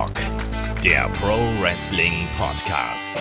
Headlock, 0.00 0.82
der 0.82 1.10
Pro 1.10 1.36
Wrestling 1.60 2.26
Podcast. 2.38 3.14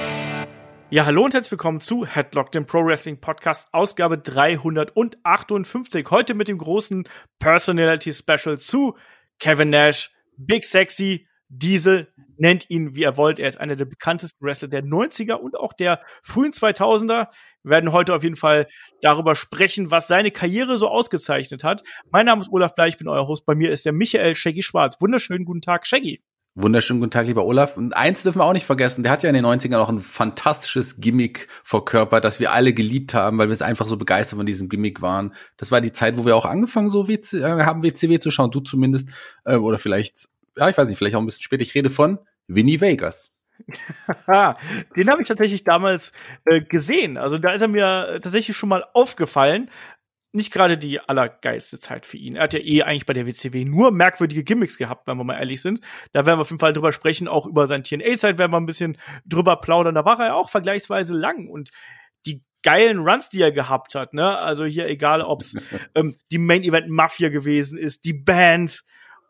Ja, 0.90 1.06
hallo 1.06 1.26
und 1.26 1.34
herzlich 1.34 1.52
willkommen 1.52 1.82
zu 1.82 2.06
Headlock, 2.06 2.54
dem 2.54 2.66
Pro 2.66 2.86
Wrestling 2.86 3.20
Podcast, 3.20 3.68
Ausgabe 3.74 4.18
358. 4.18 6.10
Heute 6.10 6.36
mit 6.36 6.48
dem 6.48 6.58
großen 6.58 7.06
Personality 7.38 8.14
Special 8.14 8.58
zu 8.58 8.96
Kevin 9.40 9.72
Nash, 9.72 10.10
Big 10.38 10.64
Sexy, 10.64 11.28
Diesel, 11.50 12.14
nennt 12.38 12.70
ihn 12.70 12.96
wie 12.96 13.02
ihr 13.02 13.18
wollt. 13.18 13.40
Er 13.40 13.50
ist 13.50 13.60
einer 13.60 13.76
der 13.76 13.84
bekanntesten 13.84 14.46
Wrestler 14.46 14.70
der 14.70 14.84
90er 14.84 15.34
und 15.34 15.60
auch 15.60 15.74
der 15.74 16.02
frühen 16.24 16.54
2000er. 16.54 17.28
Wir 17.64 17.72
werden 17.72 17.92
heute 17.92 18.16
auf 18.16 18.24
jeden 18.24 18.38
Fall 18.38 18.70
darüber 19.02 19.36
sprechen, 19.36 19.92
was 19.92 20.08
seine 20.08 20.32
Karriere 20.32 20.78
so 20.78 20.88
ausgezeichnet 20.88 21.66
hat. 21.66 21.82
Mein 22.10 22.26
Name 22.28 22.40
ist 22.40 22.52
Olaf 22.54 22.74
Bleich, 22.74 22.94
ich 22.94 22.98
bin 22.98 23.10
euer 23.10 23.28
Host. 23.28 23.46
Bei 23.46 23.56
mir 23.56 23.70
ist 23.70 23.86
der 23.86 23.92
Michael 23.92 24.34
Shaggy 24.36 24.64
Schwarz. 24.64 24.96
Wunderschönen 25.02 25.44
guten 25.44 25.62
Tag, 25.62 25.86
Shaggy. 25.86 26.22
Wunderschönen 26.56 27.00
guten 27.00 27.12
Tag, 27.12 27.28
lieber 27.28 27.46
Olaf. 27.46 27.78
Und 27.78 27.96
eins 27.96 28.24
dürfen 28.24 28.40
wir 28.40 28.46
auch 28.46 28.54
nicht 28.54 28.66
vergessen, 28.66 29.04
der 29.04 29.12
hat 29.12 29.24
ja 29.24 29.30
in 29.30 29.36
den 29.36 29.46
90ern 29.46 29.78
auch 29.78 29.90
ein 29.90 30.00
fantastisches 30.00 31.00
Gimmick 31.00 31.48
verkörpert, 31.64 32.24
das 32.24 32.40
wir 32.40 32.52
alle 32.52 32.74
geliebt 32.74 33.14
haben, 33.14 33.38
weil 33.38 33.50
wir 33.50 33.54
es 33.54 33.62
einfach 33.62 33.88
so 33.88 33.98
begeistert 33.98 34.38
von 34.38 34.46
diesem 34.46 34.68
Gimmick 34.68 35.02
waren. 35.02 35.34
Das 35.58 35.72
war 35.72 35.80
die 35.80 35.92
Zeit, 35.92 36.18
wo 36.18 36.26
wir 36.26 36.36
auch 36.36 36.46
angefangen 36.46 36.90
so 36.90 37.08
WC, 37.08 37.38
äh, 37.38 37.64
haben 37.64 37.84
WCW 37.84 38.20
zu 38.20 38.32
schauen, 38.32 38.52
du 38.52 38.62
zumindest, 38.62 39.10
äh, 39.46 39.56
oder 39.56 39.80
vielleicht, 39.80 40.28
ja, 40.58 40.68
ich 40.68 40.78
weiß 40.78 40.90
nicht, 40.90 40.98
vielleicht 40.98 41.16
auch 41.16 41.22
ein 41.22 41.28
bisschen 41.28 41.44
später. 41.44 41.62
Ich 41.62 41.76
rede 41.76 41.90
von 41.90 42.18
Winnie 42.48 42.82
Vegas. 42.82 43.32
Den 44.28 45.10
habe 45.10 45.22
ich 45.22 45.28
tatsächlich 45.28 45.64
damals 45.64 46.14
äh, 46.46 46.62
gesehen. 46.62 47.18
Also 47.18 47.38
da 47.38 47.54
ist 47.54 47.62
er 47.62 47.68
mir 47.68 48.20
tatsächlich 48.22 48.58
schon 48.58 48.70
mal 48.70 48.86
aufgefallen. 48.94 49.70
Nicht 50.32 50.54
gerade 50.54 50.78
die 50.78 51.00
allergeilste 51.00 51.80
Zeit 51.80 52.06
für 52.06 52.18
ihn. 52.18 52.36
Er 52.36 52.44
hat 52.44 52.54
ja 52.54 52.60
eh 52.60 52.84
eigentlich 52.84 53.08
bei 53.08 53.14
der 53.14 53.26
WCW 53.26 53.66
nur 53.66 53.92
merkwürdige 53.92 54.44
Gimmicks 54.44 54.78
gehabt, 54.78 55.08
wenn 55.08 55.18
wir 55.18 55.24
mal 55.24 55.40
ehrlich 55.40 55.62
sind. 55.62 55.80
Da 56.12 56.26
werden 56.26 56.38
wir 56.38 56.42
auf 56.42 56.52
jeden 56.52 56.60
Fall 56.60 56.74
drüber 56.74 56.92
sprechen. 56.92 57.28
Auch 57.28 57.48
über 57.48 57.66
sein 57.66 57.84
TNA-Zeit 57.84 58.38
werden 58.38 58.54
wir 58.54 58.58
ein 58.58 58.68
bisschen 58.68 58.98
drüber 59.26 59.56
plaudern. 59.56 59.96
Da 59.96 60.06
war 60.06 60.20
er 60.20 60.28
ja 60.28 60.34
auch 60.36 60.50
vergleichsweise 60.50 61.16
lang 61.16 61.48
und 61.48 61.72
die 62.28 62.44
geilen 62.62 63.00
Runs, 63.00 63.30
die 63.30 63.42
er 63.42 63.52
gehabt 63.52 63.96
hat, 63.96 64.14
ne? 64.14 64.38
Also 64.38 64.66
hier 64.66 64.88
egal, 64.88 65.22
ob's 65.22 65.56
ähm, 65.96 66.16
die 66.32 66.38
Main 66.38 66.64
Event 66.64 66.90
Mafia 66.90 67.30
gewesen 67.30 67.80
ist, 67.80 68.06
die 68.06 68.14
Band, 68.14 68.84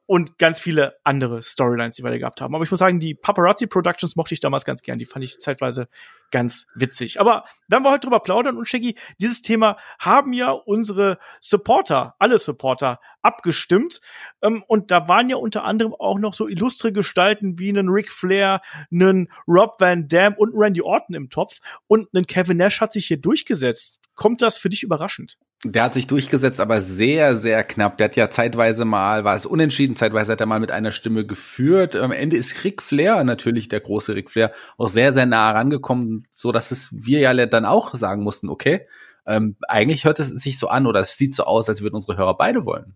und 0.09 0.39
ganz 0.39 0.59
viele 0.59 0.95
andere 1.03 1.43
Storylines, 1.43 1.93
die 1.93 2.03
wir 2.03 2.09
da 2.09 2.17
gehabt 2.17 2.41
haben. 2.41 2.55
Aber 2.55 2.63
ich 2.63 2.71
muss 2.71 2.79
sagen, 2.79 2.99
die 2.99 3.13
Paparazzi 3.13 3.67
Productions 3.67 4.15
mochte 4.15 4.33
ich 4.33 4.39
damals 4.39 4.65
ganz 4.65 4.81
gern. 4.81 4.97
Die 4.97 5.05
fand 5.05 5.23
ich 5.23 5.37
zeitweise 5.37 5.87
ganz 6.31 6.65
witzig. 6.73 7.19
Aber 7.19 7.43
werden 7.67 7.83
wir 7.83 7.91
heute 7.91 8.07
drüber 8.07 8.19
plaudern 8.19 8.57
und 8.57 8.67
Shaggy, 8.67 8.95
dieses 9.21 9.43
Thema 9.43 9.77
haben 9.99 10.33
ja 10.33 10.49
unsere 10.49 11.19
Supporter, 11.41 12.15
alle 12.17 12.39
Supporter 12.39 12.99
abgestimmt. 13.21 13.99
Ähm, 14.41 14.63
und 14.67 14.89
da 14.89 15.07
waren 15.07 15.29
ja 15.29 15.35
unter 15.35 15.63
anderem 15.63 15.93
auch 15.93 16.17
noch 16.17 16.33
so 16.33 16.47
illustre 16.47 16.91
Gestalten 16.91 17.59
wie 17.59 17.69
einen 17.69 17.89
Ric 17.89 18.11
Flair, 18.11 18.61
einen 18.91 19.31
Rob 19.47 19.79
Van 19.79 20.07
Dam 20.07 20.33
und 20.33 20.53
Randy 20.55 20.81
Orton 20.81 21.13
im 21.13 21.29
Topf. 21.29 21.59
Und 21.85 22.07
einen 22.15 22.25
Kevin 22.25 22.57
Nash 22.57 22.81
hat 22.81 22.93
sich 22.93 23.05
hier 23.05 23.21
durchgesetzt. 23.21 23.99
Kommt 24.15 24.41
das 24.41 24.57
für 24.57 24.69
dich 24.69 24.81
überraschend? 24.81 25.37
Der 25.65 25.83
hat 25.83 25.93
sich 25.93 26.07
durchgesetzt, 26.07 26.61
aber 26.61 26.79
sehr, 26.79 27.35
sehr 27.35 27.65
knapp. 27.65 27.97
Der 27.97 28.05
hat 28.05 28.15
ja 28.15 28.29
zeitweise 28.29 28.85
mal, 28.85 29.25
war 29.25 29.35
es 29.35 29.45
unentschieden, 29.45 29.97
zeitweise 29.97 30.31
hat 30.31 30.39
er 30.39 30.47
mal 30.47 30.61
mit 30.61 30.71
einer 30.71 30.93
Stimme 30.93 31.25
geführt. 31.25 31.97
Am 31.97 32.13
Ende 32.13 32.37
ist 32.37 32.63
Ric 32.63 32.81
Flair, 32.81 33.25
natürlich 33.25 33.67
der 33.67 33.81
große 33.81 34.15
Ric 34.15 34.29
Flair, 34.29 34.53
auch 34.77 34.87
sehr, 34.87 35.11
sehr 35.11 35.25
nah 35.25 35.51
rangekommen, 35.51 36.27
so 36.31 36.53
dass 36.53 36.71
es 36.71 36.89
wir 36.93 37.19
ja 37.19 37.45
dann 37.45 37.65
auch 37.65 37.93
sagen 37.93 38.23
mussten, 38.23 38.47
okay, 38.47 38.87
ähm, 39.25 39.57
eigentlich 39.67 40.05
hört 40.05 40.19
es 40.19 40.29
sich 40.29 40.57
so 40.57 40.69
an 40.69 40.87
oder 40.87 41.01
es 41.01 41.17
sieht 41.17 41.35
so 41.35 41.43
aus, 41.43 41.67
als 41.67 41.81
würden 41.81 41.95
unsere 41.95 42.17
Hörer 42.17 42.37
beide 42.37 42.63
wollen. 42.63 42.95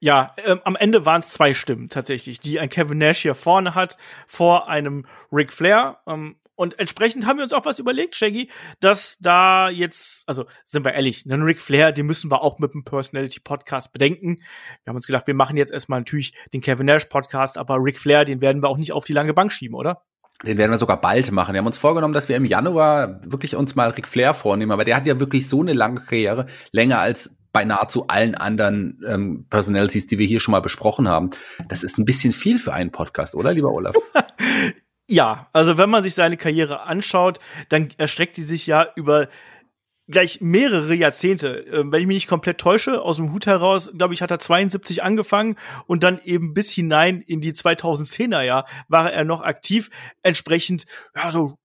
Ja, 0.00 0.28
ähm, 0.46 0.60
am 0.64 0.76
Ende 0.76 1.04
waren 1.06 1.20
es 1.20 1.30
zwei 1.30 1.54
Stimmen 1.54 1.88
tatsächlich, 1.88 2.38
die 2.38 2.60
ein 2.60 2.68
Kevin 2.68 2.98
Nash 2.98 3.18
hier 3.18 3.34
vorne 3.34 3.74
hat 3.74 3.96
vor 4.28 4.68
einem 4.68 5.06
Ric 5.32 5.52
Flair. 5.52 5.98
Ähm, 6.06 6.36
und 6.54 6.78
entsprechend 6.78 7.26
haben 7.26 7.38
wir 7.38 7.42
uns 7.42 7.52
auch 7.52 7.64
was 7.64 7.80
überlegt, 7.80 8.14
Shaggy, 8.14 8.48
dass 8.78 9.18
da 9.18 9.68
jetzt, 9.68 10.28
also 10.28 10.44
sind 10.64 10.84
wir 10.84 10.94
ehrlich, 10.94 11.24
einen 11.24 11.42
Ric 11.42 11.60
Flair, 11.60 11.90
den 11.90 12.06
müssen 12.06 12.30
wir 12.30 12.42
auch 12.42 12.60
mit 12.60 12.74
dem 12.74 12.84
Personality 12.84 13.40
Podcast 13.40 13.92
bedenken. 13.92 14.36
Wir 14.84 14.90
haben 14.90 14.96
uns 14.96 15.06
gedacht, 15.06 15.26
wir 15.26 15.34
machen 15.34 15.56
jetzt 15.56 15.72
erstmal 15.72 16.00
natürlich 16.00 16.32
den 16.52 16.60
Kevin 16.60 16.86
Nash 16.86 17.06
Podcast, 17.06 17.58
aber 17.58 17.76
Ric 17.78 17.98
Flair, 17.98 18.24
den 18.24 18.40
werden 18.40 18.62
wir 18.62 18.68
auch 18.68 18.78
nicht 18.78 18.92
auf 18.92 19.04
die 19.04 19.12
lange 19.12 19.34
Bank 19.34 19.52
schieben, 19.52 19.74
oder? 19.74 20.04
Den 20.44 20.56
werden 20.58 20.70
wir 20.70 20.78
sogar 20.78 21.00
bald 21.00 21.32
machen. 21.32 21.54
Wir 21.54 21.58
haben 21.58 21.66
uns 21.66 21.78
vorgenommen, 21.78 22.14
dass 22.14 22.28
wir 22.28 22.36
im 22.36 22.44
Januar 22.44 23.20
wirklich 23.24 23.56
uns 23.56 23.74
mal 23.74 23.90
Ric 23.90 24.06
Flair 24.06 24.34
vornehmen, 24.34 24.70
aber 24.70 24.84
der 24.84 24.94
hat 24.94 25.06
ja 25.08 25.18
wirklich 25.18 25.48
so 25.48 25.62
eine 25.62 25.72
lange 25.72 26.00
Karriere, 26.00 26.46
länger 26.70 27.00
als 27.00 27.36
bei 27.58 27.64
nahezu 27.64 28.06
allen 28.06 28.36
anderen 28.36 29.02
ähm, 29.04 29.46
Personalities, 29.50 30.06
die 30.06 30.20
wir 30.20 30.28
hier 30.28 30.38
schon 30.38 30.52
mal 30.52 30.60
besprochen 30.60 31.08
haben. 31.08 31.30
Das 31.66 31.82
ist 31.82 31.98
ein 31.98 32.04
bisschen 32.04 32.32
viel 32.32 32.60
für 32.60 32.72
einen 32.72 32.92
Podcast, 32.92 33.34
oder, 33.34 33.52
lieber 33.52 33.72
Olaf? 33.72 33.96
ja, 35.08 35.48
also 35.52 35.76
wenn 35.76 35.90
man 35.90 36.04
sich 36.04 36.14
seine 36.14 36.36
Karriere 36.36 36.82
anschaut, 36.82 37.40
dann 37.68 37.88
erstreckt 37.98 38.36
sie 38.36 38.44
sich 38.44 38.68
ja 38.68 38.86
über 38.94 39.26
gleich 40.06 40.40
mehrere 40.40 40.94
Jahrzehnte. 40.94 41.66
Ähm, 41.72 41.90
wenn 41.90 42.00
ich 42.00 42.06
mich 42.06 42.14
nicht 42.14 42.28
komplett 42.28 42.58
täusche, 42.58 43.02
aus 43.02 43.16
dem 43.16 43.32
Hut 43.32 43.48
heraus, 43.48 43.90
glaube 43.92 44.14
ich, 44.14 44.22
hat 44.22 44.30
er 44.30 44.38
72 44.38 45.02
angefangen 45.02 45.56
und 45.88 46.04
dann 46.04 46.20
eben 46.22 46.54
bis 46.54 46.70
hinein 46.70 47.22
in 47.22 47.40
die 47.40 47.54
2010er 47.54 48.42
Jahr 48.42 48.68
war 48.86 49.12
er 49.12 49.24
noch 49.24 49.42
aktiv. 49.42 49.90
Entsprechend, 50.22 50.84
ja, 51.16 51.32
so 51.32 51.56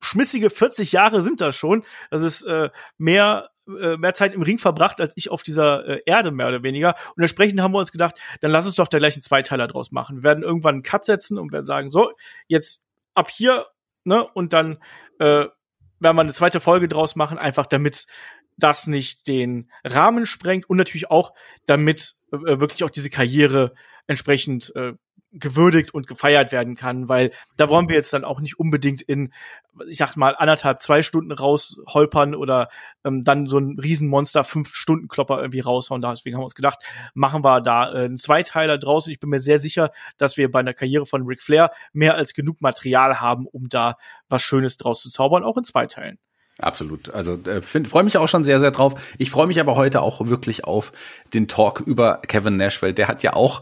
schmissige 0.00 0.50
40 0.50 0.90
Jahre 0.90 1.22
sind 1.22 1.40
das 1.40 1.54
schon. 1.54 1.84
Das 2.10 2.22
ist 2.22 2.42
äh, 2.42 2.70
mehr 2.98 3.50
äh, 3.80 3.96
mehr 3.96 4.14
Zeit 4.14 4.34
im 4.34 4.42
Ring 4.42 4.58
verbracht 4.58 5.00
als 5.00 5.14
ich 5.16 5.30
auf 5.30 5.42
dieser 5.42 5.86
äh, 5.86 6.00
Erde 6.06 6.30
mehr 6.30 6.48
oder 6.48 6.62
weniger. 6.62 6.94
Und 7.16 7.22
entsprechend 7.22 7.60
haben 7.60 7.72
wir 7.72 7.78
uns 7.78 7.92
gedacht, 7.92 8.20
dann 8.40 8.50
lass 8.50 8.66
uns 8.66 8.76
doch 8.76 8.88
da 8.88 8.98
gleich 8.98 9.14
einen 9.14 9.22
Zweiteiler 9.22 9.66
draus 9.66 9.92
machen. 9.92 10.18
Wir 10.18 10.22
werden 10.22 10.44
irgendwann 10.44 10.76
einen 10.76 10.82
Cut 10.82 11.04
setzen 11.04 11.38
und 11.38 11.52
werden 11.52 11.66
sagen, 11.66 11.90
so, 11.90 12.12
jetzt 12.48 12.82
ab 13.14 13.30
hier, 13.30 13.66
ne, 14.04 14.26
und 14.26 14.52
dann 14.52 14.78
äh, 15.18 15.46
werden 15.98 16.16
wir 16.16 16.20
eine 16.20 16.32
zweite 16.32 16.60
Folge 16.60 16.88
draus 16.88 17.16
machen, 17.16 17.38
einfach 17.38 17.66
damit 17.66 18.06
das 18.58 18.86
nicht 18.86 19.26
den 19.28 19.70
Rahmen 19.84 20.26
sprengt 20.26 20.68
und 20.68 20.76
natürlich 20.76 21.10
auch, 21.10 21.34
damit 21.66 22.14
äh, 22.32 22.60
wirklich 22.60 22.84
auch 22.84 22.90
diese 22.90 23.10
Karriere 23.10 23.74
entsprechend 24.06 24.74
äh, 24.76 24.94
gewürdigt 25.38 25.92
und 25.94 26.06
gefeiert 26.06 26.52
werden 26.52 26.74
kann, 26.74 27.08
weil 27.08 27.30
da 27.56 27.68
wollen 27.68 27.88
wir 27.88 27.96
jetzt 27.96 28.12
dann 28.12 28.24
auch 28.24 28.40
nicht 28.40 28.58
unbedingt 28.58 29.02
in, 29.02 29.32
ich 29.88 29.98
sag 29.98 30.16
mal, 30.16 30.34
anderthalb, 30.36 30.82
zwei 30.82 31.02
Stunden 31.02 31.32
rausholpern 31.32 32.34
oder 32.34 32.68
ähm, 33.04 33.22
dann 33.24 33.46
so 33.46 33.58
ein 33.58 33.78
Riesenmonster 33.78 34.44
fünf 34.44 34.74
Stunden 34.74 35.08
Klopper 35.08 35.38
irgendwie 35.38 35.60
raushauen. 35.60 36.02
Deswegen 36.02 36.36
haben 36.36 36.42
wir 36.42 36.46
uns 36.46 36.54
gedacht, 36.54 36.84
machen 37.14 37.44
wir 37.44 37.60
da 37.60 37.92
äh, 37.92 38.04
einen 38.04 38.16
Zweiteiler 38.16 38.78
draus. 38.78 39.06
Und 39.06 39.12
ich 39.12 39.20
bin 39.20 39.30
mir 39.30 39.40
sehr 39.40 39.58
sicher, 39.58 39.90
dass 40.18 40.36
wir 40.36 40.50
bei 40.50 40.60
einer 40.60 40.74
Karriere 40.74 41.06
von 41.06 41.26
Ric 41.26 41.42
Flair 41.42 41.70
mehr 41.92 42.14
als 42.16 42.34
genug 42.34 42.60
Material 42.60 43.20
haben, 43.20 43.46
um 43.46 43.68
da 43.68 43.96
was 44.28 44.42
Schönes 44.42 44.76
draus 44.76 45.02
zu 45.02 45.10
zaubern, 45.10 45.44
auch 45.44 45.56
in 45.56 45.64
zwei 45.64 45.86
Teilen. 45.86 46.18
Absolut. 46.58 47.10
Also 47.10 47.34
äh, 47.44 47.60
freue 47.60 48.02
mich 48.02 48.16
auch 48.16 48.28
schon 48.28 48.44
sehr, 48.44 48.60
sehr 48.60 48.70
drauf. 48.70 48.94
Ich 49.18 49.30
freue 49.30 49.46
mich 49.46 49.60
aber 49.60 49.76
heute 49.76 50.00
auch 50.00 50.26
wirklich 50.26 50.64
auf 50.64 50.90
den 51.34 51.48
Talk 51.48 51.80
über 51.80 52.22
Kevin 52.26 52.56
Nash, 52.56 52.80
weil 52.80 52.94
der 52.94 53.08
hat 53.08 53.22
ja 53.22 53.34
auch 53.34 53.60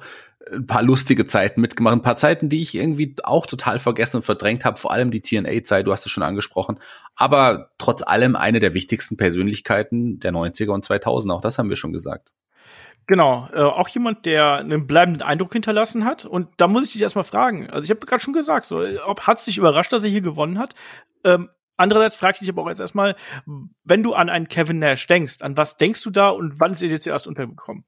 ein 0.52 0.66
paar 0.66 0.82
lustige 0.82 1.26
Zeiten 1.26 1.60
mitgemacht, 1.60 1.94
ein 1.94 2.02
paar 2.02 2.16
Zeiten, 2.16 2.48
die 2.48 2.60
ich 2.60 2.74
irgendwie 2.74 3.16
auch 3.22 3.46
total 3.46 3.78
vergessen 3.78 4.18
und 4.18 4.22
verdrängt 4.22 4.64
habe, 4.64 4.78
vor 4.78 4.92
allem 4.92 5.10
die 5.10 5.22
TNA-Zeit, 5.22 5.86
du 5.86 5.92
hast 5.92 6.06
es 6.06 6.12
schon 6.12 6.22
angesprochen, 6.22 6.78
aber 7.16 7.70
trotz 7.78 8.02
allem 8.02 8.36
eine 8.36 8.60
der 8.60 8.74
wichtigsten 8.74 9.16
Persönlichkeiten 9.16 10.20
der 10.20 10.32
90er 10.32 10.70
und 10.70 10.84
2000, 10.84 11.32
auch 11.32 11.40
das 11.40 11.58
haben 11.58 11.70
wir 11.70 11.76
schon 11.76 11.92
gesagt. 11.92 12.32
Genau, 13.06 13.48
äh, 13.52 13.60
auch 13.60 13.88
jemand, 13.88 14.24
der 14.24 14.54
einen 14.54 14.86
bleibenden 14.86 15.20
Eindruck 15.20 15.52
hinterlassen 15.52 16.06
hat. 16.06 16.24
Und 16.24 16.48
da 16.56 16.68
muss 16.68 16.86
ich 16.86 16.92
dich 16.94 17.02
erstmal 17.02 17.24
fragen. 17.24 17.68
Also 17.68 17.84
ich 17.84 17.90
habe 17.90 18.06
gerade 18.06 18.22
schon 18.22 18.32
gesagt, 18.32 18.64
so, 18.64 18.82
ob 19.04 19.26
hat 19.26 19.38
es 19.38 19.44
dich 19.44 19.58
überrascht, 19.58 19.92
dass 19.92 20.04
er 20.04 20.10
hier 20.10 20.22
gewonnen 20.22 20.58
hat? 20.58 20.74
Ähm, 21.22 21.50
andererseits 21.76 22.14
frage 22.14 22.34
ich 22.34 22.38
dich 22.40 22.48
aber 22.48 22.62
auch 22.62 22.68
jetzt 22.68 22.80
erstmal, 22.80 23.14
wenn 23.84 24.02
du 24.02 24.14
an 24.14 24.30
einen 24.30 24.48
Kevin 24.48 24.78
Nash 24.78 25.06
denkst, 25.06 25.42
an 25.42 25.56
was 25.56 25.76
denkst 25.76 26.02
du 26.02 26.10
da 26.10 26.30
und 26.30 26.60
wann 26.60 26.72
ist 26.72 26.82
er 26.82 26.88
dir 26.88 27.00
zuerst 27.00 27.26
untergekommen? 27.26 27.84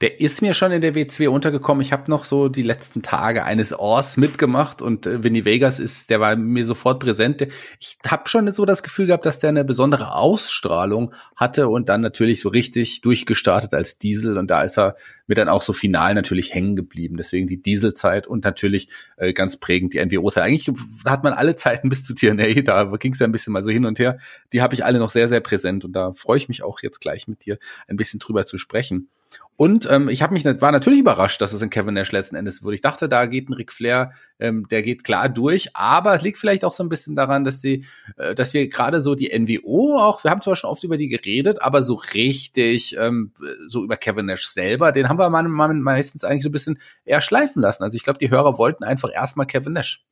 Der 0.00 0.18
ist 0.18 0.40
mir 0.40 0.54
schon 0.54 0.72
in 0.72 0.80
der 0.80 0.94
W2 0.94 1.28
untergekommen. 1.28 1.82
Ich 1.82 1.92
habe 1.92 2.10
noch 2.10 2.24
so 2.24 2.48
die 2.48 2.62
letzten 2.62 3.02
Tage 3.02 3.44
eines 3.44 3.78
Ohrs 3.78 4.16
mitgemacht 4.16 4.80
und 4.80 5.06
äh, 5.06 5.22
Vinny 5.22 5.44
Vegas 5.44 5.78
ist, 5.78 6.08
der 6.08 6.20
war 6.20 6.36
mir 6.36 6.64
sofort 6.64 7.00
präsent. 7.00 7.46
Ich 7.78 7.98
habe 8.06 8.26
schon 8.26 8.50
so 8.50 8.64
das 8.64 8.82
Gefühl 8.82 9.08
gehabt, 9.08 9.26
dass 9.26 9.40
der 9.40 9.50
eine 9.50 9.62
besondere 9.62 10.14
Ausstrahlung 10.14 11.12
hatte 11.36 11.68
und 11.68 11.90
dann 11.90 12.00
natürlich 12.00 12.40
so 12.40 12.48
richtig 12.48 13.02
durchgestartet 13.02 13.74
als 13.74 13.98
Diesel 13.98 14.38
und 14.38 14.50
da 14.50 14.62
ist 14.62 14.78
er 14.78 14.96
mir 15.26 15.34
dann 15.34 15.50
auch 15.50 15.60
so 15.60 15.74
final 15.74 16.14
natürlich 16.14 16.54
hängen 16.54 16.76
geblieben. 16.76 17.18
Deswegen 17.18 17.46
die 17.46 17.60
Dieselzeit 17.60 18.26
und 18.26 18.44
natürlich 18.44 18.88
äh, 19.18 19.34
ganz 19.34 19.58
prägend 19.58 19.92
die 19.92 20.02
NWO-Zeit. 20.02 20.44
Eigentlich 20.44 20.74
hat 21.04 21.24
man 21.24 21.34
alle 21.34 21.56
Zeiten 21.56 21.90
bis 21.90 22.04
zu 22.04 22.14
TNA, 22.14 22.62
da 22.64 22.84
ging 22.84 23.12
es 23.12 23.18
ja 23.18 23.26
ein 23.26 23.32
bisschen 23.32 23.52
mal 23.52 23.62
so 23.62 23.68
hin 23.68 23.84
und 23.84 23.98
her. 23.98 24.18
Die 24.54 24.62
habe 24.62 24.72
ich 24.72 24.82
alle 24.82 24.98
noch 24.98 25.10
sehr, 25.10 25.28
sehr 25.28 25.40
präsent 25.40 25.84
und 25.84 25.92
da 25.92 26.14
freue 26.14 26.38
ich 26.38 26.48
mich 26.48 26.62
auch 26.62 26.80
jetzt 26.80 27.02
gleich 27.02 27.28
mit 27.28 27.44
dir 27.44 27.58
ein 27.86 27.98
bisschen 27.98 28.18
drüber 28.18 28.46
zu 28.46 28.56
sprechen. 28.56 29.10
Und 29.60 29.86
ähm, 29.90 30.08
ich 30.08 30.22
habe 30.22 30.32
mich 30.32 30.46
war 30.46 30.72
natürlich 30.72 31.00
überrascht, 31.00 31.42
dass 31.42 31.52
es 31.52 31.60
in 31.60 31.68
Kevin 31.68 31.92
Nash 31.92 32.12
letzten 32.12 32.34
Endes 32.34 32.64
wurde. 32.64 32.76
Ich 32.76 32.80
dachte, 32.80 33.10
da 33.10 33.26
geht 33.26 33.50
ein 33.50 33.52
Ric 33.52 33.74
Flair, 33.74 34.12
ähm, 34.38 34.66
der 34.70 34.80
geht 34.80 35.04
klar 35.04 35.28
durch, 35.28 35.76
aber 35.76 36.14
es 36.14 36.22
liegt 36.22 36.38
vielleicht 36.38 36.64
auch 36.64 36.72
so 36.72 36.82
ein 36.82 36.88
bisschen 36.88 37.14
daran, 37.14 37.44
dass 37.44 37.60
die, 37.60 37.84
äh, 38.16 38.34
dass 38.34 38.54
wir 38.54 38.70
gerade 38.70 39.02
so 39.02 39.14
die 39.14 39.38
NWO 39.38 39.98
auch, 39.98 40.24
wir 40.24 40.30
haben 40.30 40.40
zwar 40.40 40.56
schon 40.56 40.70
oft 40.70 40.82
über 40.82 40.96
die 40.96 41.08
geredet, 41.08 41.60
aber 41.60 41.82
so 41.82 41.96
richtig, 42.14 42.96
ähm, 42.98 43.32
so 43.66 43.84
über 43.84 43.98
Kevin 43.98 44.24
Nash 44.24 44.48
selber, 44.48 44.92
den 44.92 45.10
haben 45.10 45.18
wir 45.18 45.28
mal, 45.28 45.42
mal 45.42 45.74
meistens 45.74 46.24
eigentlich 46.24 46.44
so 46.44 46.48
ein 46.48 46.52
bisschen 46.52 46.78
eher 47.04 47.20
schleifen 47.20 47.60
lassen. 47.60 47.82
Also 47.82 47.96
ich 47.96 48.02
glaube, 48.02 48.18
die 48.18 48.30
Hörer 48.30 48.56
wollten 48.56 48.82
einfach 48.82 49.12
erstmal 49.12 49.44
Kevin 49.44 49.74
Nash. 49.74 50.02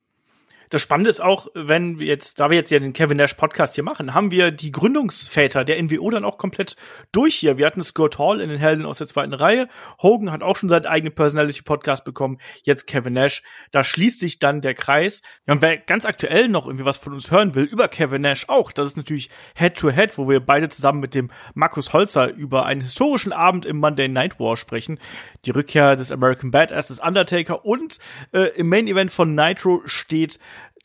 Das 0.70 0.82
Spannende 0.82 1.08
ist 1.08 1.20
auch, 1.20 1.46
wenn 1.54 1.98
wir 1.98 2.06
jetzt, 2.06 2.40
da 2.40 2.50
wir 2.50 2.58
jetzt 2.58 2.70
ja 2.70 2.78
den 2.78 2.92
Kevin 2.92 3.16
Nash 3.16 3.34
Podcast 3.34 3.74
hier 3.74 3.84
machen, 3.84 4.12
haben 4.12 4.30
wir 4.30 4.50
die 4.50 4.70
Gründungsväter 4.70 5.64
der 5.64 5.82
NWO 5.82 6.10
dann 6.10 6.24
auch 6.24 6.36
komplett 6.36 6.76
durch 7.10 7.36
hier. 7.36 7.56
Wir 7.56 7.64
hatten 7.64 7.82
Scott 7.82 8.18
Hall 8.18 8.40
in 8.40 8.50
den 8.50 8.58
Helden 8.58 8.84
aus 8.84 8.98
der 8.98 9.06
zweiten 9.06 9.32
Reihe. 9.32 9.68
Hogan 10.02 10.30
hat 10.30 10.42
auch 10.42 10.56
schon 10.56 10.68
seinen 10.68 10.84
eigenen 10.84 11.14
Personality 11.14 11.62
Podcast 11.62 12.04
bekommen. 12.04 12.38
Jetzt 12.64 12.86
Kevin 12.86 13.14
Nash. 13.14 13.42
Da 13.70 13.82
schließt 13.82 14.20
sich 14.20 14.38
dann 14.38 14.60
der 14.60 14.74
Kreis. 14.74 15.22
Ja, 15.46 15.54
und 15.54 15.62
wer 15.62 15.78
ganz 15.78 16.04
aktuell 16.04 16.48
noch 16.48 16.66
irgendwie 16.66 16.84
was 16.84 16.98
von 16.98 17.14
uns 17.14 17.30
hören 17.30 17.54
will, 17.54 17.64
über 17.64 17.88
Kevin 17.88 18.22
Nash 18.22 18.44
auch, 18.48 18.70
das 18.72 18.88
ist 18.88 18.96
natürlich 18.96 19.30
Head 19.56 19.78
to 19.78 19.90
Head, 19.90 20.18
wo 20.18 20.28
wir 20.28 20.40
beide 20.40 20.68
zusammen 20.68 21.00
mit 21.00 21.14
dem 21.14 21.30
Markus 21.54 21.94
Holzer 21.94 22.34
über 22.34 22.66
einen 22.66 22.82
historischen 22.82 23.32
Abend 23.32 23.64
im 23.64 23.78
Monday 23.78 24.08
Night 24.08 24.38
War 24.38 24.56
sprechen. 24.56 24.98
Die 25.46 25.50
Rückkehr 25.50 25.96
des 25.96 26.12
American 26.12 26.50
Badass 26.50 26.88
des 26.88 27.00
Undertaker 27.00 27.64
und 27.64 27.98
äh, 28.32 28.50
im 28.56 28.68
Main 28.68 28.86
Event 28.86 29.10
von 29.10 29.34
Nitro 29.34 29.80
steht 29.86 30.38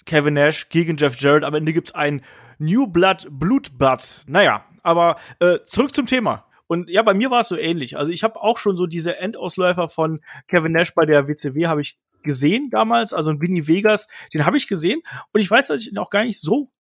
Kevin 0.06 0.36
Nash 0.36 0.70
gegen 0.70 0.98
Jeff 0.98 1.20
Jarrett. 1.20 1.44
Am 1.44 1.54
Ende 1.54 1.74
gibt's 1.74 1.94
ein 1.94 2.22
New 2.60 2.88
Blood 2.88 3.28
Blutbad. 3.30 4.22
Naja, 4.28 4.66
aber 4.84 5.18
äh, 5.40 5.60
zurück 5.66 5.96
zum 5.96 6.06
Thema. 6.06 6.46
Und 6.68 6.90
ja, 6.90 7.02
bei 7.02 7.14
mir 7.14 7.30
war 7.30 7.42
es 7.42 7.50
so 7.50 7.58
ähnlich. 7.58 7.98
Also 7.98 8.12
ich 8.12 8.24
habe 8.24 8.42
auch 8.42 8.58
schon 8.58 8.78
so 8.78 8.88
diese 8.88 9.18
Endausläufer 9.18 9.90
von 9.90 10.22
Kevin 10.48 10.72
Nash 10.72 10.94
bei 10.94 11.06
der 11.06 11.28
WCW 11.28 11.68
habe 11.68 11.82
ich 11.82 12.00
gesehen 12.24 12.70
damals, 12.70 13.14
also 13.14 13.32
in 13.32 13.42
Winnie 13.42 13.68
Vegas, 13.68 14.08
den 14.34 14.46
habe 14.46 14.58
ich 14.58 14.68
gesehen 14.68 15.02
und 15.34 15.42
ich 15.42 15.52
weiß, 15.52 15.68
dass 15.68 15.82
ich 15.82 15.92
ihn 15.92 15.98
auch 15.98 16.10
gar 16.10 16.24
nicht 16.24 16.40
so 16.40 16.72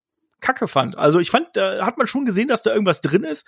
kacke 0.41 0.69
fand. 0.69 0.97
Also 0.97 1.19
ich 1.19 1.31
fand, 1.31 1.49
da 1.55 1.87
hat 1.87 1.99
man 1.99 2.07
schon 2.07 2.25
gesehen, 2.25 2.49
dass 2.49 2.63
da 2.63 2.73
irgendwas 2.73 3.01
drin 3.01 3.25
ist, 3.25 3.47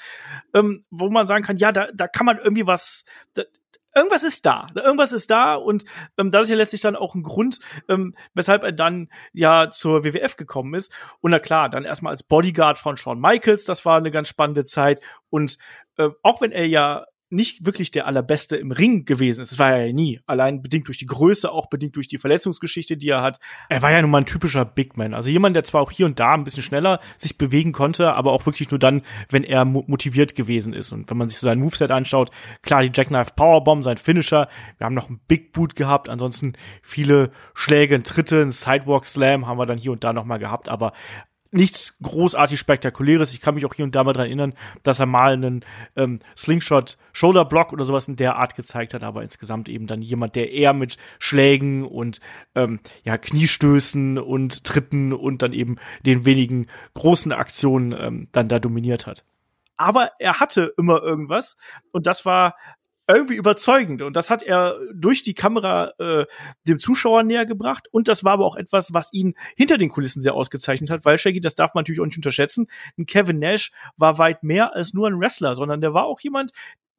ähm, 0.54 0.84
wo 0.90 1.10
man 1.10 1.26
sagen 1.26 1.44
kann, 1.44 1.56
ja, 1.56 1.72
da, 1.72 1.88
da 1.94 2.08
kann 2.08 2.26
man 2.26 2.38
irgendwie 2.38 2.66
was, 2.66 3.04
da, 3.34 3.42
irgendwas 3.94 4.22
ist 4.22 4.46
da. 4.46 4.66
Irgendwas 4.74 5.12
ist 5.12 5.30
da 5.30 5.54
und 5.54 5.84
ähm, 6.18 6.30
das 6.30 6.44
ist 6.44 6.50
ja 6.50 6.56
letztlich 6.56 6.80
dann 6.80 6.96
auch 6.96 7.14
ein 7.14 7.22
Grund, 7.22 7.58
ähm, 7.88 8.14
weshalb 8.34 8.62
er 8.62 8.72
dann 8.72 9.08
ja 9.32 9.70
zur 9.70 10.04
WWF 10.04 10.36
gekommen 10.36 10.74
ist. 10.74 10.92
Und 11.20 11.30
na 11.30 11.38
klar, 11.38 11.68
dann 11.68 11.84
erstmal 11.84 12.12
als 12.12 12.22
Bodyguard 12.22 12.78
von 12.78 12.96
Shawn 12.96 13.20
Michaels, 13.20 13.64
das 13.64 13.84
war 13.84 13.96
eine 13.98 14.10
ganz 14.10 14.28
spannende 14.28 14.64
Zeit. 14.64 15.00
Und 15.30 15.58
äh, 15.96 16.08
auch 16.22 16.40
wenn 16.40 16.52
er 16.52 16.66
ja 16.66 17.04
nicht 17.34 17.66
wirklich 17.66 17.90
der 17.90 18.06
allerbeste 18.06 18.56
im 18.56 18.70
Ring 18.70 19.04
gewesen 19.04 19.42
ist. 19.42 19.52
Das 19.52 19.58
war 19.58 19.72
er 19.72 19.86
ja 19.86 19.92
nie. 19.92 20.20
Allein 20.26 20.62
bedingt 20.62 20.88
durch 20.88 20.98
die 20.98 21.06
Größe, 21.06 21.50
auch 21.50 21.68
bedingt 21.68 21.96
durch 21.96 22.08
die 22.08 22.18
Verletzungsgeschichte, 22.18 22.96
die 22.96 23.08
er 23.08 23.22
hat. 23.22 23.38
Er 23.68 23.82
war 23.82 23.90
ja 23.90 24.00
nun 24.00 24.10
mal 24.10 24.18
ein 24.18 24.26
typischer 24.26 24.64
Big 24.64 24.96
Man. 24.96 25.14
Also 25.14 25.30
jemand, 25.30 25.56
der 25.56 25.64
zwar 25.64 25.82
auch 25.82 25.90
hier 25.90 26.06
und 26.06 26.18
da 26.20 26.34
ein 26.34 26.44
bisschen 26.44 26.62
schneller 26.62 27.00
sich 27.16 27.36
bewegen 27.36 27.72
konnte, 27.72 28.14
aber 28.14 28.32
auch 28.32 28.46
wirklich 28.46 28.70
nur 28.70 28.78
dann, 28.78 29.02
wenn 29.28 29.44
er 29.44 29.64
motiviert 29.64 30.34
gewesen 30.34 30.72
ist. 30.72 30.92
Und 30.92 31.10
wenn 31.10 31.16
man 31.16 31.28
sich 31.28 31.38
so 31.38 31.46
sein 31.46 31.58
Moveset 31.58 31.90
anschaut, 31.90 32.30
klar, 32.62 32.82
die 32.82 32.90
Jackknife 32.92 33.32
Powerbomb, 33.36 33.84
sein 33.84 33.98
Finisher. 33.98 34.48
Wir 34.78 34.84
haben 34.86 34.94
noch 34.94 35.08
einen 35.08 35.20
Big 35.26 35.52
Boot 35.52 35.76
gehabt. 35.76 36.08
Ansonsten 36.08 36.54
viele 36.82 37.30
Schläge, 37.54 38.02
Tritte, 38.02 38.42
ein 38.42 38.52
Sidewalk 38.52 39.06
Slam 39.06 39.46
haben 39.46 39.58
wir 39.58 39.66
dann 39.66 39.78
hier 39.78 39.92
und 39.92 40.04
da 40.04 40.12
noch 40.12 40.24
mal 40.24 40.38
gehabt. 40.38 40.68
Aber 40.68 40.92
nichts 41.54 41.96
großartig 42.02 42.58
Spektakuläres. 42.58 43.32
Ich 43.32 43.40
kann 43.40 43.54
mich 43.54 43.64
auch 43.64 43.74
hier 43.74 43.84
und 43.84 43.94
da 43.94 44.04
mal 44.04 44.12
dran 44.12 44.26
erinnern, 44.26 44.54
dass 44.82 45.00
er 45.00 45.06
mal 45.06 45.32
einen 45.32 45.64
ähm, 45.96 46.18
Slingshot 46.36 46.98
Shoulder 47.12 47.44
Block 47.44 47.72
oder 47.72 47.84
sowas 47.84 48.08
in 48.08 48.16
der 48.16 48.36
Art 48.36 48.56
gezeigt 48.56 48.92
hat, 48.92 49.04
aber 49.04 49.22
insgesamt 49.22 49.68
eben 49.68 49.86
dann 49.86 50.02
jemand, 50.02 50.34
der 50.34 50.50
eher 50.52 50.72
mit 50.72 50.96
Schlägen 51.18 51.84
und 51.84 52.20
ähm, 52.54 52.80
ja 53.04 53.16
Kniestößen 53.16 54.18
und 54.18 54.64
Tritten 54.64 55.12
und 55.12 55.42
dann 55.42 55.52
eben 55.52 55.76
den 56.04 56.24
wenigen 56.24 56.66
großen 56.94 57.32
Aktionen 57.32 57.92
ähm, 57.98 58.28
dann 58.32 58.48
da 58.48 58.58
dominiert 58.58 59.06
hat. 59.06 59.24
Aber 59.76 60.12
er 60.18 60.40
hatte 60.40 60.72
immer 60.76 61.02
irgendwas 61.02 61.56
und 61.90 62.06
das 62.06 62.24
war 62.24 62.54
irgendwie 63.06 63.36
überzeugend. 63.36 64.02
Und 64.02 64.14
das 64.16 64.30
hat 64.30 64.42
er 64.42 64.78
durch 64.94 65.22
die 65.22 65.34
Kamera 65.34 65.92
äh, 65.98 66.26
dem 66.66 66.78
Zuschauer 66.78 67.22
näher 67.22 67.46
gebracht. 67.46 67.88
Und 67.90 68.08
das 68.08 68.24
war 68.24 68.32
aber 68.32 68.46
auch 68.46 68.56
etwas, 68.56 68.94
was 68.94 69.12
ihn 69.12 69.34
hinter 69.56 69.78
den 69.78 69.90
Kulissen 69.90 70.22
sehr 70.22 70.34
ausgezeichnet 70.34 70.90
hat, 70.90 71.04
weil 71.04 71.18
Shaggy, 71.18 71.40
das 71.40 71.54
darf 71.54 71.74
man 71.74 71.82
natürlich 71.82 72.00
auch 72.00 72.06
nicht 72.06 72.16
unterschätzen. 72.16 72.66
Ein 72.98 73.06
Kevin 73.06 73.38
Nash 73.38 73.72
war 73.96 74.18
weit 74.18 74.42
mehr 74.42 74.74
als 74.74 74.94
nur 74.94 75.08
ein 75.08 75.20
Wrestler, 75.20 75.54
sondern 75.54 75.80
der 75.80 75.92
war 75.92 76.06
auch 76.06 76.20
jemand, 76.20 76.52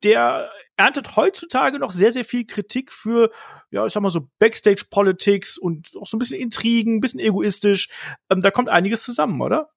der 0.04 0.52
erntet 0.78 1.16
heutzutage 1.16 1.80
noch 1.80 1.92
sehr, 1.92 2.14
sehr 2.14 2.26
viel 2.26 2.46
Kritik 2.46 2.92
für, 2.92 3.32
ja, 3.72 3.86
ich 3.86 3.94
sag 3.94 4.04
mal 4.04 4.10
so 4.10 4.30
Backstage-Politics 4.40 5.58
und 5.58 5.92
auch 6.00 6.06
so 6.06 6.18
ein 6.18 6.20
bisschen 6.20 6.40
Intrigen, 6.40 6.98
ein 6.98 7.02
bisschen 7.02 7.20
egoistisch. 7.20 7.90
Ähm, 8.30 8.42
da 8.42 8.52
kommt 8.52 8.70
einiges 8.70 9.04
zusammen, 9.04 9.42
oder? 9.42 9.70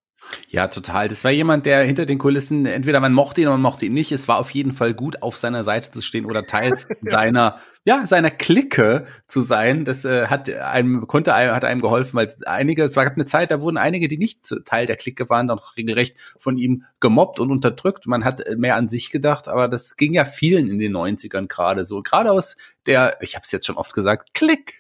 Ja, 0.51 0.69
total. 0.69 1.09
Das 1.09 1.25
war 1.25 1.31
jemand, 1.31 1.67
der 1.67 1.83
hinter 1.85 2.07
den 2.07 2.19
Kulissen, 2.19 2.67
entweder 2.67 3.01
man 3.01 3.13
mochte 3.13 3.41
ihn 3.41 3.47
oder 3.47 3.57
man 3.57 3.63
mochte 3.63 3.87
ihn 3.87 3.93
nicht. 3.93 4.13
Es 4.13 4.29
war 4.29 4.39
auf 4.39 4.51
jeden 4.51 4.73
Fall 4.73 4.95
gut, 4.95 5.23
auf 5.23 5.37
seiner 5.37 5.65
Seite 5.65 5.91
zu 5.91 6.01
stehen 6.01 6.27
oder 6.27 6.45
Teil 6.47 6.77
seiner, 7.03 7.59
ja, 7.85 8.07
seiner 8.07 8.31
Clique 8.31 9.05
zu 9.27 9.41
sein. 9.41 9.85
Das 9.85 10.05
äh, 10.05 10.27
hat 10.27 10.51
einem, 10.51 11.07
konnte 11.07 11.35
einem, 11.35 11.55
hat 11.55 11.65
einem 11.65 11.81
geholfen, 11.81 12.17
weil 12.17 12.35
einige, 12.47 12.85
es 12.85 12.95
gab 12.95 13.15
eine 13.15 13.27
Zeit, 13.27 13.51
da 13.51 13.61
wurden 13.61 13.77
einige, 13.77 14.09
die 14.09 14.19
nicht 14.19 14.41
Teil 14.65 14.87
der 14.87 14.97
Clique 14.97 15.29
waren, 15.31 15.49
dann 15.49 15.61
regelrecht 15.77 16.17
von 16.39 16.57
ihm 16.57 16.85
gemobbt 17.01 17.41
und 17.41 17.51
unterdrückt. 17.51 18.07
Man 18.07 18.25
hat 18.25 18.43
mehr 18.57 18.77
an 18.77 18.89
sich 18.89 19.11
gedacht, 19.11 19.49
aber 19.49 19.69
das 19.69 19.97
ging 19.97 20.15
ja 20.15 20.25
vielen 20.25 20.69
in 20.69 20.79
den 20.79 20.97
90ern 20.97 21.47
gerade 21.47 21.85
so. 21.85 22.03
Gerade 22.03 22.33
aus 22.33 22.57
der, 22.87 23.19
ich 23.21 23.35
habe 23.35 23.45
es 23.45 23.53
jetzt 23.53 23.67
schon 23.67 23.77
oft 23.77 23.95
gesagt, 23.95 24.35
Clique 24.35 24.75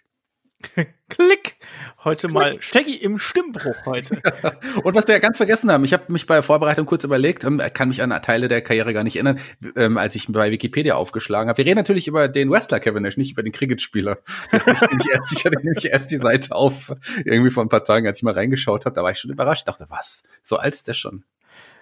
Klick. 1.08 1.56
Heute 2.05 2.26
Klick. 2.26 2.34
mal 2.34 2.60
Shaggy 2.60 2.96
im 2.96 3.19
Stimmbruch 3.19 3.76
heute. 3.87 4.20
Und 4.82 4.94
was 4.94 5.06
wir 5.06 5.14
ja 5.14 5.20
ganz 5.20 5.37
vergessen 5.37 5.70
haben, 5.70 5.84
ich 5.84 5.93
habe 5.93 6.12
mich 6.12 6.26
bei 6.26 6.43
Vorbereitung 6.43 6.87
kurz 6.87 7.05
überlegt, 7.05 7.44
ähm, 7.44 7.62
kann 7.72 7.88
mich 7.88 8.02
an 8.02 8.10
Teile 8.22 8.49
der 8.49 8.60
Karriere 8.60 8.93
gar 8.93 9.05
nicht 9.05 9.16
erinnern, 9.16 9.38
ähm, 9.76 9.99
als 9.99 10.14
ich 10.14 10.26
bei 10.28 10.50
Wikipedia 10.50 10.96
aufgeschlagen 10.96 11.49
habe. 11.49 11.58
Wir 11.58 11.66
reden 11.66 11.78
natürlich 11.78 12.08
über 12.08 12.28
den 12.28 12.50
Wrestler 12.50 12.81
Kevin 12.81 13.05
Nash, 13.05 13.16
nicht 13.16 13.32
über 13.32 13.43
den 13.43 13.52
Cricket-Spieler. 13.52 14.19
ich, 14.52 15.32
ich 15.32 15.44
hatte 15.44 15.58
nämlich 15.62 15.87
erst 15.87 16.10
die 16.10 16.16
Seite 16.16 16.55
auf, 16.55 16.93
irgendwie 17.25 17.50
vor 17.50 17.64
ein 17.64 17.69
paar 17.69 17.84
Tagen, 17.84 18.06
als 18.06 18.19
ich 18.19 18.25
mal 18.25 18.34
reingeschaut 18.34 18.84
habe, 18.84 18.94
da 18.94 19.02
war 19.02 19.12
ich 19.12 19.19
schon 19.19 19.31
überrascht, 19.31 19.69
dachte, 19.69 19.87
was, 19.88 20.25
so 20.43 20.56
alt 20.56 20.75
ist 20.75 20.88
der 20.88 20.94
schon? 20.94 21.25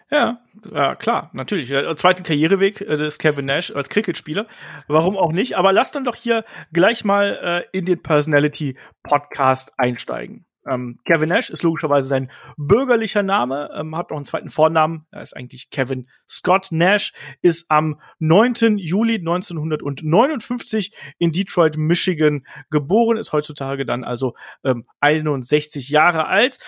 Ja, 0.08 0.40
ja, 0.72 0.94
klar, 0.94 1.30
natürlich. 1.32 1.68
Der 1.68 1.96
zweite 1.96 2.22
Karriereweg 2.22 2.80
äh, 2.80 2.96
des 2.96 3.18
Kevin 3.18 3.46
Nash 3.46 3.74
als 3.74 3.88
Cricket-Spieler. 3.88 4.46
Warum 4.86 5.16
auch 5.16 5.32
nicht? 5.32 5.56
Aber 5.56 5.72
lass 5.72 5.90
dann 5.90 6.04
doch 6.04 6.14
hier 6.14 6.44
gleich 6.72 7.04
mal 7.04 7.66
äh, 7.72 7.76
in 7.76 7.86
den 7.86 8.00
Personality 8.00 8.78
Podcast 9.02 9.72
einsteigen. 9.78 10.46
Ähm, 10.68 10.98
Kevin 11.04 11.28
Nash 11.28 11.50
ist 11.50 11.62
logischerweise 11.62 12.08
sein 12.08 12.30
bürgerlicher 12.56 13.22
Name, 13.22 13.70
ähm, 13.74 13.96
hat 13.96 14.10
noch 14.10 14.16
einen 14.16 14.24
zweiten 14.24 14.50
Vornamen. 14.50 15.06
Er 15.10 15.22
ist 15.22 15.36
eigentlich 15.36 15.70
Kevin 15.70 16.08
Scott 16.28 16.68
Nash, 16.70 17.12
ist 17.42 17.66
am 17.68 18.00
9. 18.18 18.78
Juli 18.78 19.16
1959 19.16 20.94
in 21.18 21.32
Detroit, 21.32 21.76
Michigan 21.76 22.46
geboren, 22.70 23.16
ist 23.16 23.32
heutzutage 23.32 23.84
dann 23.84 24.04
also 24.04 24.34
ähm, 24.64 24.86
61 25.00 25.88
Jahre 25.88 26.26
alt. 26.26 26.58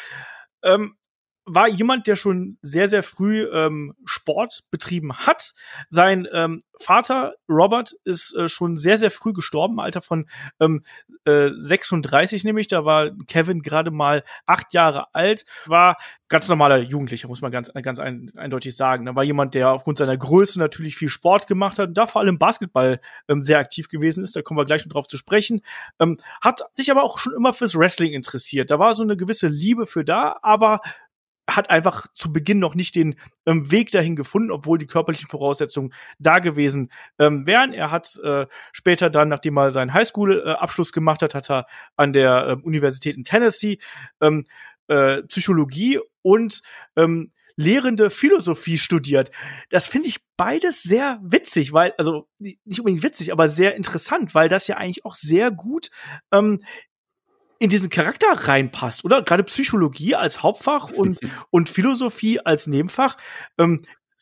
Ähm, 0.63 0.98
war 1.49 1.69
jemand, 1.69 2.07
der 2.07 2.17
schon 2.17 2.59
sehr, 2.63 2.89
sehr 2.89 3.03
früh 3.03 3.43
ähm, 3.53 3.95
Sport 4.05 4.65
betrieben 4.71 5.15
hat. 5.15 5.55
Sein 5.91 6.29
ähm, 6.33 6.63
Vater, 6.81 7.35
Robert, 7.49 7.93
ist 8.05 8.35
äh, 8.37 8.49
schon 8.49 8.77
sehr, 8.77 8.99
sehr 8.99 9.11
früh 9.11 9.33
gestorben, 9.33 9.81
Alter 9.81 10.01
von 10.01 10.27
ähm, 10.61 10.83
äh, 11.25 11.51
36 11.57 12.45
nämlich. 12.45 12.69
Da 12.69 12.85
war 12.85 13.11
Kevin 13.27 13.63
gerade 13.63 13.91
mal 13.91 14.23
acht 14.47 14.73
Jahre 14.75 15.13
alt, 15.15 15.45
war 15.67 15.97
ganz 16.29 16.49
normaler 16.49 16.79
Jugendlicher, 16.79 17.27
muss 17.27 17.41
man 17.41 17.51
ganz, 17.51 17.73
ganz 17.83 17.99
ein, 17.99 18.31
eindeutig 18.37 18.77
sagen. 18.77 19.07
Da 19.07 19.17
war 19.17 19.25
jemand, 19.25 19.55
der 19.55 19.71
aufgrund 19.71 19.99
seiner 19.99 20.17
Größe 20.17 20.59
natürlich 20.59 20.97
viel 20.97 21.09
Sport 21.09 21.47
gemacht 21.47 21.79
hat 21.79 21.89
und 21.89 21.99
da 21.99 22.07
vor 22.07 22.21
allem 22.21 22.39
Basketball 22.39 23.01
ähm, 23.29 23.43
sehr 23.43 23.59
aktiv 23.59 23.89
gewesen 23.89 24.23
ist. 24.23 24.37
Da 24.37 24.43
kommen 24.43 24.59
wir 24.59 24.65
gleich 24.65 24.85
noch 24.85 24.93
drauf 24.93 25.09
zu 25.09 25.17
sprechen. 25.17 25.63
Ähm, 25.99 26.19
hat 26.41 26.61
sich 26.73 26.91
aber 26.91 27.03
auch 27.03 27.19
schon 27.19 27.35
immer 27.35 27.53
fürs 27.53 27.77
Wrestling 27.77 28.13
interessiert. 28.13 28.71
Da 28.71 28.79
war 28.79 28.95
so 28.95 29.03
eine 29.03 29.17
gewisse 29.17 29.49
Liebe 29.49 29.87
für 29.87 30.05
da, 30.05 30.39
aber 30.43 30.81
hat 31.49 31.71
einfach 31.71 32.07
zu 32.15 32.33
Beginn 32.33 32.59
noch 32.59 32.75
nicht 32.75 32.95
den 32.95 33.17
ähm, 33.47 33.71
Weg 33.71 33.91
dahin 33.91 34.17
gefunden, 34.17 34.51
obwohl 34.51 34.79
die 34.79 34.87
körperlichen 34.87 35.29
Voraussetzungen 35.29 35.93
da 36.19 36.39
gewesen 36.39 36.91
ähm, 37.19 37.47
wären. 37.47 37.73
Er 37.73 37.91
hat 37.91 38.17
äh, 38.23 38.47
später 38.73 39.11
dann, 39.11 39.29
nachdem 39.29 39.57
er 39.57 39.71
seinen 39.71 39.95
Highschool-Abschluss 39.95 40.93
gemacht 40.93 41.23
hat, 41.23 41.35
hat 41.35 41.51
er 41.51 41.67
an 41.97 42.13
der 42.13 42.49
äh, 42.49 42.53
Universität 42.63 43.17
in 43.17 43.25
Tennessee 43.25 43.79
ähm, 44.21 44.47
äh, 44.89 45.23
Psychologie 45.23 46.01
und 46.23 46.63
ähm, 46.97 47.33
lehrende 47.59 48.11
Philosophie 48.11 48.79
studiert. 48.79 49.33
Das 49.69 49.89
finde 49.89 50.07
ich 50.09 50.19
beides 50.37 50.83
sehr 50.83 51.19
witzig, 51.23 51.73
weil, 51.73 51.93
also 51.99 52.29
nicht 52.39 52.79
unbedingt 52.79 53.03
witzig, 53.03 53.33
aber 53.33 53.49
sehr 53.49 53.75
interessant, 53.75 54.35
weil 54.35 54.49
das 54.49 54.69
ja 54.69 54.77
eigentlich 54.77 55.05
auch 55.05 55.15
sehr 55.15 55.51
gut 55.51 55.91
ähm, 56.31 56.63
in 57.59 57.71
diesen 57.71 57.91
Charakter 57.91 58.27
reinpasst, 58.33 59.05
oder? 59.05 59.23
Gerade 59.23 59.43
Psychologie 59.45 60.15
als 60.15 60.43
Hauptfach 60.43 60.91
und, 60.91 61.19
und 61.51 61.69
Philosophie 61.69 62.41
als 62.41 62.67
Nebenfach. 62.67 63.17
Ähm, 63.59 63.81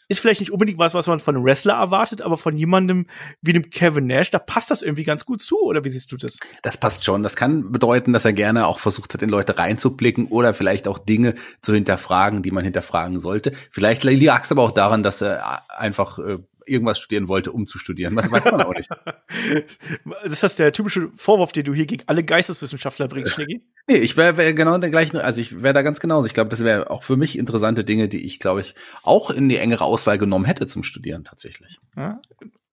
ist 0.09 0.21
vielleicht 0.21 0.41
nicht 0.41 0.53
unbedingt 0.53 0.79
was, 0.79 0.95
was 0.95 1.09
man 1.09 1.19
von 1.19 1.35
einem 1.35 1.45
Wrestler 1.45 1.75
erwartet, 1.75 2.23
aber 2.23 2.37
von 2.37 2.57
jemandem 2.57 3.07
wie 3.43 3.53
dem 3.53 3.71
Kevin 3.71 4.07
Nash, 4.07 4.31
da 4.31 4.39
passt 4.39 4.71
das 4.71 4.83
irgendwie 4.83 5.03
ganz 5.03 5.25
gut 5.25 5.41
zu, 5.41 5.59
oder 5.61 5.85
wie 5.85 5.91
siehst 5.91 6.13
du 6.13 6.17
das? 6.17 6.39
Das 6.63 6.79
passt 6.79 7.05
schon. 7.05 7.25
Das 7.25 7.35
kann 7.35 7.73
bedeuten, 7.73 8.13
dass 8.13 8.25
er 8.25 8.33
gerne 8.33 8.67
auch 8.69 8.79
versucht 8.79 9.15
hat, 9.15 9.23
in 9.23 9.29
Leute 9.29 9.59
reinzublicken 9.59 10.27
oder 10.29 10.55
vielleicht 10.55 10.87
auch 10.87 10.99
Dinge 10.99 11.35
zu 11.61 11.75
hinterfragen, 11.75 12.43
die 12.43 12.53
man 12.53 12.65
hinterfragen 12.65 13.19
sollte. 13.19 13.53
Vielleicht 13.71 14.05
lag 14.05 14.45
es 14.45 14.53
aber 14.53 14.63
auch 14.63 14.71
daran, 14.71 15.03
dass 15.03 15.23
er 15.23 15.69
einfach 15.77 16.19
äh, 16.21 16.39
irgendwas 16.67 16.99
studieren 16.99 17.29
wollte, 17.29 17.53
um 17.53 17.67
zu 17.67 17.79
studieren. 17.79 18.17
Das 18.17 18.31
weiß 18.31 18.45
man 18.47 18.63
auch 18.63 18.75
nicht. 18.75 18.91
ist 20.25 20.43
das 20.43 20.57
der 20.57 20.73
typische 20.73 21.11
Vorwurf, 21.17 21.53
den 21.53 21.65
du 21.65 21.75
hier 21.75 21.87
gegen 21.87 22.05
alle 22.07 22.25
Geisteswissenschaftler 22.25 23.09
bringst, 23.09 23.33
Schniggi? 23.33 23.63
Nee, 23.87 23.97
ich 23.97 24.17
wäre 24.17 24.37
wär 24.37 24.53
genau 24.55 24.79
der 24.79 24.91
gleichen, 24.91 25.17
also 25.17 25.41
ich 25.41 25.63
wäre 25.63 25.75
da 25.75 25.83
ganz 25.83 26.01
genauso. 26.01 26.27
Ich 26.27 26.35
glaube, 26.35 26.51
das 26.51 26.61
wäre 26.61 26.91
auch 26.91 27.03
für 27.03 27.17
mich 27.17 27.39
interessante 27.39 27.85
Dinge, 27.85 28.09
die 28.09 28.25
ich, 28.25 28.39
glaube 28.39 28.61
ich, 28.61 28.75
auch 29.03 29.31
in 29.31 29.49
die 29.49 29.57
engere 29.57 29.85
Auswahl 29.85 30.19
genommen 30.19 30.45
hätte 30.45 30.67
zum 30.67 30.83
Studieren 30.83 31.25
tatsächlich. 31.25 31.79
Ja, 31.97 32.21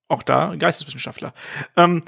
auch 0.08 0.24
da 0.24 0.56
Geisteswissenschaftler. 0.56 1.34
Ähm, 1.78 2.04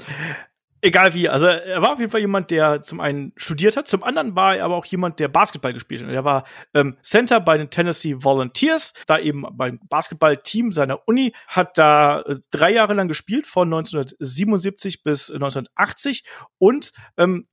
Egal 0.82 1.14
wie, 1.14 1.30
also 1.30 1.48
er 1.48 1.82
war 1.82 1.94
auf 1.94 2.00
jeden 2.00 2.12
Fall 2.12 2.22
jemand, 2.22 2.52
der 2.52 2.82
zum 2.82 3.00
einen 3.00 3.34
studiert 3.38 3.76
hat, 3.76 3.88
zum 3.88 4.04
anderen 4.04 4.36
war 4.36 4.56
er 4.56 4.66
aber 4.66 4.76
auch 4.76 4.86
jemand, 4.86 5.20
der 5.20 5.30
Basketball 5.30 5.74
gespielt 5.74 6.04
hat. 6.04 6.10
Er 6.10 6.24
war 6.24 6.44
ähm, 6.74 6.98
Center 7.02 7.40
bei 7.40 7.58
den 7.58 7.70
Tennessee 7.70 8.16
Volunteers, 8.20 8.94
da 9.08 9.18
eben 9.18 9.46
beim 9.54 9.80
Basketballteam 9.90 10.72
seiner 10.72 11.08
Uni, 11.08 11.34
hat 11.48 11.78
da 11.78 12.22
äh, 12.22 12.36
drei 12.52 12.72
Jahre 12.72 12.94
lang 12.94 13.08
gespielt, 13.08 13.48
von 13.48 13.68
1977 13.68 15.02
bis 15.02 15.32
1980 15.32 16.24
und 16.60 16.92
ähm, 17.18 17.48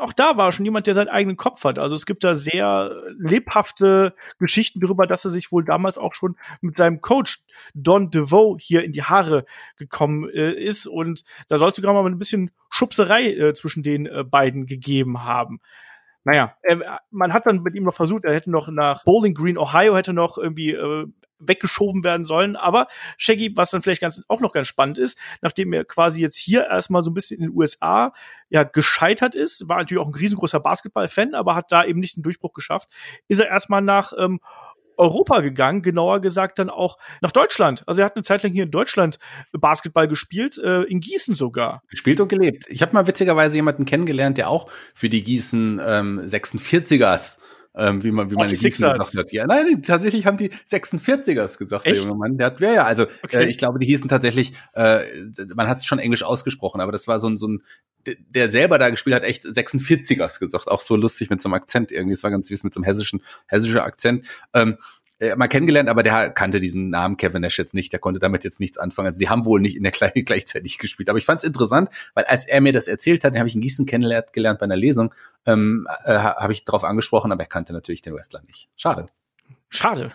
auch 0.00 0.12
da 0.12 0.36
war 0.36 0.50
schon 0.50 0.64
jemand, 0.64 0.86
der 0.86 0.94
seinen 0.94 1.08
eigenen 1.08 1.36
Kopf 1.36 1.62
hat. 1.64 1.78
Also 1.78 1.94
es 1.94 2.06
gibt 2.06 2.24
da 2.24 2.34
sehr 2.34 3.02
lebhafte 3.18 4.14
Geschichten 4.38 4.80
darüber, 4.80 5.06
dass 5.06 5.24
er 5.24 5.30
sich 5.30 5.52
wohl 5.52 5.64
damals 5.64 5.96
auch 5.96 6.12
schon 6.14 6.36
mit 6.60 6.74
seinem 6.74 7.00
Coach 7.00 7.38
Don 7.74 8.10
DeVoe 8.10 8.56
hier 8.58 8.82
in 8.82 8.92
die 8.92 9.04
Haare 9.04 9.44
gekommen 9.76 10.28
äh, 10.28 10.52
ist 10.52 10.86
und 10.86 11.22
da 11.48 11.58
soll 11.58 11.70
es 11.70 11.76
sogar 11.76 11.94
mal 11.94 12.04
ein 12.04 12.18
bisschen 12.18 12.50
Schubserei 12.68 13.32
äh, 13.32 13.54
zwischen 13.54 13.82
den 13.82 14.06
äh, 14.06 14.24
beiden 14.24 14.66
gegeben 14.66 15.24
haben. 15.24 15.60
Naja, 16.24 16.54
er, 16.62 17.00
man 17.10 17.32
hat 17.32 17.46
dann 17.46 17.62
mit 17.62 17.74
ihm 17.74 17.84
noch 17.84 17.94
versucht, 17.94 18.24
er 18.24 18.34
hätte 18.34 18.50
noch 18.50 18.68
nach 18.68 19.04
Bowling 19.04 19.34
Green, 19.34 19.56
Ohio, 19.56 19.96
hätte 19.96 20.12
noch 20.12 20.36
irgendwie 20.36 20.72
äh, 20.72 21.06
weggeschoben 21.40 22.04
werden 22.04 22.24
sollen. 22.24 22.56
Aber 22.56 22.86
Shaggy, 23.16 23.52
was 23.56 23.70
dann 23.70 23.82
vielleicht 23.82 24.02
ganz, 24.02 24.22
auch 24.28 24.40
noch 24.40 24.52
ganz 24.52 24.68
spannend 24.68 24.98
ist, 24.98 25.18
nachdem 25.40 25.72
er 25.72 25.84
quasi 25.84 26.20
jetzt 26.20 26.36
hier 26.36 26.66
erstmal 26.66 27.02
so 27.02 27.10
ein 27.10 27.14
bisschen 27.14 27.38
in 27.38 27.48
den 27.48 27.56
USA 27.56 28.12
ja 28.50 28.64
gescheitert 28.64 29.34
ist, 29.34 29.68
war 29.68 29.78
natürlich 29.78 30.02
auch 30.02 30.08
ein 30.08 30.14
riesengroßer 30.14 30.60
Basketball-Fan, 30.60 31.34
aber 31.34 31.54
hat 31.54 31.72
da 31.72 31.84
eben 31.84 32.00
nicht 32.00 32.16
den 32.16 32.22
Durchbruch 32.22 32.52
geschafft, 32.52 32.88
ist 33.28 33.40
er 33.40 33.48
erstmal 33.48 33.80
nach 33.80 34.12
ähm, 34.18 34.40
Europa 35.00 35.40
gegangen, 35.40 35.82
genauer 35.82 36.20
gesagt 36.20 36.58
dann 36.58 36.70
auch 36.70 36.98
nach 37.20 37.32
Deutschland. 37.32 37.82
Also 37.86 38.02
er 38.02 38.04
hat 38.04 38.16
eine 38.16 38.22
Zeit 38.22 38.42
lang 38.42 38.52
hier 38.52 38.64
in 38.64 38.70
Deutschland 38.70 39.18
Basketball 39.52 40.06
gespielt, 40.06 40.58
äh, 40.58 40.82
in 40.82 41.00
Gießen 41.00 41.34
sogar. 41.34 41.82
Gespielt 41.88 42.20
und 42.20 42.28
gelebt. 42.28 42.66
Ich 42.68 42.82
habe 42.82 42.92
mal 42.92 43.06
witzigerweise 43.06 43.56
jemanden 43.56 43.84
kennengelernt, 43.84 44.38
der 44.38 44.48
auch 44.48 44.70
für 44.94 45.08
die 45.08 45.24
Gießen 45.24 45.80
ähm, 45.84 46.20
46ers 46.20 47.38
ähm, 47.74 48.02
wie 48.02 48.10
man 48.10 48.30
wie 48.30 48.34
man 48.34 48.48
die 48.48 48.56
gesagt 48.56 49.14
hat. 49.14 49.32
Ja, 49.32 49.46
nein, 49.46 49.82
tatsächlich 49.82 50.26
haben 50.26 50.36
die 50.36 50.50
46ers 50.50 51.56
gesagt, 51.58 51.86
Echt? 51.86 51.96
der 51.96 52.04
junge 52.04 52.18
Mann. 52.18 52.36
Der 52.36 52.46
hat, 52.46 52.60
ja, 52.60 52.72
ja, 52.72 52.84
also 52.84 53.06
okay. 53.22 53.44
äh, 53.44 53.46
ich 53.46 53.58
glaube, 53.58 53.78
die 53.78 53.86
hießen 53.86 54.08
tatsächlich, 54.08 54.52
äh, 54.74 55.00
man 55.54 55.68
hat 55.68 55.78
es 55.78 55.86
schon 55.86 55.98
englisch 55.98 56.22
ausgesprochen, 56.22 56.80
aber 56.80 56.92
das 56.92 57.06
war 57.06 57.20
so 57.20 57.28
ein, 57.28 57.36
so 57.36 57.48
ein 57.48 57.62
der 58.06 58.50
selber 58.50 58.78
da 58.78 58.88
gespielt 58.88 59.14
hat, 59.14 59.24
echt 59.24 59.44
46ers 59.44 60.38
gesagt, 60.38 60.68
auch 60.68 60.80
so 60.80 60.96
lustig 60.96 61.28
mit 61.28 61.42
so 61.42 61.48
einem 61.48 61.54
Akzent 61.54 61.92
irgendwie. 61.92 62.14
Es 62.14 62.22
war 62.22 62.30
ganz 62.30 62.48
süß 62.48 62.64
mit 62.64 62.72
so 62.72 62.78
einem 62.78 62.84
hessischen, 62.84 63.22
hessischer 63.46 63.84
Akzent. 63.84 64.26
Ähm, 64.54 64.78
äh, 65.20 65.36
mal 65.36 65.48
kennengelernt, 65.48 65.88
aber 65.88 66.02
der 66.02 66.30
kannte 66.30 66.60
diesen 66.60 66.90
Namen 66.90 67.16
Kevin 67.16 67.42
Nash 67.42 67.58
jetzt 67.58 67.74
nicht, 67.74 67.92
der 67.92 68.00
konnte 68.00 68.18
damit 68.20 68.42
jetzt 68.42 68.58
nichts 68.58 68.78
anfangen. 68.78 69.08
Also 69.08 69.18
die 69.18 69.28
haben 69.28 69.44
wohl 69.44 69.60
nicht 69.60 69.76
in 69.76 69.82
der 69.82 69.92
Kleine 69.92 70.12
gleichzeitig 70.24 70.78
gespielt. 70.78 71.08
Aber 71.10 71.18
ich 71.18 71.26
fand 71.26 71.42
es 71.42 71.44
interessant, 71.44 71.90
weil 72.14 72.24
als 72.24 72.46
er 72.46 72.60
mir 72.60 72.72
das 72.72 72.88
erzählt 72.88 73.22
hat, 73.24 73.36
habe 73.36 73.48
ich 73.48 73.54
in 73.54 73.60
Gießen 73.60 73.86
kennengelernt 73.86 74.32
gelernt 74.32 74.60
bei 74.60 74.64
einer 74.64 74.76
Lesung, 74.76 75.14
ähm, 75.46 75.86
äh, 76.04 76.14
habe 76.14 76.52
ich 76.52 76.64
darauf 76.64 76.84
angesprochen, 76.84 77.32
aber 77.32 77.42
er 77.42 77.48
kannte 77.48 77.72
natürlich 77.72 78.02
den 78.02 78.14
Wrestler 78.14 78.42
nicht. 78.46 78.68
Schade. 78.76 79.06
Schade. 79.68 80.10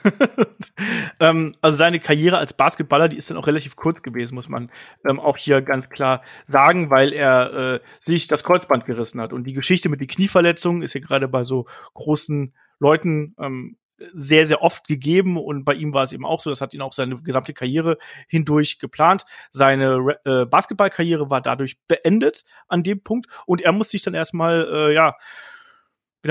ähm, 1.21 1.53
also 1.61 1.77
seine 1.77 1.99
Karriere 1.99 2.37
als 2.37 2.53
Basketballer, 2.53 3.07
die 3.07 3.15
ist 3.15 3.29
dann 3.29 3.37
auch 3.37 3.47
relativ 3.47 3.77
kurz 3.77 4.03
gewesen, 4.03 4.35
muss 4.35 4.49
man 4.49 4.69
ähm, 5.07 5.19
auch 5.19 5.37
hier 5.37 5.61
ganz 5.61 5.89
klar 5.89 6.23
sagen, 6.43 6.89
weil 6.89 7.13
er 7.13 7.53
äh, 7.53 7.79
sich 7.99 8.27
das 8.27 8.43
Kreuzband 8.43 8.85
gerissen 8.85 9.21
hat. 9.21 9.31
Und 9.31 9.45
die 9.45 9.53
Geschichte 9.53 9.87
mit 9.87 10.01
den 10.01 10.07
Knieverletzungen 10.07 10.81
ist 10.81 10.93
ja 10.93 10.99
gerade 10.99 11.29
bei 11.29 11.45
so 11.45 11.67
großen 11.93 12.53
Leuten 12.79 13.33
ähm, 13.39 13.77
sehr, 14.13 14.45
sehr 14.45 14.61
oft 14.61 14.87
gegeben 14.87 15.37
und 15.37 15.63
bei 15.63 15.73
ihm 15.73 15.93
war 15.93 16.03
es 16.03 16.11
eben 16.11 16.25
auch 16.25 16.39
so, 16.39 16.49
das 16.49 16.61
hat 16.61 16.73
ihn 16.73 16.81
auch 16.81 16.93
seine 16.93 17.21
gesamte 17.21 17.53
Karriere 17.53 17.97
hindurch 18.27 18.79
geplant. 18.79 19.23
Seine 19.51 20.17
äh, 20.25 20.45
Basketballkarriere 20.45 21.29
war 21.29 21.41
dadurch 21.41 21.77
beendet 21.87 22.43
an 22.67 22.83
dem 22.83 23.01
Punkt 23.01 23.27
und 23.45 23.61
er 23.61 23.71
muss 23.71 23.89
sich 23.89 24.01
dann 24.01 24.13
erstmal, 24.13 24.67
äh, 24.71 24.93
ja, 24.93 25.15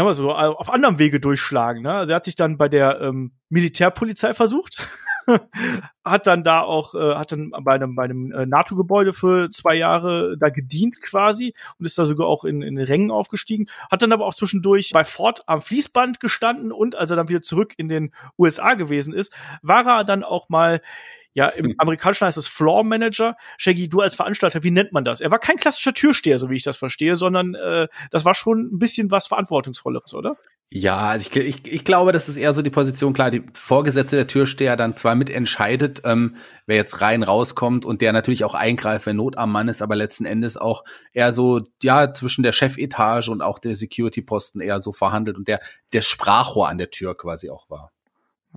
wir 0.03 0.15
so, 0.15 0.33
auf 0.33 0.71
anderem 0.71 0.99
Wege 0.99 1.21
durchschlagen. 1.21 1.83
Ne? 1.83 1.95
Also 1.95 2.13
er 2.13 2.17
hat 2.17 2.25
sich 2.25 2.37
dann 2.37 2.59
bei 2.59 2.69
der 2.69 3.01
ähm, 3.01 3.33
Militärpolizei 3.49 4.35
versucht. 4.35 4.89
hat 6.05 6.27
dann 6.27 6.43
da 6.43 6.61
auch, 6.61 6.95
äh, 6.95 7.15
hat 7.15 7.33
dann 7.33 7.51
bei 7.63 7.73
einem, 7.73 7.95
bei 7.95 8.05
einem 8.05 8.33
äh, 8.33 8.47
NATO-Gebäude 8.47 9.13
für 9.13 9.49
zwei 9.51 9.75
Jahre 9.75 10.37
da 10.39 10.49
gedient 10.49 11.01
quasi 11.01 11.55
und 11.79 11.87
ist 11.87 11.97
da 11.99 12.07
sogar 12.07 12.27
auch 12.27 12.45
in, 12.45 12.63
in 12.63 12.79
Rängen 12.79 13.11
aufgestiegen, 13.11 13.67
hat 13.91 14.03
dann 14.03 14.13
aber 14.13 14.27
auch 14.27 14.35
zwischendurch 14.35 14.91
bei 14.93 15.05
Ford 15.05 15.43
am 15.47 15.63
Fließband 15.63 16.21
gestanden 16.21 16.73
und 16.73 16.95
als 16.95 17.11
er 17.11 17.17
dann 17.17 17.29
wieder 17.29 17.43
zurück 17.43 17.75
in 17.77 17.89
den 17.89 18.13
USA 18.39 18.75
gewesen 18.75 19.15
ist, 19.15 19.35
war 19.63 19.87
er 19.87 20.05
dann 20.05 20.25
auch 20.25 20.49
mal 20.49 20.81
ja, 21.35 21.49
im 21.49 21.67
hm. 21.67 21.75
Amerikanischen 21.79 22.27
heißt 22.27 22.39
es 22.39 22.49
Floor 22.49 22.85
Manager. 22.85 23.37
Shaggy, 23.59 23.89
du 23.89 24.01
als 24.01 24.15
Veranstalter, 24.15 24.63
wie 24.63 24.71
nennt 24.71 24.93
man 24.93 25.05
das? 25.05 25.21
Er 25.21 25.31
war 25.31 25.41
kein 25.41 25.57
klassischer 25.57 25.93
Türsteher, 25.93 26.39
so 26.39 26.49
wie 26.49 26.55
ich 26.55 26.63
das 26.63 26.77
verstehe, 26.77 27.17
sondern 27.17 27.55
äh, 27.55 27.89
das 28.11 28.25
war 28.25 28.35
schon 28.35 28.71
ein 28.73 28.79
bisschen 28.79 29.11
was 29.11 29.27
Verantwortungsvolleres, 29.27 30.15
oder? 30.15 30.37
Ja, 30.71 30.97
also 31.11 31.29
ich, 31.29 31.37
ich, 31.37 31.73
ich 31.73 31.85
glaube, 31.85 32.13
das 32.13 32.29
ist 32.29 32.37
eher 32.37 32.53
so 32.53 32.63
die 32.63 32.71
Position, 32.71 33.13
klar, 33.13 33.31
die 33.31 33.45
Vorgesetzte 33.53 34.17
der 34.17 34.27
Türsteher 34.27 34.77
dann 34.77 34.97
zwar 34.97 35.15
mitentscheidet, 35.15 36.03
ähm, 36.05 36.37
wer 36.67 36.77
jetzt 36.77 37.01
rein 37.01 37.23
rauskommt 37.23 37.85
und 37.85 38.01
der 38.01 38.13
natürlich 38.13 38.45
auch 38.45 38.55
eingreift, 38.55 39.07
wenn 39.07 39.17
Not 39.17 39.37
am 39.37 39.53
Mann 39.53 39.69
ist, 39.69 39.83
aber 39.83 39.95
letzten 39.95 40.25
Endes 40.25 40.57
auch 40.57 40.85
eher 41.13 41.33
so, 41.33 41.61
ja, 41.83 42.13
zwischen 42.13 42.43
der 42.43 42.53
Chefetage 42.53 43.29
und 43.29 43.43
auch 43.43 43.59
der 43.59 43.77
Security-Posten 43.77 44.61
eher 44.61 44.81
so 44.81 44.93
verhandelt 44.93 45.37
und 45.37 45.49
der, 45.49 45.61
der 45.93 46.03
Sprachrohr 46.03 46.69
an 46.69 46.79
der 46.79 46.91
Tür 46.91 47.17
quasi 47.17 47.51
auch 47.51 47.71
war. 47.71 47.93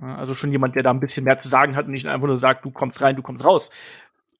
Also 0.00 0.34
schon 0.34 0.52
jemand, 0.52 0.76
der 0.76 0.82
da 0.82 0.90
ein 0.90 1.00
bisschen 1.00 1.24
mehr 1.24 1.38
zu 1.38 1.48
sagen 1.48 1.74
hat 1.74 1.86
und 1.86 1.92
nicht 1.92 2.06
einfach 2.06 2.26
nur 2.26 2.38
sagt, 2.38 2.64
du 2.64 2.70
kommst 2.70 3.00
rein, 3.02 3.16
du 3.16 3.22
kommst 3.22 3.44
raus. 3.44 3.70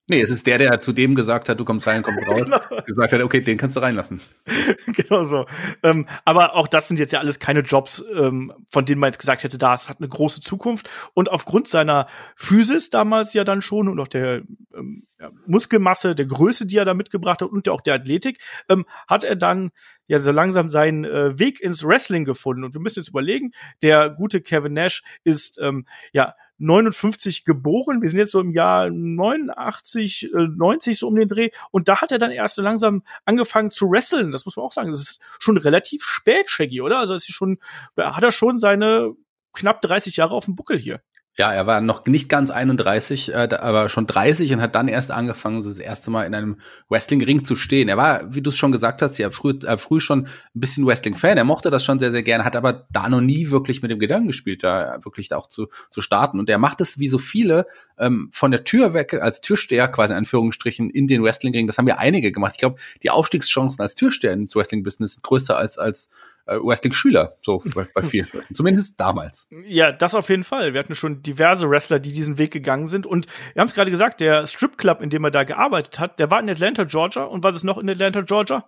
Nee, 0.09 0.21
es 0.21 0.31
ist 0.31 0.47
der, 0.47 0.57
der 0.57 0.81
zu 0.81 0.91
dem 0.91 1.13
gesagt 1.13 1.49
hat, 1.49 1.59
du 1.59 1.65
kommst 1.65 1.85
rein, 1.85 2.01
kommst 2.01 2.27
raus. 2.27 2.41
genau. 2.45 2.81
Gesagt 2.83 3.13
hat, 3.13 3.21
okay, 3.21 3.41
den 3.41 3.57
kannst 3.57 3.77
du 3.77 3.81
reinlassen. 3.81 4.19
genau 4.87 5.23
so. 5.23 5.45
Ähm, 5.83 6.07
aber 6.25 6.55
auch 6.55 6.67
das 6.67 6.87
sind 6.87 6.97
jetzt 6.97 7.13
ja 7.13 7.19
alles 7.19 7.37
keine 7.37 7.59
Jobs, 7.59 8.03
ähm, 8.15 8.51
von 8.67 8.85
denen 8.85 8.99
man 8.99 9.09
jetzt 9.09 9.19
gesagt 9.19 9.43
hätte, 9.43 9.59
das 9.59 9.87
hat 9.87 9.99
eine 9.99 10.09
große 10.09 10.41
Zukunft. 10.41 10.89
Und 11.13 11.29
aufgrund 11.29 11.67
seiner 11.67 12.07
Physis 12.35 12.89
damals 12.89 13.33
ja 13.33 13.43
dann 13.43 13.61
schon 13.61 13.87
und 13.87 13.99
auch 13.99 14.07
der 14.07 14.41
ähm, 14.75 15.07
Muskelmasse, 15.45 16.15
der 16.15 16.25
Größe, 16.25 16.65
die 16.65 16.77
er 16.77 16.85
da 16.85 16.95
mitgebracht 16.95 17.43
hat 17.43 17.49
und 17.49 17.69
auch 17.69 17.81
der 17.81 17.93
Athletik, 17.93 18.39
ähm, 18.67 18.85
hat 19.07 19.23
er 19.23 19.35
dann 19.35 19.69
ja 20.09 20.19
so 20.19 20.31
langsam 20.31 20.69
seinen 20.69 21.05
äh, 21.05 21.37
Weg 21.39 21.61
ins 21.61 21.85
Wrestling 21.85 22.25
gefunden. 22.25 22.63
Und 22.63 22.73
wir 22.73 22.81
müssen 22.81 22.99
jetzt 22.99 23.09
überlegen, 23.09 23.51
der 23.81 24.09
gute 24.09 24.41
Kevin 24.41 24.73
Nash 24.73 25.03
ist 25.23 25.59
ähm, 25.61 25.85
ja 26.11 26.35
59 26.57 27.45
geboren. 27.45 28.01
Wir 28.01 28.09
sind 28.09 28.17
jetzt 28.17 28.31
so 28.31 28.41
im 28.41 28.51
Jahr 28.51 28.89
89, 28.89 30.33
äh, 30.33 30.47
90 30.47 30.97
so 30.97 31.07
um 31.07 31.15
den 31.15 31.27
Dreh. 31.27 31.51
Und 31.71 31.87
da 31.87 32.01
hat 32.01 32.11
er 32.11 32.17
dann 32.17 32.31
erst 32.31 32.55
so 32.55 32.63
langsam 32.63 33.03
angefangen 33.23 33.69
zu 33.69 33.89
wresteln. 33.91 34.31
Das 34.31 34.45
muss 34.45 34.57
man 34.57 34.65
auch 34.65 34.71
sagen. 34.71 34.89
Das 34.89 34.99
ist 34.99 35.19
schon 35.37 35.57
relativ 35.57 36.03
spät, 36.03 36.49
Shaggy, 36.49 36.81
oder? 36.81 36.97
Also 36.97 37.13
ist 37.13 37.31
schon, 37.31 37.59
hat 37.95 38.23
er 38.23 38.31
schon 38.31 38.57
seine 38.57 39.13
knapp 39.53 39.81
30 39.81 40.17
Jahre 40.17 40.33
auf 40.33 40.45
dem 40.45 40.55
Buckel 40.55 40.79
hier. 40.79 41.01
Ja, 41.39 41.53
er 41.53 41.65
war 41.65 41.79
noch 41.79 42.05
nicht 42.05 42.27
ganz 42.27 42.49
31, 42.49 43.33
äh, 43.33 43.47
aber 43.61 43.87
schon 43.87 44.05
30 44.05 44.51
und 44.51 44.59
hat 44.59 44.75
dann 44.75 44.89
erst 44.89 45.09
angefangen, 45.09 45.63
das 45.63 45.79
erste 45.79 46.11
Mal 46.11 46.25
in 46.25 46.35
einem 46.35 46.57
Wrestling-Ring 46.89 47.45
zu 47.45 47.55
stehen. 47.55 47.87
Er 47.87 47.95
war, 47.95 48.35
wie 48.35 48.41
du 48.41 48.49
es 48.49 48.57
schon 48.57 48.73
gesagt 48.73 49.01
hast, 49.01 49.17
ja 49.19 49.31
früh, 49.31 49.51
äh, 49.65 49.77
früh 49.77 50.01
schon 50.01 50.25
ein 50.25 50.59
bisschen 50.59 50.85
Wrestling-Fan. 50.85 51.37
Er 51.37 51.45
mochte 51.45 51.71
das 51.71 51.85
schon 51.85 51.97
sehr, 51.97 52.11
sehr 52.11 52.23
gerne, 52.23 52.43
hat 52.43 52.57
aber 52.57 52.85
da 52.91 53.07
noch 53.07 53.21
nie 53.21 53.51
wirklich 53.51 53.81
mit 53.81 53.89
dem 53.89 53.99
Gedanken 53.99 54.27
gespielt, 54.27 54.65
da 54.65 54.99
wirklich 55.05 55.33
auch 55.33 55.47
zu, 55.47 55.67
zu 55.89 56.01
starten. 56.01 56.39
Und 56.39 56.49
er 56.49 56.57
macht 56.57 56.81
es 56.81 56.99
wie 56.99 57.07
so 57.07 57.17
viele 57.17 57.67
ähm, 57.97 58.27
von 58.33 58.51
der 58.51 58.65
Tür 58.65 58.93
weg, 58.93 59.13
als 59.13 59.39
Türsteher 59.39 59.87
quasi 59.87 60.11
in 60.11 60.17
Anführungsstrichen 60.17 60.89
in 60.89 61.07
den 61.07 61.23
Wrestling-Ring. 61.23 61.67
Das 61.67 61.77
haben 61.77 61.87
ja 61.87 61.99
einige 61.99 62.33
gemacht. 62.33 62.55
Ich 62.55 62.59
glaube, 62.59 62.81
die 63.01 63.11
Aufstiegschancen 63.11 63.81
als 63.81 63.95
Türsteher 63.95 64.33
ins 64.33 64.57
Wrestling-Business 64.57 65.13
sind 65.13 65.23
größer 65.23 65.55
als 65.55 65.77
als 65.77 66.09
äh, 66.49 66.57
Wrestling-Schüler, 66.61 67.31
so 67.41 67.61
bei, 67.75 67.87
bei 67.93 68.01
vielen 68.01 68.27
Leuten. 68.33 68.53
Zumindest 68.53 68.99
damals. 68.99 69.47
Ja, 69.67 69.91
das 69.91 70.15
auf 70.15 70.29
jeden 70.29 70.43
Fall. 70.43 70.73
Wir 70.73 70.79
hatten 70.79 70.95
schon 70.95 71.21
diverse 71.21 71.69
Wrestler, 71.69 71.99
die 71.99 72.11
diesen 72.11 72.37
Weg 72.37 72.51
gegangen 72.51 72.87
sind. 72.87 73.05
Und 73.05 73.27
wir 73.53 73.61
haben 73.61 73.67
es 73.67 73.73
gerade 73.73 73.91
gesagt, 73.91 74.21
der 74.21 74.47
Strip 74.47 74.77
Club, 74.77 75.01
in 75.01 75.09
dem 75.09 75.23
er 75.23 75.31
da 75.31 75.43
gearbeitet 75.43 75.99
hat, 75.99 76.19
der 76.19 76.31
war 76.31 76.39
in 76.39 76.49
Atlanta, 76.49 76.83
Georgia. 76.83 77.23
Und 77.23 77.43
was 77.43 77.55
ist 77.55 77.63
noch 77.63 77.77
in 77.77 77.89
Atlanta, 77.89 78.21
Georgia? 78.21 78.65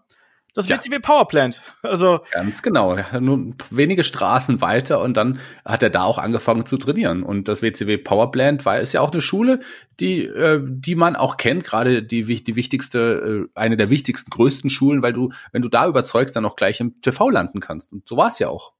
Das 0.53 0.67
ja. 0.67 0.77
WCW 0.77 0.99
Power 0.99 1.27
Plant. 1.27 1.61
Also 1.81 2.19
ganz 2.31 2.61
genau. 2.61 2.97
Nur 3.19 3.53
wenige 3.69 4.03
Straßen 4.03 4.61
weiter 4.61 5.01
und 5.01 5.15
dann 5.15 5.39
hat 5.65 5.83
er 5.83 5.89
da 5.89 6.03
auch 6.03 6.17
angefangen 6.17 6.65
zu 6.65 6.77
trainieren. 6.77 7.23
Und 7.23 7.47
das 7.47 7.61
WCW 7.61 7.97
Power 7.97 8.31
Plant 8.31 8.65
war 8.65 8.79
ist 8.79 8.93
ja 8.93 9.01
auch 9.01 9.11
eine 9.11 9.21
Schule, 9.21 9.61
die 9.99 10.25
äh, 10.25 10.61
die 10.63 10.95
man 10.95 11.15
auch 11.15 11.37
kennt, 11.37 11.63
gerade 11.63 12.03
die 12.03 12.43
die 12.43 12.55
wichtigste 12.55 13.47
äh, 13.47 13.59
eine 13.59 13.77
der 13.77 13.89
wichtigsten 13.89 14.29
größten 14.29 14.69
Schulen, 14.69 15.01
weil 15.01 15.13
du 15.13 15.31
wenn 15.51 15.61
du 15.61 15.69
da 15.69 15.87
überzeugst, 15.87 16.35
dann 16.35 16.45
auch 16.45 16.55
gleich 16.55 16.79
im 16.79 17.01
TV 17.01 17.29
landen 17.29 17.59
kannst. 17.61 17.93
Und 17.93 18.07
so 18.07 18.17
war 18.17 18.27
es 18.27 18.39
ja 18.39 18.49
auch. 18.49 18.73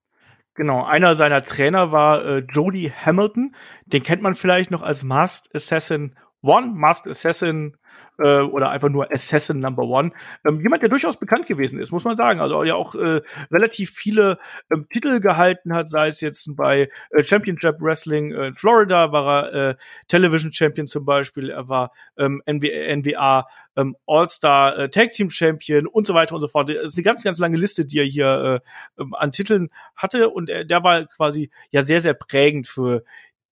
Genau, 0.54 0.84
einer 0.84 1.16
seiner 1.16 1.42
Trainer 1.42 1.94
war 1.94 2.26
äh, 2.26 2.40
Jody 2.40 2.92
Hamilton. 3.06 3.56
Den 3.86 4.04
kennt 4.04 4.22
man 4.22 4.36
vielleicht 4.36 4.70
noch 4.70 4.82
als 4.82 5.04
Masked 5.04 5.56
Assassin 5.56 6.16
One, 6.42 6.72
Masked 6.74 7.08
Assassin 7.08 7.78
äh, 8.22 8.42
oder 8.42 8.70
einfach 8.70 8.90
nur 8.90 9.12
Assassin 9.12 9.60
Number 9.60 9.84
One. 9.84 10.12
Ähm, 10.46 10.62
jemand, 10.62 10.82
der 10.82 10.90
durchaus 10.90 11.18
bekannt 11.18 11.46
gewesen 11.48 11.80
ist, 11.80 11.92
muss 11.92 12.04
man 12.04 12.18
sagen. 12.18 12.40
Also 12.40 12.64
ja 12.64 12.76
auch 12.76 12.96
äh, 12.96 13.22
relativ 13.52 13.92
viele 13.92 14.38
ähm, 14.72 14.88
Titel 14.90 15.20
gehalten 15.20 15.74
hat, 15.74 15.92
sei 15.92 16.10
es 16.10 16.22
jetzt 16.22 16.56
bei 16.56 16.90
äh, 17.12 17.24
Championship 17.24 17.82
Wrestling 17.82 18.32
äh, 18.32 18.48
in 18.48 18.56
Florida, 18.56 19.12
war 19.12 19.50
er 19.52 19.70
äh, 19.70 19.76
Television 20.08 20.52
Champion 20.52 20.88
zum 20.88 21.06
Beispiel, 21.06 21.50
er 21.50 21.70
war 21.70 21.92
ähm, 22.18 22.42
NBA, 22.48 22.96
NWA 22.96 23.48
ähm, 23.76 23.96
All-Star 24.06 24.78
äh, 24.78 24.90
Tag 24.90 25.14
Team 25.14 25.30
Champion 25.30 25.88
und 25.88 26.06
so 26.06 26.14
weiter 26.14 26.36
und 26.36 26.42
so 26.42 26.48
fort. 26.48 26.70
Das 26.70 26.90
ist 26.90 26.98
eine 26.98 27.04
ganz, 27.04 27.24
ganz 27.24 27.40
lange 27.40 27.58
Liste, 27.58 27.86
die 27.86 28.00
er 28.00 28.06
hier 28.06 28.62
äh, 28.98 29.02
ähm, 29.02 29.14
an 29.14 29.32
Titeln 29.32 29.70
hatte 29.96 30.30
und 30.30 30.50
er, 30.50 30.66
der 30.66 30.84
war 30.84 31.06
quasi 31.06 31.52
ja 31.70 31.82
sehr, 31.82 32.02
sehr 32.02 32.14
prägend 32.14 32.68
für 32.68 33.04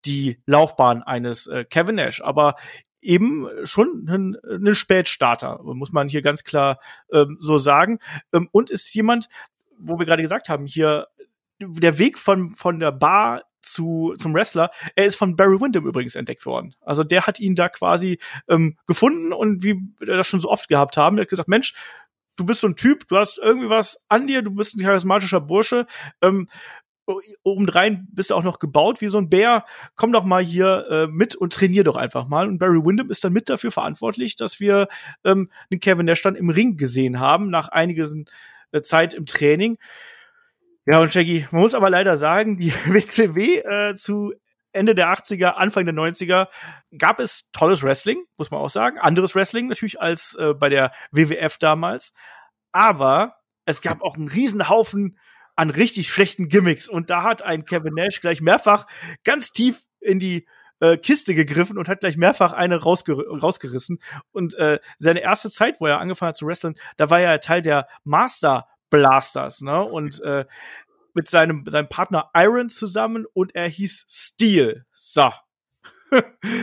die 0.05 0.39
Laufbahn 0.45 1.03
eines 1.03 1.47
äh, 1.47 1.65
Kevin 1.65 1.95
Nash. 1.95 2.21
Aber 2.21 2.55
eben 3.01 3.47
schon 3.63 4.05
ein, 4.09 4.37
ein 4.43 4.75
Spätstarter, 4.75 5.59
muss 5.63 5.91
man 5.91 6.09
hier 6.09 6.21
ganz 6.21 6.43
klar 6.43 6.79
ähm, 7.11 7.37
so 7.39 7.57
sagen. 7.57 7.99
Ähm, 8.33 8.49
und 8.51 8.69
ist 8.69 8.93
jemand, 8.93 9.27
wo 9.77 9.97
wir 9.97 10.05
gerade 10.05 10.21
gesagt 10.21 10.49
haben, 10.49 10.65
hier 10.65 11.07
der 11.59 11.97
Weg 11.97 12.17
von, 12.17 12.51
von 12.51 12.79
der 12.79 12.91
Bar 12.91 13.43
zu, 13.61 14.15
zum 14.17 14.33
Wrestler, 14.33 14.71
er 14.95 15.05
ist 15.05 15.15
von 15.15 15.35
Barry 15.35 15.59
Windham 15.59 15.85
übrigens 15.85 16.15
entdeckt 16.15 16.45
worden. 16.45 16.75
Also 16.81 17.03
der 17.03 17.27
hat 17.27 17.39
ihn 17.39 17.55
da 17.55 17.69
quasi 17.69 18.19
ähm, 18.47 18.77
gefunden 18.87 19.33
und 19.33 19.63
wie 19.63 19.75
wir 19.99 20.07
das 20.07 20.27
schon 20.27 20.39
so 20.39 20.49
oft 20.49 20.69
gehabt 20.69 20.97
haben, 20.97 21.17
der 21.17 21.23
hat 21.23 21.29
gesagt, 21.29 21.49
Mensch, 21.49 21.73
du 22.37 22.45
bist 22.45 22.61
so 22.61 22.67
ein 22.67 22.75
Typ, 22.75 23.07
du 23.07 23.17
hast 23.17 23.37
irgendwie 23.37 23.69
was 23.69 24.01
an 24.07 24.27
dir, 24.27 24.41
du 24.41 24.51
bist 24.51 24.75
ein 24.75 24.83
charismatischer 24.83 25.41
Bursche, 25.41 25.85
ähm, 26.21 26.47
obendrein 27.43 28.07
bist 28.11 28.29
du 28.29 28.35
auch 28.35 28.43
noch 28.43 28.59
gebaut 28.59 29.01
wie 29.01 29.07
so 29.07 29.17
ein 29.17 29.29
Bär. 29.29 29.65
Komm 29.95 30.11
doch 30.11 30.23
mal 30.23 30.43
hier 30.43 30.85
äh, 30.89 31.07
mit 31.07 31.35
und 31.35 31.53
trainier 31.53 31.83
doch 31.83 31.95
einfach 31.95 32.27
mal. 32.27 32.47
Und 32.47 32.59
Barry 32.59 32.83
Windham 32.83 33.09
ist 33.09 33.23
dann 33.23 33.33
mit 33.33 33.49
dafür 33.49 33.71
verantwortlich, 33.71 34.35
dass 34.35 34.59
wir 34.59 34.87
ähm, 35.23 35.49
den 35.71 35.79
Kevin 35.79 36.05
Nash 36.05 36.21
dann 36.21 36.35
im 36.35 36.49
Ring 36.49 36.77
gesehen 36.77 37.19
haben, 37.19 37.49
nach 37.49 37.69
einigen 37.69 38.25
äh, 38.71 38.81
Zeit 38.81 39.13
im 39.13 39.25
Training. 39.25 39.77
Ja, 40.85 40.99
und 40.99 41.13
Shaggy, 41.13 41.47
man 41.51 41.61
muss 41.61 41.75
aber 41.75 41.89
leider 41.89 42.17
sagen, 42.17 42.57
die 42.57 42.71
WCW 42.85 43.57
äh, 43.59 43.95
zu 43.95 44.33
Ende 44.71 44.95
der 44.95 45.07
80er, 45.07 45.49
Anfang 45.49 45.85
der 45.85 45.95
90er 45.95 46.47
gab 46.97 47.19
es 47.19 47.45
tolles 47.51 47.83
Wrestling, 47.83 48.23
muss 48.37 48.51
man 48.51 48.59
auch 48.61 48.69
sagen. 48.69 48.99
Anderes 48.99 49.35
Wrestling 49.35 49.67
natürlich 49.67 49.99
als 49.99 50.35
äh, 50.35 50.53
bei 50.53 50.69
der 50.69 50.91
WWF 51.11 51.57
damals. 51.57 52.13
Aber 52.71 53.35
es 53.65 53.81
gab 53.81 54.01
auch 54.01 54.15
einen 54.15 54.27
riesen 54.27 54.69
Haufen 54.69 55.17
an 55.59 55.69
richtig 55.69 56.07
schlechten 56.07 56.47
Gimmicks. 56.47 56.87
Und 56.87 57.09
da 57.09 57.23
hat 57.23 57.41
ein 57.41 57.65
Kevin 57.65 57.93
Nash 57.93 58.21
gleich 58.21 58.39
mehrfach 58.39 58.87
ganz 59.25 59.51
tief 59.51 59.83
in 59.99 60.17
die 60.17 60.47
äh, 60.79 60.95
Kiste 60.95 61.35
gegriffen 61.35 61.77
und 61.77 61.89
hat 61.89 61.99
gleich 61.99 62.15
mehrfach 62.15 62.53
eine 62.53 62.81
rausger 62.81 63.15
rausgerissen. 63.27 63.99
Und 64.31 64.53
äh, 64.55 64.79
seine 64.99 65.19
erste 65.19 65.51
Zeit, 65.51 65.81
wo 65.81 65.85
er 65.85 65.99
angefangen 65.99 66.29
hat 66.29 66.37
zu 66.37 66.47
wresteln, 66.47 66.75
da 66.95 67.09
war 67.09 67.19
er 67.19 67.41
Teil 67.41 67.61
der 67.61 67.87
Master 68.05 68.67
Blasters, 68.89 69.59
ne? 69.59 69.83
Und 69.83 70.21
äh, 70.21 70.45
mit 71.13 71.27
seinem, 71.27 71.65
seinem 71.67 71.89
Partner 71.89 72.31
Iron 72.33 72.69
zusammen 72.69 73.25
und 73.33 73.53
er 73.53 73.67
hieß 73.67 74.05
Steel. 74.07 74.85
So 74.93 75.29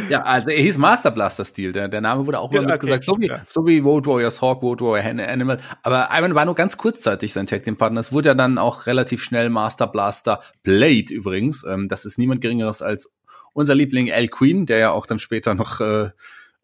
ja, 0.08 0.22
also 0.22 0.50
er 0.50 0.60
hieß 0.60 0.78
Master 0.78 1.10
Blaster 1.10 1.44
Steel. 1.44 1.72
Der, 1.72 1.88
der 1.88 2.00
Name 2.00 2.26
wurde 2.26 2.38
auch 2.38 2.50
mal 2.50 2.62
ja, 2.62 2.68
mitgesagt, 2.68 3.04
so 3.04 3.16
wie, 3.18 3.28
ja. 3.28 3.42
so 3.48 3.66
wie 3.66 3.78
Road 3.78 4.06
Warriors 4.06 4.40
Hawk, 4.42 4.62
Road 4.62 4.80
Warrior 4.80 5.28
Animal. 5.28 5.58
Aber 5.82 6.08
Ivan 6.12 6.34
war 6.34 6.44
nur 6.44 6.54
ganz 6.54 6.76
kurzzeitig 6.76 7.32
sein 7.32 7.46
Tag 7.46 7.64
Team 7.64 7.76
Partner. 7.76 8.00
Es 8.00 8.12
wurde 8.12 8.30
ja 8.30 8.34
dann 8.34 8.58
auch 8.58 8.86
relativ 8.86 9.22
schnell 9.22 9.50
Master 9.50 9.86
Blaster 9.86 10.40
Blade 10.62 11.12
übrigens. 11.12 11.64
Ähm, 11.64 11.88
das 11.88 12.04
ist 12.04 12.18
niemand 12.18 12.40
geringeres 12.40 12.82
als 12.82 13.10
unser 13.52 13.74
Liebling 13.74 14.12
Al 14.12 14.28
Queen, 14.28 14.66
der 14.66 14.78
ja 14.78 14.90
auch 14.90 15.06
dann 15.06 15.18
später 15.18 15.54
noch 15.54 15.80
äh, 15.80 16.10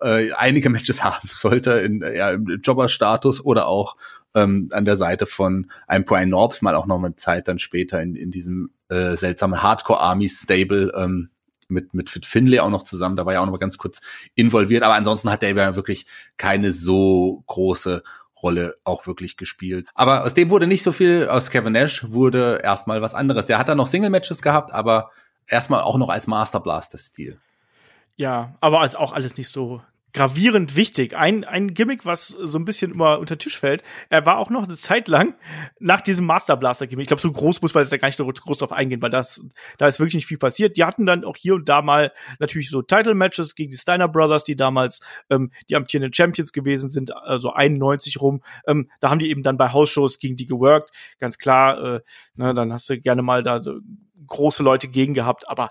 äh, 0.03 0.33
einige 0.33 0.69
Matches 0.71 1.05
haben 1.05 1.29
sollte 1.29 1.73
in, 1.73 2.03
ja, 2.03 2.33
im 2.33 2.61
Jobber-Status 2.63 3.45
oder 3.45 3.67
auch 3.67 3.97
ähm, 4.35 4.69
an 4.73 4.85
der 4.85 4.97
Seite 4.97 5.27
von 5.27 5.71
einem 5.87 6.05
Brian 6.05 6.29
Norbs 6.29 6.63
mal 6.63 6.75
auch 6.75 6.87
noch 6.87 7.03
eine 7.03 7.17
Zeit 7.17 7.49
dann 7.49 7.59
später 7.59 8.03
in, 8.03 8.15
in 8.15 8.31
diesem 8.31 8.71
äh, 8.89 9.17
seltsamen 9.17 9.63
Hardcore-Army-Stable 9.63 10.93
ähm, 10.97 11.31
mit, 11.73 11.95
mit 11.95 12.11
Fit 12.11 12.27
Finlay 12.27 12.61
auch 12.61 12.71
noch 12.71 12.85
zusammen, 12.85 13.17
da 13.17 13.27
war 13.27 13.33
ja 13.33 13.41
auch 13.41 13.47
noch 13.47 13.53
mal 13.53 13.59
ganz 13.59 13.79
kurz 13.79 14.01
involviert, 14.35 14.83
aber 14.83 14.95
ansonsten 14.95 15.31
hat 15.31 15.43
der 15.43 15.55
ja 15.55 15.77
wirklich 15.77 16.07
keine 16.37 16.73
so 16.73 17.43
große 17.47 18.03
Rolle 18.43 18.75
auch 18.85 19.07
wirklich 19.07 19.37
gespielt. 19.37 19.89
Aber 19.95 20.25
aus 20.25 20.35
dem 20.35 20.51
wurde 20.51 20.67
nicht 20.67 20.83
so 20.83 20.93
viel, 20.93 21.29
aus 21.29 21.51
Kevin 21.51 21.73
Nash 21.73 22.05
wurde 22.11 22.61
erstmal 22.63 23.01
was 23.01 23.15
anderes. 23.15 23.47
Der 23.47 23.59
hat 23.59 23.69
dann 23.69 23.79
noch 23.79 23.87
Single-Matches 23.87 24.43
gehabt, 24.43 24.73
aber 24.73 25.11
erstmal 25.47 25.83
auch 25.83 25.97
noch 25.97 26.09
als 26.09 26.27
Master 26.27 26.61
Blaster-Stil. 26.61 27.39
Ja, 28.17 28.55
aber 28.61 28.81
als 28.81 28.97
auch 28.97 29.13
alles 29.13 29.37
nicht 29.37 29.49
so 29.49 29.83
gravierend 30.13 30.77
wichtig. 30.77 31.17
Ein, 31.17 31.45
ein 31.45 31.73
Gimmick, 31.75 32.05
was 32.05 32.29
so 32.29 32.59
ein 32.59 32.65
bisschen 32.65 32.93
immer 32.93 33.19
unter 33.19 33.39
Tisch 33.39 33.59
fällt. 33.59 33.83
Er 34.11 34.27
war 34.27 34.39
auch 34.39 34.51
noch 34.51 34.65
eine 34.65 34.77
Zeit 34.77 35.09
lang 35.09 35.35
nach 35.81 36.01
diesem 36.01 36.27
Master 36.27 36.57
Blaster 36.57 36.87
Gimmick. 36.87 37.05
Ich 37.05 37.09
glaube, 37.09 37.23
so 37.23 37.33
groß 37.33 37.63
muss 37.63 37.73
man 37.73 37.83
jetzt 37.83 37.93
ja 37.93 37.99
gar 37.99 38.09
nicht 38.09 38.19
groß 38.19 38.59
drauf 38.59 38.73
eingehen, 38.73 39.01
weil 39.01 39.11
das, 39.11 39.47
da 39.79 39.87
ist 39.87 40.01
wirklich 40.01 40.17
nicht 40.17 40.27
viel 40.27 40.39
passiert. 40.39 40.77
Die 40.77 40.85
hatten 40.85 41.07
dann 41.07 41.25
auch 41.25 41.37
hier 41.37 41.55
und 41.55 41.69
da 41.69 41.81
mal 41.81 42.13
natürlich 42.39 42.69
so 42.69 42.83
Title 42.83 43.15
Matches 43.15 43.55
gegen 43.55 43.71
die 43.71 43.79
Steiner 43.79 44.09
Brothers, 44.09 44.45
die 44.45 44.57
damals 44.57 45.01
ähm, 45.31 45.51
die 45.71 45.77
amtierenden 45.77 46.13
Champions 46.13 46.53
gewesen 46.53 46.91
sind, 46.91 47.17
also 47.17 47.53
91 47.53 48.21
rum. 48.21 48.43
Ähm, 48.67 48.91
da 49.01 49.09
haben 49.09 49.19
die 49.19 49.31
eben 49.31 49.43
dann 49.43 49.57
bei 49.57 49.73
Hausshows 49.73 50.19
gegen 50.19 50.37
die 50.37 50.47
geworkt. 50.47 50.91
Ganz 51.19 51.39
klar, 51.39 51.83
äh, 51.83 52.01
ne, 52.35 52.53
dann 52.53 52.73
hast 52.73 52.91
du 52.91 53.01
gerne 53.01 53.23
mal 53.23 53.43
da 53.43 53.63
so 53.63 53.79
große 54.27 54.63
Leute 54.63 54.89
gegen 54.89 55.15
gehabt, 55.15 55.49
aber 55.49 55.71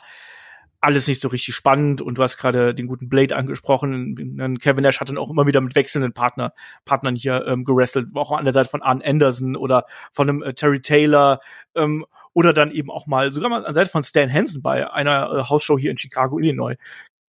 alles 0.81 1.07
nicht 1.07 1.21
so 1.21 1.27
richtig 1.27 1.53
spannend 1.53 2.01
und 2.01 2.17
du 2.17 2.23
hast 2.23 2.37
gerade 2.37 2.73
den 2.73 2.87
guten 2.87 3.07
Blade 3.07 3.35
angesprochen. 3.35 4.57
Kevin 4.59 4.83
Nash 4.83 4.99
hat 4.99 5.09
dann 5.09 5.17
auch 5.17 5.29
immer 5.29 5.45
wieder 5.45 5.61
mit 5.61 5.75
wechselnden 5.75 6.11
Partner, 6.11 6.53
Partnern 6.85 7.15
hier 7.15 7.45
ähm, 7.47 7.63
gerestelt, 7.63 8.07
auch 8.15 8.31
an 8.31 8.45
der 8.45 8.53
Seite 8.53 8.69
von 8.69 8.81
Arn 8.81 9.01
Anderson 9.03 9.55
oder 9.55 9.85
von 10.11 10.27
einem 10.27 10.41
äh, 10.41 10.53
Terry 10.53 10.81
Taylor 10.81 11.39
ähm, 11.75 12.05
oder 12.33 12.51
dann 12.51 12.71
eben 12.71 12.89
auch 12.89 13.05
mal 13.05 13.31
sogar 13.31 13.49
mal 13.49 13.57
an 13.57 13.63
der 13.65 13.75
Seite 13.75 13.91
von 13.91 14.03
Stan 14.03 14.31
Hansen 14.31 14.63
bei 14.63 14.91
einer 14.91 15.31
äh, 15.31 15.43
Hausshow 15.49 15.77
hier 15.77 15.91
in 15.91 15.99
Chicago, 15.99 16.39
Illinois. 16.39 16.75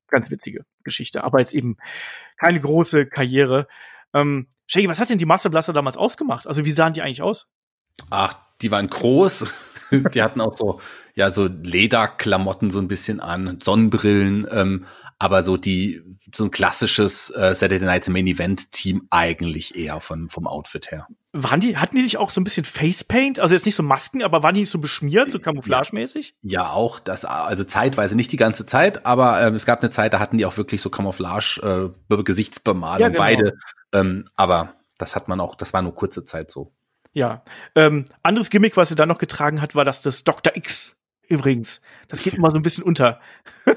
Ganz 0.08 0.30
witzige 0.30 0.64
Geschichte, 0.82 1.22
aber 1.22 1.40
jetzt 1.40 1.54
eben 1.54 1.76
keine 2.38 2.60
große 2.60 3.06
Karriere. 3.06 3.66
Ähm, 4.14 4.48
Shaggy, 4.66 4.88
was 4.88 4.98
hat 4.98 5.10
denn 5.10 5.18
die 5.18 5.26
Master 5.26 5.50
Blaster 5.50 5.72
damals 5.74 5.98
ausgemacht? 5.98 6.46
Also 6.46 6.64
wie 6.64 6.72
sahen 6.72 6.94
die 6.94 7.02
eigentlich 7.02 7.22
aus? 7.22 7.48
Ach, 8.10 8.34
die 8.62 8.70
waren 8.70 8.88
groß. 8.88 9.46
die 10.14 10.22
hatten 10.22 10.40
auch 10.40 10.56
so, 10.56 10.80
ja, 11.14 11.30
so 11.30 11.46
Lederklamotten 11.46 12.70
so 12.70 12.78
ein 12.78 12.88
bisschen 12.88 13.20
an, 13.20 13.58
Sonnenbrillen, 13.62 14.46
ähm, 14.50 14.86
aber 15.18 15.44
so 15.44 15.56
die, 15.56 16.02
so 16.34 16.44
ein 16.44 16.50
klassisches 16.50 17.30
äh, 17.30 17.54
Saturday 17.54 17.84
Night 17.84 18.08
Main 18.08 18.26
Event 18.26 18.72
Team 18.72 19.06
eigentlich 19.10 19.76
eher 19.76 20.00
von, 20.00 20.28
vom 20.28 20.48
Outfit 20.48 20.90
her. 20.90 21.06
Waren 21.32 21.60
die, 21.60 21.76
hatten 21.76 21.94
die 21.94 22.02
nicht 22.02 22.18
auch 22.18 22.28
so 22.28 22.40
ein 22.40 22.44
bisschen 22.44 22.64
Facepaint? 22.64 23.38
Also 23.38 23.54
jetzt 23.54 23.64
nicht 23.64 23.76
so 23.76 23.84
Masken, 23.84 24.24
aber 24.24 24.42
waren 24.42 24.54
die 24.54 24.62
nicht 24.62 24.70
so 24.70 24.80
beschmiert, 24.80 25.30
so 25.30 25.38
camouflagemäßig? 25.38 26.34
Ja, 26.42 26.62
ja, 26.62 26.70
auch 26.72 26.98
das, 26.98 27.24
also 27.24 27.62
zeitweise 27.62 28.16
nicht 28.16 28.32
die 28.32 28.36
ganze 28.36 28.66
Zeit, 28.66 29.06
aber 29.06 29.40
ähm, 29.40 29.54
es 29.54 29.64
gab 29.64 29.80
eine 29.80 29.90
Zeit, 29.90 30.12
da 30.12 30.18
hatten 30.18 30.38
die 30.38 30.46
auch 30.46 30.56
wirklich 30.56 30.82
so 30.82 30.90
Camouflage, 30.90 31.92
äh, 32.10 32.22
Gesichtsbemalung, 32.22 33.00
ja, 33.00 33.08
genau. 33.08 33.20
beide. 33.20 33.54
Ähm, 33.92 34.24
aber 34.36 34.74
das 34.98 35.14
hat 35.14 35.28
man 35.28 35.40
auch, 35.40 35.54
das 35.54 35.72
war 35.72 35.82
nur 35.82 35.94
kurze 35.94 36.24
Zeit 36.24 36.50
so. 36.50 36.72
Ja. 37.12 37.42
Ähm, 37.74 38.06
anderes 38.22 38.50
Gimmick, 38.50 38.76
was 38.76 38.90
er 38.90 38.96
dann 38.96 39.08
noch 39.08 39.18
getragen 39.18 39.60
hat, 39.60 39.74
war 39.74 39.84
das 39.84 40.02
des 40.02 40.24
Dr. 40.24 40.56
X. 40.56 40.96
Übrigens, 41.28 41.80
das 42.08 42.22
geht 42.22 42.34
immer 42.34 42.50
so 42.50 42.56
ein 42.56 42.62
bisschen 42.62 42.84
unter. 42.84 43.20
auch 43.66 43.74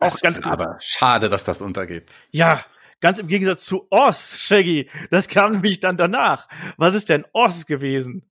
das 0.00 0.20
ganz 0.20 0.40
aber 0.42 0.78
schade, 0.80 1.28
dass 1.28 1.44
das 1.44 1.60
untergeht. 1.60 2.20
Ja, 2.30 2.64
ganz 3.00 3.18
im 3.18 3.28
Gegensatz 3.28 3.64
zu 3.64 3.86
Oz, 3.90 4.38
Shaggy. 4.38 4.88
Das 5.10 5.28
kam 5.28 5.52
nämlich 5.52 5.80
dann 5.80 5.96
danach. 5.96 6.48
Was 6.76 6.94
ist 6.94 7.08
denn 7.08 7.24
Oz 7.32 7.66
gewesen? 7.66 8.24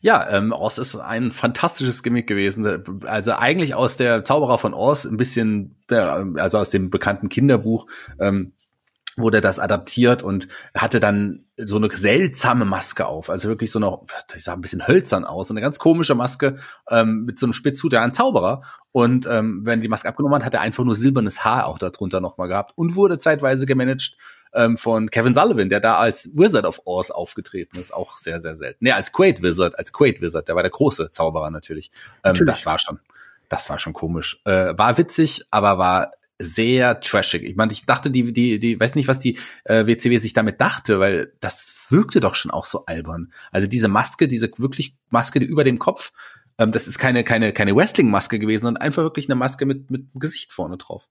Ja, 0.00 0.28
ähm, 0.30 0.52
Oz 0.52 0.78
ist 0.78 0.96
ein 0.96 1.32
fantastisches 1.32 2.02
Gimmick 2.02 2.26
gewesen. 2.26 2.84
Also 3.06 3.32
eigentlich 3.32 3.74
aus 3.74 3.96
der 3.96 4.24
Zauberer 4.24 4.58
von 4.58 4.74
Oz 4.74 5.04
ein 5.04 5.16
bisschen, 5.16 5.76
also 5.88 6.58
aus 6.58 6.70
dem 6.70 6.90
bekannten 6.90 7.28
Kinderbuch. 7.28 7.86
Ähm, 8.20 8.52
wurde 9.16 9.40
das 9.40 9.58
adaptiert 9.58 10.22
und 10.22 10.46
hatte 10.74 11.00
dann 11.00 11.46
so 11.56 11.76
eine 11.76 11.90
seltsame 11.90 12.66
Maske 12.66 13.06
auf. 13.06 13.30
Also 13.30 13.48
wirklich 13.48 13.70
so 13.70 13.78
eine, 13.78 13.98
ich 14.34 14.44
sah 14.44 14.52
ein 14.52 14.60
bisschen 14.60 14.86
hölzern 14.86 15.24
aus, 15.24 15.50
eine 15.50 15.62
ganz 15.62 15.78
komische 15.78 16.14
Maske 16.14 16.56
ähm, 16.90 17.24
mit 17.24 17.38
so 17.38 17.46
einem 17.46 17.54
Spitzhut, 17.54 17.92
der 17.92 18.02
ein 18.02 18.12
Zauberer. 18.12 18.62
Und 18.92 19.26
ähm, 19.26 19.62
wenn 19.64 19.80
die 19.80 19.88
Maske 19.88 20.08
abgenommen 20.08 20.38
hat, 20.38 20.44
hat 20.44 20.54
er 20.54 20.60
einfach 20.60 20.84
nur 20.84 20.94
silbernes 20.94 21.44
Haar 21.44 21.66
auch 21.66 21.78
darunter 21.78 22.20
nochmal 22.20 22.48
gehabt 22.48 22.72
und 22.76 22.94
wurde 22.94 23.18
zeitweise 23.18 23.64
gemanagt 23.64 24.16
ähm, 24.52 24.76
von 24.76 25.10
Kevin 25.10 25.34
Sullivan, 25.34 25.68
der 25.68 25.80
da 25.80 25.96
als 25.96 26.30
Wizard 26.34 26.66
of 26.66 26.82
Oz 26.84 27.10
aufgetreten 27.10 27.78
ist, 27.78 27.92
auch 27.92 28.16
sehr, 28.16 28.40
sehr 28.40 28.54
selten. 28.54 28.84
Nee, 28.84 28.92
als 28.92 29.12
Quaid 29.12 29.42
Wizard, 29.42 29.78
als 29.78 29.92
Quaid 29.92 30.20
Wizard, 30.20 30.48
der 30.48 30.56
war 30.56 30.62
der 30.62 30.70
große 30.70 31.10
Zauberer 31.10 31.50
natürlich. 31.50 31.90
Ähm, 32.22 32.32
natürlich. 32.32 32.54
Das 32.54 32.66
war 32.66 32.78
schon, 32.78 32.98
das 33.48 33.70
war 33.70 33.78
schon 33.78 33.92
komisch. 33.92 34.40
Äh, 34.44 34.76
war 34.76 34.98
witzig, 34.98 35.44
aber 35.50 35.78
war 35.78 36.12
sehr 36.38 37.00
trashig. 37.00 37.42
Ich 37.42 37.56
meine, 37.56 37.72
ich 37.72 37.86
dachte, 37.86 38.10
die, 38.10 38.32
die, 38.32 38.58
die, 38.58 38.78
weiß 38.78 38.94
nicht, 38.94 39.08
was 39.08 39.18
die 39.18 39.38
äh, 39.64 39.86
WCW 39.86 40.18
sich 40.18 40.32
damit 40.32 40.60
dachte, 40.60 41.00
weil 41.00 41.32
das 41.40 41.72
wirkte 41.88 42.20
doch 42.20 42.34
schon 42.34 42.50
auch 42.50 42.66
so 42.66 42.84
albern. 42.86 43.32
Also 43.50 43.66
diese 43.66 43.88
Maske, 43.88 44.28
diese 44.28 44.50
wirklich 44.58 44.94
Maske 45.08 45.40
die 45.40 45.46
über 45.46 45.64
dem 45.64 45.78
Kopf, 45.78 46.12
ähm, 46.58 46.72
das 46.72 46.88
ist 46.88 46.98
keine, 46.98 47.24
keine, 47.24 47.52
keine 47.52 47.74
Wrestling-Maske 47.74 48.38
gewesen, 48.38 48.62
sondern 48.62 48.82
einfach 48.82 49.02
wirklich 49.02 49.28
eine 49.28 49.36
Maske 49.36 49.66
mit, 49.66 49.90
mit 49.90 50.06
Gesicht 50.14 50.52
vorne 50.52 50.76
drauf. 50.76 51.08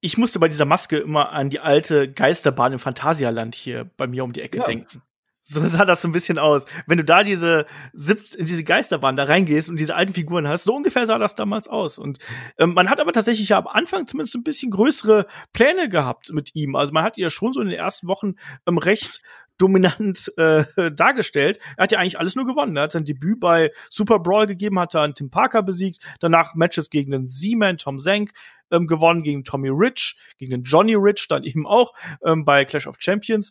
Ich 0.00 0.16
musste 0.16 0.38
bei 0.38 0.48
dieser 0.48 0.64
Maske 0.64 0.98
immer 0.98 1.30
an 1.30 1.50
die 1.50 1.60
alte 1.60 2.10
Geisterbahn 2.10 2.72
im 2.72 2.78
Phantasialand 2.78 3.54
hier 3.54 3.90
bei 3.96 4.06
mir 4.06 4.24
um 4.24 4.32
die 4.32 4.40
Ecke 4.40 4.58
ja. 4.58 4.64
denken. 4.64 5.02
So 5.50 5.66
sah 5.66 5.84
das 5.84 6.00
so 6.02 6.08
ein 6.08 6.12
bisschen 6.12 6.38
aus. 6.38 6.64
Wenn 6.86 6.98
du 6.98 7.04
da 7.04 7.24
diese 7.24 7.66
in 7.92 8.46
diese 8.46 8.62
Geisterbahn 8.62 9.16
da 9.16 9.24
reingehst 9.24 9.68
und 9.68 9.80
diese 9.80 9.96
alten 9.96 10.14
Figuren 10.14 10.46
hast, 10.46 10.62
so 10.62 10.76
ungefähr 10.76 11.06
sah 11.06 11.18
das 11.18 11.34
damals 11.34 11.66
aus. 11.66 11.98
Und 11.98 12.18
ähm, 12.56 12.72
man 12.72 12.88
hat 12.88 13.00
aber 13.00 13.10
tatsächlich 13.10 13.48
ja 13.48 13.58
am 13.58 13.66
Anfang 13.66 14.06
zumindest 14.06 14.36
ein 14.36 14.44
bisschen 14.44 14.70
größere 14.70 15.26
Pläne 15.52 15.88
gehabt 15.88 16.32
mit 16.32 16.54
ihm. 16.54 16.76
Also 16.76 16.92
man 16.92 17.02
hat 17.02 17.16
ja 17.16 17.30
schon 17.30 17.52
so 17.52 17.60
in 17.60 17.68
den 17.68 17.76
ersten 17.76 18.06
Wochen 18.06 18.34
ähm, 18.64 18.78
recht 18.78 19.22
dominant 19.58 20.32
äh, 20.36 20.64
dargestellt. 20.92 21.58
Er 21.76 21.82
hat 21.82 21.92
ja 21.92 21.98
eigentlich 21.98 22.20
alles 22.20 22.36
nur 22.36 22.46
gewonnen. 22.46 22.76
Er 22.76 22.84
hat 22.84 22.92
sein 22.92 23.04
Debüt 23.04 23.40
bei 23.40 23.72
Super 23.88 24.20
Brawl 24.20 24.46
gegeben, 24.46 24.78
hat 24.78 24.94
dann 24.94 25.16
Tim 25.16 25.30
Parker 25.30 25.64
besiegt, 25.64 25.98
danach 26.20 26.54
Matches 26.54 26.90
gegen 26.90 27.10
den 27.10 27.26
Z-Man, 27.26 27.76
Tom 27.76 27.98
Zank, 27.98 28.30
ähm, 28.70 28.86
gewonnen, 28.86 29.24
gegen 29.24 29.42
Tommy 29.42 29.68
Rich, 29.68 30.16
gegen 30.38 30.52
den 30.52 30.62
Johnny 30.62 30.94
Rich, 30.94 31.26
dann 31.28 31.42
eben 31.42 31.66
auch 31.66 31.92
ähm, 32.24 32.44
bei 32.44 32.64
Clash 32.64 32.86
of 32.86 32.96
Champions. 33.00 33.50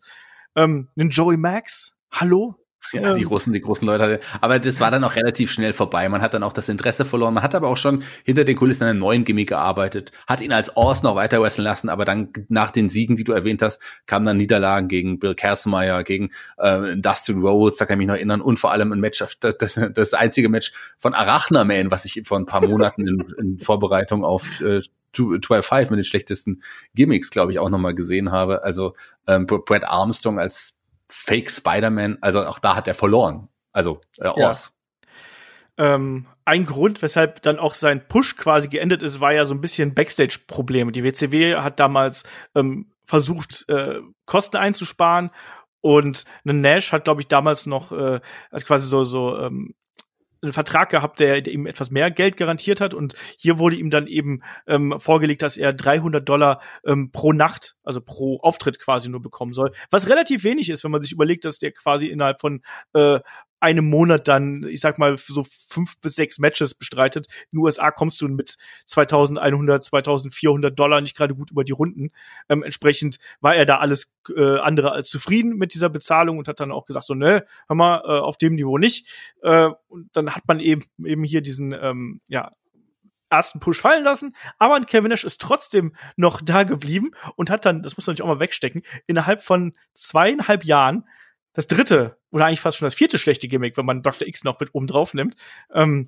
Ähm, 0.55 0.89
den 0.95 1.09
Joey 1.09 1.37
Max, 1.37 1.93
hallo, 2.11 2.59
ja, 2.91 3.13
die 3.13 3.23
großen, 3.23 3.53
die 3.53 3.61
großen 3.61 3.85
Leute. 3.85 4.19
Aber 4.41 4.59
das 4.59 4.79
war 4.79 4.89
dann 4.91 5.03
auch 5.03 5.15
relativ 5.15 5.51
schnell 5.51 5.73
vorbei. 5.73 6.09
Man 6.09 6.21
hat 6.21 6.33
dann 6.33 6.43
auch 6.43 6.53
das 6.53 6.69
Interesse 6.69 7.05
verloren. 7.05 7.33
Man 7.33 7.43
hat 7.43 7.53
aber 7.53 7.67
auch 7.67 7.77
schon 7.77 8.03
hinter 8.23 8.45
den 8.45 8.55
Kulissen 8.55 8.83
an 8.83 8.89
einem 8.89 8.99
neuen 8.99 9.25
Gimmick 9.25 9.49
gearbeitet, 9.49 10.11
hat 10.27 10.41
ihn 10.41 10.51
als 10.51 10.75
Ors 10.75 11.03
noch 11.03 11.15
weiter 11.15 11.41
wresteln 11.41 11.65
lassen, 11.65 11.89
aber 11.89 12.05
dann 12.05 12.31
nach 12.47 12.71
den 12.71 12.89
Siegen, 12.89 13.15
die 13.15 13.23
du 13.23 13.31
erwähnt 13.31 13.61
hast, 13.61 13.81
kamen 14.05 14.25
dann 14.25 14.37
Niederlagen 14.37 14.87
gegen 14.87 15.19
Bill 15.19 15.35
Kersmeyer, 15.35 16.03
gegen 16.03 16.31
äh, 16.57 16.95
Dustin 16.95 17.41
Rhodes, 17.41 17.77
da 17.77 17.85
kann 17.85 17.95
ich 17.95 17.99
mich 17.99 18.07
noch 18.07 18.15
erinnern, 18.15 18.41
und 18.41 18.57
vor 18.57 18.71
allem 18.71 18.91
ein 18.91 18.99
Match, 18.99 19.23
das, 19.39 19.57
das, 19.57 19.79
das 19.93 20.13
einzige 20.13 20.49
Match 20.49 20.71
von 20.97 21.13
Arachna 21.13 21.63
Man, 21.63 21.91
was 21.91 22.05
ich 22.05 22.21
vor 22.25 22.39
ein 22.39 22.45
paar 22.45 22.65
Monaten 22.65 23.07
in, 23.07 23.33
in 23.37 23.59
Vorbereitung 23.59 24.23
auf 24.23 24.61
äh, 24.61 24.81
12-5 25.13 25.89
mit 25.91 25.97
den 25.99 26.03
schlechtesten 26.03 26.61
Gimmicks, 26.93 27.29
glaube 27.29 27.51
ich, 27.51 27.59
auch 27.59 27.69
nochmal 27.69 27.95
gesehen 27.95 28.31
habe. 28.31 28.63
Also 28.63 28.95
ähm, 29.27 29.45
Brad 29.45 29.83
Armstrong 29.85 30.39
als 30.39 30.77
Fake 31.07 31.49
Spider-Man, 31.49 32.19
also 32.21 32.41
auch 32.41 32.59
da 32.59 32.75
hat 32.75 32.87
er 32.87 32.93
verloren. 32.93 33.49
Also 33.71 33.99
äh. 34.19 34.29
Ja. 34.37 34.53
Ähm, 35.77 36.27
ein 36.43 36.65
Grund, 36.65 37.01
weshalb 37.01 37.41
dann 37.41 37.57
auch 37.57 37.73
sein 37.73 38.07
Push 38.07 38.35
quasi 38.35 38.67
geendet 38.67 39.01
ist, 39.01 39.21
war 39.21 39.33
ja 39.33 39.45
so 39.45 39.53
ein 39.53 39.61
bisschen 39.61 39.93
Backstage-Probleme. 39.93 40.91
Die 40.91 41.03
WCW 41.03 41.55
hat 41.55 41.79
damals 41.79 42.23
ähm, 42.53 42.91
versucht, 43.05 43.67
äh, 43.69 44.01
Kosten 44.25 44.57
einzusparen 44.57 45.31
und 45.81 46.25
Nash 46.43 46.91
hat, 46.91 47.05
glaube 47.05 47.21
ich, 47.21 47.27
damals 47.27 47.65
noch 47.65 47.91
äh, 47.91 48.19
quasi 48.65 48.87
so 48.87 49.03
so 49.03 49.37
ähm, 49.37 49.73
einen 50.41 50.53
Vertrag 50.53 50.89
gehabt, 50.89 51.19
der, 51.19 51.45
ihm 51.47 51.65
etwas 51.65 51.91
mehr 51.91 52.11
Geld 52.11 52.37
garantiert 52.37 52.81
hat. 52.81 52.93
Und 52.93 53.15
hier 53.37 53.59
wurde 53.59 53.75
ihm 53.75 53.89
dann 53.89 54.07
eben 54.07 54.41
ähm, 54.67 54.95
vorgelegt, 54.97 55.41
dass 55.41 55.57
er 55.57 55.73
300 55.73 56.27
Dollar 56.27 56.61
ähm, 56.85 57.11
pro 57.11 57.33
Nacht, 57.33 57.75
also 57.83 58.01
pro 58.01 58.37
Auftritt 58.41 58.79
quasi 58.79 59.09
nur 59.09 59.21
bekommen 59.21 59.53
soll. 59.53 59.71
Was 59.91 60.07
relativ 60.07 60.43
wenig 60.43 60.69
ist, 60.69 60.83
wenn 60.83 60.91
man 60.91 61.01
sich 61.01 61.11
überlegt, 61.11 61.45
dass 61.45 61.59
der 61.59 61.71
quasi 61.71 62.07
innerhalb 62.07 62.39
von 62.39 62.61
äh, 62.93 63.19
einem 63.59 63.89
Monat 63.89 64.27
dann, 64.27 64.63
ich 64.63 64.81
sag 64.81 64.97
mal, 64.97 65.17
so 65.17 65.43
fünf 65.43 65.99
bis 65.99 66.15
sechs 66.15 66.39
Matches 66.39 66.73
bestreitet. 66.73 67.27
In 67.51 67.57
den 67.57 67.63
USA 67.63 67.91
kommst 67.91 68.21
du 68.21 68.27
mit 68.27 68.55
2100, 68.85 69.83
2400 69.83 70.77
Dollar 70.77 71.01
nicht 71.01 71.15
gerade 71.15 71.35
gut 71.35 71.51
über 71.51 71.63
die 71.63 71.71
Runden. 71.71 72.11
Ähm, 72.47 72.63
entsprechend 72.63 73.17
war 73.41 73.55
er 73.55 73.65
da 73.65 73.77
alles 73.77 74.13
äh, 74.35 74.57
andere 74.59 74.91
als 74.91 75.09
zufrieden 75.09 75.57
mit 75.57 75.73
dieser 75.73 75.89
Bezahlung 75.89 76.37
und 76.37 76.47
hat 76.47 76.59
dann 76.59 76.71
auch 76.71 76.85
gesagt 76.85 77.05
so, 77.05 77.13
ne, 77.13 77.45
hör 77.67 77.75
mal, 77.75 78.01
äh, 78.05 78.19
auf 78.19 78.37
dem 78.37 78.55
Niveau 78.55 78.77
nicht. 78.77 79.07
Äh, 79.41 79.69
und 79.87 80.09
dann 80.13 80.35
hat 80.35 80.47
man 80.47 80.59
eben, 80.59 80.83
eben 81.03 81.23
hier 81.23 81.41
diesen, 81.41 81.73
ähm, 81.73 82.21
ja, 82.29 82.51
ersten 83.29 83.59
Push 83.59 83.79
fallen 83.79 84.03
lassen, 84.03 84.35
aber 84.57 84.79
Kevin 84.81 85.09
Nash 85.09 85.23
ist 85.23 85.39
trotzdem 85.39 85.95
noch 86.15 86.41
da 86.41 86.63
geblieben 86.63 87.11
und 87.35 87.49
hat 87.49 87.65
dann, 87.65 87.83
das 87.83 87.95
muss 87.95 88.07
man 88.07 88.15
nicht 88.15 88.21
auch 88.21 88.27
mal 88.27 88.39
wegstecken, 88.39 88.81
innerhalb 89.07 89.41
von 89.41 89.73
zweieinhalb 89.93 90.65
Jahren 90.65 91.07
das 91.53 91.67
dritte 91.67 92.17
oder 92.31 92.45
eigentlich 92.45 92.61
fast 92.61 92.77
schon 92.77 92.85
das 92.85 92.95
vierte 92.95 93.17
schlechte 93.17 93.47
Gimmick, 93.47 93.77
wenn 93.77 93.85
man 93.85 94.01
Dr. 94.01 94.27
X 94.27 94.43
noch 94.43 94.59
mit 94.59 94.73
oben 94.73 94.87
drauf 94.87 95.13
nimmt, 95.13 95.35
ähm, 95.73 96.07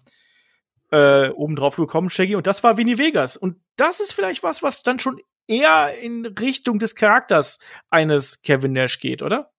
äh, 0.91 1.29
oben 1.29 1.55
drauf 1.55 1.75
gekommen, 1.75 2.09
Shaggy. 2.09 2.35
Und 2.35 2.47
das 2.47 2.63
war 2.63 2.77
Vinny 2.77 2.97
Vegas. 2.97 3.37
Und 3.37 3.57
das 3.77 3.99
ist 3.99 4.13
vielleicht 4.13 4.43
was, 4.43 4.61
was 4.61 4.83
dann 4.83 4.99
schon 4.99 5.19
eher 5.47 5.97
in 5.97 6.25
Richtung 6.25 6.79
des 6.79 6.95
Charakters 6.95 7.59
eines 7.89 8.41
Kevin 8.41 8.73
Nash 8.73 8.99
geht, 8.99 9.21
oder? 9.21 9.50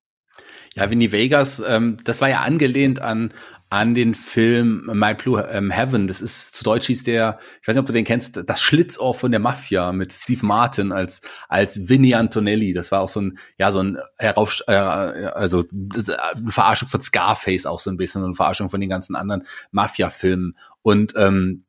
Ja, 0.74 0.90
Vinny 0.90 1.12
Vegas, 1.12 1.62
ähm, 1.66 1.98
das 2.04 2.20
war 2.20 2.30
ja 2.30 2.40
angelehnt 2.40 3.00
an 3.00 3.32
an 3.72 3.94
den 3.94 4.14
Film 4.14 4.90
My 4.92 5.14
Blue 5.14 5.42
ähm, 5.50 5.70
Heaven. 5.70 6.06
Das 6.06 6.20
ist 6.20 6.54
zu 6.54 6.62
Deutsch 6.62 6.88
hieß 6.88 7.04
der, 7.04 7.38
ich 7.62 7.66
weiß 7.66 7.74
nicht, 7.74 7.80
ob 7.80 7.86
du 7.86 7.94
den 7.94 8.04
kennst, 8.04 8.38
das 8.44 8.60
Schlitzohr 8.60 9.14
von 9.14 9.30
der 9.30 9.40
Mafia 9.40 9.92
mit 9.92 10.12
Steve 10.12 10.44
Martin 10.44 10.92
als 10.92 11.22
als 11.48 11.88
Vinny 11.88 12.12
Antonelli. 12.12 12.74
Das 12.74 12.92
war 12.92 13.00
auch 13.00 13.08
so 13.08 13.22
ein 13.22 13.38
ja 13.56 13.72
so 13.72 13.82
ein 13.82 13.96
herauf 14.18 14.62
äh, 14.66 14.74
also 14.74 15.64
eine 15.72 16.50
Verarschung 16.50 16.88
von 16.88 17.00
Scarface 17.00 17.64
auch 17.64 17.80
so 17.80 17.88
ein 17.88 17.96
bisschen 17.96 18.20
und 18.20 18.26
eine 18.26 18.34
Verarschung 18.34 18.68
von 18.68 18.80
den 18.80 18.90
ganzen 18.90 19.16
anderen 19.16 19.44
Mafia-Filmen. 19.70 20.54
Und 20.82 21.14
ähm, 21.16 21.64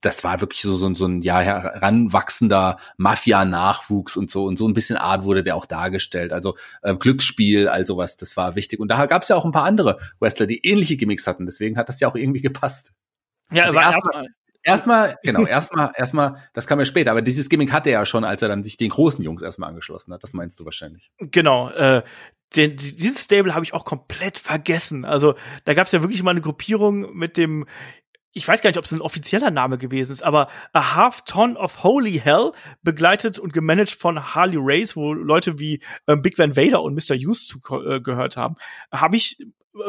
das 0.00 0.24
war 0.24 0.40
wirklich 0.40 0.62
so, 0.62 0.76
so, 0.76 0.94
so 0.94 1.06
ein 1.06 1.22
ja 1.22 1.40
heranwachsender 1.40 2.78
Mafia-Nachwuchs 2.96 4.16
und 4.16 4.30
so 4.30 4.44
und 4.44 4.56
so 4.56 4.68
ein 4.68 4.74
bisschen 4.74 4.96
Art 4.96 5.24
wurde 5.24 5.42
der 5.42 5.56
auch 5.56 5.66
dargestellt. 5.66 6.32
Also 6.32 6.56
äh, 6.82 6.94
Glücksspiel, 6.94 7.68
also 7.68 7.96
was, 7.96 8.16
das 8.16 8.36
war 8.36 8.54
wichtig. 8.54 8.80
Und 8.80 8.88
da 8.88 9.06
gab 9.06 9.22
es 9.22 9.28
ja 9.28 9.36
auch 9.36 9.44
ein 9.44 9.52
paar 9.52 9.64
andere 9.64 9.98
Wrestler, 10.20 10.46
die 10.46 10.64
ähnliche 10.66 10.96
Gimmicks 10.96 11.26
hatten. 11.26 11.46
Deswegen 11.46 11.76
hat 11.76 11.88
das 11.88 12.00
ja 12.00 12.08
auch 12.08 12.16
irgendwie 12.16 12.42
gepasst. 12.42 12.92
Ja, 13.50 13.64
also 13.64 13.78
erstmal, 13.78 14.28
erstmal, 14.62 15.16
genau, 15.22 15.44
erstmal, 15.44 15.92
erstmal, 15.96 16.36
das 16.54 16.66
kam 16.66 16.78
ja 16.78 16.86
später. 16.86 17.10
Aber 17.10 17.22
dieses 17.22 17.48
Gimmick 17.48 17.72
hatte 17.72 17.90
er 17.90 18.00
ja 18.00 18.06
schon, 18.06 18.24
als 18.24 18.42
er 18.42 18.48
dann 18.48 18.64
sich 18.64 18.76
den 18.76 18.90
großen 18.90 19.22
Jungs 19.22 19.42
erstmal 19.42 19.68
angeschlossen 19.68 20.12
hat. 20.12 20.22
Das 20.22 20.32
meinst 20.32 20.58
du 20.60 20.64
wahrscheinlich? 20.64 21.10
Genau. 21.18 21.70
Äh, 21.70 22.02
den, 22.56 22.76
dieses 22.76 23.24
Stable 23.24 23.54
habe 23.54 23.64
ich 23.64 23.74
auch 23.74 23.84
komplett 23.84 24.38
vergessen. 24.38 25.04
Also 25.04 25.34
da 25.64 25.74
gab 25.74 25.86
es 25.86 25.92
ja 25.92 26.02
wirklich 26.02 26.22
mal 26.22 26.32
eine 26.32 26.40
Gruppierung 26.40 27.14
mit 27.16 27.36
dem 27.36 27.66
ich 28.32 28.46
weiß 28.46 28.62
gar 28.62 28.70
nicht, 28.70 28.78
ob 28.78 28.84
es 28.84 28.92
ein 28.92 29.00
offizieller 29.00 29.50
Name 29.50 29.78
gewesen 29.78 30.12
ist, 30.12 30.22
aber 30.22 30.48
A 30.72 30.96
Half 30.96 31.22
Ton 31.22 31.56
of 31.56 31.82
Holy 31.82 32.18
Hell, 32.18 32.52
begleitet 32.82 33.38
und 33.38 33.52
gemanagt 33.52 33.90
von 33.90 34.34
Harley 34.34 34.58
Race, 34.58 34.96
wo 34.96 35.12
Leute 35.12 35.58
wie 35.58 35.82
äh, 36.06 36.16
Big 36.16 36.38
Van 36.38 36.56
Vader 36.56 36.82
und 36.82 36.94
Mr. 36.94 37.16
Hughes 37.16 37.46
zugehört 37.46 38.36
äh, 38.36 38.40
haben, 38.40 38.56
habe 38.90 39.16
ich 39.16 39.38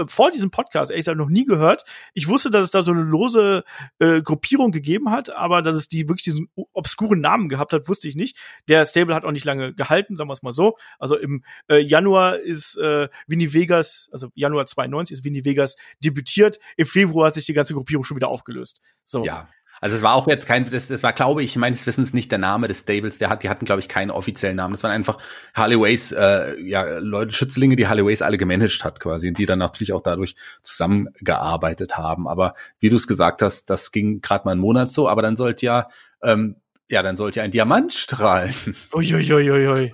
vor 0.07 0.31
diesem 0.31 0.51
Podcast 0.51 0.91
ehrlich 0.91 1.05
gesagt 1.05 1.17
noch 1.17 1.29
nie 1.29 1.45
gehört. 1.45 1.83
Ich 2.13 2.27
wusste, 2.27 2.49
dass 2.49 2.65
es 2.65 2.71
da 2.71 2.81
so 2.81 2.91
eine 2.91 3.01
lose 3.01 3.63
äh, 3.99 4.21
Gruppierung 4.21 4.71
gegeben 4.71 5.11
hat, 5.11 5.29
aber 5.29 5.61
dass 5.61 5.75
es 5.75 5.87
die 5.87 6.07
wirklich 6.07 6.23
diesen 6.23 6.49
obskuren 6.73 7.19
Namen 7.19 7.49
gehabt 7.49 7.73
hat, 7.73 7.87
wusste 7.87 8.07
ich 8.07 8.15
nicht. 8.15 8.37
Der 8.67 8.85
Stable 8.85 9.15
hat 9.15 9.25
auch 9.25 9.31
nicht 9.31 9.45
lange 9.45 9.73
gehalten, 9.73 10.15
sagen 10.15 10.29
wir 10.29 10.33
es 10.33 10.43
mal 10.43 10.53
so. 10.53 10.77
Also 10.99 11.17
im 11.17 11.43
äh, 11.69 11.79
Januar 11.79 12.37
ist 12.37 12.77
äh, 12.77 13.09
Vinny 13.27 13.53
Vegas, 13.53 14.09
also 14.11 14.29
Januar 14.35 14.65
92 14.65 15.17
ist 15.17 15.23
Vinny 15.23 15.45
Vegas 15.45 15.75
debütiert. 16.03 16.59
Im 16.77 16.85
Februar 16.85 17.27
hat 17.27 17.35
sich 17.35 17.45
die 17.45 17.53
ganze 17.53 17.73
Gruppierung 17.73 18.03
schon 18.03 18.17
wieder 18.17 18.29
aufgelöst. 18.29 18.81
So. 19.03 19.25
Ja. 19.25 19.49
Also 19.83 19.97
es 19.97 20.01
war 20.01 20.13
auch 20.13 20.29
jetzt 20.29 20.47
kein, 20.47 20.63
das, 20.69 20.87
das 20.87 21.03
war, 21.03 21.11
glaube 21.11 21.43
ich, 21.43 21.57
meines 21.57 21.85
Wissens 21.85 22.13
nicht 22.13 22.31
der 22.31 22.39
Name 22.39 22.69
des 22.69 22.79
Stables. 22.79 23.17
Der 23.17 23.29
hat, 23.29 23.43
die 23.43 23.49
hatten, 23.49 23.65
glaube 23.65 23.81
ich, 23.81 23.89
keinen 23.89 24.11
offiziellen 24.11 24.55
Namen. 24.55 24.73
Das 24.73 24.81
waren 24.83 24.93
einfach 24.93 25.17
Harley 25.53 25.77
Ways, 25.77 26.13
äh, 26.13 26.57
ja, 26.61 26.99
Leute, 26.99 27.33
Schützlinge, 27.33 27.75
die 27.75 27.85
Harley 27.85 28.05
Ways 28.05 28.21
alle 28.21 28.37
gemanagt 28.37 28.85
hat 28.85 29.01
quasi 29.01 29.27
und 29.27 29.37
die 29.37 29.45
dann 29.45 29.59
natürlich 29.59 29.91
auch 29.91 29.99
dadurch 30.01 30.37
zusammengearbeitet 30.61 31.97
haben. 31.97 32.29
Aber 32.29 32.53
wie 32.79 32.87
du 32.87 32.95
es 32.95 33.07
gesagt 33.07 33.41
hast, 33.41 33.65
das 33.65 33.91
ging 33.91 34.21
gerade 34.21 34.45
mal 34.45 34.51
einen 34.51 34.61
Monat 34.61 34.87
so, 34.87 35.09
aber 35.09 35.21
dann 35.21 35.35
sollte 35.35 35.65
ja, 35.65 35.89
ähm, 36.21 36.55
ja, 36.89 37.03
dann 37.03 37.17
sollte 37.17 37.41
ja 37.41 37.43
ein 37.43 37.51
Diamant 37.51 37.91
strahlen. 37.91 38.55
Uiuiuiui. 38.93 39.51
Ui, 39.51 39.67
ui, 39.67 39.67
ui. 39.67 39.93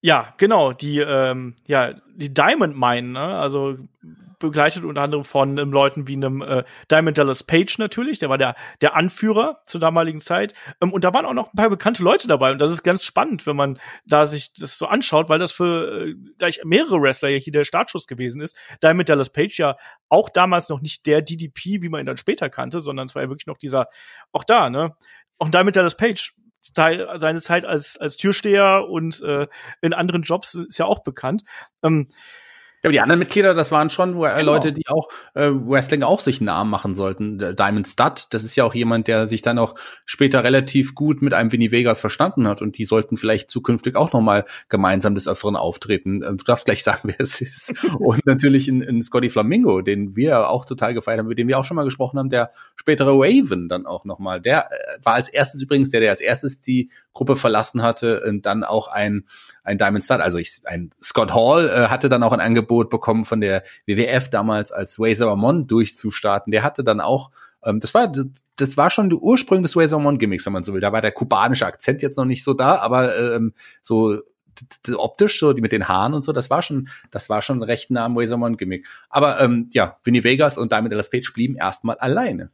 Ja, 0.00 0.32
genau, 0.38 0.72
die, 0.72 1.00
ähm, 1.00 1.54
ja, 1.66 1.92
die 2.14 2.32
Diamond 2.32 2.74
Mine, 2.78 3.08
ne? 3.08 3.20
Also 3.20 3.76
begleitet 4.38 4.84
unter 4.84 5.02
anderem 5.02 5.24
von 5.24 5.58
ähm, 5.58 5.72
Leuten 5.72 6.08
wie 6.08 6.14
einem 6.14 6.42
äh, 6.42 6.64
Diamond 6.90 7.18
Dallas 7.18 7.42
Page 7.42 7.78
natürlich, 7.78 8.18
der 8.18 8.28
war 8.28 8.38
der, 8.38 8.54
der 8.80 8.96
Anführer 8.96 9.60
zur 9.64 9.80
damaligen 9.80 10.20
Zeit. 10.20 10.54
Ähm, 10.80 10.92
und 10.92 11.04
da 11.04 11.12
waren 11.14 11.26
auch 11.26 11.34
noch 11.34 11.52
ein 11.52 11.56
paar 11.56 11.70
bekannte 11.70 12.02
Leute 12.02 12.28
dabei. 12.28 12.52
Und 12.52 12.60
das 12.60 12.70
ist 12.70 12.82
ganz 12.82 13.04
spannend, 13.04 13.46
wenn 13.46 13.56
man 13.56 13.78
da 14.06 14.26
sich 14.26 14.52
das 14.52 14.78
so 14.78 14.86
anschaut, 14.86 15.28
weil 15.28 15.38
das 15.38 15.52
für 15.52 16.06
äh, 16.06 16.14
gleich 16.38 16.60
mehrere 16.64 17.00
Wrestler 17.00 17.28
ja 17.28 17.38
hier 17.38 17.52
der 17.52 17.64
Startschuss 17.64 18.06
gewesen 18.06 18.40
ist. 18.40 18.56
Diamond 18.82 19.08
Dallas 19.08 19.30
Page 19.30 19.58
ja 19.58 19.76
auch 20.08 20.28
damals 20.28 20.68
noch 20.68 20.80
nicht 20.80 21.06
der 21.06 21.22
DDP, 21.22 21.82
wie 21.82 21.88
man 21.88 22.00
ihn 22.00 22.06
dann 22.06 22.16
später 22.16 22.48
kannte, 22.48 22.80
sondern 22.80 23.06
es 23.06 23.14
war 23.14 23.22
ja 23.22 23.28
wirklich 23.28 23.46
noch 23.46 23.58
dieser, 23.58 23.88
auch 24.32 24.44
da, 24.44 24.70
ne? 24.70 24.94
Auch 25.38 25.50
Diamond 25.50 25.76
Dallas 25.76 25.96
Page 25.96 26.34
seine 26.74 27.40
Zeit 27.40 27.64
als, 27.64 27.96
als 27.96 28.16
Türsteher 28.16 28.86
und 28.88 29.22
äh, 29.22 29.46
in 29.82 29.92
anderen 29.92 30.22
Jobs 30.22 30.54
ist 30.54 30.78
ja 30.78 30.86
auch 30.86 31.02
bekannt. 31.02 31.42
Ähm, 31.82 32.08
aber 32.86 32.92
die 32.92 33.00
anderen 33.00 33.18
Mitglieder, 33.18 33.52
das 33.52 33.72
waren 33.72 33.90
schon 33.90 34.10
äh, 34.10 34.36
genau. 34.38 34.42
Leute, 34.42 34.72
die 34.72 34.86
auch 34.88 35.08
äh, 35.34 35.50
Wrestling 35.50 36.04
auch 36.04 36.20
sich 36.20 36.38
einen 36.38 36.46
Namen 36.46 36.70
machen 36.70 36.94
sollten. 36.94 37.38
Diamond 37.56 37.88
Stud, 37.88 38.28
das 38.30 38.44
ist 38.44 38.54
ja 38.54 38.64
auch 38.64 38.74
jemand, 38.74 39.08
der 39.08 39.26
sich 39.26 39.42
dann 39.42 39.58
auch 39.58 39.74
später 40.04 40.44
relativ 40.44 40.94
gut 40.94 41.20
mit 41.20 41.34
einem 41.34 41.50
Vinny 41.50 41.72
Vegas 41.72 42.00
verstanden 42.00 42.46
hat 42.46 42.62
und 42.62 42.78
die 42.78 42.84
sollten 42.84 43.16
vielleicht 43.16 43.50
zukünftig 43.50 43.96
auch 43.96 44.12
noch 44.12 44.20
mal 44.20 44.44
gemeinsam 44.68 45.16
des 45.16 45.26
Öfteren 45.26 45.56
auftreten. 45.56 46.22
Ähm, 46.22 46.38
du 46.38 46.44
darfst 46.44 46.64
gleich 46.64 46.84
sagen, 46.84 47.00
wer 47.08 47.20
es 47.20 47.40
ist. 47.40 47.74
und 47.98 48.24
natürlich 48.24 48.68
in, 48.68 48.82
in 48.82 49.02
Scotty 49.02 49.30
Flamingo, 49.30 49.80
den 49.82 50.14
wir 50.14 50.48
auch 50.48 50.64
total 50.64 50.94
gefeiert 50.94 51.18
haben, 51.18 51.26
mit 51.26 51.38
dem 51.38 51.48
wir 51.48 51.58
auch 51.58 51.64
schon 51.64 51.74
mal 51.74 51.84
gesprochen 51.84 52.20
haben, 52.20 52.30
der 52.30 52.52
spätere 52.76 53.10
Raven 53.10 53.68
dann 53.68 53.86
auch 53.86 54.04
noch 54.04 54.20
mal. 54.20 54.40
Der 54.40 54.70
äh, 54.70 54.98
war 55.02 55.14
als 55.14 55.28
erstes 55.28 55.60
übrigens 55.60 55.90
der, 55.90 56.00
der 56.00 56.10
als 56.10 56.20
erstes 56.20 56.60
die 56.60 56.90
Gruppe 57.12 57.34
verlassen 57.34 57.82
hatte 57.82 58.22
und 58.22 58.46
dann 58.46 58.62
auch 58.62 58.86
ein 58.86 59.24
ein 59.66 59.78
Diamond 59.78 60.04
Stud, 60.04 60.20
also 60.20 60.38
ich, 60.38 60.60
ein 60.64 60.90
Scott 61.02 61.34
Hall 61.34 61.68
äh, 61.68 61.88
hatte 61.88 62.08
dann 62.08 62.22
auch 62.22 62.32
ein 62.32 62.40
Angebot 62.40 62.75
bekommen 62.84 63.24
von 63.24 63.40
der 63.40 63.64
WWF 63.86 64.28
damals 64.30 64.72
als 64.72 64.98
Razor 64.98 65.30
Ramon 65.30 65.66
durchzustarten. 65.66 66.50
Der 66.50 66.62
hatte 66.62 66.84
dann 66.84 67.00
auch 67.00 67.30
ähm, 67.64 67.80
das 67.80 67.94
war 67.94 68.12
das 68.56 68.76
war 68.76 68.90
schon 68.90 69.10
der 69.10 69.18
Ursprung 69.18 69.62
des 69.62 69.76
Razor 69.76 69.98
Ramon 69.98 70.18
Gimmicks, 70.18 70.46
wenn 70.46 70.52
man 70.52 70.64
so 70.64 70.72
will. 70.72 70.80
Da 70.80 70.92
war 70.92 71.02
der 71.02 71.12
kubanische 71.12 71.66
Akzent 71.66 72.02
jetzt 72.02 72.16
noch 72.16 72.24
nicht 72.24 72.44
so 72.44 72.54
da, 72.54 72.76
aber 72.76 73.16
ähm, 73.18 73.52
so 73.82 74.22
optisch 74.96 75.38
so 75.38 75.52
die 75.52 75.60
mit 75.60 75.72
den 75.72 75.88
Haaren 75.88 76.14
und 76.14 76.24
so, 76.24 76.32
das 76.32 76.50
war 76.50 76.62
schon, 76.62 76.88
das 77.10 77.28
war 77.28 77.42
schon 77.42 77.62
recht 77.62 77.90
nah 77.90 78.06
am 78.06 78.16
Razor 78.16 78.50
Gimmick. 78.56 78.86
Aber 79.08 79.40
ähm, 79.40 79.68
ja, 79.72 79.98
Vinny 80.04 80.24
Vegas 80.24 80.58
und 80.58 80.72
Diamond 80.72 80.92
Dallas 80.92 81.10
Page 81.10 81.32
blieben 81.32 81.56
erstmal 81.56 81.96
alleine. 81.96 82.50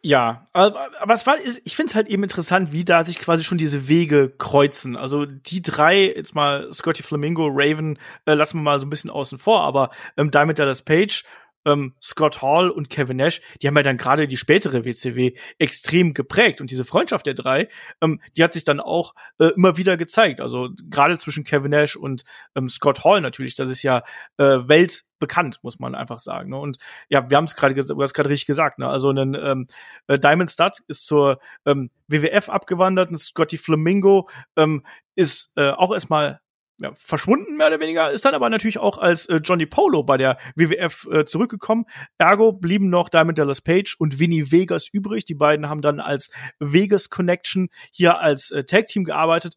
Ja, 0.00 0.46
aber, 0.52 0.90
aber 1.00 1.14
es 1.14 1.26
war, 1.26 1.36
ich 1.38 1.74
finde 1.74 1.90
es 1.90 1.96
halt 1.96 2.08
eben 2.08 2.22
interessant, 2.22 2.72
wie 2.72 2.84
da 2.84 3.02
sich 3.02 3.18
quasi 3.18 3.42
schon 3.42 3.58
diese 3.58 3.88
Wege 3.88 4.32
kreuzen. 4.38 4.96
Also 4.96 5.26
die 5.26 5.60
drei, 5.60 6.06
jetzt 6.06 6.36
mal 6.36 6.72
Scotty 6.72 7.02
Flamingo, 7.02 7.48
Raven, 7.50 7.98
äh, 8.24 8.34
lassen 8.34 8.58
wir 8.58 8.62
mal 8.62 8.78
so 8.78 8.86
ein 8.86 8.90
bisschen 8.90 9.10
außen 9.10 9.38
vor, 9.38 9.62
aber 9.62 9.90
ähm, 10.16 10.30
Diamond 10.30 10.58
Dallas 10.58 10.82
Page, 10.82 11.24
ähm, 11.68 11.94
Scott 12.02 12.40
Hall 12.42 12.70
und 12.70 12.88
Kevin 12.88 13.18
Nash, 13.18 13.40
die 13.60 13.66
haben 13.68 13.76
ja 13.76 13.82
dann 13.82 13.98
gerade 13.98 14.26
die 14.26 14.36
spätere 14.36 14.84
WCW 14.84 15.34
extrem 15.58 16.14
geprägt 16.14 16.60
und 16.60 16.70
diese 16.70 16.84
Freundschaft 16.84 17.26
der 17.26 17.34
drei, 17.34 17.68
ähm, 18.00 18.20
die 18.36 18.42
hat 18.42 18.54
sich 18.54 18.64
dann 18.64 18.80
auch 18.80 19.14
äh, 19.38 19.48
immer 19.48 19.76
wieder 19.76 19.96
gezeigt. 19.96 20.40
Also 20.40 20.70
gerade 20.88 21.18
zwischen 21.18 21.44
Kevin 21.44 21.70
Nash 21.70 21.96
und 21.96 22.24
ähm, 22.54 22.68
Scott 22.68 23.04
Hall 23.04 23.20
natürlich, 23.20 23.54
das 23.54 23.70
ist 23.70 23.82
ja 23.82 24.02
äh, 24.38 24.44
Welt 24.44 25.04
bekannt, 25.18 25.58
muss 25.62 25.78
man 25.78 25.94
einfach 25.94 26.20
sagen. 26.20 26.50
Ne? 26.50 26.58
Und 26.58 26.78
ja, 27.08 27.28
wir 27.28 27.36
haben 27.36 27.44
es 27.44 27.56
gerade, 27.56 27.74
gerade 27.74 28.30
richtig 28.30 28.46
gesagt. 28.46 28.78
Ne? 28.78 28.88
Also 28.88 29.10
ein 29.10 29.34
ähm, 29.34 29.66
äh, 30.06 30.18
Diamond 30.18 30.50
Stud 30.50 30.78
ist 30.86 31.06
zur 31.06 31.40
ähm, 31.66 31.90
WWF 32.06 32.48
abgewandert, 32.48 33.10
ein 33.10 33.18
Scotty 33.18 33.58
Flamingo 33.58 34.28
ähm, 34.56 34.84
ist 35.14 35.52
äh, 35.56 35.70
auch 35.70 35.92
erstmal 35.92 36.40
ja, 36.80 36.92
verschwunden, 36.94 37.56
mehr 37.56 37.66
oder 37.66 37.80
weniger, 37.80 38.10
ist 38.10 38.24
dann 38.24 38.34
aber 38.34 38.48
natürlich 38.50 38.78
auch 38.78 38.98
als 38.98 39.26
äh, 39.26 39.36
Johnny 39.36 39.66
Polo 39.66 40.04
bei 40.04 40.16
der 40.16 40.38
WWF 40.54 41.08
äh, 41.10 41.24
zurückgekommen. 41.24 41.86
Ergo 42.18 42.52
blieben 42.52 42.88
noch 42.88 43.08
Diamond 43.08 43.38
Dallas 43.38 43.60
Page 43.60 43.96
und 43.98 44.20
Vinny 44.20 44.52
Vegas 44.52 44.88
übrig. 44.88 45.24
Die 45.24 45.34
beiden 45.34 45.68
haben 45.68 45.82
dann 45.82 45.98
als 45.98 46.30
Vegas 46.60 47.10
Connection 47.10 47.68
hier 47.90 48.20
als 48.20 48.50
äh, 48.52 48.64
Tag 48.64 48.86
Team 48.86 49.04
gearbeitet. 49.04 49.54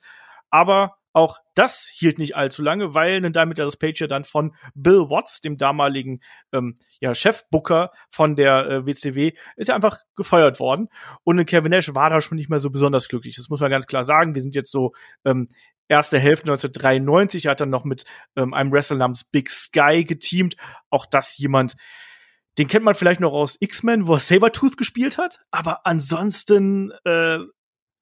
Aber 0.49 0.97
auch 1.13 1.37
das 1.55 1.89
hielt 1.91 2.19
nicht 2.19 2.35
allzu 2.35 2.61
lange, 2.61 2.93
weil 2.93 3.23
ein 3.23 3.33
Diamond 3.33 3.59
Dallas 3.59 3.77
Page 3.77 4.01
ja 4.01 4.07
dann 4.07 4.23
von 4.23 4.55
Bill 4.73 5.09
Watts, 5.09 5.41
dem 5.41 5.57
damaligen 5.57 6.21
ähm, 6.53 6.75
ja, 6.99 7.13
Chefbooker 7.13 7.91
von 8.09 8.35
der 8.35 8.69
äh, 8.69 8.85
WCW, 8.85 9.33
ist 9.57 9.67
ja 9.67 9.75
einfach 9.75 9.99
gefeuert 10.15 10.59
worden. 10.59 10.87
Und 11.23 11.45
Kevin 11.45 11.71
Nash 11.71 11.93
war 11.93 12.09
da 12.09 12.21
schon 12.21 12.37
nicht 12.37 12.49
mehr 12.49 12.59
so 12.59 12.69
besonders 12.69 13.09
glücklich. 13.09 13.35
Das 13.35 13.49
muss 13.49 13.59
man 13.59 13.69
ganz 13.69 13.87
klar 13.87 14.03
sagen. 14.03 14.35
Wir 14.35 14.41
sind 14.41 14.55
jetzt 14.55 14.71
so 14.71 14.93
ähm, 15.25 15.47
erste 15.87 16.17
Hälfte 16.17 16.43
1993. 16.43 17.45
Er 17.45 17.51
hat 17.51 17.61
dann 17.61 17.69
noch 17.69 17.83
mit 17.83 18.05
ähm, 18.35 18.53
einem 18.53 18.71
Wrestler 18.71 18.97
namens 18.97 19.25
Big 19.25 19.49
Sky 19.49 20.05
geteamt. 20.05 20.55
Auch 20.89 21.05
das 21.05 21.37
jemand, 21.37 21.75
den 22.57 22.67
kennt 22.67 22.85
man 22.85 22.95
vielleicht 22.95 23.19
noch 23.19 23.33
aus 23.33 23.57
X-Men, 23.59 24.07
wo 24.07 24.13
er 24.13 24.19
Sabertooth 24.19 24.77
gespielt 24.77 25.17
hat. 25.17 25.39
Aber 25.51 25.85
ansonsten 25.85 26.91
äh, 27.03 27.39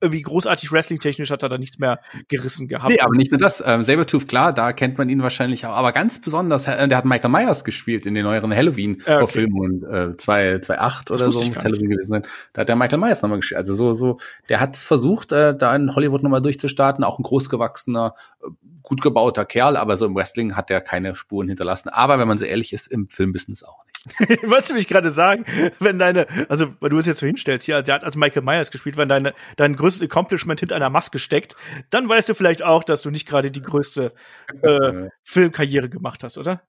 irgendwie 0.01 0.21
großartig 0.21 0.71
wrestling-technisch 0.71 1.29
hat 1.31 1.43
er 1.43 1.49
da 1.49 1.57
nichts 1.57 1.79
mehr 1.79 1.99
gerissen 2.27 2.67
gehabt. 2.67 2.91
Nee, 2.91 2.99
aber 3.01 3.15
nicht 3.15 3.31
nur 3.31 3.39
das. 3.39 3.63
Ähm, 3.65 3.83
Sabertooth, 3.83 4.27
klar, 4.27 4.53
da 4.53 4.71
kennt 4.73 4.97
man 4.97 5.09
ihn 5.09 5.21
wahrscheinlich 5.21 5.65
auch. 5.65 5.73
Aber 5.73 5.91
ganz 5.91 6.21
besonders, 6.21 6.67
äh, 6.67 6.87
der 6.87 6.97
hat 6.97 7.05
Michael 7.05 7.29
Myers 7.29 7.63
gespielt 7.63 8.05
in 8.05 8.13
den 8.13 8.23
neueren 8.23 8.55
Halloween-Filmen 8.55 9.21
okay. 9.21 9.47
und 9.49 9.83
äh, 9.83 10.15
2008 10.15 11.11
oder 11.11 11.31
so 11.31 11.43
muss 11.43 11.63
Halloween 11.63 11.89
gewesen 11.89 12.11
sein. 12.11 12.23
Da 12.53 12.61
hat 12.61 12.69
der 12.69 12.75
Michael 12.75 12.99
Myers 12.99 13.21
nochmal 13.21 13.39
gespielt. 13.39 13.57
Also 13.57 13.73
so, 13.73 13.93
so, 13.93 14.17
der 14.47 14.59
hat 14.59 14.77
versucht, 14.77 15.31
äh, 15.31 15.55
da 15.55 15.75
in 15.75 15.93
Hollywood 15.95 16.23
nochmal 16.23 16.41
durchzustarten. 16.41 17.03
Auch 17.03 17.19
ein 17.19 17.23
großgewachsener, 17.23 18.15
äh, 18.41 18.47
gut 18.83 19.01
gebauter 19.01 19.45
Kerl, 19.45 19.75
aber 19.75 19.97
so 19.97 20.05
im 20.05 20.15
Wrestling 20.15 20.55
hat 20.55 20.71
er 20.71 20.81
keine 20.81 21.15
Spuren 21.15 21.47
hinterlassen. 21.47 21.89
Aber 21.89 22.19
wenn 22.19 22.27
man 22.27 22.37
so 22.37 22.45
ehrlich 22.45 22.73
ist, 22.73 22.87
im 22.87 23.09
Filmbusiness 23.09 23.63
auch 23.63 23.85
nicht. 23.85 23.88
Wolltest 24.43 24.69
du 24.69 24.73
mich 24.73 24.87
gerade 24.87 25.09
sagen, 25.09 25.45
wenn 25.79 25.99
deine, 25.99 26.27
also 26.49 26.73
weil 26.79 26.89
du 26.89 26.97
es 26.97 27.05
jetzt 27.05 27.19
so 27.19 27.25
hinstellst, 27.25 27.65
hier, 27.65 27.81
der 27.81 27.95
hat 27.95 28.03
als 28.03 28.15
Michael 28.15 28.43
Myers 28.43 28.71
gespielt, 28.71 28.97
wenn 28.97 29.09
deine, 29.09 29.33
dein 29.55 29.75
größtes 29.75 30.03
Accomplishment 30.03 30.59
hinter 30.59 30.75
einer 30.75 30.89
Maske 30.89 31.19
steckt, 31.19 31.55
dann 31.89 32.07
weißt 32.07 32.29
du 32.29 32.33
vielleicht 32.33 32.63
auch, 32.63 32.83
dass 32.83 33.01
du 33.01 33.11
nicht 33.11 33.27
gerade 33.27 33.51
die 33.51 33.61
größte 33.61 34.13
äh, 34.61 35.09
Filmkarriere 35.23 35.89
gemacht 35.89 36.23
hast, 36.23 36.37
oder? 36.37 36.61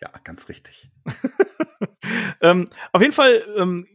Ja, 0.00 0.10
ganz 0.24 0.48
richtig. 0.48 0.90
ähm, 2.40 2.68
auf 2.92 3.00
jeden 3.00 3.14
Fall 3.14 3.42
ähm, 3.56 3.86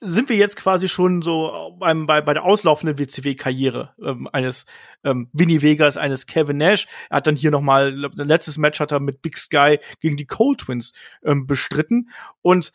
sind 0.00 0.28
wir 0.28 0.36
jetzt 0.36 0.56
quasi 0.56 0.88
schon 0.88 1.22
so 1.22 1.76
beim, 1.78 2.06
bei, 2.06 2.20
bei 2.20 2.34
der 2.34 2.44
auslaufenden 2.44 2.98
WCW-Karriere 2.98 3.94
ähm, 4.02 4.28
eines 4.32 4.66
ähm, 5.02 5.28
Vinny 5.32 5.62
Vegas, 5.62 5.96
eines 5.96 6.26
Kevin 6.26 6.58
Nash. 6.58 6.86
Er 7.10 7.18
hat 7.18 7.26
dann 7.26 7.36
hier 7.36 7.50
noch 7.50 7.62
mal 7.62 7.94
letztes 7.94 8.58
Match 8.58 8.80
hat 8.80 8.92
er 8.92 9.00
mit 9.00 9.22
Big 9.22 9.38
Sky 9.38 9.78
gegen 10.00 10.16
die 10.16 10.26
Cold 10.26 10.60
Twins 10.60 10.92
ähm, 11.24 11.46
bestritten 11.46 12.10
und 12.42 12.72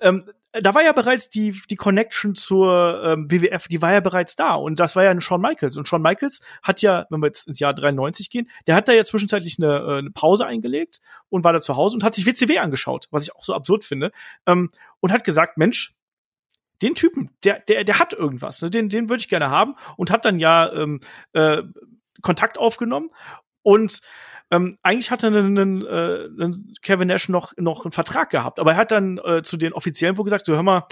ähm, 0.00 0.24
da 0.52 0.74
war 0.74 0.82
ja 0.82 0.92
bereits 0.92 1.30
die, 1.30 1.58
die 1.70 1.76
Connection 1.76 2.34
zur 2.34 3.02
ähm, 3.04 3.30
WWF, 3.30 3.68
die 3.68 3.80
war 3.80 3.92
ja 3.92 4.00
bereits 4.00 4.36
da. 4.36 4.54
Und 4.54 4.78
das 4.80 4.94
war 4.96 5.04
ja 5.04 5.10
ein 5.10 5.22
Shawn 5.22 5.40
Michaels. 5.40 5.78
Und 5.78 5.88
Shawn 5.88 6.02
Michaels 6.02 6.42
hat 6.62 6.82
ja, 6.82 7.06
wenn 7.08 7.22
wir 7.22 7.28
jetzt 7.28 7.48
ins 7.48 7.58
Jahr 7.58 7.72
93 7.72 8.28
gehen, 8.28 8.50
der 8.66 8.74
hat 8.74 8.86
da 8.86 8.92
ja 8.92 9.02
zwischenzeitlich 9.02 9.56
eine, 9.58 9.78
äh, 9.78 9.98
eine 9.98 10.10
Pause 10.10 10.44
eingelegt 10.44 11.00
und 11.30 11.44
war 11.44 11.54
da 11.54 11.62
zu 11.62 11.76
Hause 11.76 11.94
und 11.94 12.04
hat 12.04 12.14
sich 12.14 12.26
WCW 12.26 12.58
angeschaut, 12.58 13.08
was 13.10 13.22
ich 13.22 13.34
auch 13.34 13.44
so 13.44 13.54
absurd 13.54 13.84
finde. 13.84 14.12
Ähm, 14.46 14.70
und 15.00 15.10
hat 15.10 15.24
gesagt, 15.24 15.56
Mensch, 15.56 15.96
den 16.82 16.94
Typen, 16.94 17.30
der, 17.44 17.60
der, 17.60 17.84
der 17.84 17.98
hat 17.98 18.12
irgendwas, 18.12 18.62
ne? 18.62 18.70
den, 18.70 18.88
den 18.88 19.08
würde 19.08 19.20
ich 19.20 19.28
gerne 19.28 19.50
haben 19.50 19.74
und 19.96 20.10
hat 20.10 20.24
dann 20.24 20.38
ja 20.38 20.72
ähm, 20.72 21.00
äh, 21.32 21.62
Kontakt 22.20 22.58
aufgenommen 22.58 23.10
und 23.62 24.00
ähm, 24.50 24.78
eigentlich 24.82 25.10
hatte 25.10 25.28
einen, 25.28 25.58
einen, 25.58 25.86
äh, 25.86 26.28
einen 26.42 26.74
Kevin 26.82 27.08
Nash 27.08 27.28
noch, 27.28 27.54
noch 27.56 27.84
einen 27.84 27.92
Vertrag 27.92 28.30
gehabt, 28.30 28.58
aber 28.58 28.72
er 28.72 28.76
hat 28.76 28.90
dann 28.90 29.18
äh, 29.18 29.42
zu 29.42 29.56
den 29.56 29.72
Offiziellen 29.72 30.18
wo 30.18 30.24
gesagt, 30.24 30.46
so 30.46 30.54
hör 30.54 30.62
mal, 30.62 30.86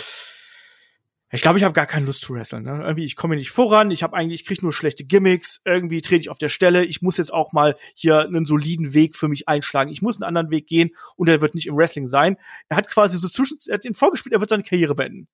ich 1.33 1.42
glaube, 1.42 1.59
ich 1.59 1.64
habe 1.64 1.74
gar 1.74 1.87
keine 1.87 2.07
Lust 2.07 2.22
zu 2.22 2.35
wresteln. 2.35 2.64
Ne? 2.64 2.83
Irgendwie, 2.83 3.05
ich 3.05 3.14
komme 3.14 3.37
nicht 3.37 3.50
voran, 3.50 3.92
ich 3.92 4.03
habe 4.03 4.16
eigentlich, 4.16 4.40
ich 4.40 4.46
kriege 4.46 4.62
nur 4.62 4.72
schlechte 4.72 5.05
Gimmicks, 5.05 5.61
irgendwie 5.64 6.00
trete 6.00 6.22
ich 6.22 6.29
auf 6.29 6.38
der 6.38 6.48
Stelle, 6.48 6.85
ich 6.85 7.03
muss 7.03 7.18
jetzt 7.18 7.33
auch 7.33 7.53
mal 7.53 7.76
hier 7.94 8.20
einen 8.20 8.44
soliden 8.44 8.94
Weg 8.94 9.16
für 9.16 9.29
mich 9.29 9.48
einschlagen. 9.48 9.92
Ich 9.92 10.03
muss 10.03 10.16
einen 10.16 10.24
anderen 10.24 10.50
Weg 10.50 10.66
gehen 10.66 10.90
und 11.16 11.29
er 11.29 11.40
wird 11.40 11.55
nicht 11.55 11.68
im 11.68 11.76
Wrestling 11.76 12.09
sein. 12.09 12.37
Er 12.68 12.76
hat 12.76 12.88
quasi 12.88 13.16
so 13.16 13.29
zwischen, 13.29 13.59
er 13.68 13.74
hat 13.74 13.85
ihn 13.85 13.94
vorgespielt, 13.94 14.33
er 14.33 14.40
wird 14.40 14.50
seine 14.50 14.64
Karriere 14.64 14.96
beenden. 14.96 15.29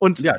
Und 0.00 0.18
ja, 0.20 0.34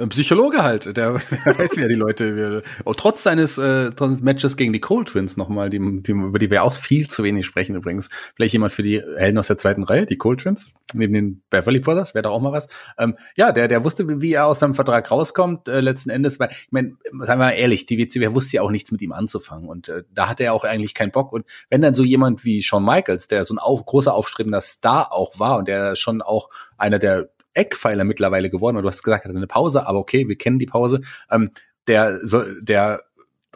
ein 0.00 0.10
Psychologe 0.10 0.62
halt, 0.62 0.96
der, 0.96 1.20
der 1.44 1.58
weiß, 1.58 1.76
wie 1.76 1.82
er 1.82 1.88
die 1.88 1.94
Leute. 1.94 2.62
Oh, 2.84 2.94
trotz 2.94 3.24
seines 3.24 3.58
äh, 3.58 3.90
Matches 4.20 4.56
gegen 4.56 4.72
die 4.72 4.80
Cold 4.80 5.08
Twins 5.08 5.36
nochmal, 5.36 5.70
die, 5.70 5.80
die, 6.02 6.12
über 6.12 6.38
die 6.38 6.50
wir 6.52 6.62
auch 6.62 6.72
viel 6.72 7.08
zu 7.08 7.24
wenig 7.24 7.46
sprechen 7.46 7.74
übrigens. 7.74 8.08
Vielleicht 8.36 8.52
jemand 8.52 8.72
für 8.72 8.82
die 8.82 9.02
Helden 9.16 9.38
aus 9.38 9.48
der 9.48 9.58
zweiten 9.58 9.82
Reihe, 9.82 10.06
die 10.06 10.16
Cold 10.16 10.40
Twins, 10.40 10.72
neben 10.94 11.12
den 11.12 11.42
Beverly 11.50 11.80
Brothers, 11.80 12.14
wäre 12.14 12.22
da 12.22 12.30
auch 12.30 12.40
mal 12.40 12.52
was. 12.52 12.68
Ähm, 12.96 13.16
ja, 13.36 13.50
der, 13.50 13.66
der 13.66 13.82
wusste, 13.82 14.20
wie 14.20 14.32
er 14.32 14.46
aus 14.46 14.60
seinem 14.60 14.76
Vertrag 14.76 15.10
rauskommt, 15.10 15.66
äh, 15.66 15.80
letzten 15.80 16.10
Endes, 16.10 16.38
weil, 16.38 16.50
ich 16.50 16.70
meine, 16.70 16.96
sagen 17.22 17.40
wir 17.40 17.46
mal 17.46 17.50
ehrlich, 17.50 17.86
die 17.86 17.98
WCW 17.98 18.34
wusste 18.34 18.58
ja 18.58 18.62
auch 18.62 18.70
nichts 18.70 18.92
mit 18.92 19.02
ihm 19.02 19.10
anzufangen. 19.10 19.68
Und 19.68 19.88
äh, 19.88 20.04
da 20.14 20.28
hatte 20.28 20.44
er 20.44 20.54
auch 20.54 20.62
eigentlich 20.62 20.94
keinen 20.94 21.10
Bock. 21.10 21.32
Und 21.32 21.44
wenn 21.70 21.80
dann 21.80 21.96
so 21.96 22.04
jemand 22.04 22.44
wie 22.44 22.62
Shawn 22.62 22.84
Michaels, 22.84 23.26
der 23.26 23.44
so 23.44 23.54
ein 23.54 23.58
auf, 23.58 23.84
großer 23.84 24.14
aufstrebender 24.14 24.60
Star 24.60 25.12
auch 25.12 25.40
war 25.40 25.58
und 25.58 25.66
der 25.66 25.96
schon 25.96 26.22
auch 26.22 26.50
einer 26.76 27.00
der 27.00 27.30
Eckpfeiler 27.58 28.04
mittlerweile 28.04 28.50
geworden. 28.50 28.76
Und 28.76 28.82
du 28.82 28.88
hast 28.88 29.02
gesagt, 29.02 29.24
er 29.24 29.30
hat 29.30 29.36
eine 29.36 29.46
Pause, 29.46 29.86
aber 29.86 29.98
okay, 29.98 30.28
wir 30.28 30.36
kennen 30.36 30.58
die 30.58 30.66
Pause. 30.66 31.00
Ähm, 31.30 31.50
der, 31.86 32.26
so, 32.26 32.42
der 32.60 33.02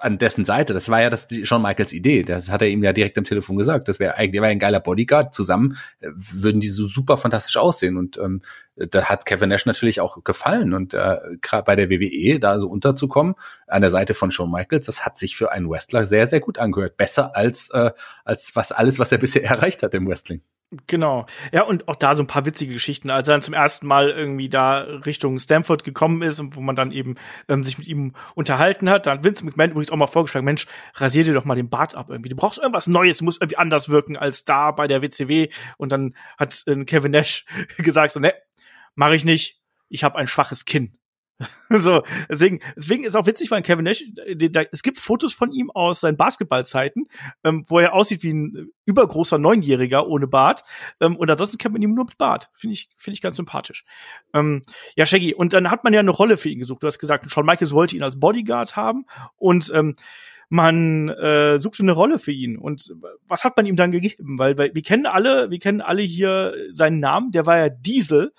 an 0.01 0.19
dessen 0.19 0.45
Seite, 0.45 0.73
das 0.73 0.89
war 0.89 1.01
ja 1.03 1.11
das 1.11 1.29
schon 1.45 1.63
Michaels 1.63 1.93
Idee. 1.93 2.23
Das 2.23 2.51
hat 2.51 2.63
er 2.63 2.69
ihm 2.69 2.83
ja 2.83 2.93
direkt 2.93 3.19
am 3.19 3.25
Telefon 3.25 3.57
gesagt. 3.57 3.89
Das 3.89 4.01
wäre 4.01 4.17
eigentlich, 4.17 4.33
der 4.33 4.43
war 4.43 4.49
ein 4.49 4.59
geiler 4.59 4.81
Bodyguard. 4.81 5.35
Zusammen 5.35 5.77
äh, 6.01 6.09
würden 6.15 6.61
die 6.61 6.69
so 6.69 6.87
super 6.87 7.17
fantastisch 7.17 7.57
aussehen. 7.57 7.97
Und 7.97 8.19
ähm, 8.19 8.41
da 8.75 9.05
hat 9.05 9.27
Kevin 9.27 9.51
Nash 9.51 9.67
natürlich 9.67 10.01
auch 10.01 10.25
gefallen. 10.25 10.73
Und 10.73 10.95
äh, 10.95 11.19
gerade 11.41 11.65
bei 11.65 11.77
der 11.77 11.91
WWE 11.91 12.41
da 12.41 12.59
so 12.59 12.69
unterzukommen, 12.69 13.35
an 13.67 13.83
der 13.83 13.91
Seite 13.91 14.15
von 14.15 14.31
Shawn 14.31 14.51
Michaels, 14.51 14.87
das 14.87 15.05
hat 15.05 15.19
sich 15.19 15.37
für 15.37 15.53
einen 15.53 15.69
Wrestler 15.71 16.07
sehr, 16.07 16.27
sehr 16.27 16.41
gut 16.41 16.59
angehört. 16.59 16.97
Besser 16.97 17.37
als, 17.37 17.69
äh, 17.71 17.93
als 18.25 18.57
was 18.57 18.73
alles, 18.73 18.99
was 18.99 19.13
er 19.13 19.19
bisher 19.23 19.45
erreicht 19.45 19.83
hat 19.83 19.95
im 19.95 20.09
Wrestling. 20.09 20.43
Genau. 20.87 21.27
Ja, 21.53 21.65
und 21.65 21.87
auch 21.89 21.97
da 21.97 22.15
so 22.15 22.23
ein 22.23 22.27
paar 22.27 22.47
witzige 22.47 22.73
Geschichten. 22.73 23.11
Als 23.11 23.29
er 23.29 23.35
dann 23.35 23.43
zum 23.43 23.53
ersten 23.53 23.87
Mal 23.87 24.09
irgendwie 24.09 24.49
da 24.49 24.79
Richtung 24.79 25.39
Stanford 25.39 25.85
gekommen 25.85 26.23
ist 26.23 26.41
und 26.41 26.57
wo 26.57 26.61
man 26.63 26.75
dann 26.75 26.93
eben 26.93 27.17
ähm, 27.49 27.63
sich 27.63 27.77
mit 27.77 27.87
ihm 27.89 28.15
unterhalten 28.35 28.89
hat, 28.89 29.07
dann 29.07 29.19
hat 29.19 29.25
Vince 29.25 29.45
McMahon 29.45 29.73
übrigens 29.73 29.91
auch 29.91 29.97
mal 29.97 30.07
vorgeschlagen, 30.07 30.47
Mensch, 30.47 30.67
rasier 30.95 31.25
dir 31.25 31.35
doch 31.35 31.45
mal 31.45 31.57
den 31.57 31.69
Bart 31.69 31.95
ab 31.95 32.07
irgendwie. 32.09 32.31
Du 32.31 32.37
brauchst 32.37 32.59
irgendwas 32.59 32.87
Neues, 32.87 33.19
du 33.19 33.25
musst 33.25 33.43
irgendwie 33.43 33.59
anders 33.59 33.91
wirken 33.91 34.17
als 34.17 34.47
da 34.47 34.71
bei 34.71 34.87
der 34.87 35.03
WCW. 35.03 35.49
Und 35.77 35.93
dann 35.93 36.15
hat 36.39 36.63
äh, 36.67 36.85
Kevin 36.85 37.13
Nash 37.13 37.45
gesagt 37.77 38.13
so, 38.13 38.21
ne, 38.21 38.33
mach 38.95 39.11
ich 39.11 39.25
nicht. 39.25 39.61
Ich 39.91 40.05
habe 40.05 40.17
ein 40.17 40.27
schwaches 40.27 40.65
Kinn. 40.65 40.97
so, 41.71 42.03
deswegen, 42.29 42.61
deswegen 42.77 43.05
ist 43.05 43.17
auch 43.17 43.27
witzig, 43.27 43.51
weil 43.51 43.63
Kevin 43.63 43.85
Nash, 43.85 44.05
äh, 44.27 44.37
da, 44.37 44.63
es 44.71 44.83
gibt 44.83 44.99
Fotos 44.99 45.35
von 45.35 45.53
ihm 45.53 45.71
aus 45.71 46.01
seinen 46.01 46.17
Basketballzeiten, 46.17 47.09
ähm, 47.45 47.65
wo 47.69 47.79
er 47.79 47.95
aussieht 47.95 48.23
wie 48.23 48.33
ein 48.33 48.71
übergroßer 48.85 49.39
Neunjähriger 49.39 50.07
ohne 50.07 50.27
Bart. 50.27 50.63
Ähm, 51.01 51.17
und 51.17 51.31
ansonsten 51.31 51.59
kennt 51.59 51.73
man 51.73 51.83
ihn 51.83 51.95
nur 51.95 52.05
mit 52.05 52.19
Bart. 52.19 52.51
Finde 52.55 52.75
ich, 52.75 52.89
finde 52.97 53.15
ich 53.15 53.23
ganz 53.23 53.37
sympathisch. 53.37 53.85
Ähm, 54.35 54.63
ja, 54.97 55.07
Shaggy. 55.07 55.35
Und 55.35 55.53
dann 55.53 55.71
hat 55.71 55.85
man 55.85 55.93
ja 55.93 56.01
eine 56.01 56.11
Rolle 56.11 56.37
für 56.37 56.49
ihn 56.49 56.61
gesucht. 56.61 56.83
Du 56.83 56.87
hast 56.87 56.99
gesagt, 56.99 57.31
Shawn 57.31 57.47
Michaels 57.47 57.73
wollte 57.73 57.97
ihn 57.97 58.03
als 58.03 58.19
Bodyguard 58.19 58.77
haben 58.77 59.07
und 59.37 59.71
ähm, 59.75 59.97
man 60.49 61.09
äh, 61.09 61.59
suchte 61.59 61.83
eine 61.83 61.93
Rolle 61.93 62.19
für 62.19 62.31
ihn. 62.31 62.59
Und 62.59 62.95
was 63.27 63.43
hat 63.43 63.57
man 63.57 63.65
ihm 63.65 63.77
dann 63.77 63.91
gegeben? 63.91 64.39
Weil, 64.39 64.59
weil 64.59 64.75
wir 64.75 64.83
kennen 64.83 65.07
alle, 65.07 65.51
wir 65.51 65.59
kennen 65.59 65.81
alle 65.81 66.03
hier 66.03 66.55
seinen 66.75 67.01
Namen. 67.01 67.33
Der 67.33 67.47
war 67.47 67.57
ja 67.57 67.69
Diesel. 67.71 68.35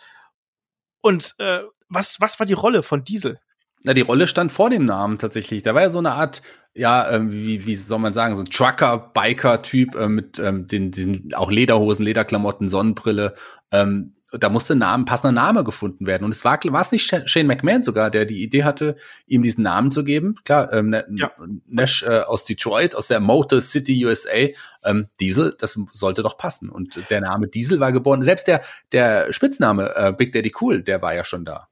Und 1.01 1.33
äh, 1.39 1.61
was, 1.93 2.19
was 2.19 2.39
war 2.39 2.45
die 2.45 2.53
Rolle 2.53 2.83
von 2.83 3.03
Diesel? 3.03 3.39
Na, 3.83 3.93
die 3.93 4.01
Rolle 4.01 4.27
stand 4.27 4.51
vor 4.51 4.69
dem 4.69 4.85
Namen 4.85 5.17
tatsächlich. 5.19 5.61
Da 5.61 5.75
war 5.75 5.81
ja 5.81 5.89
so 5.89 5.99
eine 5.99 6.13
Art, 6.13 6.41
ja, 6.73 7.11
ähm, 7.11 7.31
wie, 7.31 7.65
wie 7.65 7.75
soll 7.75 7.99
man 7.99 8.13
sagen, 8.13 8.35
so 8.35 8.41
ein 8.41 8.49
Trucker, 8.49 9.11
Biker-Typ 9.13 9.95
äh, 9.95 10.07
mit 10.07 10.39
ähm, 10.39 10.67
den, 10.67 10.91
diesen 10.91 11.33
auch 11.33 11.51
Lederhosen, 11.51 12.05
Lederklamotten, 12.05 12.69
Sonnenbrille. 12.69 13.33
Ähm, 13.71 14.15
da 14.31 14.49
musste 14.49 14.73
ein 14.73 14.79
Name, 14.79 15.05
passender 15.05 15.33
Name 15.33 15.63
gefunden 15.63 16.07
werden. 16.07 16.23
Und 16.23 16.31
es 16.31 16.43
war, 16.43 16.59
war 16.63 16.81
es 16.81 16.91
nicht 16.91 17.05
Shane 17.25 17.45
McMahon 17.45 17.83
sogar, 17.83 18.09
der 18.09 18.25
die 18.25 18.41
Idee 18.41 18.63
hatte, 18.63 18.95
ihm 19.27 19.43
diesen 19.43 19.63
Namen 19.63 19.91
zu 19.91 20.03
geben. 20.03 20.35
Klar, 20.43 20.71
ähm, 20.73 20.95
ja. 21.15 21.31
Nash 21.67 22.03
äh, 22.03 22.21
aus 22.21 22.45
Detroit, 22.45 22.95
aus 22.95 23.09
der 23.09 23.19
Motor 23.19 23.61
City 23.61 24.03
USA, 24.05 24.47
ähm, 24.83 25.07
Diesel, 25.19 25.55
das 25.59 25.77
sollte 25.91 26.23
doch 26.23 26.37
passen. 26.37 26.69
Und 26.69 26.99
der 27.09 27.21
Name 27.21 27.47
Diesel 27.47 27.79
war 27.79 27.91
geboren. 27.91 28.23
Selbst 28.23 28.47
der, 28.47 28.61
der 28.91 29.31
Spitzname 29.33 29.95
äh, 29.95 30.13
Big 30.13 30.31
Daddy 30.31 30.53
Cool, 30.59 30.81
der 30.81 31.01
war 31.01 31.13
ja 31.13 31.25
schon 31.25 31.45
da 31.45 31.67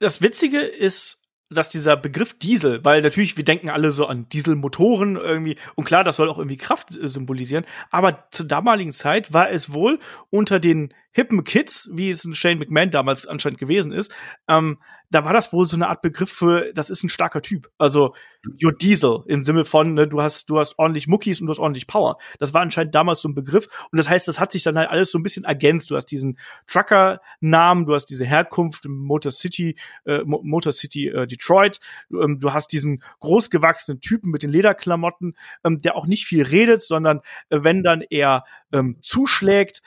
das 0.00 0.22
Witzige 0.22 0.58
ist, 0.58 1.20
dass 1.50 1.68
dieser 1.68 1.96
Begriff 1.96 2.38
Diesel, 2.38 2.84
weil 2.84 3.02
natürlich 3.02 3.36
wir 3.36 3.44
denken 3.44 3.70
alle 3.70 3.90
so 3.90 4.06
an 4.06 4.28
Dieselmotoren 4.28 5.16
irgendwie 5.16 5.56
und 5.74 5.84
klar, 5.84 6.04
das 6.04 6.16
soll 6.16 6.28
auch 6.28 6.38
irgendwie 6.38 6.56
Kraft 6.56 6.96
äh, 6.96 7.08
symbolisieren, 7.08 7.64
aber 7.90 8.28
zur 8.30 8.46
damaligen 8.46 8.92
Zeit 8.92 9.32
war 9.32 9.50
es 9.50 9.72
wohl 9.72 9.98
unter 10.30 10.60
den 10.60 10.94
hippen 11.12 11.42
Kids, 11.42 11.90
wie 11.92 12.10
es 12.10 12.24
ein 12.24 12.34
Shane 12.34 12.58
McMahon 12.58 12.90
damals 12.90 13.26
anscheinend 13.26 13.58
gewesen 13.58 13.90
ist, 13.92 14.14
ähm, 14.48 14.78
da 15.10 15.24
war 15.24 15.32
das 15.32 15.52
wohl 15.52 15.66
so 15.66 15.76
eine 15.76 15.88
Art 15.88 16.02
Begriff 16.02 16.30
für, 16.30 16.72
das 16.72 16.88
ist 16.88 17.02
ein 17.02 17.08
starker 17.08 17.42
Typ. 17.42 17.70
Also 17.78 18.14
your 18.62 18.72
Diesel 18.72 19.24
im 19.26 19.44
Sinne 19.44 19.64
von, 19.64 19.94
ne, 19.94 20.06
du 20.06 20.22
hast, 20.22 20.48
du 20.48 20.58
hast 20.58 20.78
ordentlich 20.78 21.08
Muckis 21.08 21.40
und 21.40 21.46
du 21.46 21.50
hast 21.50 21.58
ordentlich 21.58 21.88
Power. 21.88 22.16
Das 22.38 22.54
war 22.54 22.62
anscheinend 22.62 22.94
damals 22.94 23.20
so 23.20 23.28
ein 23.28 23.34
Begriff. 23.34 23.66
Und 23.90 23.98
das 23.98 24.08
heißt, 24.08 24.28
das 24.28 24.38
hat 24.38 24.52
sich 24.52 24.62
dann 24.62 24.78
halt 24.78 24.88
alles 24.88 25.10
so 25.10 25.18
ein 25.18 25.22
bisschen 25.22 25.44
ergänzt. 25.44 25.90
Du 25.90 25.96
hast 25.96 26.06
diesen 26.06 26.38
Trucker-Namen, 26.68 27.86
du 27.86 27.94
hast 27.94 28.06
diese 28.06 28.24
Herkunft 28.24 28.86
Motor 28.86 29.32
City, 29.32 29.76
äh, 30.04 30.22
Motor 30.24 30.72
City 30.72 31.08
äh, 31.08 31.26
Detroit, 31.26 31.80
ähm, 32.12 32.38
du 32.38 32.52
hast 32.52 32.68
diesen 32.68 33.02
großgewachsenen 33.18 34.00
Typen 34.00 34.30
mit 34.30 34.44
den 34.44 34.50
Lederklamotten, 34.50 35.34
ähm, 35.64 35.78
der 35.78 35.96
auch 35.96 36.06
nicht 36.06 36.24
viel 36.24 36.42
redet, 36.42 36.82
sondern 36.82 37.20
äh, 37.48 37.58
wenn 37.62 37.82
dann 37.82 38.02
eher 38.02 38.44
ähm, 38.72 38.98
zuschlägt 39.02 39.82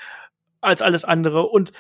als 0.64 0.82
alles 0.82 1.06
andere. 1.06 1.44
Und 1.44 1.72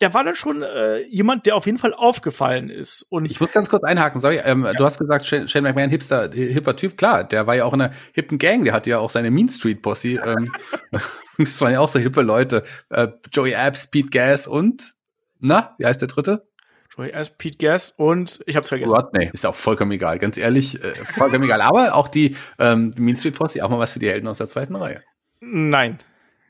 der 0.00 0.14
war 0.14 0.24
dann 0.24 0.34
schon 0.34 0.62
äh, 0.62 0.98
jemand, 1.02 1.46
der 1.46 1.56
auf 1.56 1.66
jeden 1.66 1.78
Fall 1.78 1.92
aufgefallen 1.92 2.70
ist. 2.70 3.02
Und 3.10 3.30
ich 3.30 3.40
muss 3.40 3.50
ganz 3.50 3.68
kurz 3.68 3.82
einhaken, 3.82 4.20
sorry. 4.20 4.40
Ähm, 4.44 4.64
ja. 4.64 4.72
Du 4.72 4.84
hast 4.84 4.98
gesagt, 4.98 5.26
Shane, 5.26 5.48
Shane 5.48 5.64
McMahon, 5.64 5.90
hipster, 5.90 6.30
hipper 6.32 6.76
Typ, 6.76 6.96
klar, 6.96 7.24
der 7.24 7.46
war 7.46 7.56
ja 7.56 7.64
auch 7.64 7.74
in 7.74 7.80
einer 7.80 7.94
hippen 8.12 8.38
Gang, 8.38 8.64
der 8.64 8.74
hatte 8.74 8.90
ja 8.90 8.98
auch 8.98 9.10
seine 9.10 9.30
Mean 9.30 9.48
Street 9.48 9.82
Posse. 9.82 10.20
Ähm, 10.24 10.52
das 11.38 11.60
waren 11.60 11.72
ja 11.72 11.80
auch 11.80 11.88
so 11.88 11.98
hippe 11.98 12.22
Leute. 12.22 12.62
Äh, 12.90 13.08
Joey 13.32 13.54
Abs, 13.54 13.90
Pete 13.90 14.10
Gas 14.10 14.46
und 14.46 14.94
na, 15.40 15.74
wie 15.78 15.86
heißt 15.86 16.00
der 16.00 16.08
dritte? 16.08 16.48
Joey 16.96 17.12
Abs, 17.12 17.30
Pete 17.30 17.58
Gas 17.58 17.92
und 17.96 18.40
ich 18.46 18.56
hab's 18.56 18.68
vergessen. 18.68 18.94
Rodney. 18.94 19.30
Ist 19.32 19.46
auch 19.46 19.54
vollkommen 19.54 19.92
egal, 19.92 20.18
ganz 20.18 20.38
ehrlich, 20.38 20.82
äh, 20.82 20.94
vollkommen 20.94 21.44
egal. 21.44 21.60
Aber 21.60 21.94
auch 21.94 22.08
die 22.08 22.36
ähm, 22.58 22.92
Mean 22.96 23.16
Street 23.16 23.36
Posse, 23.36 23.64
auch 23.64 23.68
mal 23.68 23.78
was 23.78 23.92
für 23.92 23.98
die 23.98 24.08
Helden 24.08 24.28
aus 24.28 24.38
der 24.38 24.48
zweiten 24.48 24.76
Reihe. 24.76 25.02
Nein. 25.40 25.98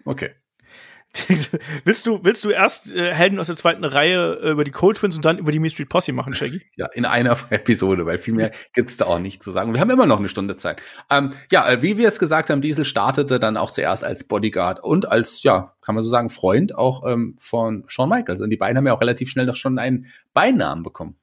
Okay. 0.05 0.31
willst 1.85 2.07
du, 2.07 2.21
willst 2.23 2.45
du 2.45 2.51
erst 2.51 2.93
äh, 2.93 3.15
Helden 3.15 3.39
aus 3.39 3.47
der 3.49 3.57
zweiten 3.57 3.85
Reihe 3.85 4.39
äh, 4.43 4.51
über 4.51 4.65
die 4.65 4.71
Cold 4.71 4.99
Twins 4.99 5.17
und 5.17 5.25
dann 5.25 5.39
über 5.39 5.53
die 5.53 5.59
Me 5.59 5.71
Street 5.71 5.89
Posse 5.89 6.13
machen, 6.13 6.35
Shaggy? 6.35 6.63
Ja, 6.77 6.87
in 6.93 7.05
einer 7.05 7.37
Episode, 7.51 8.07
weil 8.07 8.19
viel 8.19 8.35
mehr 8.35 8.53
gibt's 8.73 8.97
da 8.97 9.07
auch 9.07 9.19
nicht 9.19 9.43
zu 9.43 9.51
sagen. 9.51 9.73
Wir 9.73 9.81
haben 9.81 9.91
immer 9.91 10.07
noch 10.07 10.19
eine 10.19 10.29
Stunde 10.29 10.57
Zeit. 10.57 10.83
Ähm, 11.11 11.31
ja, 11.51 11.69
äh, 11.69 11.83
wie 11.83 11.99
wir 11.99 12.09
es 12.09 12.19
gesagt 12.19 12.51
haben, 12.51 12.61
Diesel 12.61 12.85
startete 12.85 13.41
dann 13.41 13.57
auch 13.57 13.71
zuerst 13.71 14.05
als 14.05 14.25
Bodyguard 14.25 14.83
und 14.83 15.11
als, 15.11 15.43
ja, 15.43 15.75
kann 15.81 15.95
man 15.95 16.05
so 16.05 16.11
sagen, 16.11 16.31
Freund 16.31 16.75
auch 16.75 17.07
ähm, 17.07 17.35
von 17.39 17.85
Shawn 17.87 18.09
Michaels. 18.09 18.41
Und 18.41 18.51
die 18.51 18.57
beiden 18.57 18.77
haben 18.77 18.87
ja 18.87 18.95
auch 18.95 19.01
relativ 19.01 19.31
schnell 19.31 19.47
doch 19.47 19.57
schon 19.57 19.79
einen 19.79 20.07
Beinamen 20.35 20.83
bekommen. 20.83 21.17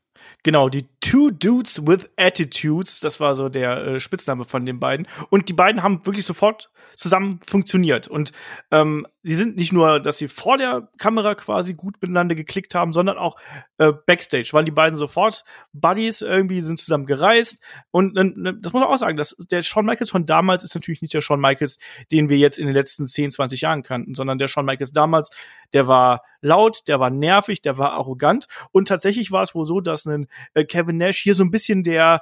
Genau, 0.43 0.69
die 0.69 0.87
Two 1.01 1.31
Dudes 1.31 1.85
with 1.85 2.09
Attitudes, 2.17 2.99
das 2.99 3.19
war 3.19 3.35
so 3.35 3.49
der 3.49 3.77
äh, 3.85 3.99
Spitzname 3.99 4.45
von 4.45 4.65
den 4.65 4.79
beiden. 4.79 5.07
Und 5.29 5.49
die 5.49 5.53
beiden 5.53 5.83
haben 5.83 6.05
wirklich 6.05 6.25
sofort 6.25 6.71
zusammen 6.95 7.39
funktioniert. 7.45 8.07
Und 8.07 8.31
ähm, 8.71 9.07
sie 9.23 9.35
sind 9.35 9.57
nicht 9.57 9.73
nur, 9.73 9.99
dass 9.99 10.17
sie 10.17 10.27
vor 10.27 10.57
der 10.57 10.89
Kamera 10.97 11.35
quasi 11.35 11.73
gut 11.73 11.95
miteinander 12.01 12.35
geklickt 12.35 12.75
haben, 12.75 12.93
sondern 12.93 13.17
auch 13.17 13.37
äh, 13.77 13.91
backstage 14.05 14.49
waren 14.53 14.65
die 14.65 14.71
beiden 14.71 14.97
sofort 14.97 15.43
Buddies, 15.73 16.21
irgendwie 16.21 16.61
sind 16.61 16.79
zusammen 16.79 17.05
gereist. 17.05 17.61
Und 17.91 18.17
äh, 18.17 18.53
das 18.61 18.73
muss 18.73 18.81
man 18.81 18.91
auch 18.91 18.97
sagen, 18.97 19.17
dass 19.17 19.35
der 19.51 19.63
Shawn 19.63 19.85
Michaels 19.85 20.11
von 20.11 20.25
damals 20.25 20.63
ist 20.63 20.75
natürlich 20.75 21.01
nicht 21.01 21.13
der 21.13 21.21
Shawn 21.21 21.41
Michaels, 21.41 21.79
den 22.11 22.29
wir 22.29 22.37
jetzt 22.37 22.59
in 22.59 22.65
den 22.67 22.75
letzten 22.75 23.07
10, 23.07 23.31
20 23.31 23.61
Jahren 23.61 23.83
kannten, 23.83 24.13
sondern 24.13 24.37
der 24.37 24.47
Shawn 24.47 24.65
Michaels 24.65 24.91
damals, 24.91 25.31
der 25.73 25.87
war 25.87 26.21
laut, 26.41 26.87
der 26.87 26.99
war 26.99 27.09
nervig, 27.09 27.61
der 27.61 27.77
war 27.77 27.93
arrogant. 27.93 28.45
Und 28.71 28.87
tatsächlich 28.87 29.31
war 29.31 29.41
es 29.41 29.55
wohl 29.55 29.65
so, 29.65 29.81
dass 29.81 30.05
ein 30.05 30.27
äh, 30.53 30.65
Kevin 30.65 30.97
Nash 30.97 31.17
hier 31.17 31.33
so 31.33 31.43
ein 31.43 31.51
bisschen 31.51 31.83
der 31.83 32.21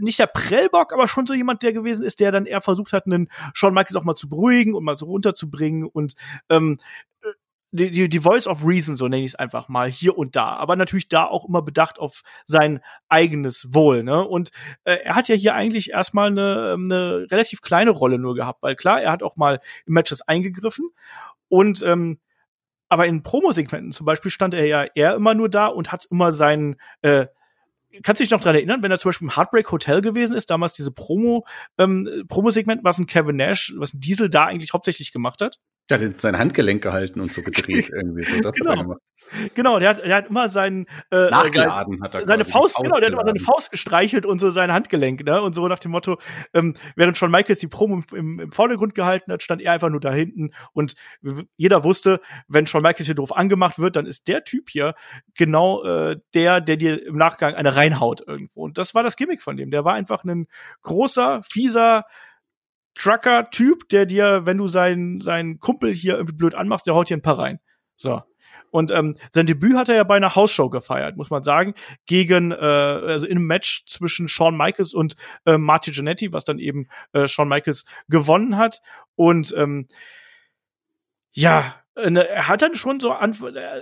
nicht 0.00 0.18
der 0.18 0.26
Prellbock, 0.26 0.92
aber 0.92 1.08
schon 1.08 1.26
so 1.26 1.34
jemand, 1.34 1.62
der 1.62 1.72
gewesen 1.72 2.04
ist, 2.04 2.20
der 2.20 2.32
dann 2.32 2.46
eher 2.46 2.60
versucht 2.60 2.92
hat, 2.92 3.06
einen 3.06 3.28
Shawn 3.54 3.74
Michaels 3.74 3.96
auch 3.96 4.04
mal 4.04 4.14
zu 4.14 4.28
beruhigen 4.28 4.74
und 4.74 4.84
mal 4.84 4.98
so 4.98 5.06
runterzubringen 5.06 5.84
und 5.84 6.14
ähm, 6.48 6.78
äh, 7.22 7.28
die, 7.74 7.90
die, 7.90 8.08
die 8.08 8.20
Voice 8.20 8.46
of 8.46 8.66
Reason, 8.66 8.96
so 8.96 9.08
nenne 9.08 9.22
ich 9.22 9.30
es 9.30 9.34
einfach 9.34 9.68
mal, 9.68 9.90
hier 9.90 10.18
und 10.18 10.36
da. 10.36 10.56
Aber 10.56 10.76
natürlich 10.76 11.08
da 11.08 11.24
auch 11.24 11.48
immer 11.48 11.62
bedacht 11.62 11.98
auf 11.98 12.22
sein 12.44 12.80
eigenes 13.08 13.72
Wohl. 13.72 14.02
Ne? 14.02 14.22
Und 14.22 14.50
äh, 14.84 14.96
er 15.04 15.14
hat 15.14 15.28
ja 15.28 15.34
hier 15.34 15.54
eigentlich 15.54 15.90
erstmal 15.90 16.28
eine, 16.28 16.76
eine 16.78 17.26
relativ 17.30 17.62
kleine 17.62 17.90
Rolle 17.90 18.18
nur 18.18 18.34
gehabt, 18.34 18.62
weil 18.62 18.76
klar, 18.76 19.00
er 19.00 19.10
hat 19.10 19.22
auch 19.22 19.36
mal 19.36 19.60
in 19.86 19.94
Matches 19.94 20.20
eingegriffen 20.20 20.90
und 21.48 21.82
ähm, 21.82 22.18
aber 22.90 23.06
in 23.06 23.22
Promo-Segmenten 23.22 23.92
zum 23.92 24.04
Beispiel 24.04 24.30
stand 24.30 24.52
er 24.52 24.66
ja 24.66 24.84
eher 24.94 25.14
immer 25.14 25.32
nur 25.32 25.48
da 25.48 25.66
und 25.66 25.92
hat 25.92 26.04
immer 26.10 26.30
seinen 26.30 26.76
äh, 27.00 27.26
kannst 28.02 28.20
du 28.20 28.24
dich 28.24 28.30
noch 28.30 28.40
dran 28.40 28.54
erinnern, 28.54 28.82
wenn 28.82 28.90
er 28.90 28.98
zum 28.98 29.10
Beispiel 29.10 29.26
im 29.26 29.36
Heartbreak 29.36 29.70
Hotel 29.70 30.00
gewesen 30.00 30.36
ist, 30.36 30.50
damals 30.50 30.74
diese 30.74 30.92
Promo, 30.92 31.46
ähm, 31.78 32.24
Promo-Segment, 32.28 32.84
was 32.84 32.98
ein 32.98 33.06
Kevin 33.06 33.36
Nash, 33.36 33.72
was 33.76 33.94
ein 33.94 34.00
Diesel 34.00 34.30
da 34.30 34.44
eigentlich 34.44 34.72
hauptsächlich 34.72 35.12
gemacht 35.12 35.40
hat? 35.40 35.58
Ja, 35.90 35.98
der 35.98 36.10
hat 36.10 36.20
sein 36.20 36.38
Handgelenk 36.38 36.82
gehalten 36.82 37.20
und 37.20 37.32
so 37.32 37.42
gedreht 37.42 37.90
irgendwie. 37.92 38.24
So, 38.24 38.40
das 38.40 38.52
genau. 38.52 38.70
Hat 38.70 38.78
er 38.78 38.82
gemacht. 38.82 39.00
genau, 39.54 39.78
der 39.78 39.90
hat, 39.90 39.98
der 39.98 40.16
hat 40.16 40.28
immer 40.28 40.48
seinen 40.48 40.86
äh, 41.10 41.28
Nachgeladen 41.28 42.02
hat 42.02 42.14
er 42.14 42.24
seine 42.24 42.44
Faust, 42.44 42.76
Faust, 42.76 42.84
genau, 42.84 42.98
der 42.98 43.06
hat 43.06 43.12
immer 43.12 43.26
seine 43.26 43.40
Faust 43.40 43.70
gestreichelt 43.70 44.24
und 44.24 44.38
so 44.38 44.50
sein 44.50 44.72
Handgelenk, 44.72 45.24
ne? 45.24 45.42
Und 45.42 45.54
so 45.54 45.66
nach 45.66 45.80
dem 45.80 45.90
Motto, 45.90 46.18
ähm, 46.54 46.74
während 46.94 47.18
schon 47.18 47.30
Michaels 47.30 47.58
die 47.58 47.66
Promo 47.66 48.00
im, 48.12 48.38
im, 48.38 48.52
Vordergrund 48.52 48.94
gehalten 48.94 49.32
hat, 49.32 49.42
stand 49.42 49.60
er 49.60 49.72
einfach 49.72 49.90
nur 49.90 50.00
da 50.00 50.12
hinten 50.12 50.50
und 50.72 50.94
jeder 51.56 51.84
wusste, 51.84 52.20
wenn 52.48 52.66
Shawn 52.66 52.82
Michaels 52.82 53.06
hier 53.06 53.14
doof 53.14 53.34
angemacht 53.34 53.78
wird, 53.78 53.96
dann 53.96 54.06
ist 54.06 54.28
der 54.28 54.44
Typ 54.44 54.70
hier 54.70 54.94
genau 55.36 55.82
äh, 55.84 56.16
der, 56.34 56.60
der 56.60 56.76
dir 56.76 57.04
im 57.04 57.16
Nachgang 57.16 57.54
eine 57.54 57.74
reinhaut 57.74 58.22
irgendwo. 58.26 58.62
Und 58.62 58.78
das 58.78 58.94
war 58.94 59.02
das 59.02 59.16
Gimmick 59.16 59.42
von 59.42 59.56
dem. 59.56 59.70
Der 59.70 59.84
war 59.84 59.94
einfach 59.94 60.24
ein 60.24 60.46
großer, 60.82 61.40
fieser 61.42 62.04
Trucker-Typ, 62.94 63.88
der 63.88 64.06
dir, 64.06 64.42
wenn 64.44 64.58
du 64.58 64.66
seinen, 64.66 65.20
seinen 65.20 65.58
Kumpel 65.60 65.92
hier 65.92 66.14
irgendwie 66.14 66.36
blöd 66.36 66.54
anmachst, 66.54 66.86
der 66.86 66.94
haut 66.94 67.08
dir 67.08 67.16
ein 67.16 67.22
paar 67.22 67.38
rein. 67.38 67.60
So. 67.96 68.22
Und 68.72 68.90
ähm, 68.90 69.16
sein 69.30 69.46
Debüt 69.46 69.76
hat 69.76 69.90
er 69.90 69.96
ja 69.96 70.04
bei 70.04 70.16
einer 70.16 70.34
Hausshow 70.34 70.70
gefeiert, 70.70 71.16
muss 71.16 71.28
man 71.28 71.42
sagen, 71.42 71.74
gegen 72.06 72.52
äh, 72.52 72.56
also 72.56 73.26
in 73.26 73.36
einem 73.36 73.46
Match 73.46 73.84
zwischen 73.86 74.28
Shawn 74.28 74.56
Michaels 74.56 74.94
und 74.94 75.14
äh, 75.44 75.58
Marty 75.58 75.90
Jannetty, 75.92 76.32
was 76.32 76.44
dann 76.44 76.58
eben 76.58 76.88
äh, 77.12 77.28
Shawn 77.28 77.48
Michaels 77.48 77.84
gewonnen 78.08 78.56
hat. 78.56 78.80
Und 79.14 79.54
ähm, 79.58 79.88
ja, 81.32 81.74
ne, 81.96 82.26
er 82.26 82.48
hat 82.48 82.62
dann 82.62 82.74
schon 82.74 82.98
so 82.98 83.14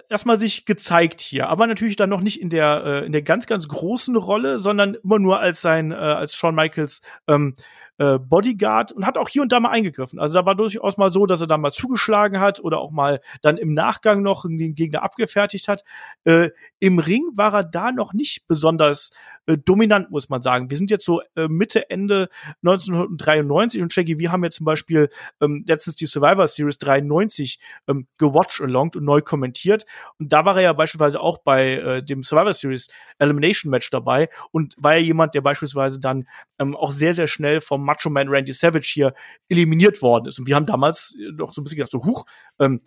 erstmal 0.08 0.40
sich 0.40 0.64
gezeigt 0.64 1.20
hier, 1.20 1.48
aber 1.48 1.68
natürlich 1.68 1.94
dann 1.94 2.10
noch 2.10 2.20
nicht 2.20 2.40
in 2.40 2.50
der 2.50 2.82
äh, 2.84 3.06
in 3.06 3.12
der 3.12 3.22
ganz 3.22 3.46
ganz 3.46 3.68
großen 3.68 4.16
Rolle, 4.16 4.58
sondern 4.58 4.94
immer 4.94 5.20
nur 5.20 5.38
als 5.38 5.60
sein 5.60 5.92
äh, 5.92 5.94
als 5.94 6.34
Shawn 6.34 6.56
Michaels 6.56 7.00
ähm, 7.28 7.54
äh, 8.00 8.18
Bodyguard 8.18 8.92
und 8.92 9.06
hat 9.06 9.18
auch 9.18 9.28
hier 9.28 9.42
und 9.42 9.52
da 9.52 9.60
mal 9.60 9.68
eingegriffen. 9.68 10.18
Also 10.18 10.40
da 10.40 10.46
war 10.46 10.54
durchaus 10.54 10.96
mal 10.96 11.10
so, 11.10 11.26
dass 11.26 11.42
er 11.42 11.46
da 11.46 11.58
mal 11.58 11.70
zugeschlagen 11.70 12.40
hat 12.40 12.58
oder 12.58 12.78
auch 12.78 12.90
mal 12.90 13.20
dann 13.42 13.58
im 13.58 13.74
Nachgang 13.74 14.22
noch 14.22 14.46
den 14.48 14.74
Gegner 14.74 15.02
abgefertigt 15.02 15.68
hat. 15.68 15.84
Äh, 16.24 16.48
Im 16.78 16.98
Ring 16.98 17.24
war 17.34 17.52
er 17.52 17.62
da 17.62 17.92
noch 17.92 18.14
nicht 18.14 18.48
besonders 18.48 19.10
äh, 19.46 19.56
dominant, 19.58 20.10
muss 20.10 20.28
man 20.28 20.42
sagen. 20.42 20.70
Wir 20.70 20.76
sind 20.76 20.90
jetzt 20.90 21.04
so 21.04 21.22
äh, 21.36 21.48
Mitte, 21.48 21.88
Ende 21.90 22.28
1993 22.62 23.82
und 23.82 23.92
Shaggy, 23.92 24.18
wir 24.18 24.32
haben 24.32 24.44
jetzt 24.44 24.56
zum 24.56 24.66
Beispiel 24.66 25.08
ähm, 25.40 25.64
letztens 25.66 25.96
die 25.96 26.06
Survivor 26.06 26.46
Series 26.46 26.78
93 26.78 27.58
ähm, 27.88 28.06
gewatcht 28.18 28.60
along 28.60 28.90
und 28.94 29.04
neu 29.04 29.20
kommentiert. 29.20 29.84
Und 30.18 30.32
da 30.32 30.44
war 30.44 30.56
er 30.56 30.62
ja 30.62 30.72
beispielsweise 30.72 31.20
auch 31.20 31.38
bei 31.38 31.72
äh, 31.72 32.02
dem 32.02 32.22
Survivor 32.22 32.52
Series 32.52 32.88
Elimination 33.18 33.70
Match 33.70 33.90
dabei 33.90 34.28
und 34.52 34.74
war 34.78 34.94
ja 34.94 35.00
jemand, 35.00 35.34
der 35.34 35.40
beispielsweise 35.40 36.00
dann 36.00 36.28
ähm, 36.58 36.76
auch 36.76 36.92
sehr, 36.92 37.14
sehr 37.14 37.26
schnell 37.26 37.60
vom 37.60 37.84
Macho 37.84 38.10
Man 38.10 38.28
Randy 38.28 38.52
Savage 38.52 38.90
hier 38.92 39.14
eliminiert 39.48 40.02
worden 40.02 40.26
ist. 40.26 40.38
Und 40.38 40.46
wir 40.46 40.56
haben 40.56 40.66
damals 40.66 41.16
äh, 41.18 41.32
noch 41.32 41.52
so 41.52 41.60
ein 41.60 41.64
bisschen 41.64 41.78
gedacht, 41.78 41.92
so, 41.92 42.04
huch, 42.04 42.26
ähm, 42.58 42.80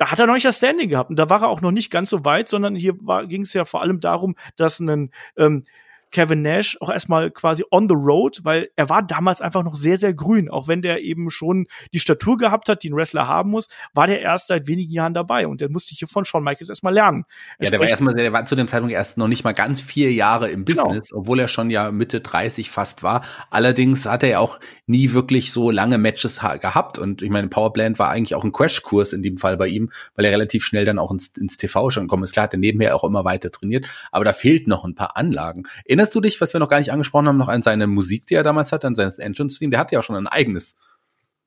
da 0.00 0.10
hat 0.10 0.18
er 0.18 0.26
noch 0.26 0.32
nicht 0.32 0.46
das 0.46 0.56
Standing 0.56 0.88
gehabt. 0.88 1.10
Und 1.10 1.16
da 1.16 1.28
war 1.28 1.42
er 1.42 1.48
auch 1.48 1.60
noch 1.60 1.72
nicht 1.72 1.90
ganz 1.90 2.08
so 2.08 2.24
weit, 2.24 2.48
sondern 2.48 2.74
hier 2.74 2.94
ging 3.28 3.42
es 3.42 3.52
ja 3.52 3.66
vor 3.66 3.82
allem 3.82 4.00
darum, 4.00 4.34
dass 4.56 4.80
ein 4.80 5.10
ähm, 5.36 5.64
Kevin 6.10 6.42
Nash 6.42 6.76
auch 6.80 6.90
erstmal 6.90 7.30
quasi 7.30 7.64
on 7.70 7.88
the 7.88 7.94
road, 7.94 8.40
weil 8.42 8.70
er 8.76 8.88
war 8.88 9.02
damals 9.02 9.40
einfach 9.40 9.62
noch 9.62 9.76
sehr, 9.76 9.96
sehr 9.96 10.12
grün. 10.12 10.50
Auch 10.50 10.68
wenn 10.68 10.82
der 10.82 11.02
eben 11.02 11.30
schon 11.30 11.66
die 11.92 12.00
Statur 12.00 12.36
gehabt 12.36 12.68
hat, 12.68 12.82
die 12.82 12.90
ein 12.90 12.96
Wrestler 12.96 13.28
haben 13.28 13.50
muss, 13.50 13.68
war 13.94 14.06
der 14.06 14.20
erst 14.20 14.48
seit 14.48 14.66
wenigen 14.66 14.92
Jahren 14.92 15.14
dabei 15.14 15.46
und 15.46 15.60
der 15.60 15.70
musste 15.70 15.94
hier 15.94 16.08
von 16.08 16.24
Shawn 16.24 16.42
Michaels 16.42 16.68
erstmal 16.68 16.94
lernen. 16.94 17.24
ja, 17.60 17.70
der 17.70 17.80
war 17.80 17.88
erstmal, 17.88 18.14
der 18.14 18.32
war 18.32 18.44
zu 18.46 18.56
dem 18.56 18.68
Zeitpunkt 18.68 18.92
erst 18.92 19.18
noch 19.18 19.28
nicht 19.28 19.44
mal 19.44 19.52
ganz 19.52 19.80
vier 19.80 20.12
Jahre 20.12 20.50
im 20.50 20.64
genau. 20.64 20.84
Business, 20.84 21.12
obwohl 21.12 21.38
er 21.38 21.48
schon 21.48 21.70
ja 21.70 21.90
Mitte 21.90 22.20
30 22.20 22.70
fast 22.70 23.02
war. 23.02 23.22
Allerdings 23.50 24.06
hat 24.06 24.22
er 24.22 24.28
ja 24.28 24.38
auch 24.40 24.58
nie 24.86 25.12
wirklich 25.12 25.52
so 25.52 25.70
lange 25.70 25.98
Matches 25.98 26.40
gehabt 26.40 26.98
und 26.98 27.22
ich 27.22 27.30
meine, 27.30 27.48
Powerplant 27.48 27.98
war 27.98 28.10
eigentlich 28.10 28.34
auch 28.34 28.44
ein 28.44 28.52
Crashkurs 28.52 29.12
in 29.12 29.22
dem 29.22 29.36
Fall 29.36 29.56
bei 29.56 29.68
ihm, 29.68 29.90
weil 30.16 30.24
er 30.24 30.32
relativ 30.32 30.64
schnell 30.64 30.84
dann 30.84 30.98
auch 30.98 31.12
ins, 31.12 31.28
ins 31.36 31.56
TV 31.56 31.90
schon 31.90 32.04
gekommen 32.04 32.24
ist. 32.24 32.32
Klar, 32.32 32.44
hat 32.44 32.54
er 32.54 32.58
nebenher 32.58 32.96
auch 32.96 33.04
immer 33.04 33.24
weiter 33.24 33.50
trainiert, 33.50 33.86
aber 34.10 34.24
da 34.24 34.32
fehlt 34.32 34.66
noch 34.66 34.84
ein 34.84 34.94
paar 34.94 35.16
Anlagen. 35.16 35.64
In 35.84 35.99
Erinnerst 36.00 36.14
du 36.14 36.22
dich, 36.22 36.40
was 36.40 36.54
wir 36.54 36.60
noch 36.60 36.70
gar 36.70 36.78
nicht 36.78 36.92
angesprochen 36.92 37.28
haben, 37.28 37.36
noch 37.36 37.48
an 37.48 37.60
seine 37.60 37.86
Musik, 37.86 38.24
die 38.24 38.32
er 38.32 38.42
damals 38.42 38.72
hatte, 38.72 38.86
an 38.86 38.94
sein 38.94 39.12
Entrance-Theme? 39.18 39.70
Der 39.70 39.78
hatte 39.78 39.92
ja 39.94 39.98
auch 39.98 40.02
schon 40.02 40.16
ein 40.16 40.26
eigenes. 40.26 40.74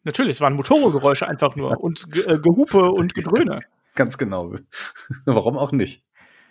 Natürlich, 0.04 0.34
es 0.34 0.42
waren 0.42 0.54
Motorgeräusche 0.54 1.28
einfach 1.28 1.56
nur 1.56 1.84
und 1.84 2.06
äh, 2.28 2.38
Gehupe 2.38 2.92
und 2.92 3.16
Gedröhne. 3.16 3.62
Ganz 3.96 4.20
genau. 4.20 4.54
Warum 5.26 5.58
auch 5.58 5.72
nicht? 5.72 6.04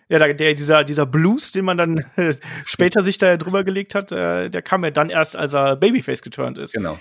Ja, 0.09 0.19
der, 0.19 0.55
dieser, 0.55 0.83
dieser 0.83 1.07
Blues, 1.07 1.53
den 1.53 1.65
man 1.65 1.77
dann 1.77 2.05
äh, 2.17 2.35
später 2.67 3.03
sich 3.03 3.19
da 3.19 3.37
drüber 3.37 3.63
gelegt 3.63 3.95
hat, 3.95 4.11
äh, 4.11 4.49
der 4.49 4.63
kam 4.63 4.83
ja 4.83 4.91
dann 4.91 5.09
erst, 5.09 5.37
als 5.37 5.55
er 5.55 5.77
Babyface 5.77 6.23
geturnt 6.23 6.59
ist. 6.59 6.73
Genau. 6.73 6.99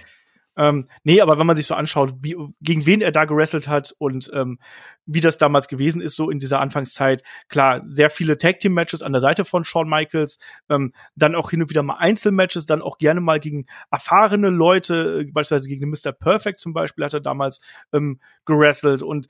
Ähm, 0.57 0.87
nee, 1.03 1.21
aber 1.21 1.39
wenn 1.39 1.47
man 1.47 1.55
sich 1.55 1.65
so 1.65 1.75
anschaut, 1.75 2.13
wie, 2.21 2.35
gegen 2.61 2.85
wen 2.85 3.01
er 3.01 3.11
da 3.11 3.25
gewrestelt 3.25 3.67
hat 3.67 3.95
und 3.97 4.29
ähm, 4.33 4.59
wie 5.05 5.21
das 5.21 5.37
damals 5.37 5.67
gewesen 5.67 6.01
ist, 6.01 6.15
so 6.15 6.29
in 6.29 6.39
dieser 6.39 6.59
Anfangszeit, 6.59 7.23
klar, 7.47 7.81
sehr 7.87 8.09
viele 8.09 8.37
Tag-Team-Matches 8.37 9.01
an 9.01 9.13
der 9.13 9.21
Seite 9.21 9.45
von 9.45 9.63
Shawn 9.63 9.89
Michaels, 9.89 10.39
ähm, 10.69 10.93
dann 11.15 11.35
auch 11.35 11.51
hin 11.51 11.61
und 11.61 11.69
wieder 11.69 11.83
mal 11.83 11.95
Einzelmatches, 11.95 12.65
dann 12.65 12.81
auch 12.81 12.97
gerne 12.97 13.21
mal 13.21 13.39
gegen 13.39 13.65
erfahrene 13.91 14.49
Leute, 14.49 15.21
äh, 15.21 15.31
beispielsweise 15.31 15.69
gegen 15.69 15.81
den 15.81 15.89
Mr. 15.89 16.11
Perfect 16.11 16.59
zum 16.59 16.73
Beispiel 16.73 17.05
hat 17.05 17.13
er 17.13 17.21
damals 17.21 17.61
ähm, 17.93 18.19
gewrestelt 18.45 19.03
und 19.03 19.27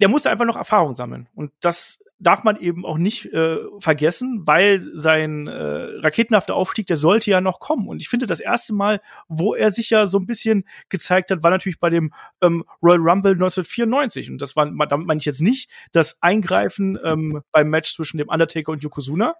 der 0.00 0.08
musste 0.08 0.30
einfach 0.30 0.44
noch 0.44 0.56
Erfahrung 0.56 0.94
sammeln. 0.94 1.28
Und 1.34 1.52
das 1.60 2.00
darf 2.20 2.42
man 2.42 2.56
eben 2.56 2.84
auch 2.84 2.98
nicht 2.98 3.26
äh, 3.32 3.58
vergessen, 3.78 4.42
weil 4.44 4.84
sein 4.94 5.46
äh, 5.46 6.00
raketenhafter 6.00 6.54
Aufstieg, 6.54 6.86
der 6.86 6.96
sollte 6.96 7.30
ja 7.30 7.40
noch 7.40 7.60
kommen. 7.60 7.88
Und 7.88 8.00
ich 8.00 8.08
finde, 8.08 8.26
das 8.26 8.40
erste 8.40 8.74
Mal, 8.74 9.00
wo 9.28 9.54
er 9.54 9.70
sich 9.70 9.90
ja 9.90 10.06
so 10.06 10.18
ein 10.18 10.26
bisschen 10.26 10.64
gezeigt 10.88 11.30
hat, 11.30 11.42
war 11.42 11.50
natürlich 11.50 11.78
bei 11.78 11.90
dem 11.90 12.12
ähm, 12.42 12.64
Royal 12.82 12.98
Rumble 12.98 13.32
1994. 13.32 14.30
Und 14.30 14.42
das 14.42 14.56
war, 14.56 14.66
damit 14.66 15.06
meine 15.06 15.18
ich 15.18 15.26
jetzt 15.26 15.42
nicht 15.42 15.70
das 15.92 16.18
Eingreifen 16.20 16.98
ähm, 17.04 17.42
beim 17.52 17.70
Match 17.70 17.94
zwischen 17.94 18.18
dem 18.18 18.28
Undertaker 18.28 18.72
und 18.72 18.82
Yokozuna, 18.82 19.36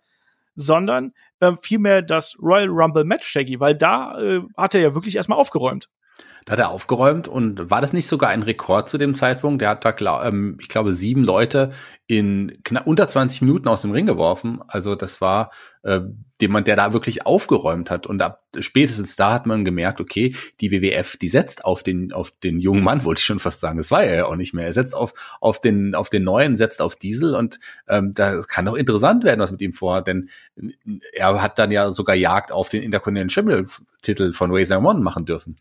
sondern 0.55 1.15
äh, 1.41 1.53
vielmehr 1.63 2.03
das 2.03 2.37
Royal 2.41 2.69
Rumble 2.69 3.05
Match, 3.05 3.27
Shaggy, 3.27 3.59
weil 3.59 3.75
da 3.75 4.21
äh, 4.21 4.43
hat 4.57 4.75
er 4.75 4.81
ja 4.81 4.95
wirklich 4.95 5.17
erstmal 5.17 5.39
aufgeräumt. 5.39 5.89
Da 6.45 6.53
hat 6.53 6.59
er 6.59 6.71
aufgeräumt 6.71 7.29
und 7.29 7.71
war 7.71 7.81
das 7.81 7.93
nicht 7.93 8.07
sogar 8.07 8.31
ein 8.31 8.43
Rekord 8.43 8.89
zu 8.89 8.99
dem 8.99 9.15
Zeitpunkt? 9.15 9.61
Der 9.63 9.71
hat 9.71 9.85
da, 9.85 10.27
ähm, 10.27 10.57
ich 10.61 10.69
glaube, 10.69 10.93
sieben 10.93 11.25
Leute 11.25 11.73
in 12.07 12.61
knapp 12.65 12.87
unter 12.87 13.07
20 13.07 13.43
Minuten 13.43 13.69
aus 13.69 13.83
dem 13.83 13.91
Ring 13.91 14.07
geworfen. 14.07 14.61
Also 14.67 14.95
das 14.95 15.21
war 15.21 15.51
äh, 15.83 16.01
jemand, 16.41 16.67
der 16.67 16.75
da 16.75 16.95
wirklich 16.95 17.27
aufgeräumt 17.27 17.91
hat. 17.91 18.07
Und 18.07 18.23
ab 18.23 18.43
spätestens 18.59 19.17
da 19.17 19.35
hat 19.35 19.47
man 19.47 19.65
gemerkt, 19.65 20.01
okay, 20.01 20.35
die 20.63 20.73
WWF, 20.73 21.19
die 21.19 21.29
setzt 21.29 21.67
auf 21.67 21.83
den 21.83 22.13
auf 22.13 22.31
den 22.31 22.61
jungen 22.61 22.83
Mann, 22.83 23.05
wollte 23.05 23.19
ich 23.19 23.27
schon 23.27 23.41
fast 23.41 23.61
sagen. 23.61 23.77
Das 23.77 23.91
war 23.91 24.03
er 24.03 24.17
ja 24.17 24.25
auch 24.25 24.37
nicht 24.37 24.55
mehr. 24.55 24.65
Er 24.65 24.73
setzt 24.73 24.95
auf 24.95 25.13
auf 25.41 25.61
den 25.61 25.95
auf 25.95 26.09
den 26.09 26.25
neuen, 26.25 26.57
setzt 26.57 26.81
auf 26.81 26.97
Diesel 26.97 27.35
und 27.35 27.61
ähm, 27.89 28.13
da 28.15 28.41
kann 28.43 28.65
doch 28.65 28.75
interessant 28.75 29.25
werden, 29.25 29.41
was 29.41 29.53
mit 29.53 29.61
ihm 29.61 29.75
vorhat, 29.75 30.07
denn 30.07 30.31
er 31.13 31.43
hat 31.43 31.59
dann 31.59 31.71
ja 31.71 31.91
sogar 31.91 32.17
Jagd 32.17 32.53
auf 32.53 32.71
den 32.71 32.83
Intercontinental 32.83 33.67
Titel 34.01 34.33
von 34.33 34.51
Razor 34.51 34.83
One 34.83 35.01
machen 35.01 35.27
dürfen. 35.27 35.57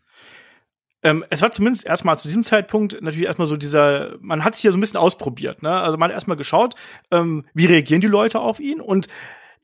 Ähm, 1.08 1.24
es 1.30 1.40
war 1.40 1.50
zumindest 1.50 1.86
erstmal 1.86 2.18
zu 2.18 2.28
diesem 2.28 2.42
Zeitpunkt 2.42 3.00
natürlich 3.00 3.26
erstmal 3.26 3.48
so 3.48 3.56
dieser, 3.56 4.16
man 4.20 4.44
hat 4.44 4.54
sich 4.54 4.64
ja 4.64 4.72
so 4.72 4.76
ein 4.76 4.80
bisschen 4.80 4.98
ausprobiert, 4.98 5.62
ne? 5.62 5.70
Also 5.70 5.96
man 5.96 6.10
hat 6.10 6.14
erstmal 6.14 6.36
geschaut, 6.36 6.74
ähm, 7.10 7.46
wie 7.54 7.64
reagieren 7.64 8.02
die 8.02 8.08
Leute 8.08 8.40
auf 8.40 8.60
ihn 8.60 8.82
und 8.82 9.08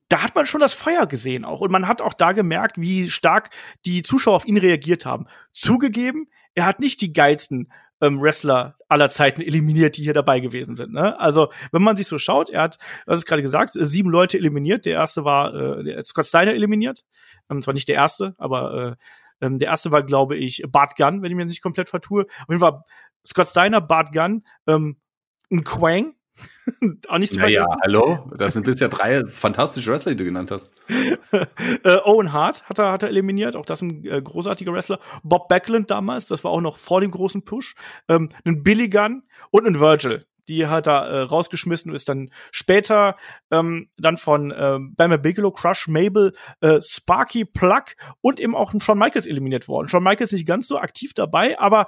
da 0.09 0.23
hat 0.23 0.35
man 0.35 0.47
schon 0.47 0.63
das 0.63 0.73
Feuer 0.73 1.07
gesehen 1.07 1.45
auch. 1.45 1.61
Und 1.61 1.71
man 1.71 1.87
hat 1.87 2.01
auch 2.01 2.15
da 2.15 2.33
gemerkt, 2.33 2.79
wie 2.79 3.11
stark 3.11 3.51
die 3.85 4.03
Zuschauer 4.03 4.37
auf 4.37 4.47
ihn 4.47 4.57
reagiert 4.57 5.05
haben. 5.05 5.27
Zugegeben, 5.53 6.29
er 6.55 6.65
hat 6.65 6.81
nicht 6.81 7.03
die 7.03 7.13
geilsten 7.13 7.71
ähm, 8.01 8.23
Wrestler 8.23 8.77
aller 8.89 9.11
Zeiten 9.11 9.43
eliminiert, 9.43 9.99
die 9.99 10.03
hier 10.03 10.15
dabei 10.15 10.41
gewesen 10.41 10.77
sind. 10.77 10.93
Ne? 10.93 11.19
Also, 11.21 11.51
wenn 11.73 11.83
man 11.83 11.97
sich 11.97 12.07
so 12.07 12.17
schaut, 12.17 12.49
er 12.49 12.63
hat, 12.63 12.79
was 13.07 13.19
ist 13.19 13.27
gerade 13.27 13.43
gesagt, 13.43 13.73
sieben 13.75 14.11
Leute 14.11 14.39
eliminiert. 14.39 14.87
Der 14.87 14.95
erste 14.95 15.25
war 15.25 15.55
äh, 15.55 16.03
Scott 16.05 16.27
Steiner 16.27 16.55
eliminiert. 16.55 17.01
Ähm, 17.51 17.61
zwar 17.61 17.75
nicht 17.75 17.89
der 17.89 17.97
erste, 17.97 18.35
aber 18.39 18.75
äh, 18.93 19.05
ähm, 19.45 19.59
der 19.59 19.69
erste 19.69 19.93
war, 19.93 20.03
glaube 20.03 20.37
ich, 20.37 20.63
Bart 20.69 20.97
Gunn, 20.97 21.23
wenn 21.23 21.31
ich 21.31 21.37
mir 21.37 21.45
nicht 21.45 21.63
komplett 21.63 21.89
vertue. 21.89 22.23
Auf 22.23 22.49
jeden 22.49 22.61
Fall 22.61 22.83
Scott 23.27 23.49
Steiner, 23.49 23.81
Bart 23.81 24.13
Gunn, 24.13 24.45
ähm, 24.67 24.97
ein 25.51 25.65
Quang, 25.65 26.15
auch 27.09 27.19
nicht 27.19 27.33
so 27.33 27.39
Naja, 27.39 27.67
hallo? 27.83 28.31
Das 28.37 28.55
sind 28.55 28.65
bisher 28.65 28.89
drei 28.89 29.25
fantastische 29.27 29.91
Wrestler, 29.91 30.13
die 30.13 30.19
du 30.19 30.25
genannt 30.25 30.51
hast. 30.51 30.73
äh, 31.33 31.99
Owen 32.05 32.33
Hart 32.33 32.69
hat 32.69 32.79
er, 32.79 32.93
hat 32.93 33.03
er 33.03 33.11
eliminiert, 33.11 33.55
auch 33.55 33.67
das 33.67 33.83
ein 33.83 34.05
äh, 34.05 34.21
großartiger 34.21 34.73
Wrestler. 34.73 34.99
Bob 35.23 35.49
Backlund 35.49 35.91
damals, 35.91 36.27
das 36.27 36.43
war 36.43 36.51
auch 36.51 36.63
noch 36.63 36.79
vor 36.79 37.01
dem 37.01 37.11
großen 37.11 37.45
Push. 37.45 37.75
Ähm, 38.09 38.31
ein 38.45 38.63
Billy 38.63 38.89
Gunn 38.89 39.23
und 39.51 39.67
ein 39.67 39.79
Virgil 39.79 40.27
die 40.49 40.67
hat 40.67 40.87
er 40.87 41.07
äh, 41.07 41.21
rausgeschmissen 41.21 41.91
und 41.91 41.95
ist 41.95 42.09
dann 42.09 42.31
später 42.51 43.17
ähm, 43.51 43.89
dann 43.97 44.17
von 44.17 44.51
äh, 44.51 44.79
Bama 44.81 45.17
Bigelow, 45.17 45.51
Crush, 45.51 45.89
Mabel, 45.89 46.35
äh, 46.61 46.81
Sparky, 46.81 47.45
Plug 47.45 47.85
und 48.21 48.41
eben 48.41 48.55
auch 48.55 48.73
Shawn 48.79 48.99
Michaels 48.99 49.27
eliminiert 49.27 49.69
worden. 49.69 49.89
Shawn 49.89 50.05
Michaels 50.05 50.33
nicht 50.33 50.47
ganz 50.47 50.69
so 50.69 50.79
aktiv 50.79 51.15
dabei, 51.15 51.59
aber 51.59 51.87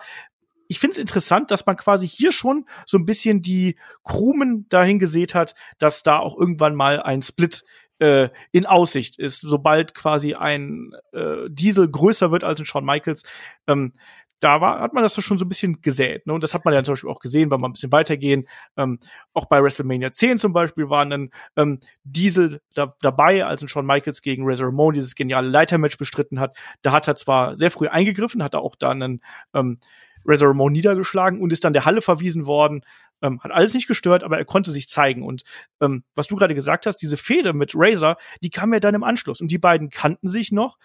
ich 0.68 0.80
finde 0.80 0.92
es 0.92 0.98
interessant, 0.98 1.50
dass 1.50 1.66
man 1.66 1.76
quasi 1.76 2.08
hier 2.08 2.32
schon 2.32 2.66
so 2.86 2.98
ein 2.98 3.04
bisschen 3.06 3.42
die 3.42 3.76
Krumen 4.02 4.68
dahin 4.68 4.98
gesät 4.98 5.34
hat, 5.34 5.54
dass 5.78 6.02
da 6.02 6.18
auch 6.18 6.38
irgendwann 6.38 6.74
mal 6.74 7.00
ein 7.00 7.22
Split 7.22 7.64
äh, 7.98 8.28
in 8.52 8.66
Aussicht 8.66 9.18
ist, 9.18 9.40
sobald 9.40 9.94
quasi 9.94 10.34
ein 10.34 10.92
äh, 11.12 11.48
Diesel 11.48 11.88
größer 11.90 12.30
wird 12.30 12.44
als 12.44 12.60
ein 12.60 12.66
Shawn 12.66 12.84
Michaels. 12.84 13.22
Ähm, 13.66 13.94
da 14.40 14.60
war, 14.60 14.80
hat 14.80 14.92
man 14.92 15.02
das 15.02 15.14
doch 15.14 15.22
schon 15.22 15.38
so 15.38 15.44
ein 15.44 15.48
bisschen 15.48 15.80
gesät. 15.80 16.26
Ne? 16.26 16.32
Und 16.32 16.44
das 16.44 16.52
hat 16.52 16.64
man 16.64 16.74
ja 16.74 16.82
zum 16.82 16.92
Beispiel 16.92 17.10
auch 17.10 17.20
gesehen, 17.20 17.50
wenn 17.50 17.60
wir 17.60 17.68
ein 17.68 17.72
bisschen 17.72 17.92
weitergehen. 17.92 18.46
Ähm, 18.76 18.98
auch 19.32 19.46
bei 19.46 19.62
WrestleMania 19.62 20.12
10 20.12 20.38
zum 20.38 20.52
Beispiel 20.52 20.90
waren 20.90 21.10
dann 21.10 21.30
ähm, 21.56 21.78
Diesel 22.04 22.60
da, 22.74 22.94
dabei, 23.00 23.44
als 23.44 23.62
ein 23.62 23.68
Shawn 23.68 23.86
Michaels 23.86 24.22
gegen 24.22 24.44
Razor 24.46 24.66
Ramon 24.66 24.94
dieses 24.94 25.14
geniale 25.14 25.48
Leitermatch 25.48 25.96
bestritten 25.96 26.38
hat. 26.38 26.56
Da 26.82 26.92
hat 26.92 27.08
er 27.08 27.16
zwar 27.16 27.56
sehr 27.56 27.70
früh 27.70 27.88
eingegriffen, 27.88 28.42
hat 28.42 28.54
er 28.54 28.60
auch 28.60 28.76
dann 28.76 29.02
einen 29.02 29.22
ähm, 29.54 29.78
Razor 30.26 30.50
Ramon 30.50 30.72
niedergeschlagen 30.72 31.40
und 31.40 31.52
ist 31.52 31.64
dann 31.64 31.72
der 31.72 31.84
Halle 31.84 32.02
verwiesen 32.02 32.46
worden. 32.46 32.82
Ähm, 33.22 33.40
hat 33.40 33.50
alles 33.50 33.72
nicht 33.72 33.88
gestört, 33.88 34.24
aber 34.24 34.36
er 34.36 34.44
konnte 34.44 34.70
sich 34.70 34.88
zeigen. 34.88 35.22
Und 35.22 35.42
ähm, 35.80 36.04
was 36.14 36.26
du 36.26 36.36
gerade 36.36 36.54
gesagt 36.54 36.84
hast, 36.84 36.96
diese 36.98 37.16
Fehde 37.16 37.54
mit 37.54 37.72
Razor, 37.74 38.16
die 38.42 38.50
kam 38.50 38.74
ja 38.74 38.80
dann 38.80 38.94
im 38.94 39.04
Anschluss. 39.04 39.40
Und 39.40 39.50
die 39.50 39.58
beiden 39.58 39.88
kannten 39.88 40.28
sich 40.28 40.52
noch. 40.52 40.76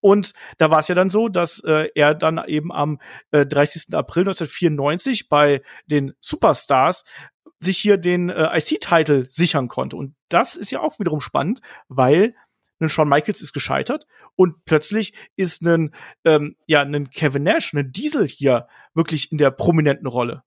Und 0.00 0.32
da 0.58 0.70
war 0.70 0.78
es 0.78 0.88
ja 0.88 0.94
dann 0.94 1.10
so, 1.10 1.28
dass 1.28 1.60
äh, 1.60 1.88
er 1.94 2.14
dann 2.14 2.42
eben 2.46 2.72
am 2.72 3.00
äh, 3.30 3.46
30. 3.46 3.94
April 3.94 4.22
1994 4.22 5.28
bei 5.28 5.62
den 5.86 6.12
Superstars 6.20 7.04
sich 7.60 7.78
hier 7.78 7.96
den 7.96 8.28
äh, 8.28 8.56
IC-Title 8.56 9.26
sichern 9.28 9.68
konnte. 9.68 9.96
Und 9.96 10.14
das 10.28 10.56
ist 10.56 10.70
ja 10.70 10.80
auch 10.80 10.98
wiederum 10.98 11.20
spannend, 11.20 11.60
weil 11.88 12.34
ein 12.80 12.88
Shawn 12.88 13.08
Michaels 13.08 13.40
ist 13.40 13.52
gescheitert 13.52 14.06
und 14.36 14.64
plötzlich 14.64 15.12
ist 15.36 15.62
ein, 15.62 15.92
ähm, 16.24 16.56
ja, 16.66 16.82
ein 16.82 17.10
Kevin 17.10 17.42
Nash, 17.42 17.72
ein 17.72 17.90
Diesel 17.90 18.28
hier 18.28 18.68
wirklich 18.94 19.32
in 19.32 19.38
der 19.38 19.50
prominenten 19.50 20.06
Rolle. 20.06 20.44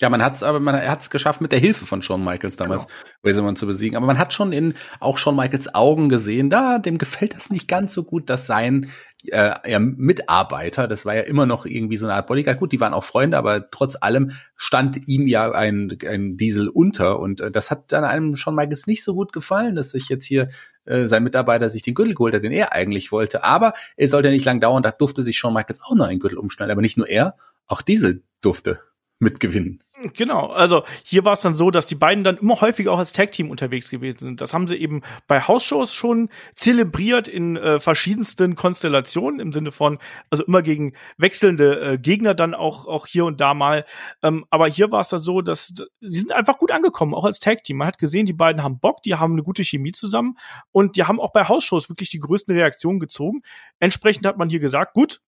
Ja, 0.00 0.10
man 0.10 0.24
hat 0.24 0.34
es, 0.34 0.42
aber 0.42 0.58
man 0.58 0.74
hat 0.74 1.02
es 1.02 1.10
geschafft 1.10 1.40
mit 1.40 1.52
der 1.52 1.60
Hilfe 1.60 1.86
von 1.86 2.02
Shawn 2.02 2.24
Michaels 2.24 2.56
damals, 2.56 2.86
genau. 2.86 2.96
Razorman 3.22 3.54
zu 3.54 3.66
besiegen. 3.66 3.96
Aber 3.96 4.06
man 4.06 4.18
hat 4.18 4.32
schon 4.32 4.52
in 4.52 4.74
auch 4.98 5.18
Shawn 5.18 5.36
Michaels 5.36 5.72
Augen 5.72 6.08
gesehen, 6.08 6.50
da 6.50 6.78
dem 6.78 6.98
gefällt 6.98 7.34
das 7.36 7.48
nicht 7.48 7.68
ganz 7.68 7.94
so 7.94 8.02
gut, 8.02 8.28
dass 8.28 8.48
sein 8.48 8.90
äh, 9.28 9.54
ja, 9.70 9.78
Mitarbeiter, 9.78 10.88
das 10.88 11.06
war 11.06 11.14
ja 11.14 11.22
immer 11.22 11.46
noch 11.46 11.64
irgendwie 11.64 11.96
so 11.96 12.06
eine 12.06 12.16
Art 12.16 12.26
Bodyguard. 12.26 12.58
Gut, 12.58 12.72
die 12.72 12.80
waren 12.80 12.92
auch 12.92 13.04
Freunde, 13.04 13.38
aber 13.38 13.70
trotz 13.70 13.96
allem 14.00 14.32
stand 14.56 15.06
ihm 15.06 15.28
ja 15.28 15.52
ein, 15.52 15.96
ein 16.08 16.36
Diesel 16.36 16.68
unter 16.68 17.20
und 17.20 17.40
äh, 17.40 17.52
das 17.52 17.70
hat 17.70 17.92
dann 17.92 18.02
einem 18.02 18.34
Shawn 18.34 18.56
Michaels 18.56 18.88
nicht 18.88 19.04
so 19.04 19.14
gut 19.14 19.32
gefallen, 19.32 19.76
dass 19.76 19.92
sich 19.92 20.08
jetzt 20.08 20.26
hier 20.26 20.48
äh, 20.86 21.06
sein 21.06 21.22
Mitarbeiter 21.22 21.68
sich 21.68 21.82
den 21.82 21.94
Gürtel 21.94 22.14
geholt 22.14 22.34
hat, 22.34 22.42
den 22.42 22.52
er 22.52 22.72
eigentlich 22.72 23.12
wollte. 23.12 23.44
Aber 23.44 23.74
es 23.96 24.10
sollte 24.10 24.30
nicht 24.30 24.44
lang 24.44 24.58
dauern, 24.58 24.82
da 24.82 24.90
durfte 24.90 25.22
sich 25.22 25.38
Shawn 25.38 25.54
Michaels 25.54 25.80
auch 25.82 25.94
noch 25.94 26.08
einen 26.08 26.18
Gürtel 26.18 26.38
umschneiden. 26.38 26.72
Aber 26.72 26.82
nicht 26.82 26.98
nur 26.98 27.08
er, 27.08 27.36
auch 27.68 27.80
Diesel 27.80 28.24
durfte 28.40 28.80
mitgewinnen. 29.24 29.80
Genau, 30.12 30.48
also 30.48 30.84
hier 31.02 31.24
war 31.24 31.32
es 31.32 31.40
dann 31.40 31.54
so, 31.54 31.70
dass 31.70 31.86
die 31.86 31.94
beiden 31.94 32.24
dann 32.24 32.36
immer 32.36 32.60
häufiger 32.60 32.92
auch 32.92 32.98
als 32.98 33.12
Tag-Team 33.12 33.50
unterwegs 33.50 33.88
gewesen 33.88 34.18
sind. 34.18 34.40
Das 34.40 34.52
haben 34.52 34.68
sie 34.68 34.76
eben 34.76 35.02
bei 35.26 35.40
Hausshows 35.40 35.94
schon 35.94 36.28
zelebriert 36.54 37.26
in 37.26 37.56
äh, 37.56 37.80
verschiedensten 37.80 38.54
Konstellationen, 38.54 39.40
im 39.40 39.52
Sinne 39.52 39.72
von, 39.72 39.98
also 40.30 40.44
immer 40.44 40.62
gegen 40.62 40.92
wechselnde 41.16 41.80
äh, 41.80 41.98
Gegner 41.98 42.34
dann 42.34 42.54
auch, 42.54 42.86
auch 42.86 43.06
hier 43.06 43.24
und 43.24 43.40
da 43.40 43.54
mal. 43.54 43.86
Ähm, 44.22 44.44
aber 44.50 44.68
hier 44.68 44.90
war 44.90 45.00
es 45.00 45.08
dann 45.08 45.20
so, 45.20 45.40
dass 45.40 45.68
sie 45.68 45.84
sind 46.00 46.32
einfach 46.32 46.58
gut 46.58 46.70
angekommen, 46.70 47.14
auch 47.14 47.24
als 47.24 47.38
Tag-Team. 47.38 47.78
Man 47.78 47.88
hat 47.88 47.98
gesehen, 47.98 48.26
die 48.26 48.34
beiden 48.34 48.62
haben 48.62 48.80
Bock, 48.80 49.02
die 49.02 49.14
haben 49.14 49.32
eine 49.32 49.42
gute 49.42 49.64
Chemie 49.64 49.92
zusammen 49.92 50.36
und 50.70 50.96
die 50.96 51.04
haben 51.04 51.18
auch 51.18 51.32
bei 51.32 51.48
Hausshows 51.48 51.88
wirklich 51.88 52.10
die 52.10 52.18
größten 52.18 52.54
Reaktionen 52.54 53.00
gezogen. 53.00 53.40
Entsprechend 53.78 54.26
hat 54.26 54.36
man 54.36 54.50
hier 54.50 54.60
gesagt, 54.60 54.92
gut, 54.92 55.20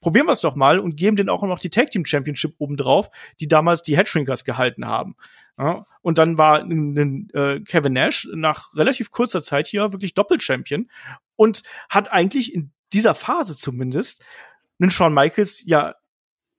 probieren 0.00 0.26
wir 0.26 0.32
es 0.32 0.40
doch 0.40 0.54
mal 0.54 0.78
und 0.78 0.96
geben 0.96 1.16
denen 1.16 1.28
auch 1.28 1.42
noch 1.42 1.58
die 1.58 1.70
Tag 1.70 1.90
Team 1.90 2.04
Championship 2.04 2.54
obendrauf, 2.58 3.10
die 3.40 3.48
damals 3.48 3.82
die 3.82 3.96
Headshrinkers 3.96 4.44
gehalten 4.44 4.86
haben. 4.86 5.16
Ja, 5.58 5.86
und 6.02 6.18
dann 6.18 6.38
war 6.38 6.60
äh, 6.60 7.60
Kevin 7.60 7.92
Nash 7.92 8.28
nach 8.32 8.72
relativ 8.74 9.10
kurzer 9.10 9.42
Zeit 9.42 9.66
hier 9.66 9.92
wirklich 9.92 10.14
Doppel-Champion 10.14 10.88
und 11.34 11.64
hat 11.88 12.12
eigentlich 12.12 12.54
in 12.54 12.70
dieser 12.92 13.14
Phase 13.14 13.56
zumindest 13.56 14.24
einen 14.80 14.92
Shawn 14.92 15.12
Michaels 15.12 15.64
ja 15.66 15.94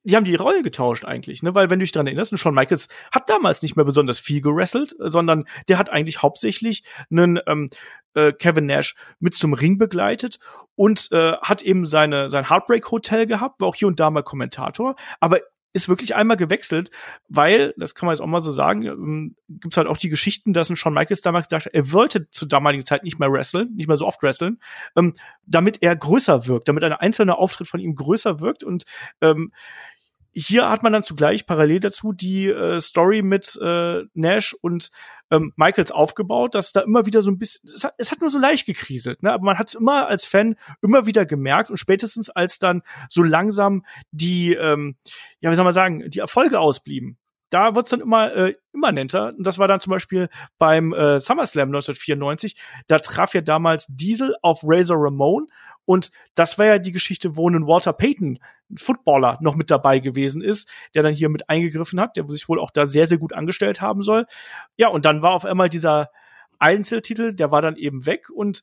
die 0.02 0.16
haben 0.16 0.24
die 0.24 0.34
Rollen 0.34 0.62
getauscht 0.62 1.04
eigentlich, 1.04 1.42
ne? 1.42 1.54
Weil 1.54 1.68
wenn 1.70 1.78
du 1.78 1.84
dich 1.84 1.92
daran 1.92 2.06
erinnerst, 2.06 2.38
Shawn 2.38 2.54
Michaels 2.54 2.88
hat 3.12 3.28
damals 3.28 3.62
nicht 3.62 3.76
mehr 3.76 3.84
besonders 3.84 4.18
viel 4.18 4.40
gewrestelt, 4.40 4.94
sondern 4.98 5.44
der 5.68 5.78
hat 5.78 5.90
eigentlich 5.90 6.22
hauptsächlich 6.22 6.84
einen 7.10 7.38
ähm, 7.46 7.70
äh, 8.14 8.32
Kevin 8.32 8.66
Nash 8.66 8.94
mit 9.18 9.34
zum 9.34 9.52
Ring 9.52 9.78
begleitet 9.78 10.38
und 10.74 11.08
äh, 11.12 11.32
hat 11.42 11.62
eben 11.62 11.84
seine 11.86 12.30
sein 12.30 12.48
Heartbreak 12.48 12.90
Hotel 12.90 13.26
gehabt, 13.26 13.60
war 13.60 13.68
auch 13.68 13.74
hier 13.74 13.88
und 13.88 14.00
da 14.00 14.10
mal 14.10 14.22
Kommentator, 14.22 14.96
aber 15.20 15.40
ist 15.72 15.88
wirklich 15.88 16.16
einmal 16.16 16.36
gewechselt, 16.36 16.90
weil, 17.28 17.74
das 17.76 17.94
kann 17.94 18.06
man 18.06 18.14
jetzt 18.14 18.20
auch 18.20 18.26
mal 18.26 18.42
so 18.42 18.50
sagen, 18.50 18.82
ähm, 18.86 19.36
gibt's 19.48 19.76
halt 19.76 19.86
auch 19.86 19.96
die 19.96 20.08
Geschichten, 20.08 20.52
dass 20.52 20.68
ein 20.68 20.76
Shawn 20.76 20.94
Michaels 20.94 21.20
damals 21.20 21.48
gesagt 21.48 21.66
hat, 21.66 21.74
er 21.74 21.92
wollte 21.92 22.28
zur 22.30 22.48
damaligen 22.48 22.84
Zeit 22.84 23.04
nicht 23.04 23.20
mehr 23.20 23.30
wresteln, 23.30 23.72
nicht 23.74 23.86
mehr 23.86 23.96
so 23.96 24.06
oft 24.06 24.22
wresteln, 24.22 24.58
ähm, 24.96 25.14
damit 25.46 25.80
er 25.82 25.94
größer 25.94 26.48
wirkt, 26.48 26.68
damit 26.68 26.82
ein 26.82 26.92
einzelner 26.92 27.38
Auftritt 27.38 27.68
von 27.68 27.78
ihm 27.78 27.94
größer 27.94 28.40
wirkt 28.40 28.64
und 28.64 28.82
ähm, 29.20 29.52
hier 30.32 30.68
hat 30.68 30.82
man 30.82 30.92
dann 30.92 31.02
zugleich 31.02 31.46
parallel 31.46 31.80
dazu 31.80 32.12
die 32.12 32.48
äh, 32.48 32.80
Story 32.80 33.22
mit 33.22 33.58
äh, 33.60 34.04
Nash 34.14 34.54
und 34.60 34.90
ähm, 35.30 35.52
Michaels 35.56 35.92
aufgebaut, 35.92 36.54
dass 36.54 36.72
da 36.72 36.80
immer 36.80 37.06
wieder 37.06 37.22
so 37.22 37.30
ein 37.30 37.38
bisschen, 37.38 37.68
es 37.72 37.84
hat, 37.84 37.94
es 37.98 38.10
hat 38.10 38.20
nur 38.20 38.30
so 38.30 38.38
leicht 38.38 38.66
gekriselt, 38.66 39.22
ne? 39.22 39.32
aber 39.32 39.44
man 39.44 39.58
hat 39.58 39.68
es 39.68 39.74
immer 39.74 40.08
als 40.08 40.26
Fan 40.26 40.56
immer 40.82 41.06
wieder 41.06 41.26
gemerkt 41.26 41.70
und 41.70 41.76
spätestens 41.76 42.30
als 42.30 42.58
dann 42.58 42.82
so 43.08 43.22
langsam 43.22 43.84
die, 44.10 44.54
ähm, 44.54 44.96
ja, 45.40 45.50
wie 45.50 45.54
soll 45.54 45.64
man 45.64 45.72
sagen, 45.72 46.08
die 46.10 46.18
Erfolge 46.18 46.58
ausblieben, 46.58 47.18
da 47.50 47.74
wird's 47.74 47.90
dann 47.90 48.00
immer 48.00 48.32
äh, 48.32 48.54
immanenter. 48.72 49.34
Und 49.36 49.44
das 49.44 49.58
war 49.58 49.66
dann 49.66 49.80
zum 49.80 49.90
Beispiel 49.90 50.28
beim 50.58 50.92
äh, 50.92 51.18
SummerSlam 51.18 51.68
1994. 51.68 52.54
Da 52.86 53.00
traf 53.00 53.34
ja 53.34 53.40
damals 53.40 53.86
Diesel 53.88 54.36
auf 54.40 54.60
Razor 54.62 54.96
Ramon 54.98 55.48
und 55.90 56.12
das 56.36 56.56
war 56.56 56.66
ja 56.66 56.78
die 56.78 56.92
Geschichte, 56.92 57.34
wo 57.34 57.50
ein 57.50 57.66
Walter 57.66 57.92
Payton, 57.92 58.38
ein 58.70 58.78
Footballer, 58.78 59.38
noch 59.40 59.56
mit 59.56 59.72
dabei 59.72 59.98
gewesen 59.98 60.40
ist, 60.40 60.70
der 60.94 61.02
dann 61.02 61.12
hier 61.12 61.28
mit 61.28 61.50
eingegriffen 61.50 61.98
hat, 61.98 62.16
der 62.16 62.28
sich 62.28 62.48
wohl 62.48 62.60
auch 62.60 62.70
da 62.70 62.86
sehr, 62.86 63.08
sehr 63.08 63.18
gut 63.18 63.32
angestellt 63.32 63.80
haben 63.80 64.00
soll. 64.00 64.26
Ja, 64.76 64.86
und 64.86 65.04
dann 65.04 65.20
war 65.20 65.32
auf 65.32 65.44
einmal 65.44 65.68
dieser 65.68 66.10
Einzeltitel, 66.60 67.34
der 67.34 67.50
war 67.50 67.60
dann 67.60 67.74
eben 67.74 68.06
weg 68.06 68.30
und 68.30 68.62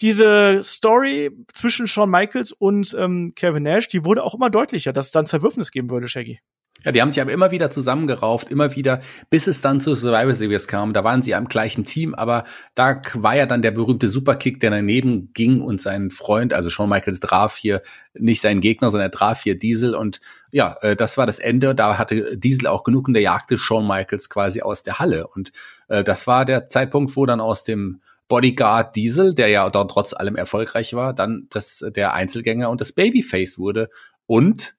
diese 0.00 0.64
Story 0.64 1.30
zwischen 1.52 1.86
Shawn 1.86 2.10
Michaels 2.10 2.50
und 2.50 2.96
ähm, 2.98 3.30
Kevin 3.36 3.62
Nash, 3.62 3.86
die 3.86 4.04
wurde 4.04 4.24
auch 4.24 4.34
immer 4.34 4.50
deutlicher, 4.50 4.92
dass 4.92 5.06
es 5.06 5.12
dann 5.12 5.26
Zerwürfnis 5.26 5.70
geben 5.70 5.88
würde, 5.88 6.08
Shaggy. 6.08 6.40
Ja, 6.84 6.92
die 6.92 7.02
haben 7.02 7.10
sich 7.10 7.20
aber 7.20 7.32
immer 7.32 7.50
wieder 7.50 7.70
zusammengerauft, 7.70 8.52
immer 8.52 8.76
wieder, 8.76 9.00
bis 9.30 9.48
es 9.48 9.60
dann 9.60 9.80
zu 9.80 9.96
Survivor 9.96 10.32
Series 10.32 10.68
kam. 10.68 10.92
Da 10.92 11.02
waren 11.02 11.22
sie 11.22 11.34
am 11.34 11.46
gleichen 11.46 11.82
Team, 11.82 12.14
aber 12.14 12.44
da 12.76 13.02
war 13.14 13.34
ja 13.34 13.46
dann 13.46 13.62
der 13.62 13.72
berühmte 13.72 14.08
Superkick, 14.08 14.60
der 14.60 14.70
daneben 14.70 15.32
ging 15.32 15.60
und 15.60 15.80
sein 15.80 16.10
Freund, 16.10 16.54
also 16.54 16.70
Shawn 16.70 16.88
Michaels 16.88 17.18
traf 17.18 17.56
hier 17.56 17.82
nicht 18.14 18.40
seinen 18.40 18.60
Gegner, 18.60 18.90
sondern 18.90 19.08
er 19.08 19.12
traf 19.12 19.42
hier 19.42 19.58
Diesel 19.58 19.96
und 19.96 20.20
ja, 20.52 20.76
äh, 20.82 20.94
das 20.94 21.18
war 21.18 21.26
das 21.26 21.40
Ende. 21.40 21.74
Da 21.74 21.98
hatte 21.98 22.38
Diesel 22.38 22.68
auch 22.68 22.84
genug 22.84 23.08
und 23.08 23.14
der 23.14 23.22
jagte 23.22 23.58
Shawn 23.58 23.86
Michaels 23.86 24.30
quasi 24.30 24.62
aus 24.62 24.84
der 24.84 25.00
Halle 25.00 25.26
und 25.26 25.50
äh, 25.88 26.04
das 26.04 26.28
war 26.28 26.44
der 26.44 26.70
Zeitpunkt, 26.70 27.16
wo 27.16 27.26
dann 27.26 27.40
aus 27.40 27.64
dem 27.64 28.00
Bodyguard 28.28 28.94
Diesel, 28.94 29.34
der 29.34 29.48
ja 29.48 29.68
dort 29.68 29.90
trotz 29.90 30.12
allem 30.12 30.36
erfolgreich 30.36 30.94
war, 30.94 31.12
dann 31.12 31.48
das 31.50 31.84
der 31.96 32.12
Einzelgänger 32.14 32.70
und 32.70 32.80
das 32.80 32.92
Babyface 32.92 33.58
wurde 33.58 33.88
und 34.26 34.77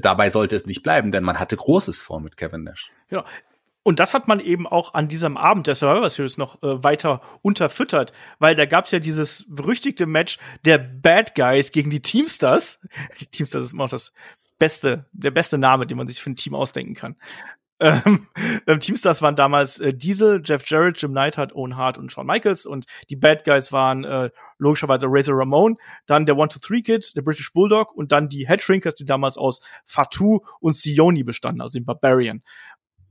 dabei 0.00 0.30
sollte 0.30 0.56
es 0.56 0.66
nicht 0.66 0.82
bleiben, 0.82 1.10
denn 1.10 1.24
man 1.24 1.38
hatte 1.38 1.56
Großes 1.56 2.00
vor 2.02 2.20
mit 2.20 2.36
Kevin 2.36 2.64
Nash. 2.64 2.90
Ja. 3.10 3.24
Und 3.84 3.98
das 3.98 4.14
hat 4.14 4.28
man 4.28 4.38
eben 4.38 4.66
auch 4.68 4.94
an 4.94 5.08
diesem 5.08 5.36
Abend 5.36 5.66
der 5.66 5.74
Survivor 5.74 6.08
Series 6.08 6.36
noch 6.36 6.62
äh, 6.62 6.82
weiter 6.84 7.20
unterfüttert, 7.42 8.12
weil 8.38 8.54
da 8.54 8.64
gab's 8.64 8.92
ja 8.92 9.00
dieses 9.00 9.44
berüchtigte 9.48 10.06
Match 10.06 10.38
der 10.64 10.78
Bad 10.78 11.34
Guys 11.34 11.72
gegen 11.72 11.90
die 11.90 12.00
Teamsters. 12.00 12.80
Die 13.20 13.26
Teamsters 13.26 13.64
ist 13.64 13.72
immer 13.72 13.84
noch 13.84 13.90
das 13.90 14.14
beste, 14.58 15.06
der 15.12 15.32
beste 15.32 15.58
Name, 15.58 15.86
den 15.86 15.98
man 15.98 16.06
sich 16.06 16.22
für 16.22 16.30
ein 16.30 16.36
Team 16.36 16.54
ausdenken 16.54 16.94
kann. 16.94 17.16
Ähm, 17.82 18.28
ähm, 18.66 18.80
Teamstars 18.80 19.22
waren 19.22 19.34
damals 19.34 19.80
äh, 19.80 19.92
Diesel, 19.92 20.40
Jeff 20.44 20.62
Jarrett, 20.66 21.02
Jim 21.02 21.12
Neidhart, 21.12 21.54
Owen 21.54 21.76
Hart 21.76 21.98
und 21.98 22.12
Shawn 22.12 22.26
Michaels 22.26 22.64
und 22.64 22.86
die 23.10 23.16
Bad 23.16 23.44
Guys 23.44 23.72
waren 23.72 24.04
äh, 24.04 24.30
logischerweise 24.58 25.06
Razor 25.08 25.36
Ramon, 25.36 25.76
dann 26.06 26.24
der 26.24 26.38
One-Two-Three-Kid, 26.38 27.16
der 27.16 27.22
British 27.22 27.52
Bulldog 27.52 27.92
und 27.94 28.12
dann 28.12 28.28
die 28.28 28.46
Headshrinkers, 28.46 28.94
die 28.94 29.04
damals 29.04 29.36
aus 29.36 29.60
Fatu 29.84 30.40
und 30.60 30.76
Sioni 30.76 31.24
bestanden, 31.24 31.60
also 31.60 31.78
den 31.78 31.84
Barbarian. 31.84 32.42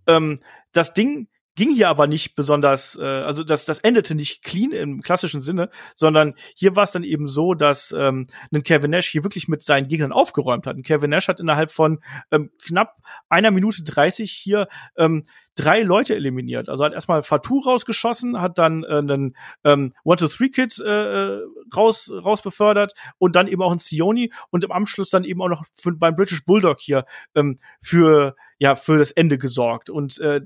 Ähm, 0.07 0.39
das 0.71 0.93
Ding 0.93 1.27
ging 1.55 1.71
hier 1.71 1.89
aber 1.89 2.07
nicht 2.07 2.35
besonders, 2.35 2.97
äh, 2.97 3.03
also 3.03 3.43
das, 3.43 3.65
das 3.65 3.79
endete 3.79 4.15
nicht 4.15 4.43
clean 4.43 4.71
im 4.71 5.01
klassischen 5.01 5.41
Sinne, 5.41 5.69
sondern 5.93 6.33
hier 6.55 6.75
war 6.75 6.83
es 6.83 6.91
dann 6.91 7.03
eben 7.03 7.27
so, 7.27 7.53
dass 7.53 7.91
ähm, 7.91 8.27
ein 8.51 8.63
Kevin 8.63 8.91
Nash 8.91 9.09
hier 9.09 9.23
wirklich 9.23 9.47
mit 9.47 9.61
seinen 9.61 9.87
Gegnern 9.87 10.11
aufgeräumt 10.11 10.65
hat. 10.65 10.75
Und 10.75 10.85
Kevin 10.85 11.09
Nash 11.09 11.27
hat 11.27 11.39
innerhalb 11.39 11.71
von 11.71 11.99
ähm, 12.31 12.51
knapp 12.65 12.97
einer 13.29 13.51
Minute 13.51 13.83
30 13.83 14.31
hier 14.31 14.67
ähm, 14.95 15.25
drei 15.55 15.81
Leute 15.81 16.15
eliminiert. 16.15 16.69
Also 16.69 16.85
hat 16.85 16.93
erstmal 16.93 17.23
Fatou 17.23 17.59
rausgeschossen, 17.59 18.39
hat 18.39 18.57
dann 18.57 18.83
äh, 18.83 18.97
einen 18.97 19.35
ähm, 19.63 19.93
One-Two-Three-Kid 20.03 20.79
äh, 20.79 21.39
raus, 21.75 22.11
raus 22.13 22.41
befördert 22.41 22.93
und 23.17 23.35
dann 23.35 23.47
eben 23.47 23.61
auch 23.61 23.71
einen 23.71 23.79
Sioni 23.79 24.31
und 24.49 24.63
im 24.63 24.71
Anschluss 24.71 25.09
dann 25.09 25.23
eben 25.25 25.41
auch 25.41 25.49
noch 25.49 25.65
für, 25.75 25.91
beim 25.91 26.15
British 26.15 26.45
Bulldog 26.45 26.79
hier 26.79 27.05
ähm, 27.35 27.59
für 27.81 28.35
ja 28.59 28.75
für 28.75 28.97
das 28.97 29.11
Ende 29.11 29.37
gesorgt. 29.37 29.89
Und 29.89 30.19
äh, 30.19 30.41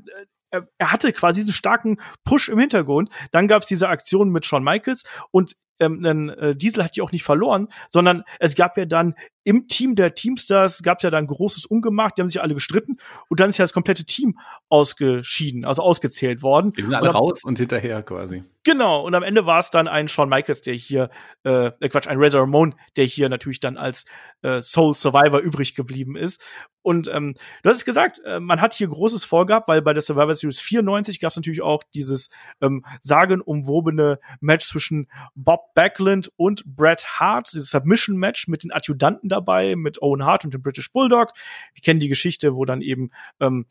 er, 0.52 0.68
hatte 0.82 1.12
quasi 1.14 1.42
diesen 1.42 1.54
starken 1.54 2.00
Push 2.24 2.50
im 2.50 2.60
Hintergrund. 2.60 3.10
Dann 3.32 3.48
gab 3.48 3.64
es 3.64 3.68
diese 3.68 3.90
Aktion 3.90 4.30
mit 4.30 4.46
Shawn 4.46 4.64
Michaels 4.64 5.04
und 5.32 5.56
ähm, 5.80 6.02
dann, 6.02 6.30
äh, 6.30 6.56
Diesel 6.56 6.84
hat 6.84 6.96
die 6.96 7.02
auch 7.02 7.12
nicht 7.12 7.24
verloren, 7.24 7.68
sondern 7.90 8.24
es 8.40 8.56
gab 8.56 8.78
ja 8.78 8.86
dann 8.86 9.16
im 9.46 9.68
Team 9.68 9.96
der 9.96 10.16
Teamstars 10.16 10.82
gab 10.82 10.98
es 10.98 11.04
ja 11.04 11.12
dann 11.12 11.28
großes 11.28 11.66
Ungemach, 11.66 12.12
die 12.12 12.22
haben 12.22 12.28
sich 12.28 12.42
alle 12.42 12.56
gestritten 12.56 12.98
und 13.30 13.40
dann 13.40 13.52
ist 13.52 13.60
ja 13.60 13.64
das 13.64 13.74
komplette 13.74 14.04
Team 14.04 14.40
ausgeschieden, 14.70 15.66
also 15.66 15.84
ausgezählt 15.84 16.42
worden. 16.42 16.74
Die 16.74 16.82
sind 16.82 16.96
alle 16.96 17.10
und 17.10 17.16
raus 17.16 17.44
und 17.44 17.60
hinterher 17.60 18.02
quasi. 18.02 18.44
Genau, 18.64 19.06
und 19.06 19.14
am 19.14 19.22
Ende 19.22 19.46
war 19.46 19.60
es 19.60 19.70
dann 19.70 19.88
ein 19.88 20.08
Shawn 20.08 20.28
Michaels, 20.28 20.62
der 20.64 20.74
hier, 20.74 21.12
äh, 21.44 21.68
äh, 21.68 21.90
Quatsch, 21.90 22.08
ein 22.08 22.20
Razor 22.20 22.42
Ramon, 22.42 22.74
der 22.98 23.06
hier 23.06 23.30
natürlich 23.30 23.60
dann 23.60 23.78
als 23.78 24.06
äh, 24.42 24.64
Soul 24.64 24.96
Survivor 24.96 25.40
übrig 25.40 25.76
geblieben 25.76 26.16
ist. 26.16 26.42
Und 26.82 27.08
ähm, 27.08 27.36
du 27.62 27.70
hast 27.70 27.78
es 27.78 27.86
gesagt, 27.86 28.22
äh, 28.26 28.40
man 28.40 28.62
hat 28.62 28.74
hier 28.74 28.88
großes 28.88 29.24
vorgehabt, 29.24 29.68
weil 29.68 29.84
bei 29.84 29.94
der 29.94 30.02
Survivor 30.02 30.34
Series 30.34 30.60
94 30.60 31.20
gab 31.20 31.30
es 31.30 31.36
natürlich 31.36 31.62
auch 31.62 31.84
dieses 31.94 32.30
ähm, 32.60 32.84
sagenumwobene 33.04 34.20
Match 34.40 34.68
zwischen 34.68 35.08
Bob 35.36 35.65
Backlund 35.74 36.32
und 36.36 36.64
Bret 36.66 37.06
Hart, 37.20 37.54
dieses 37.54 37.70
Submission-Match 37.72 38.48
mit 38.48 38.64
den 38.64 38.72
Adjutanten 38.72 39.30
dabei, 39.30 39.76
mit 39.76 40.02
Owen 40.02 40.26
Hart 40.26 40.46
und 40.46 40.54
dem 40.54 40.62
British 40.62 40.92
Bulldog. 40.92 41.32
Wir 41.74 41.82
kennen 41.82 42.00
die 42.00 42.10
Geschichte, 42.10 42.56
wo 42.56 42.66
dann 42.66 42.82
eben 42.82 43.12
ähm, 43.40 43.66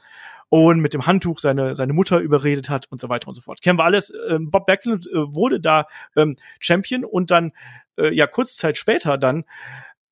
Owen 0.50 0.80
mit 0.80 0.94
dem 0.94 1.06
Handtuch 1.06 1.38
seine, 1.38 1.74
seine 1.74 1.92
Mutter 1.92 2.18
überredet 2.18 2.68
hat 2.68 2.86
und 2.90 3.00
so 3.00 3.08
weiter 3.08 3.28
und 3.28 3.34
so 3.34 3.40
fort. 3.40 3.62
Kennen 3.62 3.78
wir 3.78 3.84
alles. 3.84 4.12
Ähm, 4.28 4.50
Bob 4.50 4.66
Backlund 4.66 5.06
äh, 5.06 5.34
wurde 5.34 5.60
da 5.60 5.86
ähm, 6.16 6.36
Champion 6.60 7.04
und 7.04 7.30
dann, 7.30 7.52
äh, 7.96 8.14
ja, 8.14 8.26
kurze 8.26 8.56
Zeit 8.56 8.78
später 8.78 9.18
dann, 9.18 9.44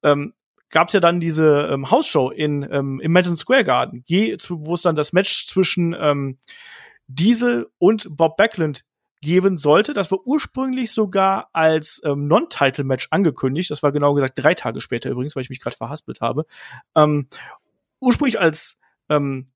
ähm, 0.03 0.35
gab 0.71 0.89
es 0.89 0.95
ja 0.95 1.01
dann 1.01 1.21
diese 1.21 1.69
ähm, 1.71 1.91
Hausshow 1.91 2.31
in 2.31 2.67
ähm, 2.71 2.99
im 3.01 3.13
Madison 3.13 3.37
Square 3.37 3.65
Garden, 3.65 4.05
wo 4.09 4.75
es 4.75 4.83
dann 4.83 4.97
das 4.97 5.13
Match 5.13 5.47
zwischen 5.47 5.95
ähm, 5.99 6.39
Diesel 7.07 7.69
und 7.79 8.09
Bob 8.11 8.37
Backlund 8.37 8.85
geben 9.23 9.57
sollte. 9.57 9.95
Das 9.95 10.11
war 10.11 10.19
ursprünglich 10.27 10.93
sogar 10.93 11.49
als 11.53 12.03
ähm, 12.05 12.27
Non-Title-Match 12.27 13.09
angekündigt. 13.11 13.71
Das 13.71 13.83
war 13.83 13.93
genau 13.93 14.13
gesagt 14.15 14.35
drei 14.37 14.53
Tage 14.53 14.83
später 14.83 15.09
übrigens, 15.11 15.35
weil 15.35 15.43
ich 15.43 15.51
mich 15.51 15.61
gerade 15.61 15.77
verhaspelt 15.77 16.21
habe. 16.21 16.45
Ähm, 16.95 17.29
ursprünglich 18.01 18.39
als 18.39 18.79
ähm, 19.09 19.47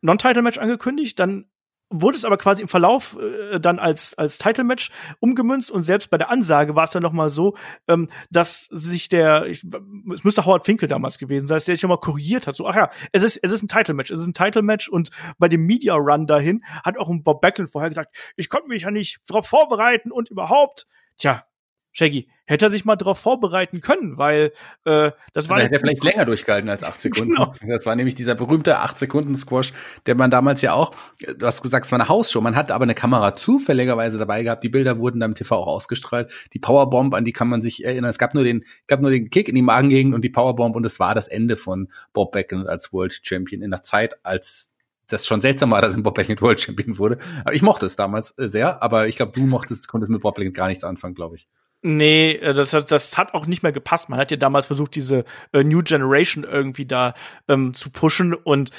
Non-Title-Match 0.00 0.58
angekündigt, 0.58 1.18
dann 1.18 1.46
wurde 1.92 2.16
es 2.16 2.24
aber 2.24 2.36
quasi 2.36 2.62
im 2.62 2.68
Verlauf 2.68 3.18
äh, 3.20 3.60
dann 3.60 3.78
als 3.78 4.16
als 4.18 4.38
Title 4.38 4.64
Match 4.64 4.90
umgemünzt 5.20 5.70
und 5.70 5.82
selbst 5.82 6.10
bei 6.10 6.18
der 6.18 6.30
Ansage 6.30 6.74
war 6.74 6.84
es 6.84 6.90
dann 6.90 7.02
noch 7.02 7.12
mal 7.12 7.30
so, 7.30 7.56
ähm, 7.88 8.08
dass 8.30 8.64
sich 8.64 9.08
der 9.08 9.46
ich, 9.46 9.64
es 10.12 10.24
müsste 10.24 10.44
Howard 10.44 10.64
Finkel 10.64 10.88
damals 10.88 11.18
gewesen 11.18 11.46
sein, 11.46 11.56
dass 11.56 11.66
der 11.66 11.76
sich 11.76 11.82
noch 11.82 11.90
mal 11.90 12.00
korrigiert 12.00 12.46
hat, 12.46 12.54
so 12.54 12.66
ach 12.66 12.76
ja, 12.76 12.90
es 13.12 13.22
ist 13.22 13.36
es 13.42 13.52
ist 13.52 13.62
ein 13.62 13.68
Title 13.68 13.94
Match, 13.94 14.10
es 14.10 14.20
ist 14.20 14.26
ein 14.26 14.34
Title 14.34 14.62
Match 14.62 14.88
und 14.88 15.10
bei 15.38 15.48
dem 15.48 15.64
Media 15.66 15.94
Run 15.94 16.26
dahin 16.26 16.64
hat 16.84 16.98
auch 16.98 17.08
ein 17.08 17.22
Bob 17.22 17.40
Backlund 17.40 17.70
vorher 17.70 17.90
gesagt, 17.90 18.14
ich 18.36 18.48
konnte 18.48 18.68
mich 18.68 18.82
ja 18.82 18.90
nicht 18.90 19.20
darauf 19.28 19.46
vorbereiten 19.46 20.10
und 20.10 20.30
überhaupt, 20.30 20.86
tja, 21.18 21.44
Shaggy, 21.92 22.28
hätte 22.46 22.66
er 22.66 22.70
sich 22.70 22.84
mal 22.84 22.96
darauf 22.96 23.18
vorbereiten 23.18 23.82
können, 23.82 24.16
weil 24.16 24.52
äh, 24.84 25.10
das 25.32 25.48
war. 25.48 25.56
Dann 25.56 25.64
hätte 25.64 25.76
er 25.76 25.80
vielleicht 25.80 26.04
länger 26.04 26.24
durchgehalten 26.24 26.70
als 26.70 26.82
acht 26.82 27.00
Sekunden. 27.00 27.34
Genau. 27.34 27.52
Das 27.66 27.84
war 27.84 27.94
nämlich 27.96 28.14
dieser 28.14 28.34
berühmte 28.34 28.78
acht 28.78 28.96
Sekunden 28.96 29.34
Squash, 29.34 29.72
der 30.06 30.14
man 30.14 30.30
damals 30.30 30.62
ja 30.62 30.72
auch, 30.72 30.94
du 31.20 31.46
hast 31.46 31.62
gesagt, 31.62 31.84
es 31.84 31.92
war 31.92 32.00
eine 32.00 32.08
Hausshow. 32.08 32.40
Man 32.40 32.56
hat 32.56 32.70
aber 32.70 32.84
eine 32.84 32.94
Kamera 32.94 33.36
zufälligerweise 33.36 34.18
dabei 34.18 34.42
gehabt. 34.42 34.62
Die 34.62 34.70
Bilder 34.70 34.98
wurden 34.98 35.20
dann 35.20 35.32
im 35.32 35.34
TV 35.34 35.56
auch 35.56 35.66
ausgestrahlt. 35.66 36.32
Die 36.54 36.58
Powerbomb, 36.58 37.14
an 37.14 37.24
die 37.24 37.32
kann 37.32 37.48
man 37.48 37.60
sich 37.60 37.84
erinnern. 37.84 38.10
Es 38.10 38.18
gab 38.18 38.34
nur 38.34 38.44
den, 38.44 38.64
gab 38.86 39.00
nur 39.00 39.10
den 39.10 39.28
Kick 39.28 39.48
in 39.48 39.54
die 39.54 39.62
Magengegend 39.62 40.14
und 40.14 40.22
die 40.22 40.30
Powerbomb 40.30 40.74
und 40.76 40.86
es 40.86 40.98
war 40.98 41.14
das 41.14 41.28
Ende 41.28 41.56
von 41.56 41.88
Bob 42.12 42.32
Backlund 42.32 42.68
als 42.68 42.92
World 42.92 43.20
Champion 43.22 43.60
in 43.60 43.70
der 43.70 43.82
Zeit, 43.82 44.14
als 44.24 44.72
das 45.08 45.26
schon 45.26 45.40
seltsam 45.40 45.70
war, 45.70 45.82
dass 45.82 45.94
ein 45.94 46.02
Bob 46.02 46.14
Backlund 46.14 46.40
World 46.40 46.60
Champion 46.60 46.98
wurde. 46.98 47.18
Aber 47.44 47.54
ich 47.54 47.62
mochte 47.62 47.86
es 47.86 47.96
damals 47.96 48.36
äh, 48.38 48.48
sehr, 48.48 48.82
aber 48.82 49.08
ich 49.08 49.16
glaube, 49.16 49.32
du 49.32 49.42
mochtest, 49.42 49.88
konntest 49.88 50.10
mit 50.10 50.22
Bob 50.22 50.34
Backlund 50.34 50.56
gar 50.56 50.68
nichts 50.68 50.84
anfangen, 50.84 51.14
glaube 51.14 51.36
ich. 51.36 51.48
Nee, 51.82 52.32
äh, 52.34 52.54
das, 52.54 52.70
das 52.70 53.18
hat 53.18 53.34
auch 53.34 53.46
nicht 53.46 53.62
mehr 53.62 53.72
gepasst. 53.72 54.08
Man 54.08 54.18
hat 54.18 54.30
ja 54.30 54.36
damals 54.36 54.66
versucht, 54.66 54.94
diese 54.94 55.24
äh, 55.52 55.64
New 55.64 55.82
Generation 55.82 56.44
irgendwie 56.44 56.86
da 56.86 57.14
ähm, 57.48 57.74
zu 57.74 57.90
pushen 57.90 58.34
und 58.34 58.70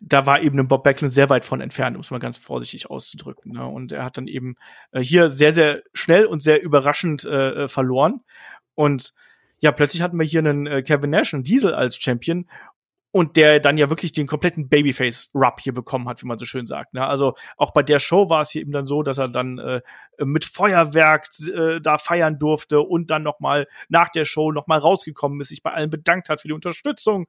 da 0.00 0.26
war 0.26 0.40
eben 0.42 0.58
ein 0.58 0.68
Bob 0.68 0.84
Backlund 0.84 1.12
sehr 1.12 1.28
weit 1.28 1.44
von 1.44 1.60
entfernt, 1.60 1.96
um 1.96 2.00
es 2.00 2.10
mal 2.10 2.20
ganz 2.20 2.36
vorsichtig 2.36 2.88
auszudrücken. 2.88 3.52
Ne? 3.52 3.66
Und 3.66 3.92
er 3.92 4.04
hat 4.04 4.16
dann 4.16 4.28
eben 4.28 4.54
äh, 4.92 5.00
hier 5.00 5.28
sehr, 5.28 5.52
sehr 5.52 5.82
schnell 5.92 6.24
und 6.24 6.40
sehr 6.40 6.62
überraschend 6.62 7.24
äh, 7.24 7.64
äh 7.64 7.68
verloren. 7.68 8.20
Und 8.74 9.12
ja, 9.58 9.72
plötzlich 9.72 10.02
hatten 10.02 10.18
wir 10.18 10.24
hier 10.24 10.38
einen 10.38 10.66
äh, 10.66 10.82
Kevin 10.82 11.10
Nash, 11.10 11.34
einen 11.34 11.42
Diesel 11.42 11.74
als 11.74 11.96
Champion 11.96 12.46
und 13.10 13.36
der 13.36 13.60
dann 13.60 13.78
ja 13.78 13.88
wirklich 13.88 14.12
den 14.12 14.26
kompletten 14.26 14.68
Babyface-Rub 14.68 15.60
hier 15.60 15.72
bekommen 15.72 16.08
hat, 16.08 16.22
wie 16.22 16.26
man 16.26 16.38
so 16.38 16.44
schön 16.44 16.66
sagt. 16.66 16.94
Ne? 16.94 17.06
Also 17.06 17.34
auch 17.56 17.72
bei 17.72 17.82
der 17.82 17.98
Show 17.98 18.28
war 18.28 18.42
es 18.42 18.50
hier 18.50 18.62
eben 18.62 18.72
dann 18.72 18.86
so, 18.86 19.02
dass 19.02 19.18
er 19.18 19.28
dann 19.28 19.58
äh, 19.58 19.80
mit 20.18 20.44
Feuerwerk 20.44 21.26
äh, 21.54 21.80
da 21.80 21.98
feiern 21.98 22.38
durfte 22.38 22.80
und 22.80 23.10
dann 23.10 23.22
noch 23.22 23.40
mal 23.40 23.66
nach 23.88 24.08
der 24.10 24.24
Show 24.24 24.52
noch 24.52 24.66
mal 24.66 24.78
rausgekommen 24.78 25.40
ist, 25.40 25.48
sich 25.48 25.62
bei 25.62 25.72
allen 25.72 25.90
bedankt 25.90 26.28
hat 26.28 26.42
für 26.42 26.48
die 26.48 26.54
Unterstützung. 26.54 27.26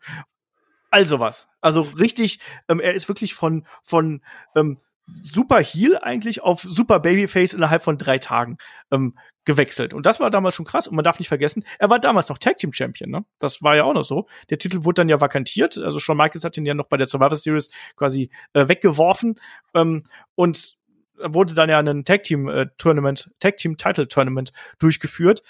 Also 0.91 1.19
was. 1.19 1.47
Also 1.61 1.81
richtig, 1.81 2.39
ähm, 2.67 2.79
er 2.79 2.93
ist 2.93 3.07
wirklich 3.07 3.33
von 3.33 3.65
von 3.83 4.21
ähm, 4.55 4.79
super 5.23 5.61
Heel 5.61 5.97
eigentlich 5.97 6.41
auf 6.41 6.61
super 6.61 6.99
Babyface 6.99 7.53
innerhalb 7.53 7.83
von 7.83 7.97
drei 7.97 8.17
Tagen 8.17 8.57
ähm, 8.91 9.17
gewechselt. 9.45 9.93
Und 9.93 10.05
das 10.05 10.19
war 10.19 10.29
damals 10.29 10.55
schon 10.55 10.65
krass. 10.65 10.87
Und 10.87 10.95
man 10.95 11.03
darf 11.03 11.19
nicht 11.19 11.27
vergessen, 11.27 11.63
er 11.79 11.89
war 11.89 11.99
damals 11.99 12.29
noch 12.29 12.37
Tag 12.37 12.57
Team 12.57 12.73
Champion. 12.73 13.09
Ne? 13.09 13.25
Das 13.39 13.63
war 13.63 13.75
ja 13.75 13.83
auch 13.83 13.93
noch 13.93 14.03
so. 14.03 14.27
Der 14.49 14.57
Titel 14.57 14.83
wurde 14.83 15.01
dann 15.01 15.09
ja 15.09 15.21
vakantiert. 15.21 15.77
Also 15.77 15.99
Shawn 15.99 16.17
Michaels 16.17 16.43
hat 16.43 16.57
ihn 16.57 16.65
ja 16.65 16.73
noch 16.73 16.87
bei 16.87 16.97
der 16.97 17.07
Survivor 17.07 17.35
Series 17.35 17.69
quasi 17.95 18.29
äh, 18.53 18.67
weggeworfen. 18.67 19.39
Ähm, 19.73 20.03
und 20.35 20.77
wurde 21.21 21.53
dann 21.53 21.69
ja 21.69 21.79
ein 21.79 22.05
Tag 22.05 22.23
Team 22.23 22.47
äh, 22.47 22.67
Tournament, 22.77 23.31
Tag 23.39 23.57
Team 23.57 23.77
Title 23.77 24.07
Tournament 24.07 24.51
durchgeführt. 24.79 25.41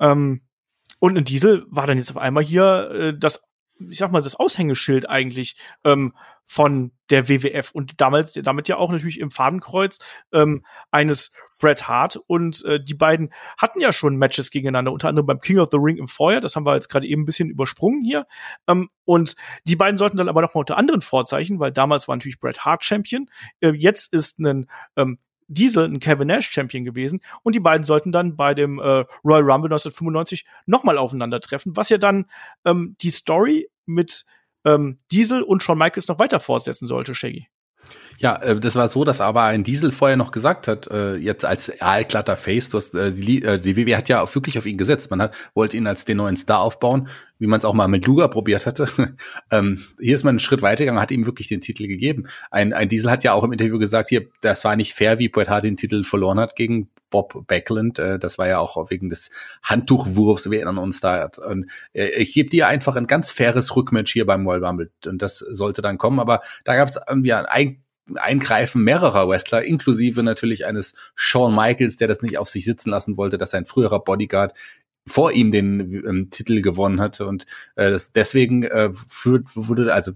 Ähm, 0.00 0.42
und 1.00 1.16
ein 1.16 1.24
Diesel 1.24 1.64
war 1.68 1.86
dann 1.86 1.98
jetzt 1.98 2.10
auf 2.10 2.16
einmal 2.16 2.42
hier 2.42 2.90
äh, 2.90 3.18
das 3.18 3.42
ich 3.78 3.98
sag 3.98 4.12
mal, 4.12 4.22
das 4.22 4.36
Aushängeschild 4.36 5.08
eigentlich 5.08 5.56
ähm, 5.84 6.14
von 6.44 6.92
der 7.10 7.28
WWF 7.28 7.70
und 7.72 8.00
damals, 8.00 8.32
damit 8.32 8.68
ja 8.68 8.76
auch 8.76 8.90
natürlich 8.90 9.18
im 9.18 9.30
Fadenkreuz 9.30 9.98
ähm, 10.32 10.64
eines 10.90 11.32
Bret 11.58 11.88
Hart 11.88 12.16
und 12.26 12.64
äh, 12.64 12.82
die 12.82 12.94
beiden 12.94 13.32
hatten 13.58 13.80
ja 13.80 13.92
schon 13.92 14.16
Matches 14.16 14.50
gegeneinander, 14.50 14.92
unter 14.92 15.08
anderem 15.08 15.26
beim 15.26 15.40
King 15.40 15.58
of 15.58 15.68
the 15.70 15.78
Ring 15.80 15.96
im 15.96 16.06
Feuer, 16.06 16.40
das 16.40 16.54
haben 16.54 16.66
wir 16.66 16.74
jetzt 16.74 16.88
gerade 16.88 17.06
eben 17.06 17.22
ein 17.22 17.26
bisschen 17.26 17.48
übersprungen 17.48 18.02
hier 18.02 18.26
ähm, 18.68 18.88
und 19.04 19.36
die 19.64 19.76
beiden 19.76 19.96
sollten 19.96 20.16
dann 20.16 20.28
aber 20.28 20.42
noch 20.42 20.54
mal 20.54 20.60
unter 20.60 20.76
anderen 20.76 21.00
Vorzeichen, 21.00 21.60
weil 21.60 21.72
damals 21.72 22.08
war 22.08 22.16
natürlich 22.16 22.40
Bret 22.40 22.64
Hart 22.64 22.84
Champion, 22.84 23.30
äh, 23.60 23.70
jetzt 23.70 24.12
ist 24.12 24.38
ein 24.38 24.66
ähm, 24.96 25.18
Diesel 25.48 25.84
ein 25.84 26.00
Kevin 26.00 26.28
Nash 26.28 26.50
Champion 26.50 26.84
gewesen 26.84 27.20
und 27.42 27.54
die 27.54 27.60
beiden 27.60 27.84
sollten 27.84 28.12
dann 28.12 28.36
bei 28.36 28.54
dem 28.54 28.78
äh, 28.78 29.04
Royal 29.24 29.42
Rumble 29.42 29.70
1995 29.72 30.44
nochmal 30.66 30.98
aufeinandertreffen, 30.98 31.76
was 31.76 31.88
ja 31.88 31.98
dann 31.98 32.26
ähm, 32.64 32.96
die 33.00 33.10
Story 33.10 33.68
mit 33.86 34.24
ähm, 34.64 34.98
Diesel 35.12 35.42
und 35.42 35.62
Shawn 35.62 35.78
Michaels 35.78 36.08
noch 36.08 36.18
weiter 36.18 36.40
fortsetzen 36.40 36.86
sollte, 36.86 37.14
Shaggy. 37.14 37.48
Ja, 38.18 38.36
äh, 38.36 38.58
das 38.58 38.74
war 38.76 38.88
so, 38.88 39.04
dass 39.04 39.20
aber 39.20 39.44
ein 39.44 39.64
Diesel 39.64 39.90
vorher 39.90 40.16
noch 40.16 40.30
gesagt 40.30 40.68
hat, 40.68 40.86
äh, 40.88 41.16
jetzt 41.16 41.44
als 41.44 41.80
aalglatter 41.80 42.36
Face, 42.36 42.68
du 42.68 42.78
hast, 42.78 42.94
äh, 42.94 43.12
die, 43.12 43.42
äh, 43.42 43.58
die 43.58 43.76
WWE 43.76 43.96
hat 43.96 44.08
ja 44.08 44.34
wirklich 44.34 44.58
auf 44.58 44.66
ihn 44.66 44.78
gesetzt. 44.78 45.10
Man 45.10 45.20
hat, 45.20 45.34
wollte 45.54 45.76
ihn 45.76 45.86
als 45.86 46.04
den 46.04 46.18
neuen 46.18 46.36
Star 46.36 46.60
aufbauen, 46.60 47.08
wie 47.38 47.46
man 47.46 47.58
es 47.58 47.64
auch 47.64 47.74
mal 47.74 47.88
mit 47.88 48.06
Luger 48.06 48.28
probiert 48.28 48.66
hatte. 48.66 48.88
ähm, 49.50 49.82
hier 50.00 50.14
ist 50.14 50.24
man 50.24 50.32
einen 50.32 50.38
Schritt 50.38 50.62
weitergegangen, 50.62 51.00
hat 51.00 51.10
ihm 51.10 51.26
wirklich 51.26 51.48
den 51.48 51.60
Titel 51.60 51.86
gegeben. 51.86 52.26
Ein, 52.50 52.72
ein 52.72 52.88
Diesel 52.88 53.10
hat 53.10 53.24
ja 53.24 53.32
auch 53.32 53.44
im 53.44 53.52
Interview 53.52 53.78
gesagt, 53.78 54.08
hier, 54.08 54.26
das 54.40 54.64
war 54.64 54.76
nicht 54.76 54.94
fair, 54.94 55.18
wie 55.18 55.28
Bret 55.28 55.48
Hart 55.48 55.64
den 55.64 55.76
Titel 55.76 56.04
verloren 56.04 56.38
hat 56.38 56.56
gegen 56.56 56.90
Bob 57.10 57.46
Backlund. 57.46 57.98
Äh, 57.98 58.18
das 58.18 58.38
war 58.38 58.48
ja 58.48 58.58
auch 58.58 58.90
wegen 58.90 59.08
des 59.08 59.30
Handtuchwurfs, 59.62 60.50
wir 60.50 60.58
erinnern 60.58 60.78
uns 60.78 61.00
da. 61.00 61.30
Und 61.46 61.70
äh, 61.92 62.08
ich 62.08 62.34
gebe 62.34 62.48
dir 62.48 62.66
einfach 62.66 62.96
ein 62.96 63.06
ganz 63.06 63.30
faires 63.30 63.76
Rückmatch 63.76 64.12
hier 64.12 64.26
beim 64.26 64.46
Royal 64.46 64.64
Rumble. 64.64 64.90
Und 65.06 65.22
das 65.22 65.38
sollte 65.38 65.80
dann 65.80 65.98
kommen. 65.98 66.18
Aber 66.18 66.40
da 66.64 66.74
gab 66.74 66.88
es 66.88 66.98
ja 67.22 67.44
ein 67.44 67.83
Eingreifen 68.16 68.82
mehrerer 68.82 69.28
Wrestler, 69.28 69.62
inklusive 69.62 70.22
natürlich 70.22 70.66
eines 70.66 70.94
Shawn 71.14 71.54
Michaels, 71.54 71.96
der 71.96 72.08
das 72.08 72.22
nicht 72.22 72.38
auf 72.38 72.48
sich 72.48 72.64
sitzen 72.64 72.90
lassen 72.90 73.16
wollte, 73.16 73.38
dass 73.38 73.52
sein 73.52 73.66
früherer 73.66 74.00
Bodyguard 74.00 74.52
vor 75.06 75.32
ihm 75.32 75.50
den 75.50 76.04
ähm, 76.06 76.30
Titel 76.30 76.60
gewonnen 76.60 77.00
hatte. 77.00 77.26
Und 77.26 77.46
äh, 77.76 77.98
deswegen 78.14 78.62
äh, 78.64 78.90
führt, 78.92 79.48
wurde 79.54 79.92
also 79.92 80.12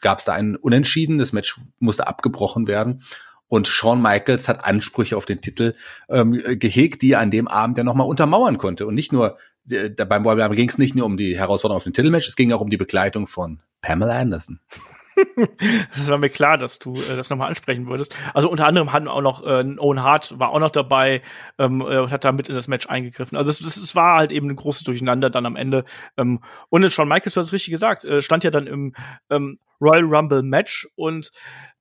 gab 0.00 0.20
es 0.20 0.24
da 0.24 0.32
einen 0.32 0.56
Unentschieden, 0.56 1.18
das 1.18 1.32
Match 1.32 1.60
musste 1.78 2.06
abgebrochen 2.06 2.66
werden. 2.66 3.02
Und 3.48 3.68
Shawn 3.68 4.00
Michaels 4.00 4.48
hat 4.48 4.64
Ansprüche 4.64 5.16
auf 5.16 5.26
den 5.26 5.40
Titel 5.40 5.74
ähm, 6.08 6.40
gehegt, 6.58 7.02
die 7.02 7.12
er 7.12 7.20
an 7.20 7.30
dem 7.30 7.48
Abend 7.48 7.76
ja 7.76 7.84
nochmal 7.84 8.06
untermauern 8.06 8.56
konnte. 8.56 8.86
Und 8.86 8.94
nicht 8.94 9.12
nur 9.12 9.36
äh, 9.70 9.90
beim 9.90 10.26
Royal 10.26 10.50
ging 10.50 10.68
es 10.68 10.78
nicht 10.78 10.94
nur 10.94 11.06
um 11.06 11.16
die 11.16 11.36
Herausforderung 11.36 11.76
auf 11.76 11.84
den 11.84 11.92
Titelmatch, 11.92 12.28
es 12.28 12.36
ging 12.36 12.52
auch 12.52 12.60
um 12.60 12.70
die 12.70 12.76
Begleitung 12.76 13.26
von 13.26 13.60
Pamela 13.82 14.18
Anderson. 14.18 14.60
das 15.94 16.08
war 16.10 16.18
mir 16.18 16.28
klar, 16.28 16.58
dass 16.58 16.78
du 16.78 16.94
äh, 16.94 17.16
das 17.16 17.30
nochmal 17.30 17.48
ansprechen 17.48 17.86
würdest. 17.86 18.14
Also 18.34 18.50
unter 18.50 18.66
anderem 18.66 18.92
hatten 18.92 19.08
auch 19.08 19.22
noch 19.22 19.44
äh, 19.44 19.64
Owen 19.78 20.02
Hart 20.02 20.38
war 20.38 20.50
auch 20.50 20.60
noch 20.60 20.70
dabei 20.70 21.22
ähm, 21.58 21.80
äh, 21.80 22.08
hat 22.08 22.24
da 22.24 22.32
mit 22.32 22.48
in 22.48 22.54
das 22.54 22.68
Match 22.68 22.88
eingegriffen. 22.88 23.36
Also 23.36 23.50
es, 23.50 23.60
es 23.60 23.94
war 23.94 24.18
halt 24.18 24.32
eben 24.32 24.50
ein 24.50 24.56
großes 24.56 24.84
Durcheinander 24.84 25.30
dann 25.30 25.46
am 25.46 25.56
Ende. 25.56 25.84
Ähm, 26.16 26.40
und 26.68 26.90
Shawn 26.90 27.08
Michaels, 27.08 27.34
du 27.34 27.40
hast 27.40 27.48
es 27.48 27.52
richtig 27.52 27.72
gesagt, 27.72 28.04
äh, 28.04 28.22
stand 28.22 28.44
ja 28.44 28.50
dann 28.50 28.66
im 28.66 28.94
ähm, 29.30 29.58
Royal 29.80 30.04
Rumble 30.04 30.42
Match 30.42 30.88
und 30.94 31.32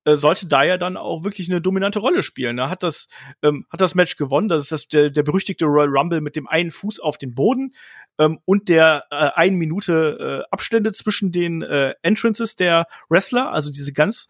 äh, 0.06 0.16
sollte 0.16 0.48
da 0.48 0.64
ja 0.64 0.78
dann 0.78 0.98
auch 0.98 1.24
wirklich 1.24 1.50
eine 1.50 1.62
dominante 1.62 2.00
Rolle 2.00 2.24
spielen. 2.24 2.58
Er 2.58 2.70
hat 2.70 2.84
das, 2.84 3.08
ähm, 3.44 3.66
hat 3.70 3.82
das 3.82 3.96
Match 3.96 4.16
gewonnen. 4.18 4.50
Das 4.50 4.64
ist 4.64 4.72
das, 4.72 4.88
der, 4.88 5.10
der 5.10 5.24
berüchtigte 5.24 5.66
Royal 5.66 5.90
Rumble 5.90 6.22
mit 6.22 6.36
dem 6.36 6.48
einen 6.48 6.72
Fuß 6.72 7.00
auf 7.00 7.18
den 7.18 7.36
Boden 7.36 7.74
ähm, 8.18 8.40
und 8.46 8.70
der 8.70 9.06
äh, 9.12 9.30
ein 9.36 9.56
Minute 9.56 10.44
äh, 10.44 10.52
Abstände 10.52 10.92
zwischen 10.92 11.32
den 11.32 11.62
äh, 11.62 11.94
Entrances 12.02 12.56
der 12.56 12.88
Wrestler. 13.10 13.52
Also 13.52 13.70
diese 13.70 13.94
ganz 13.94 14.28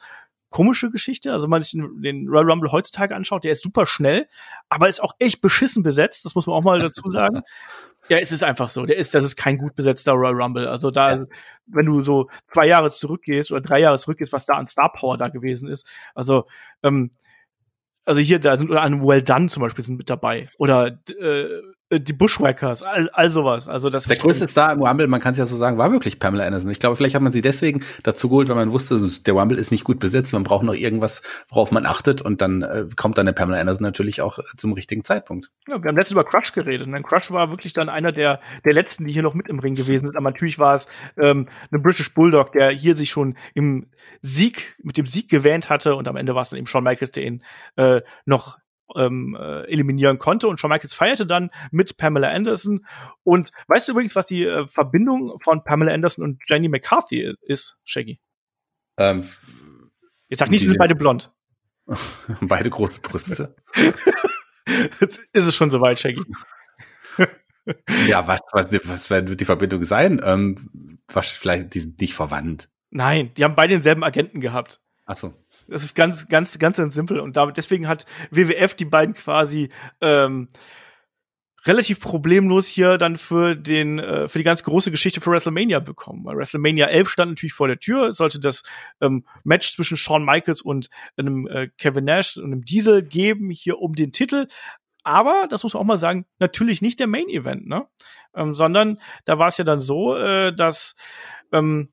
komische 0.49 0.91
Geschichte. 0.91 1.31
Also 1.31 1.43
wenn 1.43 1.51
man 1.51 1.63
sich 1.63 1.71
den 1.71 2.27
Royal 2.27 2.51
Rumble 2.51 2.71
heutzutage 2.71 3.15
anschaut, 3.15 3.43
der 3.43 3.53
ist 3.53 3.63
super 3.63 3.85
schnell, 3.85 4.27
aber 4.69 4.89
ist 4.89 5.01
auch 5.01 5.15
echt 5.19 5.41
beschissen 5.41 5.81
besetzt. 5.83 6.25
Das 6.25 6.35
muss 6.35 6.45
man 6.45 6.55
auch 6.55 6.63
mal 6.63 6.79
dazu 6.79 7.09
sagen. 7.09 7.41
Ja, 8.11 8.17
es 8.17 8.33
ist 8.33 8.43
einfach 8.43 8.67
so. 8.67 8.85
Der 8.85 8.97
ist, 8.97 9.15
das 9.15 9.23
ist 9.23 9.37
kein 9.37 9.57
gut 9.57 9.73
besetzter 9.73 10.11
Royal 10.11 10.33
Rumble. 10.33 10.67
Also 10.67 10.91
da, 10.91 11.13
ja. 11.13 11.25
wenn 11.67 11.85
du 11.85 12.03
so 12.03 12.29
zwei 12.45 12.67
Jahre 12.67 12.91
zurückgehst 12.91 13.53
oder 13.53 13.61
drei 13.61 13.79
Jahre 13.79 13.99
zurückgehst, 13.99 14.33
was 14.33 14.45
da 14.45 14.55
an 14.55 14.67
Star 14.67 14.91
Power 14.91 15.17
da 15.17 15.29
gewesen 15.29 15.69
ist. 15.69 15.87
Also, 16.13 16.45
ähm, 16.83 17.11
also 18.03 18.19
hier, 18.19 18.39
da 18.39 18.57
sind 18.57 18.69
oder 18.69 18.81
an 18.81 19.01
Well 19.01 19.21
Done 19.21 19.47
zum 19.47 19.63
Beispiel 19.63 19.85
sind 19.85 19.95
mit 19.95 20.09
dabei. 20.09 20.49
Oder 20.57 20.99
äh, 21.21 21.41
äh, 21.41 21.63
die 21.99 22.13
Bushwhackers, 22.13 22.83
all, 22.83 23.09
all 23.09 23.29
sowas. 23.29 23.67
Also 23.67 23.89
das 23.89 24.05
der 24.05 24.17
größte 24.17 24.47
Star 24.47 24.71
im 24.71 24.81
Rumble, 24.81 25.07
man 25.07 25.19
kann 25.19 25.33
es 25.33 25.37
ja 25.37 25.45
so 25.45 25.57
sagen, 25.57 25.77
war 25.77 25.91
wirklich 25.91 26.19
Pamela 26.19 26.45
Anderson. 26.45 26.71
Ich 26.71 26.79
glaube, 26.79 26.95
vielleicht 26.95 27.15
hat 27.15 27.21
man 27.21 27.33
sie 27.33 27.41
deswegen 27.41 27.83
dazu 28.03 28.29
geholt, 28.29 28.49
weil 28.49 28.55
man 28.55 28.71
wusste, 28.71 28.99
der 29.25 29.33
Rumble 29.33 29.57
ist 29.57 29.71
nicht 29.71 29.83
gut 29.83 29.99
besetzt, 29.99 30.31
man 30.33 30.43
braucht 30.43 30.63
noch 30.63 30.73
irgendwas, 30.73 31.21
worauf 31.49 31.71
man 31.71 31.85
achtet 31.85 32.21
und 32.21 32.41
dann 32.41 32.61
äh, 32.61 32.85
kommt 32.95 33.17
dann 33.17 33.25
der 33.25 33.33
Pamela 33.33 33.59
Anderson 33.59 33.83
natürlich 33.83 34.21
auch 34.21 34.39
zum 34.55 34.73
richtigen 34.73 35.03
Zeitpunkt. 35.03 35.51
Ja, 35.67 35.81
wir 35.81 35.89
haben 35.89 35.97
letztens 35.97 36.13
über 36.13 36.23
Crush 36.23 36.53
geredet 36.53 36.87
und 36.87 36.93
dann 36.93 37.03
Crush 37.03 37.31
war 37.31 37.49
wirklich 37.49 37.73
dann 37.73 37.89
einer 37.89 38.11
der 38.11 38.39
der 38.63 38.73
letzten, 38.73 39.05
die 39.05 39.13
hier 39.13 39.23
noch 39.23 39.33
mit 39.33 39.47
im 39.47 39.59
Ring 39.59 39.75
gewesen 39.75 40.07
sind. 40.07 40.15
Aber 40.15 40.29
natürlich 40.29 40.59
war 40.59 40.75
es 40.75 40.87
ähm, 41.17 41.47
ein 41.71 41.81
British 41.81 42.13
Bulldog, 42.13 42.53
der 42.53 42.71
hier 42.71 42.95
sich 42.95 43.09
schon 43.09 43.35
im 43.53 43.87
Sieg 44.21 44.75
mit 44.81 44.97
dem 44.97 45.05
Sieg 45.05 45.29
gewähnt 45.29 45.69
hatte 45.69 45.95
und 45.95 46.07
am 46.07 46.15
Ende 46.15 46.35
war 46.35 46.43
es 46.43 46.49
dann 46.49 46.57
eben 46.57 46.67
Shawn 46.67 46.83
Michaels, 46.83 47.11
der 47.11 47.25
ihn 47.25 47.43
äh, 47.75 48.01
noch 48.25 48.60
ähm, 48.95 49.37
äh, 49.39 49.63
eliminieren 49.63 50.17
konnte. 50.17 50.47
Und 50.47 50.59
Shawn 50.59 50.69
Michaels 50.69 50.93
feierte 50.93 51.25
dann 51.25 51.51
mit 51.71 51.97
Pamela 51.97 52.29
Anderson. 52.29 52.85
Und 53.23 53.51
weißt 53.67 53.87
du 53.87 53.93
übrigens, 53.93 54.15
was 54.15 54.25
die 54.25 54.45
äh, 54.45 54.67
Verbindung 54.67 55.39
von 55.39 55.63
Pamela 55.63 55.93
Anderson 55.93 56.23
und 56.23 56.41
Jenny 56.47 56.69
McCarthy 56.69 57.35
ist, 57.41 57.77
Shaggy? 57.83 58.19
Ähm, 58.97 59.25
Jetzt 60.29 60.39
sag 60.39 60.49
nicht, 60.49 60.61
sie 60.61 60.67
sind 60.67 60.77
beide 60.77 60.95
blond. 60.95 61.33
beide 62.41 62.69
große 62.69 63.01
Brüste. 63.01 63.55
Jetzt 64.99 65.21
ist 65.33 65.47
es 65.47 65.55
schon 65.55 65.69
soweit, 65.69 65.99
Shaggy. 65.99 66.23
ja, 68.07 68.27
was, 68.27 68.39
was, 68.53 68.71
was 68.87 69.09
wird 69.09 69.39
die 69.39 69.45
Verbindung 69.45 69.83
sein? 69.83 70.21
Ähm, 70.23 70.99
was, 71.07 71.31
vielleicht, 71.31 71.73
die 71.73 71.79
sind 71.79 71.99
nicht 71.99 72.13
verwandt. 72.13 72.69
Nein, 72.89 73.33
die 73.35 73.43
haben 73.43 73.55
beide 73.55 73.73
denselben 73.73 74.03
Agenten 74.03 74.39
gehabt. 74.39 74.79
Ach 75.05 75.17
so. 75.17 75.33
Das 75.71 75.83
ist 75.83 75.95
ganz, 75.95 76.27
ganz, 76.27 76.59
ganz, 76.59 76.77
ganz 76.77 76.93
simpel. 76.93 77.19
Und 77.19 77.37
damit, 77.37 77.57
deswegen 77.57 77.87
hat 77.87 78.05
WWF 78.29 78.75
die 78.75 78.85
beiden 78.85 79.15
quasi 79.15 79.69
ähm, 80.01 80.49
relativ 81.65 81.99
problemlos 81.99 82.67
hier 82.67 82.97
dann 82.97 83.17
für 83.17 83.55
den 83.55 83.99
äh, 83.99 84.27
für 84.27 84.39
die 84.39 84.43
ganz 84.43 84.63
große 84.63 84.91
Geschichte 84.91 85.21
für 85.21 85.31
WrestleMania 85.31 85.79
bekommen. 85.79 86.25
Weil 86.25 86.37
WrestleMania 86.37 86.87
11 86.87 87.09
stand 87.09 87.31
natürlich 87.31 87.53
vor 87.53 87.67
der 87.67 87.79
Tür. 87.79 88.07
Es 88.07 88.17
sollte 88.17 88.39
das 88.39 88.63
ähm, 88.99 89.25
Match 89.43 89.73
zwischen 89.73 89.97
Shawn 89.97 90.25
Michaels 90.25 90.61
und 90.61 90.89
einem 91.15 91.47
äh, 91.47 91.69
Kevin 91.77 92.05
Nash 92.05 92.37
und 92.37 92.45
einem 92.45 92.65
Diesel 92.65 93.03
geben 93.03 93.49
hier 93.49 93.79
um 93.79 93.93
den 93.93 94.11
Titel. 94.11 94.47
Aber, 95.03 95.47
das 95.49 95.63
muss 95.63 95.73
man 95.73 95.81
auch 95.81 95.87
mal 95.87 95.97
sagen, 95.97 96.25
natürlich 96.37 96.81
nicht 96.81 96.99
der 96.99 97.07
Main 97.07 97.27
Event, 97.27 97.65
ne? 97.65 97.87
Ähm, 98.35 98.53
sondern 98.53 98.99
da 99.25 99.39
war 99.39 99.47
es 99.47 99.57
ja 99.57 99.63
dann 99.63 99.79
so, 99.79 100.15
äh, 100.15 100.53
dass 100.53 100.95
ähm, 101.51 101.89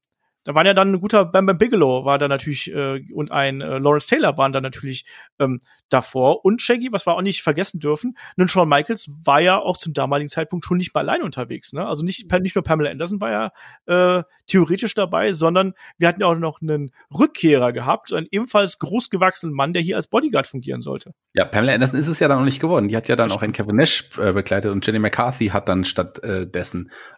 da 0.49 0.55
waren 0.55 0.65
ja 0.65 0.73
dann 0.73 0.93
ein 0.93 1.01
guter 1.01 1.27
Bam 1.27 1.45
Bam 1.45 1.59
Bigelow 1.59 2.07
war 2.07 2.17
da 2.17 2.27
natürlich 2.27 2.73
äh, 2.73 3.05
und 3.13 3.31
ein 3.31 3.61
äh, 3.61 3.77
Lawrence 3.77 4.09
Taylor 4.09 4.39
waren 4.39 4.51
da 4.51 4.63
natürlich 4.63 5.05
ähm, 5.39 5.61
davor 5.91 6.43
und 6.43 6.63
Shaggy, 6.63 6.89
was 6.91 7.07
wir 7.07 7.15
auch 7.15 7.21
nicht 7.21 7.43
vergessen 7.43 7.81
dürfen, 7.81 8.17
nun 8.37 8.49
Shawn 8.49 8.67
Michaels 8.67 9.11
war 9.23 9.43
ja 9.43 9.59
auch 9.59 9.77
zum 9.77 9.93
damaligen 9.93 10.29
Zeitpunkt 10.29 10.65
schon 10.65 10.79
nicht 10.79 10.95
mal 10.95 11.01
allein 11.01 11.21
unterwegs, 11.21 11.75
ne? 11.75 11.87
Also 11.87 12.03
nicht 12.03 12.33
nicht 12.41 12.55
nur 12.55 12.65
Pamela 12.65 12.89
Anderson 12.89 13.21
war 13.21 13.31
ja 13.31 14.19
äh, 14.19 14.23
theoretisch 14.47 14.95
dabei, 14.95 15.35
sondern 15.35 15.75
wir 15.99 16.09
hatten 16.09 16.23
ja 16.23 16.29
auch 16.29 16.35
noch 16.35 16.63
einen 16.63 16.93
Rückkehrer 17.13 17.75
gehabt, 17.75 18.15
einen 18.15 18.27
ebenfalls 18.31 18.79
großgewachsenen 18.79 19.55
Mann, 19.55 19.75
der 19.75 19.83
hier 19.83 19.97
als 19.97 20.07
Bodyguard 20.07 20.47
fungieren 20.47 20.81
sollte. 20.81 21.13
Ja, 21.35 21.45
Pamela 21.45 21.75
Anderson 21.75 21.99
ist 21.99 22.09
es 22.09 22.21
ja 22.21 22.29
dann 22.29 22.39
noch 22.39 22.47
nicht 22.47 22.61
geworden. 22.61 22.89
Die 22.89 22.97
hat 22.97 23.07
ja 23.09 23.17
dann 23.17 23.31
auch 23.31 23.43
einen 23.43 23.53
Kevin 23.53 23.77
Nash 23.77 24.09
äh, 24.17 24.33
begleitet 24.33 24.73
und 24.73 24.87
Jenny 24.87 24.99
McCarthy 24.99 25.49
hat 25.49 25.69
dann 25.69 25.85
statt 25.85 26.25
äh, 26.25 26.47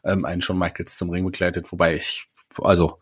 ähm, 0.02 0.24
einen 0.24 0.42
Shawn 0.42 0.58
Michaels 0.58 0.96
zum 0.96 1.10
Ring 1.10 1.24
begleitet, 1.24 1.70
wobei 1.70 1.94
ich 1.94 2.26
also 2.58 2.98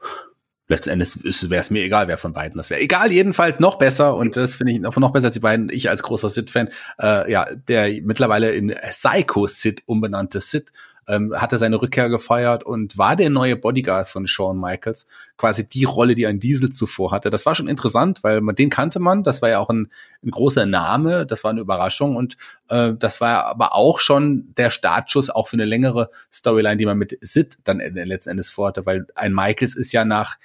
letzten 0.69 0.91
Endes 0.91 1.23
wäre 1.51 1.61
es 1.61 1.71
mir 1.71 1.83
egal, 1.83 2.09
wer 2.09 2.19
von 2.19 2.35
beiden 2.35 2.57
das 2.57 2.71
wäre. 2.71 2.81
Egal, 2.81 3.11
jedenfalls 3.11 3.59
noch 3.59 3.79
besser 3.79 4.15
und 4.15 4.37
das 4.37 4.55
finde 4.55 4.75
ich 4.75 4.81
noch, 4.81 4.95
noch 4.97 5.13
besser 5.13 5.27
als 5.27 5.35
die 5.35 5.41
beiden. 5.41 5.71
Ich 5.71 5.89
als 5.89 6.03
großer 6.03 6.29
Sid-Fan, 6.29 6.69
äh, 7.01 7.31
ja, 7.31 7.47
der 7.69 8.03
mittlerweile 8.03 8.53
in 8.53 8.75
Psycho 8.91 9.47
Sid 9.47 9.83
umbenannte 9.87 10.41
Sid 10.41 10.71
ähm, 11.09 11.33
hatte 11.35 11.59
seine 11.59 11.81
Rückkehr 11.81 12.09
gefeiert 12.09 12.63
und 12.63 12.99
war 12.99 13.17
der 13.17 13.31
neue 13.31 13.57
Bodyguard 13.57 14.07
von 14.07 14.27
Shawn 14.27 14.61
Michaels. 14.61 15.07
Quasi 15.37 15.67
die 15.67 15.85
Rolle, 15.85 16.15
die 16.15 16.27
ein 16.27 16.39
Diesel 16.39 16.71
zuvor 16.71 17.11
hatte. 17.11 17.31
Das 17.31 17.47
war 17.47 17.55
schon 17.55 17.69
interessant, 17.69 18.23
weil 18.23 18.41
man 18.41 18.55
den 18.55 18.71
kannte 18.71 19.01
man. 19.01 19.25
Das 19.25 19.43
war 19.43 19.49
ja 19.49 19.59
auch 19.59 19.71
ein, 19.71 19.89
ein 20.23 20.31
großer 20.31 20.67
Name. 20.67 21.27
Das 21.27 21.45
war 21.45 21.51
eine 21.51 21.61
Überraschung 21.61 22.17
und 22.17 22.37
äh, 22.69 22.93
das 22.99 23.21
war 23.21 23.47
aber 23.47 23.75
auch 23.75 23.99
schon 23.99 24.53
der 24.57 24.71
Startschuss 24.71 25.31
auch 25.31 25.49
für 25.49 25.57
eine 25.57 25.65
längere 25.65 26.11
Storyline, 26.33 26.77
die 26.77 26.87
man 26.87 26.99
mit 26.99 27.17
Sid 27.21 27.59
dann 27.65 27.79
letzten 27.79 28.31
Endes 28.31 28.51
vorhatte, 28.51 28.87
weil 28.87 29.07
ein 29.15 29.33
Michaels 29.33 29.75
ist 29.75 29.93
ja 29.93 30.05
nach 30.05 30.37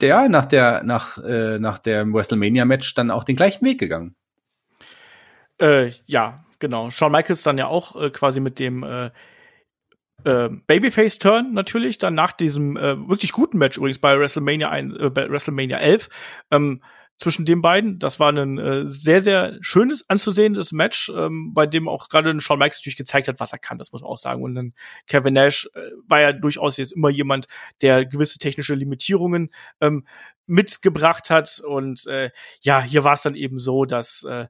der 0.00 0.28
nach 0.28 0.44
der 0.44 0.82
nach 0.84 1.18
äh, 1.18 1.58
nach 1.58 1.78
der 1.78 2.06
WrestleMania 2.06 2.64
Match 2.64 2.94
dann 2.94 3.10
auch 3.10 3.24
den 3.24 3.36
gleichen 3.36 3.64
Weg 3.66 3.78
gegangen. 3.78 4.14
Äh, 5.60 5.90
ja, 6.06 6.44
genau. 6.58 6.90
Shawn 6.90 7.12
Michaels 7.12 7.42
dann 7.42 7.58
ja 7.58 7.66
auch 7.66 8.00
äh, 8.00 8.10
quasi 8.10 8.40
mit 8.40 8.58
dem 8.58 8.82
äh, 8.82 9.10
äh, 10.24 10.48
Babyface-Turn 10.48 11.52
natürlich, 11.52 11.98
dann 11.98 12.14
nach 12.14 12.32
diesem 12.32 12.76
äh, 12.76 13.08
wirklich 13.08 13.32
guten 13.32 13.58
Match 13.58 13.76
übrigens 13.76 13.98
bei 13.98 14.18
WrestleMania, 14.18 14.70
ein, 14.70 14.94
äh, 14.96 15.10
bei 15.10 15.28
WrestleMania 15.28 15.78
11, 15.78 16.08
ähm, 16.50 16.82
zwischen 17.18 17.44
den 17.44 17.60
beiden. 17.60 17.98
Das 17.98 18.20
war 18.20 18.32
ein 18.32 18.58
äh, 18.58 18.84
sehr, 18.86 19.20
sehr 19.20 19.58
schönes, 19.60 20.08
anzusehendes 20.08 20.72
Match, 20.72 21.10
ähm, 21.14 21.52
bei 21.52 21.66
dem 21.66 21.88
auch 21.88 22.08
gerade 22.08 22.40
Shawn 22.40 22.58
Michaels 22.58 22.78
natürlich 22.78 22.96
gezeigt 22.96 23.28
hat, 23.28 23.40
was 23.40 23.52
er 23.52 23.58
kann, 23.58 23.76
das 23.76 23.92
muss 23.92 24.02
man 24.02 24.10
auch 24.10 24.18
sagen. 24.18 24.42
Und 24.42 24.54
dann 24.54 24.72
Kevin 25.06 25.34
Nash 25.34 25.68
äh, 25.74 25.80
war 26.06 26.20
ja 26.20 26.32
durchaus 26.32 26.76
jetzt 26.76 26.92
immer 26.92 27.10
jemand, 27.10 27.46
der 27.82 28.06
gewisse 28.06 28.38
technische 28.38 28.74
Limitierungen 28.74 29.50
ähm, 29.80 30.06
mitgebracht 30.46 31.28
hat. 31.28 31.60
Und 31.66 32.06
äh, 32.06 32.30
ja, 32.60 32.80
hier 32.82 33.02
war 33.02 33.14
es 33.14 33.22
dann 33.22 33.34
eben 33.34 33.58
so, 33.58 33.84
dass 33.84 34.22
äh, 34.22 34.46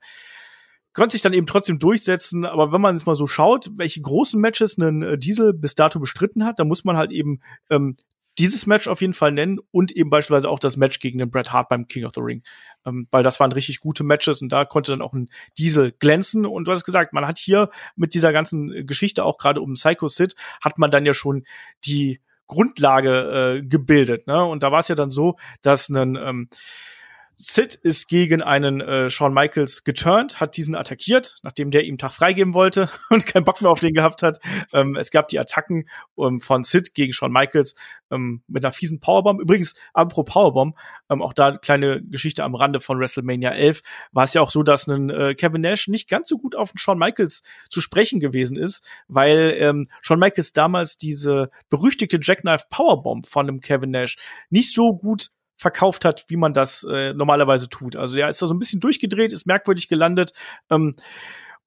konnte 0.99 1.12
sich 1.12 1.22
dann 1.22 1.32
eben 1.32 1.46
trotzdem 1.46 1.78
durchsetzen. 1.78 2.44
Aber 2.44 2.72
wenn 2.72 2.80
man 2.80 2.96
jetzt 2.96 3.07
mal 3.07 3.14
so 3.14 3.26
schaut, 3.26 3.70
welche 3.76 4.01
großen 4.01 4.40
Matches 4.40 4.76
ein 4.76 5.03
äh, 5.03 5.16
Diesel 5.16 5.55
bis 5.55 5.74
dato 5.74 6.01
bestritten 6.01 6.44
hat, 6.44 6.59
dann 6.59 6.68
muss 6.68 6.84
man 6.84 6.96
halt 6.96 7.12
eben 7.12 7.40
ähm, 7.70 7.96
dieses 8.38 8.66
Match 8.66 8.88
auf 8.88 9.01
jeden 9.01 9.14
Fall 9.14 9.32
nennen 9.32 9.59
und 9.70 9.92
eben 9.92 10.11
beispielsweise 10.11 10.49
auch 10.49 10.59
das 10.59 10.76
Match 10.76 11.01
gegen 11.01 11.18
den 11.18 11.30
Bret 11.30 11.53
Hart 11.53 11.68
beim 11.68 11.86
King 11.86 12.05
of 12.05 12.12
the 12.14 12.20
Ring. 12.20 12.42
Ähm, 12.84 13.07
weil 13.11 13.22
das 13.22 13.38
waren 13.38 13.53
richtig 13.53 13.80
gute 13.80 14.05
Matches 14.05 14.42
und 14.42 14.53
da 14.53 14.64
konnte 14.64 14.90
dann 14.90 15.03
auch 15.03 15.12
ein 15.12 15.28
Diesel 15.57 15.92
glänzen. 15.92 16.44
Und 16.44 16.66
du 16.66 16.72
hast 16.72 16.84
gesagt, 16.84 17.12
man 17.12 17.26
hat 17.26 17.38
hier 17.38 17.70
mit 17.94 18.14
dieser 18.14 18.32
ganzen 18.32 18.86
Geschichte 18.86 19.24
auch 19.24 19.38
gerade 19.38 19.61
um 19.61 19.74
Psycho 19.74 20.09
Sid, 20.09 20.34
hat 20.61 20.78
man 20.78 20.90
dann 20.90 21.07
ja 21.07 21.14
schon 21.14 21.44
die 21.84 22.20
Grundlage 22.49 23.61
äh, 23.61 23.62
gebildet. 23.62 24.26
Ne? 24.26 24.44
Und 24.44 24.64
da 24.64 24.72
war 24.72 24.80
es 24.80 24.88
ja 24.88 24.94
dann 24.96 25.11
so, 25.11 25.36
dass 25.62 25.88
ein 25.88 26.16
ähm, 26.16 26.49
Sid 27.41 27.76
ist 27.76 28.09
gegen 28.09 28.43
einen 28.43 28.80
äh, 28.80 29.09
Shawn 29.11 29.32
Michaels 29.32 29.84
geturnt, 29.84 30.41
hat 30.41 30.57
diesen 30.57 30.74
attackiert, 30.74 31.36
nachdem 31.45 31.70
der 31.70 31.84
ihm 31.84 31.97
Tag 31.97 32.12
freigeben 32.12 32.53
wollte 32.53 32.91
und 33.11 33.26
keinen 33.26 33.45
Bock 33.45 33.62
mehr 33.62 33.70
auf 33.70 33.78
den 33.78 33.95
gehabt 33.95 34.24
hat. 34.24 34.41
Ähm, 34.72 34.97
es 34.97 35.12
gab 35.12 35.28
die 35.28 35.39
Attacken 35.39 35.89
ähm, 36.18 36.41
von 36.41 36.64
Sid 36.64 36.95
gegen 36.95 37.12
Shawn 37.12 37.30
Michaels 37.30 37.76
ähm, 38.11 38.43
mit 38.49 38.64
einer 38.64 38.72
fiesen 38.72 38.99
Powerbomb. 38.99 39.41
Übrigens, 39.41 39.76
apropos 39.93 40.34
Powerbomb, 40.34 40.76
ähm, 41.09 41.22
auch 41.22 41.32
da 41.32 41.57
kleine 41.57 42.03
Geschichte 42.03 42.43
am 42.43 42.57
Rande 42.57 42.80
von 42.80 42.99
WrestleMania 42.99 43.53
11, 43.53 43.82
war 44.11 44.24
es 44.24 44.34
ja 44.34 44.43
auch 44.43 44.51
so, 44.51 44.64
dass 44.64 44.89
ein 44.89 45.09
äh, 45.09 45.36
Kevin 45.36 45.61
Nash 45.61 45.86
nicht 45.86 46.09
ganz 46.09 46.28
so 46.28 46.39
gut 46.39 46.57
auf 46.57 46.72
den 46.72 46.78
Shawn 46.78 46.99
Michaels 46.99 47.43
zu 47.68 47.80
sprechen 47.80 48.18
gewesen 48.18 48.57
ist, 48.57 48.84
weil 49.07 49.55
ähm, 49.61 49.86
Shawn 50.03 50.18
Michaels 50.18 50.55
damals 50.55 50.99
diese 50.99 51.51
berüchtigte 51.70 52.18
Jackknife 52.20 52.66
Powerbomb 52.68 53.28
von 53.28 53.47
dem 53.47 53.61
Kevin 53.61 53.93
Nash 53.93 54.16
nicht 54.51 54.74
so 54.74 54.97
gut 54.97 55.30
verkauft 55.59 56.04
hat, 56.04 56.24
wie 56.28 56.36
man 56.36 56.52
das 56.52 56.84
äh, 56.84 57.12
normalerweise 57.12 57.68
tut. 57.68 57.96
Also 57.96 58.16
er 58.16 58.28
ist 58.28 58.40
da 58.40 58.46
so 58.46 58.54
ein 58.54 58.59
bisschen 58.59 58.80
durchgedreht, 58.80 59.32
ist 59.32 59.46
merkwürdig 59.46 59.88
gelandet. 59.88 60.32
Ähm, 60.70 60.94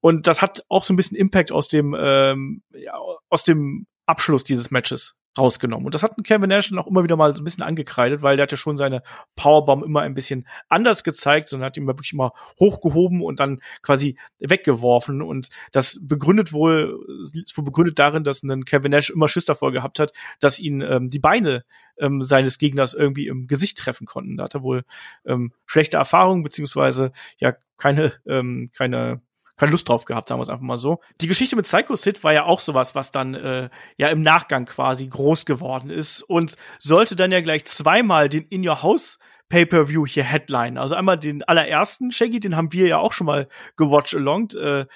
und 0.00 0.26
das 0.26 0.42
hat 0.42 0.64
auch 0.68 0.82
so 0.82 0.92
ein 0.92 0.96
bisschen 0.96 1.16
Impact 1.16 1.52
aus 1.52 1.68
dem, 1.68 1.94
ähm, 1.96 2.62
ja, 2.72 2.94
aus 3.28 3.44
dem 3.44 3.86
Abschluss 4.06 4.42
dieses 4.42 4.70
Matches 4.70 5.16
rausgenommen. 5.38 5.86
Und 5.86 5.94
das 5.94 6.02
hat 6.02 6.12
Kevin 6.24 6.48
Nash 6.48 6.72
auch 6.74 6.86
immer 6.86 7.04
wieder 7.04 7.16
mal 7.16 7.34
so 7.34 7.40
ein 7.40 7.44
bisschen 7.44 7.62
angekreidet, 7.62 8.22
weil 8.22 8.36
der 8.36 8.44
hat 8.44 8.50
ja 8.50 8.56
schon 8.56 8.76
seine 8.76 9.02
Powerbomb 9.36 9.82
immer 9.82 10.02
ein 10.02 10.14
bisschen 10.14 10.46
anders 10.68 11.04
gezeigt 11.04 11.52
und 11.52 11.62
hat 11.62 11.76
ihn 11.76 11.86
wirklich 11.86 12.12
immer 12.12 12.32
hochgehoben 12.60 13.22
und 13.22 13.40
dann 13.40 13.60
quasi 13.82 14.18
weggeworfen. 14.40 15.22
Und 15.22 15.48
das 15.72 15.98
begründet 16.02 16.52
wohl, 16.52 16.98
ist 17.22 17.56
wohl 17.56 17.64
begründet 17.64 17.98
darin, 17.98 18.24
dass 18.24 18.42
ein 18.42 18.64
Kevin 18.64 18.90
Nash 18.90 19.10
immer 19.10 19.28
Schiss 19.28 19.44
davor 19.44 19.72
gehabt 19.72 19.98
hat, 19.98 20.12
dass 20.40 20.58
ihn 20.58 20.82
ähm, 20.82 21.08
die 21.08 21.20
Beine 21.20 21.64
ähm, 22.02 22.20
seines 22.20 22.58
Gegners 22.58 22.92
irgendwie 22.92 23.28
im 23.28 23.46
Gesicht 23.46 23.78
treffen 23.78 24.06
konnten. 24.06 24.36
Da 24.36 24.44
hat 24.44 24.54
er 24.54 24.62
wohl 24.62 24.84
ähm, 25.24 25.52
schlechte 25.64 25.96
Erfahrungen, 25.96 26.42
beziehungsweise 26.42 27.12
ja 27.38 27.54
keine, 27.78 28.12
ähm, 28.26 28.70
keine 28.76 29.22
keine 29.56 29.72
Lust 29.72 29.88
drauf 29.88 30.06
gehabt, 30.06 30.28
sagen 30.28 30.40
wir 30.40 30.42
es 30.42 30.48
einfach 30.48 30.64
mal 30.64 30.76
so. 30.76 31.00
Die 31.20 31.28
Geschichte 31.28 31.54
mit 31.54 31.66
Psycho 31.66 31.94
Sid 31.94 32.24
war 32.24 32.32
ja 32.32 32.46
auch 32.46 32.58
sowas, 32.58 32.94
was 32.94 33.12
dann 33.12 33.34
äh, 33.34 33.68
ja 33.96 34.08
im 34.08 34.22
Nachgang 34.22 34.64
quasi 34.64 35.06
groß 35.06 35.46
geworden 35.46 35.90
ist 35.90 36.22
und 36.22 36.56
sollte 36.80 37.14
dann 37.14 37.30
ja 37.30 37.40
gleich 37.42 37.64
zweimal 37.66 38.28
den 38.28 38.44
In 38.48 38.66
Your 38.66 38.82
House 38.82 39.18
Pay-per-View 39.50 40.06
hier 40.06 40.24
Headline. 40.24 40.78
Also 40.78 40.94
einmal 40.94 41.18
den 41.18 41.44
allerersten 41.44 42.10
Shaggy, 42.10 42.40
den 42.40 42.56
haben 42.56 42.72
wir 42.72 42.86
ja 42.86 42.96
auch 42.96 43.12
schon 43.12 43.26
mal 43.26 43.48
gewatcht 43.76 44.14
along 44.14 44.48
äh, 44.52 44.86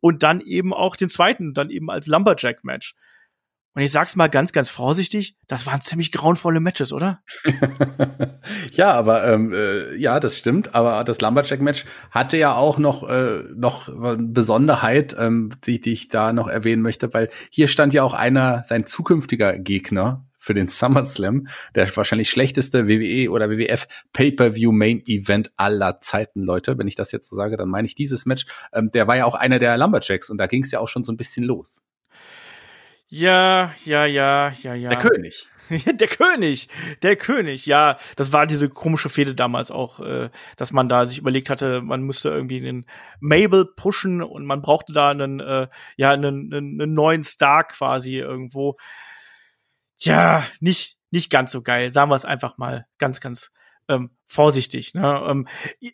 und 0.00 0.22
dann 0.22 0.40
eben 0.40 0.72
auch 0.72 0.94
den 0.94 1.08
zweiten, 1.08 1.52
dann 1.52 1.68
eben 1.68 1.90
als 1.90 2.06
Lumberjack 2.06 2.62
Match. 2.62 2.94
Und 3.74 3.82
ich 3.82 3.90
sag's 3.90 4.14
mal 4.14 4.28
ganz, 4.28 4.52
ganz 4.52 4.68
vorsichtig, 4.68 5.36
das 5.48 5.66
waren 5.66 5.80
ziemlich 5.80 6.12
grauenvolle 6.12 6.60
Matches, 6.60 6.92
oder? 6.92 7.22
ja, 8.72 8.92
aber 8.92 9.26
ähm, 9.26 9.52
äh, 9.52 9.96
ja, 9.96 10.20
das 10.20 10.38
stimmt. 10.38 10.76
Aber 10.76 11.02
das 11.02 11.20
Lumberjack-Match 11.20 11.84
hatte 12.12 12.36
ja 12.36 12.54
auch 12.54 12.78
noch 12.78 13.08
äh, 13.08 13.42
noch 13.56 13.88
eine 13.88 14.16
Besonderheit, 14.18 15.16
ähm, 15.18 15.50
die, 15.64 15.80
die 15.80 15.92
ich 15.92 16.08
da 16.08 16.32
noch 16.32 16.46
erwähnen 16.46 16.82
möchte, 16.82 17.12
weil 17.12 17.30
hier 17.50 17.66
stand 17.66 17.94
ja 17.94 18.04
auch 18.04 18.14
einer, 18.14 18.62
sein 18.64 18.86
zukünftiger 18.86 19.58
Gegner 19.58 20.24
für 20.38 20.54
den 20.54 20.68
SummerSlam, 20.68 21.48
der 21.74 21.96
wahrscheinlich 21.96 22.30
schlechteste 22.30 22.86
WWE 22.86 23.28
oder 23.30 23.50
WWF 23.50 23.88
Pay-per-View 24.12 24.70
Main 24.70 25.02
Event 25.04 25.50
aller 25.56 26.00
Zeiten, 26.00 26.42
Leute. 26.42 26.78
Wenn 26.78 26.86
ich 26.86 26.94
das 26.94 27.10
jetzt 27.10 27.28
so 27.28 27.34
sage, 27.34 27.56
dann 27.56 27.70
meine 27.70 27.86
ich 27.86 27.96
dieses 27.96 28.24
Match. 28.24 28.46
Ähm, 28.72 28.90
der 28.94 29.08
war 29.08 29.16
ja 29.16 29.24
auch 29.24 29.34
einer 29.34 29.58
der 29.58 29.76
Lumberjacks 29.76 30.30
und 30.30 30.38
da 30.38 30.46
ging 30.46 30.62
es 30.62 30.70
ja 30.70 30.78
auch 30.78 30.88
schon 30.88 31.02
so 31.02 31.12
ein 31.12 31.16
bisschen 31.16 31.42
los. 31.42 31.82
Ja, 33.14 33.72
ja, 33.84 34.06
ja, 34.06 34.50
ja, 34.50 34.74
ja. 34.74 34.88
Der 34.88 34.98
König. 34.98 35.48
der 35.70 36.08
König, 36.08 36.68
der 37.02 37.14
König, 37.14 37.64
ja, 37.64 37.96
das 38.16 38.32
war 38.32 38.44
diese 38.44 38.68
komische 38.68 39.08
Fehde 39.08 39.36
damals 39.36 39.70
auch, 39.70 40.00
äh, 40.00 40.30
dass 40.56 40.72
man 40.72 40.88
da 40.88 41.06
sich 41.06 41.18
überlegt 41.18 41.48
hatte, 41.48 41.80
man 41.80 42.02
müsste 42.02 42.30
irgendwie 42.30 42.58
den 42.58 42.86
Mabel 43.20 43.66
pushen 43.76 44.20
und 44.20 44.44
man 44.44 44.62
brauchte 44.62 44.92
da 44.92 45.10
einen, 45.10 45.38
äh, 45.38 45.68
ja, 45.96 46.10
einen, 46.10 46.52
einen, 46.52 46.82
einen 46.82 46.92
neuen 46.92 47.22
Star 47.22 47.62
quasi 47.62 48.16
irgendwo. 48.16 48.76
Tja, 49.96 50.44
nicht, 50.58 50.98
nicht 51.12 51.30
ganz 51.30 51.52
so 51.52 51.62
geil. 51.62 51.92
Sagen 51.92 52.10
wir 52.10 52.16
es 52.16 52.24
einfach 52.24 52.58
mal 52.58 52.86
ganz, 52.98 53.20
ganz 53.20 53.52
ähm, 53.88 54.10
vorsichtig. 54.26 54.92
Ne? 54.94 55.24
Ähm, 55.28 55.46
äh, 55.80 55.92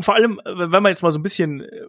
vor 0.00 0.16
allem, 0.16 0.38
äh, 0.44 0.70
wenn 0.70 0.82
man 0.82 0.90
jetzt 0.90 1.02
mal 1.02 1.12
so 1.12 1.18
ein 1.18 1.22
bisschen 1.24 1.62
äh, 1.62 1.88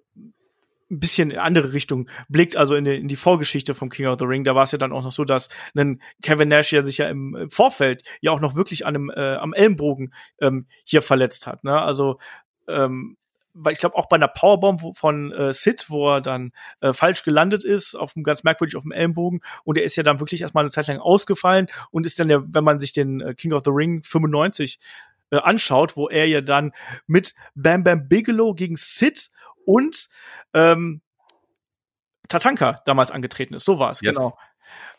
ein 0.94 1.00
bisschen 1.00 1.32
in 1.32 1.38
andere 1.38 1.74
Richtung 1.74 2.10
blickt, 2.30 2.56
also 2.56 2.76
in 2.76 2.86
die, 2.86 2.96
in 2.96 3.08
die 3.08 3.16
Vorgeschichte 3.16 3.74
vom 3.74 3.90
King 3.90 4.08
of 4.08 4.20
the 4.20 4.26
Ring, 4.26 4.44
da 4.44 4.56
war 4.56 4.64
es 4.64 4.72
ja 4.72 4.78
dann 4.78 4.94
auch 4.94 5.04
noch 5.04 5.12
so, 5.12 5.26
dass 5.26 5.50
ein 5.76 6.02
Kevin 6.22 6.50
Nash 6.50 6.72
ja 6.72 6.82
sich 6.82 6.98
ja 6.98 7.08
im, 7.08 7.36
im 7.36 7.50
Vorfeld 7.50 8.04
ja 8.22 8.32
auch 8.32 8.42
noch 8.42 8.56
wirklich 8.56 8.86
an 8.86 8.96
einem, 8.96 9.10
äh, 9.10 9.36
am 9.36 9.54
Ellenbogen 9.54 10.14
ähm, 10.40 10.68
hier 10.84 11.02
verletzt 11.02 11.48
hat. 11.48 11.64
Ne? 11.64 11.80
Also 11.80 12.20
ähm, 12.68 13.18
weil 13.54 13.74
ich 13.74 13.80
glaube 13.80 13.96
auch 13.96 14.08
bei 14.08 14.16
einer 14.16 14.28
Powerbomb 14.28 14.98
von 14.98 15.32
äh, 15.32 15.54
Sid, 15.54 15.86
wo 15.90 16.16
er 16.16 16.22
dann 16.22 16.52
äh, 16.82 16.92
falsch 16.92 17.24
gelandet 17.24 17.64
ist, 17.64 17.96
auf 17.96 18.14
dem 18.14 18.24
ganz 18.24 18.44
merkwürdig 18.44 18.76
auf 18.76 18.84
dem 18.84 18.92
Ellenbogen 18.92 19.42
und 19.64 19.78
er 19.78 19.84
ist 19.84 19.96
ja 19.96 20.04
dann 20.04 20.20
wirklich 20.20 20.42
erstmal 20.42 20.64
eine 20.64 20.72
Zeit 20.72 20.88
lang 20.88 21.00
ausgefallen 21.00 21.68
und 21.92 22.06
ist 22.06 22.20
dann 22.20 22.30
ja, 22.30 22.44
wenn 22.46 22.64
man 22.64 22.80
sich 22.80 22.94
den 22.94 23.22
äh, 23.22 23.34
King 23.36 23.54
of 23.54 23.62
the 23.64 23.72
Ring 23.72 24.02
95 24.04 24.80
äh, 25.30 25.38
anschaut, 25.38 25.96
wo 25.96 26.10
er 26.10 26.28
ja 26.28 26.42
dann 26.42 26.74
mit 27.06 27.34
Bam 27.56 27.84
Bam 27.84 28.08
Bigelow 28.08 28.54
gegen 28.54 28.76
Sid 28.76 29.30
und 29.66 30.10
ähm, 30.54 31.02
Tatanka 32.30 32.82
damals 32.86 33.12
angetreten 33.12 33.54
ist. 33.54 33.66
So 33.66 33.80
war 33.80 33.92
es, 33.92 34.02
yes. 34.02 34.16
genau. 34.16 34.38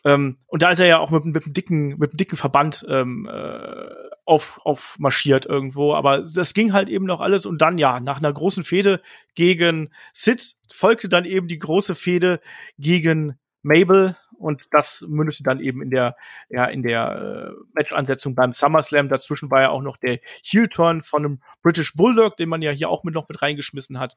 Ähm, 0.05 0.39
und 0.47 0.63
da 0.63 0.71
ist 0.71 0.81
er 0.81 0.87
ja 0.87 0.99
auch 0.99 1.11
mit, 1.11 1.25
mit 1.25 1.45
einem 1.45 1.55
dicken, 1.55 1.89
mit 1.99 2.11
einem 2.11 2.17
dicken 2.17 2.37
Verband 2.37 2.85
ähm, 2.89 3.29
äh, 3.31 3.89
auf, 4.25 4.61
aufmarschiert 4.65 5.47
irgendwo. 5.47 5.95
Aber 5.95 6.23
das 6.23 6.55
ging 6.55 6.73
halt 6.73 6.91
eben 6.91 7.07
noch 7.07 7.21
alles. 7.21 7.47
Und 7.47 7.63
dann, 7.63 7.79
ja, 7.79 8.01
nach 8.01 8.19
einer 8.19 8.33
großen 8.33 8.65
Fehde 8.65 9.01
gegen 9.35 9.91
Sid 10.13 10.57
folgte 10.73 11.09
dann 11.09 11.25
eben 11.25 11.49
die 11.49 11.59
große 11.59 11.95
Fehde 11.95 12.41
gegen 12.79 13.39
Mabel. 13.63 14.17
Und 14.35 14.73
das 14.73 15.05
mündete 15.09 15.43
dann 15.43 15.61
eben 15.61 15.83
in 15.83 15.91
der, 15.91 16.17
ja, 16.49 16.67
in 16.67 16.83
der 16.83 17.53
äh, 17.53 17.65
Match-Ansetzung 17.75 18.35
beim 18.35 18.53
SummerSlam. 18.53 19.09
Dazwischen 19.09 19.51
war 19.51 19.63
ja 19.63 19.71
auch 19.71 19.83
noch 19.83 19.97
der 19.97 20.19
Heel-Turn 20.45 21.03
von 21.03 21.25
einem 21.25 21.41
British 21.63 21.95
Bulldog, 21.95 22.37
den 22.37 22.49
man 22.49 22.63
ja 22.63 22.71
hier 22.71 22.89
auch 22.89 23.05
mit 23.05 23.15
noch 23.15 23.29
mit 23.29 23.43
reingeschmissen 23.43 23.99
hat. 23.99 24.15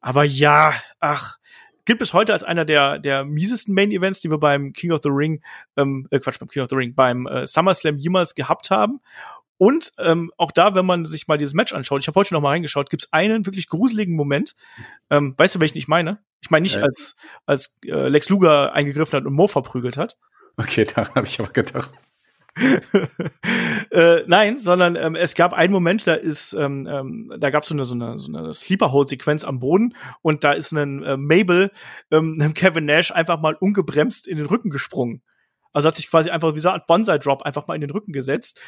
Aber 0.00 0.24
ja, 0.24 0.74
ach, 0.98 1.38
gilt 1.84 1.98
bis 1.98 2.14
heute 2.14 2.32
als 2.32 2.42
einer 2.42 2.64
der, 2.64 2.98
der 2.98 3.24
miesesten 3.24 3.74
Main 3.74 3.90
Events, 3.90 4.20
die 4.20 4.30
wir 4.30 4.38
beim 4.38 4.72
King 4.72 4.92
of 4.92 5.00
the 5.02 5.10
Ring, 5.10 5.42
ähm, 5.76 6.06
äh, 6.10 6.20
Quatsch, 6.20 6.38
beim 6.38 6.48
King 6.48 6.62
of 6.62 6.70
the 6.70 6.76
Ring, 6.76 6.94
beim 6.94 7.26
äh, 7.26 7.46
SummerSlam 7.46 7.96
jemals 7.96 8.34
gehabt 8.34 8.70
haben. 8.70 9.00
Und 9.60 9.92
ähm, 9.98 10.32
auch 10.38 10.52
da, 10.52 10.74
wenn 10.74 10.86
man 10.86 11.04
sich 11.04 11.28
mal 11.28 11.36
dieses 11.36 11.52
Match 11.52 11.74
anschaut, 11.74 12.00
ich 12.00 12.08
habe 12.08 12.18
heute 12.18 12.32
noch 12.32 12.40
mal 12.40 12.48
reingeschaut, 12.48 12.88
gibt 12.88 13.02
es 13.02 13.12
einen 13.12 13.44
wirklich 13.44 13.68
gruseligen 13.68 14.16
Moment. 14.16 14.54
Ähm, 15.10 15.34
weißt 15.36 15.54
du, 15.54 15.60
welchen 15.60 15.76
ich 15.76 15.86
meine? 15.86 16.18
Ich 16.40 16.48
meine 16.48 16.62
nicht, 16.62 16.76
ja. 16.76 16.82
als, 16.82 17.14
als 17.44 17.76
äh, 17.84 18.08
Lex 18.08 18.30
Luger 18.30 18.72
eingegriffen 18.72 19.18
hat 19.18 19.26
und 19.26 19.34
Mo 19.34 19.48
verprügelt 19.48 19.98
hat. 19.98 20.16
Okay, 20.56 20.84
daran 20.94 21.14
habe 21.14 21.26
ich 21.26 21.38
aber 21.40 21.50
gedacht. 21.50 21.92
äh, 23.90 24.22
nein, 24.26 24.58
sondern 24.58 24.96
ähm, 24.96 25.14
es 25.14 25.34
gab 25.34 25.52
einen 25.52 25.74
Moment, 25.74 26.06
da 26.06 26.14
ist, 26.14 26.54
ähm, 26.54 26.88
ähm, 26.90 27.30
da 27.38 27.50
gab 27.50 27.66
so 27.66 27.76
es 27.76 27.88
so 27.88 27.94
eine, 27.94 28.18
so 28.18 28.28
eine 28.28 28.54
Sleeper-Hold-Sequenz 28.54 29.44
am 29.44 29.60
Boden 29.60 29.94
und 30.22 30.42
da 30.42 30.52
ist 30.52 30.72
ein 30.72 31.02
äh, 31.02 31.18
Mabel 31.18 31.70
ähm, 32.10 32.38
Kevin 32.54 32.86
Nash 32.86 33.12
einfach 33.12 33.38
mal 33.42 33.56
ungebremst 33.56 34.26
in 34.26 34.38
den 34.38 34.46
Rücken 34.46 34.70
gesprungen. 34.70 35.20
Also 35.72 35.88
hat 35.88 35.96
sich 35.96 36.10
quasi 36.10 36.30
einfach 36.30 36.54
wie 36.54 36.60
so 36.60 36.70
ein 36.70 36.80
Bonsai-Drop 36.86 37.42
einfach 37.42 37.66
mal 37.68 37.74
in 37.74 37.80
den 37.80 37.90
Rücken 37.90 38.12
gesetzt. 38.12 38.58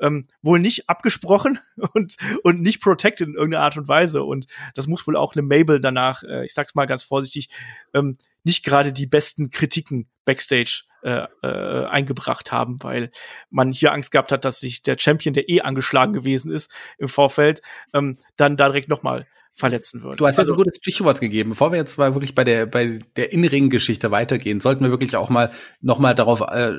Ähm, 0.00 0.26
wohl 0.42 0.58
nicht 0.58 0.88
abgesprochen 0.88 1.58
und, 1.94 2.16
und 2.42 2.60
nicht 2.60 2.82
protected 2.82 3.28
in 3.28 3.34
irgendeiner 3.34 3.64
Art 3.64 3.76
und 3.76 3.88
Weise. 3.88 4.22
Und 4.22 4.46
das 4.74 4.86
muss 4.86 5.06
wohl 5.06 5.16
auch 5.16 5.34
eine 5.34 5.42
Mabel 5.42 5.80
danach, 5.80 6.22
äh, 6.24 6.44
ich 6.44 6.54
sag's 6.54 6.74
mal 6.74 6.86
ganz 6.86 7.02
vorsichtig, 7.02 7.48
ähm, 7.94 8.16
nicht 8.44 8.64
gerade 8.64 8.92
die 8.92 9.06
besten 9.06 9.50
Kritiken 9.50 10.08
backstage 10.24 10.84
äh, 11.02 11.26
äh, 11.42 11.86
eingebracht 11.86 12.52
haben, 12.52 12.82
weil 12.82 13.10
man 13.50 13.72
hier 13.72 13.92
Angst 13.92 14.12
gehabt 14.12 14.32
hat, 14.32 14.44
dass 14.44 14.60
sich 14.60 14.82
der 14.82 14.96
Champion, 14.98 15.34
der 15.34 15.48
eh 15.48 15.60
angeschlagen 15.60 16.12
gewesen 16.12 16.52
ist 16.52 16.70
im 16.98 17.08
Vorfeld, 17.08 17.60
ähm, 17.92 18.18
dann 18.36 18.56
direkt 18.56 18.88
nochmal 18.88 19.26
verletzen 19.54 20.02
würde. 20.02 20.16
Du 20.16 20.26
hast 20.26 20.38
also, 20.38 20.50
jetzt 20.50 20.54
ein 20.54 20.64
gutes 20.64 20.76
Stichwort 20.78 21.20
gegeben. 21.20 21.50
Bevor 21.50 21.72
wir 21.72 21.78
jetzt 21.78 21.98
mal 21.98 22.14
wirklich 22.14 22.34
bei 22.34 22.44
der 22.44 22.66
bei 22.66 23.00
der 23.16 23.32
Innenring-Geschichte 23.32 24.10
weitergehen, 24.10 24.60
sollten 24.60 24.82
wir 24.82 24.90
wirklich 24.90 25.14
auch 25.16 25.28
mal 25.28 25.50
noch 25.80 25.98
mal 25.98 26.14
darauf 26.14 26.40
äh, 26.40 26.72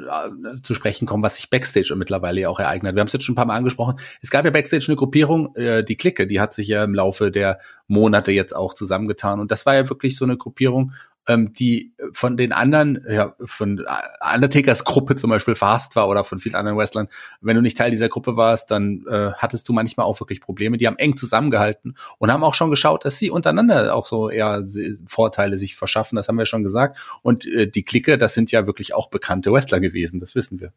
zu 0.64 0.74
sprechen 0.74 1.06
kommen, 1.06 1.24
was 1.24 1.36
sich 1.36 1.50
Backstage 1.50 1.94
mittlerweile 1.96 2.42
ja 2.42 2.50
auch 2.50 2.60
ereignet. 2.60 2.96
Wir 2.96 3.02
haben 3.02 3.08
es 3.08 3.14
jetzt 3.14 3.26
schon 3.26 3.34
ein 3.34 3.36
paar 3.36 3.46
Mal 3.46 3.56
angesprochen. 3.56 4.00
Es 4.22 4.32
gab 4.32 4.46
ja 4.46 4.52
Backstage 4.52 4.86
eine 4.88 4.96
Gruppierung, 4.96 5.56
äh, 5.56 5.84
die 5.84 5.96
Clique, 5.96 6.26
die 6.26 6.40
hat 6.40 6.54
sich 6.54 6.68
ja 6.68 6.84
im 6.84 6.96
Laufe 6.96 7.32
der 7.32 7.60
Monate 7.88 8.32
jetzt 8.32 8.56
auch 8.56 8.74
zusammengetan 8.74 9.40
und 9.40 9.52
das 9.52 9.66
war 9.66 9.76
ja 9.76 9.90
wirklich 9.90 10.18
so 10.18 10.26
eine 10.26 10.38
Gruppierung, 10.38 10.94
ähm, 11.28 11.54
die 11.54 11.94
von 12.14 12.38
den 12.38 12.52
anderen, 12.52 13.04
ja, 13.10 13.36
von 13.46 13.86
Undertakers 14.34 14.84
Gruppe 14.84 15.16
zum 15.16 15.30
Beispiel 15.30 15.56
fast 15.56 15.96
war 15.96 16.08
oder 16.10 16.24
von 16.24 16.40
vielen 16.40 16.56
anderen 16.56 16.78
Wrestlern, 16.78 17.08
wenn 17.42 17.56
du 17.56 17.62
nicht 17.62 17.78
Teil 17.78 17.92
dieser 17.92 18.10
Gruppe 18.10 18.36
warst, 18.36 18.72
dann 18.72 19.06
äh, 19.10 19.32
hattest 19.38 19.68
du 19.70 19.74
manchmal 19.74 20.06
auch 20.06 20.20
wirklich 20.20 20.42
Probleme. 20.42 20.78
Die 20.78 20.88
haben 20.88 20.98
eng 20.98 21.18
zusammengehalten 21.18 21.96
und 22.18 22.32
haben 22.32 22.44
auch 22.44 22.56
schon 22.56 22.70
geschaut, 22.70 23.06
dass 23.06 23.18
sie 23.18 23.30
untereinander 23.30 23.96
auch 23.96 24.08
so 24.08 24.30
eher 24.30 24.64
Vorteile 25.08 25.58
sich 25.58 25.76
verschaffen. 25.76 26.16
Das 26.16 26.28
haben 26.28 26.38
wir 26.38 26.46
schon 26.46 26.64
gesagt. 26.64 26.98
Und 27.22 27.46
äh, 27.46 27.68
die 27.68 27.84
Clique, 27.84 28.18
das 28.18 28.34
sind 28.34 28.52
ja 28.52 28.68
wirklich 28.68 28.94
auch 28.94 29.10
bekannte 29.10 29.52
Wrestler 29.52 29.80
gewesen. 29.80 30.20
Das 30.20 30.36
wissen 30.36 30.60
wir. 30.60 30.74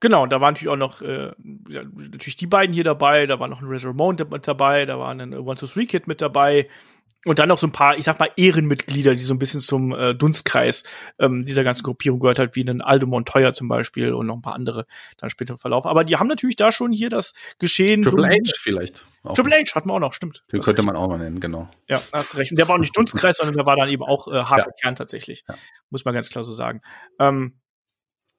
Genau, 0.00 0.22
und 0.22 0.30
da 0.30 0.40
waren 0.40 0.54
natürlich 0.54 0.68
auch 0.68 0.76
noch 0.76 1.02
äh, 1.02 1.32
ja, 1.68 1.82
natürlich 1.82 2.36
die 2.36 2.46
beiden 2.46 2.72
hier 2.72 2.84
dabei, 2.84 3.26
da 3.26 3.40
war 3.40 3.48
noch 3.48 3.60
ein 3.60 3.66
Razor 3.66 3.90
Ramon 3.90 4.16
mit 4.30 4.46
dabei, 4.46 4.86
da 4.86 4.96
war 4.98 5.10
ein 5.10 5.34
One 5.34 5.58
Two 5.58 5.66
Three 5.66 5.86
Kid 5.86 6.06
mit 6.06 6.22
dabei, 6.22 6.68
und 7.24 7.38
dann 7.38 7.48
noch 7.48 7.58
so 7.58 7.66
ein 7.66 7.72
paar, 7.72 7.98
ich 7.98 8.04
sag 8.04 8.18
mal, 8.20 8.30
Ehrenmitglieder, 8.36 9.14
die 9.14 9.22
so 9.22 9.34
ein 9.34 9.38
bisschen 9.38 9.60
zum 9.60 9.92
äh, 9.92 10.14
Dunstkreis 10.14 10.84
ähm, 11.18 11.44
dieser 11.44 11.64
ganzen 11.64 11.82
Gruppierung 11.82 12.20
gehört 12.20 12.38
hat, 12.38 12.54
wie 12.54 12.62
ein 12.62 12.80
Aldo 12.80 13.06
Montoya 13.06 13.52
zum 13.52 13.68
Beispiel 13.68 14.12
und 14.12 14.26
noch 14.26 14.36
ein 14.36 14.42
paar 14.42 14.54
andere 14.54 14.86
dann 15.16 15.28
später 15.28 15.54
im 15.54 15.58
Verlauf. 15.58 15.84
Aber 15.86 16.04
die 16.04 16.16
haben 16.16 16.28
natürlich 16.28 16.56
da 16.56 16.70
schon 16.70 16.92
hier 16.92 17.08
das 17.08 17.34
Geschehen. 17.58 18.02
Triple 18.02 18.28
H 18.28 18.52
vielleicht. 18.60 19.04
Auch. 19.24 19.34
Triple 19.34 19.56
H 19.56 19.74
hatten 19.74 19.88
wir 19.88 19.94
auch 19.94 20.00
noch, 20.00 20.12
stimmt. 20.12 20.44
Den 20.52 20.60
könnte 20.60 20.82
man 20.82 20.96
auch 20.96 21.08
mal 21.08 21.18
nennen, 21.18 21.40
genau. 21.40 21.68
Ja, 21.88 22.00
hast 22.12 22.36
recht. 22.36 22.52
Und 22.52 22.58
der 22.58 22.68
war 22.68 22.76
auch 22.76 22.80
nicht 22.80 22.96
Dunstkreis, 22.96 23.36
sondern 23.36 23.56
der 23.56 23.66
war 23.66 23.76
dann 23.76 23.88
eben 23.88 24.02
auch 24.02 24.28
äh, 24.28 24.44
harter 24.44 24.68
ja. 24.68 24.72
Kern 24.80 24.94
tatsächlich. 24.94 25.44
Ja. 25.48 25.54
Muss 25.90 26.04
man 26.04 26.14
ganz 26.14 26.30
klar 26.30 26.44
so 26.44 26.52
sagen. 26.52 26.82
Ähm, 27.18 27.58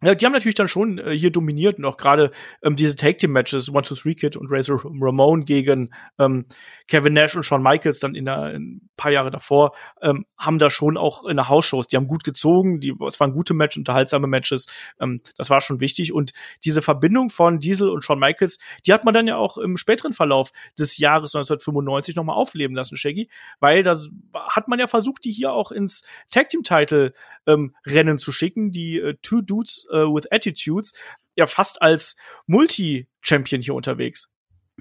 ja, 0.01 0.15
die 0.15 0.25
haben 0.25 0.31
natürlich 0.31 0.55
dann 0.55 0.69
schon 0.69 0.97
äh, 0.97 1.11
hier 1.11 1.29
dominiert 1.29 1.77
und 1.77 1.85
auch 1.85 1.97
gerade 1.97 2.31
ähm, 2.63 2.77
diese 2.77 2.95
Tag 2.95 3.17
Team 3.17 3.33
Matches, 3.33 3.69
One 3.69 3.81
Two 3.81 3.95
Three 3.95 4.15
Kid 4.15 4.37
und 4.37 4.49
Razor 4.49 4.81
Ramon 4.85 5.43
gegen 5.43 5.93
ähm, 6.17 6.45
Kevin 6.87 7.13
Nash 7.13 7.35
und 7.35 7.43
Shawn 7.43 7.61
Michaels 7.61 7.99
dann 7.99 8.15
in, 8.15 8.23
der, 8.23 8.53
in 8.53 8.77
ein 8.77 8.89
paar 8.95 9.11
Jahre 9.11 9.29
davor 9.29 9.75
ähm, 10.01 10.25
haben 10.37 10.57
da 10.57 10.69
schon 10.69 10.95
auch 10.95 11.25
in 11.25 11.35
der 11.35 11.49
Hausshows, 11.49 11.87
die 11.87 11.97
haben 11.97 12.07
gut 12.07 12.23
gezogen, 12.23 12.79
die 12.79 12.93
es 13.05 13.19
waren 13.19 13.33
gute 13.33 13.53
Matches, 13.53 13.77
unterhaltsame 13.77 14.27
Matches, 14.27 14.67
ähm, 15.01 15.19
das 15.35 15.49
war 15.49 15.59
schon 15.59 15.81
wichtig. 15.81 16.13
Und 16.13 16.31
diese 16.63 16.81
Verbindung 16.81 17.29
von 17.29 17.59
Diesel 17.59 17.89
und 17.89 18.05
Shawn 18.05 18.19
Michaels, 18.19 18.57
die 18.85 18.93
hat 18.93 19.03
man 19.03 19.13
dann 19.13 19.27
ja 19.27 19.35
auch 19.35 19.57
im 19.57 19.75
späteren 19.75 20.13
Verlauf 20.13 20.51
des 20.77 20.97
Jahres 20.97 21.35
1995 21.35 22.15
nochmal 22.15 22.37
aufleben 22.37 22.73
lassen, 22.73 22.95
Shaggy, 22.95 23.29
weil 23.59 23.83
das 23.83 24.09
hat 24.33 24.69
man 24.69 24.79
ja 24.79 24.87
versucht, 24.87 25.25
die 25.25 25.31
hier 25.31 25.51
auch 25.51 25.71
ins 25.73 26.03
Tag 26.29 26.47
Team 26.47 26.63
Title 26.63 27.11
ähm, 27.47 27.75
Rennen 27.85 28.17
zu 28.17 28.31
schicken, 28.31 28.71
die 28.71 28.99
äh, 28.99 29.15
Two 29.21 29.41
Dudes 29.41 29.88
äh, 29.89 30.05
with 30.05 30.31
Attitudes 30.31 30.93
ja 31.35 31.47
fast 31.47 31.81
als 31.81 32.15
Multi-Champion 32.47 33.61
hier 33.61 33.73
unterwegs. 33.73 34.29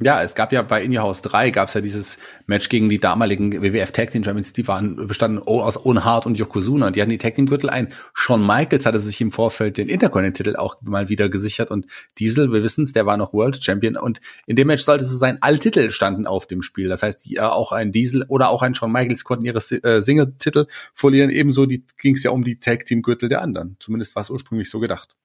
Ja, 0.01 0.23
es 0.23 0.35
gab 0.37 0.53
ja 0.53 0.63
bei 0.63 0.83
In 0.83 0.97
Your 0.97 1.03
House 1.03 1.23
3 1.23 1.51
gab 1.51 1.69
es 1.69 1.75
ja 1.75 1.81
dieses 1.81 2.19
Match 2.47 2.69
gegen 2.69 2.89
die 2.89 3.01
damaligen 3.01 3.63
WWF 3.63 3.91
Tag 3.91 4.13
Team 4.13 4.23
Champions, 4.23 4.53
die 4.53 4.69
waren 4.69 5.09
bestanden 5.09 5.41
aus 5.41 5.85
Owen 5.85 6.05
Hart 6.05 6.25
und 6.25 6.39
Yokozuna 6.39 6.87
und 6.87 6.97
die 6.97 7.03
hatten 7.03 7.11
die 7.11 7.19
Tag 7.19 7.35
Team 7.35 7.47
Gürtel 7.47 7.69
ein. 7.69 7.89
Shawn 8.15 8.47
Michaels 8.47 8.87
hatte 8.87 9.01
sich 9.01 9.21
im 9.21 9.33
Vorfeld 9.33 9.77
den 9.77 9.89
Intercontinental 9.89 10.45
Titel 10.45 10.57
auch 10.57 10.77
mal 10.83 11.09
wieder 11.09 11.29
gesichert 11.29 11.71
und 11.71 11.87
Diesel, 12.19 12.53
wir 12.53 12.63
wissen's, 12.63 12.93
der 12.93 13.07
war 13.07 13.17
noch 13.17 13.33
World 13.33 13.63
Champion 13.63 13.97
und 13.97 14.21
in 14.47 14.55
dem 14.55 14.69
Match 14.69 14.85
sollte 14.85 15.05
es 15.05 15.11
sein, 15.19 15.39
alle 15.41 15.59
Titel 15.59 15.91
standen 15.91 16.27
auf 16.27 16.47
dem 16.47 16.63
Spiel. 16.63 16.89
Das 16.89 17.03
heißt, 17.03 17.25
die, 17.25 17.37
äh, 17.37 17.41
auch 17.41 17.73
ein 17.73 17.91
Diesel 17.91 18.25
oder 18.29 18.51
auch 18.51 18.63
ein 18.63 18.75
Shawn 18.75 18.93
Michaels 18.93 19.25
konnten 19.25 19.45
ihre 19.47 19.59
äh, 19.59 20.01
Single 20.01 20.35
Titel 20.39 20.67
verlieren. 20.95 21.31
Ebenso 21.31 21.67
ging 21.67 22.15
es 22.15 22.23
ja 22.23 22.31
um 22.31 22.45
die 22.45 22.61
Tag 22.61 22.85
Team 22.87 23.03
Gürtel 23.03 23.29
der 23.29 23.43
anderen. 23.43 23.77
Zumindest 23.81 24.15
war 24.15 24.23
es 24.23 24.31
ursprünglich 24.31 24.71
so 24.71 24.79
gedacht. 24.79 25.17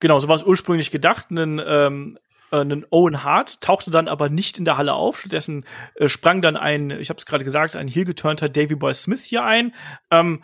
Genau, 0.00 0.18
so 0.18 0.28
war 0.28 0.36
es 0.36 0.44
ursprünglich 0.44 0.90
gedacht. 0.90 1.28
Einen 1.30 1.60
ähm, 1.64 2.18
äh, 2.50 2.60
einen 2.60 2.86
Owen 2.90 3.24
Hart, 3.24 3.60
tauchte 3.60 3.90
dann 3.90 4.08
aber 4.08 4.28
nicht 4.28 4.58
in 4.58 4.64
der 4.64 4.76
Halle 4.76 4.94
auf. 4.94 5.20
Stattdessen 5.20 5.64
äh, 5.96 6.08
sprang 6.08 6.42
dann 6.42 6.56
ein, 6.56 6.90
ich 6.90 7.10
habe 7.10 7.18
es 7.18 7.26
gerade 7.26 7.44
gesagt, 7.44 7.76
ein 7.76 7.88
hier 7.88 8.04
geturnter 8.04 8.48
Davy 8.48 8.74
Boy 8.74 8.94
Smith 8.94 9.24
hier 9.24 9.44
ein. 9.44 9.74
Ähm, 10.10 10.42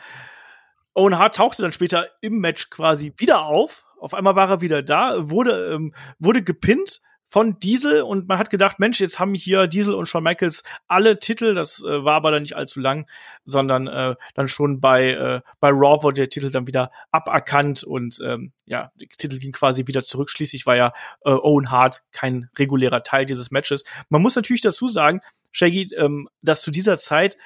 Owen 0.94 1.18
Hart 1.18 1.36
tauchte 1.36 1.62
dann 1.62 1.72
später 1.72 2.08
im 2.20 2.40
Match 2.40 2.70
quasi 2.70 3.12
wieder 3.16 3.42
auf. 3.44 3.84
Auf 4.00 4.14
einmal 4.14 4.34
war 4.34 4.48
er 4.48 4.60
wieder 4.60 4.82
da, 4.82 5.30
wurde, 5.30 5.72
ähm, 5.74 5.94
wurde 6.18 6.42
gepinnt 6.42 7.00
von 7.30 7.60
Diesel 7.60 8.02
und 8.02 8.28
man 8.28 8.38
hat 8.38 8.50
gedacht, 8.50 8.80
Mensch, 8.80 9.00
jetzt 9.00 9.20
haben 9.20 9.34
hier 9.34 9.68
Diesel 9.68 9.94
und 9.94 10.06
Shawn 10.06 10.24
Michaels 10.24 10.64
alle 10.88 11.20
Titel, 11.20 11.54
das 11.54 11.80
äh, 11.82 12.04
war 12.04 12.16
aber 12.16 12.32
dann 12.32 12.42
nicht 12.42 12.56
allzu 12.56 12.80
lang, 12.80 13.08
sondern 13.44 13.86
äh, 13.86 14.16
dann 14.34 14.48
schon 14.48 14.80
bei, 14.80 15.12
äh, 15.12 15.40
bei 15.60 15.70
Raw 15.70 16.02
wurde 16.02 16.22
der 16.22 16.28
Titel 16.28 16.50
dann 16.50 16.66
wieder 16.66 16.90
aberkannt 17.12 17.84
und 17.84 18.18
ähm, 18.24 18.52
ja, 18.66 18.90
der 19.00 19.08
Titel 19.16 19.38
ging 19.38 19.52
quasi 19.52 19.86
wieder 19.86 20.02
zurück. 20.02 20.28
Schließlich 20.28 20.66
war 20.66 20.74
ja 20.74 20.92
äh, 21.24 21.30
Owen 21.30 21.70
Hart 21.70 22.02
kein 22.10 22.50
regulärer 22.58 23.04
Teil 23.04 23.26
dieses 23.26 23.52
Matches. 23.52 23.84
Man 24.08 24.22
muss 24.22 24.34
natürlich 24.34 24.62
dazu 24.62 24.88
sagen, 24.88 25.20
Shaggy, 25.52 25.94
ähm, 25.96 26.28
dass 26.42 26.62
zu 26.62 26.72
dieser 26.72 26.98
Zeit 26.98 27.36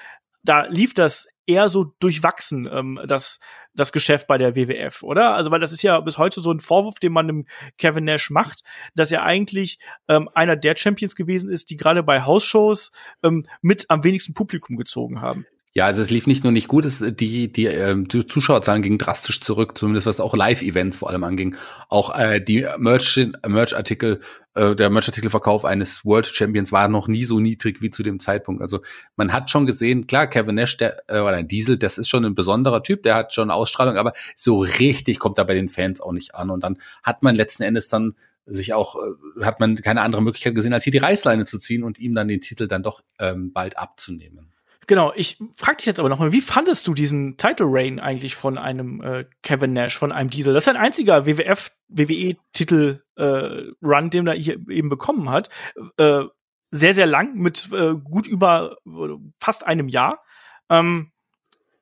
da 0.45 0.67
lief 0.67 0.95
das 0.95 1.27
eher 1.47 1.69
so 1.69 1.95
durchwachsen, 2.01 2.69
ähm, 2.71 3.01
das, 3.07 3.39
das 3.75 3.93
Geschäft 3.93 4.27
bei 4.27 4.39
der 4.39 4.55
WWF, 4.57 5.03
oder? 5.03 5.35
Also, 5.35 5.51
weil 5.51 5.61
das 5.61 5.73
ist 5.73 5.83
ja 5.83 6.01
bis 6.01 6.19
heute 6.19 6.41
so 6.41 6.51
ein 6.51 6.61
Vorwurf, 6.61 6.99
den 6.99 7.13
man 7.13 7.27
dem 7.27 7.47
Kevin 7.79 8.05
Nash 8.05 8.31
macht, 8.31 8.63
dass 8.95 9.13
er 9.13 9.23
eigentlich 9.23 9.79
ähm, 10.09 10.29
einer 10.35 10.57
der 10.57 10.77
Champions 10.77 11.17
gewesen 11.17 11.51
ist, 11.51 11.71
die 11.71 11.77
gerade 11.77 12.03
bei 12.03 12.23
Hausshows 12.23 12.91
ähm, 13.23 13.45
mit 13.61 13.87
am 13.89 14.05
wenigsten 14.05 14.35
Publikum 14.35 14.77
gezogen 14.77 15.21
haben. 15.21 15.47
Ja, 15.77 15.87
also 15.87 16.03
es 16.03 16.11
lief 16.11 16.29
nicht 16.29 16.45
nur 16.45 16.53
nicht 16.53 16.69
gut, 16.69 16.85
es, 16.85 17.03
die, 17.05 17.51
die, 17.51 17.67
äh, 17.67 17.97
die 17.97 18.25
Zuschauerzahlen 18.25 18.81
gingen 18.81 18.99
drastisch 18.99 19.41
zurück, 19.41 19.77
zumindest 19.77 20.07
was 20.07 20.21
auch 20.21 20.37
Live-Events 20.37 20.99
vor 20.99 21.11
allem 21.11 21.25
anging. 21.25 21.57
Auch 21.89 22.17
äh, 22.17 22.41
die 22.41 22.65
Merch-Artikel, 22.79 24.21
äh, 24.55 24.77
der 24.77 24.91
Merch-Artikelverkauf 24.91 25.65
eines 25.65 26.05
World 26.05 26.29
Champions 26.29 26.71
war 26.71 26.87
noch 26.87 27.09
nie 27.09 27.25
so 27.25 27.41
niedrig 27.41 27.83
wie 27.83 27.91
zu 27.91 28.05
dem 28.05 28.21
Zeitpunkt. 28.21 28.63
Also 28.63 28.83
man 29.17 29.33
hat 29.33 29.51
schon 29.51 29.67
gesehen, 29.67 30.07
klar, 30.07 30.29
Kevin 30.29 30.55
Nash, 30.55 30.77
der, 30.77 31.03
äh, 31.09 31.19
oder 31.19 31.43
Diesel, 31.43 31.77
das 31.77 31.99
ist 31.99 32.09
schon 32.09 32.25
ein 32.25 32.37
besonderer 32.37 32.85
Typ, 32.85 33.03
der 33.03 33.17
hat 33.17 33.35
schon 33.35 33.51
Ausstrahlung, 33.51 33.97
aber 33.97 34.13
so 34.37 34.61
richtig 34.61 35.19
kommt 35.19 35.39
er 35.39 35.45
bei 35.45 35.55
den 35.55 35.69
Fans 35.69 36.01
auch 36.01 36.13
nicht 36.13 36.37
an. 36.37 36.51
Und 36.51 36.63
dann 36.63 36.79
hat 37.03 37.25
man 37.25 37.35
letzten 37.35 37.65
Endes 37.65 37.89
dann 37.89 38.15
sich 38.47 38.75
auch, 38.75 38.95
äh, 38.95 39.45
hat 39.45 39.59
man 39.59 39.75
keine 39.75 40.03
andere 40.03 40.23
Möglichkeit 40.23 40.55
gesehen, 40.55 40.73
als 40.73 40.85
hier 40.85 40.93
die 40.93 40.99
Reißleine 40.99 41.47
zu 41.47 41.59
ziehen 41.59 41.83
und 41.83 41.99
ihm 41.99 42.15
dann 42.15 42.29
den 42.29 42.41
Titel 42.41 42.69
dann 42.69 42.85
doch 42.85 43.03
ähm, 43.19 43.53
bald 43.53 43.77
abzunehmen. 43.77 44.54
Genau, 44.87 45.13
ich 45.15 45.39
frag 45.57 45.79
dich 45.79 45.87
jetzt 45.87 45.99
aber 45.99 46.09
nochmal, 46.09 46.33
wie 46.33 46.41
fandest 46.41 46.87
du 46.87 46.95
diesen 46.95 47.37
Title 47.37 47.67
Reign 47.69 47.99
eigentlich 47.99 48.35
von 48.35 48.59
einem 48.59 49.01
äh, 49.03 49.25
Kevin 49.43 49.73
Nash, 49.73 49.97
von 49.97 50.13
einem 50.13 50.31
Diesel? 50.31 50.53
Das 50.53 50.65
ist 50.65 50.69
ein 50.69 50.77
einziger 50.77 51.27
WWF, 51.27 51.71
WWE-Titel 51.89 53.03
äh, 53.17 53.73
Run, 53.83 54.11
den 54.11 54.27
er 54.27 54.35
hier 54.35 54.59
eben 54.69 54.89
bekommen 54.89 55.31
hat. 55.31 55.49
Äh, 55.97 56.25
sehr, 56.71 56.95
sehr 56.95 57.07
lang, 57.07 57.35
mit 57.35 57.71
äh, 57.73 57.95
gut 57.95 58.27
über 58.27 58.77
äh, 58.87 59.17
fast 59.41 59.65
einem 59.67 59.89
Jahr. 59.89 60.21
Ähm, 60.69 61.13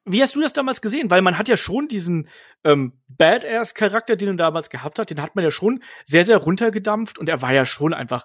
wie 0.05 0.23
hast 0.23 0.35
du 0.35 0.41
das 0.41 0.53
damals 0.53 0.81
gesehen? 0.81 1.11
Weil 1.11 1.23
man 1.23 1.39
hat 1.39 1.49
ja 1.49 1.57
schon 1.57 1.89
diesen 1.89 2.29
ähm, 2.65 2.93
Badass-Charakter, 3.09 4.17
den 4.17 4.29
er 4.29 4.35
damals 4.35 4.71
gehabt 4.71 4.99
hat, 4.99 5.11
den 5.11 5.23
hat 5.23 5.37
man 5.37 5.45
ja 5.45 5.51
schon 5.51 5.83
sehr, 6.05 6.25
sehr 6.25 6.39
runtergedampft 6.39 7.19
und 7.19 7.29
er 7.29 7.43
war 7.43 7.55
ja 7.55 7.65
schon 7.65 7.95
einfach 7.95 8.25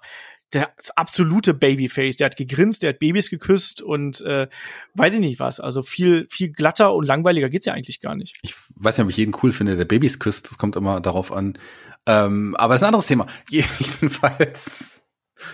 der 0.52 0.72
absolute 0.96 1.54
Babyface. 1.54 2.16
Der 2.16 2.26
hat 2.26 2.36
gegrinst, 2.36 2.82
der 2.82 2.90
hat 2.90 2.98
Babys 2.98 3.30
geküsst 3.30 3.82
und 3.82 4.20
äh, 4.22 4.48
weiß 4.94 5.14
ich 5.14 5.20
nicht 5.20 5.40
was. 5.40 5.60
Also 5.60 5.82
viel, 5.82 6.26
viel 6.30 6.50
glatter 6.50 6.94
und 6.94 7.06
langweiliger 7.06 7.48
geht's 7.48 7.66
ja 7.66 7.74
eigentlich 7.74 8.00
gar 8.00 8.14
nicht. 8.14 8.38
Ich 8.42 8.54
weiß 8.76 8.96
nicht, 8.96 9.04
ob 9.04 9.10
ich 9.10 9.16
jeden 9.16 9.36
cool 9.42 9.52
finde, 9.52 9.76
der 9.76 9.84
Babys 9.84 10.18
küsst. 10.18 10.50
Das 10.50 10.58
kommt 10.58 10.76
immer 10.76 11.00
darauf 11.00 11.32
an. 11.32 11.58
Ähm, 12.06 12.56
aber 12.56 12.74
das 12.74 12.80
ist 12.80 12.84
ein 12.84 12.88
anderes 12.88 13.06
Thema. 13.06 13.26
Jedenfalls. 13.50 14.97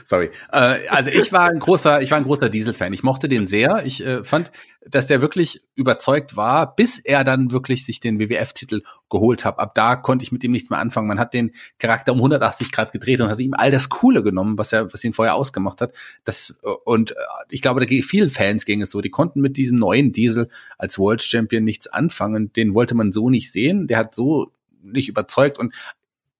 Sorry. 0.05 0.31
Äh, 0.53 0.87
also 0.89 1.11
ich 1.11 1.33
war 1.33 1.49
ein 1.49 1.59
großer, 1.59 2.03
ich 2.03 2.11
war 2.11 2.19
ein 2.19 2.25
großer 2.25 2.49
Diesel-Fan. 2.49 2.93
Ich 2.93 3.03
mochte 3.03 3.29
den 3.29 3.47
sehr. 3.47 3.85
Ich 3.85 4.05
äh, 4.05 4.25
fand, 4.25 4.51
dass 4.87 5.07
der 5.07 5.21
wirklich 5.21 5.63
überzeugt 5.75 6.37
war, 6.37 6.75
bis 6.75 6.99
er 6.99 7.25
dann 7.25 7.53
wirklich 7.53 7.85
sich 7.85 8.01
den 8.01 8.19
WWF-Titel 8.19 8.83
geholt 9.09 9.45
hat. 9.45 9.59
Ab 9.59 9.75
da 9.75 9.97
konnte 9.97 10.23
ich 10.23 10.33
mit 10.33 10.45
ihm 10.45 10.53
nichts 10.53 10.71
mehr 10.71 10.79
anfangen. 10.79 11.09
Man 11.09 11.19
hat 11.19 11.35
den 11.35 11.53
Charakter 11.79 12.13
um 12.13 12.19
180 12.19 12.73
Grad 12.73 12.93
gedreht 12.93 13.21
und 13.21 13.29
hat 13.29 13.39
ihm 13.39 13.55
all 13.55 13.71
das 13.71 13.89
Coole 13.89 14.23
genommen, 14.23 14.59
was 14.59 14.73
er, 14.73 14.93
was 14.93 15.05
ihn 15.05 15.13
vorher 15.13 15.35
ausgemacht 15.35 15.81
hat. 15.81 15.95
Das 16.25 16.55
und 16.85 17.13
äh, 17.13 17.15
ich 17.49 17.63
glaube, 17.63 17.85
da 17.85 17.87
vielen 17.87 18.31
Fans 18.31 18.65
ging 18.65 18.83
es 18.83 18.91
so. 18.91 19.01
Die 19.01 19.11
konnten 19.11 19.41
mit 19.41 19.57
diesem 19.57 19.79
neuen 19.79 20.13
Diesel 20.13 20.49
als 20.79 20.99
World 20.99 21.23
Champion 21.23 21.65
nichts 21.65 21.87
anfangen. 21.87 22.53
Den 22.53 22.75
wollte 22.75 22.95
man 22.95 23.13
so 23.13 23.31
nicht 23.31 23.53
sehen. 23.53 23.87
Der 23.87 23.99
hat 23.99 24.15
so 24.15 24.53
nicht 24.83 25.09
überzeugt 25.09 25.59
und 25.59 25.73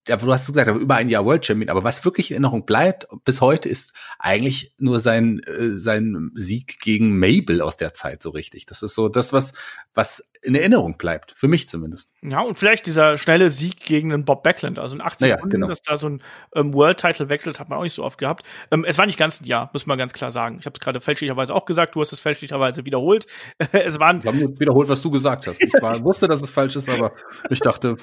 ja, 0.07 0.17
du 0.17 0.33
hast 0.33 0.47
gesagt, 0.47 0.69
aber 0.69 0.79
über 0.79 0.97
ein 0.97 1.09
Jahr 1.09 1.25
World 1.25 1.47
Champion, 1.47 1.71
aber 1.71 1.85
was 1.85 2.05
wirklich 2.05 2.31
in 2.31 2.35
Erinnerung 2.35 2.67
bleibt 2.67 3.07
bis 3.25 3.41
heute 3.41 3.69
ist 3.69 3.93
eigentlich 4.19 4.75
nur 4.79 5.01
sein 5.01 5.41
äh, 5.41 5.71
sein 5.71 6.31
Sieg 6.35 6.79
gegen 6.81 7.19
Mabel 7.19 7.61
aus 7.61 7.77
der 7.77 7.95
Zeit 7.95 8.23
so 8.23 8.31
richtig. 8.31 8.67
Das 8.67 8.83
ist 8.83 8.95
so 8.95 9.09
das 9.09 9.33
was 9.33 9.55
was 9.95 10.23
in 10.45 10.55
Erinnerung 10.55 10.99
bleibt, 10.99 11.33
für 11.33 11.49
mich 11.49 11.69
zumindest. 11.71 12.11
Ja, 12.23 12.43
und 12.43 12.59
vielleicht 12.59 12.87
dieser 12.87 13.17
schnelle 13.17 13.49
Sieg 13.49 13.81
gegen 13.81 14.11
den 14.11 14.27
Bob 14.27 14.43
Backlund. 14.43 14.79
Also 14.79 14.95
in 14.95 15.01
18 15.01 15.25
naja, 15.25 15.37
Sekunden, 15.37 15.55
genau. 15.55 15.69
dass 15.69 15.81
da 15.81 15.97
so 15.97 16.09
ein 16.09 16.23
ähm, 16.55 16.75
World-Title 16.75 17.31
wechselt, 17.31 17.59
hat 17.59 17.71
man 17.71 17.79
auch 17.79 17.83
nicht 17.83 17.95
so 17.95 18.05
oft 18.05 18.19
gehabt. 18.19 18.47
Ähm, 18.71 18.85
es 18.87 18.99
war 18.99 19.07
nicht 19.07 19.19
ganz 19.19 19.41
ein 19.41 19.47
Jahr, 19.47 19.71
muss 19.73 19.87
man 19.87 19.97
ganz 19.97 20.13
klar 20.13 20.31
sagen. 20.31 20.59
Ich 20.61 20.67
habe 20.67 20.75
es 20.75 20.81
gerade 20.81 21.01
fälschlicherweise 21.01 21.55
auch 21.55 21.65
gesagt, 21.65 21.95
du 21.95 22.01
hast 22.01 22.13
es 22.13 22.21
fälschlicherweise 22.21 22.85
wiederholt. 22.85 23.27
es 23.73 23.99
waren 23.99 24.21
ich 24.21 24.27
habe 24.27 24.37
nur 24.37 24.61
wiederholt, 24.61 24.89
was 24.89 25.01
du 25.01 25.11
gesagt 25.11 25.47
hast. 25.47 25.63
Ich 25.63 25.73
war, 25.81 26.03
wusste, 26.05 26.29
dass 26.29 26.43
es 26.43 26.51
falsch 26.51 26.77
ist, 26.77 26.91
aber 26.91 27.13
ich 27.49 27.61
dachte, 27.61 27.97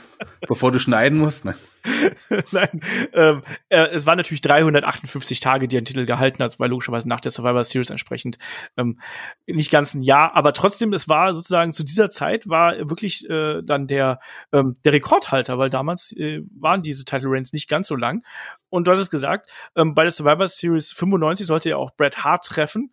bevor 0.48 0.72
du 0.72 0.80
schneiden 0.80 1.20
musst, 1.20 1.46
ne. 1.46 1.54
Nein, 2.52 2.82
ähm, 3.14 3.44
äh, 3.70 3.88
es 3.88 4.06
waren 4.06 4.18
natürlich 4.18 4.42
358 4.42 5.40
Tage, 5.40 5.68
die 5.68 5.78
er 5.78 5.82
den 5.82 5.86
Titel 5.86 6.06
gehalten 6.06 6.44
hat, 6.44 6.60
weil 6.60 6.70
logischerweise 6.70 7.08
nach 7.08 7.20
der 7.20 7.32
Survivor 7.32 7.64
Series 7.64 7.90
entsprechend 7.90 8.38
ähm, 8.78 9.00
nicht 9.48 9.72
ganz 9.72 9.94
ein 9.94 10.04
Jahr, 10.04 10.36
aber 10.36 10.54
trotzdem, 10.54 10.94
es 10.94 11.10
war 11.10 11.34
sozusagen 11.34 11.74
zu 11.74 11.84
dieser 11.84 12.10
Zeit 12.10 12.48
war 12.48 12.78
wirklich 12.90 13.30
äh, 13.30 13.62
dann 13.64 13.88
der, 13.88 14.20
ähm, 14.52 14.76
der 14.84 14.94
Rekordhalter, 14.94 15.58
weil 15.58 15.70
damals 15.70 16.12
äh, 16.14 16.42
waren 16.60 16.82
diese 16.82 17.06
Title 17.06 17.30
Reigns 17.30 17.54
nicht 17.54 17.70
ganz 17.70 17.88
so 17.88 17.96
lang. 17.96 18.24
Und 18.70 18.88
du 18.88 18.92
hast 18.92 19.00
es 19.00 19.10
gesagt, 19.10 19.52
ähm, 19.76 19.94
bei 19.96 20.04
der 20.04 20.12
Survivor 20.12 20.48
Series 20.48 20.94
95 20.94 21.46
sollte 21.48 21.70
er 21.70 21.78
auch 21.78 21.92
Bret 21.92 22.24
Hart 22.24 22.46
treffen. 22.46 22.92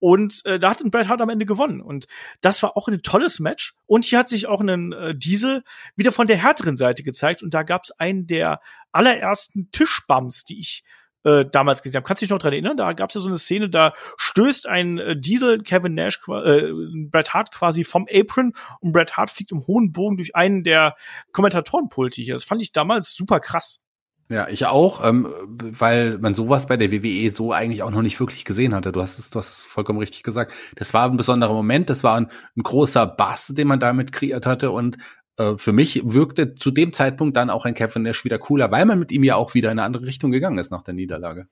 Und 0.00 0.44
äh, 0.44 0.58
da 0.58 0.70
hat 0.70 0.82
Bret 0.90 1.08
Hart 1.08 1.20
am 1.20 1.28
Ende 1.28 1.46
gewonnen. 1.46 1.80
Und 1.80 2.06
das 2.40 2.62
war 2.62 2.76
auch 2.76 2.88
ein 2.88 3.02
tolles 3.02 3.40
Match. 3.40 3.74
Und 3.86 4.04
hier 4.04 4.18
hat 4.18 4.28
sich 4.28 4.46
auch 4.46 4.60
ein 4.60 4.92
äh, 4.92 5.14
Diesel 5.16 5.64
wieder 5.96 6.12
von 6.12 6.26
der 6.26 6.36
härteren 6.36 6.76
Seite 6.76 7.02
gezeigt. 7.02 7.42
Und 7.42 7.54
da 7.54 7.62
gab 7.62 7.84
es 7.84 7.90
einen 7.92 8.26
der 8.26 8.60
allerersten 8.92 9.70
Tischbums, 9.70 10.44
die 10.44 10.60
ich 10.60 10.84
äh, 11.24 11.44
damals 11.50 11.82
gesehen 11.82 11.98
habe. 11.98 12.06
Kannst 12.06 12.22
du 12.22 12.26
dich 12.26 12.30
noch 12.30 12.38
dran 12.38 12.52
erinnern? 12.52 12.76
Da 12.76 12.92
gab 12.92 13.10
es 13.10 13.14
ja 13.14 13.20
so 13.20 13.28
eine 13.28 13.38
Szene, 13.38 13.68
da 13.68 13.92
stößt 14.18 14.68
ein 14.68 14.98
äh, 14.98 15.18
Diesel 15.18 15.62
Kevin 15.62 15.94
Nash, 15.94 16.20
äh, 16.28 16.70
Bret 17.10 17.34
Hart 17.34 17.52
quasi 17.52 17.84
vom 17.84 18.06
Apron 18.12 18.52
und 18.80 18.92
Bret 18.92 19.16
Hart 19.16 19.30
fliegt 19.30 19.52
im 19.52 19.66
hohen 19.66 19.92
Bogen 19.92 20.16
durch 20.16 20.36
einen 20.36 20.62
der 20.62 20.96
Kommentatorenpulte 21.32 22.22
hier. 22.22 22.34
Das 22.34 22.44
fand 22.44 22.62
ich 22.62 22.72
damals 22.72 23.14
super 23.14 23.40
krass. 23.40 23.82
Ja, 24.30 24.46
ich 24.48 24.66
auch, 24.66 25.06
ähm, 25.06 25.26
weil 25.46 26.18
man 26.18 26.34
sowas 26.34 26.66
bei 26.66 26.76
der 26.76 26.92
WWE 26.92 27.30
so 27.34 27.52
eigentlich 27.52 27.82
auch 27.82 27.90
noch 27.90 28.02
nicht 28.02 28.20
wirklich 28.20 28.44
gesehen 28.44 28.74
hatte. 28.74 28.92
Du 28.92 29.00
hast 29.00 29.18
es, 29.18 29.30
du 29.30 29.38
hast 29.38 29.48
es 29.48 29.66
vollkommen 29.66 29.98
richtig 29.98 30.22
gesagt. 30.22 30.52
Das 30.76 30.92
war 30.92 31.10
ein 31.10 31.16
besonderer 31.16 31.54
Moment, 31.54 31.88
das 31.88 32.04
war 32.04 32.16
ein, 32.16 32.30
ein 32.56 32.62
großer 32.62 33.06
Bass, 33.06 33.46
den 33.48 33.68
man 33.68 33.80
damit 33.80 34.12
kreiert 34.12 34.44
hatte 34.44 34.70
und 34.70 34.98
äh, 35.38 35.56
für 35.56 35.72
mich 35.72 36.02
wirkte 36.04 36.54
zu 36.54 36.70
dem 36.70 36.92
Zeitpunkt 36.92 37.36
dann 37.36 37.48
auch 37.48 37.64
ein 37.64 37.72
Kevin 37.72 38.02
Nash 38.02 38.22
wieder 38.24 38.38
cooler, 38.38 38.70
weil 38.70 38.84
man 38.84 38.98
mit 38.98 39.12
ihm 39.12 39.24
ja 39.24 39.36
auch 39.36 39.54
wieder 39.54 39.72
in 39.72 39.78
eine 39.78 39.86
andere 39.86 40.04
Richtung 40.04 40.30
gegangen 40.30 40.58
ist 40.58 40.70
nach 40.70 40.82
der 40.82 40.94
Niederlage. 40.94 41.48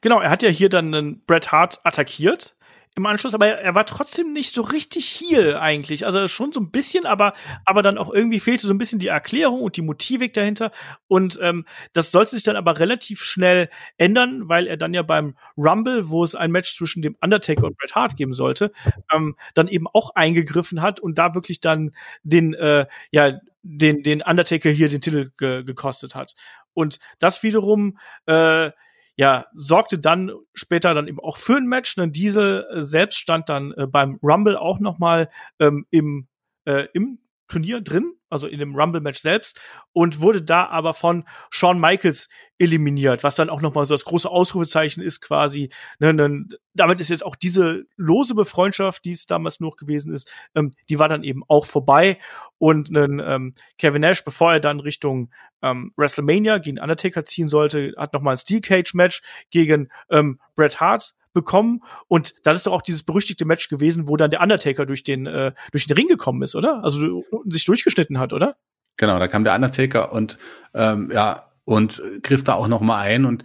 Genau, 0.00 0.20
er 0.20 0.30
hat 0.30 0.42
ja 0.42 0.48
hier 0.48 0.68
dann 0.68 0.92
einen 0.92 1.24
Bret 1.26 1.52
Hart 1.52 1.80
attackiert 1.84 2.56
im 2.96 3.04
Anschluss, 3.04 3.34
aber 3.34 3.46
er, 3.46 3.74
war 3.74 3.84
trotzdem 3.84 4.32
nicht 4.32 4.54
so 4.54 4.62
richtig 4.62 5.04
hier 5.04 5.60
eigentlich. 5.60 6.06
Also 6.06 6.28
schon 6.28 6.50
so 6.50 6.60
ein 6.60 6.70
bisschen, 6.70 7.04
aber, 7.04 7.34
aber 7.66 7.82
dann 7.82 7.98
auch 7.98 8.10
irgendwie 8.10 8.40
fehlte 8.40 8.66
so 8.66 8.72
ein 8.72 8.78
bisschen 8.78 8.98
die 8.98 9.08
Erklärung 9.08 9.60
und 9.60 9.76
die 9.76 9.82
Motivik 9.82 10.32
dahinter. 10.32 10.72
Und 11.06 11.38
ähm, 11.42 11.66
das 11.92 12.10
sollte 12.10 12.30
sich 12.30 12.42
dann 12.42 12.56
aber 12.56 12.78
relativ 12.78 13.22
schnell 13.22 13.68
ändern, 13.98 14.48
weil 14.48 14.66
er 14.66 14.78
dann 14.78 14.94
ja 14.94 15.02
beim 15.02 15.36
Rumble, 15.58 16.08
wo 16.08 16.24
es 16.24 16.34
ein 16.34 16.50
Match 16.50 16.74
zwischen 16.74 17.02
dem 17.02 17.16
Undertaker 17.20 17.66
und 17.66 17.76
Bret 17.76 17.94
Hart 17.94 18.16
geben 18.16 18.32
sollte, 18.32 18.72
ähm, 19.14 19.36
dann 19.52 19.68
eben 19.68 19.86
auch 19.92 20.14
eingegriffen 20.14 20.80
hat 20.80 20.98
und 20.98 21.18
da 21.18 21.34
wirklich 21.34 21.60
dann 21.60 21.94
den, 22.22 22.54
äh, 22.54 22.86
ja, 23.10 23.40
den, 23.62 24.04
den 24.04 24.22
Undertaker 24.22 24.70
hier 24.70 24.88
den 24.88 25.02
Titel 25.02 25.32
ge 25.36 25.64
gekostet 25.64 26.14
hat. 26.14 26.34
Und 26.72 26.98
das 27.18 27.42
wiederum, 27.42 27.98
äh, 28.24 28.70
ja, 29.16 29.46
sorgte 29.54 29.98
dann 29.98 30.30
später 30.54 30.94
dann 30.94 31.08
eben 31.08 31.20
auch 31.20 31.38
für 31.38 31.56
ein 31.56 31.66
Match. 31.66 31.96
Ein 31.98 32.12
Diesel 32.12 32.66
äh, 32.70 32.82
selbst 32.82 33.18
stand 33.18 33.48
dann 33.48 33.72
äh, 33.72 33.86
beim 33.86 34.18
Rumble 34.22 34.56
auch 34.56 34.78
noch 34.78 34.98
mal 34.98 35.30
ähm, 35.58 35.86
im, 35.90 36.28
äh, 36.66 36.86
im 36.92 37.18
Turnier 37.48 37.80
drin, 37.80 38.12
also 38.28 38.46
in 38.46 38.58
dem 38.58 38.74
Rumble-Match 38.74 39.20
selbst, 39.20 39.60
und 39.92 40.20
wurde 40.20 40.42
da 40.42 40.66
aber 40.66 40.94
von 40.94 41.24
Shawn 41.50 41.80
Michaels 41.80 42.28
eliminiert, 42.58 43.22
was 43.22 43.36
dann 43.36 43.50
auch 43.50 43.60
nochmal 43.60 43.84
so 43.84 43.94
das 43.94 44.04
große 44.04 44.30
Ausrufezeichen 44.30 45.02
ist 45.02 45.20
quasi. 45.20 45.70
Ne, 45.98 46.14
ne, 46.14 46.46
damit 46.74 47.00
ist 47.00 47.10
jetzt 47.10 47.24
auch 47.24 47.36
diese 47.36 47.84
lose 47.96 48.34
Befreundschaft, 48.34 49.04
die 49.04 49.12
es 49.12 49.26
damals 49.26 49.60
noch 49.60 49.76
gewesen 49.76 50.12
ist, 50.12 50.32
ähm, 50.54 50.72
die 50.88 50.98
war 50.98 51.08
dann 51.08 51.22
eben 51.22 51.42
auch 51.48 51.66
vorbei. 51.66 52.18
Und 52.58 52.90
ne, 52.90 53.04
ähm, 53.04 53.54
Kevin 53.78 54.00
Nash, 54.00 54.24
bevor 54.24 54.54
er 54.54 54.60
dann 54.60 54.80
Richtung 54.80 55.30
ähm, 55.62 55.92
WrestleMania 55.96 56.58
gegen 56.58 56.78
Undertaker 56.78 57.24
ziehen 57.24 57.48
sollte, 57.48 57.94
hat 57.96 58.14
nochmal 58.14 58.34
ein 58.34 58.38
Steel 58.38 58.60
Cage 58.60 58.94
Match 58.94 59.20
gegen 59.50 59.88
ähm, 60.10 60.40
Bret 60.54 60.80
Hart 60.80 61.14
bekommen. 61.36 61.82
Und 62.08 62.34
das 62.42 62.56
ist 62.56 62.66
doch 62.66 62.72
auch 62.72 62.82
dieses 62.82 63.04
berüchtigte 63.04 63.44
Match 63.44 63.68
gewesen, 63.68 64.08
wo 64.08 64.16
dann 64.16 64.30
der 64.30 64.40
Undertaker 64.40 64.86
durch 64.86 65.04
den, 65.04 65.26
äh, 65.26 65.52
durch 65.70 65.86
den 65.86 65.96
Ring 65.96 66.08
gekommen 66.08 66.42
ist, 66.42 66.56
oder? 66.56 66.82
Also 66.82 67.22
sich 67.44 67.64
durchgeschnitten 67.66 68.18
hat, 68.18 68.32
oder? 68.32 68.56
Genau, 68.96 69.18
da 69.18 69.28
kam 69.28 69.44
der 69.44 69.54
Undertaker 69.54 70.12
und 70.12 70.38
ähm, 70.74 71.10
ja, 71.12 71.50
und 71.64 72.02
griff 72.22 72.42
da 72.42 72.54
auch 72.54 72.68
noch 72.68 72.80
mal 72.80 72.98
ein 72.98 73.26
und 73.26 73.44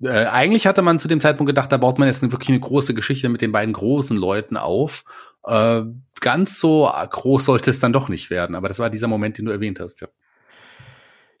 äh, 0.00 0.26
eigentlich 0.26 0.66
hatte 0.68 0.82
man 0.82 1.00
zu 1.00 1.08
dem 1.08 1.20
Zeitpunkt 1.20 1.48
gedacht, 1.48 1.72
da 1.72 1.76
baut 1.76 1.98
man 1.98 2.06
jetzt 2.06 2.22
wirklich 2.22 2.50
eine 2.50 2.60
große 2.60 2.94
Geschichte 2.94 3.28
mit 3.28 3.42
den 3.42 3.50
beiden 3.50 3.74
großen 3.74 4.16
Leuten 4.16 4.56
auf. 4.56 5.04
Äh, 5.44 5.82
ganz 6.20 6.60
so 6.60 6.88
groß 6.88 7.44
sollte 7.44 7.70
es 7.70 7.80
dann 7.80 7.92
doch 7.92 8.08
nicht 8.08 8.30
werden, 8.30 8.54
aber 8.54 8.68
das 8.68 8.78
war 8.78 8.90
dieser 8.90 9.08
Moment, 9.08 9.38
den 9.38 9.46
du 9.46 9.50
erwähnt 9.50 9.80
hast, 9.80 10.00
ja. 10.00 10.08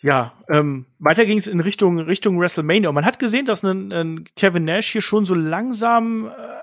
Ja, 0.00 0.32
ähm, 0.48 0.86
weiter 0.98 1.26
ging 1.26 1.38
es 1.38 1.48
in 1.48 1.60
Richtung 1.60 1.98
Richtung 1.98 2.38
WrestleMania. 2.38 2.88
Und 2.88 2.94
man 2.94 3.04
hat 3.04 3.18
gesehen, 3.18 3.46
dass 3.46 3.64
ein, 3.64 3.92
ein 3.92 4.24
Kevin 4.36 4.64
Nash 4.64 4.92
hier 4.92 5.00
schon 5.00 5.24
so 5.24 5.34
langsam 5.34 6.26
äh, 6.26 6.58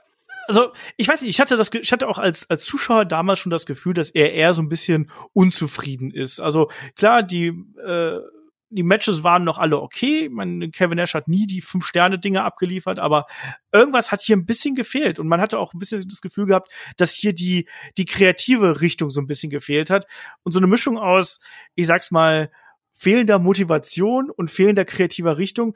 also 0.48 0.72
ich 0.96 1.08
weiß 1.08 1.22
nicht, 1.22 1.32
ich 1.32 1.40
hatte 1.40 1.58
das, 1.58 1.74
ich 1.74 1.92
hatte 1.92 2.08
auch 2.08 2.20
als 2.20 2.50
als 2.50 2.66
Zuschauer 2.66 3.06
damals 3.06 3.40
schon 3.40 3.50
das 3.50 3.66
Gefühl, 3.66 3.94
dass 3.94 4.10
er 4.10 4.34
eher 4.34 4.54
so 4.54 4.62
ein 4.62 4.70
bisschen 4.70 5.10
unzufrieden 5.34 6.12
ist. 6.12 6.40
Also 6.40 6.70
klar, 6.96 7.24
die 7.24 7.48
äh, 7.84 8.20
die 8.70 8.84
Matches 8.84 9.24
waren 9.24 9.44
noch 9.44 9.58
alle 9.58 9.80
okay. 9.80 10.28
Man, 10.30 10.72
Kevin 10.72 10.98
Nash 10.98 11.14
hat 11.14 11.28
nie 11.28 11.46
die 11.46 11.62
fünf 11.62 11.86
Sterne 11.86 12.20
Dinge 12.20 12.44
abgeliefert, 12.44 13.00
aber 13.00 13.26
irgendwas 13.72 14.12
hat 14.12 14.22
hier 14.22 14.36
ein 14.36 14.46
bisschen 14.46 14.76
gefehlt 14.76 15.18
und 15.20 15.28
man 15.28 15.40
hatte 15.40 15.60
auch 15.60 15.74
ein 15.74 15.80
bisschen 15.80 16.06
das 16.08 16.22
Gefühl 16.22 16.48
gehabt, 16.48 16.72
dass 16.98 17.14
hier 17.14 17.34
die 17.34 17.68
die 17.98 18.06
kreative 18.06 18.82
Richtung 18.82 19.10
so 19.10 19.22
ein 19.22 19.28
bisschen 19.28 19.50
gefehlt 19.50 19.90
hat 19.90 20.06
und 20.44 20.52
so 20.52 20.60
eine 20.60 20.68
Mischung 20.68 20.98
aus, 20.98 21.40
ich 21.76 21.88
sag's 21.88 22.12
mal 22.12 22.52
fehlender 22.96 23.40
Motivation 23.40 24.32
und 24.32 24.50
fehlender 24.50 24.86
kreativer 24.86 25.38
Richtung 25.38 25.76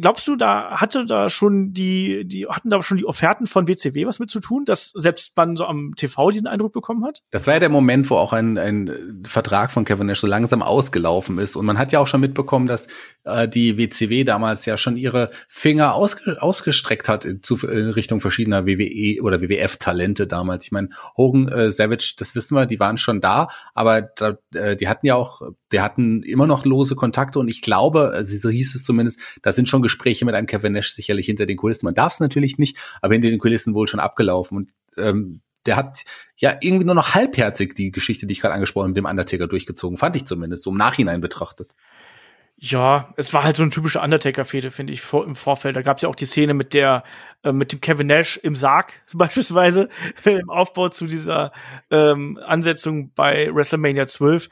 glaubst 0.00 0.26
du, 0.26 0.36
da 0.36 0.80
hatte 0.80 1.06
da 1.06 1.28
schon 1.28 1.72
die, 1.72 2.24
die 2.24 2.46
hatten 2.46 2.70
da 2.70 2.82
schon 2.82 2.96
die 2.96 3.04
Offerten 3.04 3.46
von 3.46 3.68
WCW 3.68 4.06
was 4.06 4.18
mit 4.18 4.30
zu 4.30 4.40
tun, 4.40 4.64
dass 4.64 4.90
selbst 4.90 5.36
man 5.36 5.56
so 5.56 5.64
am 5.66 5.94
TV 5.96 6.30
diesen 6.30 6.46
Eindruck 6.46 6.72
bekommen 6.72 7.04
hat? 7.04 7.22
Das 7.30 7.46
war 7.46 7.54
ja 7.54 7.60
der 7.60 7.68
Moment, 7.68 8.10
wo 8.10 8.16
auch 8.16 8.32
ein, 8.32 8.58
ein 8.58 9.22
Vertrag 9.26 9.70
von 9.70 9.84
Kevin 9.84 10.06
Nash 10.06 10.20
so 10.20 10.26
langsam 10.26 10.62
ausgelaufen 10.62 11.38
ist. 11.38 11.56
Und 11.56 11.66
man 11.66 11.78
hat 11.78 11.92
ja 11.92 12.00
auch 12.00 12.06
schon 12.06 12.20
mitbekommen, 12.20 12.66
dass 12.66 12.86
äh, 13.24 13.48
die 13.48 13.78
WCW 13.78 14.24
damals 14.24 14.66
ja 14.66 14.76
schon 14.76 14.96
ihre 14.96 15.30
Finger 15.48 15.94
ausge, 15.94 16.40
ausgestreckt 16.40 17.08
hat 17.08 17.24
in, 17.24 17.42
zu, 17.42 17.56
in 17.66 17.90
Richtung 17.90 18.20
verschiedener 18.20 18.66
WWE 18.66 19.22
oder 19.22 19.40
WWF-Talente 19.40 20.26
damals. 20.26 20.64
Ich 20.64 20.72
meine, 20.72 20.90
Hogan, 21.16 21.48
äh, 21.48 21.70
Savage, 21.70 22.14
das 22.18 22.34
wissen 22.34 22.54
wir, 22.54 22.66
die 22.66 22.80
waren 22.80 22.98
schon 22.98 23.20
da, 23.20 23.48
aber 23.74 24.02
da, 24.02 24.38
äh, 24.54 24.76
die 24.76 24.88
hatten 24.88 25.06
ja 25.06 25.14
auch, 25.14 25.42
die 25.72 25.80
hatten 25.80 26.22
immer 26.22 26.46
noch 26.46 26.64
lose 26.64 26.96
Kontakte 26.96 27.38
und 27.38 27.48
ich 27.48 27.62
glaube, 27.62 28.10
also 28.14 28.36
so 28.36 28.48
hieß 28.48 28.74
es 28.74 28.84
zumindest, 28.84 29.20
da 29.42 29.52
sind 29.52 29.68
schon 29.68 29.82
Gespräche 29.90 30.24
mit 30.24 30.34
einem 30.34 30.46
Kevin 30.46 30.72
Nash 30.72 30.94
sicherlich 30.94 31.26
hinter 31.26 31.46
den 31.46 31.56
Kulissen. 31.56 31.86
Man 31.86 31.94
darf 31.94 32.14
es 32.14 32.20
natürlich 32.20 32.58
nicht, 32.58 32.78
aber 33.02 33.14
hinter 33.14 33.28
den 33.28 33.38
Kulissen 33.38 33.74
wohl 33.74 33.88
schon 33.88 34.00
abgelaufen. 34.00 34.56
Und 34.56 34.70
ähm, 34.96 35.40
der 35.66 35.76
hat 35.76 36.04
ja 36.36 36.56
irgendwie 36.60 36.86
nur 36.86 36.94
noch 36.94 37.14
halbherzig 37.14 37.74
die 37.74 37.90
Geschichte, 37.90 38.26
die 38.26 38.32
ich 38.32 38.40
gerade 38.40 38.54
angesprochen 38.54 38.84
habe, 38.84 38.90
mit 38.90 38.96
dem 38.98 39.04
Undertaker 39.06 39.48
durchgezogen, 39.48 39.98
fand 39.98 40.16
ich 40.16 40.26
zumindest, 40.26 40.62
so 40.62 40.70
im 40.70 40.76
Nachhinein 40.76 41.20
betrachtet. 41.20 41.72
Ja, 42.62 43.14
es 43.16 43.32
war 43.32 43.42
halt 43.42 43.56
so 43.56 43.62
eine 43.62 43.72
typische 43.72 44.00
Undertaker-Fehde, 44.00 44.70
finde 44.70 44.92
ich, 44.92 45.00
vor, 45.00 45.24
im 45.24 45.34
Vorfeld. 45.34 45.76
Da 45.76 45.82
gab 45.82 45.96
es 45.96 46.02
ja 46.02 46.10
auch 46.10 46.14
die 46.14 46.26
Szene 46.26 46.52
mit 46.52 46.74
der, 46.74 47.04
äh, 47.42 47.52
mit 47.52 47.72
dem 47.72 47.80
Kevin 47.80 48.06
Nash 48.06 48.36
im 48.36 48.54
Sarg, 48.54 49.02
beispielsweise, 49.14 49.88
im 50.24 50.50
Aufbau 50.50 50.90
zu 50.90 51.06
dieser 51.06 51.52
ähm, 51.90 52.38
Ansetzung 52.44 53.12
bei 53.14 53.48
WrestleMania 53.52 54.06
12 54.06 54.48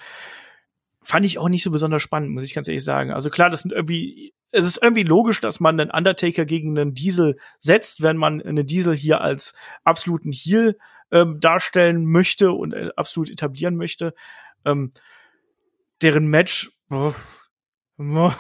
fand 1.09 1.25
ich 1.25 1.39
auch 1.39 1.49
nicht 1.49 1.63
so 1.63 1.71
besonders 1.71 2.03
spannend, 2.03 2.31
muss 2.31 2.45
ich 2.45 2.53
ganz 2.53 2.69
ehrlich 2.69 2.85
sagen. 2.85 3.13
Also 3.13 3.31
klar, 3.31 3.49
das 3.49 3.63
sind 3.63 3.73
irgendwie, 3.73 4.35
es 4.51 4.65
ist 4.65 4.83
irgendwie 4.83 5.03
logisch, 5.03 5.41
dass 5.41 5.61
man 5.61 5.79
einen 5.79 5.91
Undertaker 5.91 6.45
gegen 6.45 6.79
einen 6.79 6.95
Diesel 6.95 7.39
setzt, 7.59 8.03
wenn 8.03 8.17
man 8.17 8.43
einen 8.43 8.67
Diesel 8.67 8.97
hier 8.97 9.21
als 9.21 9.55
absoluten 9.85 10.33
Heel 10.33 10.79
ähm, 11.11 11.41
darstellen 11.41 12.07
möchte 12.07 12.53
und 12.53 12.73
äh, 12.73 12.91
absolut 12.97 13.31
etablieren 13.31 13.77
möchte. 13.77 14.15
Ähm, 14.65 14.91
deren 16.03 16.27
Match, 16.29 16.71
oh, 16.91 17.13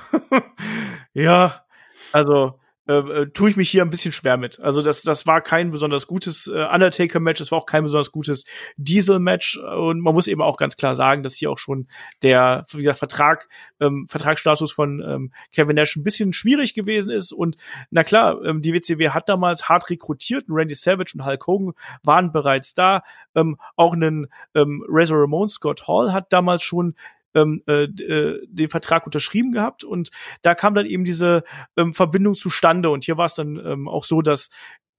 ja, 1.12 1.64
also 2.12 2.61
äh, 2.89 2.93
äh, 2.93 3.30
tue 3.30 3.51
ich 3.51 3.57
mich 3.57 3.70
hier 3.70 3.82
ein 3.82 3.91
bisschen 3.91 4.12
schwer 4.12 4.39
mit. 4.39 4.59
Also 4.61 4.80
das, 4.80 5.03
das 5.03 5.26
war 5.26 5.43
kein 5.43 5.70
besonders 5.70 6.07
gutes 6.07 6.47
äh, 6.47 6.66
Undertaker-Match, 6.72 7.39
das 7.39 7.53
war 7.53 7.59
auch 7.59 7.66
kein 7.66 7.82
besonders 7.82 8.11
gutes 8.12 8.45
Diesel-Match. 8.78 9.59
Und 9.59 10.01
man 10.01 10.14
muss 10.14 10.26
eben 10.26 10.41
auch 10.41 10.57
ganz 10.57 10.76
klar 10.76 10.95
sagen, 10.95 11.22
dass 11.22 11.34
hier 11.34 11.51
auch 11.51 11.59
schon 11.59 11.86
der, 12.22 12.64
wie 12.72 12.78
gesagt, 12.78 12.99
Vertrag, 12.99 13.49
ähm, 13.78 14.07
Vertragsstatus 14.09 14.72
von 14.72 15.05
ähm, 15.07 15.32
Kevin 15.53 15.76
Nash 15.76 15.97
ein 15.97 16.03
bisschen 16.03 16.32
schwierig 16.32 16.72
gewesen 16.72 17.11
ist. 17.11 17.32
Und 17.32 17.57
na 17.91 18.05
klar, 18.05 18.43
ähm, 18.43 18.62
die 18.62 18.72
WCW 18.72 19.11
hat 19.11 19.28
damals 19.28 19.68
hart 19.68 19.91
rekrutiert, 19.91 20.47
Randy 20.49 20.74
Savage 20.74 21.12
und 21.14 21.26
Hulk 21.26 21.47
Hogan 21.47 21.74
waren 22.03 22.32
bereits 22.32 22.72
da, 22.72 23.03
ähm, 23.34 23.59
auch 23.76 23.93
einen 23.93 24.28
ähm, 24.55 24.82
Razor 24.89 25.20
Ramon 25.20 25.49
Scott 25.49 25.86
Hall 25.86 26.12
hat 26.14 26.32
damals 26.32 26.62
schon 26.62 26.95
ähm, 27.35 27.61
äh, 27.66 27.85
äh, 27.85 28.47
den 28.49 28.68
Vertrag 28.68 29.07
unterschrieben 29.07 29.53
gehabt 29.53 29.85
und 29.85 30.11
da 30.43 30.55
kam 30.55 30.74
dann 30.74 30.87
eben 30.87 31.05
diese 31.05 31.45
ähm, 31.76 31.95
Verbindung 31.95 32.35
zustande 32.35 32.91
und 32.91 33.05
hier 33.05 33.16
war 33.16 33.26
es 33.26 33.35
dann 33.35 33.57
ähm, 33.64 33.89
auch 33.89 34.05
so, 34.05 34.22
dass 34.22 34.49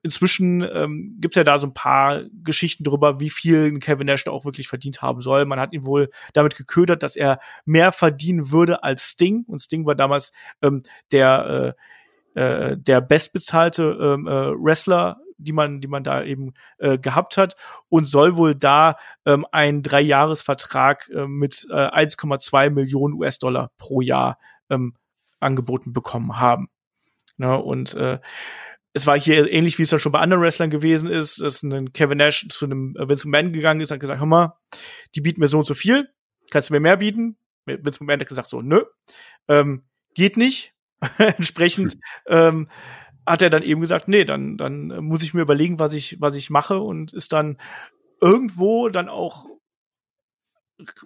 Inzwischen 0.02 0.62
ähm, 0.62 1.18
gibt 1.20 1.36
ja 1.36 1.44
da 1.44 1.58
so 1.58 1.68
ein 1.68 1.74
paar 1.74 2.24
Geschichten 2.42 2.86
darüber, 2.86 3.20
wie 3.20 3.30
viel 3.30 3.78
Kevin 3.80 4.08
Nash 4.08 4.24
da 4.24 4.32
auch 4.32 4.46
wirklich 4.46 4.70
verdient 4.70 5.02
haben 5.02 5.22
soll. 5.22 5.44
Man 5.44 5.60
hat 5.60 5.74
ihn 5.74 5.86
wohl 5.86 6.10
damit 6.32 6.56
geködert, 6.56 7.04
dass 7.04 7.18
er 7.18 7.42
mehr 7.66 7.92
verdienen 7.92 8.50
würde 8.50 8.82
als 8.82 9.10
Sting. 9.10 9.44
Und 9.46 9.60
Sting 9.60 9.86
war 9.86 9.96
damals 9.96 10.32
ähm, 10.62 10.84
der 11.12 11.76
äh, 12.36 12.40
äh, 12.40 12.78
der 12.78 13.02
bestbezahlte 13.02 13.84
ähm, 13.84 14.26
äh, 14.26 14.32
Wrestler 14.32 15.20
die 15.40 15.54
man, 15.54 15.82
die 15.82 15.88
man 15.88 16.04
da 16.04 16.24
eben 16.24 16.54
äh, 16.78 16.98
gehabt 16.98 17.38
hat 17.38 17.56
und 17.90 18.06
soll 18.06 18.36
wohl 18.36 18.56
da 18.56 18.98
ähm, 19.26 19.46
einen 19.52 19.84
Dreijahresvertrag 19.84 21.10
äh, 21.10 21.28
mit 21.28 21.68
äh, 21.70 21.74
1,2 21.74 22.70
Millionen 22.70 23.16
US-Dollar 23.16 23.72
pro 23.78 24.02
Jahr 24.02 24.38
ähm, 24.70 24.96
angeboten 25.40 25.94
bekommen 25.94 26.40
haben. 26.40 26.70
Ne, 27.38 27.58
und 27.58 27.94
äh, 27.96 28.20
es 28.94 29.08
war 29.08 29.18
hier 29.18 29.50
ähnlich, 29.52 29.78
wie 29.78 29.84
es 29.84 29.92
ja 29.92 30.00
schon 30.00 30.12
bei 30.12 30.20
anderen 30.20 30.44
Wrestlern 30.44 30.70
gewesen 30.70 31.10
ist, 31.10 31.42
dass 31.42 31.64
ein 31.64 31.94
Kevin 31.94 32.18
Nash 32.18 32.48
zu 32.50 32.66
einem 32.66 32.96
Vince 32.96 33.28
McMahon 33.28 33.54
gegangen 33.54 33.82
ist 33.82 33.92
und 33.92 33.96
hat 33.96 34.02
gesagt, 34.02 34.20
hör 34.20 34.28
mal, 34.28 34.58
die 35.16 35.22
bieten 35.22 35.40
mir 35.40 35.48
so 35.48 35.60
und 35.60 35.66
so 35.66 35.74
viel, 35.74 36.10
kannst 36.50 36.70
du 36.70 36.74
mir 36.74 36.80
mehr 36.80 36.98
bieten? 36.98 37.38
Vince 37.66 38.04
McMahon 38.04 38.20
hat 38.20 38.28
gesagt 38.28 38.50
so, 38.50 38.62
nö, 38.62 38.84
ähm, 39.48 39.84
geht 40.16 40.38
nicht. 40.38 40.74
Entsprechend 41.18 41.98
ähm, 42.28 42.68
hat 43.30 43.42
er 43.42 43.50
dann 43.50 43.64
eben 43.64 43.82
gesagt, 43.82 44.08
nee, 44.08 44.26
dann, 44.26 44.58
dann 44.58 44.88
muss 45.06 45.22
ich 45.22 45.34
mir 45.34 45.42
überlegen, 45.42 45.80
was 45.80 45.94
ich, 45.94 46.20
was 46.20 46.36
ich 46.36 46.50
mache 46.50 46.80
und 46.80 47.14
ist 47.14 47.32
dann 47.32 47.58
irgendwo 48.20 48.90
dann 48.90 49.08
auch 49.08 49.46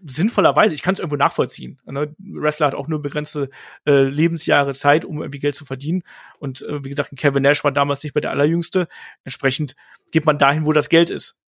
sinnvollerweise, 0.03 0.73
ich 0.73 0.83
kann 0.83 0.93
es 0.93 0.99
irgendwo 0.99 1.17
nachvollziehen. 1.17 1.81
Ne? 1.85 2.15
Wrestler 2.19 2.67
hat 2.67 2.75
auch 2.75 2.87
nur 2.87 3.01
begrenzte 3.01 3.49
äh, 3.85 4.03
Lebensjahre 4.03 4.73
Zeit, 4.73 5.03
um 5.03 5.21
irgendwie 5.21 5.39
Geld 5.39 5.55
zu 5.55 5.65
verdienen. 5.65 6.03
Und 6.39 6.61
äh, 6.61 6.83
wie 6.83 6.89
gesagt, 6.89 7.11
Kevin 7.17 7.43
Nash 7.43 7.63
war 7.63 7.71
damals 7.71 8.03
nicht 8.03 8.13
mehr 8.13 8.21
der 8.21 8.31
allerjüngste. 8.31 8.87
Entsprechend 9.23 9.75
geht 10.11 10.25
man 10.25 10.37
dahin, 10.37 10.65
wo 10.65 10.73
das 10.73 10.89
Geld 10.89 11.09
ist. 11.09 11.39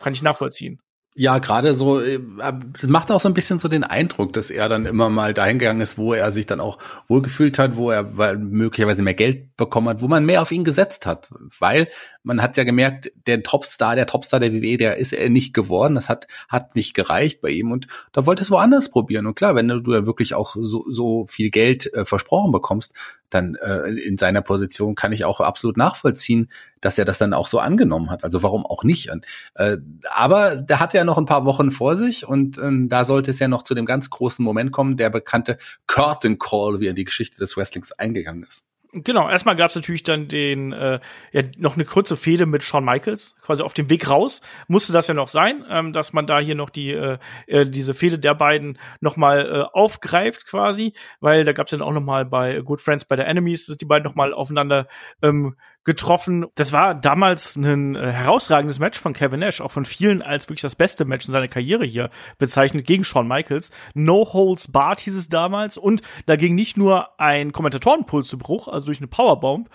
Kann 0.00 0.12
ich 0.12 0.22
nachvollziehen. 0.22 0.80
Ja, 1.14 1.38
gerade 1.38 1.74
so, 1.74 2.00
äh, 2.00 2.18
macht 2.86 3.10
auch 3.10 3.20
so 3.20 3.28
ein 3.28 3.34
bisschen 3.34 3.58
so 3.58 3.68
den 3.68 3.84
Eindruck, 3.84 4.32
dass 4.32 4.50
er 4.50 4.70
dann 4.70 4.86
immer 4.86 5.10
mal 5.10 5.34
dahin 5.34 5.58
gegangen 5.58 5.82
ist, 5.82 5.98
wo 5.98 6.14
er 6.14 6.32
sich 6.32 6.46
dann 6.46 6.58
auch 6.58 6.78
wohlgefühlt 7.06 7.58
hat, 7.58 7.76
wo 7.76 7.90
er 7.90 8.04
möglicherweise 8.38 9.02
mehr 9.02 9.12
Geld 9.12 9.54
bekommen 9.56 9.90
hat, 9.90 10.00
wo 10.00 10.08
man 10.08 10.24
mehr 10.24 10.40
auf 10.40 10.52
ihn 10.52 10.64
gesetzt 10.64 11.04
hat. 11.04 11.30
Weil 11.58 11.88
man 12.22 12.40
hat 12.40 12.56
ja 12.56 12.64
gemerkt, 12.64 13.12
der 13.26 13.42
Topstar, 13.42 13.96
der 13.96 14.06
Topstar 14.06 14.40
der 14.40 14.52
WWE, 14.52 14.76
der 14.76 14.96
ist 14.96 15.12
er 15.12 15.28
nicht 15.28 15.54
geworden. 15.54 15.94
Das 15.94 16.08
hat, 16.08 16.26
hat 16.48 16.76
nicht 16.76 16.94
gereicht 16.94 17.40
bei 17.40 17.50
ihm 17.50 17.72
und 17.72 17.86
da 18.12 18.26
wollte 18.26 18.42
es 18.42 18.50
woanders 18.50 18.90
probieren. 18.90 19.26
Und 19.26 19.34
klar, 19.34 19.54
wenn 19.54 19.68
du 19.68 19.92
ja 19.92 20.06
wirklich 20.06 20.34
auch 20.34 20.54
so, 20.58 20.84
so 20.88 21.26
viel 21.28 21.50
Geld 21.50 21.92
äh, 21.94 22.04
versprochen 22.04 22.52
bekommst, 22.52 22.92
dann 23.30 23.56
äh, 23.56 23.88
in 23.90 24.18
seiner 24.18 24.42
Position 24.42 24.94
kann 24.94 25.12
ich 25.12 25.24
auch 25.24 25.40
absolut 25.40 25.76
nachvollziehen, 25.76 26.50
dass 26.80 26.98
er 26.98 27.04
das 27.04 27.18
dann 27.18 27.32
auch 27.32 27.48
so 27.48 27.58
angenommen 27.58 28.10
hat. 28.10 28.24
Also 28.24 28.42
warum 28.42 28.66
auch 28.66 28.84
nicht? 28.84 29.10
Äh, 29.54 29.78
aber 30.10 30.56
der 30.56 30.80
hat 30.80 30.94
ja 30.94 31.04
noch 31.04 31.18
ein 31.18 31.26
paar 31.26 31.44
Wochen 31.44 31.70
vor 31.70 31.96
sich 31.96 32.26
und 32.26 32.58
äh, 32.58 32.70
da 32.88 33.04
sollte 33.04 33.30
es 33.30 33.38
ja 33.38 33.48
noch 33.48 33.62
zu 33.62 33.74
dem 33.74 33.86
ganz 33.86 34.10
großen 34.10 34.44
Moment 34.44 34.70
kommen, 34.70 34.96
der 34.96 35.10
bekannte 35.10 35.58
Curtain 35.86 36.38
Call, 36.38 36.80
wie 36.80 36.86
er 36.86 36.90
in 36.90 36.96
die 36.96 37.04
Geschichte 37.04 37.38
des 37.38 37.56
Wrestlings 37.56 37.92
eingegangen 37.92 38.42
ist. 38.42 38.64
Genau, 38.94 39.26
erstmal 39.26 39.56
gab 39.56 39.70
es 39.70 39.74
natürlich 39.74 40.02
dann 40.02 40.28
den 40.28 40.72
äh, 40.72 41.00
ja 41.32 41.42
noch 41.56 41.76
eine 41.76 41.86
kurze 41.86 42.14
Fehde 42.14 42.44
mit 42.44 42.62
Shawn 42.62 42.84
Michaels, 42.84 43.36
quasi 43.40 43.62
auf 43.62 43.72
dem 43.72 43.88
Weg 43.88 44.06
raus. 44.06 44.42
Musste 44.68 44.92
das 44.92 45.06
ja 45.06 45.14
noch 45.14 45.28
sein, 45.28 45.64
ähm, 45.70 45.94
dass 45.94 46.12
man 46.12 46.26
da 46.26 46.40
hier 46.40 46.54
noch 46.54 46.68
die 46.68 46.90
äh, 46.90 47.16
äh, 47.46 47.64
diese 47.64 47.94
Fehde 47.94 48.18
der 48.18 48.34
beiden 48.34 48.78
noch 49.00 49.16
mal 49.16 49.46
äh, 49.46 49.62
aufgreift 49.74 50.46
quasi, 50.46 50.92
weil 51.20 51.46
da 51.46 51.54
gab 51.54 51.68
es 51.68 51.70
dann 51.70 51.80
auch 51.80 51.92
noch 51.92 52.02
mal 52.02 52.26
bei 52.26 52.60
Good 52.60 52.82
Friends 52.82 53.06
bei 53.06 53.16
der 53.16 53.26
Enemies 53.28 53.64
sind 53.64 53.80
die 53.80 53.86
beiden 53.86 54.04
noch 54.04 54.14
mal 54.14 54.34
aufeinander 54.34 54.86
ähm, 55.22 55.56
getroffen. 55.84 56.46
Das 56.54 56.72
war 56.72 56.94
damals 56.94 57.56
ein 57.56 57.96
äh, 57.96 58.12
herausragendes 58.12 58.78
Match 58.78 58.98
von 58.98 59.12
Kevin 59.12 59.40
Nash, 59.40 59.60
auch 59.60 59.72
von 59.72 59.84
vielen 59.84 60.22
als 60.22 60.48
wirklich 60.48 60.62
das 60.62 60.76
beste 60.76 61.04
Match 61.04 61.26
in 61.26 61.32
seiner 61.32 61.48
Karriere 61.48 61.84
hier 61.84 62.10
bezeichnet 62.38 62.86
gegen 62.86 63.04
Shawn 63.04 63.26
Michaels. 63.26 63.72
No 63.94 64.32
Holds 64.32 64.70
Barred 64.70 65.00
hieß 65.00 65.16
es 65.16 65.28
damals 65.28 65.76
und 65.76 66.02
da 66.26 66.36
ging 66.36 66.54
nicht 66.54 66.76
nur 66.76 67.18
ein 67.20 67.52
Kommentatorenpuls 67.52 68.28
zu 68.28 68.38
Bruch, 68.38 68.68
also 68.68 68.86
durch 68.86 68.98
eine 68.98 69.08
Powerbomb 69.08 69.68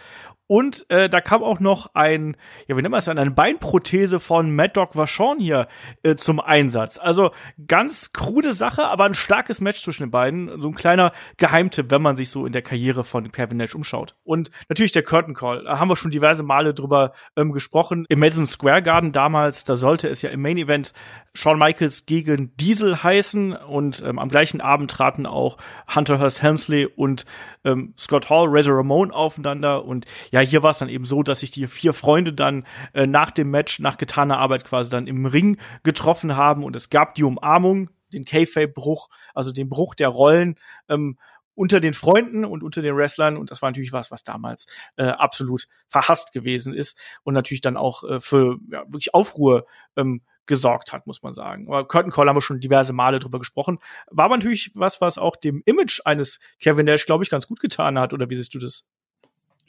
und 0.47 0.85
äh, 0.89 1.09
da 1.09 1.19
kam 1.19 1.43
auch 1.43 1.59
noch 1.59 1.91
ein, 1.93 2.37
ja, 2.67 2.77
wie 2.77 2.81
nennt 2.81 2.91
man 2.91 2.99
es 2.99 3.05
dann, 3.05 3.17
eine 3.17 3.31
Beinprothese 3.31 4.19
von 4.21 4.55
Mad 4.55 4.71
Dog 4.73 4.95
Vachon 4.95 5.39
hier 5.39 5.67
äh, 6.03 6.15
zum 6.15 6.39
Einsatz. 6.39 6.97
Also 6.97 7.31
ganz 7.67 8.13
krude 8.13 8.53
Sache, 8.53 8.87
aber 8.87 9.03
ein 9.03 9.13
starkes 9.13 9.59
Match 9.59 9.81
zwischen 9.81 10.03
den 10.03 10.11
beiden. 10.11 10.61
So 10.61 10.69
ein 10.69 10.75
kleiner 10.75 11.11
Geheimtipp, 11.35 11.91
wenn 11.91 12.01
man 12.01 12.15
sich 12.15 12.29
so 12.29 12.45
in 12.45 12.53
der 12.53 12.61
Karriere 12.61 13.03
von 13.03 13.31
Kevin 13.31 13.57
Nash 13.57 13.75
umschaut. 13.75 14.15
Und 14.23 14.49
natürlich 14.69 14.93
der 14.93 15.03
Curtain 15.03 15.33
Call. 15.33 15.65
Da 15.65 15.79
haben 15.79 15.89
wir 15.89 15.97
schon 15.97 16.11
diverse 16.11 16.43
Male 16.43 16.73
drüber 16.73 17.11
ähm, 17.35 17.51
gesprochen. 17.51 18.05
Im 18.07 18.19
Madison 18.19 18.47
Square 18.47 18.81
Garden 18.81 19.11
damals, 19.11 19.65
da 19.65 19.75
sollte 19.75 20.07
es 20.07 20.21
ja 20.21 20.29
im 20.29 20.41
Main 20.41 20.57
Event 20.57 20.93
Shawn 21.33 21.59
Michaels 21.59 22.05
gegen 22.05 22.55
Diesel 22.55 23.03
heißen. 23.03 23.53
Und 23.53 24.01
ähm, 24.05 24.17
am 24.17 24.29
gleichen 24.29 24.61
Abend 24.61 24.91
traten 24.91 25.25
auch 25.25 25.57
Hunter 25.93 26.19
Hearst 26.19 26.41
Helmsley 26.41 26.85
und 26.85 27.25
ähm, 27.65 27.93
Scott 27.97 28.29
Hall, 28.29 28.47
Razor 28.49 28.77
Ramon 28.77 29.11
aufeinander. 29.11 29.83
Und 29.83 30.05
ja, 30.31 30.36
hier 30.41 30.64
war 30.64 30.72
es 30.72 30.80
dann 30.80 30.89
eben 30.89 31.05
so, 31.05 31.23
dass 31.23 31.41
sich 31.41 31.51
die 31.51 31.68
vier 31.68 31.93
Freunde 31.93 32.34
dann 32.34 32.65
äh, 32.93 33.07
nach 33.07 33.31
dem 33.31 33.49
Match, 33.49 33.80
nach 33.80 33.97
getaner 33.97 34.39
Arbeit 34.39 34.65
quasi 34.65 34.89
dann 34.89 35.07
im 35.07 35.26
Ring 35.26 35.57
getroffen 35.84 36.35
haben. 36.35 36.64
Und 36.64 36.76
es 36.76 36.89
gab 36.89 37.15
die 37.15 37.23
Umarmung, 37.23 37.89
den 38.14 38.26
Kayfabe-Bruch, 38.26 39.09
also 39.34 39.51
den 39.51 39.69
Bruch 39.69 39.95
der 39.95 40.09
Rollen. 40.09 40.55
Ähm, 40.89 41.18
unter 41.57 41.80
den 41.80 41.93
Freunden 41.93 42.45
und 42.45 42.61
unter 42.61 42.84
den 42.84 42.95
Wrestlern 42.95 43.35
und 43.35 43.49
das 43.49 43.64
war 43.64 43.69
natürlich 43.69 43.91
was, 43.91 44.11
was 44.11 44.23
damals 44.23 44.68
äh, 44.95 45.05
absolut 45.07 45.68
verhasst 45.88 46.31
gewesen 46.31 46.72
ist 46.72 46.99
und 47.23 47.34
natürlich 47.34 47.61
dann 47.61 47.77
auch 47.77 48.03
äh, 48.03 48.19
für 48.19 48.59
ja, 48.72 48.84
wirklich 48.84 49.15
Aufruhr 49.15 49.65
ähm, 49.95 50.22
gesorgt 50.45 50.93
hat, 50.93 51.07
muss 51.07 51.23
man 51.23 51.34
sagen. 51.34 51.68
Aber 51.68 51.88
Curtain 51.88 52.11
Call 52.11 52.27
haben 52.27 52.38
wir 52.38 52.41
schon 52.41 52.59
diverse 52.59 52.93
Male 52.93 53.19
drüber 53.19 53.39
gesprochen. 53.39 53.80
War 54.09 54.26
aber 54.26 54.38
natürlich 54.38 54.72
was, 54.76 55.01
was 55.01 55.18
auch 55.18 55.35
dem 55.35 55.61
Image 55.65 56.01
eines 56.05 56.39
Kevin 56.59 56.85
Nash, 56.85 57.05
glaube 57.05 57.23
ich, 57.23 57.30
ganz 57.30 57.47
gut 57.47 57.59
getan 57.59 57.99
hat. 57.99 58.14
Oder 58.14 58.30
wie 58.30 58.35
siehst 58.35 58.53
du 58.53 58.59
das? 58.59 58.88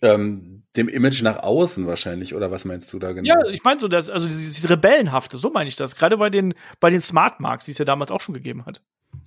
Ähm, 0.00 0.62
dem 0.76 0.88
Image 0.88 1.22
nach 1.22 1.42
außen 1.42 1.86
wahrscheinlich, 1.86 2.34
oder 2.34 2.50
was 2.50 2.64
meinst 2.64 2.92
du 2.92 2.98
da 2.98 3.12
genau? 3.12 3.28
Ja, 3.28 3.48
ich 3.48 3.64
meine 3.64 3.80
so, 3.80 3.88
dass, 3.88 4.08
also 4.08 4.26
dieses 4.28 4.68
Rebellenhafte, 4.68 5.36
so 5.36 5.50
meine 5.50 5.68
ich 5.68 5.76
das. 5.76 5.96
Gerade 5.96 6.16
bei 6.16 6.30
den, 6.30 6.54
bei 6.78 6.90
den 6.90 7.00
Smart 7.00 7.40
Marks, 7.40 7.64
die 7.64 7.72
es 7.72 7.78
ja 7.78 7.84
damals 7.84 8.10
auch 8.10 8.20
schon 8.20 8.34
gegeben 8.34 8.64
hat. 8.64 8.80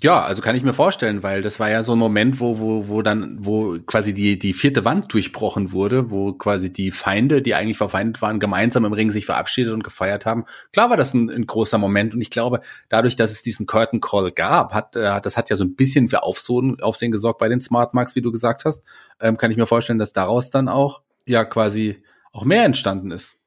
Ja, 0.03 0.23
also 0.23 0.41
kann 0.41 0.56
ich 0.56 0.64
mir 0.64 0.73
vorstellen, 0.73 1.22
weil 1.22 1.43
das 1.43 1.60
war 1.60 1.69
ja 1.69 1.84
so 1.84 1.91
ein 1.91 1.99
Moment, 1.99 2.39
wo, 2.39 2.60
wo, 2.60 2.88
wo 2.88 3.03
dann, 3.03 3.38
wo 3.39 3.77
quasi 3.85 4.15
die, 4.15 4.39
die 4.39 4.53
vierte 4.53 4.84
Wand 4.84 5.14
durchbrochen 5.14 5.73
wurde, 5.73 6.10
wo 6.10 6.34
quasi 6.34 6.72
die 6.72 6.89
Feinde, 6.89 7.43
die 7.43 7.53
eigentlich 7.53 7.77
verfeindet 7.77 8.19
waren, 8.19 8.39
gemeinsam 8.39 8.84
im 8.85 8.93
Ring 8.93 9.11
sich 9.11 9.27
verabschiedet 9.27 9.72
und 9.72 9.84
gefeiert 9.84 10.26
haben. 10.26 10.45
Klar 10.73 10.89
war 10.89 10.98
das 10.98 11.14
ein, 11.14 11.30
ein 11.30 11.45
großer 11.45 11.77
Moment 11.77 12.15
und 12.15 12.22
ich 12.22 12.31
glaube, 12.31 12.61
dadurch, 12.89 13.15
dass 13.15 13.30
es 13.30 13.43
diesen 13.43 13.68
Curtain 13.68 14.02
Call 14.02 14.31
gab, 14.31 14.73
hat, 14.73 14.95
äh, 14.95 15.22
das 15.22 15.38
hat 15.38 15.52
ja 15.52 15.56
so 15.56 15.64
ein 15.65 15.76
bisschen 15.76 16.07
für 16.07 16.23
Aufsehen, 16.23 16.81
Aufsehen 16.81 17.11
gesorgt 17.11 17.38
bei 17.38 17.48
den 17.48 17.61
Smart 17.61 17.93
Marks, 17.93 18.15
wie 18.15 18.22
du 18.22 18.31
gesagt 18.31 18.65
hast. 18.65 18.84
Ähm, 19.19 19.38
kann 19.38 19.52
ich 19.52 19.57
mir 19.57 19.68
vorstellen, 19.68 19.99
dass 19.99 20.14
daraus 20.14 20.49
dann 20.49 20.60
auch, 20.67 21.01
ja, 21.25 21.45
quasi 21.45 22.03
auch 22.31 22.43
mehr 22.43 22.65
entstanden 22.65 23.11
ist 23.11 23.41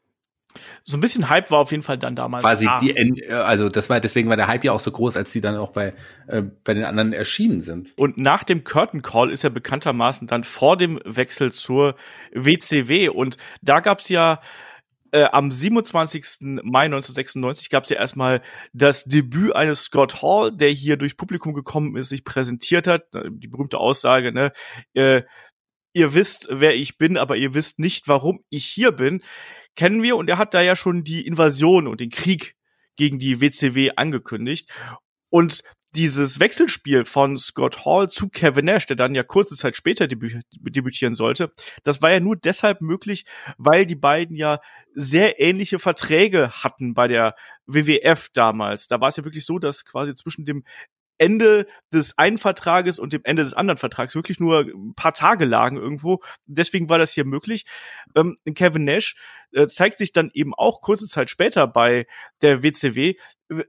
so 0.84 0.96
ein 0.96 1.00
bisschen 1.00 1.28
Hype 1.28 1.50
war 1.50 1.58
auf 1.58 1.70
jeden 1.70 1.82
Fall 1.82 1.98
dann 1.98 2.16
damals. 2.16 2.44
Quasi 2.44 2.66
da. 2.66 2.78
die, 2.78 2.90
äh, 2.90 3.32
also 3.32 3.68
das 3.68 3.90
war 3.90 4.00
deswegen 4.00 4.28
war 4.28 4.36
der 4.36 4.46
Hype 4.46 4.64
ja 4.64 4.72
auch 4.72 4.80
so 4.80 4.90
groß, 4.90 5.16
als 5.16 5.32
die 5.32 5.40
dann 5.40 5.56
auch 5.56 5.72
bei 5.72 5.94
äh, 6.26 6.42
bei 6.42 6.74
den 6.74 6.84
anderen 6.84 7.12
erschienen 7.12 7.60
sind. 7.60 7.92
Und 7.96 8.18
nach 8.18 8.44
dem 8.44 8.64
Curtain 8.64 9.02
Call 9.02 9.30
ist 9.30 9.44
er 9.44 9.50
bekanntermaßen 9.50 10.26
dann 10.26 10.44
vor 10.44 10.76
dem 10.76 11.00
Wechsel 11.04 11.52
zur 11.52 11.96
WCW 12.32 13.08
und 13.08 13.36
da 13.62 13.80
gab's 13.80 14.08
ja 14.08 14.40
äh, 15.12 15.24
am 15.24 15.50
27. 15.50 16.62
Mai 16.62 16.84
1996 16.86 17.70
gab 17.70 17.84
es 17.84 17.90
ja 17.90 17.96
erstmal 17.96 18.42
das 18.72 19.04
Debüt 19.04 19.54
eines 19.54 19.84
Scott 19.84 20.22
Hall, 20.22 20.50
der 20.52 20.70
hier 20.70 20.96
durch 20.96 21.16
Publikum 21.16 21.54
gekommen 21.54 21.96
ist, 21.96 22.08
sich 22.08 22.24
präsentiert 22.24 22.86
hat. 22.86 23.04
Die 23.30 23.48
berühmte 23.48 23.78
Aussage, 23.78 24.32
ne? 24.32 24.52
Äh, 24.92 25.22
ihr 25.94 26.12
wisst, 26.12 26.48
wer 26.50 26.74
ich 26.74 26.98
bin, 26.98 27.16
aber 27.16 27.36
ihr 27.36 27.54
wisst 27.54 27.78
nicht, 27.78 28.06
warum 28.08 28.44
ich 28.50 28.66
hier 28.66 28.92
bin 28.92 29.22
kennen 29.76 30.02
wir 30.02 30.16
und 30.16 30.28
er 30.28 30.38
hat 30.38 30.54
da 30.54 30.60
ja 30.60 30.76
schon 30.76 31.04
die 31.04 31.26
Invasion 31.26 31.86
und 31.86 32.00
den 32.00 32.10
Krieg 32.10 32.56
gegen 32.96 33.18
die 33.18 33.40
WCW 33.40 33.92
angekündigt. 33.96 34.70
Und 35.30 35.62
dieses 35.96 36.40
Wechselspiel 36.40 37.04
von 37.04 37.36
Scott 37.36 37.84
Hall 37.84 38.08
zu 38.08 38.28
Kevin 38.28 38.64
Nash, 38.64 38.86
der 38.86 38.96
dann 38.96 39.14
ja 39.14 39.22
kurze 39.22 39.56
Zeit 39.56 39.76
später 39.76 40.08
debü 40.08 40.40
debütieren 40.50 41.14
sollte, 41.14 41.52
das 41.84 42.02
war 42.02 42.10
ja 42.10 42.18
nur 42.18 42.36
deshalb 42.36 42.80
möglich, 42.80 43.24
weil 43.58 43.86
die 43.86 43.94
beiden 43.94 44.36
ja 44.36 44.60
sehr 44.94 45.40
ähnliche 45.40 45.78
Verträge 45.78 46.50
hatten 46.50 46.94
bei 46.94 47.06
der 47.06 47.34
WWF 47.66 48.28
damals. 48.32 48.88
Da 48.88 49.00
war 49.00 49.08
es 49.08 49.16
ja 49.16 49.24
wirklich 49.24 49.46
so, 49.46 49.58
dass 49.58 49.84
quasi 49.84 50.14
zwischen 50.14 50.44
dem 50.44 50.64
Ende 51.18 51.66
des 51.92 52.18
einen 52.18 52.38
Vertrages 52.38 52.98
und 52.98 53.12
dem 53.12 53.22
Ende 53.24 53.42
des 53.42 53.54
anderen 53.54 53.78
Vertrags 53.78 54.14
wirklich 54.14 54.40
nur 54.40 54.60
ein 54.60 54.94
paar 54.94 55.14
Tage 55.14 55.44
lagen 55.44 55.76
irgendwo. 55.76 56.20
Deswegen 56.46 56.88
war 56.88 56.98
das 56.98 57.12
hier 57.12 57.24
möglich. 57.24 57.64
Ähm, 58.16 58.36
Kevin 58.54 58.84
Nash 58.84 59.14
äh, 59.52 59.68
zeigt 59.68 59.98
sich 59.98 60.12
dann 60.12 60.30
eben 60.34 60.54
auch 60.54 60.80
kurze 60.80 61.08
Zeit 61.08 61.30
später 61.30 61.66
bei 61.66 62.06
der 62.42 62.62
WCW. 62.62 63.14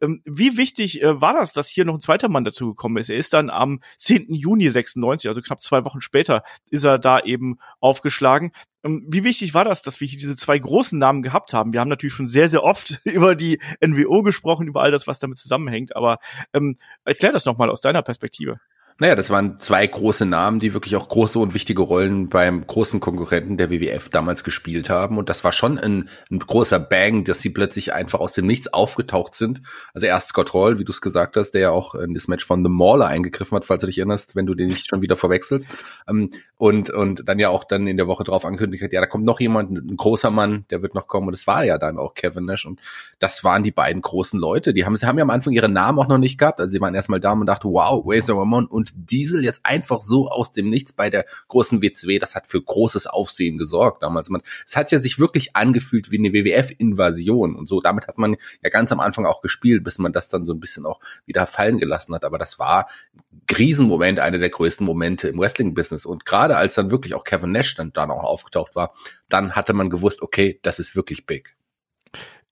Ähm, 0.01 0.21
wie 0.25 0.57
wichtig 0.57 1.01
äh, 1.03 1.21
war 1.21 1.33
das, 1.33 1.53
dass 1.53 1.69
hier 1.69 1.85
noch 1.85 1.95
ein 1.95 2.01
zweiter 2.01 2.29
Mann 2.29 2.45
dazugekommen 2.45 2.97
ist? 2.97 3.09
Er 3.09 3.17
ist 3.17 3.33
dann 3.33 3.49
am 3.49 3.81
10. 3.97 4.33
Juni 4.33 4.69
96, 4.69 5.27
also 5.27 5.41
knapp 5.41 5.61
zwei 5.61 5.85
Wochen 5.85 6.01
später, 6.01 6.43
ist 6.69 6.85
er 6.85 6.97
da 6.97 7.19
eben 7.19 7.59
aufgeschlagen. 7.79 8.51
Ähm, 8.83 9.05
wie 9.07 9.23
wichtig 9.23 9.53
war 9.53 9.63
das, 9.63 9.81
dass 9.81 9.99
wir 9.99 10.07
hier 10.07 10.17
diese 10.17 10.37
zwei 10.37 10.57
großen 10.57 10.97
Namen 10.97 11.23
gehabt 11.23 11.53
haben? 11.53 11.73
Wir 11.73 11.81
haben 11.81 11.89
natürlich 11.89 12.13
schon 12.13 12.27
sehr, 12.27 12.49
sehr 12.49 12.63
oft 12.63 13.01
über 13.05 13.35
die 13.35 13.59
NWO 13.85 14.21
gesprochen, 14.23 14.67
über 14.67 14.81
all 14.81 14.91
das, 14.91 15.07
was 15.07 15.19
damit 15.19 15.37
zusammenhängt, 15.37 15.95
aber 15.95 16.19
ähm, 16.53 16.77
erklär 17.03 17.31
das 17.35 17.45
nochmal 17.45 17.69
aus 17.69 17.81
deiner 17.81 18.01
Perspektive. 18.01 18.59
Naja, 18.97 19.15
das 19.15 19.29
waren 19.29 19.57
zwei 19.59 19.85
große 19.85 20.25
Namen, 20.25 20.59
die 20.59 20.73
wirklich 20.73 20.95
auch 20.95 21.09
große 21.09 21.37
und 21.37 21.53
wichtige 21.53 21.81
Rollen 21.81 22.29
beim 22.29 22.65
großen 22.65 23.01
Konkurrenten 23.01 23.57
der 23.57 23.69
WWF 23.69 24.07
damals 24.07 24.45
gespielt 24.45 24.89
haben. 24.89 25.17
Und 25.17 25.27
das 25.27 25.43
war 25.43 25.51
schon 25.51 25.77
ein, 25.77 26.07
ein 26.31 26.39
großer 26.39 26.79
Bang, 26.79 27.25
dass 27.25 27.41
sie 27.41 27.49
plötzlich 27.49 27.91
einfach 27.91 28.21
aus 28.21 28.31
dem 28.31 28.47
Nichts 28.47 28.71
aufgetaucht 28.71 29.35
sind. 29.35 29.61
Also 29.93 30.07
erst 30.07 30.29
Scott 30.29 30.53
Hall, 30.53 30.79
wie 30.79 30.85
du 30.85 30.93
es 30.93 31.01
gesagt 31.01 31.35
hast, 31.35 31.51
der 31.51 31.61
ja 31.61 31.69
auch 31.71 31.93
in 31.95 32.13
das 32.13 32.29
Match 32.29 32.45
von 32.45 32.63
The 32.63 32.69
Mauler 32.69 33.07
eingegriffen 33.07 33.57
hat, 33.57 33.65
falls 33.65 33.81
du 33.81 33.87
dich 33.87 33.97
erinnerst, 33.97 34.37
wenn 34.37 34.45
du 34.45 34.55
den 34.55 34.67
nicht 34.67 34.87
schon 34.87 35.01
wieder 35.01 35.17
verwechselst. 35.17 35.67
Ähm, 36.07 36.29
und, 36.55 36.89
und 36.89 37.27
dann 37.27 37.37
ja 37.37 37.49
auch 37.49 37.65
dann 37.65 37.87
in 37.87 37.97
der 37.97 38.07
Woche 38.07 38.23
drauf 38.23 38.45
angekündigt 38.45 38.81
hat, 38.81 38.93
ja, 38.93 39.01
da 39.01 39.07
kommt 39.07 39.25
noch 39.25 39.41
jemand, 39.41 39.71
ein 39.71 39.97
großer 39.97 40.31
Mann, 40.31 40.63
der 40.69 40.81
wird 40.81 40.95
noch 40.95 41.07
kommen. 41.07 41.27
Und 41.27 41.33
es 41.33 41.47
war 41.47 41.65
ja 41.65 41.77
dann 41.77 41.97
auch 41.97 42.13
Kevin 42.13 42.45
Nash. 42.45 42.65
Und 42.65 42.79
das 43.19 43.43
waren 43.43 43.61
die 43.61 43.71
beiden 43.71 44.01
großen 44.01 44.39
Leute. 44.39 44.73
Die 44.73 44.85
haben, 44.85 44.95
sie 44.95 45.05
haben 45.05 45.17
ja 45.17 45.23
am 45.23 45.31
Anfang 45.31 45.51
ihre 45.51 45.67
Namen 45.67 45.99
auch 45.99 46.07
noch 46.07 46.17
nicht 46.17 46.37
gehabt. 46.37 46.61
Also 46.61 46.71
sie 46.71 46.79
waren 46.79 46.95
erstmal 46.95 47.19
da 47.19 47.33
und 47.33 47.45
dachten, 47.45 47.67
wow, 47.67 48.01
Razor 48.07 48.39
Ramon 48.39 48.67
und 48.67 48.84
Diesel 48.95 49.43
jetzt 49.43 49.61
einfach 49.63 50.01
so 50.01 50.29
aus 50.29 50.51
dem 50.51 50.69
Nichts 50.69 50.93
bei 50.93 51.09
der 51.09 51.25
großen 51.47 51.81
WCW, 51.81 52.19
das 52.19 52.35
hat 52.35 52.47
für 52.47 52.61
großes 52.61 53.07
Aufsehen 53.07 53.57
gesorgt 53.57 54.03
damals. 54.03 54.29
Man, 54.29 54.41
es 54.65 54.75
hat 54.75 54.91
ja 54.91 54.99
sich 54.99 55.19
wirklich 55.19 55.55
angefühlt 55.55 56.11
wie 56.11 56.17
eine 56.17 56.33
WWF-Invasion 56.33 57.55
und 57.55 57.67
so. 57.67 57.79
Damit 57.79 58.07
hat 58.07 58.17
man 58.17 58.35
ja 58.63 58.69
ganz 58.69 58.91
am 58.91 58.99
Anfang 58.99 59.25
auch 59.25 59.41
gespielt, 59.41 59.83
bis 59.83 59.97
man 59.97 60.13
das 60.13 60.29
dann 60.29 60.45
so 60.45 60.53
ein 60.53 60.59
bisschen 60.59 60.85
auch 60.85 60.99
wieder 61.25 61.45
fallen 61.45 61.77
gelassen 61.77 62.13
hat. 62.13 62.25
Aber 62.25 62.37
das 62.37 62.59
war 62.59 62.87
ein 63.31 63.55
Riesenmoment, 63.57 64.19
einer 64.19 64.37
der 64.37 64.49
größten 64.49 64.85
Momente 64.85 65.27
im 65.27 65.39
Wrestling-Business. 65.39 66.05
Und 66.05 66.25
gerade 66.25 66.57
als 66.57 66.75
dann 66.75 66.91
wirklich 66.91 67.13
auch 67.13 67.23
Kevin 67.23 67.51
Nash 67.51 67.75
dann 67.75 67.93
da 67.93 68.05
noch 68.05 68.23
aufgetaucht 68.23 68.75
war, 68.75 68.93
dann 69.29 69.55
hatte 69.55 69.73
man 69.73 69.89
gewusst, 69.89 70.21
okay, 70.21 70.59
das 70.61 70.79
ist 70.79 70.95
wirklich 70.95 71.25
big. 71.25 71.55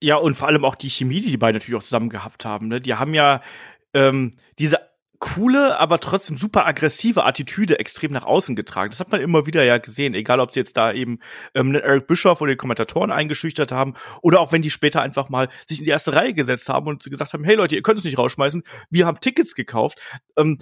Ja, 0.04 0.18
und 0.18 0.36
vor 0.36 0.50
allem 0.50 0.66
auch 0.66 0.76
die 0.76 0.90
Chemie, 0.90 1.22
die 1.22 1.32
die 1.32 1.38
beiden 1.38 1.56
natürlich 1.58 1.78
auch 1.78 1.84
zusammen 1.84 2.10
gehabt 2.10 2.44
haben. 2.44 2.68
Ne? 2.68 2.82
Die 2.82 2.96
haben 2.96 3.14
ja 3.14 3.42
ähm, 3.94 4.32
diese 4.60 4.80
coole, 5.24 5.80
aber 5.80 6.02
trotzdem 6.02 6.36
super 6.36 6.68
aggressive 6.68 7.24
Attitüde 7.24 7.80
extrem 7.80 8.12
nach 8.12 8.26
außen 8.26 8.58
getragen. 8.58 8.90
Das 8.90 9.00
hat 9.00 9.10
man 9.10 9.22
immer 9.22 9.46
wieder 9.46 9.64
ja 9.64 9.78
gesehen, 9.78 10.16
egal 10.16 10.42
ob 10.42 10.52
sie 10.52 10.60
jetzt 10.60 10.76
da 10.76 10.92
eben 10.92 11.20
ähm, 11.56 11.74
Eric 11.74 12.08
Bischoff 12.08 12.42
oder 12.42 12.52
die 12.52 12.58
Kommentatoren 12.58 13.10
eingeschüchtert 13.10 13.72
haben 13.72 13.94
oder 14.22 14.42
auch 14.42 14.52
wenn 14.52 14.62
die 14.62 14.70
später 14.70 15.02
einfach 15.02 15.30
mal 15.30 15.48
sich 15.66 15.80
in 15.80 15.86
die 15.86 15.92
erste 15.92 16.12
Reihe 16.12 16.34
gesetzt 16.34 16.68
haben 16.68 16.88
und 16.88 17.10
gesagt 17.10 17.32
haben, 17.32 17.46
hey 17.46 17.56
Leute, 17.56 17.74
ihr 17.76 17.82
könnt 17.82 18.00
es 18.00 18.04
nicht 18.04 18.18
rausschmeißen, 18.18 18.64
wir 18.90 19.06
haben 19.06 19.22
Tickets 19.22 19.56
gekauft. 19.56 19.98
Ähm, 20.36 20.58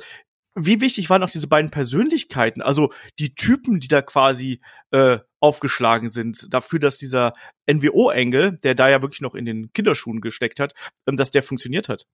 wie 0.54 0.80
wichtig 0.80 1.10
waren 1.10 1.24
auch 1.24 1.32
diese 1.32 1.48
beiden 1.48 1.72
Persönlichkeiten, 1.72 2.62
also 2.62 2.92
die 3.18 3.34
Typen, 3.34 3.80
die 3.80 3.88
da 3.88 4.04
quasi 4.04 4.62
äh, 4.92 5.18
aufgeschlagen 5.40 6.10
sind, 6.10 6.54
dafür, 6.54 6.78
dass 6.78 6.98
dieser 6.98 7.34
NWO-Engel, 7.68 8.60
der 8.60 8.76
da 8.76 8.90
ja 8.90 9.02
wirklich 9.02 9.22
noch 9.22 9.34
in 9.34 9.46
den 9.46 9.74
Kinderschuhen 9.74 10.22
gesteckt 10.22 10.60
hat, 10.60 10.74
ähm, 11.08 11.18
dass 11.18 11.32
der 11.32 11.42
funktioniert 11.42 11.90
hat? 11.90 12.06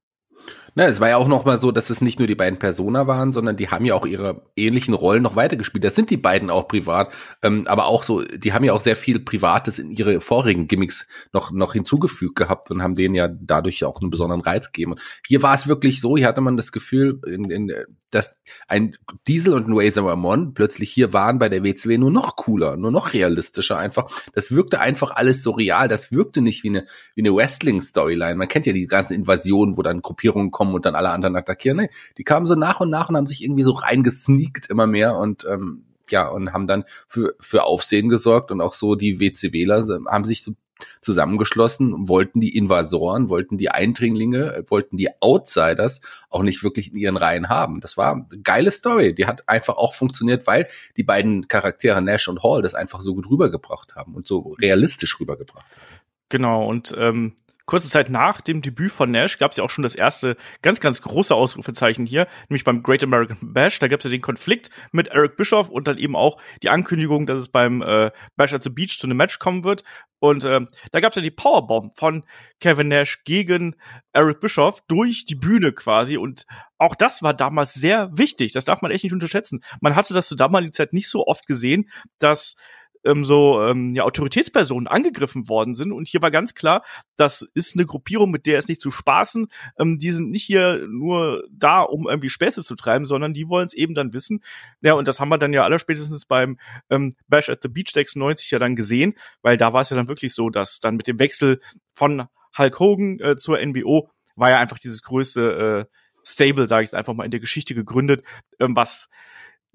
Na, 0.76 0.86
es 0.86 1.00
war 1.00 1.10
ja 1.10 1.18
auch 1.18 1.28
noch 1.28 1.44
mal 1.44 1.60
so, 1.60 1.72
dass 1.72 1.90
es 1.90 2.02
nicht 2.02 2.20
nur 2.20 2.28
die 2.28 2.36
beiden 2.36 2.60
Persona 2.60 3.08
waren, 3.08 3.34
sondern 3.34 3.56
die 3.56 3.70
haben 3.70 3.84
ja 3.86 3.96
auch 3.96 4.06
ihre 4.06 4.44
ähnlichen 4.56 4.94
Rollen 4.94 5.24
noch 5.24 5.36
weitergespielt. 5.36 5.84
Das 5.84 5.96
sind 5.96 6.12
die 6.12 6.18
beiden 6.18 6.52
auch 6.52 6.68
privat, 6.68 7.12
ähm, 7.42 7.64
aber 7.66 7.88
auch 7.88 8.04
so, 8.04 8.22
die 8.24 8.54
haben 8.54 8.64
ja 8.64 8.74
auch 8.74 8.82
sehr 8.82 8.96
viel 8.96 9.20
Privates 9.20 9.80
in 9.80 9.90
ihre 9.90 10.22
vorigen 10.22 10.68
Gimmicks 10.68 11.08
noch 11.34 11.52
noch 11.52 11.74
hinzugefügt 11.74 12.36
gehabt 12.36 12.70
und 12.70 12.84
haben 12.84 12.94
denen 12.94 13.16
ja 13.16 13.28
dadurch 13.28 13.84
auch 13.86 14.02
einen 14.02 14.12
besonderen 14.12 14.42
Reiz 14.42 14.72
gegeben. 14.72 14.96
Hier 15.26 15.42
war 15.42 15.56
es 15.56 15.68
wirklich 15.68 16.00
so, 16.00 16.16
hier 16.16 16.28
hatte 16.28 16.42
man 16.42 16.58
das 16.58 16.72
Gefühl, 16.72 17.22
in, 17.26 17.50
in, 17.50 17.74
dass 18.12 18.36
ein 18.68 18.96
Diesel 19.28 19.54
und 19.54 19.68
ein 19.68 19.74
Razor 19.74 20.10
Ramon 20.10 20.54
plötzlich 20.54 20.92
hier 20.92 21.14
waren 21.14 21.40
bei 21.40 21.50
der 21.50 21.64
WCW 21.64 21.98
nur 21.98 22.12
noch 22.12 22.36
cooler, 22.36 22.78
nur 22.78 22.92
noch 22.92 23.14
realistischer 23.14 23.78
einfach. 23.78 24.10
Das 24.34 24.52
wirkte 24.52 24.80
einfach 24.80 25.12
alles 25.12 25.44
so 25.44 25.52
real. 25.52 25.88
Das 25.88 26.12
wirkte 26.12 26.42
nicht 26.42 26.64
wie 26.64 26.70
eine 26.70 26.86
wie 27.16 27.22
eine 27.22 27.36
Wrestling 27.36 27.82
Storyline. 27.82 28.36
Man 28.36 28.48
kennt 28.48 28.66
ja 28.66 28.74
die 28.74 28.88
ganzen 28.88 29.14
Invasionen, 29.14 29.78
wo 29.78 29.82
dann 29.82 30.02
Gruppierungen 30.02 30.52
kommen 30.52 30.74
und 30.74 30.86
dann 30.86 30.96
alle 30.96 31.10
anderen 31.10 31.36
attackieren. 31.36 31.78
Nee, 31.78 31.90
die 32.18 32.24
kamen 32.24 32.46
so 32.46 32.56
nach 32.56 32.80
und 32.80 32.90
nach 32.90 33.10
und 33.10 33.18
haben 33.18 33.28
sich 33.28 33.44
irgendwie 33.44 33.64
so 33.64 33.72
reingesneakt 33.72 34.70
immer 34.70 34.88
mehr 34.88 35.16
und 35.18 35.46
ähm, 35.50 35.84
ja, 36.10 36.28
und 36.28 36.54
haben 36.54 36.68
dann 36.68 36.86
für, 37.08 37.36
für 37.40 37.64
Aufsehen 37.64 38.10
gesorgt 38.10 38.52
und 38.52 38.62
auch 38.62 38.74
so 38.74 38.96
die 38.96 39.20
WCWler 39.20 39.86
haben 40.10 40.26
sich 40.26 40.44
so 40.44 40.54
zusammengeschlossen, 41.02 42.08
wollten 42.08 42.40
die 42.40 42.56
Invasoren, 42.56 43.30
wollten 43.30 43.58
die 43.58 43.70
Eindringlinge, 43.70 44.64
wollten 44.68 44.98
die 44.98 45.10
Outsiders 45.22 46.02
auch 46.30 46.44
nicht 46.44 46.64
wirklich 46.64 46.92
in 46.92 46.98
ihren 46.98 47.18
Reihen 47.18 47.50
haben. 47.50 47.82
Das 47.82 47.98
war 47.98 48.14
eine 48.14 48.42
geile 48.42 48.72
Story. 48.72 49.14
Die 49.14 49.26
hat 49.26 49.48
einfach 49.48 49.78
auch 49.78 49.94
funktioniert, 49.94 50.48
weil 50.48 50.68
die 50.96 51.04
beiden 51.04 51.48
Charaktere 51.48 52.02
Nash 52.02 52.28
und 52.28 52.44
Hall 52.44 52.62
das 52.62 52.74
einfach 52.74 53.02
so 53.02 53.16
gut 53.16 53.30
rübergebracht 53.30 53.96
haben 53.96 54.16
und 54.16 54.28
so 54.28 54.56
realistisch 54.60 55.20
rübergebracht 55.20 55.66
haben. 55.66 56.02
Genau, 56.30 56.68
und 56.68 56.94
ähm, 56.98 57.36
kurze 57.68 57.90
Zeit 57.90 58.10
nach 58.10 58.42
dem 58.42 58.62
Debüt 58.62 58.92
von 58.92 59.12
Nash 59.12 59.38
gab 59.38 59.52
es 59.52 59.58
ja 59.58 59.64
auch 59.64 59.70
schon 59.70 59.84
das 59.84 59.94
erste 59.94 60.38
ganz, 60.62 60.80
ganz 60.80 61.02
große 61.02 61.36
Ausrufezeichen 61.36 62.06
hier, 62.06 62.28
nämlich 62.50 62.64
beim 62.64 62.82
Great 62.82 63.04
American 63.04 63.38
Bash. 63.42 63.78
Da 63.78 63.88
gab 63.88 64.00
es 64.00 64.06
ja 64.06 64.10
den 64.10 64.22
Konflikt 64.22 64.72
mit 64.92 65.10
Eric 65.10 65.36
Bischoff 65.36 65.70
und 65.70 65.88
dann 65.88 65.98
eben 65.98 66.16
auch 66.16 66.42
die 66.64 66.70
Ankündigung, 66.70 67.28
dass 67.28 67.42
es 67.42 67.50
beim 67.50 67.82
äh, 67.82 68.12
Bash 68.38 68.54
at 68.54 68.64
the 68.64 68.70
Beach 68.70 68.98
zu 68.98 69.06
einem 69.06 69.18
Match 69.18 69.38
kommen 69.38 69.64
wird. 69.64 69.84
Und 70.20 70.46
äh, 70.46 70.62
da 70.92 71.00
gab 71.00 71.12
es 71.12 71.18
ja 71.18 71.22
die 71.22 71.30
Powerbomb 71.30 71.96
von 71.98 72.24
Kevin 72.60 72.88
Nash 72.88 73.24
gegen 73.26 73.76
Eric 74.14 74.40
Bischoff 74.40 74.82
durch 74.88 75.26
die 75.26 75.36
Bühne 75.36 75.74
quasi. 75.74 76.18
Und 76.18 76.46
auch 76.78 76.96
das 76.96 77.22
war 77.22 77.34
damals 77.34 77.74
sehr 77.74 78.10
wichtig. 78.18 78.54
Das 78.54 78.66
darf 78.66 78.82
man 78.82 78.92
echt 78.92 79.04
nicht 79.04 79.14
unterschätzen. 79.14 79.62
Man 79.82 79.96
hatte 79.96 80.14
das 80.14 80.28
zu 80.28 80.36
damaligen 80.36 80.74
Zeit 80.74 80.94
nicht 80.94 81.10
so 81.10 81.28
oft 81.28 81.46
gesehen, 81.46 81.90
dass 82.18 82.56
ähm, 83.04 83.24
so 83.26 83.62
ähm, 83.62 83.94
ja, 83.96 84.04
Autoritätspersonen 84.04 84.88
angegriffen 84.88 85.50
worden 85.50 85.74
sind. 85.74 85.92
Und 85.92 86.08
hier 86.08 86.22
war 86.22 86.32
ganz 86.32 86.54
klar, 86.54 86.84
das 87.16 87.48
ist 87.54 87.76
eine 87.76 87.86
Gruppierung, 87.86 88.32
mit 88.32 88.46
der 88.46 88.58
ist 88.58 88.70
nicht 88.70 88.82
zu 88.82 88.92
spaßen. 88.92 89.48
Ähm, 89.80 89.98
die 90.00 90.12
sind 90.12 90.30
nicht 90.30 90.44
hier 90.44 90.88
nur 90.90 91.44
da, 91.52 91.82
um 91.82 92.08
irgendwie 92.08 92.30
Späße 92.30 92.64
zu 92.64 92.76
treiben, 92.76 93.06
sondern 93.06 93.34
die 93.34 93.48
wollen 93.48 93.68
es 93.68 93.74
eben 93.74 93.94
dann 93.94 94.14
wissen. 94.14 94.42
Ja, 94.82 94.94
und 94.94 95.08
das 95.08 95.20
haben 95.20 95.30
wir 95.30 95.38
dann 95.38 95.54
ja 95.54 95.64
aller 95.64 95.80
spätestens 95.80 96.26
beim 96.26 96.58
ähm, 96.90 97.14
Bash 97.28 97.50
at 97.50 97.60
the 97.64 97.70
Beach 97.70 97.92
96 97.94 98.52
ja 98.52 98.60
dann 98.60 98.76
gesehen, 98.76 99.14
weil 99.42 99.58
da 99.58 99.74
war 99.74 99.82
es 99.82 99.90
ja 99.90 99.98
dann 99.98 100.08
wirklich 100.08 100.34
so, 100.34 100.50
dass 100.50 100.80
dann 100.80 100.96
mit 100.96 101.08
dem 101.08 101.20
Wechsel 101.20 101.60
von 101.94 102.28
Hulk 102.58 102.80
Hogan 102.80 103.20
äh, 103.20 103.36
zur 103.36 103.64
NBO 103.64 104.10
war 104.36 104.50
ja 104.52 104.60
einfach 104.60 104.80
dieses 104.80 105.02
größte 105.02 105.88
äh, 105.90 105.98
Stable, 106.24 106.68
sage 106.68 106.84
ich 106.84 106.94
einfach 106.94 107.14
mal, 107.14 107.24
in 107.24 107.32
der 107.32 107.40
Geschichte 107.40 107.74
gegründet, 107.74 108.24
ähm, 108.60 108.76
was 108.76 109.10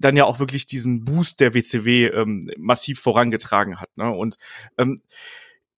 dann 0.03 0.17
ja 0.17 0.25
auch 0.25 0.39
wirklich 0.39 0.65
diesen 0.65 1.03
Boost 1.03 1.39
der 1.39 1.53
WCW 1.53 2.07
ähm, 2.07 2.51
massiv 2.57 2.99
vorangetragen 2.99 3.79
hat. 3.79 3.89
Ne? 3.95 4.11
Und 4.11 4.37
ähm, 4.77 5.01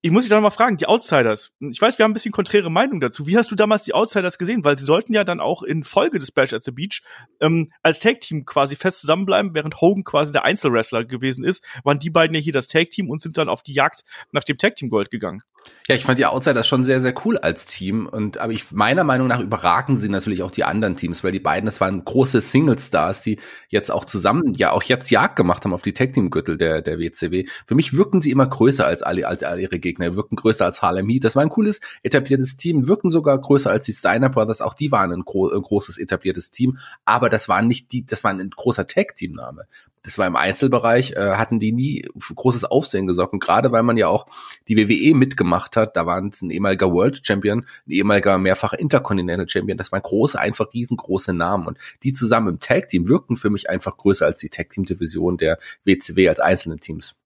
ich 0.02 0.12
muss 0.12 0.22
dich 0.22 0.30
da 0.30 0.36
noch 0.36 0.42
mal 0.42 0.50
fragen, 0.50 0.76
die 0.76 0.86
Outsiders. 0.86 1.52
Ich 1.58 1.80
weiß, 1.80 1.98
wir 1.98 2.04
haben 2.04 2.12
ein 2.12 2.14
bisschen 2.14 2.30
konträre 2.30 2.70
Meinung 2.70 3.00
dazu. 3.00 3.26
Wie 3.26 3.36
hast 3.36 3.50
du 3.50 3.56
damals 3.56 3.82
die 3.84 3.94
Outsiders 3.94 4.38
gesehen? 4.38 4.62
Weil 4.62 4.78
sie 4.78 4.84
sollten 4.84 5.12
ja 5.12 5.24
dann 5.24 5.40
auch 5.40 5.64
in 5.64 5.82
Folge 5.82 6.20
des 6.20 6.30
Bash 6.30 6.52
at 6.52 6.62
the 6.62 6.70
Beach 6.70 7.02
ähm, 7.40 7.72
als 7.82 7.98
Tag-Team 7.98 8.44
quasi 8.44 8.76
fest 8.76 9.00
zusammenbleiben, 9.00 9.54
während 9.54 9.80
Hogan 9.80 10.04
quasi 10.04 10.30
der 10.30 10.44
Einzelwrestler 10.44 11.04
gewesen 11.04 11.44
ist, 11.44 11.64
waren 11.82 11.98
die 11.98 12.10
beiden 12.10 12.34
ja 12.34 12.40
hier 12.40 12.52
das 12.52 12.68
Tag-Team 12.68 13.10
und 13.10 13.20
sind 13.20 13.36
dann 13.36 13.48
auf 13.48 13.62
die 13.62 13.72
Jagd 13.72 14.04
nach 14.30 14.44
dem 14.44 14.58
Tag-Team-Gold 14.58 15.10
gegangen. 15.10 15.42
Ja, 15.88 15.94
ich 15.94 16.04
fand 16.04 16.18
die 16.18 16.26
Outsiders 16.26 16.66
schon 16.66 16.84
sehr, 16.84 17.00
sehr 17.00 17.14
cool 17.24 17.38
als 17.38 17.64
Team. 17.64 18.06
Und 18.06 18.38
aber 18.38 18.52
ich 18.52 18.72
meiner 18.72 19.04
Meinung 19.04 19.28
nach 19.28 19.38
überragen 19.38 19.96
sie 19.96 20.08
natürlich 20.08 20.42
auch 20.42 20.50
die 20.50 20.64
anderen 20.64 20.96
Teams, 20.96 21.22
weil 21.22 21.30
die 21.30 21.38
beiden, 21.38 21.66
das 21.66 21.80
waren 21.80 22.04
große 22.04 22.40
Single-Stars, 22.40 23.22
die 23.22 23.38
jetzt 23.68 23.92
auch 23.92 24.04
zusammen, 24.04 24.54
ja 24.54 24.72
auch 24.72 24.82
jetzt 24.82 25.12
Jagd 25.12 25.36
gemacht 25.36 25.64
haben 25.64 25.72
auf 25.72 25.82
die 25.82 25.92
Tag-Team-Gürtel 25.92 26.58
der, 26.58 26.82
der 26.82 26.98
WCW. 26.98 27.46
Für 27.66 27.76
mich 27.76 27.96
wirken 27.96 28.20
sie 28.20 28.32
immer 28.32 28.48
größer 28.48 28.84
als 28.84 29.02
alle, 29.02 29.28
als 29.28 29.44
alle 29.44 29.62
ihre 29.62 29.78
Gegner, 29.78 30.16
wirken 30.16 30.34
größer 30.34 30.64
als 30.64 30.82
Harlem 30.82 31.08
Heat. 31.08 31.22
Das 31.22 31.36
war 31.36 31.42
ein 31.42 31.50
cooles, 31.50 31.80
etabliertes 32.02 32.56
Team, 32.56 32.88
wirken 32.88 33.10
sogar 33.10 33.40
größer 33.40 33.70
als 33.70 33.84
die 33.84 33.92
Steiner 33.92 34.28
Brothers. 34.28 34.60
Auch 34.62 34.74
die 34.74 34.90
waren 34.90 35.12
ein, 35.12 35.22
gro 35.24 35.50
ein 35.50 35.62
großes, 35.62 35.98
etabliertes 35.98 36.50
Team. 36.50 36.78
Aber 37.04 37.28
das 37.28 37.48
war 37.48 37.62
nicht 37.62 37.92
die, 37.92 38.04
das 38.04 38.24
war 38.24 38.32
ein 38.32 38.50
großer 38.50 38.88
Tag-Team-Name 38.88 39.66
das 40.06 40.18
war 40.18 40.26
im 40.28 40.36
Einzelbereich, 40.36 41.12
äh, 41.12 41.32
hatten 41.32 41.58
die 41.58 41.72
nie 41.72 42.04
großes 42.34 42.64
Aufsehen 42.64 43.08
gesorgt. 43.08 43.32
Und 43.32 43.40
gerade 43.40 43.72
weil 43.72 43.82
man 43.82 43.96
ja 43.96 44.06
auch 44.06 44.26
die 44.68 44.76
WWE 44.76 45.16
mitgemacht 45.16 45.76
hat, 45.76 45.96
da 45.96 46.06
waren 46.06 46.28
es 46.28 46.42
ein 46.42 46.50
ehemaliger 46.50 46.92
World 46.92 47.26
Champion, 47.26 47.66
ein 47.86 47.90
ehemaliger 47.90 48.38
mehrfacher 48.38 48.78
Intercontinental 48.78 49.48
Champion, 49.48 49.76
das 49.76 49.90
waren 49.90 50.02
große, 50.02 50.38
einfach 50.38 50.72
riesengroße 50.72 51.32
Namen. 51.32 51.66
Und 51.66 51.78
die 52.04 52.12
zusammen 52.12 52.48
im 52.48 52.60
Tag 52.60 52.88
Team 52.88 53.08
wirkten 53.08 53.36
für 53.36 53.50
mich 53.50 53.68
einfach 53.68 53.96
größer 53.96 54.24
als 54.24 54.38
die 54.38 54.48
Tag 54.48 54.70
Team 54.70 54.84
Division 54.84 55.38
der 55.38 55.58
WCW 55.84 56.28
als 56.28 56.38
einzelnen 56.38 56.78
Teams 56.78 57.16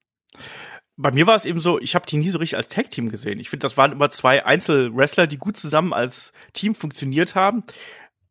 bei 0.97 1.12
mir 1.12 1.27
war 1.27 1.35
es 1.35 1.47
eben 1.47 1.61
so, 1.61 1.81
ich 1.81 1.94
habe 1.94 2.05
die 2.07 2.19
nie 2.19 2.28
so 2.28 2.36
richtig 2.36 2.59
als 2.59 2.69
Tag-Team 2.69 3.09
gesehen. 3.09 3.40
Ich 3.40 3.48
finde, 3.48 3.65
das 3.65 3.78
waren 3.78 3.93
immer 3.93 4.11
zwei 4.11 4.44
Einzelwrestler, 4.44 5.27
die 5.27 5.39
gut 5.39 5.57
zusammen 5.57 5.94
als 5.94 6.35
Team 6.52 6.74
funktioniert 6.74 7.35
haben 7.35 7.65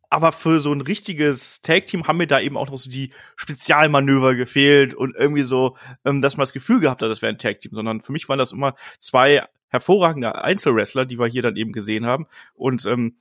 aber 0.10 0.31
für 0.31 0.60
so 0.60 0.73
ein 0.73 0.81
richtiges 0.81 1.61
Tag-Team 1.61 2.07
haben 2.07 2.18
mir 2.18 2.27
da 2.27 2.40
eben 2.40 2.57
auch 2.57 2.69
noch 2.69 2.77
so 2.77 2.90
die 2.90 3.11
Spezialmanöver 3.36 4.36
gefehlt 4.36 4.94
und 4.94 5.15
irgendwie 5.15 5.44
so, 5.44 5.77
ähm, 6.06 6.22
dass 6.22 6.38
man 6.38 6.44
das 6.44 6.53
Gefühl 6.53 6.80
gehabt 6.80 7.02
hat, 7.02 7.10
das 7.10 7.22
wäre 7.22 7.31
ein 7.31 7.38
Tag-Team, 7.38 7.73
sondern 7.73 8.02
für 8.02 8.11
mich 8.11 8.27
waren 8.27 8.40
das 8.40 8.52
immer 8.52 8.76
zwei 8.99 9.44
hervorragende 9.68 10.44
Einzelwrestler, 10.44 11.06
die 11.06 11.19
wir 11.19 11.27
hier 11.27 11.44
dann 11.44 11.56
eben 11.56 11.72
gesehen 11.72 12.06
haben 12.06 12.26
und 12.56 12.86
ähm, 12.86 13.18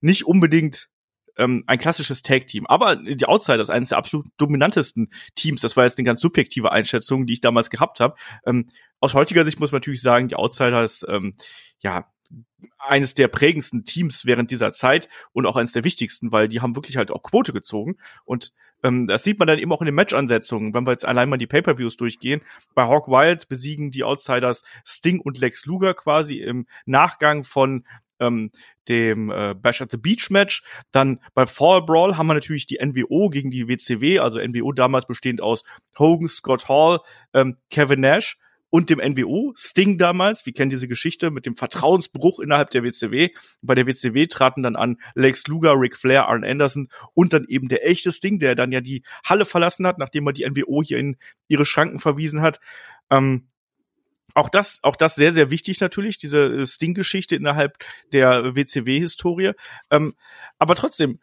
nicht 0.00 0.26
unbedingt 0.26 0.88
ähm, 1.38 1.64
ein 1.66 1.78
klassisches 1.78 2.22
Tag-Team. 2.22 2.66
Aber 2.66 2.96
die 2.96 3.26
Outsiders, 3.26 3.70
eines 3.70 3.90
der 3.90 3.98
absolut 3.98 4.26
dominantesten 4.36 5.08
Teams, 5.34 5.60
das 5.60 5.76
war 5.76 5.84
jetzt 5.84 5.98
eine 5.98 6.06
ganz 6.06 6.20
subjektive 6.20 6.72
Einschätzung, 6.72 7.26
die 7.26 7.34
ich 7.34 7.40
damals 7.40 7.70
gehabt 7.70 8.00
habe. 8.00 8.14
Ähm, 8.44 8.66
aus 9.00 9.14
heutiger 9.14 9.44
Sicht 9.44 9.60
muss 9.60 9.72
man 9.72 9.78
natürlich 9.80 10.02
sagen, 10.02 10.28
die 10.28 10.36
Outsiders, 10.36 11.04
ähm, 11.08 11.34
ja, 11.80 12.06
eines 12.78 13.14
der 13.14 13.28
prägendsten 13.28 13.84
Teams 13.84 14.26
während 14.26 14.50
dieser 14.50 14.72
Zeit 14.72 15.08
und 15.32 15.46
auch 15.46 15.56
eines 15.56 15.72
der 15.72 15.84
wichtigsten, 15.84 16.32
weil 16.32 16.48
die 16.48 16.60
haben 16.60 16.76
wirklich 16.76 16.96
halt 16.96 17.10
auch 17.10 17.22
Quote 17.22 17.52
gezogen 17.52 17.96
und 18.24 18.52
ähm, 18.82 19.06
das 19.06 19.24
sieht 19.24 19.38
man 19.38 19.48
dann 19.48 19.58
eben 19.58 19.72
auch 19.72 19.80
in 19.80 19.86
den 19.86 19.94
Match-Ansetzungen, 19.94 20.74
wenn 20.74 20.86
wir 20.86 20.92
jetzt 20.92 21.06
allein 21.06 21.28
mal 21.28 21.38
die 21.38 21.46
Pay-per-Views 21.46 21.96
durchgehen. 21.96 22.42
Bei 22.74 22.84
Hawk 22.86 23.08
Wild 23.08 23.48
besiegen 23.48 23.90
die 23.90 24.04
Outsiders 24.04 24.64
Sting 24.84 25.20
und 25.20 25.38
Lex 25.38 25.64
Luger 25.66 25.94
quasi 25.94 26.38
im 26.38 26.66
Nachgang 26.84 27.44
von 27.44 27.84
ähm, 28.20 28.50
dem 28.88 29.30
äh, 29.30 29.54
Bash 29.54 29.82
at 29.82 29.90
the 29.90 29.96
Beach 29.96 30.30
Match. 30.30 30.62
Dann 30.92 31.20
bei 31.34 31.46
Fall 31.46 31.82
Brawl 31.82 32.16
haben 32.16 32.26
wir 32.26 32.34
natürlich 32.34 32.66
die 32.66 32.78
NWO 32.82 33.28
gegen 33.28 33.50
die 33.50 33.68
WCW, 33.68 34.18
also 34.20 34.38
NWO 34.38 34.72
damals 34.72 35.06
bestehend 35.06 35.40
aus 35.40 35.64
Hogan, 35.98 36.28
Scott 36.28 36.68
Hall, 36.68 37.00
ähm, 37.34 37.56
Kevin 37.70 38.00
Nash 38.00 38.38
und 38.70 38.90
dem 38.90 38.98
NWO. 38.98 39.52
Sting 39.56 39.98
damals, 39.98 40.44
wir 40.46 40.52
kennen 40.52 40.70
diese 40.70 40.88
Geschichte 40.88 41.30
mit 41.30 41.46
dem 41.46 41.56
Vertrauensbruch 41.56 42.40
innerhalb 42.40 42.70
der 42.70 42.82
WCW. 42.82 43.30
Bei 43.62 43.74
der 43.74 43.86
WCW 43.86 44.26
traten 44.26 44.62
dann 44.62 44.76
an 44.76 44.98
Lex 45.14 45.46
Luger, 45.46 45.74
Ric 45.78 45.96
Flair, 45.96 46.28
Arn 46.28 46.44
Anderson 46.44 46.88
und 47.14 47.32
dann 47.32 47.46
eben 47.48 47.68
der 47.68 47.88
echte 47.88 48.12
Sting, 48.12 48.38
der 48.38 48.54
dann 48.54 48.72
ja 48.72 48.80
die 48.80 49.02
Halle 49.24 49.44
verlassen 49.44 49.86
hat, 49.86 49.98
nachdem 49.98 50.26
er 50.26 50.32
die 50.32 50.48
NWO 50.48 50.82
hier 50.82 50.98
in 50.98 51.16
ihre 51.48 51.64
Schranken 51.64 52.00
verwiesen 52.00 52.42
hat. 52.42 52.60
Ähm, 53.10 53.46
auch 54.36 54.50
das, 54.50 54.80
auch 54.82 54.96
das 54.96 55.14
sehr, 55.14 55.32
sehr 55.32 55.50
wichtig 55.50 55.80
natürlich, 55.80 56.18
diese 56.18 56.44
äh, 56.44 56.66
Sting-Geschichte 56.66 57.36
innerhalb 57.36 57.78
der 58.12 58.54
WCW-Historie. 58.54 59.52
Ähm, 59.90 60.14
aber 60.58 60.74
trotzdem, 60.74 61.20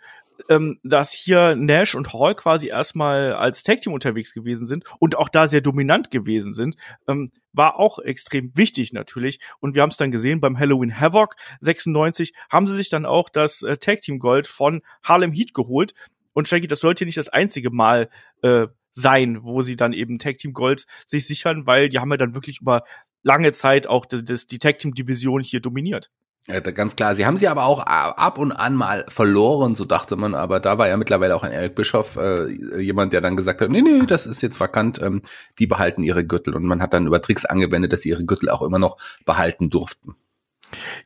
ähm, 0.49 0.79
dass 0.83 1.11
hier 1.11 1.55
Nash 1.55 1.95
und 1.95 2.13
Hall 2.13 2.35
quasi 2.35 2.67
erstmal 2.67 3.33
als 3.33 3.63
Tag 3.63 3.81
Team 3.81 3.93
unterwegs 3.93 4.33
gewesen 4.33 4.67
sind 4.67 4.83
und 4.99 5.17
auch 5.17 5.29
da 5.29 5.47
sehr 5.47 5.61
dominant 5.61 6.11
gewesen 6.11 6.53
sind, 6.53 6.75
ähm, 7.07 7.31
war 7.53 7.79
auch 7.79 7.99
extrem 7.99 8.51
wichtig 8.55 8.93
natürlich. 8.93 9.39
Und 9.59 9.75
wir 9.75 9.81
haben 9.81 9.89
es 9.89 9.97
dann 9.97 10.11
gesehen 10.11 10.41
beim 10.41 10.59
Halloween 10.59 10.99
Havoc 10.99 11.35
96 11.61 12.33
haben 12.49 12.67
sie 12.67 12.75
sich 12.75 12.89
dann 12.89 13.05
auch 13.05 13.29
das 13.29 13.61
äh, 13.63 13.77
Tag 13.77 14.01
Team 14.01 14.19
Gold 14.19 14.47
von 14.47 14.81
Harlem 15.03 15.31
Heat 15.31 15.53
geholt. 15.53 15.93
Und 16.33 16.47
Shaggy, 16.47 16.67
das 16.67 16.79
sollte 16.79 17.05
nicht 17.05 17.17
das 17.17 17.29
einzige 17.29 17.69
Mal 17.69 18.09
äh, 18.41 18.67
sein, 18.91 19.43
wo 19.43 19.61
sie 19.61 19.75
dann 19.75 19.93
eben 19.93 20.19
Tag 20.19 20.37
Team 20.37 20.53
Gold 20.53 20.85
sich 21.05 21.27
sichern, 21.27 21.65
weil 21.65 21.89
die 21.89 21.99
haben 21.99 22.11
ja 22.11 22.17
dann 22.17 22.35
wirklich 22.35 22.61
über 22.61 22.83
lange 23.23 23.51
Zeit 23.51 23.87
auch 23.87 24.05
das, 24.05 24.47
die 24.47 24.59
Tag 24.59 24.79
Team 24.79 24.93
Division 24.93 25.41
hier 25.41 25.61
dominiert. 25.61 26.11
Ja, 26.47 26.59
ganz 26.59 26.97
klar. 26.97 27.15
Sie 27.15 27.25
haben 27.25 27.37
sie 27.37 27.47
aber 27.47 27.65
auch 27.65 27.79
ab 27.79 28.37
und 28.37 28.51
an 28.51 28.75
mal 28.75 29.05
verloren, 29.07 29.75
so 29.75 29.85
dachte 29.85 30.17
man. 30.17 30.35
Aber 30.35 30.59
da 30.59 30.77
war 30.77 30.89
ja 30.89 30.97
mittlerweile 30.97 31.35
auch 31.35 31.43
ein 31.43 31.53
Eric 31.53 31.75
Bischoff 31.75 32.17
äh, 32.17 32.49
jemand, 32.81 33.13
der 33.13 33.21
dann 33.21 33.37
gesagt 33.37 33.61
hat, 33.61 33.69
nee, 33.69 33.81
nee, 33.81 34.05
das 34.05 34.25
ist 34.25 34.41
jetzt 34.41 34.59
vakant. 34.59 35.01
Ähm, 35.01 35.21
die 35.57 35.67
behalten 35.67 36.03
ihre 36.03 36.25
Gürtel. 36.25 36.53
Und 36.53 36.65
man 36.65 36.81
hat 36.81 36.93
dann 36.93 37.07
über 37.07 37.21
Tricks 37.21 37.45
angewendet, 37.45 37.93
dass 37.93 38.01
sie 38.01 38.09
ihre 38.09 38.25
Gürtel 38.25 38.49
auch 38.49 38.61
immer 38.61 38.79
noch 38.79 38.97
behalten 39.25 39.69
durften. 39.69 40.15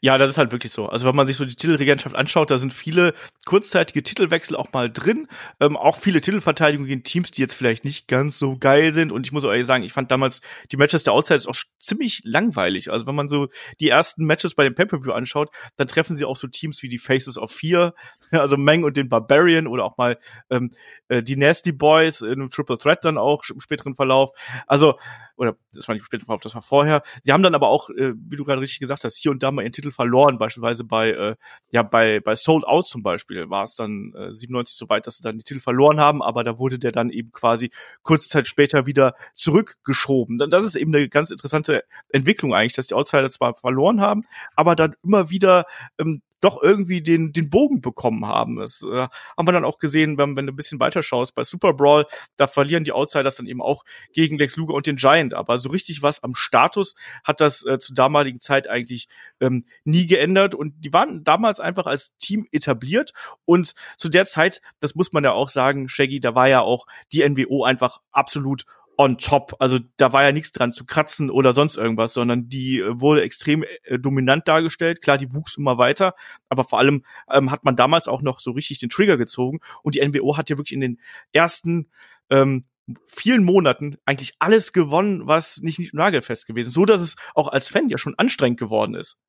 Ja, 0.01 0.17
das 0.17 0.29
ist 0.29 0.37
halt 0.37 0.51
wirklich 0.51 0.71
so. 0.71 0.87
Also 0.87 1.07
wenn 1.07 1.15
man 1.15 1.27
sich 1.27 1.35
so 1.35 1.45
die 1.45 1.55
Titelregentschaft 1.55 2.15
anschaut, 2.15 2.51
da 2.51 2.57
sind 2.57 2.73
viele 2.73 3.13
kurzzeitige 3.45 4.03
Titelwechsel 4.03 4.55
auch 4.55 4.73
mal 4.73 4.91
drin. 4.91 5.27
Ähm, 5.59 5.77
auch 5.77 5.97
viele 5.97 6.21
Titelverteidigungen 6.21 6.87
gegen 6.87 7.03
Teams, 7.03 7.31
die 7.31 7.41
jetzt 7.41 7.53
vielleicht 7.53 7.85
nicht 7.85 8.07
ganz 8.07 8.37
so 8.37 8.57
geil 8.57 8.93
sind. 8.93 9.11
Und 9.11 9.25
ich 9.25 9.31
muss 9.31 9.43
ehrlich 9.43 9.65
sagen, 9.65 9.83
ich 9.83 9.93
fand 9.93 10.11
damals 10.11 10.41
die 10.71 10.77
Matches 10.77 11.03
der 11.03 11.13
Outsiders 11.13 11.47
auch 11.47 11.55
ziemlich 11.79 12.21
langweilig. 12.23 12.91
Also 12.91 13.07
wenn 13.07 13.15
man 13.15 13.27
so 13.27 13.47
die 13.79 13.89
ersten 13.89 14.25
Matches 14.25 14.55
bei 14.55 14.63
dem 14.63 14.75
Pay-Per-View 14.75 15.11
anschaut, 15.11 15.49
dann 15.75 15.87
treffen 15.87 16.17
sie 16.17 16.25
auch 16.25 16.37
so 16.37 16.47
Teams 16.47 16.83
wie 16.83 16.89
die 16.89 16.97
Faces 16.97 17.37
of 17.37 17.51
Fear, 17.51 17.93
also 18.31 18.57
Meng 18.57 18.83
und 18.83 18.97
den 18.97 19.09
Barbarian 19.09 19.67
oder 19.67 19.85
auch 19.85 19.97
mal 19.97 20.17
ähm, 20.49 20.71
äh, 21.07 21.23
die 21.23 21.37
Nasty 21.37 21.71
Boys 21.71 22.21
in 22.21 22.33
einem 22.33 22.49
Triple 22.49 22.77
Threat 22.77 23.05
dann 23.05 23.17
auch 23.17 23.43
im 23.49 23.59
späteren 23.59 23.95
Verlauf. 23.95 24.31
Also 24.67 24.97
oder 25.37 25.55
das 25.73 25.87
war 25.87 25.95
nicht 25.95 26.03
später 26.03 26.25
das 26.41 26.55
war 26.55 26.61
vorher. 26.61 27.03
Sie 27.21 27.31
haben 27.31 27.43
dann 27.43 27.55
aber 27.55 27.69
auch, 27.69 27.89
äh, 27.91 28.13
wie 28.15 28.35
du 28.35 28.43
gerade 28.43 28.61
richtig 28.61 28.79
gesagt 28.79 29.03
hast, 29.03 29.17
hier 29.17 29.31
und 29.31 29.43
da 29.43 29.51
mal 29.51 29.61
ihren 29.61 29.71
Titel 29.71 29.91
verloren, 29.91 30.37
beispielsweise 30.37 30.83
bei, 30.83 31.11
äh, 31.11 31.35
ja, 31.71 31.83
bei, 31.83 32.19
bei 32.19 32.35
Sold 32.35 32.65
Out 32.65 32.87
zum 32.87 33.03
Beispiel 33.03 33.49
war 33.49 33.63
es 33.63 33.75
dann 33.75 34.13
äh, 34.17 34.33
97 34.33 34.77
so 34.77 34.89
weit, 34.89 35.07
dass 35.07 35.17
sie 35.17 35.23
dann 35.23 35.37
die 35.37 35.43
Titel 35.43 35.59
verloren 35.59 35.99
haben, 35.99 36.21
aber 36.21 36.43
da 36.43 36.57
wurde 36.57 36.79
der 36.79 36.91
dann 36.91 37.09
eben 37.09 37.31
quasi 37.31 37.69
kurze 38.01 38.27
Zeit 38.27 38.47
später 38.47 38.85
wieder 38.85 39.13
zurückgeschoben. 39.33 40.37
Das 40.49 40.63
ist 40.63 40.75
eben 40.75 40.93
eine 40.93 41.07
ganz 41.07 41.31
interessante 41.31 41.83
Entwicklung 42.09 42.53
eigentlich, 42.53 42.73
dass 42.73 42.87
die 42.87 42.95
Outsider 42.95 43.29
zwar 43.29 43.55
verloren 43.55 44.01
haben, 44.01 44.25
aber 44.55 44.75
dann 44.75 44.95
immer 45.03 45.29
wieder 45.29 45.65
ähm, 45.99 46.21
doch 46.41 46.61
irgendwie 46.61 47.01
den, 47.01 47.31
den 47.33 47.49
Bogen 47.49 47.81
bekommen 47.81 48.25
haben. 48.25 48.57
Das 48.57 48.83
äh, 48.83 49.07
haben 49.37 49.47
wir 49.47 49.51
dann 49.51 49.65
auch 49.65 49.79
gesehen, 49.79 50.17
wenn, 50.17 50.35
wenn 50.35 50.45
du 50.45 50.53
ein 50.53 50.55
bisschen 50.55 50.79
weiter 50.79 51.01
schaust. 51.01 51.35
Bei 51.35 51.43
Super 51.43 51.73
Brawl, 51.73 52.05
da 52.35 52.47
verlieren 52.47 52.83
die 52.83 52.91
Outsiders 52.91 53.37
dann 53.37 53.47
eben 53.47 53.61
auch 53.61 53.83
gegen 54.13 54.37
Lex 54.37 54.55
Luger 54.55 54.73
und 54.73 54.87
den 54.87 54.97
Giant. 54.97 55.33
Aber 55.33 55.57
so 55.57 55.69
richtig 55.69 56.01
was 56.01 56.23
am 56.23 56.35
Status 56.35 56.95
hat 57.23 57.41
das 57.41 57.65
äh, 57.65 57.79
zu 57.79 57.93
damaligen 57.93 58.39
Zeit 58.39 58.67
eigentlich 58.67 59.07
ähm, 59.39 59.65
nie 59.83 60.05
geändert. 60.05 60.55
Und 60.55 60.73
die 60.85 60.93
waren 60.93 61.23
damals 61.23 61.59
einfach 61.59 61.85
als 61.87 62.15
Team 62.17 62.47
etabliert. 62.51 63.13
Und 63.45 63.73
zu 63.97 64.09
der 64.09 64.25
Zeit, 64.25 64.61
das 64.79 64.95
muss 64.95 65.13
man 65.13 65.23
ja 65.23 65.31
auch 65.31 65.49
sagen, 65.49 65.89
Shaggy, 65.89 66.19
da 66.19 66.35
war 66.35 66.47
ja 66.47 66.61
auch 66.61 66.85
die 67.11 67.27
NWO 67.27 67.63
einfach 67.63 68.01
absolut 68.11 68.65
on 68.97 69.17
top. 69.17 69.55
Also 69.59 69.79
da 69.97 70.11
war 70.11 70.23
ja 70.23 70.31
nichts 70.31 70.51
dran 70.51 70.73
zu 70.73 70.85
kratzen 70.85 71.29
oder 71.29 71.53
sonst 71.53 71.77
irgendwas, 71.77 72.13
sondern 72.13 72.49
die 72.49 72.79
äh, 72.79 72.99
wurde 72.99 73.21
extrem 73.21 73.63
äh, 73.83 73.99
dominant 73.99 74.47
dargestellt. 74.47 75.01
Klar, 75.01 75.17
die 75.17 75.33
wuchs 75.33 75.57
immer 75.57 75.77
weiter, 75.77 76.15
aber 76.49 76.63
vor 76.63 76.79
allem 76.79 77.05
ähm, 77.31 77.51
hat 77.51 77.63
man 77.63 77.75
damals 77.75 78.07
auch 78.07 78.21
noch 78.21 78.39
so 78.39 78.51
richtig 78.51 78.79
den 78.79 78.89
Trigger 78.89 79.17
gezogen 79.17 79.59
und 79.83 79.95
die 79.95 80.05
NWO 80.05 80.35
hat 80.35 80.49
ja 80.49 80.57
wirklich 80.57 80.73
in 80.73 80.81
den 80.81 80.99
ersten 81.31 81.89
ähm, 82.29 82.63
vielen 83.05 83.43
Monaten 83.43 83.97
eigentlich 84.05 84.33
alles 84.39 84.73
gewonnen, 84.73 85.27
was 85.27 85.57
nicht, 85.61 85.77
nicht 85.77 85.93
nagelfest 85.93 86.47
gewesen, 86.47 86.71
so 86.71 86.85
dass 86.85 87.01
es 87.01 87.15
auch 87.35 87.49
als 87.49 87.69
Fan 87.69 87.89
ja 87.89 87.97
schon 87.97 88.15
anstrengend 88.17 88.59
geworden 88.59 88.95
ist. 88.95 89.21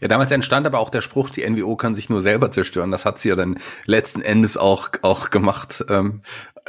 Ja, 0.00 0.08
damals 0.08 0.30
entstand 0.30 0.66
aber 0.66 0.78
auch 0.78 0.90
der 0.90 1.00
Spruch, 1.00 1.30
die 1.30 1.48
NWO 1.48 1.76
kann 1.76 1.94
sich 1.94 2.10
nur 2.10 2.20
selber 2.20 2.52
zerstören. 2.52 2.90
Das 2.90 3.04
hat 3.04 3.18
sie 3.18 3.30
ja 3.30 3.36
dann 3.36 3.58
letzten 3.86 4.20
Endes 4.20 4.56
auch, 4.56 4.90
auch 5.02 5.30
gemacht, 5.30 5.84
ähm, 5.88 6.22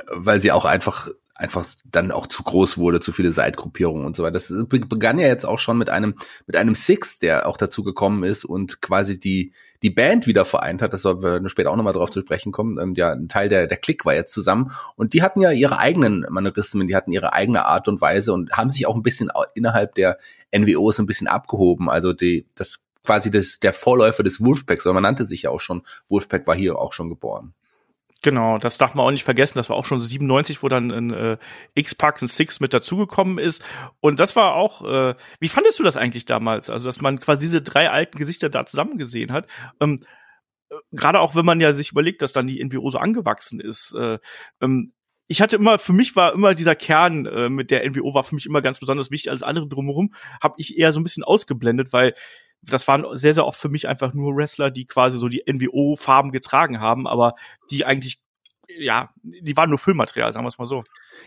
weil 0.08 0.40
sie 0.40 0.52
auch 0.52 0.66
einfach 0.66 1.10
einfach 1.42 1.66
dann 1.86 2.12
auch 2.12 2.28
zu 2.28 2.44
groß 2.44 2.78
wurde, 2.78 3.00
zu 3.00 3.12
viele 3.12 3.32
Seitgruppierungen 3.32 4.06
und 4.06 4.16
so 4.16 4.24
weiter. 4.24 4.34
Das 4.34 4.54
begann 4.70 5.18
ja 5.18 5.28
jetzt 5.28 5.46
auch 5.46 5.60
schon 5.60 5.78
mit 5.78 5.90
einem, 5.90 6.16
mit 6.46 6.56
einem 6.56 6.76
Six, 6.76 7.18
der 7.20 7.48
auch 7.48 7.58
dazu 7.58 7.84
gekommen 7.84 8.24
ist 8.24 8.46
und 8.46 8.82
quasi 8.82 9.20
die, 9.20 9.52
die 9.82 9.90
Band 9.90 10.28
wieder 10.28 10.46
vereint 10.46 10.84
hat. 10.84 10.94
Das 10.94 11.02
sollen 11.02 11.24
wir 11.24 11.50
später 11.50 11.72
auch 11.72 11.76
nochmal 11.76 11.94
drauf 11.94 12.12
zu 12.12 12.22
sprechen 12.22 12.52
kommen. 12.52 12.78
Und 12.78 12.96
ja, 12.96 13.12
ein 13.12 13.28
Teil 13.28 13.50
der, 13.50 13.66
der 13.66 13.78
Klick 13.78 14.06
war 14.06 14.14
jetzt 14.14 14.34
zusammen. 14.34 14.72
Und 14.96 15.14
die 15.14 15.24
hatten 15.24 15.42
ja 15.42 15.52
ihre 15.52 15.80
eigenen 15.80 16.26
Manierismen, 16.30 16.86
die 16.86 16.96
hatten 16.96 17.12
ihre 17.12 17.34
eigene 17.34 17.66
Art 17.66 17.88
und 17.88 18.02
Weise 18.02 18.34
und 18.34 18.54
haben 18.54 18.70
sich 18.70 18.86
auch 18.86 18.96
ein 18.96 19.04
bisschen 19.04 19.32
innerhalb 19.56 19.96
der 19.96 20.20
NWOs 20.56 21.00
ein 21.00 21.08
bisschen 21.08 21.28
abgehoben. 21.28 21.90
Also 21.90 22.14
die, 22.14 22.46
das 22.54 22.82
quasi 23.04 23.32
das, 23.32 23.60
der 23.60 23.74
Vorläufer 23.74 24.22
des 24.22 24.40
Wolfpacks, 24.42 24.86
oder 24.86 24.94
man 24.94 25.04
nannte 25.04 25.26
sich 25.26 25.44
ja 25.44 25.50
auch 25.50 25.60
schon, 25.60 25.82
Wolfpack 26.08 26.46
war 26.46 26.56
hier 26.56 26.78
auch 26.78 26.94
schon 26.94 27.10
geboren. 27.10 27.56
Genau, 28.24 28.60
das 28.60 28.78
darf 28.78 28.94
man 28.94 29.06
auch 29.06 29.12
nicht 29.12 29.24
vergessen. 29.24 29.58
Das 29.58 29.70
war 29.70 29.76
auch 29.76 29.86
schon 29.86 30.00
97, 30.00 30.62
wo 30.62 30.68
dann 30.68 30.92
ein 30.92 31.12
äh, 31.12 31.38
X-Pack, 31.74 32.22
ein 32.22 32.28
Six 32.28 32.60
mit 32.60 32.72
dazugekommen 32.74 33.40
ist. 33.40 33.64
Und 34.00 34.20
das 34.20 34.36
war 34.36 34.54
auch, 34.54 34.84
äh, 34.86 35.16
wie 35.40 35.50
fandest 35.50 35.80
du 35.80 35.84
das 35.84 35.98
eigentlich 35.98 36.26
damals? 36.26 36.70
Also, 36.70 36.88
dass 36.88 37.02
man 37.02 37.20
quasi 37.20 37.42
diese 37.42 37.64
drei 37.64 37.90
alten 37.90 38.20
Gesichter 38.20 38.50
da 38.50 38.66
zusammen 38.68 39.00
gesehen 39.00 39.32
hat. 39.32 39.48
Ähm, 39.80 40.02
äh, 40.70 40.76
Gerade 40.92 41.20
auch, 41.20 41.36
wenn 41.36 41.46
man 41.46 41.60
ja 41.60 41.74
sich 41.74 41.92
überlegt, 41.92 42.22
dass 42.22 42.32
dann 42.32 42.46
die 42.46 42.64
NWO 42.64 42.92
so 42.92 43.00
angewachsen 43.00 43.60
ist. 43.60 43.96
Äh, 43.96 44.20
ähm, 44.62 44.94
ich 45.28 45.42
hatte 45.42 45.56
immer, 45.56 45.80
für 45.80 45.94
mich 45.94 46.16
war 46.16 46.34
immer 46.34 46.54
dieser 46.54 46.76
Kern 46.76 47.26
äh, 47.26 47.50
mit 47.50 47.72
der 47.72 47.90
NWO 47.90 48.14
war 48.14 48.24
für 48.24 48.36
mich 48.36 48.46
immer 48.46 48.62
ganz 48.62 48.80
besonders 48.80 49.10
wichtig. 49.10 49.32
Alles 49.32 49.44
andere 49.44 49.68
drumherum 49.68 50.14
habe 50.44 50.56
ich 50.58 50.78
eher 50.78 50.94
so 50.94 51.00
ein 51.00 51.04
bisschen 51.04 51.24
ausgeblendet, 51.24 51.92
weil 51.92 52.14
das 52.62 52.88
waren 52.88 53.06
sehr, 53.14 53.34
sehr 53.34 53.46
oft 53.46 53.60
für 53.60 53.70
mich 53.70 53.88
einfach 53.88 54.14
nur 54.14 54.36
Wrestler, 54.36 54.72
die 54.72 54.86
quasi 54.86 55.18
so 55.18 55.28
die 55.28 55.44
NWO-Farben 55.48 56.32
getragen 56.32 56.80
haben, 56.80 57.08
aber 57.08 57.36
die 57.72 57.86
eigentlich, 57.86 58.22
ja, 58.68 59.10
die 59.24 59.58
waren 59.58 59.70
nur 59.70 59.80
Füllmaterial, 59.80 60.32
sagen 60.32 60.46
wir 60.46 60.50
es 60.50 60.58
mal 60.58 60.66
so. 60.66 60.84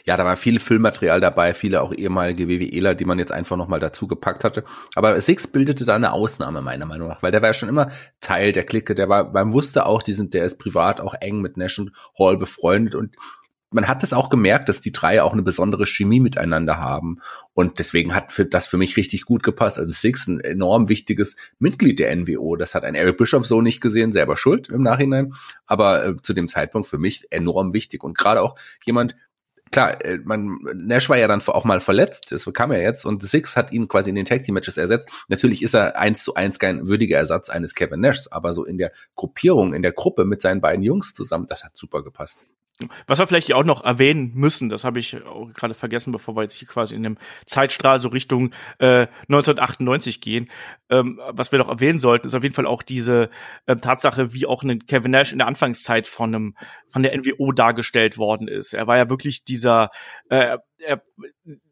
Ja, 0.06 0.16
da 0.16 0.24
war 0.24 0.36
viel 0.36 0.60
Füllmaterial 0.60 1.20
dabei, 1.20 1.54
viele 1.54 1.82
auch 1.82 1.92
ehemalige 1.92 2.48
WWEler, 2.48 2.94
die 2.94 3.04
man 3.04 3.18
jetzt 3.18 3.32
einfach 3.32 3.56
nochmal 3.56 3.80
dazu 3.80 4.06
gepackt 4.06 4.44
hatte. 4.44 4.64
Aber 4.94 5.20
Six 5.20 5.48
bildete 5.48 5.84
da 5.84 5.96
eine 5.96 6.12
Ausnahme, 6.12 6.62
meiner 6.62 6.86
Meinung 6.86 7.08
nach, 7.08 7.22
weil 7.22 7.32
der 7.32 7.42
war 7.42 7.50
ja 7.50 7.54
schon 7.54 7.68
immer 7.68 7.90
Teil 8.20 8.52
der 8.52 8.64
Clique, 8.64 8.94
der 8.94 9.08
war, 9.08 9.32
man 9.32 9.52
wusste 9.52 9.86
auch, 9.86 10.02
die 10.02 10.12
sind, 10.12 10.34
der 10.34 10.44
ist 10.44 10.58
privat 10.58 11.00
auch 11.00 11.14
eng 11.20 11.40
mit 11.40 11.56
Nash 11.56 11.78
und 11.78 11.92
Hall 12.18 12.36
befreundet 12.36 12.94
und 12.94 13.16
man 13.74 13.88
hat 13.88 14.02
es 14.02 14.12
auch 14.12 14.30
gemerkt, 14.30 14.68
dass 14.68 14.80
die 14.80 14.92
drei 14.92 15.20
auch 15.20 15.32
eine 15.32 15.42
besondere 15.42 15.84
Chemie 15.84 16.20
miteinander 16.20 16.78
haben. 16.78 17.18
Und 17.52 17.78
deswegen 17.80 18.14
hat 18.14 18.32
für, 18.32 18.46
das 18.46 18.66
für 18.66 18.78
mich 18.78 18.96
richtig 18.96 19.24
gut 19.24 19.42
gepasst. 19.42 19.78
Also 19.78 19.90
Six, 19.90 20.28
ein 20.28 20.40
enorm 20.40 20.88
wichtiges 20.88 21.34
Mitglied 21.58 21.98
der 21.98 22.14
NWO. 22.14 22.56
Das 22.56 22.74
hat 22.74 22.84
ein 22.84 22.94
Eric 22.94 23.18
Bischoff 23.18 23.46
so 23.46 23.60
nicht 23.60 23.80
gesehen, 23.80 24.12
selber 24.12 24.36
schuld 24.36 24.68
im 24.68 24.82
Nachhinein. 24.82 25.34
Aber 25.66 26.06
äh, 26.06 26.16
zu 26.22 26.34
dem 26.34 26.48
Zeitpunkt 26.48 26.88
für 26.88 26.98
mich 26.98 27.26
enorm 27.30 27.72
wichtig. 27.74 28.04
Und 28.04 28.16
gerade 28.16 28.42
auch 28.42 28.54
jemand, 28.84 29.16
klar, 29.72 30.04
äh, 30.04 30.18
man, 30.22 30.58
Nash 30.74 31.08
war 31.08 31.18
ja 31.18 31.26
dann 31.26 31.42
auch 31.42 31.64
mal 31.64 31.80
verletzt, 31.80 32.30
das 32.30 32.48
kam 32.54 32.70
ja 32.70 32.78
jetzt, 32.78 33.04
und 33.04 33.22
Six 33.24 33.56
hat 33.56 33.72
ihn 33.72 33.88
quasi 33.88 34.10
in 34.10 34.16
den 34.16 34.24
Tag 34.24 34.44
Team 34.44 34.54
Matches 34.54 34.76
ersetzt. 34.76 35.10
Natürlich 35.28 35.62
ist 35.64 35.74
er 35.74 35.98
eins 35.98 36.22
zu 36.22 36.34
eins 36.34 36.60
kein 36.60 36.86
würdiger 36.86 37.18
Ersatz 37.18 37.50
eines 37.50 37.74
Kevin 37.74 38.00
Nashs, 38.00 38.28
aber 38.28 38.52
so 38.52 38.64
in 38.64 38.78
der 38.78 38.92
Gruppierung, 39.16 39.74
in 39.74 39.82
der 39.82 39.92
Gruppe 39.92 40.24
mit 40.24 40.42
seinen 40.42 40.60
beiden 40.60 40.84
Jungs 40.84 41.12
zusammen, 41.12 41.46
das 41.48 41.64
hat 41.64 41.76
super 41.76 42.04
gepasst. 42.04 42.44
Was 43.06 43.20
wir 43.20 43.26
vielleicht 43.28 43.52
auch 43.54 43.62
noch 43.62 43.84
erwähnen 43.84 44.32
müssen, 44.34 44.68
das 44.68 44.82
habe 44.82 44.98
ich 44.98 45.24
auch 45.24 45.52
gerade 45.52 45.74
vergessen, 45.74 46.10
bevor 46.10 46.34
wir 46.34 46.42
jetzt 46.42 46.56
hier 46.56 46.66
quasi 46.66 46.96
in 46.96 47.04
dem 47.04 47.18
Zeitstrahl 47.46 48.00
so 48.00 48.08
Richtung 48.08 48.50
äh, 48.78 49.06
1998 49.28 50.20
gehen. 50.20 50.50
Ähm, 50.90 51.20
was 51.30 51.52
wir 51.52 51.60
noch 51.60 51.68
erwähnen 51.68 52.00
sollten, 52.00 52.26
ist 52.26 52.34
auf 52.34 52.42
jeden 52.42 52.54
Fall 52.54 52.66
auch 52.66 52.82
diese 52.82 53.30
äh, 53.66 53.76
Tatsache, 53.76 54.34
wie 54.34 54.46
auch 54.46 54.64
ein 54.64 54.86
Kevin 54.86 55.12
Nash 55.12 55.30
in 55.30 55.38
der 55.38 55.46
Anfangszeit 55.46 56.08
von 56.08 56.34
einem 56.34 56.56
von 56.88 57.04
der 57.04 57.16
NWO 57.16 57.52
dargestellt 57.52 58.18
worden 58.18 58.48
ist. 58.48 58.74
Er 58.74 58.88
war 58.88 58.96
ja 58.96 59.08
wirklich 59.08 59.44
dieser 59.44 59.90
äh, 60.28 60.58
er, 60.78 61.02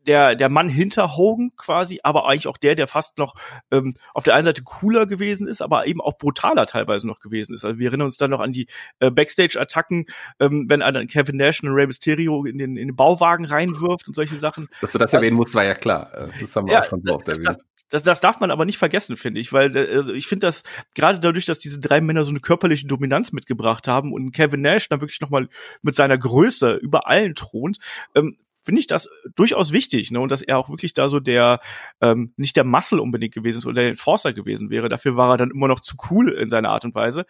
der, 0.06 0.34
der 0.34 0.48
Mann 0.48 0.68
hinter 0.68 1.16
Hogan 1.16 1.52
quasi, 1.56 2.00
aber 2.02 2.28
eigentlich 2.28 2.46
auch 2.46 2.56
der, 2.56 2.74
der 2.74 2.86
fast 2.86 3.18
noch 3.18 3.34
ähm, 3.70 3.94
auf 4.14 4.24
der 4.24 4.34
einen 4.34 4.44
Seite 4.44 4.62
cooler 4.62 5.06
gewesen 5.06 5.46
ist, 5.46 5.62
aber 5.62 5.86
eben 5.86 6.00
auch 6.00 6.18
brutaler 6.18 6.66
teilweise 6.66 7.06
noch 7.06 7.20
gewesen 7.20 7.54
ist. 7.54 7.64
Also 7.64 7.78
wir 7.78 7.88
erinnern 7.88 8.06
uns 8.06 8.16
dann 8.16 8.30
noch 8.30 8.40
an 8.40 8.52
die 8.52 8.66
äh, 9.00 9.10
Backstage-Attacken, 9.10 10.06
ähm, 10.40 10.66
wenn 10.68 10.82
einer 10.82 11.04
Kevin 11.06 11.36
Nash 11.36 11.62
und 11.62 11.70
Rey 11.70 11.86
Mysterio 11.86 12.44
in 12.44 12.58
den, 12.58 12.76
in 12.76 12.88
den 12.88 12.96
Bauwagen 12.96 13.44
reinwirft 13.44 14.08
und 14.08 14.14
solche 14.14 14.36
Sachen. 14.36 14.68
Dass 14.80 14.92
du 14.92 14.98
das 14.98 15.12
erwähnen 15.12 15.36
musst, 15.36 15.54
war 15.54 15.64
ja 15.64 15.74
klar. 15.74 16.12
Äh, 16.14 16.28
das 16.40 16.56
haben 16.56 16.66
wir 16.66 16.74
ja, 16.74 16.82
auch 16.82 16.86
schon 16.86 17.02
so 17.04 17.14
oft 17.14 17.28
erwähnt. 17.28 17.58
Das, 17.92 18.02
das 18.02 18.20
darf 18.20 18.40
man 18.40 18.50
aber 18.50 18.64
nicht 18.64 18.78
vergessen, 18.78 19.18
finde 19.18 19.40
ich, 19.40 19.52
weil 19.52 19.76
äh, 19.76 19.94
also 19.94 20.14
ich 20.14 20.26
finde 20.26 20.46
das 20.46 20.62
gerade 20.94 21.20
dadurch, 21.20 21.44
dass 21.44 21.58
diese 21.58 21.78
drei 21.78 22.00
Männer 22.00 22.24
so 22.24 22.30
eine 22.30 22.40
körperliche 22.40 22.86
Dominanz 22.86 23.32
mitgebracht 23.32 23.86
haben 23.86 24.14
und 24.14 24.32
Kevin 24.32 24.62
Nash 24.62 24.88
dann 24.88 25.02
wirklich 25.02 25.20
noch 25.20 25.28
mal 25.28 25.46
mit 25.82 25.94
seiner 25.94 26.16
Größe 26.16 26.74
über 26.76 27.06
allen 27.06 27.34
thront, 27.34 27.76
ähm, 28.14 28.38
finde 28.62 28.80
ich 28.80 28.86
das 28.86 29.08
durchaus 29.34 29.72
wichtig, 29.72 30.10
ne? 30.10 30.20
Und 30.20 30.30
dass 30.30 30.42
er 30.42 30.58
auch 30.58 30.68
wirklich 30.68 30.94
da 30.94 31.08
so 31.08 31.20
der, 31.20 31.60
ähm, 32.00 32.32
nicht 32.36 32.56
der 32.56 32.64
Muscle 32.64 33.00
unbedingt 33.00 33.34
gewesen 33.34 33.58
ist 33.58 33.66
oder 33.66 33.82
der 33.82 33.90
Enforcer 33.90 34.32
gewesen 34.32 34.70
wäre. 34.70 34.88
Dafür 34.88 35.16
war 35.16 35.34
er 35.34 35.36
dann 35.36 35.50
immer 35.50 35.68
noch 35.68 35.80
zu 35.80 35.96
cool 36.10 36.32
in 36.32 36.48
seiner 36.48 36.70
Art 36.70 36.84
und 36.84 36.94
Weise. 36.94 37.24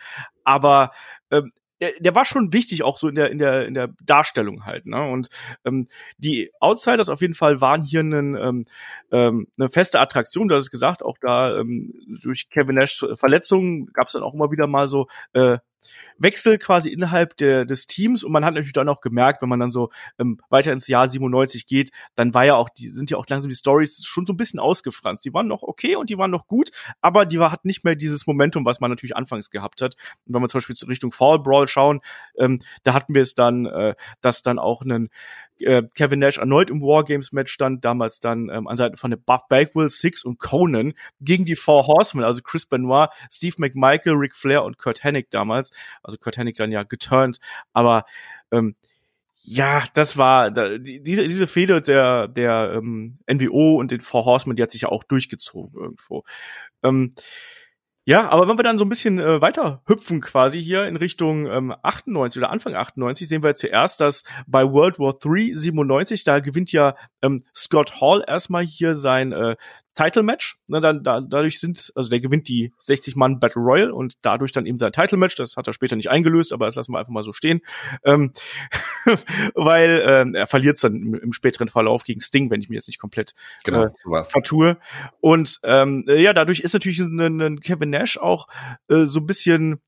Aber 0.45 0.91
ähm, 1.31 1.51
der, 1.83 1.93
der 1.99 2.15
war 2.15 2.25
schon 2.25 2.53
wichtig, 2.53 2.85
auch 2.85 2.97
so 2.97 3.09
in 3.09 3.17
der, 3.17 3.31
in 3.33 3.39
der, 3.39 3.67
in 3.67 3.75
der 3.75 3.89
Darstellung 4.01 4.65
halt. 4.65 4.87
Ne? 4.87 5.03
Und 5.03 5.29
ähm, 5.65 5.89
die 6.17 6.53
Outsiders 6.61 7.09
auf 7.09 7.21
jeden 7.21 7.35
Fall 7.35 7.61
waren 7.61 7.83
hier 7.83 8.01
einen, 8.01 8.37
ähm, 8.37 8.67
ähm, 9.11 9.49
eine 9.59 9.69
feste 9.69 9.99
Attraktion, 9.99 10.47
du 10.47 10.55
hast 10.55 10.65
es 10.65 10.71
gesagt, 10.71 11.03
auch 11.03 11.17
da 11.21 11.59
ähm, 11.59 11.93
durch 12.23 12.49
Kevin 12.51 12.77
Nash 12.77 13.05
Verletzungen 13.15 13.87
gab 13.87 14.07
es 14.07 14.13
dann 14.13 14.23
auch 14.23 14.35
immer 14.35 14.53
wieder 14.53 14.69
mal 14.69 14.87
so 14.87 15.09
äh, 15.33 15.59
Wechsel 16.19 16.59
quasi 16.59 16.91
innerhalb 16.91 17.37
der, 17.37 17.65
des 17.65 17.87
Teams 17.87 18.25
und 18.25 18.33
man 18.33 18.45
hat 18.45 18.55
natürlich 18.55 18.73
dann 18.73 18.89
auch 18.89 19.01
gemerkt, 19.01 19.43
wenn 19.43 19.49
man 19.49 19.61
dann 19.61 19.71
so 19.71 19.91
ähm, 20.19 20.39
weiter 20.49 20.73
ins 20.73 20.87
Jahr 20.87 21.09
97 21.09 21.67
geht, 21.67 21.91
dann 22.15 22.35
war 22.35 22.45
ja 22.45 22.55
auch, 22.55 22.69
die 22.69 22.91
sind 22.91 23.11
ja 23.11 23.17
auch 23.17 23.27
langsam 23.29 23.49
die 23.49 23.57
Stories 23.57 24.05
schon 24.05 24.27
so 24.27 24.33
ein 24.33 24.37
bisschen 24.37 24.61
ausgefranst. 24.61 25.25
Die 25.25 25.35
waren 25.35 25.49
noch 25.49 25.63
okay 25.63 25.97
und 25.97 26.11
die 26.11 26.19
waren 26.19 26.31
noch 26.31 26.47
gut, 26.47 26.71
aber 27.01 27.27
die 27.27 27.39
war, 27.39 27.53
hat 27.53 27.65
nicht 27.65 27.85
mehr 27.85 27.97
dieses 27.97 28.27
Momentum, 28.27 28.65
was 28.65 28.81
man 28.81 28.91
natürlich 28.91 29.17
anfangs 29.17 29.51
gehabt 29.51 29.83
hat. 29.83 29.97
Und 30.27 30.35
wenn 30.35 30.43
wir 30.43 30.49
zum 30.49 30.59
Beispiel 30.59 30.77
Richtung 30.89 31.13
Fall 31.13 31.39
Brawl 31.39 31.69
schauen, 31.69 32.01
ähm, 32.37 32.61
da 32.83 32.95
hatten 32.95 33.15
wir 33.15 33.23
es 33.23 33.35
dann, 33.35 33.67
äh, 33.67 33.95
dass 34.21 34.43
dann 34.43 34.59
auch 34.59 34.83
einen 34.83 35.09
äh, 35.61 35.83
Kevin 35.95 36.19
Nash 36.19 36.39
erneut 36.39 36.71
im 36.71 36.81
Wargames-Match 36.81 37.53
stand, 37.53 37.85
damals 37.85 38.21
dann 38.21 38.49
ähm, 38.51 38.67
an 38.67 38.77
Seiten 38.77 38.97
von 38.97 39.11
der 39.11 39.19
Buff 39.19 39.43
Bagwell, 39.49 39.89
Six 39.89 40.25
und 40.25 40.39
Conan 40.39 40.95
gegen 41.21 41.45
die 41.45 41.57
Four 41.57 41.87
Horsemen, 41.87 42.25
also 42.25 42.43
Chris 42.43 42.67
Benoit, 42.67 43.09
Steve 43.31 43.57
McMichael, 43.59 44.15
Ric 44.15 44.35
Flair 44.35 44.65
und 44.65 44.79
Kurt 44.79 45.05
Hennig 45.05 45.31
damals. 45.31 45.71
Also 46.03 46.19
Kurt 46.19 46.37
Hennig 46.37 46.57
dann 46.57 46.73
ja 46.73 46.83
geturnt, 46.83 47.39
aber 47.73 48.05
ähm, 48.51 48.77
ja, 49.45 49.83
das 49.95 50.17
war 50.17 50.51
die, 50.53 51.03
diese 51.03 51.27
diese 51.27 51.49
Fehde 51.49 51.81
der 51.83 52.29
der 52.29 52.75
ähm, 52.77 53.19
NWO 53.29 53.77
und 53.77 53.91
den 53.91 54.01
Four 54.01 54.25
Horsemen, 54.25 54.55
die 54.55 54.63
hat 54.63 54.71
sich 54.71 54.83
ja 54.83 54.89
auch 54.89 55.03
durchgezogen 55.03 55.81
irgendwo. 55.81 56.23
Ähm, 56.85 57.13
ja, 58.05 58.29
aber 58.31 58.49
wenn 58.49 58.59
wir 58.59 58.65
dann 58.65 58.79
so 58.79 58.85
ein 58.85 58.89
bisschen 58.89 59.21
äh, 59.21 59.41
weiter 59.41 59.81
hüpfen 59.87 60.21
quasi 60.21 60.61
hier 60.61 60.87
in 60.87 60.97
Richtung 60.97 61.47
ähm, 61.47 61.73
98 61.83 62.39
oder 62.41 62.51
Anfang 62.51 62.75
98, 62.75 63.29
sehen 63.29 63.45
wir 63.45 63.55
zuerst, 63.55 64.01
dass 64.01 64.25
bei 64.49 64.65
World 64.65 64.99
War 64.99 65.15
3 65.15 65.53
97, 65.55 66.25
da 66.25 66.41
gewinnt 66.41 66.73
ja 66.73 66.97
ähm, 67.23 67.45
Scott 67.55 68.01
Hall 68.01 68.25
erstmal 68.27 68.65
hier 68.65 68.97
sein 68.97 69.31
äh, 69.31 69.55
Title 69.95 70.23
Match. 70.23 70.57
Ne, 70.67 70.81
dann, 70.81 71.03
da, 71.03 71.21
dadurch 71.21 71.61
sind, 71.61 71.93
also 71.95 72.09
der 72.09 72.21
gewinnt 72.21 72.49
die 72.49 72.73
60 72.79 73.17
Mann 73.17 73.41
Battle 73.41 73.63
Royal 73.63 73.91
und 73.91 74.15
dadurch 74.23 74.53
dann 74.53 74.67
eben 74.67 74.79
sein 74.79 74.93
Title 74.93 75.19
Match. 75.19 75.37
Das 75.37 75.57
hat 75.57 75.67
er 75.67 75.73
später 75.73 75.97
nicht 75.97 76.11
eingelöst, 76.11 76.53
aber 76.53 76.67
das 76.67 76.77
lassen 76.77 76.93
wir 76.93 76.99
einfach 76.99 77.13
mal 77.13 77.23
so 77.23 77.33
stehen, 77.33 77.61
ähm, 78.05 78.33
weil 79.55 80.03
ähm, 80.07 80.35
er 80.35 80.47
verliert 80.47 80.83
dann 80.83 80.97
im, 80.97 81.15
im, 81.15 81.33
späteren 81.33 81.69
Verlauf 81.69 82.05
gegen 82.05 82.21
Sting, 82.21 82.51
wenn 82.51 82.61
ich 82.61 82.69
mir 82.69 82.77
jetzt 82.77 82.89
nicht 82.89 83.01
komplett 83.01 83.35
genau, 83.65 83.95
äh, 84.11 84.25
vertue. 84.25 84.79
Und 85.21 85.61
ähm, 85.65 86.05
ja, 86.07 86.33
dadurch 86.33 86.61
ist 86.61 86.73
natürlich 86.73 87.01
ein, 87.01 87.41
ein 87.41 87.61
Kevin 87.61 87.91
Nash 87.91 88.17
auch 88.19 88.49
äh, 88.89 89.05
so 89.05 89.21
ein 89.21 89.27
bisschen 89.27 89.81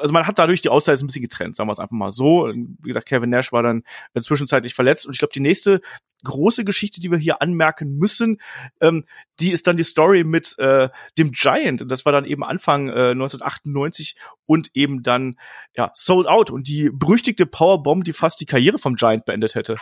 also 0.00 0.12
man 0.12 0.26
hat 0.26 0.38
dadurch 0.38 0.60
die 0.60 0.68
Auszeit 0.68 1.00
ein 1.00 1.06
bisschen 1.06 1.22
getrennt, 1.22 1.56
sagen 1.56 1.68
wir 1.68 1.72
es 1.72 1.78
einfach 1.78 1.96
mal 1.96 2.12
so. 2.12 2.50
Wie 2.52 2.88
gesagt, 2.88 3.06
Kevin 3.06 3.30
Nash 3.30 3.52
war 3.52 3.62
dann 3.62 3.82
zwischenzeitlich 4.18 4.74
verletzt 4.74 5.06
und 5.06 5.12
ich 5.12 5.18
glaube, 5.18 5.32
die 5.32 5.40
nächste 5.40 5.80
große 6.24 6.64
Geschichte, 6.64 7.00
die 7.00 7.10
wir 7.10 7.18
hier 7.18 7.40
anmerken 7.40 7.96
müssen, 7.96 8.40
ähm, 8.80 9.04
die 9.38 9.52
ist 9.52 9.66
dann 9.66 9.76
die 9.76 9.84
Story 9.84 10.24
mit 10.24 10.58
äh, 10.58 10.88
dem 11.18 11.32
Giant. 11.32 11.82
Und 11.82 11.88
das 11.88 12.04
war 12.04 12.12
dann 12.12 12.24
eben 12.24 12.44
Anfang 12.44 12.88
äh, 12.88 13.10
1998 13.10 14.16
und 14.46 14.70
eben 14.74 15.02
dann 15.02 15.38
ja 15.76 15.90
Sold 15.94 16.26
Out 16.26 16.50
und 16.50 16.68
die 16.68 16.90
berüchtigte 16.92 17.46
Powerbomb, 17.46 18.04
die 18.04 18.12
fast 18.12 18.40
die 18.40 18.46
Karriere 18.46 18.78
vom 18.78 18.96
Giant 18.96 19.24
beendet 19.24 19.54
hätte. 19.54 19.78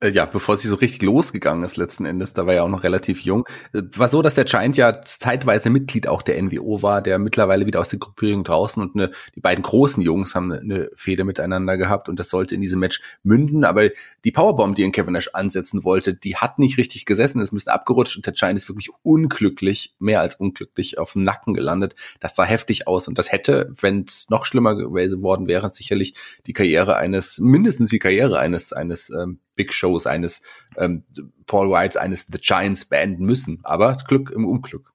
Äh, 0.00 0.10
ja, 0.10 0.24
bevor 0.24 0.56
sie 0.56 0.68
so 0.68 0.76
richtig 0.76 1.02
losgegangen 1.02 1.62
ist 1.62 1.76
letzten 1.76 2.06
Endes, 2.06 2.32
da 2.32 2.46
war 2.46 2.54
ja 2.54 2.62
auch 2.62 2.68
noch 2.68 2.82
relativ 2.84 3.20
jung. 3.20 3.46
War 3.72 4.08
so, 4.08 4.22
dass 4.22 4.34
der 4.34 4.44
Giant 4.44 4.76
ja 4.78 5.02
zeitweise 5.02 5.68
Mitglied 5.68 6.08
auch 6.08 6.22
der 6.22 6.42
NWO 6.42 6.82
war, 6.82 7.02
der 7.02 7.18
mittlerweile 7.18 7.66
wieder 7.66 7.80
aus 7.80 7.90
der 7.90 7.98
Gruppierung 7.98 8.42
draußen 8.42 8.82
und 8.82 8.94
eine, 8.94 9.10
die 9.34 9.40
beiden 9.40 9.62
großen 9.62 10.02
Jungs 10.02 10.34
haben 10.34 10.52
eine, 10.52 10.60
eine 10.60 10.90
Fehde 10.94 11.24
miteinander 11.24 11.76
gehabt 11.76 12.08
und 12.08 12.18
das 12.18 12.30
sollte 12.30 12.54
in 12.54 12.62
diesem 12.62 12.80
Match 12.80 13.00
münden, 13.22 13.64
aber 13.64 13.90
die 14.24 14.32
Powerbomb, 14.32 14.74
die 14.74 14.84
in 14.84 14.92
Kevin 14.92 15.12
Nash 15.12 15.28
ansetzen 15.34 15.84
wollte, 15.84 16.14
die 16.14 16.36
hat 16.36 16.58
nicht 16.58 16.78
richtig 16.78 17.04
gesessen, 17.04 17.40
ist 17.40 17.52
ein 17.52 17.56
bisschen 17.56 17.72
abgerutscht 17.72 18.16
und 18.16 18.24
der 18.24 18.32
Giant 18.32 18.58
ist 18.58 18.68
wirklich 18.68 18.88
unglücklich, 19.02 19.94
mehr 19.98 20.20
als 20.20 20.36
unglücklich 20.36 20.98
auf 20.98 21.12
dem 21.12 21.24
Nacken 21.24 21.52
gelandet. 21.52 21.94
Das 22.20 22.36
sah 22.36 22.44
heftig 22.44 22.88
aus 22.88 23.06
und 23.06 23.18
das 23.18 23.32
hätte, 23.32 23.74
wenn 23.78 24.04
es 24.08 24.30
noch 24.30 24.46
schlimmer 24.46 24.76
geworden 24.76 25.46
wäre, 25.46 25.68
sicherlich 25.68 26.14
die 26.46 26.54
Karriere 26.54 26.96
eines, 26.96 27.38
mindestens 27.38 27.90
die 27.90 27.98
Karriere 27.98 28.38
eines, 28.38 28.72
eines 28.72 29.10
ähm, 29.10 29.40
Big 29.54 29.72
Shows 29.72 30.06
eines 30.06 30.42
ähm, 30.76 31.04
Paul 31.46 31.70
Whites, 31.70 31.96
eines 31.96 32.26
The 32.26 32.38
Giants 32.40 32.84
beenden 32.84 33.24
müssen. 33.24 33.60
Aber 33.62 33.96
Glück 34.06 34.30
im 34.30 34.44
Unglück. 34.44 34.92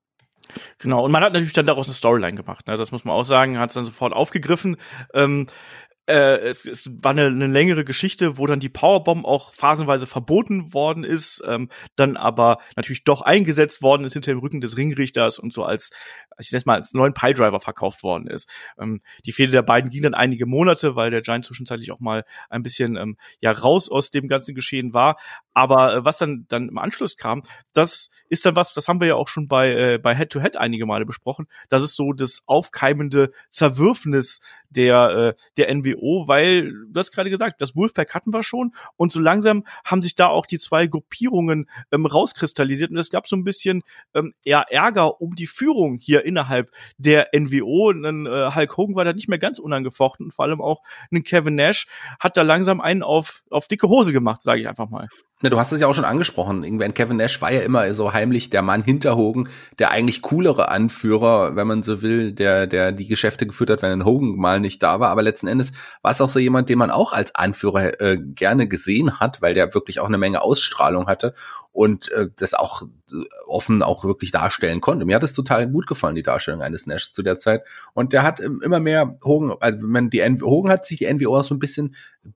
Genau, 0.78 1.04
und 1.04 1.12
man 1.12 1.24
hat 1.24 1.34
natürlich 1.34 1.54
dann 1.54 1.66
daraus 1.66 1.88
eine 1.88 1.96
Storyline 1.96 2.38
gemacht. 2.38 2.68
Ne? 2.68 2.78
Das 2.78 2.92
muss 2.92 3.04
man 3.04 3.16
auch 3.16 3.24
sagen, 3.24 3.58
hat 3.58 3.72
es 3.72 3.74
dann 3.74 3.86
sofort 3.86 4.14
aufgegriffen. 4.14 4.78
Ähm, 5.14 5.48
äh, 6.08 6.38
es, 6.40 6.66
es 6.66 6.90
war 7.04 7.12
eine, 7.12 7.28
eine 7.28 7.48
längere 7.48 7.84
Geschichte, 7.84 8.38
wo 8.38 8.46
dann 8.46 8.60
die 8.60 8.70
Powerbomb 8.70 9.26
auch 9.26 9.54
phasenweise 9.54 10.08
verboten 10.08 10.74
worden 10.74 11.04
ist, 11.04 11.44
ähm, 11.48 11.70
dann 11.96 12.18
aber 12.18 12.60
natürlich 12.76 13.04
doch 13.04 13.22
eingesetzt 13.22 13.82
worden 13.82 14.04
ist 14.04 14.14
hinter 14.14 14.32
dem 14.32 14.40
Rücken 14.40 14.62
des 14.62 14.78
Ringrichters 14.78 15.40
und 15.40 15.54
so 15.54 15.64
als 15.64 15.90
ich 16.40 16.52
nenne 16.52 16.64
mal 16.66 16.76
als 16.76 16.94
neuen 16.94 17.14
Piledriver 17.14 17.62
verkauft 17.62 18.04
worden 18.04 18.28
ist. 18.28 18.50
Ähm, 18.80 19.00
die 19.26 19.32
Fehde 19.32 19.52
der 19.52 19.62
beiden 19.62 19.90
ging 19.90 20.04
dann 20.04 20.14
einige 20.14 20.46
Monate, 20.46 20.96
weil 20.96 21.12
der 21.12 21.22
Giant 21.22 21.46
zwischenzeitlich 21.46 21.92
auch 21.92 22.00
mal 22.00 22.24
ein 22.50 22.64
bisschen 22.64 22.98
ähm, 22.98 23.18
ja 23.40 23.52
raus 23.52 23.90
aus 23.90 24.10
dem 24.10 24.28
ganzen 24.28 24.56
Geschehen 24.56 24.94
war. 24.94 25.18
Aber 25.56 25.96
äh, 25.96 26.06
was 26.06 26.18
dann 26.18 26.46
dann 26.50 26.70
im 26.70 26.78
Anschluss 26.78 27.18
kam, 27.18 27.42
das 27.74 28.12
ist 28.30 28.46
dann 28.46 28.56
was, 28.56 28.74
das 28.74 28.88
haben 28.88 29.00
wir 29.00 29.08
ja 29.08 29.16
auch 29.16 29.30
schon 29.30 29.48
bei 29.48 29.72
äh, 29.72 29.98
bei 29.98 30.16
Head 30.16 30.30
to 30.30 30.42
Head 30.42 30.58
einige 30.58 30.86
Male 30.86 31.06
besprochen. 31.06 31.48
Das 31.70 31.82
ist 31.82 31.96
so 31.96 32.14
das 32.14 32.44
aufkeimende 32.46 33.32
Zerwürfnis 33.50 34.42
der 34.70 35.36
äh, 35.38 35.42
der 35.58 35.74
NWO, 35.74 36.28
weil 36.28 36.72
du 36.72 37.00
hast 37.00 37.12
gerade 37.12 37.30
gesagt, 37.30 37.62
das 37.62 37.76
Wolfpack 37.76 38.14
hatten 38.14 38.34
wir 38.34 38.44
schon 38.44 38.74
und 38.98 39.12
so 39.12 39.20
langsam 39.20 39.64
haben 39.86 40.02
sich 40.02 40.16
da 40.16 40.28
auch 40.28 40.46
die 40.46 40.60
zwei 40.60 40.88
Gruppierungen 40.88 41.70
ähm, 41.92 42.06
rauskristallisiert 42.06 42.92
und 42.92 42.98
es 42.98 43.10
gab 43.10 43.28
so 43.28 43.36
ein 43.36 43.46
bisschen 43.46 43.82
ähm, 44.14 44.34
eher 44.44 44.66
Ärger 44.70 45.22
um 45.22 45.36
die 45.36 45.48
Führung 45.48 45.98
hier 45.98 46.26
innerhalb 46.26 46.70
der 46.98 47.30
NWO. 47.34 47.90
Und 47.90 48.04
dann, 48.04 48.26
äh, 48.26 48.52
Hulk 48.54 48.78
Hogan 48.78 48.96
war 48.96 49.06
da 49.06 49.14
nicht 49.14 49.30
mehr 49.30 49.40
ganz 49.40 49.60
unangefochten 49.60 50.26
und 50.26 50.32
vor 50.32 50.46
allem 50.46 50.62
auch 50.62 50.82
ein 51.12 51.24
Kevin 51.24 51.56
Nash 51.56 51.88
hat 52.20 52.36
da 52.38 52.42
langsam 52.42 52.82
einen 52.82 53.04
auf, 53.04 53.44
auf 53.50 53.68
dicke 53.68 53.88
Hose 53.88 54.12
gemacht, 54.12 54.42
sage 54.42 54.62
ich 54.62 54.68
einfach 54.68 54.90
mal. 54.90 55.08
Na, 55.42 55.50
du 55.50 55.60
hast 55.60 55.74
es 55.74 55.82
ja 55.82 55.88
auch 55.88 55.94
schon 55.94 56.06
angesprochen. 56.06 56.64
Irgendwann 56.64 56.94
Kevin 56.94 57.18
Nash 57.18 57.42
war 57.42 57.52
ja 57.52 57.60
immer 57.60 57.94
so 57.94 58.14
heimlich 58.14 58.50
der 58.50 58.62
Mann 58.62 58.84
hinter 58.84 59.18
Hogan, 59.18 59.50
der 59.80 59.92
eigentlich 59.92 60.22
coolere 60.22 60.70
Anführer, 60.70 61.58
wenn 61.58 61.68
man 61.68 61.84
so 61.84 62.02
will, 62.02 62.32
der, 62.32 62.68
der 62.68 62.94
die 62.94 63.08
Geschäfte 63.08 63.46
geführt 63.46 63.70
hat, 63.70 63.82
wenn 63.82 64.06
Hogan 64.06 64.38
mal 64.38 64.62
nicht 64.62 64.82
da 64.82 65.02
war. 65.02 65.10
Aber 65.10 65.22
letzten 65.22 65.48
Endes 65.48 65.74
war 66.02 66.12
es 66.12 66.22
auch 66.22 66.30
so 66.30 66.40
jemand, 66.40 66.70
den 66.70 66.78
man 66.78 66.90
auch 66.90 67.12
als 67.12 67.36
Anführer 67.36 68.00
äh, 68.00 68.18
gerne 68.18 68.70
gesehen 68.70 69.20
hat, 69.20 69.42
weil 69.42 69.54
der 69.54 69.74
wirklich 69.74 70.00
auch 70.00 70.08
eine 70.08 70.18
Menge 70.18 70.42
Ausstrahlung 70.42 71.08
hatte 71.08 71.34
und 71.76 72.10
äh, 72.14 72.30
das 72.38 72.54
auch 72.54 72.84
äh, 72.84 73.16
offen 73.48 73.84
auch 73.84 74.06
wirklich 74.06 74.32
darstellen 74.32 74.80
konnte. 74.80 75.06
Mir 75.06 75.18
hat 75.18 75.24
es 75.24 75.34
total 75.34 75.70
gut 75.70 75.88
gefallen, 75.88 76.16
die 76.16 76.24
Darstellung 76.24 76.62
eines 76.62 76.88
Nash 76.88 77.12
zu 77.12 77.22
der 77.22 77.36
Zeit. 77.36 77.64
Und 77.94 78.14
der 78.14 78.24
hat 78.24 78.40
immer 78.40 78.80
mehr 78.80 79.20
Hogan, 79.22 79.58
also 79.60 79.80
man 79.82 80.10
die 80.10 80.24
Hogan 80.24 80.72
hat 80.72 80.86
sich 80.86 81.00
die 81.00 81.14
NWO 81.14 81.38
auch 81.38 81.44
so 81.44 81.54
ein 81.54 81.60
bisschen 81.60 81.94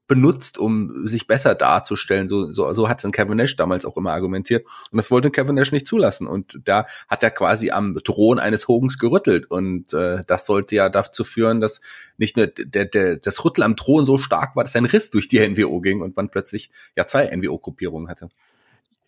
benutzt, 0.07 0.57
um 0.57 1.07
sich 1.07 1.26
besser 1.26 1.56
darzustellen. 1.56 2.28
So, 2.28 2.52
so, 2.52 2.74
so 2.74 2.90
hat 2.90 3.02
es 3.02 3.11
Kevin 3.14 3.38
Nash 3.38 3.56
damals 3.56 3.86
auch 3.86 3.95
immer 3.95 4.11
argumentiert. 4.11 4.66
Und 4.91 4.98
das 4.98 5.10
wollte 5.10 5.32
Kevin 5.32 5.56
Nash 5.56 5.72
nicht 5.72 5.88
zulassen. 5.88 6.28
Und 6.28 6.60
da 6.66 6.86
hat 7.07 7.24
er 7.24 7.32
quasi 7.32 7.72
am 7.72 7.95
Thron 8.03 8.40
eines 8.40 8.68
Hogans 8.68 8.99
gerüttelt. 8.99 9.49
Und 9.49 9.94
äh, 9.94 10.22
das 10.28 10.45
sollte 10.45 10.76
ja 10.76 10.90
dazu 10.90 11.24
führen, 11.24 11.61
dass 11.61 11.80
nicht 12.18 12.36
nur 12.36 12.48
der, 12.48 12.86
der, 12.86 13.16
das 13.16 13.45
Rüttel 13.45 13.64
am 13.64 13.78
Thron 13.78 14.03
so 14.03 14.18
stark 14.18 14.57
war, 14.57 14.66
dass 14.66 14.76
ein 14.76 14.84
Riss 14.84 15.11
durch 15.11 15.30
die 15.30 15.40
NWO 15.40 15.80
ging 15.80 16.02
und 16.02 16.18
man 16.18 16.30
plötzlich 16.30 16.72
ja 16.98 17.07
zwei 17.07 17.34
NWO-Gruppierungen 17.34 18.10
hatte. 18.10 18.28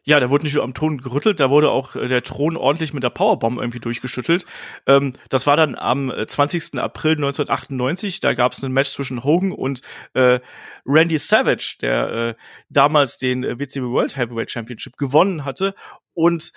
Ja, 0.03 0.19
da 0.19 0.32
wurde 0.32 0.45
nicht 0.45 0.56
nur 0.56 0.64
am 0.64 0.73
Thron 0.73 0.98
gerüttelt, 0.98 1.40
da 1.40 1.52
wurde 1.52 1.69
auch 1.69 1.95
äh, 1.95 2.07
der 2.07 2.23
Thron 2.23 2.57
ordentlich 2.57 2.91
mit 2.91 3.03
der 3.03 3.11
Powerbomb 3.11 3.60
irgendwie 3.60 3.80
durchgeschüttelt. 3.80 4.45
Ähm, 4.88 5.14
das 5.30 5.45
war 5.45 5.56
dann 5.56 5.76
am 5.76 6.11
20. 6.28 6.73
Äh, 6.73 6.80
April 6.80 7.11
1998. 7.11 8.19
Da 8.19 8.34
gab 8.34 8.53
es 8.53 8.64
ein 8.64 8.72
Match 8.72 8.90
zwischen 8.90 9.23
Hogan 9.23 9.52
und 9.52 9.82
äh, 10.14 10.40
Randy 10.88 11.19
Savage, 11.19 11.78
der 11.82 12.10
äh, 12.11 12.36
damals 12.69 13.18
den 13.18 13.44
äh, 13.44 13.60
WCW 13.60 13.91
World 13.91 14.18
Heavyweight 14.18 14.49
Championship 14.49 14.98
gewonnen 14.98 15.45
hatte. 15.45 15.76
Und 16.14 16.52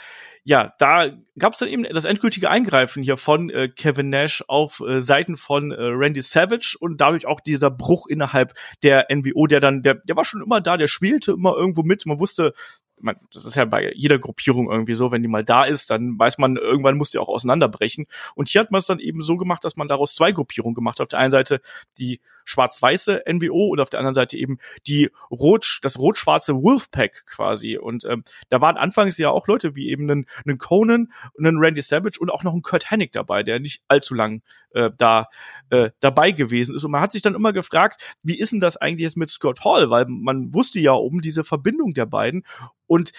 ja, 0.47 0.73
da 0.79 1.11
gab 1.39 1.55
es 1.55 1.59
dann 1.59 1.69
eben 1.69 1.85
das 1.85 2.05
endgültige 2.05 2.51
Eingreifen 2.51 3.03
hier 3.03 3.17
von 3.17 3.49
äh, 3.49 3.69
Kevin 3.69 4.11
Nash 4.11 4.45
auf 4.47 4.81
äh, 4.87 5.01
Seiten 5.01 5.39
von 5.39 5.71
äh, 5.71 5.77
Randy 5.79 6.21
Savage 6.21 6.77
und 6.79 7.01
dadurch 7.01 7.27
auch 7.27 7.41
dieser 7.41 7.71
Bruch 7.71 8.07
innerhalb 8.09 8.53
der 8.83 9.07
NWO, 9.11 9.47
der 9.47 9.61
dann, 9.61 9.83
der, 9.83 9.95
der 9.95 10.17
war 10.17 10.25
schon 10.27 10.43
immer 10.43 10.61
da, 10.61 10.77
der 10.77 10.89
spielte 10.89 11.33
immer 11.33 11.57
irgendwo 11.57 11.83
mit. 11.83 12.05
Man 12.05 12.21
wusste, 12.21 12.53
man, 13.01 13.17
das 13.33 13.45
ist 13.45 13.55
ja 13.55 13.65
bei 13.65 13.93
jeder 13.95 14.19
Gruppierung 14.19 14.71
irgendwie 14.71 14.95
so, 14.95 15.11
wenn 15.11 15.23
die 15.23 15.29
mal 15.29 15.45
da 15.45 15.65
ist, 15.65 15.91
dann 15.91 16.19
weiß 16.19 16.39
man, 16.39 16.57
irgendwann 16.57 16.97
muss 16.97 17.11
die 17.11 17.19
auch 17.19 17.29
auseinanderbrechen. 17.29 18.07
Und 18.35 18.49
hier 18.49 18.61
hat 18.61 18.71
man 18.71 18.79
es 18.79 18.87
dann 18.87 19.01
eben 19.01 19.21
so 19.21 19.37
gemacht, 19.37 19.65
dass 19.65 19.77
man 19.77 19.89
daraus 19.89 20.15
zwei 20.15 20.33
Gruppierungen 20.33 20.75
gemacht 20.75 20.99
hat. 20.99 21.05
Auf 21.05 21.09
der 21.09 21.19
einen 21.19 21.31
Seite 21.31 21.61
die 21.99 22.21
schwarz-weiße 22.45 23.25
NWO 23.27 23.69
und 23.69 23.81
auf 23.81 23.91
der 23.91 24.01
anderen 24.01 24.15
Seite 24.15 24.37
eben 24.37 24.59
die 24.87 25.11
rot, 25.31 25.81
das 25.83 25.99
rot-schwarze 25.99 26.55
Wolfpack 26.55 27.27
quasi. 27.27 27.77
Und 27.77 28.05
ähm, 28.05 28.25
da 28.49 28.61
waren 28.61 28.77
anfangs 28.77 29.19
ja 29.19 29.31
auch 29.31 29.47
Leute 29.49 29.75
wie 29.75 29.91
eben 29.91 30.11
einen, 30.11 30.27
einen 30.47 30.59
Conan, 30.59 31.13
einen 31.39 31.59
Randy 31.59 31.83
Savage 31.83 32.19
und 32.21 32.31
auch 32.31 32.43
noch 32.43 32.53
einen 32.53 32.63
Kurt 32.63 32.91
Hennig 32.91 33.13
dabei, 33.13 33.43
der 33.43 33.61
nicht 33.61 33.83
allzu 33.89 34.15
lang 34.15 34.43
äh, 34.75 34.91
da 34.97 35.27
äh, 35.71 35.91
dabei 36.01 36.33
gewesen 36.33 36.75
ist. 36.75 36.85
Und 36.85 36.91
man 36.91 37.01
hat 37.01 37.13
sich 37.13 37.23
dann 37.23 37.35
immer 37.35 37.53
gefragt, 37.53 38.01
wie 38.23 38.39
ist 38.39 38.53
denn 38.53 38.61
das 38.61 38.77
eigentlich 38.77 39.05
jetzt 39.05 39.17
mit 39.17 39.31
Scott 39.31 39.65
Hall? 39.65 39.91
Weil 39.91 40.07
man 40.09 40.53
wusste 40.55 40.81
ja 40.81 40.93
um 40.93 41.21
diese 41.21 41.45
Verbindung 41.45 41.95
der 41.95 42.07
beiden. 42.07 42.45
Und 42.87 43.13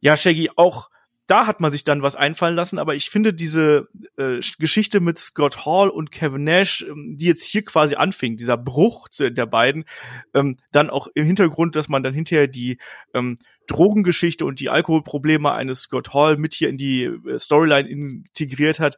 ja, 0.00 0.16
Shaggy, 0.16 0.50
auch 0.56 0.90
da 1.28 1.46
hat 1.46 1.60
man 1.60 1.70
sich 1.70 1.84
dann 1.84 2.02
was 2.02 2.16
einfallen 2.16 2.56
lassen, 2.56 2.78
aber 2.78 2.94
ich 2.94 3.10
finde 3.10 3.34
diese 3.34 3.88
äh, 4.16 4.40
Geschichte 4.58 5.00
mit 5.00 5.18
Scott 5.18 5.66
Hall 5.66 5.90
und 5.90 6.10
Kevin 6.10 6.44
Nash, 6.44 6.86
ähm, 6.88 7.16
die 7.18 7.26
jetzt 7.26 7.44
hier 7.44 7.62
quasi 7.62 7.96
anfing, 7.96 8.38
dieser 8.38 8.56
Bruch 8.56 9.08
der 9.08 9.44
beiden, 9.44 9.84
ähm, 10.32 10.56
dann 10.72 10.88
auch 10.88 11.06
im 11.14 11.26
Hintergrund, 11.26 11.76
dass 11.76 11.90
man 11.90 12.02
dann 12.02 12.14
hinterher 12.14 12.48
die 12.48 12.78
ähm, 13.12 13.38
Drogengeschichte 13.66 14.46
und 14.46 14.58
die 14.58 14.70
Alkoholprobleme 14.70 15.52
eines 15.52 15.82
Scott 15.82 16.14
Hall 16.14 16.38
mit 16.38 16.54
hier 16.54 16.70
in 16.70 16.78
die 16.78 17.04
äh, 17.04 17.38
Storyline 17.38 17.88
integriert 17.88 18.80
hat. 18.80 18.96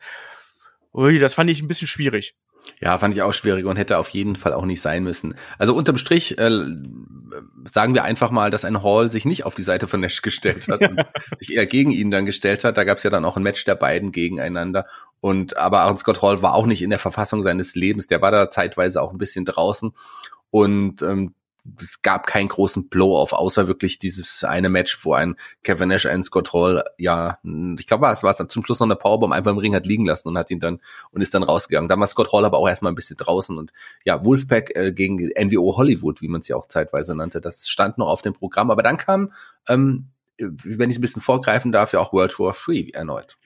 Ui, 0.93 1.19
das 1.19 1.35
fand 1.35 1.51
ich 1.51 1.61
ein 1.63 1.69
bisschen 1.69 1.89
schwierig. 1.89 2.35
Ja, 2.81 2.99
fand 2.99 3.15
ich 3.15 3.23
auch 3.23 3.33
schwierig 3.33 3.65
und 3.65 3.77
hätte 3.77 3.99
auf 3.99 4.11
jeden 4.11 4.37
Fall 4.37 4.53
auch 4.53 4.65
nicht 4.65 4.83
sein 4.83 5.03
müssen. 5.03 5.35
Also 5.59 5.75
unterm 5.75 5.97
Strich 5.97 6.39
äh, 6.39 6.51
sagen 7.69 7.95
wir 7.95 8.05
einfach 8.05 8.31
mal, 8.31 8.51
dass 8.51 8.65
ein 8.65 8.83
Hall 8.83 9.11
sich 9.11 9.25
nicht 9.25 9.45
auf 9.45 9.55
die 9.55 9.63
Seite 9.63 9.87
von 9.87 10.01
Nash 10.01 10.23
gestellt 10.23 10.69
hat 10.69 10.81
und 10.89 11.01
sich 11.39 11.55
eher 11.55 11.67
gegen 11.67 11.91
ihn 11.91 12.11
dann 12.11 12.27
gestellt 12.27 12.65
hat. 12.65 12.77
Da 12.77 12.85
gab 12.85 12.99
es 12.99 13.05
ja 13.05 13.11
dann 13.11 13.25
auch 13.25 13.37
ein 13.37 13.43
Match 13.43 13.65
der 13.65 13.75
beiden 13.75 14.13
gegeneinander. 14.13 14.87
Und 15.21 15.57
aber 15.57 15.81
Aaron 15.81 15.99
Scott 15.99 16.23
Hall 16.23 16.43
war 16.43 16.55
auch 16.55 16.67
nicht 16.67 16.83
in 16.83 16.91
der 16.91 16.99
Verfassung 16.99 17.43
seines 17.43 17.75
Lebens. 17.75 18.07
Der 18.07 18.23
war 18.23 18.31
da 18.31 18.51
zeitweise 18.51 19.03
auch 19.03 19.13
ein 19.13 19.19
bisschen 19.19 19.45
draußen. 19.45 19.93
Und 20.51 21.03
ähm, 21.03 21.35
es 21.81 22.03
gab 22.03 22.27
keinen 22.27 22.49
großen 22.49 22.89
Blow-off, 22.89 23.33
außer 23.33 23.69
wirklich 23.69 23.99
dieses 23.99 24.45
eine 24.45 24.69
Match, 24.69 25.05
wo 25.05 25.13
ein 25.13 25.37
Kevin 25.63 25.89
Nash 25.89 26.07
einen 26.07 26.23
Scott 26.23 26.53
Hall, 26.53 26.85
ja, 26.99 27.39
ich 27.79 27.87
glaube, 27.87 28.09
es 28.09 28.23
war 28.23 28.31
es 28.31 28.49
zum 28.49 28.63
Schluss 28.65 28.81
noch 28.81 28.87
eine 28.87 28.97
Powerbomb 28.97 29.33
einfach 29.33 29.51
im 29.51 29.59
Ring 29.59 29.75
hat 29.75 29.87
liegen 29.87 30.07
lassen 30.07 30.29
und 30.29 30.39
hat 30.39 30.51
ihn 30.51 30.61
dann 30.61 30.81
und 31.11 31.21
ist 31.21 31.35
dann 31.35 31.43
rausgegangen. 31.43 31.89
Da 31.89 31.99
war 31.99 32.07
Scott 32.07 32.33
Hall 32.33 32.45
aber 32.45 32.59
auch 32.59 32.69
erstmal 32.69 32.93
ein 32.93 32.97
bisschen 32.97 33.17
draußen 33.17 33.57
und 33.59 33.73
ja, 34.05 34.25
Wolfpack 34.25 34.77
äh, 34.77 34.93
gegen 34.93 35.17
NWO 35.19 35.77
Hollywood, 35.77 36.23
wie 36.23 36.29
man 36.29 36.41
es 36.41 36.49
ja 36.49 36.57
auch 36.57 36.67
zeitweise 36.67 37.15
nannte, 37.15 37.41
das 37.41 37.69
stand 37.69 37.99
noch 37.99 38.09
auf 38.09 38.23
dem 38.23 38.33
Programm. 38.33 38.71
Aber 38.71 38.83
dann 38.83 38.97
kam, 38.97 39.33
ähm, 39.69 40.09
wenn 40.39 40.91
ich 40.91 40.99
ein 40.99 41.03
bisschen 41.03 41.23
vorgreifen 41.23 41.73
darf, 41.73 41.93
ja 41.93 42.01
auch 42.01 42.13
World 42.13 42.39
War 42.39 42.55
III 42.69 42.91
erneut. 42.93 43.37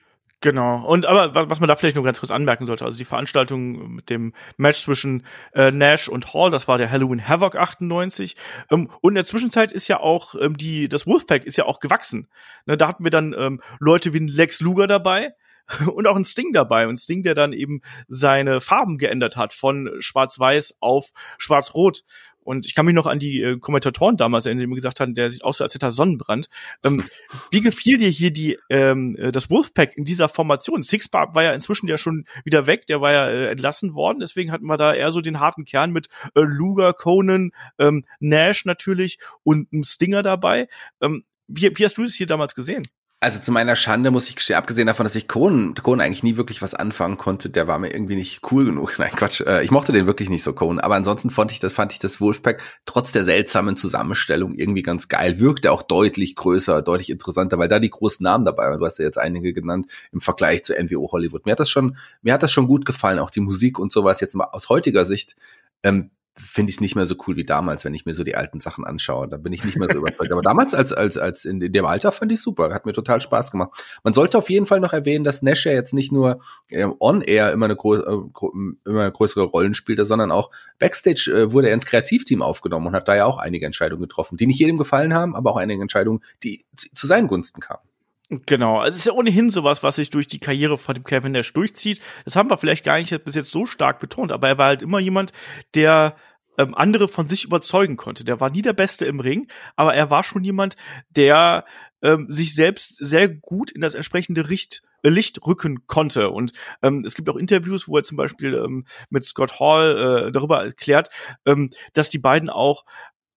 Genau. 0.45 0.85
Und 0.85 1.07
aber 1.07 1.49
was 1.49 1.59
man 1.59 1.67
da 1.67 1.75
vielleicht 1.75 1.95
nur 1.95 2.05
ganz 2.05 2.19
kurz 2.19 2.31
anmerken 2.31 2.67
sollte, 2.67 2.85
also 2.85 2.99
die 2.99 3.03
Veranstaltung 3.03 3.95
mit 3.95 4.11
dem 4.11 4.31
Match 4.57 4.83
zwischen 4.83 5.25
äh, 5.55 5.71
Nash 5.71 6.07
und 6.07 6.35
Hall, 6.35 6.51
das 6.51 6.67
war 6.67 6.77
der 6.77 6.91
Halloween 6.91 7.27
Havoc 7.27 7.55
98. 7.55 8.35
Ähm, 8.69 8.91
und 9.01 9.13
in 9.13 9.15
der 9.15 9.25
Zwischenzeit 9.25 9.71
ist 9.71 9.87
ja 9.87 9.99
auch 9.99 10.35
ähm, 10.39 10.55
die 10.55 10.87
das 10.87 11.07
Wolfpack 11.07 11.45
ist 11.45 11.55
ja 11.55 11.65
auch 11.65 11.79
gewachsen. 11.79 12.27
Ne, 12.67 12.77
da 12.77 12.87
hatten 12.87 13.03
wir 13.03 13.09
dann 13.09 13.33
ähm, 13.35 13.59
Leute 13.79 14.13
wie 14.13 14.19
Lex 14.19 14.61
Luger 14.61 14.85
dabei, 14.85 15.33
und 15.91 16.05
auch 16.05 16.15
ein 16.15 16.25
Sting 16.25 16.51
dabei. 16.53 16.87
Und 16.87 16.97
Sting, 16.97 17.23
der 17.23 17.33
dann 17.33 17.51
eben 17.51 17.81
seine 18.07 18.61
Farben 18.61 18.99
geändert 18.99 19.35
hat 19.35 19.51
von 19.51 19.89
schwarz-weiß 19.99 20.75
auf 20.79 21.09
schwarz-rot. 21.39 22.03
Und 22.45 22.67
ich 22.67 22.75
kann 22.75 22.85
mich 22.85 22.93
noch 22.93 23.07
an 23.07 23.17
die 23.17 23.41
äh, 23.41 23.57
Kommentatoren 23.57 24.17
damals 24.17 24.45
erinnern, 24.45 24.61
die 24.61 24.67
mir 24.67 24.75
gesagt 24.75 24.99
haben, 24.99 25.15
der 25.15 25.31
sieht 25.31 25.43
aus, 25.43 25.61
als 25.61 25.73
hätte 25.73 25.87
er 25.87 25.91
Sonnenbrand. 25.91 26.47
Ähm, 26.83 27.03
wie 27.51 27.61
gefiel 27.61 27.97
dir 27.97 28.07
hier 28.07 28.31
die 28.31 28.57
ähm, 28.69 29.15
äh, 29.17 29.31
das 29.31 29.49
Wolfpack 29.49 29.97
in 29.97 30.05
dieser 30.05 30.29
Formation? 30.29 30.83
Sixpack 30.83 31.33
war 31.33 31.43
ja 31.43 31.53
inzwischen 31.53 31.87
ja 31.87 31.97
schon 31.97 32.25
wieder 32.43 32.67
weg, 32.67 32.85
der 32.85 33.01
war 33.01 33.11
ja 33.11 33.27
äh, 33.27 33.51
entlassen 33.51 33.95
worden, 33.95 34.19
deswegen 34.19 34.51
hatten 34.51 34.67
wir 34.67 34.77
da 34.77 34.93
eher 34.93 35.11
so 35.11 35.21
den 35.21 35.39
harten 35.39 35.65
Kern 35.65 35.91
mit 35.91 36.07
äh, 36.35 36.41
Luger, 36.41 36.93
Conan, 36.93 37.51
ähm, 37.79 38.05
Nash 38.19 38.65
natürlich 38.65 39.17
und 39.43 39.73
einem 39.73 39.83
Stinger 39.83 40.21
dabei. 40.21 40.67
Ähm, 41.01 41.23
wie, 41.47 41.71
wie 41.75 41.85
hast 41.85 41.97
du 41.97 42.03
es 42.03 42.15
hier 42.15 42.27
damals 42.27 42.53
gesehen? 42.53 42.83
Also 43.21 43.39
zu 43.39 43.51
meiner 43.51 43.75
Schande 43.75 44.11
muss 44.11 44.29
ich 44.29 44.35
gestehen, 44.35 44.57
abgesehen 44.57 44.87
davon, 44.87 45.05
dass 45.05 45.15
ich 45.15 45.27
Cohen, 45.27 45.73
Cohen 45.73 46.01
eigentlich 46.01 46.21
nie 46.21 46.35
wirklich 46.37 46.61
was 46.61 46.75
anfangen 46.75 47.17
konnte, 47.17 47.49
der 47.49 47.65
war 47.65 47.79
mir 47.79 47.91
irgendwie 47.91 48.17
nicht 48.17 48.41
cool 48.51 48.65
genug. 48.65 48.95
Nein, 48.99 49.11
Quatsch. 49.15 49.41
Äh, 49.41 49.63
ich 49.63 49.71
mochte 49.71 49.93
den 49.93 50.05
wirklich 50.05 50.29
nicht 50.29 50.43
so, 50.43 50.53
Cohen. 50.53 50.79
Aber 50.79 50.95
ansonsten 50.95 51.31
fand 51.31 51.51
ich 51.51 51.59
das, 51.59 51.73
fand 51.73 51.93
ich 51.93 51.99
das 51.99 52.19
Wolfpack 52.19 52.61
trotz 52.85 53.13
der 53.13 53.23
seltsamen 53.23 53.77
Zusammenstellung 53.77 54.53
irgendwie 54.53 54.83
ganz 54.83 55.07
geil. 55.07 55.39
Wirkte 55.39 55.71
auch 55.71 55.81
deutlich 55.81 56.35
größer, 56.35 56.81
deutlich 56.81 57.09
interessanter, 57.09 57.57
weil 57.57 57.69
da 57.69 57.79
die 57.79 57.89
großen 57.89 58.23
Namen 58.23 58.45
dabei 58.45 58.69
waren. 58.69 58.79
Du 58.79 58.85
hast 58.85 58.99
ja 58.99 59.05
jetzt 59.05 59.17
einige 59.17 59.53
genannt 59.53 59.87
im 60.11 60.21
Vergleich 60.21 60.63
zu 60.63 60.73
NWO 60.73 61.11
Hollywood. 61.11 61.45
Mir 61.45 61.53
hat 61.53 61.59
das 61.59 61.69
schon, 61.69 61.97
mir 62.21 62.33
hat 62.33 62.43
das 62.43 62.51
schon 62.51 62.67
gut 62.67 62.85
gefallen, 62.85 63.19
auch 63.19 63.31
die 63.31 63.41
Musik 63.41 63.79
und 63.79 63.93
sowas. 63.93 64.19
Jetzt 64.19 64.35
mal 64.35 64.49
aus 64.51 64.69
heutiger 64.69 65.05
Sicht 65.05 65.35
ähm, 65.83 66.11
finde 66.37 66.69
ich 66.69 66.77
es 66.77 66.81
nicht 66.81 66.95
mehr 66.95 67.05
so 67.05 67.15
cool 67.27 67.35
wie 67.37 67.45
damals, 67.45 67.85
wenn 67.85 67.93
ich 67.93 68.05
mir 68.05 68.13
so 68.13 68.23
die 68.23 68.35
alten 68.35 68.59
Sachen 68.59 68.85
anschaue. 68.85 69.27
Da 69.29 69.37
bin 69.37 69.53
ich 69.53 69.63
nicht 69.63 69.77
mehr 69.77 69.87
so 69.89 69.99
überzeugt. 69.99 70.31
Aber 70.31 70.41
damals 70.41 70.73
als 70.73 70.91
als 70.91 71.17
als 71.17 71.45
in, 71.45 71.59
dem 71.59 71.85
Alter 71.85 72.11
fand 72.11 72.31
ich 72.31 72.41
super, 72.41 72.73
hat 72.73 72.85
mir 72.85 72.93
total 72.93 73.21
Spaß 73.21 73.51
gemacht. 73.51 73.71
Man 74.03 74.13
sollte 74.13 74.37
auf 74.37 74.49
jeden 74.49 74.65
Fall 74.65 74.79
noch 74.79 74.93
erwähnen, 74.93 75.23
dass 75.23 75.41
Nash 75.41 75.65
ja 75.65 75.71
jetzt 75.71 75.93
nicht 75.93 76.11
nur 76.11 76.41
äh, 76.69 76.87
on 76.99 77.21
air 77.21 77.51
immer 77.51 77.65
eine, 77.65 77.75
äh, 77.75 78.89
immer 78.89 79.11
größere 79.11 79.43
Rollen 79.43 79.73
spielte, 79.73 80.05
sondern 80.05 80.31
auch 80.31 80.51
backstage 80.77 81.31
äh, 81.31 81.51
wurde 81.53 81.69
er 81.69 81.73
ins 81.73 81.85
Kreativteam 81.85 82.41
aufgenommen 82.41 82.87
und 82.87 82.95
hat 82.95 83.07
da 83.07 83.15
ja 83.15 83.25
auch 83.25 83.37
einige 83.37 83.65
Entscheidungen 83.65 84.01
getroffen, 84.01 84.37
die 84.37 84.47
nicht 84.47 84.59
jedem 84.59 84.77
gefallen 84.77 85.13
haben, 85.13 85.35
aber 85.35 85.51
auch 85.51 85.57
einige 85.57 85.81
Entscheidungen, 85.81 86.21
die 86.43 86.65
zu 86.93 87.07
seinen 87.07 87.27
Gunsten 87.27 87.61
kamen. 87.61 87.83
Genau, 88.29 88.79
also 88.79 88.91
es 88.91 88.97
ist 88.99 89.05
ja 89.05 89.13
ohnehin 89.13 89.51
sowas, 89.51 89.83
was 89.83 89.97
sich 89.97 90.09
durch 90.09 90.25
die 90.27 90.39
Karriere 90.39 90.79
von 90.79 90.95
dem 90.95 91.03
Kevin 91.03 91.33
Nash 91.33 91.53
durchzieht. 91.53 92.01
Das 92.23 92.35
haben 92.35 92.49
wir 92.49 92.57
vielleicht 92.57 92.83
gar 92.83 92.97
nicht 92.97 93.23
bis 93.23 93.35
jetzt 93.35 93.51
so 93.51 93.67
stark 93.67 93.99
betont, 93.99 94.31
aber 94.31 94.47
er 94.47 94.57
war 94.57 94.67
halt 94.67 94.81
immer 94.81 94.99
jemand, 94.99 95.31
der 95.75 96.15
ähm, 96.57 96.73
andere 96.73 97.07
von 97.07 97.27
sich 97.27 97.43
überzeugen 97.43 97.97
konnte. 97.97 98.23
Der 98.23 98.39
war 98.39 98.49
nie 98.49 98.63
der 98.63 98.73
Beste 98.73 99.05
im 99.05 99.19
Ring, 99.19 99.47
aber 99.75 99.93
er 99.93 100.09
war 100.09 100.23
schon 100.23 100.43
jemand, 100.43 100.75
der 101.09 101.65
ähm, 102.01 102.25
sich 102.29 102.55
selbst 102.55 102.95
sehr 102.97 103.29
gut 103.29 103.69
in 103.71 103.81
das 103.81 103.93
entsprechende 103.93 104.49
Richt, 104.49 104.81
äh, 105.03 105.09
Licht 105.09 105.45
rücken 105.45 105.85
konnte. 105.85 106.29
Und 106.31 106.53
ähm, 106.81 107.03
es 107.05 107.13
gibt 107.13 107.29
auch 107.29 107.35
Interviews, 107.35 107.87
wo 107.87 107.97
er 107.97 108.03
zum 108.03 108.17
Beispiel 108.17 108.55
ähm, 108.55 108.85
mit 109.09 109.23
Scott 109.23 109.59
Hall 109.59 110.27
äh, 110.27 110.31
darüber 110.31 110.63
erklärt, 110.63 111.09
ähm, 111.45 111.69
dass 111.93 112.09
die 112.09 112.19
beiden 112.19 112.49
auch 112.49 112.85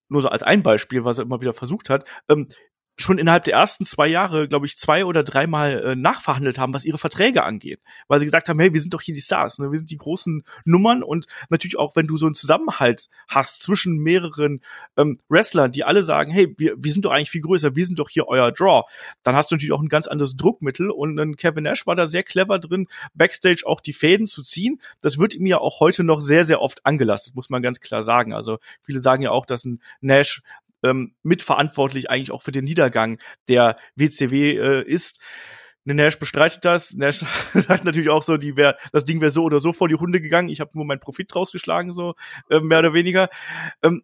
nur 0.07 0.23
so 0.23 0.29
als 0.29 0.41
ein 0.41 0.63
Beispiel, 0.63 1.03
was 1.03 1.19
er 1.19 1.25
immer 1.25 1.41
wieder 1.41 1.53
versucht 1.53 1.89
hat, 1.89 2.05
ähm, 2.27 2.47
schon 3.01 3.17
innerhalb 3.17 3.45
der 3.45 3.53
ersten 3.53 3.85
zwei 3.85 4.07
Jahre, 4.07 4.47
glaube 4.47 4.65
ich, 4.65 4.77
zwei 4.77 5.05
oder 5.05 5.23
dreimal 5.23 5.83
äh, 5.83 5.95
nachverhandelt 5.95 6.59
haben, 6.59 6.73
was 6.73 6.85
ihre 6.85 6.97
Verträge 6.97 7.43
angeht. 7.43 7.81
Weil 8.07 8.19
sie 8.19 8.25
gesagt 8.25 8.49
haben, 8.49 8.59
hey, 8.59 8.73
wir 8.73 8.81
sind 8.81 8.93
doch 8.93 9.01
hier 9.01 9.15
die 9.15 9.21
Stars, 9.21 9.59
ne? 9.59 9.71
wir 9.71 9.77
sind 9.77 9.89
die 9.91 9.97
großen 9.97 10.43
Nummern 10.65 11.03
und 11.03 11.27
natürlich 11.49 11.77
auch, 11.77 11.95
wenn 11.95 12.07
du 12.07 12.17
so 12.17 12.25
einen 12.25 12.35
Zusammenhalt 12.35 13.07
hast 13.27 13.61
zwischen 13.61 13.97
mehreren 13.97 14.61
ähm, 14.97 15.19
Wrestlern, 15.29 15.71
die 15.71 15.83
alle 15.83 16.03
sagen, 16.03 16.31
hey, 16.31 16.53
wir, 16.57 16.75
wir 16.77 16.91
sind 16.91 17.05
doch 17.05 17.11
eigentlich 17.11 17.31
viel 17.31 17.41
größer, 17.41 17.75
wir 17.75 17.85
sind 17.85 17.99
doch 17.99 18.09
hier 18.09 18.27
euer 18.27 18.51
Draw, 18.51 18.83
dann 19.23 19.35
hast 19.35 19.51
du 19.51 19.55
natürlich 19.55 19.71
auch 19.71 19.81
ein 19.81 19.89
ganz 19.89 20.07
anderes 20.07 20.35
Druckmittel 20.35 20.89
und 20.91 21.15
dann 21.15 21.35
Kevin 21.35 21.63
Nash 21.63 21.87
war 21.87 21.95
da 21.95 22.05
sehr 22.05 22.23
clever 22.23 22.59
drin, 22.59 22.87
Backstage 23.13 23.63
auch 23.65 23.79
die 23.79 23.93
Fäden 23.93 24.27
zu 24.27 24.43
ziehen. 24.43 24.81
Das 25.01 25.17
wird 25.17 25.33
ihm 25.33 25.45
ja 25.45 25.59
auch 25.59 25.79
heute 25.79 26.03
noch 26.03 26.21
sehr, 26.21 26.45
sehr 26.45 26.61
oft 26.61 26.85
angelastet, 26.85 27.35
muss 27.35 27.49
man 27.49 27.61
ganz 27.61 27.79
klar 27.79 28.03
sagen. 28.03 28.33
Also 28.33 28.59
viele 28.81 28.99
sagen 28.99 29.23
ja 29.23 29.31
auch, 29.31 29.45
dass 29.45 29.65
ein 29.65 29.81
Nash 30.01 30.41
ähm, 30.83 31.15
mitverantwortlich 31.23 32.09
eigentlich 32.09 32.31
auch 32.31 32.41
für 32.41 32.51
den 32.51 32.65
Niedergang 32.65 33.19
der 33.47 33.77
WCW 33.95 34.57
äh, 34.57 34.83
ist. 34.83 35.19
Nash 35.85 36.19
bestreitet 36.19 36.65
das. 36.65 36.93
Nash 36.93 37.19
sagt 37.53 37.83
natürlich 37.83 38.09
auch 38.09 38.23
so, 38.23 38.37
die 38.37 38.55
wär, 38.55 38.77
das 38.91 39.05
Ding 39.05 39.21
wäre 39.21 39.31
so 39.31 39.43
oder 39.43 39.59
so 39.59 39.73
vor 39.73 39.87
die 39.87 39.95
Hunde 39.95 40.21
gegangen. 40.21 40.49
Ich 40.49 40.59
habe 40.59 40.71
nur 40.73 40.85
meinen 40.85 40.99
Profit 40.99 41.35
rausgeschlagen, 41.35 41.93
so 41.93 42.15
äh, 42.49 42.59
mehr 42.59 42.79
oder 42.79 42.93
weniger. 42.93 43.29
Ähm, 43.81 44.03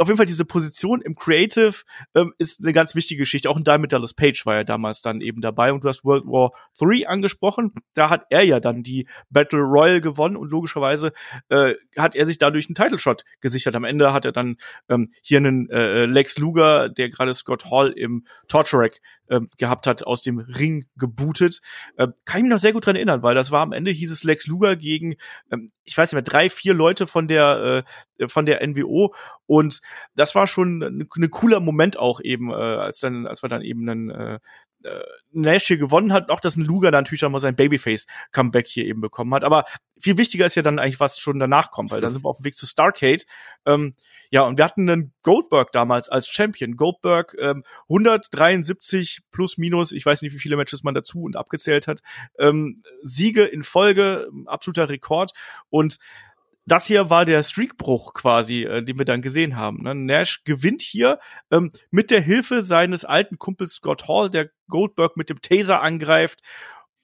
auf 0.00 0.08
jeden 0.08 0.16
Fall 0.16 0.24
diese 0.24 0.46
Position 0.46 1.02
im 1.02 1.14
Creative 1.14 1.74
ähm, 2.14 2.32
ist 2.38 2.62
eine 2.62 2.72
ganz 2.72 2.94
wichtige 2.94 3.18
Geschichte. 3.18 3.50
Auch 3.50 3.58
in 3.58 3.64
Diamond 3.64 3.92
Dallas 3.92 4.14
Page 4.14 4.46
war 4.46 4.54
ja 4.54 4.64
damals 4.64 5.02
dann 5.02 5.20
eben 5.20 5.42
dabei 5.42 5.74
und 5.74 5.84
du 5.84 5.88
hast 5.90 6.06
World 6.06 6.24
War 6.24 6.52
III 6.80 7.06
angesprochen. 7.06 7.74
Da 7.92 8.08
hat 8.08 8.24
er 8.30 8.42
ja 8.42 8.60
dann 8.60 8.82
die 8.82 9.06
Battle 9.28 9.60
Royal 9.60 10.00
gewonnen 10.00 10.36
und 10.36 10.50
logischerweise 10.50 11.12
äh, 11.50 11.74
hat 11.98 12.14
er 12.14 12.24
sich 12.24 12.38
dadurch 12.38 12.66
einen 12.68 12.76
Title 12.76 12.98
Shot 12.98 13.24
gesichert. 13.42 13.76
Am 13.76 13.84
Ende 13.84 14.14
hat 14.14 14.24
er 14.24 14.32
dann 14.32 14.56
ähm, 14.88 15.12
hier 15.22 15.36
einen 15.36 15.68
äh, 15.68 16.06
Lex 16.06 16.38
Luger, 16.38 16.88
der 16.88 17.10
gerade 17.10 17.34
Scott 17.34 17.70
Hall 17.70 17.90
im 17.90 18.24
Torture 18.48 18.84
Rack 18.84 19.00
äh, 19.30 19.40
gehabt 19.56 19.86
hat, 19.86 20.06
aus 20.06 20.22
dem 20.22 20.38
Ring 20.38 20.84
gebootet. 20.96 21.60
Äh, 21.96 22.08
kann 22.24 22.38
ich 22.38 22.42
mich 22.42 22.50
noch 22.50 22.58
sehr 22.58 22.72
gut 22.72 22.84
dran 22.84 22.96
erinnern, 22.96 23.22
weil 23.22 23.34
das 23.34 23.50
war 23.50 23.62
am 23.62 23.72
Ende 23.72 23.90
hieß 23.90 24.10
es 24.10 24.24
Lex 24.24 24.46
Luger 24.46 24.76
gegen, 24.76 25.14
ähm, 25.50 25.72
ich 25.84 25.96
weiß 25.96 26.10
nicht 26.10 26.14
mehr, 26.14 26.22
drei, 26.22 26.50
vier 26.50 26.74
Leute 26.74 27.06
von 27.06 27.28
der 27.28 27.84
äh, 28.18 28.28
von 28.28 28.44
der 28.44 28.66
NWO 28.66 29.14
und 29.46 29.80
das 30.14 30.34
war 30.34 30.46
schon 30.46 30.82
ein 30.82 31.08
ne 31.16 31.28
cooler 31.28 31.60
Moment 31.60 31.98
auch 31.98 32.20
eben, 32.20 32.50
äh, 32.50 32.54
als 32.54 33.00
dann, 33.00 33.26
als 33.26 33.42
wir 33.42 33.48
dann 33.48 33.62
eben 33.62 33.88
einen 33.88 34.10
äh, 34.10 34.38
äh, 34.84 35.00
Nash 35.32 35.66
hier 35.66 35.78
gewonnen 35.78 36.12
hat, 36.12 36.30
auch 36.30 36.40
dass 36.40 36.56
ein 36.56 36.64
Luger 36.64 36.90
dann 36.90 37.04
natürlich 37.04 37.20
dann 37.20 37.32
mal 37.32 37.40
sein 37.40 37.56
Babyface-Comeback 37.56 38.66
hier 38.66 38.86
eben 38.86 39.00
bekommen 39.00 39.32
hat. 39.34 39.44
Aber 39.44 39.64
viel 39.98 40.18
wichtiger 40.18 40.46
ist 40.46 40.54
ja 40.54 40.62
dann 40.62 40.78
eigentlich, 40.78 41.00
was 41.00 41.18
schon 41.18 41.38
danach 41.38 41.70
kommt, 41.70 41.90
weil 41.90 42.00
dann 42.00 42.12
sind 42.12 42.24
wir 42.24 42.28
auf 42.28 42.38
dem 42.38 42.44
Weg 42.44 42.56
zu 42.56 42.66
Starcade. 42.66 43.22
Ähm, 43.66 43.94
ja, 44.30 44.42
und 44.42 44.58
wir 44.58 44.64
hatten 44.64 44.88
einen 44.88 45.12
Goldberg 45.22 45.72
damals 45.72 46.08
als 46.08 46.28
Champion. 46.28 46.76
Goldberg 46.76 47.36
ähm, 47.40 47.64
173 47.88 49.22
plus 49.30 49.58
minus, 49.58 49.92
ich 49.92 50.06
weiß 50.06 50.22
nicht, 50.22 50.32
wie 50.32 50.38
viele 50.38 50.56
Matches 50.56 50.82
man 50.82 50.94
dazu 50.94 51.22
und 51.22 51.36
abgezählt 51.36 51.86
hat. 51.86 52.00
Ähm, 52.38 52.82
Siege 53.02 53.44
in 53.44 53.62
Folge, 53.62 54.28
absoluter 54.46 54.88
Rekord. 54.88 55.32
Und 55.68 55.98
das 56.70 56.86
hier 56.86 57.10
war 57.10 57.24
der 57.24 57.42
Streakbruch 57.42 58.14
quasi, 58.14 58.62
äh, 58.62 58.82
den 58.82 58.98
wir 58.98 59.04
dann 59.04 59.22
gesehen 59.22 59.56
haben. 59.56 59.82
Ne? 59.82 59.94
Nash 59.94 60.44
gewinnt 60.44 60.82
hier 60.82 61.18
ähm, 61.50 61.72
mit 61.90 62.10
der 62.10 62.20
Hilfe 62.20 62.62
seines 62.62 63.04
alten 63.04 63.38
Kumpels 63.38 63.74
Scott 63.74 64.06
Hall, 64.08 64.30
der 64.30 64.50
Goldberg 64.68 65.16
mit 65.16 65.30
dem 65.30 65.40
Taser 65.40 65.82
angreift. 65.82 66.40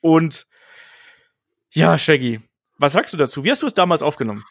Und 0.01 0.47
ja, 1.73 1.99
Shaggy, 1.99 2.41
was 2.79 2.93
sagst 2.93 3.13
du 3.13 3.17
dazu? 3.17 3.43
Wie 3.43 3.51
hast 3.51 3.63
du 3.63 3.67
es 3.67 3.75
damals 3.75 4.03
aufgenommen? 4.03 4.45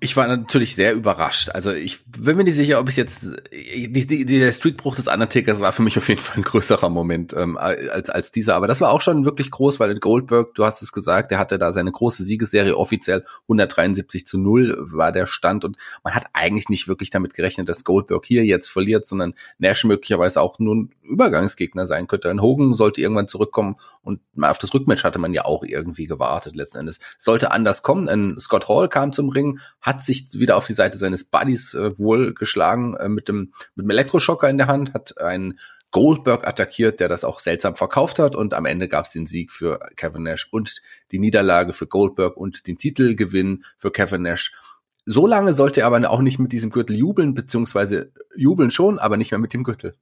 Ich 0.00 0.16
war 0.16 0.26
natürlich 0.28 0.74
sehr 0.74 0.94
überrascht. 0.94 1.50
Also 1.50 1.72
ich 1.72 2.04
bin 2.04 2.36
mir 2.36 2.44
nicht 2.44 2.54
sicher, 2.54 2.78
ob 2.78 2.88
ich 2.88 2.96
jetzt 2.96 3.26
die, 3.52 4.06
die, 4.06 4.24
der 4.24 4.52
Streakbruch 4.52 4.96
des 4.96 5.08
Undertakers 5.08 5.60
war 5.60 5.72
für 5.72 5.82
mich 5.82 5.96
auf 5.96 6.08
jeden 6.08 6.20
Fall 6.20 6.36
ein 6.36 6.42
größerer 6.42 6.88
Moment 6.90 7.32
ähm, 7.32 7.56
als 7.56 8.10
als 8.10 8.32
dieser. 8.32 8.54
Aber 8.54 8.66
das 8.66 8.80
war 8.80 8.90
auch 8.90 9.00
schon 9.00 9.24
wirklich 9.24 9.50
groß, 9.50 9.80
weil 9.80 9.98
Goldberg, 9.98 10.54
du 10.54 10.64
hast 10.64 10.82
es 10.82 10.92
gesagt, 10.92 11.30
der 11.30 11.38
hatte 11.38 11.58
da 11.58 11.72
seine 11.72 11.92
große 11.92 12.24
Siegesserie 12.24 12.76
offiziell 12.76 13.24
173 13.44 14.26
zu 14.26 14.38
0 14.38 14.76
war 14.78 15.12
der 15.12 15.26
Stand 15.26 15.64
und 15.64 15.76
man 16.04 16.14
hat 16.14 16.26
eigentlich 16.32 16.68
nicht 16.68 16.88
wirklich 16.88 17.10
damit 17.10 17.34
gerechnet, 17.34 17.68
dass 17.68 17.84
Goldberg 17.84 18.24
hier 18.24 18.44
jetzt 18.44 18.68
verliert, 18.68 19.06
sondern 19.06 19.34
Nash 19.58 19.84
möglicherweise 19.84 20.40
auch 20.40 20.58
nur 20.58 20.74
ein 20.74 20.90
Übergangsgegner 21.02 21.86
sein 21.86 22.06
könnte. 22.06 22.30
Ein 22.30 22.42
Hogan 22.42 22.74
sollte 22.74 23.00
irgendwann 23.00 23.28
zurückkommen 23.28 23.76
und 24.02 24.20
auf 24.40 24.58
das 24.58 24.72
Rückmatch 24.72 25.04
hatte 25.04 25.18
man 25.18 25.32
ja 25.32 25.44
auch 25.44 25.64
irgendwie 25.64 26.06
gewartet 26.06 26.56
letzten 26.56 26.78
Endes. 26.78 26.98
Sollte 27.18 27.50
anders 27.52 27.82
kommen. 27.82 28.08
Ein 28.08 28.38
Scott 28.38 28.68
Hall 28.68 28.88
kam 28.88 29.12
zum 29.12 29.28
Ring, 29.28 29.57
hat 29.80 30.04
sich 30.04 30.28
wieder 30.32 30.56
auf 30.56 30.66
die 30.66 30.74
Seite 30.74 30.98
seines 30.98 31.24
Buddies 31.24 31.74
äh, 31.74 31.98
wohl 31.98 32.34
geschlagen 32.34 32.94
äh, 32.96 33.08
mit 33.08 33.28
dem 33.28 33.52
mit 33.74 33.84
dem 33.84 33.90
Elektroschocker 33.90 34.48
in 34.48 34.58
der 34.58 34.66
Hand, 34.66 34.94
hat 34.94 35.20
einen 35.20 35.58
Goldberg 35.90 36.46
attackiert, 36.46 37.00
der 37.00 37.08
das 37.08 37.24
auch 37.24 37.40
seltsam 37.40 37.74
verkauft 37.74 38.18
hat 38.18 38.36
und 38.36 38.52
am 38.52 38.66
Ende 38.66 38.88
gab 38.88 39.06
es 39.06 39.12
den 39.12 39.26
Sieg 39.26 39.50
für 39.50 39.78
Kevin 39.96 40.24
Nash 40.24 40.48
und 40.50 40.82
die 41.10 41.18
Niederlage 41.18 41.72
für 41.72 41.86
Goldberg 41.86 42.36
und 42.36 42.66
den 42.66 42.76
Titelgewinn 42.76 43.64
für 43.78 43.90
Kevin 43.90 44.22
Nash. 44.22 44.52
So 45.06 45.26
lange 45.26 45.54
sollte 45.54 45.80
er 45.80 45.86
aber 45.86 46.10
auch 46.10 46.20
nicht 46.20 46.38
mit 46.38 46.52
diesem 46.52 46.68
Gürtel 46.68 46.94
jubeln, 46.94 47.32
beziehungsweise 47.32 48.12
jubeln 48.36 48.70
schon, 48.70 48.98
aber 48.98 49.16
nicht 49.16 49.30
mehr 49.30 49.38
mit 49.38 49.54
dem 49.54 49.64
Gürtel. 49.64 49.94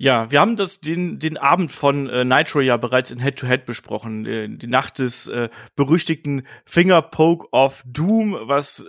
Ja, 0.00 0.30
wir 0.30 0.38
haben 0.40 0.54
das 0.54 0.80
den 0.80 1.18
den 1.18 1.36
Abend 1.36 1.72
von 1.72 2.08
äh, 2.08 2.24
Nitro 2.24 2.60
ja 2.60 2.76
bereits 2.76 3.10
in 3.10 3.20
Head 3.20 3.36
to 3.36 3.48
Head 3.48 3.66
besprochen, 3.66 4.26
äh, 4.26 4.48
die 4.48 4.68
Nacht 4.68 5.00
des 5.00 5.26
äh, 5.26 5.48
berüchtigten 5.74 6.46
Finger 6.64 7.02
Poke 7.02 7.48
of 7.50 7.82
Doom, 7.84 8.38
was 8.42 8.80
äh, 8.80 8.84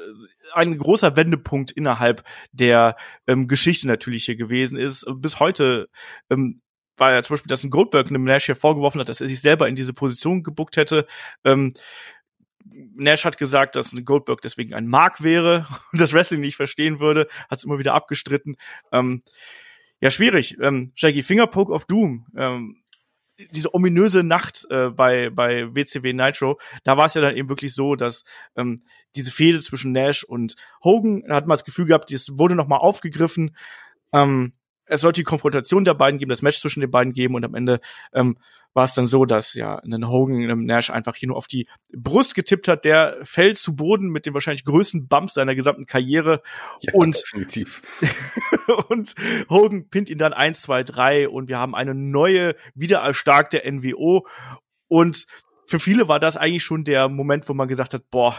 ein 0.54 0.78
großer 0.78 1.16
Wendepunkt 1.16 1.72
innerhalb 1.72 2.24
der 2.52 2.96
ähm, 3.26 3.48
Geschichte 3.48 3.88
natürlich 3.88 4.26
hier 4.26 4.36
gewesen 4.36 4.78
ist. 4.78 5.04
Bis 5.16 5.40
heute 5.40 5.90
ähm, 6.30 6.62
war 6.96 7.12
ja 7.12 7.24
zum 7.24 7.34
Beispiel, 7.34 7.50
dass 7.50 7.64
ein 7.64 7.72
Goldberg 7.72 8.08
einem 8.10 8.24
Nash 8.24 8.46
hier 8.46 8.56
vorgeworfen 8.56 9.02
hat, 9.02 9.10
dass 9.10 9.22
er 9.22 9.28
sich 9.28 9.42
selber 9.42 9.68
in 9.68 9.76
diese 9.76 9.94
Position 9.94 10.44
gebuckt 10.44 10.78
hätte. 10.78 11.08
Ähm, 11.44 11.74
Nash 12.96 13.26
hat 13.26 13.40
gesagt, 13.40 13.76
dass 13.76 13.94
ein 13.94 14.06
Goldberg 14.06 14.42
deswegen 14.42 14.76
ein 14.76 14.86
Mark 14.86 15.24
wäre 15.24 15.66
und 15.92 16.00
das 16.00 16.14
Wrestling 16.14 16.42
nicht 16.42 16.56
verstehen 16.56 17.00
würde, 17.00 17.28
hat 17.50 17.58
es 17.58 17.64
immer 17.64 17.80
wieder 17.80 17.96
abgestritten. 17.96 18.58
Ähm, 18.92 19.24
ja, 20.02 20.10
schwierig. 20.10 20.58
Ähm, 20.62 20.92
Shaggy, 20.96 21.24
Fingerpoke 21.24 21.72
of 21.72 21.86
Doom. 21.86 22.26
Ähm, 22.36 22.82
diese 23.52 23.74
ominöse 23.74 24.24
Nacht 24.24 24.68
äh, 24.70 24.90
bei, 24.90 25.30
bei 25.30 25.74
WCW 25.74 26.14
Nitro, 26.14 26.60
da 26.84 26.98
war 26.98 27.06
es 27.06 27.14
ja 27.14 27.22
dann 27.22 27.38
eben 27.38 27.50
wirklich 27.50 27.74
so, 27.74 27.96
dass 27.96 28.26
ähm, 28.56 28.84
diese 29.16 29.32
Fehde 29.32 29.62
zwischen 29.62 29.92
Nash 29.92 30.24
und 30.24 30.56
Hogan, 30.84 31.24
da 31.26 31.36
hat 31.36 31.48
man 31.48 31.56
das 31.56 31.64
Gefühl 31.64 31.86
gehabt, 31.86 32.12
das 32.12 32.38
wurde 32.38 32.56
nochmal 32.56 32.80
aufgegriffen. 32.80 33.56
Ähm, 34.12 34.52
es 34.86 35.02
sollte 35.02 35.22
die 35.22 35.26
Konfrontation 35.26 35.86
der 35.86 35.94
beiden 35.94 36.20
geben, 36.20 36.30
das 36.30 36.42
Match 36.42 36.60
zwischen 36.60 36.82
den 36.82 36.92
beiden 36.92 37.14
geben 37.14 37.36
und 37.36 37.46
am 37.46 37.56
Ende 37.56 37.80
ähm, 38.14 38.38
war 38.74 38.86
es 38.86 38.94
dann 38.94 39.08
so, 39.08 39.26
dass 39.26 39.54
ja 39.54 39.80
ein 39.80 40.08
Hogan 40.08 40.42
einem 40.42 40.66
Nash 40.66 40.90
einfach 40.90 41.16
hier 41.16 41.28
nur 41.28 41.38
auf 41.38 41.48
die 41.48 41.68
Brust 41.96 42.36
getippt 42.36 42.68
hat. 42.68 42.86
Der 42.86 43.18
fällt 43.24 43.58
zu 43.58 43.76
Boden 43.76 44.10
mit 44.10 44.26
dem 44.26 44.34
wahrscheinlich 44.34 44.66
größten 44.66 45.08
Bump 45.08 45.32
seiner 45.32 45.56
gesamten 45.56 45.86
Karriere. 45.86 46.42
Ja, 46.82 46.94
und, 46.94 47.16
definitiv. 47.16 47.82
und 48.90 49.16
Hogan 49.50 49.90
pinnt 49.90 50.10
ihn 50.10 50.18
dann 50.18 50.34
eins, 50.34 50.62
zwei, 50.62 50.84
drei 50.84 51.28
und 51.28 51.50
wir 51.50 51.58
haben 51.58 51.76
eine 51.76 51.96
neue, 51.96 52.56
wiedererstarkte 52.76 53.64
NWO. 53.66 54.28
Und 54.88 55.26
für 55.66 55.80
viele 55.80 56.08
war 56.08 56.20
das 56.20 56.38
eigentlich 56.38 56.64
schon 56.64 56.84
der 56.84 57.10
Moment, 57.10 57.50
wo 57.50 57.54
man 57.54 57.68
gesagt 57.68 57.94
hat, 57.94 58.10
boah, 58.10 58.36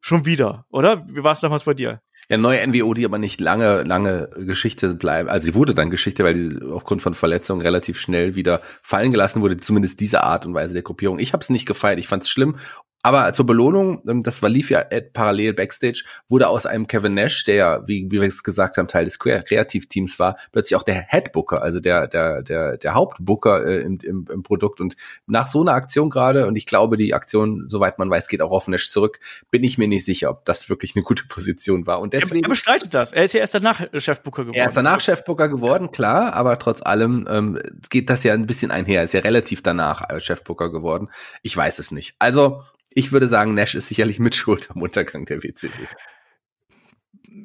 schon 0.00 0.26
wieder, 0.26 0.64
oder? 0.70 1.06
Wie 1.08 1.22
war 1.22 1.32
es 1.32 1.40
damals 1.40 1.64
bei 1.64 1.74
dir? 1.74 2.00
Ja, 2.30 2.36
neue 2.36 2.64
NWO, 2.64 2.94
die 2.94 3.04
aber 3.04 3.18
nicht 3.18 3.40
lange, 3.40 3.82
lange 3.82 4.30
Geschichte 4.36 4.94
bleiben. 4.94 5.28
Also 5.28 5.46
sie 5.46 5.54
wurde 5.56 5.74
dann 5.74 5.90
Geschichte, 5.90 6.22
weil 6.22 6.34
die 6.34 6.62
aufgrund 6.64 7.02
von 7.02 7.14
Verletzungen 7.14 7.60
relativ 7.60 7.98
schnell 7.98 8.36
wieder 8.36 8.60
fallen 8.82 9.10
gelassen 9.10 9.42
wurde, 9.42 9.56
zumindest 9.56 9.98
diese 9.98 10.22
Art 10.22 10.46
und 10.46 10.54
Weise 10.54 10.72
der 10.72 10.84
Gruppierung. 10.84 11.18
Ich 11.18 11.32
habe 11.32 11.42
es 11.42 11.50
nicht 11.50 11.66
gefeiert, 11.66 11.98
ich 11.98 12.06
fand 12.06 12.22
es 12.22 12.30
schlimm 12.30 12.54
aber 13.02 13.32
zur 13.32 13.46
Belohnung, 13.46 14.02
ähm, 14.06 14.20
das 14.20 14.42
war 14.42 14.50
lief 14.50 14.70
ja 14.70 14.84
parallel 15.12 15.54
Backstage, 15.54 16.04
wurde 16.28 16.48
aus 16.48 16.66
einem 16.66 16.86
Kevin 16.86 17.14
Nash, 17.14 17.44
der 17.44 17.54
ja, 17.54 17.88
wie, 17.88 18.06
wie 18.10 18.20
wir 18.20 18.28
es 18.28 18.42
gesagt 18.42 18.76
haben, 18.76 18.88
Teil 18.88 19.04
des 19.04 19.18
Kreativteams 19.18 20.18
war, 20.18 20.36
plötzlich 20.52 20.76
auch 20.76 20.82
der 20.82 20.94
Headbooker, 20.94 21.62
also 21.62 21.80
der 21.80 22.06
der 22.06 22.42
der 22.42 22.76
der 22.76 22.94
Hauptbooker 22.94 23.64
äh, 23.64 23.78
im, 23.78 23.98
im, 24.02 24.26
im 24.30 24.42
Produkt. 24.42 24.80
Und 24.80 24.96
nach 25.26 25.46
so 25.46 25.62
einer 25.62 25.72
Aktion 25.72 26.10
gerade, 26.10 26.46
und 26.46 26.56
ich 26.56 26.66
glaube, 26.66 26.96
die 26.96 27.14
Aktion, 27.14 27.66
soweit 27.68 27.98
man 27.98 28.10
weiß, 28.10 28.28
geht 28.28 28.42
auch 28.42 28.50
auf 28.50 28.68
Nash 28.68 28.90
zurück, 28.90 29.18
bin 29.50 29.64
ich 29.64 29.78
mir 29.78 29.88
nicht 29.88 30.04
sicher, 30.04 30.30
ob 30.30 30.44
das 30.44 30.68
wirklich 30.68 30.94
eine 30.94 31.02
gute 31.02 31.24
Position 31.28 31.86
war. 31.86 32.00
Und 32.00 32.12
deswegen. 32.12 32.44
Er, 32.44 32.48
er 32.48 32.50
bestreitet 32.50 32.92
das. 32.92 33.12
Er 33.12 33.24
ist 33.24 33.32
ja 33.32 33.40
erst 33.40 33.54
danach 33.54 33.80
Chefbooker 33.94 34.42
geworden. 34.42 34.58
Er 34.58 34.66
ist 34.66 34.76
danach 34.76 35.00
Chefbooker 35.00 35.48
geworden, 35.48 35.90
klar, 35.90 36.34
aber 36.34 36.58
trotz 36.58 36.82
allem 36.82 37.26
ähm, 37.30 37.58
geht 37.88 38.10
das 38.10 38.24
ja 38.24 38.34
ein 38.34 38.46
bisschen 38.46 38.70
einher. 38.70 39.00
Er 39.00 39.04
ist 39.04 39.14
ja 39.14 39.20
relativ 39.20 39.62
danach 39.62 40.10
äh, 40.10 40.20
Chefbooker 40.20 40.70
geworden. 40.70 41.08
Ich 41.42 41.56
weiß 41.56 41.78
es 41.78 41.90
nicht. 41.90 42.14
Also 42.18 42.62
ich 42.94 43.12
würde 43.12 43.28
sagen, 43.28 43.54
Nash 43.54 43.74
ist 43.74 43.88
sicherlich 43.88 44.18
mit 44.18 44.34
Schuld 44.34 44.70
am 44.70 44.82
Untergang 44.82 45.24
der 45.24 45.42
WCW. 45.42 45.86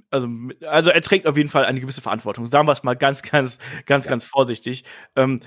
Also, 0.10 0.28
also 0.62 0.90
er 0.90 1.02
trägt 1.02 1.28
auf 1.28 1.38
jeden 1.38 1.50
Fall 1.50 1.66
eine 1.66 1.80
gewisse 1.80 2.02
Verantwortung. 2.02 2.48
Sagen 2.48 2.68
wir 2.68 2.72
es 2.72 2.84
mal 2.84 2.96
ganz, 2.96 3.22
ganz, 3.22 3.60
ganz, 3.86 4.06
ja. 4.06 4.10
ganz 4.10 4.24
vorsichtig. 4.24 4.84
Ähm, 5.16 5.42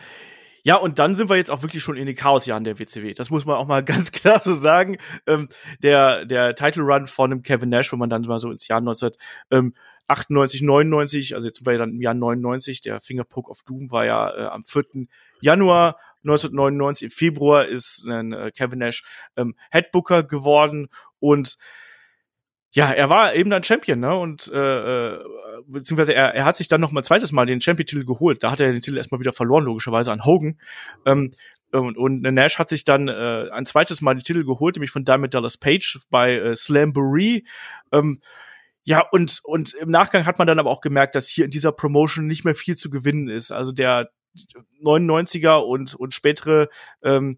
ja, 0.65 0.77
und 0.77 0.99
dann 0.99 1.15
sind 1.15 1.31
wir 1.31 1.37
jetzt 1.37 1.51
auch 1.51 1.63
wirklich 1.63 1.83
schon 1.83 1.97
in 1.97 2.07
den 2.07 2.17
Chaosjahren 2.17 2.65
der 2.65 2.79
WCW. 2.79 3.15
Das 3.15 3.31
muss 3.31 3.45
man 3.47 3.57
auch 3.57 3.67
mal 3.67 3.83
ganz 3.85 4.13
klar 4.13 4.41
so 4.43 4.53
sagen. 4.53 4.99
Ähm, 5.27 5.49
der, 5.83 6.25
der 6.25 6.55
Title 6.55 6.83
Run 6.83 7.07
von 7.07 7.31
dem 7.31 7.43
Kevin 7.43 7.71
Nash, 7.71 7.93
wo 7.93 7.97
man 7.97 8.11
dann 8.11 8.23
mal 8.23 8.39
so 8.39 8.51
ins 8.51 8.69
Jahr 8.69 8.81
1998, 8.81 10.63
99, 10.63 11.35
also 11.35 11.47
jetzt 11.47 11.59
sind 11.59 11.67
wir 11.67 11.73
ja 11.73 11.79
dann 11.79 11.95
im 11.95 12.03
Jahr 12.03 12.15
99, 12.15 12.81
der 12.81 13.01
Fingerpoke 13.01 13.51
of 13.51 13.63
Doom 13.63 13.91
war 13.91 14.05
ja 14.05 14.31
äh, 14.31 14.47
am 14.47 14.65
4. 14.65 15.07
Januar 15.41 15.97
1999 16.25 17.05
im 17.05 17.11
Februar 17.11 17.67
ist 17.67 18.05
äh, 18.09 18.51
Kevin 18.51 18.79
Nash 18.81 19.05
ähm, 19.37 19.55
Headbooker 19.71 20.23
geworden 20.23 20.89
und 21.21 21.57
ja, 22.71 22.91
er 22.91 23.09
war 23.09 23.35
eben 23.35 23.49
dann 23.49 23.65
Champion, 23.65 23.99
ne? 23.99 24.15
Und 24.15 24.51
äh, 24.53 25.15
äh, 25.15 25.25
beziehungsweise 25.67 26.13
er, 26.13 26.35
er 26.35 26.45
hat 26.45 26.57
sich 26.57 26.69
dann 26.69 26.83
noch 26.83 26.93
mal 26.93 27.03
zweites 27.03 27.33
Mal 27.33 27.47
den 27.47 27.63
Champion-Titel 27.63 28.05
geholt. 28.05 28.43
Da 28.43 28.51
hat 28.51 28.61
er 28.61 28.71
den 28.71 28.83
Titel 28.83 28.99
erstmal 28.99 29.21
wieder 29.21 29.33
verloren, 29.33 29.65
logischerweise 29.65 30.13
an 30.13 30.25
Hogan. 30.25 30.59
Ähm, 31.07 31.31
und, 31.73 31.97
und 31.97 32.23
Nash 32.23 32.59
hat 32.59 32.69
sich 32.71 32.85
dann 32.85 33.09
äh, 33.09 33.49
ein 33.51 33.67
zweites 33.67 34.01
Mal 34.01 34.15
den 34.15 34.23
Titel 34.23 34.45
geholt, 34.45 34.77
nämlich 34.77 34.91
von 34.91 35.05
Diamond 35.05 35.35
Dallas 35.35 35.57
Page 35.57 35.99
bei 36.11 36.35
äh, 36.35 36.57
Slamboree. 36.57 37.43
Ähm, 37.93 38.21
ja, 38.85 39.07
und, 39.11 39.41
und 39.45 39.75
im 39.75 39.91
Nachgang 39.91 40.25
hat 40.25 40.39
man 40.39 40.47
dann 40.47 40.59
aber 40.59 40.71
auch 40.71 40.81
gemerkt, 40.81 41.15
dass 41.15 41.29
hier 41.29 41.45
in 41.45 41.51
dieser 41.51 41.73
Promotion 41.73 42.27
nicht 42.27 42.45
mehr 42.45 42.55
viel 42.55 42.77
zu 42.77 42.89
gewinnen 42.89 43.29
ist. 43.29 43.51
Also 43.51 43.73
der 43.73 44.11
99er 44.83 45.59
und, 45.59 45.95
und 45.95 46.15
spätere 46.15 46.69
ähm, 47.03 47.37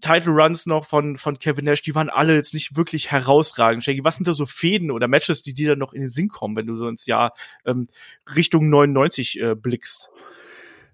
Title 0.00 0.32
Runs 0.32 0.66
noch 0.66 0.84
von, 0.84 1.16
von 1.16 1.38
Kevin 1.38 1.64
Nash, 1.64 1.82
die 1.82 1.94
waren 1.94 2.08
alle 2.08 2.34
jetzt 2.34 2.54
nicht 2.54 2.76
wirklich 2.76 3.10
herausragend. 3.10 3.84
Shaggy, 3.84 4.04
was 4.04 4.16
sind 4.16 4.28
da 4.28 4.32
so 4.32 4.46
Fäden 4.46 4.90
oder 4.90 5.08
Matches, 5.08 5.42
die 5.42 5.54
dir 5.54 5.70
dann 5.70 5.78
noch 5.78 5.92
in 5.92 6.02
den 6.02 6.10
Sinn 6.10 6.28
kommen, 6.28 6.56
wenn 6.56 6.66
du 6.66 6.76
so 6.76 6.88
ins 6.88 7.06
Jahr 7.06 7.34
ähm, 7.64 7.88
Richtung 8.34 8.68
99 8.70 9.40
äh, 9.40 9.54
blickst? 9.54 10.10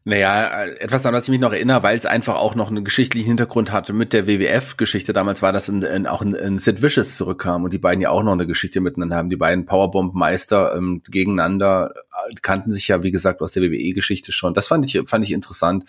Naja, 0.07 0.67
etwas 0.67 1.07
an 1.07 1.15
das 1.15 1.25
ich 1.25 1.31
mich 1.31 1.41
noch 1.41 1.55
erinnere, 1.55 1.83
weil 1.83 1.97
es 1.97 2.05
einfach 2.05 2.37
auch 2.37 2.55
noch 2.55 2.69
einen 2.69 2.85
geschichtlichen 2.85 3.27
Hintergrund 3.27 3.73
hatte 3.73 3.95
mit 3.95 4.13
der 4.13 4.27
WWF-Geschichte. 4.27 5.15
Damals 5.15 5.41
war 5.41 5.55
das 5.55 5.71
in, 5.71 5.81
in, 5.81 6.07
auch 6.07 6.21
ein, 6.21 6.37
ein 6.37 6.59
Sid 6.59 6.83
Vicious 6.83 7.17
zurückkam 7.17 7.65
und 7.65 7.73
die 7.73 7.79
beiden 7.79 8.03
ja 8.03 8.11
auch 8.11 8.23
noch 8.23 8.33
eine 8.33 8.47
Geschichte 8.47 8.83
miteinander 8.83 9.17
haben. 9.17 9.31
Die 9.31 9.37
beiden 9.37 9.65
Powerbomb-Meister 9.65 10.77
ähm, 10.77 11.01
gegeneinander 11.09 11.95
äh, 12.29 12.35
kannten 12.43 12.71
sich 12.71 12.87
ja, 12.89 13.03
wie 13.03 13.13
gesagt, 13.13 13.41
aus 13.41 13.53
der 13.53 13.63
WWE-Geschichte 13.63 14.31
schon. 14.31 14.53
Das 14.53 14.67
fand 14.67 14.85
ich, 14.85 15.01
fand 15.09 15.25
ich 15.25 15.33
interessant. 15.33 15.87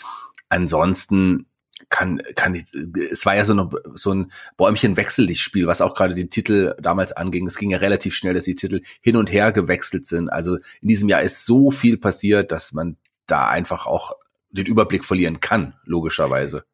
Ansonsten 0.48 1.48
kann, 1.90 2.22
kann 2.36 2.56
ich, 2.56 2.64
es 3.12 3.26
war 3.26 3.36
ja 3.36 3.44
so, 3.44 3.52
eine, 3.52 3.70
so 3.96 4.14
ein 4.14 4.32
Bäumchen-Wechsel-Spiel, 4.56 5.68
was 5.68 5.82
auch 5.82 5.94
gerade 5.94 6.16
den 6.16 6.30
Titel 6.30 6.74
damals 6.82 7.12
anging. 7.12 7.48
Es 7.48 7.58
ging 7.58 7.70
ja 7.70 7.80
relativ 7.80 8.16
schnell, 8.16 8.34
dass 8.34 8.46
die 8.46 8.56
Titel 8.56 8.80
hin 9.02 9.18
und 9.18 9.30
her 9.30 9.52
gewechselt 9.52 10.08
sind. 10.08 10.30
Also 10.30 10.56
in 10.82 10.88
diesem 10.88 11.10
Jahr 11.10 11.22
ist 11.22 11.46
so 11.46 11.70
viel 11.70 11.98
passiert, 11.98 12.54
dass 12.54 12.72
man 12.72 12.96
da 13.28 13.48
einfach 13.50 13.86
auch 13.86 14.14
den 14.50 14.66
Überblick 14.66 15.04
verlieren 15.04 15.40
kann, 15.40 15.76
logischerweise. 15.84 16.66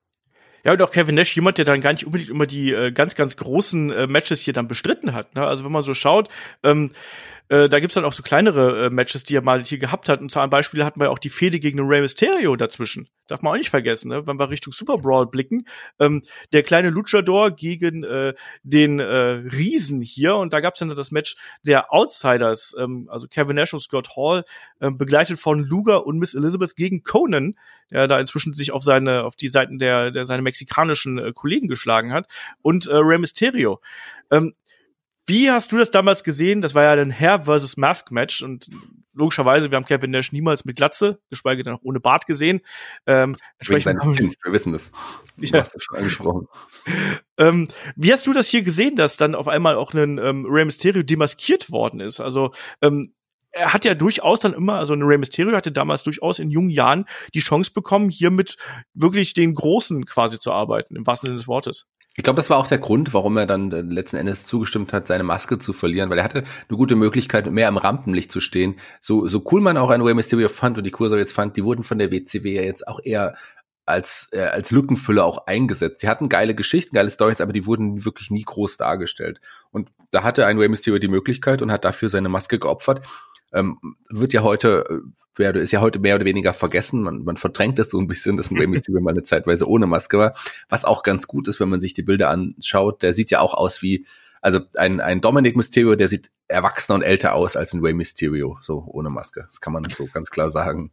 Ja, 0.64 0.73
und 0.73 0.82
auch 0.82 0.91
Kevin 0.91 1.15
Nash, 1.15 1.36
jemand, 1.36 1.57
der 1.57 1.65
dann 1.65 1.82
gar 1.82 1.94
nicht 1.94 2.06
unbedingt 2.06 2.30
immer 2.30 2.45
die 2.45 2.72
äh, 2.72 2.91
ganz, 2.91 3.15
ganz 3.15 3.36
großen 3.38 3.91
äh, 3.91 4.07
Matches 4.07 4.41
hier 4.41 4.53
dann 4.53 4.68
bestritten 4.68 5.14
hat. 5.14 5.34
Ne? 5.36 5.45
Also 5.45 5.65
wenn 5.65 5.72
man 5.72 5.82
so 5.82 5.94
schaut, 5.94 6.30
ähm, 6.64 6.91
äh, 7.52 7.68
da 7.68 7.82
gibt's 7.82 7.95
dann 7.95 8.06
auch 8.06 8.14
so 8.14 8.23
kleinere 8.23 8.86
äh, 8.86 8.90
Matches, 8.90 9.26
die 9.26 9.36
er 9.36 9.41
mal 9.41 9.61
hier 9.61 9.78
gehabt 9.78 10.07
hat. 10.07 10.22
Und 10.22 10.32
zu 10.32 10.40
einem 10.40 10.49
Beispiel 10.49 10.86
hatten 10.86 11.02
wir 11.02 11.11
auch 11.11 11.19
die 11.19 11.30
Fehde 11.30 11.60
gegen 11.60 11.76
den 11.76 11.86
Rey 11.86 11.99
Mysterio 11.99 12.56
dazwischen. 12.56 13.10
Darf 13.28 13.41
man 13.41 13.52
auch 13.52 13.57
nicht 13.57 13.69
vergessen, 13.69 14.07
ne? 14.07 14.26
wenn 14.26 14.40
wir 14.40 14.49
Richtung 14.49 14.72
Super 14.72 14.98
Brawl 14.98 15.28
blicken. 15.28 15.65
Ähm, 15.99 16.23
der 16.53 16.64
kleine 16.64 16.91
Luchador 16.91 17.52
gegen 17.52 18.06
äh, 18.06 18.36
den 18.64 19.02
äh, 19.02 19.03
Riesen 19.03 19.99
hier. 19.99 20.38
Und 20.38 20.53
da 20.53 20.61
gab's 20.61 20.80
dann 20.80 20.95
das 20.95 21.11
Match 21.11 21.36
der 21.64 21.91
Outsiders, 21.94 22.73
ähm, 22.80 23.10
also 23.11 23.28
Kevin 23.28 23.57
Nash 23.57 23.73
und 23.73 23.82
Scott 23.82 24.15
Hall, 24.15 24.45
äh, 24.80 24.90
begleitet 24.90 25.38
von 25.38 25.61
Luger 25.61 26.06
und 26.06 26.19
Miss 26.19 26.34
Elizabeth 26.34 26.78
gegen 26.78 27.03
Conan, 27.03 27.56
der 27.90 28.07
da 28.07 28.18
inzwischen 28.18 28.53
sich 28.53 28.72
auf 28.72 28.84
seine, 28.84 29.26
auf 29.26 29.36
die 29.36 29.49
Seiten 29.49 29.78
der, 29.78 30.11
der 30.11 30.26
seine 30.26 30.41
mexikanischen 30.41 31.18
äh, 31.18 31.34
Kollegen 31.34 31.68
geschlagen 31.68 32.14
hat. 32.14 32.28
Und 32.61 32.88
äh, 32.88 32.95
Rey 32.95 33.18
Mysterio. 33.18 33.82
Ähm, 34.32 34.53
Wie 35.32 35.49
hast 35.49 35.72
du 35.72 35.78
das 35.78 35.91
damals 35.91 36.26
gesehen? 36.26 36.60
Das 36.60 36.76
war 36.76 36.84
ja 36.84 37.02
ein 37.02 37.10
Hair 37.10 37.45
versus 37.45 37.78
Mask 37.78 38.12
Match 38.12 38.41
und 38.41 38.68
logischerweise, 39.14 39.72
wir 39.72 39.78
haben 39.78 39.86
Kevin 39.86 40.12
Nash 40.12 40.34
niemals 40.34 40.66
mit 40.66 40.76
Glatze, 40.76 41.22
geschweige 41.30 41.64
denn 41.64 41.72
auch 41.72 41.80
ohne 41.84 42.02
Bart 42.02 42.28
gesehen. 42.28 42.60
Ähm, 43.06 43.38
entsprechend 43.58 44.02
seines 44.02 44.18
Kindes, 44.18 44.36
wir 44.44 44.52
wissen 44.52 44.74
das. 44.74 44.91
Du 45.38 45.45
ja. 45.45 45.62
hast 45.62 45.74
das 45.74 45.84
schon 45.84 45.99
angesprochen. 45.99 46.49
ähm, 47.38 47.70
wie 47.95 48.12
hast 48.12 48.28
du 48.28 48.34
das 48.34 48.49
hier 48.49 48.62
gesehen, 48.62 48.98
dass 48.98 49.16
dann 49.16 49.34
auf 49.34 49.48
einmal 49.48 49.76
auch 49.76 49.94
ein 49.94 50.18
ähm, 50.18 50.45
Rey 50.49 50.66
Mysterio 50.66 51.02
demaskiert 51.02 51.72
worden 51.72 52.02
ist? 52.02 52.20
Also 52.20 52.52
ähm, 52.82 53.14
er 53.52 53.72
hat 53.72 53.86
ja 53.86 53.94
durchaus 53.94 54.41
dann 54.41 54.52
immer, 54.52 54.80
also 54.80 54.94
ein 54.94 55.02
Rey 55.02 55.18
Mysterio 55.18 55.56
hatte 55.56 55.72
damals 55.72 56.03
durchaus 56.03 56.40
in 56.40 56.49
jungen 56.49 56.72
Jahren 56.72 57.06
die 57.34 57.40
Chance 57.40 57.72
bekommen, 57.74 58.10
hier 58.10 58.32
mit 58.32 58.58
wirklich 58.94 59.34
den 59.34 59.53
Großen 59.53 60.06
quasi 60.06 60.40
zu 60.40 60.52
arbeiten, 60.52 60.98
im 60.98 61.08
wahrsten 61.08 61.28
Sinne 61.28 61.38
des 61.38 61.48
Wortes. 61.48 61.88
Ich 62.18 62.24
glaube, 62.24 62.38
das 62.38 62.50
war 62.50 62.58
auch 62.58 62.68
der 62.68 62.78
Grund, 62.78 63.14
warum 63.14 63.38
er 63.38 63.46
dann 63.46 63.72
äh, 63.72 63.82
letzten 63.82 64.18
Endes 64.18 64.46
zugestimmt 64.46 64.92
hat, 64.92 65.08
seine 65.08 65.24
Maske 65.24 65.60
zu 65.60 65.72
verlieren, 65.72 66.10
weil 66.10 66.18
er 66.18 66.26
hatte 66.26 66.44
eine 66.68 66.78
gute 66.78 66.96
Möglichkeit, 66.96 67.50
mehr 67.50 67.70
im 67.70 67.78
Rampenlicht 67.78 68.32
zu 68.32 68.42
stehen. 68.42 68.76
So, 69.00 69.28
so 69.28 69.44
cool 69.52 69.62
man 69.62 69.78
auch 69.78 69.90
ein 69.90 70.02
Rey 70.02 70.14
Mysterio 70.14 70.50
fand 70.50 70.78
und 70.78 70.84
die 70.84 70.92
Kurse 70.92 71.18
jetzt 71.18 71.34
fand, 71.34 71.56
die 71.56 71.64
wurden 71.64 71.84
von 71.84 72.00
der 72.00 72.12
WCW 72.12 72.54
ja 72.54 72.64
jetzt 72.64 72.88
auch 72.88 73.00
eher 73.02 73.36
als, 73.86 74.28
äh, 74.34 74.42
als 74.42 74.72
Lückenfüller 74.72 75.24
auch 75.24 75.48
eingesetzt. 75.48 76.02
Sie 76.02 76.10
hatten 76.10 76.28
geile 76.28 76.54
Geschichten, 76.54 76.96
geile 76.96 77.10
Stories, 77.10 77.42
aber 77.42 77.54
die 77.54 77.66
wurden 77.66 78.04
wirklich 78.04 78.30
nie 78.30 78.44
groß 78.44 78.78
dargestellt. 78.78 79.40
Und 79.72 79.90
da 80.12 80.24
hatte 80.24 80.46
ein 80.46 80.58
Rey 80.58 80.68
Mysterio 80.68 81.00
die 81.00 81.08
Möglichkeit 81.08 81.62
und 81.62 81.72
hat 81.72 81.86
dafür 81.86 82.10
seine 82.10 82.30
Maske 82.30 82.60
geopfert. 82.60 83.06
Ähm, 83.54 83.80
wird 84.10 84.34
ja 84.34 84.44
heute 84.44 84.86
äh, 84.90 85.20
ist 85.38 85.72
ja 85.72 85.82
heute 85.82 85.99
mehr 85.99 86.16
oder 86.16 86.26
weniger 86.26 86.53
vergessen. 86.53 87.02
Man, 87.02 87.24
man 87.24 87.38
verdrängt 87.38 87.80
das 87.80 87.90
so 87.90 87.99
ein 87.99 88.08
bisschen, 88.08 88.38
dass 88.38 88.52
ein 88.52 88.58
Rey 88.60 88.68
Mysterio 88.68 89.02
mal 89.02 89.12
eine 89.12 89.24
Zeitweise 89.24 89.68
ohne 89.68 89.88
Maske 89.88 90.18
war. 90.18 90.34
Was 90.70 90.86
auch 90.86 91.03
ganz 91.03 91.28
gut 91.28 91.48
ist, 91.48 91.60
wenn 91.60 91.70
man 91.70 91.82
sich 91.82 91.94
die 91.94 92.03
Bilder 92.03 92.30
anschaut. 92.30 93.02
Der 93.02 93.14
sieht 93.14 93.32
ja 93.32 93.40
auch 93.40 93.53
aus 93.53 93.82
wie, 93.82 94.06
also 94.41 94.60
ein, 94.76 94.99
ein 94.99 95.22
Dominic 95.22 95.56
Mysterio, 95.56 95.95
der 95.95 96.10
sieht 96.10 96.32
erwachsener 96.48 96.95
und 96.95 97.02
älter 97.02 97.34
aus 97.34 97.56
als 97.56 97.74
ein 97.74 97.82
Rey 97.82 97.94
Mysterio, 97.94 98.58
so 98.62 98.84
ohne 98.88 99.10
Maske. 99.10 99.45
Das 99.48 99.62
kann 99.62 99.74
man 99.74 99.86
so 99.86 100.08
ganz 100.14 100.30
klar 100.30 100.49
sagen. 100.49 100.91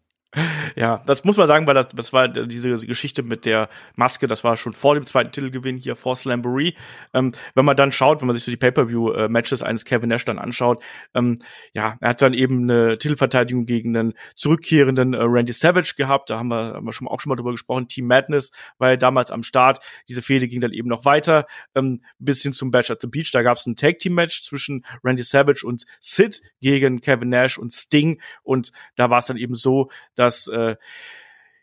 Ja, 0.77 1.03
das 1.07 1.25
muss 1.25 1.39
man 1.39 1.49
sagen, 1.49 1.67
weil 1.67 1.75
das, 1.75 1.89
das 1.89 2.13
war 2.13 2.29
diese 2.29 2.87
Geschichte 2.87 3.23
mit 3.23 3.47
der 3.47 3.71
Maske, 3.97 4.27
das 4.27 4.45
war 4.45 4.59
schon 4.59 4.75
vor 4.75 4.95
dem 4.95 5.07
zweiten 5.07 5.33
Titelgewinn 5.33 5.79
hier 5.79 5.97
vor 5.97 6.17
Slamboree. 6.17 6.75
Ähm, 7.15 7.33
wenn 7.55 7.65
man 7.65 7.77
dann 7.77 7.93
schaut, 7.93 8.21
wenn 8.21 8.27
man 8.27 8.37
sich 8.37 8.45
so 8.45 8.51
die 8.51 8.59
Pay-Per-View-Matches 8.59 9.63
eines 9.63 9.87
Kevin 9.87 10.11
Nash 10.11 10.27
dann 10.27 10.39
anschaut, 10.39 10.83
ähm, 11.15 11.39
ja, 11.73 11.97
er 12.03 12.11
hat 12.11 12.21
dann 12.21 12.35
eben 12.35 12.71
eine 12.71 12.99
Titelverteidigung 12.99 13.65
gegen 13.65 13.97
einen 13.97 14.13
zurückkehrenden 14.35 15.15
äh, 15.15 15.23
Randy 15.23 15.53
Savage 15.53 15.95
gehabt. 15.97 16.29
Da 16.29 16.39
haben 16.39 16.49
wir, 16.49 16.75
haben 16.75 16.85
wir 16.85 16.93
schon, 16.93 17.09
auch 17.09 17.21
schon 17.21 17.31
mal 17.31 17.37
drüber 17.37 17.53
gesprochen. 17.53 17.89
Team 17.89 18.07
Madness 18.07 18.53
war 18.77 18.91
ja 18.91 18.97
damals 18.97 19.31
am 19.31 19.43
Start. 19.43 19.79
Diese 20.11 20.21
Fehde 20.21 20.47
ging 20.47 20.61
dann 20.61 20.75
eben 20.75 20.91
noch 20.91 21.07
weiter 21.07 21.47
ähm, 21.75 22.03
bis 22.19 22.43
hin 22.43 22.53
zum 22.53 22.71
Batch 22.71 22.91
at 22.91 23.01
the 23.01 23.07
Beach. 23.07 23.31
Da 23.33 23.41
gab 23.41 23.57
es 23.57 23.65
ein 23.65 23.77
Tag-Team-Match 23.77 24.43
zwischen 24.43 24.85
Randy 25.03 25.23
Savage 25.23 25.67
und 25.67 25.87
Sid 26.01 26.43
gegen 26.61 27.01
Kevin 27.01 27.31
Nash 27.31 27.57
und 27.57 27.73
Sting. 27.73 28.21
Und 28.43 28.73
da 28.95 29.09
war 29.09 29.19
es 29.19 29.27
dann 29.27 29.39
eben 29.39 29.55
so, 29.55 29.89
dass 30.19 30.49
äh, 30.49 30.77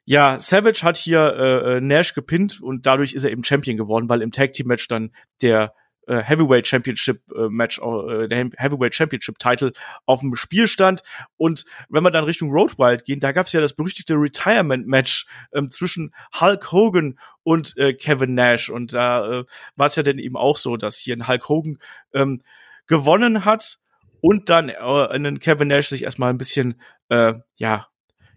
ja, 0.05 0.39
Savage 0.39 0.83
hat 0.83 0.97
hier 0.97 1.19
äh, 1.19 1.77
äh, 1.77 1.81
Nash 1.81 2.13
gepinnt 2.13 2.61
und 2.61 2.85
dadurch 2.85 3.13
ist 3.13 3.23
er 3.23 3.31
eben 3.31 3.43
Champion 3.43 3.75
geworden, 3.75 4.07
weil 4.07 4.21
im 4.21 4.31
Tag 4.31 4.53
Team 4.53 4.67
Match 4.67 4.87
dann 4.87 5.11
der 5.41 5.73
äh, 6.07 6.21
Heavyweight 6.21 6.67
Championship 6.67 7.23
äh, 7.35 7.49
Match, 7.49 7.79
äh, 7.79 8.27
der 8.27 8.49
Heavyweight 8.57 8.93
Championship 8.93 9.39
Title 9.39 9.73
auf 10.05 10.19
dem 10.19 10.35
Spiel 10.35 10.67
stand. 10.67 11.01
Und 11.37 11.65
wenn 11.89 12.03
wir 12.03 12.11
dann 12.11 12.23
Richtung 12.23 12.51
Road 12.51 12.77
Wild 12.77 13.05
gehen, 13.05 13.19
da 13.19 13.31
gab 13.31 13.47
es 13.47 13.53
ja 13.53 13.61
das 13.61 13.73
berüchtigte 13.73 14.13
Retirement 14.13 14.85
Match 14.85 15.25
ähm, 15.53 15.71
zwischen 15.71 16.13
Hulk 16.39 16.71
Hogan 16.71 17.17
und 17.41 17.75
äh, 17.77 17.93
Kevin 17.93 18.35
Nash. 18.35 18.69
Und 18.69 18.93
da 18.93 19.39
äh, 19.39 19.45
war 19.75 19.87
es 19.87 19.95
ja 19.95 20.03
dann 20.03 20.19
eben 20.19 20.37
auch 20.37 20.57
so, 20.57 20.77
dass 20.77 20.97
hier 20.97 21.15
ein 21.15 21.27
Hulk 21.27 21.49
Hogan 21.49 21.79
ähm, 22.13 22.43
gewonnen 22.85 23.45
hat 23.45 23.79
und 24.21 24.49
dann 24.49 24.69
äh, 24.69 24.75
einen 24.75 25.39
Kevin 25.39 25.69
Nash 25.69 25.89
sich 25.89 26.03
erstmal 26.03 26.29
ein 26.29 26.37
bisschen 26.37 26.79
äh, 27.09 27.33
ja 27.57 27.87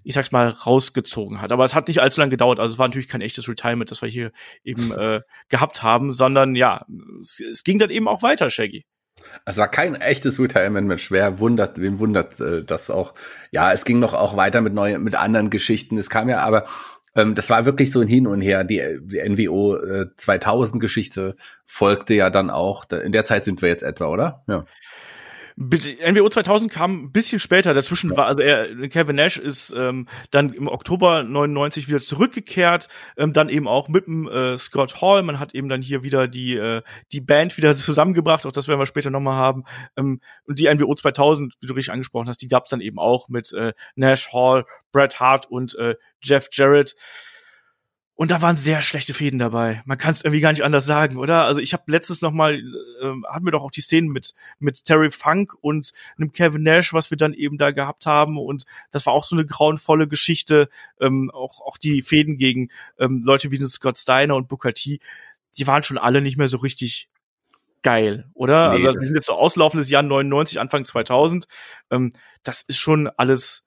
ich 0.05 0.15
sag's 0.15 0.33
mal, 0.33 0.49
rausgezogen 0.49 1.41
hat. 1.41 1.53
Aber 1.53 1.65
es 1.65 1.75
hat 1.75 1.89
nicht 1.89 2.01
allzu 2.01 2.21
lange 2.21 2.31
gedauert. 2.31 2.61
Also 2.61 2.75
es 2.75 2.79
war 2.79 2.89
natürlich 2.89 3.09
kein 3.09 3.21
echtes 3.21 3.49
Retirement, 3.49 3.91
das 3.91 4.03
wir 4.03 4.09
hier 4.09 4.33
eben 4.65 4.93
äh, 4.99 5.21
gehabt 5.49 5.83
haben, 5.83 6.13
sondern 6.13 6.55
ja, 6.55 6.81
es, 7.21 7.41
es 7.41 7.65
ging 7.65 7.79
dann 7.79 7.91
eben 7.91 8.09
auch 8.09 8.23
weiter, 8.23 8.51
Shaggy. 8.51 8.85
Es 9.45 9.59
war 9.59 9.69
kein 9.69 9.95
echtes 9.95 10.39
Retirement-Match. 10.39 11.11
Wer 11.11 11.39
wundert, 11.41 11.81
wen 11.81 11.99
wundert 11.99 12.41
äh, 12.41 12.65
das 12.65 12.91
auch? 12.91 13.15
Ja, 13.51 13.73
es 13.73 13.85
ging 13.85 13.99
noch 13.99 14.15
auch 14.15 14.37
weiter 14.37 14.61
mit 14.61 14.75
neuen, 14.75 15.03
mit 15.03 15.17
anderen 15.17 15.51
Geschichten. 15.51 15.99
Es 15.99 16.11
kam 16.11 16.29
ja 16.29 16.41
aber, 16.41 16.65
ähm, 17.17 17.35
das 17.35 17.51
war 17.51 17.65
wirklich 17.65 17.91
so 17.91 18.01
ein 18.01 18.09
Hin 18.09 18.27
und 18.27 18.41
Her. 18.41 18.65
Die, 18.65 18.83
die 19.03 19.19
NWO 19.29 19.77
äh, 19.77 20.07
2000 20.17 20.81
Geschichte 20.81 21.37
folgte 21.67 22.15
ja 22.15 22.31
dann 22.31 22.51
auch. 22.51 22.85
In 22.91 23.13
der 23.13 23.25
Zeit 23.25 23.45
sind 23.45 23.63
wir 23.63 23.69
jetzt 23.69 23.83
etwa, 23.83 24.07
oder? 24.07 24.45
Ja. 24.47 24.65
NWO 25.59 26.29
2000 26.29 26.71
kam 26.71 27.05
ein 27.05 27.13
bisschen 27.13 27.41
später. 27.41 27.75
Dazwischen 27.75 28.17
war, 28.17 28.27
also 28.27 28.41
er, 28.41 28.89
Kevin 28.89 29.17
Nash 29.17 29.39
ist 29.39 29.75
ähm, 29.77 30.07
dann 30.31 30.53
im 30.53 30.69
Oktober 30.69 31.25
99 31.25 31.89
wieder 31.89 31.99
zurückgekehrt, 31.99 32.87
ähm, 33.17 33.33
dann 33.33 33.49
eben 33.49 33.67
auch 33.67 33.89
mit 33.89 34.07
dem 34.07 34.29
äh, 34.29 34.57
Scott 34.57 35.03
Hall. 35.03 35.23
Man 35.25 35.41
hat 35.41 35.57
eben 35.57 35.69
dann 35.69 35.83
hier 35.83 36.05
wieder 36.05 36.29
die 36.29 36.55
äh, 36.55 36.83
die 37.11 37.21
Band 37.21 37.57
wieder 37.57 37.75
zusammengebracht. 37.75 38.47
Auch 38.47 38.53
das 38.53 38.69
werden 38.69 38.79
wir 38.79 38.87
später 38.87 39.11
nochmal 39.11 39.35
haben. 39.35 39.65
Ähm, 39.97 40.21
und 40.45 40.61
die 40.61 40.73
NWO 40.73 40.95
2000, 40.95 41.55
wie 41.61 41.67
du 41.67 41.75
richtig 41.75 41.93
angesprochen 41.93 42.29
hast, 42.29 42.41
die 42.41 42.49
gab's 42.49 42.71
dann 42.71 42.81
eben 42.81 43.01
auch 43.01 43.29
mit 43.29 43.53
äh, 43.53 43.73
Nash 43.97 44.33
Hall, 44.33 44.65
Bret 44.93 45.19
Hart 45.19 45.47
und 45.47 45.75
äh, 45.75 45.97
Jeff 46.23 46.49
Jarrett. 46.53 46.95
Und 48.19 48.33
da 48.33 48.43
waren 48.43 48.57
sehr 48.57 48.83
schlechte 48.83 49.15
Fäden 49.15 49.39
dabei. 49.39 49.81
Man 49.85 49.97
kann 49.97 50.11
es 50.11 50.25
irgendwie 50.25 50.41
gar 50.41 50.51
nicht 50.51 50.65
anders 50.65 50.85
sagen, 50.85 51.19
oder? 51.19 51.45
Also 51.45 51.61
ich 51.61 51.73
habe 51.73 51.85
letztens 51.87 52.21
noch 52.21 52.33
mal, 52.33 52.57
äh, 52.57 53.13
hatten 53.29 53.45
wir 53.45 53.53
doch 53.53 53.63
auch 53.63 53.71
die 53.71 53.81
Szenen 53.81 54.09
mit 54.09 54.33
mit 54.59 54.85
Terry 54.85 55.13
Funk 55.13 55.55
und 55.61 55.93
einem 56.17 56.33
Kevin 56.33 56.65
Nash, 56.65 56.93
was 56.93 57.13
wir 57.13 57.17
dann 57.17 57.33
eben 57.33 57.59
da 57.59 57.71
gehabt 57.71 58.07
haben. 58.07 58.37
Und 58.37 58.65
das 58.91 59.07
war 59.07 59.13
auch 59.13 59.23
so 59.23 59.37
eine 59.37 59.47
grauenvolle 59.47 60.09
Geschichte. 60.09 60.69
Ähm, 61.01 61.31
auch 61.33 61.61
auch 61.61 61.79
die 61.79 62.03
Fäden 62.03 62.39
gegen 62.39 62.71
ähm, 62.99 63.23
Leute 63.23 63.53
wie 63.53 63.65
Scott 63.69 63.97
Steiner 63.97 64.35
und 64.35 64.49
Booker 64.49 64.75
T, 64.75 64.99
die 65.57 65.67
waren 65.69 65.85
schon 65.85 65.97
alle 65.97 66.21
nicht 66.21 66.37
mehr 66.37 66.49
so 66.49 66.57
richtig 66.57 67.09
geil, 67.85 68.29
oder? 68.35 68.71
Nee, 68.71 68.85
also 68.85 68.99
die 68.99 69.07
sind 69.07 69.15
jetzt 69.15 69.27
so 69.27 69.35
auslaufendes 69.35 69.91
Jahr 69.91 70.03
99, 70.03 70.59
Anfang 70.59 70.85
2000. 70.85 71.47
Ähm, 71.93 72.13
das 72.43 72.65
ist 72.65 72.79
schon 72.79 73.07
alles 73.07 73.65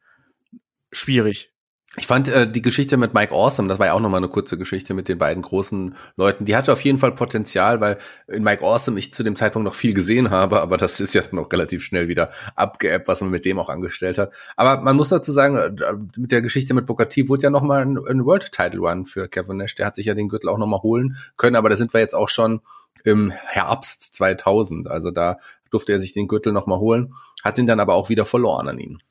schwierig. 0.92 1.51
Ich 1.98 2.08
fand 2.08 2.30
äh, 2.30 2.50
die 2.50 2.62
Geschichte 2.62 2.96
mit 2.96 3.14
Mike 3.14 3.34
Awesome, 3.34 3.68
das 3.68 3.78
war 3.78 3.88
ja 3.88 3.94
auch 3.94 4.00
nochmal 4.00 4.20
eine 4.20 4.30
kurze 4.30 4.58
Geschichte 4.58 4.94
mit 4.94 5.10
den 5.10 5.18
beiden 5.18 5.44
großen 5.44 5.94
Leuten, 6.16 6.46
die 6.46 6.56
hatte 6.56 6.72
auf 6.72 6.82
jeden 6.86 6.98
Fall 6.98 7.12
Potenzial, 7.12 7.82
weil 7.82 7.98
in 8.28 8.44
Mike 8.44 8.64
Awesome 8.64 8.98
ich 8.98 9.14
zu 9.14 9.24
dem 9.24 9.36
Zeitpunkt 9.36 9.66
noch 9.66 9.74
viel 9.74 9.94
gesehen 9.94 10.30
habe, 10.30 10.62
aber 10.62 10.78
das 10.78 11.02
ist 11.02 11.14
ja 11.14 11.22
dann 11.22 11.38
auch 11.38 11.52
relativ 11.52 11.84
schnell 11.84 12.08
wieder 12.08 12.30
abgeappt, 12.56 13.10
was 13.10 13.20
man 13.20 13.30
mit 13.30 13.44
dem 13.44 13.60
auch 13.60 13.68
angestellt 13.68 14.18
hat. 14.18 14.32
Aber 14.56 14.82
man 14.82 14.96
muss 14.96 15.10
dazu 15.10 15.34
sagen, 15.34 15.58
äh, 15.58 15.94
mit 16.16 16.32
der 16.32 16.42
Geschichte 16.42 16.74
mit 16.74 16.86
Booker 16.86 17.10
T 17.10 17.28
wurde 17.28 17.44
ja 17.44 17.50
nochmal 17.50 17.82
ein, 17.82 17.98
ein 18.08 18.24
World 18.24 18.54
Title 18.54 18.80
Run 18.80 19.06
für 19.06 19.28
Kevin 19.28 19.58
Nash, 19.58 19.76
der 19.76 19.86
hat 19.86 19.96
sich 19.96 20.06
ja 20.06 20.14
den 20.14 20.30
Gürtel 20.30 20.50
auch 20.50 20.58
nochmal 20.58 20.84
holen 20.84 21.18
können, 21.36 21.58
aber 21.58 21.68
da 21.68 21.76
sind 21.76 21.94
wir 21.94 22.00
jetzt 22.00 22.16
auch 22.16 22.30
schon 22.30 22.62
im 23.04 23.32
Herbst 23.32 24.14
2000, 24.14 24.88
also 24.88 25.12
da 25.12 25.40
durfte 25.72 25.92
er 25.92 26.00
sich 26.00 26.14
den 26.14 26.30
Gürtel 26.30 26.54
nochmal 26.54 26.80
holen, 26.80 27.16
hat 27.44 27.58
ihn 27.58 27.68
dann 27.68 27.82
aber 27.82 27.96
auch 27.96 28.08
wieder 28.08 28.24
verloren 28.24 28.70
an 28.70 28.80
ihn. 28.80 29.02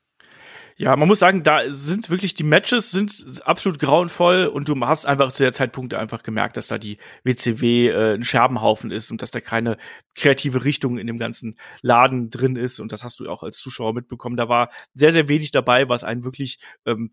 Ja, 0.81 0.95
man 0.95 1.07
muss 1.07 1.19
sagen, 1.19 1.43
da 1.43 1.59
sind 1.69 2.09
wirklich 2.09 2.33
die 2.33 2.41
Matches 2.41 2.89
sind 2.89 3.43
absolut 3.45 3.77
grauenvoll 3.77 4.47
und 4.47 4.67
du 4.67 4.75
hast 4.79 5.05
einfach 5.05 5.31
zu 5.31 5.43
der 5.43 5.53
Zeitpunkt 5.53 5.93
einfach 5.93 6.23
gemerkt, 6.23 6.57
dass 6.57 6.69
da 6.69 6.79
die 6.79 6.97
WCW 7.23 7.89
äh, 7.89 8.15
ein 8.15 8.23
Scherbenhaufen 8.23 8.89
ist 8.89 9.11
und 9.11 9.21
dass 9.21 9.29
da 9.29 9.41
keine 9.41 9.77
kreative 10.15 10.63
Richtung 10.63 10.97
in 10.97 11.05
dem 11.05 11.19
ganzen 11.19 11.55
Laden 11.83 12.31
drin 12.31 12.55
ist 12.55 12.79
und 12.79 12.91
das 12.91 13.03
hast 13.03 13.19
du 13.19 13.29
auch 13.29 13.43
als 13.43 13.57
Zuschauer 13.57 13.93
mitbekommen. 13.93 14.37
Da 14.37 14.49
war 14.49 14.71
sehr, 14.95 15.11
sehr 15.11 15.27
wenig 15.27 15.51
dabei, 15.51 15.87
was 15.87 16.03
einen 16.03 16.23
wirklich 16.23 16.57
ähm, 16.87 17.11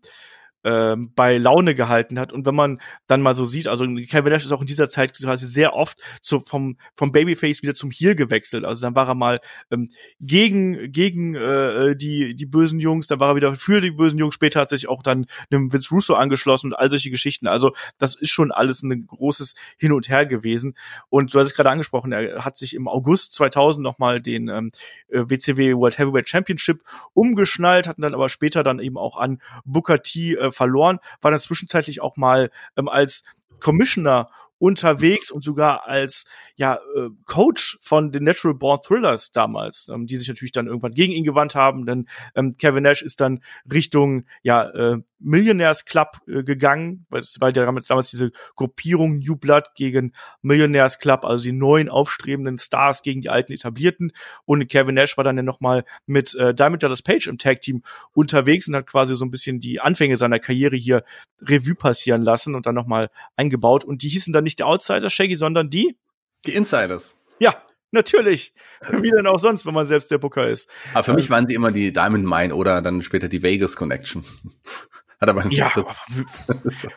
ähm, 0.63 1.11
bei 1.15 1.37
Laune 1.37 1.75
gehalten 1.75 2.19
hat. 2.19 2.33
Und 2.33 2.45
wenn 2.45 2.55
man 2.55 2.81
dann 3.07 3.21
mal 3.21 3.35
so 3.35 3.45
sieht, 3.45 3.67
also 3.67 3.85
Kevin 3.85 4.31
Nash 4.31 4.45
ist 4.45 4.51
auch 4.51 4.61
in 4.61 4.67
dieser 4.67 4.89
Zeit 4.89 5.17
quasi 5.17 5.47
sehr 5.47 5.75
oft 5.75 6.01
zu, 6.21 6.41
vom, 6.41 6.77
vom 6.95 7.11
Babyface 7.11 7.61
wieder 7.61 7.73
zum 7.73 7.91
Heel 7.91 8.15
gewechselt. 8.15 8.65
Also 8.65 8.81
dann 8.81 8.95
war 8.95 9.07
er 9.07 9.15
mal 9.15 9.39
ähm, 9.71 9.89
gegen, 10.19 10.91
gegen 10.91 11.35
äh, 11.35 11.95
die, 11.95 12.35
die 12.35 12.45
bösen 12.45 12.79
Jungs, 12.79 13.07
dann 13.07 13.19
war 13.19 13.29
er 13.29 13.35
wieder 13.35 13.55
für 13.55 13.81
die 13.81 13.91
bösen 13.91 14.19
Jungs, 14.19 14.35
später 14.35 14.59
hat 14.61 14.69
sich 14.69 14.89
auch 14.89 15.03
dann 15.03 15.25
einem 15.49 15.71
Vince 15.71 15.89
Russo 15.91 16.15
angeschlossen 16.15 16.67
und 16.67 16.73
all 16.73 16.89
solche 16.89 17.09
Geschichten. 17.09 17.47
Also 17.47 17.73
das 17.97 18.15
ist 18.15 18.31
schon 18.31 18.51
alles 18.51 18.83
ein 18.83 19.07
großes 19.07 19.55
Hin 19.77 19.91
und 19.91 20.09
Her 20.09 20.25
gewesen. 20.25 20.75
Und 21.09 21.33
du 21.33 21.39
hast 21.39 21.47
es 21.47 21.55
gerade 21.55 21.69
angesprochen, 21.69 22.11
er 22.11 22.43
hat 22.43 22.57
sich 22.57 22.73
im 22.73 22.87
August 22.87 23.33
2000 23.33 23.83
nochmal 23.83 24.21
den 24.21 24.49
ähm, 24.49 24.71
WCW 25.09 25.75
World 25.75 25.97
Heavyweight 25.97 26.29
Championship 26.29 26.81
umgeschnallt, 27.13 27.87
hatten 27.87 28.01
dann 28.01 28.13
aber 28.13 28.29
später 28.29 28.63
dann 28.63 28.79
eben 28.79 28.97
auch 28.97 29.17
an 29.17 29.41
Booker 29.65 30.01
T 30.01 30.35
äh, 30.35 30.48
verloren, 30.51 30.99
war 31.21 31.31
dann 31.31 31.39
zwischenzeitlich 31.39 32.01
auch 32.01 32.17
mal 32.17 32.49
ähm, 32.77 32.87
als 32.87 33.23
Commissioner 33.59 34.27
unterwegs 34.59 35.31
und 35.31 35.43
sogar 35.43 35.87
als 35.87 36.25
ja 36.55 36.75
äh, 36.95 37.09
Coach 37.25 37.79
von 37.81 38.11
den 38.11 38.25
Natural 38.25 38.55
Born 38.55 38.81
Thrillers 38.81 39.31
damals, 39.31 39.89
ähm, 39.91 40.05
die 40.05 40.17
sich 40.17 40.27
natürlich 40.27 40.51
dann 40.51 40.67
irgendwann 40.67 40.91
gegen 40.91 41.13
ihn 41.13 41.23
gewandt 41.23 41.55
haben, 41.55 41.85
denn 41.85 42.07
ähm, 42.35 42.55
Kevin 42.57 42.83
Nash 42.83 43.01
ist 43.01 43.21
dann 43.21 43.41
Richtung 43.71 44.25
ja 44.43 44.69
äh, 44.69 44.97
Millionaires 45.19 45.85
Club 45.85 46.19
äh, 46.27 46.43
gegangen, 46.43 47.05
weil 47.09 47.19
es 47.19 47.39
war 47.41 47.51
damals 47.51 48.09
diese 48.09 48.31
Gruppierung 48.55 49.19
New 49.19 49.35
Blood 49.35 49.75
gegen 49.75 50.13
Millionaires 50.41 50.99
Club, 50.99 51.25
also 51.25 51.43
die 51.43 51.51
neuen 51.51 51.89
aufstrebenden 51.89 52.57
Stars 52.57 53.03
gegen 53.03 53.21
die 53.21 53.29
alten 53.29 53.51
etablierten. 53.51 54.11
Und 54.45 54.67
Kevin 54.69 54.95
Nash 54.95 55.17
war 55.17 55.23
dann 55.23 55.37
ja 55.37 55.43
noch 55.43 55.59
mal 55.59 55.83
mit 56.05 56.35
äh, 56.35 56.53
Diamond 56.53 56.83
Dallas 56.83 57.01
Page 57.01 57.27
im 57.27 57.37
Tag 57.37 57.61
Team 57.61 57.83
unterwegs 58.13 58.67
und 58.67 58.75
hat 58.75 58.87
quasi 58.87 59.13
so 59.15 59.25
ein 59.25 59.31
bisschen 59.31 59.59
die 59.59 59.81
Anfänge 59.81 60.17
seiner 60.17 60.39
Karriere 60.39 60.77
hier 60.77 61.03
Revue 61.41 61.75
passieren 61.75 62.21
lassen 62.21 62.55
und 62.55 62.65
dann 62.65 62.75
noch 62.75 62.87
mal 62.87 63.09
eingebaut. 63.35 63.83
Und 63.83 64.03
die 64.03 64.09
hießen 64.09 64.33
dann 64.33 64.43
nicht 64.49 64.59
die 64.59 64.63
Outsider 64.63 65.09
Shaggy, 65.09 65.35
sondern 65.35 65.69
die 65.69 65.97
die 66.45 66.55
Insiders. 66.55 67.15
Ja, 67.39 67.55
Natürlich. 67.91 68.53
Wie 69.01 69.09
denn 69.09 69.27
auch 69.27 69.39
sonst, 69.39 69.65
wenn 69.65 69.73
man 69.73 69.85
selbst 69.85 70.11
der 70.11 70.17
Booker 70.17 70.47
ist. 70.47 70.69
Aber 70.93 71.03
für 71.03 71.13
mich 71.13 71.25
ähm, 71.25 71.31
waren 71.31 71.47
sie 71.47 71.55
immer 71.55 71.71
die 71.71 71.91
Diamond 71.91 72.25
Mine 72.25 72.53
oder 72.55 72.81
dann 72.81 73.01
später 73.01 73.29
die 73.29 73.43
Vegas 73.43 73.75
Connection. 73.75 74.23
Hat 75.19 75.27
aber 75.27 75.45
ja, 75.49 75.69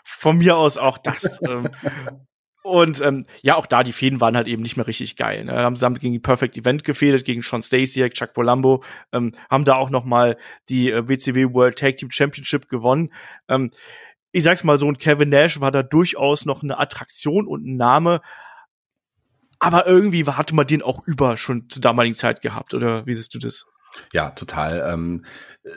von 0.04 0.38
mir 0.38 0.56
aus 0.56 0.76
auch 0.78 0.98
das. 0.98 1.40
Ähm. 1.48 1.70
und 2.62 3.00
ähm, 3.00 3.26
ja, 3.42 3.56
auch 3.56 3.66
da, 3.66 3.82
die 3.82 3.92
Fäden 3.92 4.20
waren 4.20 4.36
halt 4.36 4.46
eben 4.46 4.62
nicht 4.62 4.76
mehr 4.76 4.86
richtig 4.86 5.16
geil. 5.16 5.44
Ne? 5.44 5.54
Haben 5.54 5.74
sie 5.74 5.92
gegen 5.94 6.12
die 6.12 6.20
Perfect 6.20 6.56
Event 6.56 6.84
gefädet, 6.84 7.24
gegen 7.24 7.42
Sean 7.42 7.64
Stasiak, 7.64 8.14
Chuck 8.14 8.32
Polambo, 8.32 8.84
ähm, 9.12 9.32
haben 9.50 9.64
da 9.64 9.74
auch 9.74 9.90
noch 9.90 10.04
mal 10.04 10.36
die 10.68 10.92
äh, 10.92 11.08
WCW 11.08 11.52
World 11.52 11.76
Tag 11.76 11.96
Team 11.96 12.12
Championship 12.12 12.68
gewonnen. 12.68 13.12
Ähm, 13.48 13.72
ich 14.32 14.42
sag's 14.42 14.64
mal 14.64 14.78
so, 14.78 14.86
und 14.86 14.98
Kevin 14.98 15.28
Nash 15.28 15.60
war 15.60 15.70
da 15.70 15.82
durchaus 15.82 16.44
noch 16.44 16.62
eine 16.62 16.78
Attraktion 16.78 17.46
und 17.46 17.66
ein 17.66 17.76
Name, 17.76 18.20
aber 19.58 19.86
irgendwie 19.86 20.24
hatte 20.24 20.54
man 20.54 20.66
den 20.66 20.82
auch 20.82 21.06
über 21.06 21.36
schon 21.36 21.68
zur 21.68 21.80
damaligen 21.80 22.16
Zeit 22.16 22.42
gehabt, 22.42 22.74
oder 22.74 23.06
wie 23.06 23.14
siehst 23.14 23.34
du 23.34 23.38
das? 23.38 23.66
Ja, 24.12 24.30
total. 24.30 24.90
Ähm, 24.92 25.24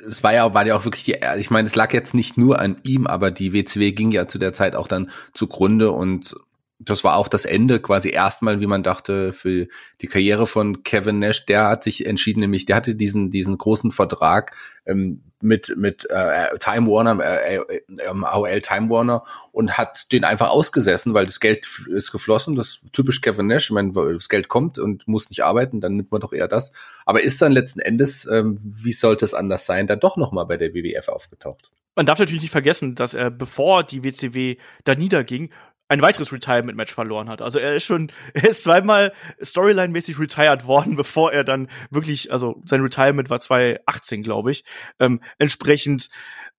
es 0.09 0.23
war 0.23 0.33
ja, 0.33 0.53
war 0.53 0.65
ja 0.65 0.75
auch 0.75 0.85
wirklich 0.85 1.03
die, 1.03 1.17
ich 1.37 1.51
meine, 1.51 1.67
es 1.67 1.75
lag 1.75 1.93
jetzt 1.93 2.13
nicht 2.13 2.37
nur 2.37 2.59
an 2.59 2.77
ihm, 2.83 3.07
aber 3.07 3.29
die 3.29 3.53
WCW 3.53 3.91
ging 3.91 4.11
ja 4.11 4.27
zu 4.27 4.39
der 4.39 4.53
Zeit 4.53 4.75
auch 4.75 4.87
dann 4.87 5.11
zugrunde 5.33 5.91
und 5.91 6.35
das 6.79 7.03
war 7.05 7.15
auch 7.15 7.29
das 7.29 7.45
Ende 7.45 7.79
quasi 7.79 8.09
erstmal, 8.09 8.59
wie 8.59 8.67
man 8.67 8.83
dachte, 8.83 9.31
für 9.31 9.67
die 10.01 10.07
Karriere 10.07 10.45
von 10.45 10.83
Kevin 10.83 11.19
Nash. 11.19 11.45
Der 11.45 11.69
hat 11.69 11.83
sich 11.83 12.05
entschieden, 12.05 12.41
nämlich 12.41 12.65
der 12.65 12.75
hatte 12.75 12.95
diesen 12.95 13.31
diesen 13.31 13.57
großen 13.57 13.91
Vertrag 13.91 14.53
ähm, 14.85 15.23
mit 15.41 15.73
mit 15.77 16.05
äh, 16.09 16.57
Time 16.59 16.87
Warner, 16.87 17.23
äh, 17.23 17.55
äh, 17.55 17.81
AOL 18.07 18.49
ähm, 18.49 18.59
Time 18.59 18.89
Warner 18.89 19.23
und 19.53 19.77
hat 19.77 20.11
den 20.11 20.25
einfach 20.25 20.49
ausgesessen, 20.49 21.13
weil 21.13 21.25
das 21.25 21.39
Geld 21.39 21.65
ist 21.87 22.11
geflossen. 22.11 22.55
Das 22.55 22.81
typisch 22.91 23.21
Kevin 23.21 23.47
Nash. 23.47 23.65
Ich 23.65 23.71
meine, 23.71 23.93
das 23.93 24.27
Geld 24.27 24.49
kommt 24.49 24.77
und 24.77 25.07
muss 25.07 25.29
nicht 25.29 25.45
arbeiten, 25.45 25.79
dann 25.79 25.93
nimmt 25.93 26.11
man 26.11 26.19
doch 26.19 26.33
eher 26.33 26.49
das. 26.49 26.73
Aber 27.05 27.21
ist 27.21 27.41
dann 27.41 27.53
letzten 27.53 27.79
Endes, 27.79 28.27
ähm, 28.29 28.59
wie 28.61 28.93
sollte 28.93 29.23
es 29.23 29.33
anders 29.33 29.65
sein, 29.65 29.87
dann 29.87 30.01
doch 30.01 30.17
noch 30.17 30.33
mal 30.33 30.43
bei 30.43 30.57
der 30.57 30.73
WWF 30.73 31.07
aufgetaucht? 31.07 31.71
Man 31.95 32.05
darf 32.05 32.19
natürlich 32.19 32.41
nicht 32.41 32.51
vergessen, 32.51 32.93
dass 32.93 33.13
er, 33.13 33.31
bevor 33.31 33.83
die 33.83 34.03
WCW 34.03 34.57
da 34.83 34.95
niederging, 34.95 35.49
ein 35.87 36.01
weiteres 36.01 36.31
Retirement-Match 36.31 36.93
verloren 36.93 37.29
hat. 37.29 37.41
Also 37.41 37.59
er 37.59 37.75
ist 37.75 37.83
schon, 37.83 38.11
er 38.33 38.49
ist 38.49 38.63
zweimal 38.63 39.13
Storyline-mäßig 39.41 40.19
retired 40.19 40.65
worden, 40.65 40.95
bevor 40.97 41.31
er 41.31 41.43
dann 41.43 41.69
wirklich, 41.89 42.31
also 42.31 42.61
sein 42.65 42.81
Retirement 42.81 43.29
war 43.29 43.39
2018, 43.39 44.23
glaube 44.23 44.51
ich. 44.51 44.63
Ähm, 44.99 45.21
entsprechend, 45.37 46.09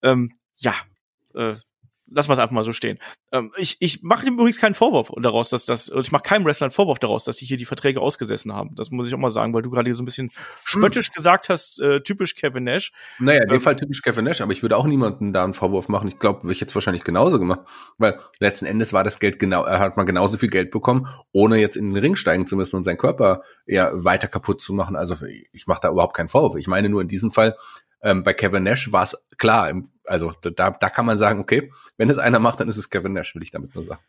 ähm, 0.01 0.33
ja, 0.57 0.73
äh, 1.35 1.55
lassen 2.09 2.29
wir 2.29 2.33
es 2.33 2.39
einfach 2.39 2.53
mal 2.53 2.63
so 2.63 2.71
stehen. 2.71 2.99
Ähm, 3.31 3.51
ich 3.57 3.77
ich 3.79 4.03
mache 4.03 4.25
ihm 4.25 4.33
übrigens 4.33 4.59
keinen 4.59 4.73
Vorwurf 4.73 5.11
daraus, 5.17 5.49
dass 5.49 5.65
das, 5.65 5.89
ich 5.89 6.11
mache 6.11 6.23
keinem 6.23 6.45
Wrestler 6.45 6.65
einen 6.65 6.71
Vorwurf 6.71 6.99
daraus, 6.99 7.25
dass 7.25 7.37
sie 7.37 7.45
hier 7.45 7.57
die 7.57 7.65
Verträge 7.65 8.01
ausgesessen 8.01 8.53
haben. 8.53 8.75
Das 8.75 8.91
muss 8.91 9.07
ich 9.07 9.13
auch 9.13 9.19
mal 9.19 9.29
sagen, 9.29 9.53
weil 9.53 9.61
du 9.61 9.69
gerade 9.69 9.93
so 9.93 10.01
ein 10.01 10.05
bisschen 10.05 10.31
spöttisch 10.63 11.07
hm. 11.07 11.13
gesagt 11.15 11.49
hast, 11.49 11.79
äh, 11.81 12.01
typisch 12.01 12.35
Kevin 12.35 12.63
Nash. 12.63 12.91
Naja, 13.19 13.41
in 13.41 13.49
dem 13.49 13.55
ähm, 13.55 13.61
Fall 13.61 13.75
typisch 13.75 14.01
Kevin 14.01 14.25
Nash, 14.25 14.41
aber 14.41 14.53
ich 14.53 14.61
würde 14.61 14.77
auch 14.77 14.87
niemanden 14.87 15.33
da 15.33 15.43
einen 15.43 15.53
Vorwurf 15.53 15.89
machen. 15.89 16.07
Ich 16.07 16.17
glaube, 16.17 16.51
ich 16.51 16.61
hätte 16.61 16.69
es 16.69 16.75
wahrscheinlich 16.75 17.03
genauso 17.03 17.39
gemacht, 17.39 17.61
weil 17.97 18.19
letzten 18.39 18.65
Endes 18.65 18.93
war 18.93 19.03
das 19.03 19.19
Geld 19.19 19.39
genau, 19.39 19.63
er 19.63 19.79
hat 19.79 19.97
man 19.97 20.05
genauso 20.05 20.37
viel 20.37 20.49
Geld 20.49 20.71
bekommen, 20.71 21.07
ohne 21.31 21.57
jetzt 21.57 21.75
in 21.75 21.93
den 21.93 21.97
Ring 21.97 22.15
steigen 22.15 22.47
zu 22.47 22.55
müssen 22.55 22.75
und 22.75 22.83
seinen 22.83 22.97
Körper 22.97 23.41
ja 23.65 23.91
weiter 23.93 24.27
kaputt 24.27 24.61
zu 24.61 24.73
machen. 24.73 24.95
Also 24.95 25.15
ich 25.51 25.67
mache 25.67 25.81
da 25.81 25.91
überhaupt 25.91 26.15
keinen 26.15 26.29
Vorwurf. 26.29 26.55
Ich 26.57 26.67
meine 26.67 26.89
nur 26.89 27.01
in 27.01 27.07
diesem 27.07 27.31
Fall 27.31 27.55
ähm, 28.01 28.23
bei 28.23 28.33
Kevin 28.33 28.63
Nash 28.63 28.91
war 28.91 29.03
es 29.03 29.17
klar, 29.37 29.71
also 30.05 30.33
da, 30.41 30.71
da 30.71 30.89
kann 30.89 31.05
man 31.05 31.17
sagen, 31.17 31.39
okay, 31.39 31.71
wenn 31.97 32.09
es 32.09 32.17
einer 32.17 32.39
macht, 32.39 32.59
dann 32.59 32.69
ist 32.69 32.77
es 32.77 32.89
Kevin 32.89 33.13
Nash, 33.13 33.35
will 33.35 33.43
ich 33.43 33.51
damit 33.51 33.75
nur 33.75 33.83
sagen. 33.83 34.01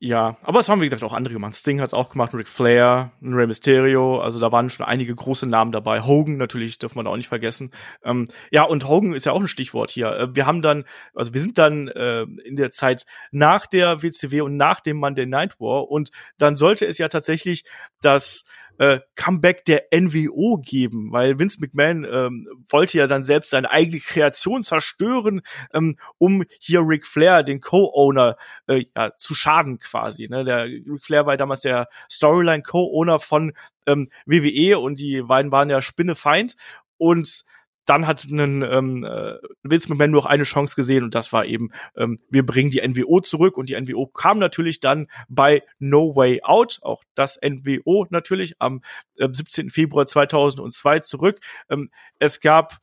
Ja, 0.00 0.36
aber 0.42 0.60
es 0.60 0.68
haben, 0.68 0.80
wie 0.80 0.84
gesagt, 0.86 1.02
auch 1.02 1.12
andere 1.12 1.34
gemacht. 1.34 1.56
Sting 1.56 1.80
hat 1.80 1.88
es 1.88 1.94
auch 1.94 2.10
gemacht, 2.10 2.32
Ric 2.32 2.46
Flair, 2.46 3.10
Rey 3.20 3.48
Mysterio, 3.48 4.20
also 4.20 4.38
da 4.38 4.52
waren 4.52 4.70
schon 4.70 4.86
einige 4.86 5.12
große 5.12 5.44
Namen 5.44 5.72
dabei. 5.72 6.02
Hogan 6.02 6.36
natürlich, 6.36 6.78
dürfen 6.78 6.98
wir 6.98 7.02
da 7.02 7.10
auch 7.10 7.16
nicht 7.16 7.26
vergessen. 7.26 7.72
Ähm, 8.04 8.28
ja, 8.52 8.62
und 8.62 8.86
Hogan 8.86 9.12
ist 9.12 9.26
ja 9.26 9.32
auch 9.32 9.40
ein 9.40 9.48
Stichwort 9.48 9.90
hier. 9.90 10.12
Äh, 10.12 10.36
wir 10.36 10.46
haben 10.46 10.62
dann, 10.62 10.84
also 11.14 11.34
wir 11.34 11.40
sind 11.40 11.58
dann 11.58 11.88
äh, 11.88 12.22
in 12.44 12.54
der 12.54 12.70
Zeit 12.70 13.06
nach 13.32 13.66
der 13.66 14.00
WCW 14.00 14.42
und 14.42 14.56
nach 14.56 14.78
dem 14.78 14.98
Monday 14.98 15.26
Night 15.26 15.58
War 15.58 15.90
und 15.90 16.12
dann 16.36 16.54
sollte 16.54 16.86
es 16.86 16.98
ja 16.98 17.08
tatsächlich 17.08 17.64
das 18.00 18.44
äh, 18.78 19.00
Comeback 19.16 19.64
der 19.64 19.86
NWO 19.92 20.58
geben, 20.58 21.12
weil 21.12 21.38
Vince 21.38 21.60
McMahon 21.60 22.04
ähm, 22.04 22.48
wollte 22.68 22.98
ja 22.98 23.06
dann 23.06 23.22
selbst 23.22 23.50
seine 23.50 23.70
eigene 23.70 24.00
Kreation 24.00 24.62
zerstören, 24.62 25.42
ähm, 25.74 25.98
um 26.18 26.44
hier 26.60 26.80
Ric 26.80 27.06
Flair, 27.06 27.42
den 27.42 27.60
Co-Owner, 27.60 28.36
äh, 28.66 28.84
ja, 28.96 29.12
zu 29.16 29.34
schaden 29.34 29.78
quasi. 29.78 30.28
Ne? 30.28 30.44
Der 30.44 30.64
Ric 30.64 31.04
Flair 31.04 31.26
war 31.26 31.36
damals 31.36 31.60
der 31.60 31.88
Storyline-Co-Owner 32.10 33.18
von 33.18 33.52
ähm, 33.86 34.10
WWE 34.26 34.78
und 34.78 35.00
die 35.00 35.22
beiden 35.22 35.52
waren 35.52 35.70
ja 35.70 35.80
Spinnefeind 35.80 36.54
und 36.96 37.44
dann 37.88 38.06
hat 38.06 38.26
einen 38.30 38.62
ähm, 38.62 39.02
äh, 39.04 39.38
Vince 39.62 39.88
McMahon 39.88 40.10
nur 40.10 40.20
noch 40.22 40.26
eine 40.26 40.44
Chance 40.44 40.76
gesehen 40.76 41.04
und 41.04 41.14
das 41.14 41.32
war 41.32 41.46
eben, 41.46 41.70
ähm, 41.96 42.18
wir 42.28 42.44
bringen 42.44 42.70
die 42.70 42.86
NWO 42.86 43.20
zurück 43.20 43.56
und 43.56 43.70
die 43.70 43.80
NWO 43.80 44.06
kam 44.06 44.38
natürlich 44.38 44.80
dann 44.80 45.08
bei 45.28 45.62
No 45.78 46.14
Way 46.14 46.42
Out, 46.42 46.80
auch 46.82 47.02
das 47.14 47.38
NWO 47.42 48.06
natürlich 48.10 48.60
am 48.60 48.82
äh, 49.16 49.28
17. 49.30 49.70
Februar 49.70 50.06
2002 50.06 51.00
zurück. 51.00 51.40
Ähm, 51.70 51.90
es 52.18 52.40
gab 52.40 52.78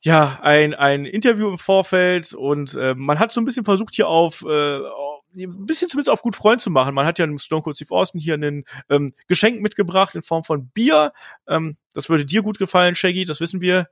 ja 0.00 0.40
ein 0.42 0.74
ein 0.74 1.04
Interview 1.04 1.48
im 1.48 1.58
Vorfeld 1.58 2.34
und 2.34 2.74
äh, 2.74 2.94
man 2.96 3.20
hat 3.20 3.30
so 3.30 3.40
ein 3.40 3.44
bisschen 3.44 3.64
versucht 3.64 3.94
hier 3.94 4.08
auf 4.08 4.42
äh, 4.42 4.80
ein 5.44 5.66
bisschen 5.66 5.88
zumindest 5.88 6.10
auf 6.10 6.22
gut 6.22 6.36
Freund 6.36 6.60
zu 6.60 6.70
machen. 6.70 6.94
Man 6.94 7.06
hat 7.06 7.18
ja 7.18 7.24
einem 7.24 7.38
Stone 7.38 7.62
Cold 7.62 7.76
Steve 7.76 7.94
Austin 7.94 8.20
hier 8.20 8.34
ein 8.34 8.64
ähm, 8.88 9.12
Geschenk 9.26 9.60
mitgebracht 9.60 10.14
in 10.14 10.22
Form 10.22 10.44
von 10.44 10.68
Bier. 10.68 11.12
Ähm, 11.46 11.76
das 11.94 12.08
würde 12.08 12.24
dir 12.24 12.42
gut 12.42 12.58
gefallen, 12.58 12.94
Shaggy, 12.94 13.24
das 13.24 13.40
wissen 13.40 13.60
wir. 13.60 13.88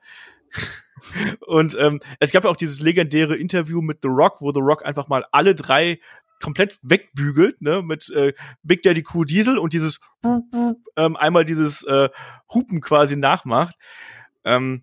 Und 1.46 1.76
ähm, 1.78 2.00
es 2.20 2.32
gab 2.32 2.44
ja 2.44 2.50
auch 2.50 2.56
dieses 2.56 2.80
legendäre 2.80 3.36
Interview 3.36 3.82
mit 3.82 3.98
The 4.02 4.08
Rock, 4.08 4.40
wo 4.40 4.52
The 4.52 4.60
Rock 4.60 4.84
einfach 4.84 5.08
mal 5.08 5.24
alle 5.32 5.54
drei 5.54 6.00
komplett 6.42 6.78
wegbügelt, 6.82 7.62
ne, 7.62 7.82
mit 7.82 8.10
äh, 8.10 8.34
Big 8.62 8.82
Daddy 8.82 9.04
Cool 9.12 9.26
Diesel 9.26 9.58
und 9.58 9.72
dieses 9.72 10.00
ähm, 10.96 11.16
einmal 11.16 11.44
dieses 11.44 11.82
äh, 11.84 12.10
Hupen 12.52 12.80
quasi 12.80 13.16
nachmacht. 13.16 13.74
Ähm, 14.44 14.82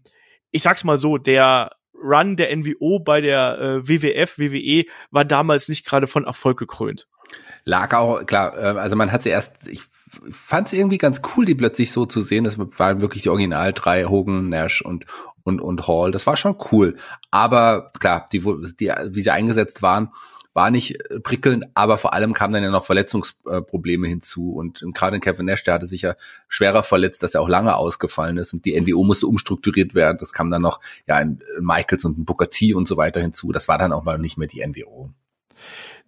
ich 0.52 0.64
sag's 0.64 0.84
mal 0.84 0.98
so, 0.98 1.18
der 1.18 1.72
Run 2.04 2.36
der 2.36 2.56
NWO 2.56 3.00
bei 3.00 3.22
der 3.22 3.60
äh, 3.60 3.88
WWF, 3.88 4.38
WWE 4.38 4.86
war 5.12 5.26
damals 5.26 5.70
nicht 5.70 5.86
gerade 5.86 6.08
von 6.08 6.26
Erfolg 6.26 6.60
gekrönt. 6.60 7.08
Lag 7.66 7.94
auch, 7.94 8.26
klar, 8.26 8.58
äh, 8.58 8.78
also 8.78 8.96
man 8.96 9.12
hat 9.12 9.24
sie 9.24 9.30
erst, 9.30 9.68
ich 9.68 9.82
fand 10.30 10.68
es 10.68 10.74
irgendwie 10.74 10.98
ganz 10.98 11.22
cool, 11.36 11.46
die 11.46 11.56
plötzlich 11.56 11.92
so 11.92 12.06
zu 12.06 12.22
sehen. 12.22 12.44
Das 12.44 12.58
waren 12.58 13.02
wirklich 13.02 13.24
die 13.24 13.30
Original 13.30 13.74
drei, 13.74 14.06
Hogan, 14.06 14.50
Nash 14.50 14.82
und, 14.82 15.06
und, 15.44 15.62
und 15.62 15.88
Hall. 15.88 16.12
Das 16.12 16.28
war 16.28 16.38
schon 16.38 16.58
cool. 16.72 16.98
Aber 17.32 17.92
klar, 18.00 18.28
die, 18.32 18.40
die, 18.80 18.92
wie 19.08 19.22
sie 19.22 19.32
eingesetzt 19.32 19.82
waren, 19.82 20.10
war 20.54 20.72
nicht 20.72 21.00
äh, 21.10 21.20
prickelnd, 21.20 21.66
aber 21.74 21.98
vor 21.98 22.14
allem 22.14 22.34
kamen 22.34 22.54
dann 22.54 22.64
ja 22.64 22.70
noch 22.70 22.86
Verletzungsprobleme 22.86 24.08
hinzu. 24.08 24.54
Und 24.54 24.84
gerade 24.94 25.20
Kevin 25.20 25.46
Nash, 25.46 25.64
der 25.64 25.76
hatte 25.76 25.86
sich 25.86 26.04
ja 26.04 26.16
schwerer 26.48 26.84
verletzt, 26.84 27.24
dass 27.24 27.36
er 27.36 27.42
auch 27.42 27.50
lange 27.50 27.76
ausgefallen 27.76 28.38
ist. 28.38 28.54
Und 28.54 28.66
die 28.66 28.80
NWO 28.80 29.04
musste 29.04 29.28
umstrukturiert 29.28 29.96
werden. 29.96 30.18
Das 30.20 30.34
kam 30.34 30.50
dann 30.50 30.62
noch 30.62 30.80
ja 31.08 31.16
ein 31.16 31.40
Michaels 31.60 32.06
und 32.06 32.18
ein 32.18 32.26
Booker 32.26 32.50
T 32.50 32.74
und 32.74 32.88
so 32.88 32.98
weiter 32.98 33.20
hinzu. 33.20 33.52
Das 33.52 33.68
war 33.68 33.78
dann 33.78 33.94
auch 33.94 34.04
mal 34.04 34.18
nicht 34.18 34.38
mehr 34.38 34.48
die 34.48 34.66
NWO 34.66 35.10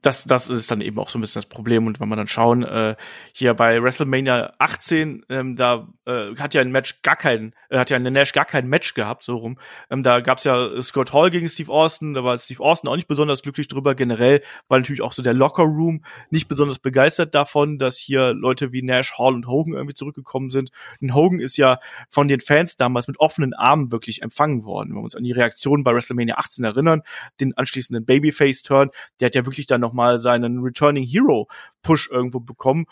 das, 0.06 0.24
das 0.26 0.50
ist 0.50 0.70
dann 0.70 0.82
eben 0.82 1.00
auch 1.00 1.10
so 1.10 1.18
ein 1.18 1.22
bisschen 1.22 1.42
das 1.42 1.48
Problem. 1.48 1.88
Und 1.88 2.00
wenn 2.00 2.10
wir 2.10 2.16
dann 2.16 2.28
schauen, 2.28 2.64
äh, 2.64 2.96
hier 3.34 3.56
bei 3.56 3.82
WrestleMania 3.82 4.54
18, 4.60 5.26
ähm, 5.30 5.56
da 5.56 5.88
äh, 6.06 6.36
hat 6.36 6.54
ja 6.54 6.62
ein 6.62 6.72
Match 6.72 7.02
gar 7.02 7.16
kein, 7.16 7.54
äh, 7.70 7.80
hat 7.80 7.90
ja 7.90 7.96
eine 7.96 8.12
Nash 8.12 8.32
gar 8.32 8.46
kein 8.46 8.68
Match 8.68 8.94
gehabt, 8.94 9.24
so 9.24 9.38
rum. 9.38 9.58
Ähm, 9.90 10.04
da 10.04 10.20
gab's 10.20 10.44
ja 10.44 10.80
Scott 10.82 11.12
Hall 11.12 11.32
gegen 11.32 11.50
Steve 11.50 11.72
Austin, 11.72 12.14
da 12.14 12.24
war 12.24 12.38
Steve 12.38 12.62
Austin 12.62 12.90
auch 12.90 12.96
nicht 12.96 13.08
besonders 13.08 13.42
glücklich 13.42 13.68
drüber. 13.68 13.96
Generell 13.96 14.44
war 14.68 14.78
natürlich 14.78 15.02
auch 15.02 15.12
so 15.12 15.24
der 15.24 15.34
Locker 15.34 15.64
Room 15.64 16.04
nicht 16.30 16.48
besonders 16.48 16.78
begeistert 16.78 17.34
davon, 17.34 17.80
dass 17.80 17.98
hier 17.98 18.34
Leute 18.34 18.72
wie 18.72 18.84
Nash, 18.84 19.18
Hall 19.18 19.34
und 19.34 19.48
Hogan 19.48 19.74
irgendwie 19.74 19.96
zurückgekommen 19.96 20.52
sind. 20.52 20.70
Und 21.02 21.16
Hogan 21.16 21.40
ist 21.40 21.58
ja 21.58 21.80
von 22.12 22.28
den 22.28 22.42
Fans 22.42 22.76
damals 22.76 23.08
mit 23.08 23.20
offenen 23.20 23.56
Armen 23.56 23.92
wirklich 23.92 24.22
empfangen 24.22 24.66
worden. 24.66 24.90
Wenn 24.90 24.98
wir 24.98 25.04
uns 25.04 25.16
an 25.16 25.24
die 25.24 25.32
Reaktion 25.32 25.84
bei 25.84 25.94
WrestleMania 25.94 26.36
18 26.36 26.64
erinnern, 26.64 27.02
den 27.40 27.58
anschließenden 27.58 28.06
Babyface-Turn, 28.06 28.92
der 29.20 29.28
hat 29.28 29.36
ja 29.36 29.46
wirklich 29.46 29.66
dann 29.66 29.82
noch 29.82 29.95
mal 29.96 30.20
seinen 30.20 30.60
Returning 30.60 31.04
Hero 31.04 31.48
Push 31.82 32.10
irgendwo 32.12 32.40
bekommen. 32.40 32.86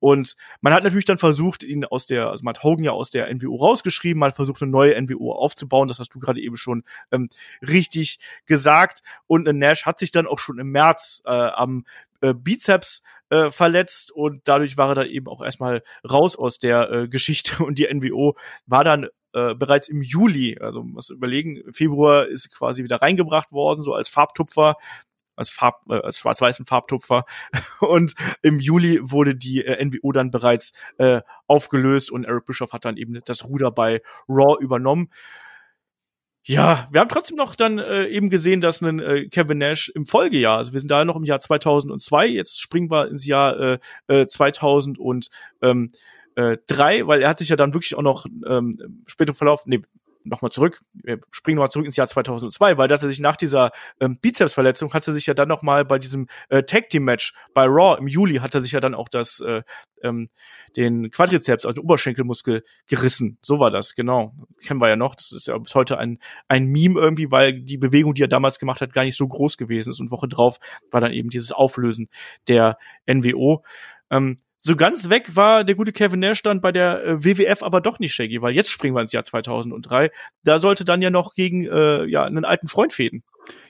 Und 0.00 0.36
man 0.60 0.74
hat 0.74 0.84
natürlich 0.84 1.06
dann 1.06 1.16
versucht, 1.16 1.62
ihn 1.62 1.84
aus 1.86 2.04
der, 2.04 2.28
also 2.28 2.44
man 2.44 2.54
hat 2.54 2.62
Hogan 2.62 2.84
ja 2.84 2.92
aus 2.92 3.08
der 3.08 3.34
NWO 3.34 3.56
rausgeschrieben, 3.56 4.20
man 4.20 4.28
hat 4.28 4.36
versucht, 4.36 4.60
eine 4.60 4.70
neue 4.70 5.00
NWO 5.00 5.32
aufzubauen. 5.32 5.88
Das 5.88 5.98
hast 5.98 6.14
du 6.14 6.18
gerade 6.18 6.42
eben 6.42 6.58
schon 6.58 6.84
ähm, 7.10 7.30
richtig 7.62 8.18
gesagt. 8.44 9.00
Und 9.26 9.44
Nash 9.44 9.86
hat 9.86 9.98
sich 9.98 10.10
dann 10.10 10.26
auch 10.26 10.38
schon 10.38 10.58
im 10.58 10.70
März 10.70 11.22
äh, 11.24 11.30
am 11.30 11.84
äh, 12.20 12.34
Bizeps 12.34 13.02
äh, 13.30 13.50
verletzt 13.50 14.12
und 14.12 14.42
dadurch 14.44 14.76
war 14.76 14.90
er 14.90 14.94
dann 14.94 15.06
eben 15.06 15.26
auch 15.26 15.42
erstmal 15.42 15.82
raus 16.08 16.36
aus 16.36 16.58
der 16.58 16.90
äh, 16.90 17.08
Geschichte 17.08 17.64
und 17.64 17.78
die 17.78 17.88
NWO 17.92 18.34
war 18.66 18.84
dann 18.84 19.08
äh, 19.32 19.54
bereits 19.54 19.88
im 19.88 20.02
Juli, 20.02 20.58
also 20.60 20.82
muss 20.82 21.10
überlegen, 21.10 21.62
Februar 21.72 22.26
ist 22.26 22.50
quasi 22.54 22.84
wieder 22.84 23.02
reingebracht 23.02 23.52
worden, 23.52 23.82
so 23.82 23.92
als 23.92 24.08
Farbtupfer 24.08 24.76
als 25.36 25.50
Farb, 25.50 25.82
äh, 25.88 25.94
als 25.94 26.18
schwarz-weißen 26.18 26.66
Farbtupfer. 26.66 27.24
Und 27.80 28.14
im 28.42 28.58
Juli 28.58 29.00
wurde 29.02 29.34
die 29.34 29.64
äh, 29.64 29.84
NWO 29.84 30.12
dann 30.12 30.30
bereits 30.30 30.72
äh, 30.98 31.20
aufgelöst 31.46 32.10
und 32.10 32.24
Eric 32.24 32.46
Bischoff 32.46 32.72
hat 32.72 32.84
dann 32.84 32.96
eben 32.96 33.20
das 33.24 33.44
Ruder 33.44 33.70
bei 33.70 34.00
Raw 34.28 34.56
übernommen. 34.62 35.10
Ja, 36.46 36.88
wir 36.90 37.00
haben 37.00 37.08
trotzdem 37.08 37.38
noch 37.38 37.54
dann 37.54 37.78
äh, 37.78 38.06
eben 38.06 38.28
gesehen, 38.28 38.60
dass 38.60 38.82
ein 38.82 39.00
äh, 39.00 39.28
Kevin 39.28 39.58
Nash 39.58 39.88
im 39.88 40.04
Folgejahr, 40.04 40.58
also 40.58 40.74
wir 40.74 40.80
sind 40.80 40.90
da 40.90 41.04
noch 41.06 41.16
im 41.16 41.24
Jahr 41.24 41.40
2002, 41.40 42.26
jetzt 42.26 42.60
springen 42.60 42.90
wir 42.90 43.08
ins 43.08 43.24
Jahr 43.24 43.58
äh, 43.58 43.78
äh, 44.08 44.26
2000 44.26 44.98
und 44.98 45.28
ähm, 45.62 45.92
äh, 46.36 46.58
weil 46.68 47.22
er 47.22 47.30
hat 47.30 47.38
sich 47.38 47.48
ja 47.48 47.56
dann 47.56 47.72
wirklich 47.72 47.94
auch 47.94 48.02
noch 48.02 48.26
ähm, 48.46 49.02
später 49.06 49.30
im 49.30 49.36
Verlauf, 49.36 49.64
nee, 49.64 49.80
nochmal 50.24 50.50
zurück, 50.50 50.80
wir 50.92 51.20
springen 51.30 51.56
nochmal 51.56 51.70
zurück 51.70 51.86
ins 51.86 51.96
Jahr 51.96 52.08
2002, 52.08 52.78
weil 52.78 52.88
dass 52.88 53.02
er 53.02 53.08
sich 53.08 53.20
nach 53.20 53.36
dieser 53.36 53.70
ähm, 54.00 54.18
Bizepsverletzung 54.20 54.92
hat 54.92 55.06
er 55.06 55.12
sich 55.12 55.26
ja 55.26 55.34
dann 55.34 55.48
nochmal 55.48 55.84
bei 55.84 55.98
diesem 55.98 56.26
äh, 56.48 56.62
Tag 56.62 56.88
Team 56.88 57.04
Match 57.04 57.34
bei 57.52 57.64
Raw 57.64 57.98
im 57.98 58.08
Juli 58.08 58.36
hat 58.36 58.54
er 58.54 58.60
sich 58.60 58.72
ja 58.72 58.80
dann 58.80 58.94
auch 58.94 59.08
das 59.08 59.40
äh, 59.40 59.62
ähm, 60.02 60.28
den 60.76 61.10
Quadrizeps, 61.10 61.64
also 61.64 61.80
den 61.80 61.84
Oberschenkelmuskel 61.84 62.62
gerissen. 62.86 63.38
So 63.42 63.58
war 63.58 63.70
das, 63.70 63.94
genau. 63.94 64.34
Kennen 64.64 64.80
wir 64.80 64.88
ja 64.88 64.96
noch. 64.96 65.14
Das 65.14 65.32
ist 65.32 65.48
ja 65.48 65.56
bis 65.58 65.74
heute 65.74 65.98
ein 65.98 66.18
ein 66.48 66.66
Meme 66.66 67.00
irgendwie, 67.00 67.30
weil 67.30 67.60
die 67.60 67.78
Bewegung, 67.78 68.14
die 68.14 68.22
er 68.22 68.28
damals 68.28 68.58
gemacht 68.58 68.80
hat, 68.80 68.92
gar 68.92 69.04
nicht 69.04 69.16
so 69.16 69.26
groß 69.26 69.56
gewesen 69.56 69.90
ist 69.90 70.00
und 70.00 70.10
Woche 70.10 70.28
drauf 70.28 70.58
war 70.90 71.00
dann 71.00 71.12
eben 71.12 71.30
dieses 71.30 71.52
Auflösen 71.52 72.08
der 72.48 72.78
NWO. 73.06 73.64
Ähm, 74.10 74.36
so 74.66 74.76
ganz 74.76 75.10
weg 75.10 75.36
war 75.36 75.62
der 75.62 75.74
gute 75.74 75.92
Kevin 75.92 76.20
Nash 76.20 76.42
dann 76.42 76.62
bei 76.62 76.72
der 76.72 77.04
äh, 77.04 77.22
WWF 77.22 77.62
aber 77.62 77.82
doch 77.82 77.98
nicht, 77.98 78.14
Shaggy, 78.14 78.40
weil 78.40 78.54
jetzt 78.54 78.70
springen 78.70 78.96
wir 78.96 79.02
ins 79.02 79.12
Jahr 79.12 79.22
2003. 79.22 80.10
Da 80.42 80.58
sollte 80.58 80.86
dann 80.86 81.02
ja 81.02 81.10
noch 81.10 81.34
gegen 81.34 81.66
äh, 81.66 82.06
ja 82.06 82.24
einen 82.24 82.46
alten 82.46 82.66
Freund 82.66 82.94
fäden. 82.94 83.22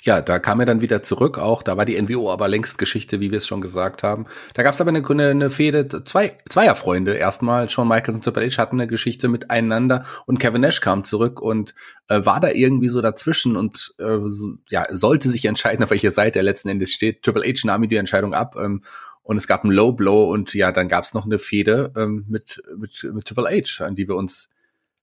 Ja, 0.03 0.23
da 0.23 0.39
kam 0.39 0.61
er 0.61 0.67
dann 0.67 0.83
wieder 0.83 1.03
zurück 1.03 1.37
auch. 1.37 1.65
Da 1.65 1.77
war 1.77 1.85
die 1.85 2.01
NWO 2.01 2.31
aber 2.31 2.47
längst 2.47 2.79
Geschichte, 2.79 3.19
wie 3.19 3.33
wir 3.33 3.39
es 3.39 3.47
schon 3.49 3.61
gesagt 3.61 4.05
haben. 4.05 4.27
Da 4.53 4.63
gab 4.63 4.75
es 4.75 4.81
aber 4.81 4.91
eine, 4.91 5.05
eine, 5.05 5.31
eine 5.31 5.51
Fehde, 5.51 6.05
zwei 6.05 6.37
Zweierfreunde 6.49 7.15
erstmal. 7.15 7.69
Shawn 7.69 7.89
Michaels 7.89 8.15
und 8.15 8.23
Triple 8.23 8.47
H 8.47 8.59
hatten 8.59 8.81
eine 8.81 8.87
Geschichte 8.87 9.27
miteinander 9.27 10.05
und 10.27 10.39
Kevin 10.39 10.61
Nash 10.61 10.81
kam 10.81 11.03
zurück 11.03 11.41
und 11.41 11.75
äh, 12.07 12.25
war 12.25 12.39
da 12.39 12.51
irgendwie 12.51 12.89
so 12.89 13.01
dazwischen 13.01 13.57
und 13.57 13.97
äh, 13.99 14.19
so, 14.23 14.53
ja 14.69 14.87
sollte 14.91 15.29
sich 15.29 15.45
entscheiden, 15.47 15.83
auf 15.83 15.91
welcher 15.91 16.13
Seite 16.13 16.39
er 16.39 16.45
letzten 16.45 16.69
Endes 16.69 16.93
steht. 16.93 17.25
Triple 17.25 17.43
H 17.43 17.63
nahm 17.65 17.83
ihm 17.83 17.89
die 17.89 17.97
Entscheidung 17.97 18.33
ab. 18.33 18.55
Ähm, 18.57 18.85
und 19.25 19.39
es 19.39 19.49
gab 19.49 19.65
einen 19.65 19.73
Low 19.73 19.93
Blow 19.93 20.31
und 20.31 20.55
ja, 20.55 20.71
dann 20.71 20.89
gab 20.89 21.05
es 21.05 21.15
noch 21.15 21.25
eine 21.25 21.39
Fehde 21.39 21.93
ähm, 21.97 22.25
mit, 22.29 22.63
mit, 22.77 23.03
mit 23.13 23.25
Triple 23.25 23.51
H, 23.51 23.85
an 23.85 23.97
die 23.97 24.07
wir 24.07 24.15
uns 24.15 24.49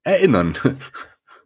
erinnern. 0.03 0.55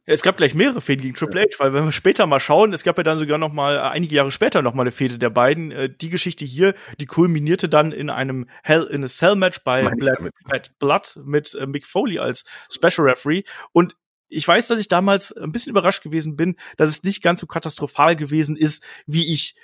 Es 0.07 0.21
gab 0.21 0.37
gleich 0.37 0.53
mehrere 0.53 0.81
Fäden 0.81 1.01
gegen 1.01 1.15
Triple 1.15 1.41
H, 1.41 1.57
weil 1.57 1.73
wenn 1.73 1.85
wir 1.85 1.91
später 1.91 2.27
mal 2.27 2.39
schauen, 2.39 2.73
es 2.73 2.83
gab 2.83 2.97
ja 2.97 3.03
dann 3.03 3.17
sogar 3.17 3.39
noch 3.39 3.51
mal 3.51 3.75
äh, 3.75 3.79
einige 3.79 4.13
Jahre 4.13 4.29
später 4.29 4.61
noch 4.61 4.75
mal 4.75 4.83
eine 4.83 4.91
Fehde 4.91 5.17
der 5.17 5.31
beiden. 5.31 5.71
Äh, 5.71 5.89
die 5.89 6.09
Geschichte 6.09 6.45
hier, 6.45 6.75
die 6.99 7.07
kulminierte 7.07 7.69
dann 7.69 7.91
in 7.91 8.11
einem 8.11 8.47
Hell 8.61 8.83
in 8.83 9.03
a 9.03 9.07
Cell 9.07 9.35
Match 9.35 9.63
bei 9.63 9.81
Black, 9.81 10.31
Bad 10.47 10.77
Blood 10.77 11.19
mit 11.25 11.55
äh, 11.55 11.65
Mick 11.65 11.87
Foley 11.87 12.19
als 12.19 12.45
Special 12.71 13.07
Referee 13.07 13.43
und 13.71 13.95
ich 14.27 14.47
weiß, 14.47 14.67
dass 14.67 14.79
ich 14.79 14.87
damals 14.87 15.31
ein 15.31 15.51
bisschen 15.51 15.71
überrascht 15.71 16.03
gewesen 16.03 16.35
bin, 16.35 16.55
dass 16.77 16.89
es 16.89 17.03
nicht 17.03 17.23
ganz 17.23 17.39
so 17.39 17.47
katastrophal 17.47 18.15
gewesen 18.15 18.55
ist, 18.55 18.83
wie 19.07 19.31
ich 19.31 19.55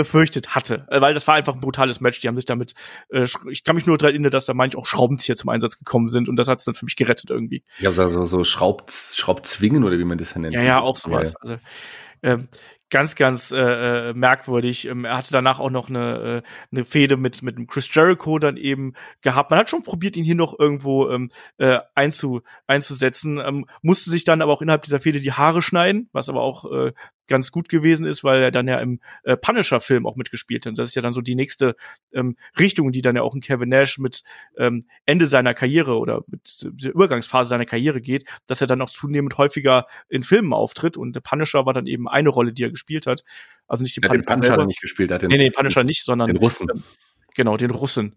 befürchtet 0.00 0.54
hatte, 0.54 0.86
äh, 0.90 1.00
weil 1.00 1.14
das 1.14 1.26
war 1.26 1.34
einfach 1.34 1.54
ein 1.54 1.60
brutales 1.60 2.00
Match. 2.00 2.20
Die 2.20 2.28
haben 2.28 2.36
sich 2.36 2.44
damit, 2.44 2.74
äh, 3.10 3.26
ich 3.50 3.64
kann 3.64 3.76
mich 3.76 3.86
nur 3.86 3.98
daran 3.98 4.14
erinnern, 4.14 4.30
dass 4.30 4.46
da 4.46 4.54
manchmal 4.54 4.82
auch 4.82 4.86
Schraubenzieher 4.86 5.36
zum 5.36 5.50
Einsatz 5.50 5.78
gekommen 5.78 6.08
sind 6.08 6.28
und 6.28 6.36
das 6.36 6.48
hat 6.48 6.58
es 6.58 6.64
dann 6.64 6.74
für 6.74 6.84
mich 6.84 6.96
gerettet 6.96 7.30
irgendwie. 7.30 7.64
Ja, 7.78 7.92
so, 7.92 8.08
so, 8.08 8.24
so 8.24 8.44
Schraub, 8.44 8.90
Schraubzwingen 8.90 9.84
oder 9.84 9.98
wie 9.98 10.04
man 10.04 10.18
das 10.18 10.34
nennt. 10.36 10.54
Ja, 10.54 10.62
ja, 10.62 10.80
auch 10.80 10.96
sowas. 10.96 11.34
Ja. 11.34 11.40
Also, 11.40 11.58
ähm, 12.22 12.48
ganz, 12.90 13.14
ganz 13.14 13.52
äh, 13.52 14.10
äh, 14.10 14.14
merkwürdig. 14.14 14.86
Ähm, 14.86 15.04
er 15.04 15.16
hatte 15.16 15.32
danach 15.32 15.60
auch 15.60 15.70
noch 15.70 15.88
eine, 15.88 16.42
äh, 16.44 16.48
eine 16.72 16.84
Fehde 16.84 17.16
mit, 17.16 17.42
mit 17.42 17.56
Chris 17.68 17.92
Jericho 17.94 18.38
dann 18.38 18.56
eben 18.56 18.94
gehabt. 19.22 19.50
Man 19.50 19.60
hat 19.60 19.70
schon 19.70 19.82
probiert, 19.82 20.16
ihn 20.16 20.24
hier 20.24 20.34
noch 20.34 20.58
irgendwo 20.58 21.08
ähm, 21.08 21.30
äh, 21.58 21.78
einzu, 21.94 22.42
einzusetzen, 22.66 23.38
ähm, 23.38 23.66
musste 23.82 24.10
sich 24.10 24.24
dann 24.24 24.42
aber 24.42 24.52
auch 24.52 24.60
innerhalb 24.60 24.82
dieser 24.82 25.00
Fehde 25.00 25.20
die 25.20 25.32
Haare 25.32 25.62
schneiden, 25.62 26.08
was 26.12 26.28
aber 26.28 26.42
auch 26.42 26.70
äh, 26.70 26.92
ganz 27.30 27.50
gut 27.50 27.70
gewesen 27.70 28.04
ist, 28.04 28.22
weil 28.24 28.42
er 28.42 28.50
dann 28.50 28.68
ja 28.68 28.78
im 28.78 29.00
äh, 29.22 29.36
Punisher-Film 29.36 30.06
auch 30.06 30.16
mitgespielt 30.16 30.66
hat. 30.66 30.70
Und 30.70 30.78
das 30.78 30.90
ist 30.90 30.94
ja 30.94 31.02
dann 31.02 31.14
so 31.14 31.22
die 31.22 31.34
nächste 31.34 31.76
ähm, 32.12 32.36
Richtung, 32.58 32.92
die 32.92 33.00
dann 33.00 33.16
ja 33.16 33.22
auch 33.22 33.34
in 33.34 33.40
Kevin 33.40 33.70
Nash 33.70 33.98
mit 33.98 34.22
ähm, 34.58 34.84
Ende 35.06 35.26
seiner 35.26 35.54
Karriere 35.54 35.96
oder 35.96 36.22
mit 36.26 36.58
der 36.62 36.92
Übergangsphase 36.92 37.48
seiner 37.48 37.64
Karriere 37.64 38.02
geht, 38.02 38.24
dass 38.46 38.60
er 38.60 38.66
dann 38.66 38.82
auch 38.82 38.90
zunehmend 38.90 39.38
häufiger 39.38 39.86
in 40.10 40.24
Filmen 40.24 40.52
auftritt. 40.52 40.98
Und 40.98 41.16
der 41.16 41.20
Punisher 41.20 41.64
war 41.64 41.72
dann 41.72 41.86
eben 41.86 42.08
eine 42.08 42.28
Rolle, 42.28 42.52
die 42.52 42.64
er 42.64 42.70
gespielt 42.70 43.06
hat. 43.06 43.24
Also 43.66 43.82
nicht 43.84 43.96
die 43.96 44.02
ja, 44.02 44.08
Punisher. 44.08 44.26
Den 44.26 44.40
Punisher 44.40 44.66
nicht 44.66 44.80
gespielt 44.82 45.12
hat. 45.12 45.22
Den, 45.22 45.28
nee, 45.28 45.38
nee, 45.38 45.50
Punisher 45.50 45.84
nicht, 45.84 46.04
sondern 46.04 46.26
den 46.26 46.36
Russen. 46.36 46.68
Genau, 47.34 47.56
den 47.56 47.70
Russen 47.70 48.16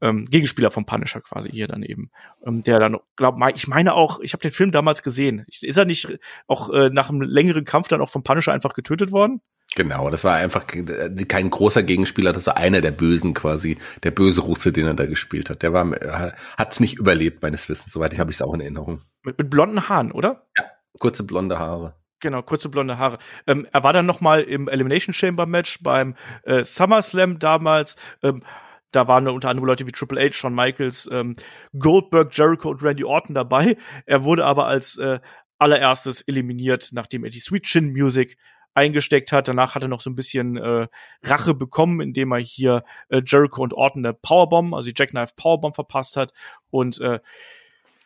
ähm, 0.00 0.24
Gegenspieler 0.24 0.70
vom 0.70 0.86
Punisher 0.86 1.20
quasi 1.20 1.50
hier 1.50 1.66
dann 1.66 1.82
eben, 1.82 2.10
ähm, 2.46 2.62
der 2.62 2.78
dann, 2.78 2.98
glaub, 3.16 3.36
ich 3.54 3.68
meine 3.68 3.94
auch, 3.94 4.20
ich 4.20 4.32
habe 4.32 4.42
den 4.42 4.50
Film 4.50 4.70
damals 4.70 5.02
gesehen. 5.02 5.44
Ist 5.48 5.76
er 5.76 5.84
nicht 5.84 6.18
auch 6.46 6.70
äh, 6.70 6.90
nach 6.90 7.10
einem 7.10 7.22
längeren 7.22 7.64
Kampf 7.64 7.88
dann 7.88 8.00
auch 8.00 8.08
vom 8.08 8.22
Punisher 8.22 8.52
einfach 8.52 8.74
getötet 8.74 9.12
worden? 9.12 9.40
Genau, 9.76 10.10
das 10.10 10.24
war 10.24 10.34
einfach 10.34 10.66
kein 10.66 11.50
großer 11.50 11.84
Gegenspieler, 11.84 12.32
das 12.32 12.48
war 12.48 12.56
einer 12.56 12.80
der 12.80 12.90
Bösen 12.90 13.34
quasi, 13.34 13.78
der 14.02 14.10
böse 14.10 14.42
Russe, 14.42 14.72
den 14.72 14.86
er 14.86 14.94
da 14.94 15.06
gespielt 15.06 15.48
hat. 15.48 15.62
Der 15.62 15.72
war, 15.72 15.92
äh, 15.92 16.32
hat's 16.58 16.80
nicht 16.80 16.98
überlebt 16.98 17.42
meines 17.42 17.68
Wissens, 17.68 17.92
soweit 17.92 18.12
ich 18.12 18.18
habe 18.18 18.30
ich 18.30 18.36
es 18.36 18.42
auch 18.42 18.52
in 18.52 18.60
Erinnerung. 18.60 19.00
Mit, 19.22 19.38
mit 19.38 19.48
blonden 19.48 19.88
Haaren, 19.88 20.10
oder? 20.10 20.48
Ja, 20.56 20.64
kurze 20.98 21.22
blonde 21.22 21.58
Haare. 21.58 21.94
Genau, 22.18 22.42
kurze 22.42 22.68
blonde 22.68 22.98
Haare. 22.98 23.18
Ähm, 23.46 23.66
er 23.72 23.82
war 23.82 23.92
dann 23.92 24.06
noch 24.06 24.20
mal 24.20 24.42
im 24.42 24.68
Elimination 24.68 25.14
Chamber 25.14 25.46
Match 25.46 25.82
beim 25.82 26.16
äh, 26.42 26.64
SummerSlam 26.64 27.38
damals. 27.38 27.96
Ähm, 28.22 28.42
da 28.92 29.08
waren 29.08 29.28
unter 29.28 29.48
anderem 29.48 29.66
Leute 29.66 29.86
wie 29.86 29.92
Triple 29.92 30.20
H, 30.20 30.32
Shawn 30.32 30.54
Michaels, 30.54 31.08
ähm, 31.12 31.34
Goldberg, 31.78 32.36
Jericho 32.36 32.70
und 32.70 32.82
Randy 32.82 33.04
Orton 33.04 33.34
dabei. 33.34 33.76
Er 34.06 34.24
wurde 34.24 34.44
aber 34.44 34.66
als 34.66 34.96
äh, 34.98 35.20
allererstes 35.58 36.22
eliminiert, 36.22 36.90
nachdem 36.92 37.24
er 37.24 37.30
die 37.30 37.40
Sweet 37.40 37.64
Chin 37.64 37.92
Music 37.92 38.36
eingesteckt 38.74 39.32
hat. 39.32 39.48
Danach 39.48 39.74
hat 39.74 39.82
er 39.82 39.88
noch 39.88 40.00
so 40.00 40.10
ein 40.10 40.16
bisschen 40.16 40.56
äh, 40.56 40.88
Rache 41.22 41.54
bekommen, 41.54 42.00
indem 42.00 42.32
er 42.32 42.38
hier 42.38 42.84
äh, 43.08 43.20
Jericho 43.24 43.62
und 43.62 43.74
Orton 43.74 44.04
eine 44.04 44.14
Powerbomb, 44.14 44.74
also 44.74 44.88
die 44.88 44.94
Jackknife 44.96 45.34
Powerbomb 45.36 45.74
verpasst 45.74 46.16
hat. 46.16 46.32
Und 46.70 47.00
äh, 47.00 47.20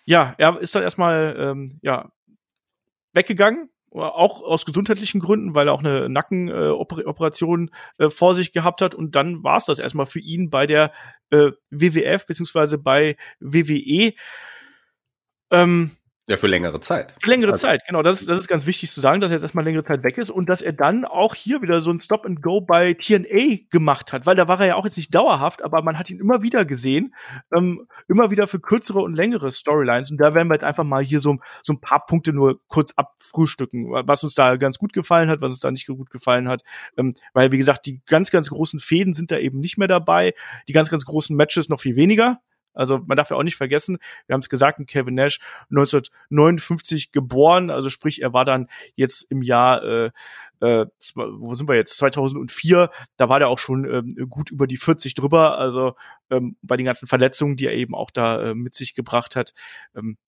ja, 0.05 0.35
er 0.39 0.59
ist 0.59 0.75
dann 0.75 0.83
erstmal 0.83 1.37
ähm, 1.39 1.79
ja 1.83 2.11
weggegangen 3.13 3.71
auch 3.95 4.43
aus 4.43 4.65
gesundheitlichen 4.65 5.21
Gründen, 5.21 5.55
weil 5.55 5.69
er 5.69 5.73
auch 5.73 5.85
eine 5.85 6.09
Nackenoperation 6.09 7.71
äh, 7.99 8.05
äh, 8.07 8.11
vor 8.11 8.35
sich 8.35 8.53
gehabt 8.53 8.83
hat. 8.83 8.95
Und 8.95 9.15
dann 9.15 9.43
war 9.45 9.57
es 9.57 9.65
das 9.65 9.79
erstmal 9.79 10.07
für 10.07 10.21
ihn 10.21 10.51
bei 10.51 10.67
der 10.67 10.93
äh, 11.31 11.53
WWF 11.71 12.27
beziehungsweise 12.27 12.79
bei 12.79 13.17
WWE. 13.41 14.13
Ähm, 15.51 15.93
ja, 16.27 16.39
für 16.39 16.47
längere 16.47 16.81
Zeit. 16.81 17.15
Für 17.23 17.29
längere 17.29 17.53
also. 17.53 17.67
Zeit, 17.67 17.83
genau. 17.87 18.01
Das 18.01 18.21
ist, 18.21 18.29
das 18.31 18.39
ist 18.39 18.49
ganz 18.49 18.65
wichtig 18.65 18.91
zu 18.91 19.03
sagen, 19.03 19.21
dass 19.21 19.31
er 19.31 19.35
jetzt 19.35 19.43
erstmal 19.43 19.65
längere 19.65 19.85
Zeit 19.85 20.03
weg 20.05 20.17
ist 20.17 20.31
und 20.31 20.49
dass 20.49 20.63
er 20.63 20.73
dann 20.73 21.05
auch 21.05 21.35
hier 21.35 21.61
wieder 21.61 21.83
so 21.83 21.91
ein 21.91 22.01
Stop 22.01 22.25
and 22.25 22.41
Go 22.41 22.63
bei 22.63 22.95
TNA 22.95 23.67
gemacht 23.69 24.15
hat, 24.15 24.25
weil 24.25 24.35
da 24.35 24.49
war 24.49 24.59
er 24.59 24.67
ja 24.67 24.75
auch 24.77 24.87
jetzt 24.87 24.97
nicht 24.97 25.15
dauerhaft, 25.15 25.63
aber 25.63 25.83
man 25.83 25.99
hat 25.99 26.09
ihn 26.09 26.19
immer 26.19 26.41
wieder 26.41 26.65
gesehen, 26.65 27.15
ähm, 27.55 27.87
immer 28.09 28.31
wieder 28.31 28.47
für 28.47 28.59
kürzere 28.59 29.01
und 29.01 29.15
längere 29.15 29.53
Storylines 29.53 30.11
und 30.11 30.17
da 30.17 30.33
werden 30.33 30.49
wir 30.49 30.55
jetzt 30.55 30.65
einfach 30.65 30.85
mal 30.85 31.03
hier 31.03 31.21
so, 31.21 31.37
so 31.63 31.75
ein 31.75 31.81
paar 31.81 32.07
Punkte 32.07 32.33
nur 32.33 32.59
kurz 32.69 32.93
abfrühstücken, 32.97 33.91
was 33.91 34.25
uns 34.25 34.35
da 34.35 34.57
ganz 34.57 34.79
gut 34.79 34.95
gefallen 34.95 35.29
hat, 35.29 35.43
was 35.43 35.53
uns 35.53 35.61
da 35.61 35.71
nicht 35.71 35.87
gut 35.87 36.09
gefallen 36.09 36.49
hat, 36.49 36.63
ähm, 36.97 37.15
weil 37.35 37.53
wie 37.53 37.59
gesagt, 37.59 37.85
die 37.85 38.01
ganz, 38.07 38.31
ganz 38.31 38.49
großen 38.49 38.81
Fäden 38.81 39.13
sind 39.13 39.31
da 39.31 39.37
eben 39.37 39.61
nicht 39.61 39.77
mehr 39.77 39.89
dabei, 39.89 40.33
die 40.69 40.73
ganz, 40.73 40.89
ganz 40.89 41.05
großen 41.05 41.37
Matches 41.37 41.69
noch 41.69 41.81
viel 41.81 41.97
weniger, 41.97 42.41
also 42.75 43.01
man 43.07 43.17
darf 43.17 43.31
ja 43.31 43.37
auch 43.37 43.43
nicht 43.43 43.57
vergessen, 43.57 43.99
wir 44.27 44.35
haben 44.35 44.41
es 44.41 44.49
gesagt, 44.49 44.81
Kevin 44.87 45.15
Nash 45.15 45.39
1959 45.71 47.13
geboren, 47.13 47.71
also 47.71 47.89
sprich, 47.89 48.23
er 48.23 48.33
war 48.33 48.45
dann 48.45 48.69
jetzt 48.95 49.31
im 49.31 49.43
Jahr, 49.43 49.83
äh, 49.83 50.11
äh, 50.61 50.87
wo 51.15 51.55
sind 51.55 51.69
wir 51.69 51.77
jetzt, 51.77 51.97
2004, 51.97 52.91
da 53.17 53.29
war 53.29 53.39
der 53.39 53.49
auch 53.49 53.59
schon 53.59 53.85
ähm, 53.85 54.29
gut 54.29 54.51
über 54.51 54.67
die 54.67 54.77
40 54.77 55.15
drüber, 55.15 55.59
also 55.59 55.95
ähm, 56.31 56.57
bei 56.63 56.77
den 56.77 56.87
ganzen 56.87 57.07
Verletzungen, 57.07 57.57
die 57.57 57.67
er 57.67 57.75
eben 57.75 57.95
auch 57.95 58.11
da 58.11 58.43
äh, 58.43 58.55
mit 58.55 58.75
sich 58.75 58.95
gebracht 58.95 59.37
hat, 59.37 59.55
ähm, 59.97 60.19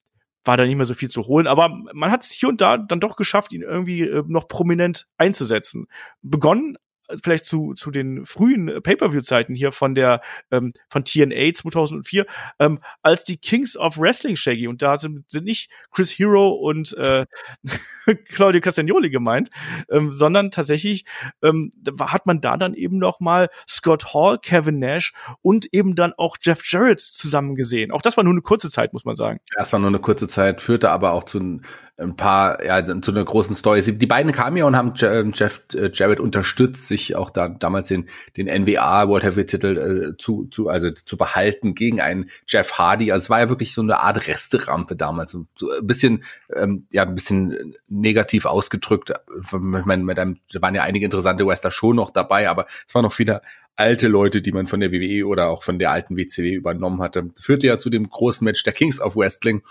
war 0.46 0.56
da 0.56 0.64
nicht 0.64 0.76
mehr 0.76 0.86
so 0.86 0.94
viel 0.94 1.10
zu 1.10 1.26
holen. 1.26 1.46
Aber 1.46 1.68
man 1.92 2.10
hat 2.10 2.22
es 2.22 2.30
hier 2.30 2.48
und 2.48 2.60
da 2.60 2.78
dann 2.78 3.00
doch 3.00 3.16
geschafft, 3.16 3.52
ihn 3.52 3.62
irgendwie 3.62 4.02
äh, 4.02 4.22
noch 4.26 4.48
prominent 4.48 5.08
einzusetzen. 5.16 5.88
Begonnen 6.22 6.78
vielleicht 7.22 7.46
zu, 7.46 7.74
zu 7.74 7.90
den 7.90 8.24
frühen 8.24 8.82
Pay-Per-View-Zeiten 8.82 9.54
hier 9.54 9.72
von 9.72 9.94
der, 9.94 10.20
ähm, 10.50 10.72
von 10.88 11.04
TNA 11.04 11.54
2004, 11.54 12.26
ähm, 12.58 12.80
als 13.02 13.24
die 13.24 13.36
Kings 13.36 13.76
of 13.76 13.98
Wrestling 13.98 14.36
Shaggy. 14.36 14.68
Und 14.68 14.82
da 14.82 14.98
sind, 14.98 15.30
sind 15.30 15.44
nicht 15.44 15.70
Chris 15.90 16.10
Hero 16.10 16.50
und 16.50 16.94
äh, 16.94 17.26
Claudio 18.28 18.60
Castagnoli 18.60 19.10
gemeint, 19.10 19.50
ähm, 19.90 20.12
sondern 20.12 20.50
tatsächlich 20.50 21.04
ähm, 21.42 21.72
hat 22.00 22.26
man 22.26 22.40
da 22.40 22.56
dann 22.56 22.74
eben 22.74 22.98
noch 22.98 23.20
mal 23.20 23.48
Scott 23.68 24.14
Hall, 24.14 24.38
Kevin 24.38 24.78
Nash 24.78 25.12
und 25.42 25.66
eben 25.72 25.94
dann 25.94 26.12
auch 26.16 26.36
Jeff 26.40 26.62
Jarrett 26.64 27.00
zusammen 27.00 27.54
gesehen. 27.54 27.90
Auch 27.90 28.02
das 28.02 28.16
war 28.16 28.24
nur 28.24 28.32
eine 28.32 28.42
kurze 28.42 28.70
Zeit, 28.70 28.92
muss 28.92 29.04
man 29.04 29.16
sagen. 29.16 29.40
Das 29.56 29.72
war 29.72 29.80
nur 29.80 29.88
eine 29.88 29.98
kurze 30.00 30.28
Zeit, 30.28 30.62
führte 30.62 30.90
aber 30.90 31.12
auch 31.12 31.24
zu 31.24 31.60
ein 31.98 32.14
paar, 32.14 32.62
ja, 32.62 32.84
zu 33.00 33.10
einer 33.10 33.24
großen 33.24 33.54
Story. 33.54 33.80
Die 33.80 34.06
beiden 34.06 34.32
kamen 34.32 34.58
ja 34.58 34.66
und 34.66 34.76
haben 34.76 34.92
ähm, 35.02 35.32
Jeff 35.34 35.62
äh, 35.74 35.90
Jarrett 35.92 36.20
unterstützt, 36.20 36.88
sich 36.88 37.16
auch 37.16 37.30
da 37.30 37.48
damals 37.48 37.88
den 37.88 38.08
den 38.36 38.48
NWA 38.48 39.08
World 39.08 39.24
Heavyweight 39.24 39.48
Titel 39.48 40.12
äh, 40.12 40.16
zu 40.18 40.46
zu 40.50 40.68
also 40.68 40.90
zu 40.90 41.16
behalten 41.16 41.74
gegen 41.74 42.02
einen 42.02 42.28
Jeff 42.46 42.72
Hardy. 42.74 43.12
Also 43.12 43.24
es 43.24 43.30
war 43.30 43.40
ja 43.40 43.48
wirklich 43.48 43.72
so 43.72 43.80
eine 43.80 44.00
Art 44.00 44.28
Resterampe 44.28 44.94
damals, 44.94 45.30
so 45.30 45.46
ein 45.60 45.86
bisschen 45.86 46.22
ähm, 46.54 46.86
ja 46.90 47.04
ein 47.04 47.14
bisschen 47.14 47.74
negativ 47.88 48.44
ausgedrückt. 48.44 49.12
Ich 49.42 49.52
meine, 49.52 50.14
da 50.14 50.62
waren 50.62 50.74
ja 50.74 50.82
einige 50.82 51.06
interessante 51.06 51.46
Wrestler 51.46 51.70
schon 51.70 51.96
noch 51.96 52.10
dabei, 52.10 52.50
aber 52.50 52.66
es 52.86 52.94
waren 52.94 53.04
noch 53.04 53.12
viele 53.12 53.40
alte 53.74 54.08
Leute, 54.08 54.42
die 54.42 54.52
man 54.52 54.66
von 54.66 54.80
der 54.80 54.90
WWE 54.90 55.26
oder 55.26 55.48
auch 55.48 55.62
von 55.62 55.78
der 55.78 55.90
alten 55.90 56.16
WCW 56.16 56.54
übernommen 56.54 57.02
hatte. 57.02 57.30
Führte 57.38 57.66
ja 57.66 57.78
zu 57.78 57.90
dem 57.90 58.08
großen 58.08 58.44
Match 58.44 58.62
der 58.64 58.72
Kings 58.72 59.00
of 59.00 59.16
Wrestling 59.16 59.62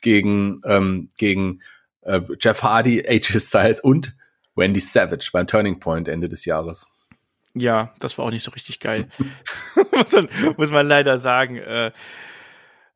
gegen, 0.00 0.60
ähm, 0.64 1.08
gegen 1.18 1.60
äh, 2.02 2.20
Jeff 2.40 2.62
Hardy, 2.62 3.04
AJ 3.06 3.40
Styles 3.40 3.80
und 3.80 4.14
Wendy 4.54 4.80
Savage 4.80 5.30
beim 5.32 5.46
Turning 5.46 5.80
Point 5.80 6.08
Ende 6.08 6.28
des 6.28 6.44
Jahres. 6.44 6.86
Ja, 7.54 7.94
das 7.98 8.16
war 8.16 8.26
auch 8.26 8.30
nicht 8.30 8.44
so 8.44 8.52
richtig 8.52 8.78
geil. 8.78 9.08
muss, 9.92 10.12
man, 10.12 10.28
muss 10.56 10.70
man 10.70 10.86
leider 10.86 11.18
sagen. 11.18 11.56
Äh, 11.56 11.92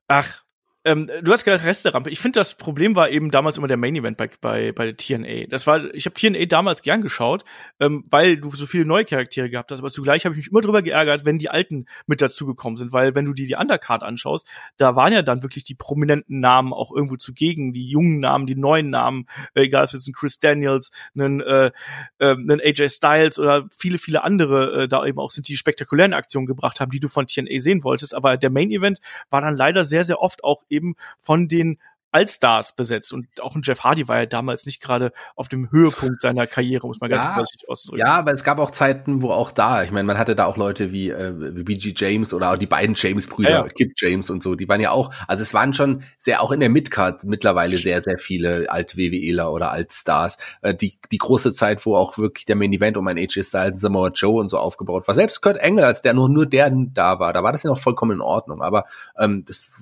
ach, 0.06 0.43
ähm, 0.84 1.10
du 1.22 1.32
hast 1.32 1.44
gesagt 1.44 1.64
Resterampe. 1.64 2.10
Ich 2.10 2.20
finde, 2.20 2.38
das 2.40 2.54
Problem 2.54 2.94
war 2.94 3.08
eben 3.08 3.30
damals 3.30 3.56
immer 3.56 3.66
der 3.66 3.78
Main 3.78 3.96
Event 3.96 4.18
bei, 4.18 4.28
bei, 4.40 4.72
bei 4.72 4.92
TNA. 4.92 5.46
Das 5.48 5.66
war, 5.66 5.94
ich 5.94 6.04
habe 6.04 6.14
TNA 6.14 6.44
damals 6.44 6.82
gern 6.82 7.00
geschaut, 7.00 7.42
ähm, 7.80 8.04
weil 8.10 8.36
du 8.36 8.50
so 8.50 8.66
viele 8.66 8.84
neue 8.84 9.06
Charaktere 9.06 9.48
gehabt 9.48 9.70
hast. 9.72 9.78
Aber 9.78 9.88
zugleich 9.88 10.26
habe 10.26 10.34
ich 10.34 10.38
mich 10.38 10.50
immer 10.50 10.60
drüber 10.60 10.82
geärgert, 10.82 11.24
wenn 11.24 11.38
die 11.38 11.48
alten 11.48 11.86
mit 12.06 12.20
dazugekommen 12.20 12.76
sind, 12.76 12.92
weil 12.92 13.14
wenn 13.14 13.24
du 13.24 13.32
dir 13.32 13.46
die 13.46 13.54
Undercard 13.54 14.02
anschaust, 14.02 14.46
da 14.76 14.94
waren 14.94 15.12
ja 15.14 15.22
dann 15.22 15.42
wirklich 15.42 15.64
die 15.64 15.74
prominenten 15.74 16.40
Namen 16.40 16.74
auch 16.74 16.94
irgendwo 16.94 17.16
zugegen, 17.16 17.72
die 17.72 17.88
jungen 17.88 18.20
Namen, 18.20 18.46
die 18.46 18.54
neuen 18.54 18.90
Namen, 18.90 19.26
äh, 19.54 19.62
egal 19.62 19.84
ob 19.84 19.88
es 19.88 19.94
jetzt 19.94 20.08
ein 20.08 20.12
Chris 20.12 20.38
Daniels, 20.38 20.90
einen, 21.18 21.40
äh, 21.40 21.70
äh, 22.18 22.32
einen 22.32 22.60
AJ 22.60 22.90
Styles 22.90 23.38
oder 23.38 23.68
viele, 23.74 23.96
viele 23.96 24.22
andere 24.22 24.82
äh, 24.82 24.88
da 24.88 25.06
eben 25.06 25.18
auch 25.18 25.30
sind, 25.30 25.48
die 25.48 25.56
spektakulären 25.56 26.12
Aktionen 26.12 26.46
gebracht 26.46 26.78
haben, 26.80 26.90
die 26.90 27.00
du 27.00 27.08
von 27.08 27.26
TNA 27.26 27.60
sehen 27.60 27.84
wolltest. 27.84 28.14
Aber 28.14 28.36
der 28.36 28.50
Main 28.50 28.70
Event 28.70 28.98
war 29.30 29.40
dann 29.40 29.56
leider 29.56 29.84
sehr, 29.84 30.04
sehr 30.04 30.20
oft 30.20 30.44
auch 30.44 30.62
eben 30.74 30.94
von 31.20 31.48
den 31.48 31.78
Allstars 32.14 32.76
besetzt. 32.76 33.12
Und 33.12 33.26
auch 33.40 33.56
ein 33.56 33.62
Jeff 33.64 33.80
Hardy 33.80 34.06
war 34.06 34.18
ja 34.18 34.26
damals 34.26 34.66
nicht 34.66 34.80
gerade 34.80 35.12
auf 35.34 35.48
dem 35.48 35.70
Höhepunkt 35.72 36.20
seiner 36.20 36.46
Karriere, 36.46 36.86
muss 36.86 37.00
man 37.00 37.10
ganz 37.10 37.24
ja, 37.24 37.34
vorsichtig 37.34 37.68
ausdrücken. 37.68 37.98
Ja, 37.98 38.18
aber 38.18 38.32
es 38.32 38.44
gab 38.44 38.60
auch 38.60 38.70
Zeiten, 38.70 39.20
wo 39.20 39.32
auch 39.32 39.50
da, 39.50 39.82
ich 39.82 39.90
meine, 39.90 40.04
man 40.04 40.16
hatte 40.16 40.36
da 40.36 40.46
auch 40.46 40.56
Leute 40.56 40.92
wie, 40.92 41.10
äh, 41.10 41.34
wie 41.56 41.64
BG 41.64 41.92
James 41.96 42.32
oder 42.32 42.52
auch 42.52 42.56
die 42.56 42.66
beiden 42.66 42.94
James-Brüder, 42.94 43.50
ja, 43.50 43.62
ja. 43.64 43.68
Kip 43.68 43.94
James 43.96 44.30
und 44.30 44.44
so, 44.44 44.54
die 44.54 44.68
waren 44.68 44.80
ja 44.80 44.92
auch, 44.92 45.12
also 45.26 45.42
es 45.42 45.52
waren 45.54 45.74
schon 45.74 46.04
sehr, 46.16 46.40
auch 46.40 46.52
in 46.52 46.60
der 46.60 46.68
Midcard 46.68 47.24
mittlerweile 47.24 47.76
sehr, 47.76 48.00
sehr 48.00 48.16
viele 48.16 48.70
Alt-WWEler 48.70 49.50
oder 49.50 49.72
Alt-Stars. 49.72 50.38
Äh, 50.62 50.74
die, 50.74 50.96
die 51.10 51.18
große 51.18 51.52
Zeit, 51.52 51.84
wo 51.84 51.96
auch 51.96 52.16
wirklich 52.16 52.46
der 52.46 52.54
Main-Event 52.54 52.96
um 52.96 53.08
ein 53.08 53.18
AJ 53.18 53.42
Styles, 53.42 53.80
Samoa 53.80 54.10
Joe 54.14 54.40
und 54.40 54.50
so 54.50 54.58
aufgebaut 54.58 55.08
war. 55.08 55.16
Selbst 55.16 55.40
Kurt 55.40 55.56
Engel, 55.56 55.82
als 55.82 56.00
der 56.00 56.14
nur, 56.14 56.28
nur 56.28 56.46
der 56.46 56.70
da 56.70 57.18
war, 57.18 57.32
da 57.32 57.42
war 57.42 57.50
das 57.50 57.64
ja 57.64 57.70
noch 57.70 57.80
vollkommen 57.80 58.12
in 58.12 58.20
Ordnung. 58.20 58.62
Aber 58.62 58.84
ähm, 59.18 59.44
das 59.44 59.72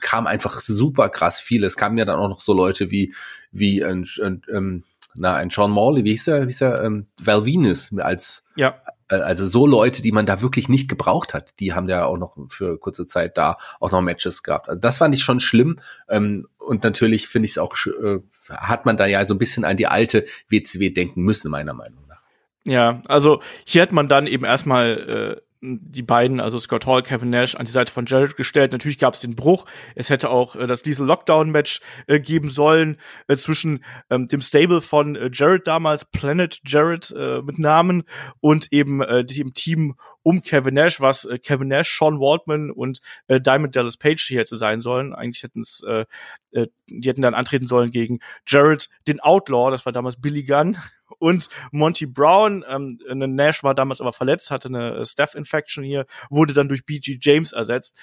kam 0.00 0.26
einfach 0.26 0.60
super 0.62 1.08
krass 1.08 1.40
viel. 1.40 1.64
Es 1.64 1.76
kamen 1.76 1.98
ja 1.98 2.04
dann 2.04 2.18
auch 2.18 2.28
noch 2.28 2.40
so 2.40 2.52
Leute 2.52 2.90
wie, 2.90 3.14
wie 3.52 3.84
ein, 3.84 4.06
ein, 4.22 4.42
ähm, 4.52 4.84
na, 5.14 5.34
ein 5.36 5.50
Sean 5.50 5.70
Morley, 5.70 6.04
wie 6.04 6.10
hieß 6.10 6.28
er, 6.28 6.42
wie 6.42 6.46
hieß 6.46 6.62
er, 6.62 6.84
ähm, 6.84 7.06
Val 7.22 7.46
Venus 7.46 7.90
als, 7.98 8.44
ja. 8.56 8.76
Äh, 9.08 9.16
also 9.16 9.46
so 9.46 9.66
Leute, 9.66 10.02
die 10.02 10.12
man 10.12 10.26
da 10.26 10.40
wirklich 10.40 10.68
nicht 10.68 10.88
gebraucht 10.88 11.34
hat, 11.34 11.54
die 11.60 11.72
haben 11.72 11.88
ja 11.88 12.06
auch 12.06 12.18
noch 12.18 12.36
für 12.48 12.78
kurze 12.78 13.06
Zeit 13.06 13.38
da 13.38 13.56
auch 13.80 13.90
noch 13.90 14.00
Matches 14.00 14.42
gehabt. 14.42 14.68
Also 14.68 14.80
das 14.80 14.98
fand 14.98 15.14
ich 15.14 15.22
schon 15.22 15.40
schlimm. 15.40 15.78
Ähm, 16.08 16.48
und 16.58 16.82
natürlich 16.82 17.28
finde 17.28 17.46
ich 17.46 17.52
es 17.52 17.58
auch, 17.58 17.76
äh, 17.86 18.18
hat 18.50 18.86
man 18.86 18.96
da 18.96 19.06
ja 19.06 19.24
so 19.26 19.34
ein 19.34 19.38
bisschen 19.38 19.64
an 19.64 19.76
die 19.76 19.86
alte 19.86 20.24
WCW 20.48 20.90
denken 20.90 21.22
müssen, 21.22 21.50
meiner 21.50 21.74
Meinung 21.74 22.06
nach. 22.08 22.22
Ja, 22.64 23.02
also 23.06 23.40
hier 23.66 23.82
hat 23.82 23.92
man 23.92 24.08
dann 24.08 24.26
eben 24.26 24.44
erstmal 24.44 25.38
äh, 25.38 25.40
die 25.64 26.02
beiden, 26.02 26.40
also 26.40 26.58
Scott 26.58 26.86
Hall, 26.86 27.02
Kevin 27.02 27.30
Nash, 27.30 27.54
an 27.54 27.64
die 27.64 27.70
Seite 27.70 27.92
von 27.92 28.06
Jarrett 28.06 28.36
gestellt. 28.36 28.72
Natürlich 28.72 28.98
gab 28.98 29.14
es 29.14 29.20
den 29.20 29.34
Bruch. 29.34 29.64
Es 29.94 30.10
hätte 30.10 30.30
auch 30.30 30.56
äh, 30.56 30.66
das 30.66 30.82
Diesel 30.82 31.06
Lockdown 31.06 31.50
Match 31.50 31.80
äh, 32.06 32.20
geben 32.20 32.50
sollen 32.50 32.98
äh, 33.28 33.36
zwischen 33.36 33.84
ähm, 34.10 34.26
dem 34.26 34.40
Stable 34.40 34.80
von 34.80 35.16
äh, 35.16 35.30
Jarrett 35.32 35.66
damals, 35.66 36.04
Planet 36.04 36.60
Jarrett 36.66 37.14
äh, 37.16 37.40
mit 37.42 37.58
Namen, 37.58 38.04
und 38.40 38.72
eben 38.72 39.00
äh, 39.00 39.24
dem 39.24 39.54
Team 39.54 39.96
um 40.22 40.42
Kevin 40.42 40.74
Nash, 40.74 41.00
was 41.00 41.24
äh, 41.24 41.38
Kevin 41.38 41.68
Nash, 41.68 41.96
Sean 41.96 42.20
Waldman 42.20 42.70
und 42.70 43.00
äh, 43.28 43.40
Diamond 43.40 43.74
Dallas 43.74 43.96
Page 43.96 44.26
die 44.28 44.38
hätte 44.38 44.58
sein 44.58 44.80
sollen. 44.80 45.14
Eigentlich 45.14 45.42
hätten 45.42 45.60
es, 45.60 45.82
äh, 45.86 46.04
äh, 46.52 46.66
die 46.88 47.08
hätten 47.08 47.22
dann 47.22 47.34
antreten 47.34 47.66
sollen 47.66 47.90
gegen 47.90 48.18
Jarrett, 48.46 48.88
den 49.06 49.20
Outlaw, 49.20 49.70
das 49.70 49.86
war 49.86 49.92
damals 49.92 50.20
Billy 50.20 50.44
Gunn 50.44 50.76
und 51.24 51.48
Monty 51.72 52.04
Brown. 52.04 52.64
Ähm, 52.68 52.98
Nash 53.08 53.64
war 53.64 53.74
damals 53.74 54.02
aber 54.02 54.12
verletzt, 54.12 54.50
hatte 54.50 54.68
eine 54.68 55.06
Staph-Infection 55.06 55.82
hier, 55.82 56.04
wurde 56.28 56.52
dann 56.52 56.68
durch 56.68 56.84
BG 56.84 57.18
James 57.18 57.52
ersetzt. 57.54 57.98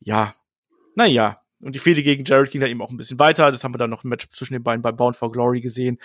Ja, 0.00 0.34
naja. 0.94 1.36
Und 1.60 1.74
die 1.74 1.78
Fehde 1.78 2.02
gegen 2.02 2.24
Jared 2.24 2.50
ging 2.50 2.62
dann 2.62 2.70
eben 2.70 2.80
auch 2.80 2.90
ein 2.90 2.96
bisschen 2.96 3.18
weiter. 3.18 3.50
Das 3.50 3.64
haben 3.64 3.74
wir 3.74 3.78
dann 3.78 3.90
noch 3.90 4.04
im 4.04 4.10
Match 4.10 4.28
zwischen 4.30 4.54
den 4.54 4.62
beiden 4.62 4.80
bei 4.80 4.92
Bound 4.92 5.14
for 5.14 5.30
Glory 5.30 5.60
gesehen. 5.60 5.98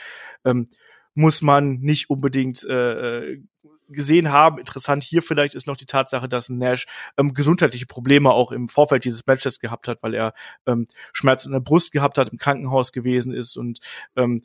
Ähm, 0.44 0.68
muss 1.14 1.41
man 1.41 1.80
nicht 1.80 2.10
unbedingt 2.10 2.64
äh, 2.65 3.19
äh, 3.19 3.44
gesehen 3.88 4.30
haben. 4.30 4.60
Interessant 4.60 5.03
hier 5.03 5.22
vielleicht 5.22 5.56
ist 5.56 5.65
noch 5.65 5.77
die 5.77 5.86
Tatsache, 5.86 6.27
dass 6.27 6.49
Nash 6.49 6.88
ähm, 7.18 7.34
gesundheitliche 7.34 7.86
Probleme 7.86 8.31
auch 8.31 8.52
im 8.52 8.68
Vorfeld 8.68 9.06
dieses 9.06 9.26
Matches 9.26 9.60
gehabt 9.60 9.88
hat, 9.88 10.03
weil 10.03 10.14
er 10.14 10.34
ähm, 10.65 10.88
Schmerzen 11.14 11.49
in 11.49 11.53
der 11.53 11.61
Brust 11.61 11.94
gehabt 11.94 12.18
hat, 12.18 12.30
im 12.30 12.38
Krankenhaus 12.38 12.91
gewesen 12.91 13.34
ist 13.34 13.56
und 13.56 13.80
ähm, 14.18 14.44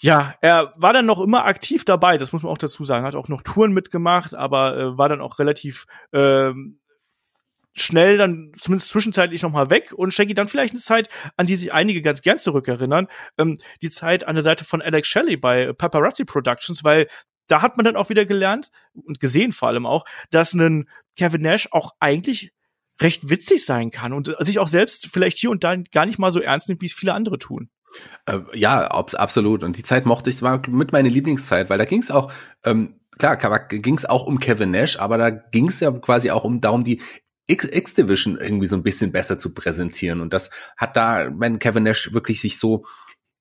ja, 0.00 0.34
er 0.40 0.74
war 0.76 0.92
dann 0.92 1.06
noch 1.06 1.20
immer 1.20 1.44
aktiv 1.44 1.84
dabei, 1.84 2.16
das 2.18 2.32
muss 2.32 2.42
man 2.42 2.52
auch 2.52 2.58
dazu 2.58 2.84
sagen. 2.84 3.04
Hat 3.04 3.14
auch 3.14 3.28
noch 3.28 3.42
Touren 3.42 3.72
mitgemacht, 3.72 4.34
aber 4.34 4.76
äh, 4.76 4.98
war 4.98 5.08
dann 5.08 5.20
auch 5.20 5.38
relativ 5.38 5.86
ähm, 6.12 6.78
schnell 7.74 8.18
dann 8.18 8.52
zumindest 8.56 8.90
zwischenzeitlich 8.90 9.42
noch 9.42 9.52
mal 9.52 9.70
weg 9.70 9.92
und 9.92 10.12
Shaggy 10.12 10.34
dann 10.34 10.48
vielleicht 10.48 10.72
eine 10.72 10.80
Zeit, 10.80 11.08
an 11.36 11.46
die 11.46 11.56
sich 11.56 11.72
einige 11.72 12.02
ganz 12.02 12.22
gern 12.22 12.38
zurückerinnern, 12.38 13.08
ähm, 13.38 13.58
die 13.82 13.90
Zeit 13.90 14.26
an 14.26 14.34
der 14.34 14.42
Seite 14.42 14.64
von 14.64 14.82
Alex 14.82 15.08
Shelley 15.08 15.36
bei 15.36 15.72
Paparazzi 15.72 16.24
Productions, 16.24 16.84
weil 16.84 17.08
da 17.46 17.62
hat 17.62 17.76
man 17.76 17.84
dann 17.84 17.96
auch 17.96 18.10
wieder 18.10 18.24
gelernt 18.24 18.70
und 18.92 19.20
gesehen 19.20 19.52
vor 19.52 19.68
allem 19.68 19.86
auch, 19.86 20.04
dass 20.30 20.52
ein 20.52 20.88
Kevin 21.16 21.42
Nash 21.42 21.68
auch 21.72 21.94
eigentlich 21.98 22.52
recht 23.00 23.30
witzig 23.30 23.64
sein 23.64 23.90
kann 23.90 24.12
und 24.12 24.34
sich 24.40 24.58
auch 24.58 24.68
selbst 24.68 25.08
vielleicht 25.12 25.38
hier 25.38 25.50
und 25.50 25.64
da 25.64 25.76
gar 25.76 26.04
nicht 26.04 26.18
mal 26.18 26.32
so 26.32 26.40
ernst 26.40 26.68
nimmt, 26.68 26.82
wie 26.82 26.86
es 26.86 26.94
viele 26.94 27.14
andere 27.14 27.38
tun. 27.38 27.70
Äh, 28.26 28.40
ja, 28.54 28.86
absolut. 28.86 29.62
Und 29.62 29.76
die 29.76 29.82
Zeit 29.82 30.06
mochte 30.06 30.30
ich, 30.30 30.42
war 30.42 30.62
mit 30.68 30.92
meiner 30.92 31.08
Lieblingszeit, 31.08 31.70
weil 31.70 31.78
da 31.78 31.84
ging 31.84 32.02
es 32.02 32.10
auch, 32.10 32.32
ähm, 32.64 33.00
klar, 33.18 33.36
ging 33.68 33.96
es 33.96 34.04
auch 34.04 34.26
um 34.26 34.38
Kevin 34.38 34.70
Nash, 34.70 34.98
aber 34.98 35.18
da 35.18 35.30
ging 35.30 35.68
es 35.68 35.80
ja 35.80 35.90
quasi 35.92 36.30
auch 36.30 36.44
um 36.44 36.60
darum, 36.60 36.84
die 36.84 37.00
X-Division 37.46 38.36
irgendwie 38.36 38.66
so 38.66 38.76
ein 38.76 38.82
bisschen 38.82 39.10
besser 39.10 39.38
zu 39.38 39.54
präsentieren. 39.54 40.20
Und 40.20 40.34
das 40.34 40.50
hat 40.76 40.96
da, 40.96 41.30
wenn 41.32 41.58
Kevin 41.58 41.84
Nash 41.84 42.12
wirklich 42.12 42.40
sich 42.40 42.58
so 42.58 42.84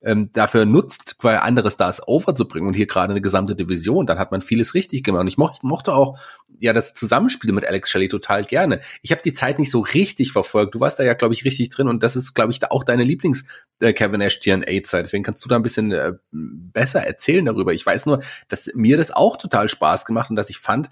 ähm, 0.01 0.31
dafür 0.31 0.65
nutzt, 0.65 1.15
weil 1.21 1.37
andere 1.37 1.71
Stars 1.71 2.07
overzubringen 2.07 2.67
und 2.67 2.75
hier 2.75 2.85
gerade 2.85 3.11
eine 3.11 3.21
gesamte 3.21 3.55
Division, 3.55 4.05
dann 4.05 4.19
hat 4.19 4.31
man 4.31 4.41
vieles 4.41 4.75
richtig 4.75 5.03
gemacht. 5.03 5.21
Und 5.21 5.27
ich 5.27 5.37
mochte, 5.37 5.65
mochte 5.65 5.93
auch 5.93 6.19
ja 6.59 6.71
das 6.73 6.93
Zusammenspiel 6.93 7.51
mit 7.51 7.65
Alex 7.65 7.89
Shelley 7.89 8.07
total 8.07 8.43
gerne. 8.43 8.81
Ich 9.01 9.11
habe 9.11 9.21
die 9.23 9.33
Zeit 9.33 9.57
nicht 9.57 9.71
so 9.71 9.79
richtig 9.79 10.31
verfolgt. 10.31 10.75
Du 10.75 10.79
warst 10.79 10.99
da 10.99 11.03
ja, 11.03 11.13
glaube 11.13 11.33
ich, 11.33 11.45
richtig 11.45 11.69
drin 11.69 11.87
und 11.87 12.03
das 12.03 12.15
ist, 12.15 12.35
glaube 12.35 12.51
ich, 12.51 12.59
da 12.59 12.67
auch 12.69 12.83
deine 12.83 13.03
Lieblings 13.03 13.45
äh, 13.79 13.91
Kevin 13.93 14.19
Nash 14.19 14.39
TNA 14.39 14.83
Zeit. 14.83 15.05
Deswegen 15.05 15.23
kannst 15.23 15.43
du 15.43 15.49
da 15.49 15.55
ein 15.55 15.63
bisschen 15.63 15.91
äh, 15.91 16.13
besser 16.31 17.01
erzählen 17.01 17.45
darüber. 17.45 17.73
Ich 17.73 17.85
weiß 17.85 18.05
nur, 18.05 18.21
dass 18.49 18.69
mir 18.75 18.97
das 18.97 19.11
auch 19.11 19.35
total 19.37 19.67
Spaß 19.67 20.05
gemacht 20.05 20.29
und 20.29 20.35
dass 20.35 20.49
ich 20.49 20.59
fand, 20.59 20.91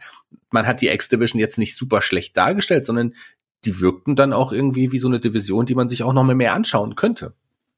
man 0.49 0.65
hat 0.65 0.81
die 0.81 0.87
X-Division 0.87 1.39
jetzt 1.39 1.59
nicht 1.59 1.75
super 1.75 2.01
schlecht 2.01 2.35
dargestellt, 2.37 2.85
sondern 2.85 3.13
die 3.65 3.79
wirkten 3.79 4.15
dann 4.15 4.33
auch 4.33 4.51
irgendwie 4.51 4.91
wie 4.91 4.99
so 4.99 5.07
eine 5.07 5.19
Division, 5.19 5.65
die 5.65 5.75
man 5.75 5.89
sich 5.89 6.03
auch 6.03 6.13
noch 6.13 6.23
mal 6.23 6.35
mehr 6.35 6.53
anschauen 6.53 6.95
könnte. 6.95 7.33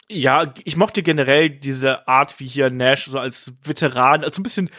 Ja, 0.10 0.54
ich 0.64 0.78
mochte 0.78 1.04
generell 1.04 1.50
diese 1.50 2.08
Art, 2.08 2.40
wie 2.40 2.46
hier 2.46 2.72
Nash 2.72 3.06
so 3.08 3.20
als 3.20 3.52
Veteran, 3.64 4.24
also 4.24 4.40
ein 4.40 4.44
bisschen 4.44 4.70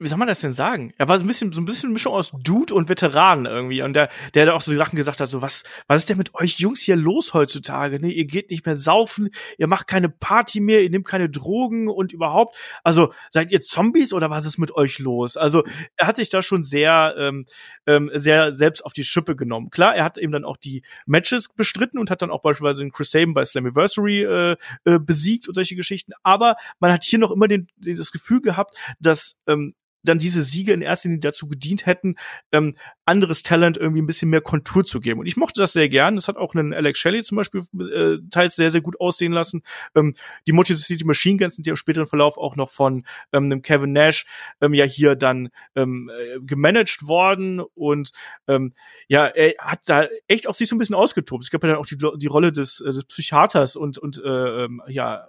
wie 0.00 0.06
soll 0.06 0.18
man 0.18 0.28
das 0.28 0.40
denn 0.40 0.52
sagen? 0.52 0.94
Er 0.96 1.08
war 1.08 1.18
so 1.18 1.24
ein 1.24 1.26
bisschen, 1.26 1.50
so 1.50 1.60
ein 1.60 1.64
bisschen 1.64 1.92
Mischung 1.92 2.12
aus 2.12 2.30
Dude 2.32 2.72
und 2.72 2.88
Veteran 2.88 3.46
irgendwie. 3.46 3.82
Und 3.82 3.94
der, 3.94 4.08
der 4.34 4.46
da 4.46 4.52
auch 4.52 4.60
so 4.60 4.72
Sachen 4.74 4.96
gesagt 4.96 5.20
hat, 5.20 5.28
so, 5.28 5.42
was, 5.42 5.64
was 5.88 6.02
ist 6.02 6.10
denn 6.10 6.18
mit 6.18 6.34
euch 6.34 6.60
Jungs 6.60 6.82
hier 6.82 6.94
los 6.94 7.34
heutzutage? 7.34 7.98
Ne? 7.98 8.12
Ihr 8.12 8.24
geht 8.24 8.50
nicht 8.50 8.64
mehr 8.64 8.76
saufen, 8.76 9.28
ihr 9.56 9.66
macht 9.66 9.88
keine 9.88 10.08
Party 10.08 10.60
mehr, 10.60 10.82
ihr 10.84 10.90
nehmt 10.90 11.06
keine 11.06 11.28
Drogen 11.28 11.88
und 11.88 12.12
überhaupt. 12.12 12.56
Also, 12.84 13.12
seid 13.30 13.50
ihr 13.50 13.60
Zombies 13.60 14.12
oder 14.12 14.30
was 14.30 14.44
ist 14.44 14.56
mit 14.56 14.70
euch 14.70 15.00
los? 15.00 15.36
Also, 15.36 15.64
er 15.96 16.06
hat 16.06 16.16
sich 16.16 16.28
da 16.28 16.42
schon 16.42 16.62
sehr, 16.62 17.16
ähm, 17.18 17.46
ähm, 17.86 18.10
sehr 18.14 18.52
selbst 18.52 18.84
auf 18.84 18.92
die 18.92 19.04
Schippe 19.04 19.34
genommen. 19.34 19.70
Klar, 19.70 19.96
er 19.96 20.04
hat 20.04 20.16
eben 20.16 20.30
dann 20.32 20.44
auch 20.44 20.56
die 20.56 20.82
Matches 21.06 21.48
bestritten 21.48 21.98
und 21.98 22.08
hat 22.10 22.22
dann 22.22 22.30
auch 22.30 22.42
beispielsweise 22.42 22.84
den 22.84 22.92
Chris 22.92 23.10
Sabin 23.10 23.34
bei 23.34 23.44
Slammiversary 23.44 24.22
äh, 24.22 24.56
äh, 24.84 25.00
besiegt 25.00 25.48
und 25.48 25.54
solche 25.54 25.74
Geschichten. 25.74 26.12
Aber 26.22 26.54
man 26.78 26.92
hat 26.92 27.02
hier 27.02 27.18
noch 27.18 27.32
immer 27.32 27.48
den, 27.48 27.66
den 27.76 27.96
das 27.96 28.12
Gefühl 28.12 28.40
gehabt, 28.40 28.76
dass 29.00 29.40
ähm, 29.48 29.74
dann 30.02 30.18
diese 30.18 30.42
Siege 30.42 30.72
in 30.72 30.82
erster 30.82 31.08
Linie 31.08 31.20
dazu 31.20 31.48
gedient 31.48 31.86
hätten, 31.86 32.16
ähm, 32.52 32.74
anderes 33.04 33.42
Talent 33.42 33.76
irgendwie 33.76 34.02
ein 34.02 34.06
bisschen 34.06 34.30
mehr 34.30 34.40
Kontur 34.40 34.84
zu 34.84 35.00
geben. 35.00 35.20
Und 35.20 35.26
ich 35.26 35.36
mochte 35.36 35.60
das 35.60 35.72
sehr 35.72 35.88
gern. 35.88 36.16
Das 36.16 36.28
hat 36.28 36.36
auch 36.36 36.54
einen 36.54 36.74
Alex 36.74 36.98
Shelley 36.98 37.22
zum 37.22 37.36
Beispiel 37.36 37.62
äh, 37.80 38.18
teils 38.30 38.56
sehr, 38.56 38.70
sehr 38.70 38.80
gut 38.80 39.00
aussehen 39.00 39.32
lassen. 39.32 39.62
Ähm, 39.94 40.14
die 40.46 40.52
Motor 40.52 40.76
City 40.76 41.04
Machine 41.04 41.38
Guns 41.38 41.56
sind 41.56 41.66
ja 41.66 41.72
im 41.72 41.76
späteren 41.76 42.06
Verlauf 42.06 42.38
auch 42.38 42.56
noch 42.56 42.70
von 42.70 43.04
ähm, 43.32 43.44
einem 43.44 43.62
Kevin 43.62 43.92
Nash 43.92 44.26
ähm, 44.60 44.74
ja 44.74 44.84
hier 44.84 45.16
dann 45.16 45.48
ähm, 45.74 46.10
äh, 46.10 46.38
gemanagt 46.40 47.06
worden. 47.06 47.60
Und 47.60 48.10
ähm, 48.46 48.74
ja, 49.08 49.26
er 49.26 49.54
hat 49.58 49.80
da 49.86 50.06
echt 50.26 50.46
auf 50.46 50.56
sich 50.56 50.68
so 50.68 50.76
ein 50.76 50.78
bisschen 50.78 50.94
ausgetobt. 50.94 51.44
Es 51.44 51.50
gab 51.50 51.62
ja 51.62 51.70
dann 51.70 51.78
auch 51.78 51.86
die, 51.86 51.96
die 51.96 52.26
Rolle 52.26 52.52
des, 52.52 52.80
äh, 52.80 52.90
des 52.90 53.04
Psychiaters 53.04 53.76
und, 53.76 53.98
und 53.98 54.22
äh, 54.22 54.64
ähm, 54.64 54.82
ja, 54.88 55.26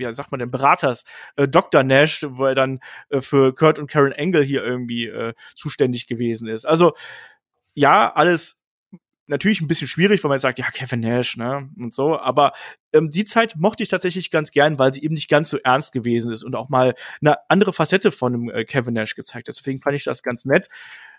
wie 0.00 0.14
sagt 0.14 0.32
man 0.32 0.40
denn, 0.40 0.50
Beraters, 0.50 1.04
äh, 1.36 1.46
Dr. 1.46 1.84
Nash, 1.84 2.26
wo 2.28 2.46
er 2.46 2.56
dann 2.56 2.80
äh, 3.10 3.20
für 3.20 3.54
Kurt 3.54 3.78
und 3.78 3.88
Karen 3.88 4.12
Engel 4.12 4.42
hier 4.42 4.64
irgendwie 4.64 5.06
äh, 5.06 5.34
zuständig 5.54 6.08
gewesen 6.08 6.48
ist. 6.48 6.64
Also 6.66 6.92
ja, 7.74 8.12
alles 8.12 8.60
natürlich 9.30 9.60
ein 9.60 9.68
bisschen 9.68 9.88
schwierig, 9.88 10.22
weil 10.22 10.28
man 10.28 10.38
sagt, 10.38 10.58
ja, 10.58 10.68
Kevin 10.70 11.00
Nash, 11.00 11.36
ne, 11.36 11.70
und 11.78 11.94
so, 11.94 12.18
aber 12.18 12.52
ähm, 12.92 13.10
die 13.10 13.24
Zeit 13.24 13.54
mochte 13.56 13.82
ich 13.82 13.88
tatsächlich 13.88 14.30
ganz 14.30 14.50
gern, 14.50 14.78
weil 14.78 14.92
sie 14.92 15.02
eben 15.02 15.14
nicht 15.14 15.30
ganz 15.30 15.50
so 15.50 15.58
ernst 15.58 15.92
gewesen 15.92 16.32
ist 16.32 16.42
und 16.42 16.56
auch 16.56 16.68
mal 16.68 16.94
eine 17.20 17.36
andere 17.48 17.72
Facette 17.72 18.10
von 18.10 18.34
einem 18.34 18.50
äh, 18.50 18.64
Kevin 18.64 18.94
Nash 18.94 19.14
gezeigt 19.14 19.48
hat. 19.48 19.56
Deswegen 19.56 19.80
fand 19.80 19.94
ich 19.94 20.04
das 20.04 20.22
ganz 20.22 20.44
nett. 20.44 20.68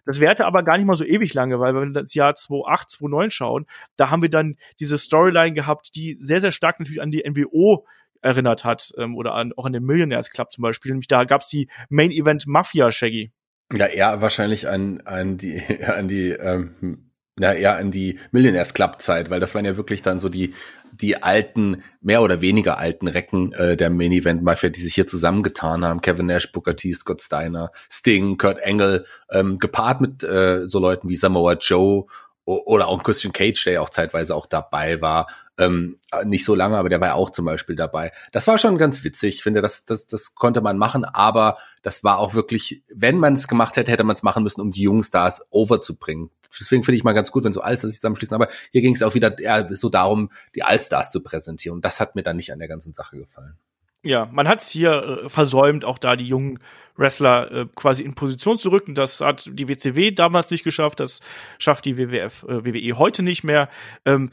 Das 0.04 0.20
währte 0.20 0.46
aber 0.46 0.64
gar 0.64 0.78
nicht 0.78 0.88
mal 0.88 0.96
so 0.96 1.06
ewig 1.06 1.34
lange, 1.34 1.60
weil 1.60 1.74
wenn 1.74 1.94
wir 1.94 2.02
das 2.02 2.14
Jahr 2.14 2.36
2008, 2.36 2.90
2009 2.90 3.32
schauen, 3.32 3.66
da 3.96 4.10
haben 4.10 4.22
wir 4.22 4.30
dann 4.30 4.56
diese 4.80 4.98
Storyline 4.98 5.54
gehabt, 5.54 5.96
die 5.96 6.16
sehr, 6.16 6.42
sehr 6.42 6.52
stark 6.52 6.80
natürlich 6.80 7.02
an 7.02 7.12
die 7.12 7.24
NWO 7.24 7.86
erinnert 8.22 8.64
hat 8.64 8.92
ähm, 8.98 9.16
oder 9.16 9.34
an, 9.34 9.54
auch 9.58 9.66
an 9.66 9.74
den 9.74 9.84
Millionaires 9.84 10.30
Club 10.30 10.52
zum 10.52 10.62
Beispiel. 10.62 10.92
Nämlich 10.92 11.08
da 11.08 11.24
gab's 11.24 11.48
die 11.48 11.68
Main 11.90 12.12
Event 12.12 12.48
Mafia 12.48 12.92
Shaggy. 12.92 13.32
Ja, 13.74 13.86
eher 13.86 14.22
wahrscheinlich 14.22 14.68
an, 14.68 15.02
an 15.02 15.38
die, 15.38 15.62
an 15.86 16.08
die, 16.08 16.32
ähm, 16.32 17.12
na, 17.38 17.54
eher 17.54 17.78
an 17.78 17.92
die 17.92 18.20
Millionaires 18.32 18.74
Club 18.74 19.02
Zeit, 19.02 19.30
weil 19.30 19.40
das 19.40 19.56
waren 19.56 19.66
ja 19.66 19.78
wirklich 19.78 20.02
dann 20.02 20.20
so 20.20 20.30
die, 20.30 20.54
die 20.92 21.24
alten, 21.24 21.84
mehr 22.02 22.22
oder 22.22 22.42
weniger 22.42 22.78
alten 22.78 23.08
Recken 23.08 23.54
äh, 23.54 23.78
der 23.78 23.90
Main 23.90 24.12
Event 24.12 24.44
Mafia, 24.44 24.70
die 24.70 24.82
sich 24.82 24.96
hier 24.96 25.08
zusammengetan 25.08 25.86
haben. 25.86 26.02
Kevin 26.02 26.26
Nash, 26.26 26.52
Booker 26.52 26.76
T, 26.76 26.94
Scott 26.94 27.22
Steiner, 27.22 27.72
Sting, 27.90 28.38
Kurt 28.38 28.60
Engel, 28.60 29.06
ähm, 29.32 29.58
gepaart 29.58 30.02
mit 30.02 30.24
äh, 30.24 30.68
so 30.68 30.80
Leuten 30.80 31.10
wie 31.10 31.16
Samoa 31.16 31.54
Joe 31.54 32.06
oder 32.46 32.88
auch 32.88 33.04
Christian 33.04 33.34
Cage, 33.34 33.64
der 33.64 33.74
ja 33.74 33.82
auch 33.82 33.90
zeitweise 33.90 34.36
auch 34.36 34.46
dabei 34.46 35.02
war. 35.02 35.28
Ähm, 35.58 36.00
nicht 36.24 36.44
so 36.44 36.56
lange, 36.56 36.78
aber 36.78 36.90
der 36.90 37.00
war 37.00 37.10
ja 37.10 37.14
auch 37.14 37.30
zum 37.30 37.46
Beispiel 37.46 37.76
dabei. 37.76 38.12
Das 38.32 38.48
war 38.48 38.58
schon 38.58 38.78
ganz 38.78 39.04
witzig. 39.04 39.36
Ich 39.36 39.44
finde, 39.44 39.62
das, 39.62 39.86
das, 39.86 40.08
das 40.08 40.34
konnte 40.34 40.62
man 40.62 40.78
machen, 40.78 41.06
aber 41.06 41.58
das 41.84 42.04
war 42.04 42.18
auch 42.18 42.34
wirklich, 42.34 42.84
wenn 42.94 43.18
man 43.18 43.36
es 43.36 43.48
gemacht 43.48 43.78
hätte, 43.78 43.92
hätte 43.92 44.04
man 44.04 44.16
es 44.16 44.24
machen 44.24 44.44
müssen, 44.44 44.62
um 44.62 44.72
die 44.72 44.82
jungen 44.82 45.04
Stars 45.04 45.42
overzubringen. 45.52 46.32
Deswegen 46.60 46.84
finde 46.84 46.98
ich 46.98 47.04
mal 47.04 47.14
ganz 47.14 47.32
gut, 47.32 47.44
wenn 47.44 47.54
so 47.54 47.62
Allstars 47.62 47.92
sich 47.92 48.02
zusammenschließen. 48.02 48.36
Aber 48.36 48.50
hier 48.72 48.82
ging 48.82 48.96
es 48.96 49.04
auch 49.04 49.14
wieder 49.14 49.38
eher 49.40 49.68
so 49.74 49.90
darum, 49.90 50.32
die 50.56 50.64
Allstars 50.64 51.12
zu 51.12 51.22
präsentieren. 51.22 51.76
Und 51.76 51.86
das 51.86 52.00
hat 52.00 52.16
mir 52.16 52.24
dann 52.24 52.36
nicht 52.36 52.52
an 52.52 52.60
der 52.60 52.68
ganzen 52.68 52.94
Sache 52.94 53.18
gefallen. 53.18 53.58
Ja, 54.04 54.28
man 54.32 54.48
hat 54.48 54.62
es 54.62 54.70
hier 54.72 55.24
äh, 55.26 55.30
versäumt, 55.30 55.86
auch 55.86 56.00
da 56.00 56.16
die 56.16 56.28
jungen 56.28 56.58
Wrestler 56.96 57.52
äh, 57.52 57.66
quasi 57.76 58.04
in 58.04 58.16
Position 58.16 58.58
zu 58.58 58.70
rücken. 58.70 58.96
Das 58.96 59.22
hat 59.22 59.50
die 59.52 59.68
WCW 59.68 60.12
damals 60.12 60.50
nicht 60.50 60.64
geschafft, 60.64 61.00
das 61.00 61.20
schafft 61.60 61.86
die 61.86 61.98
WWF, 61.98 62.44
äh, 62.44 62.66
WWE 62.66 62.98
heute 62.98 63.22
nicht 63.22 63.44
mehr. 63.44 63.70
Ähm, 64.06 64.32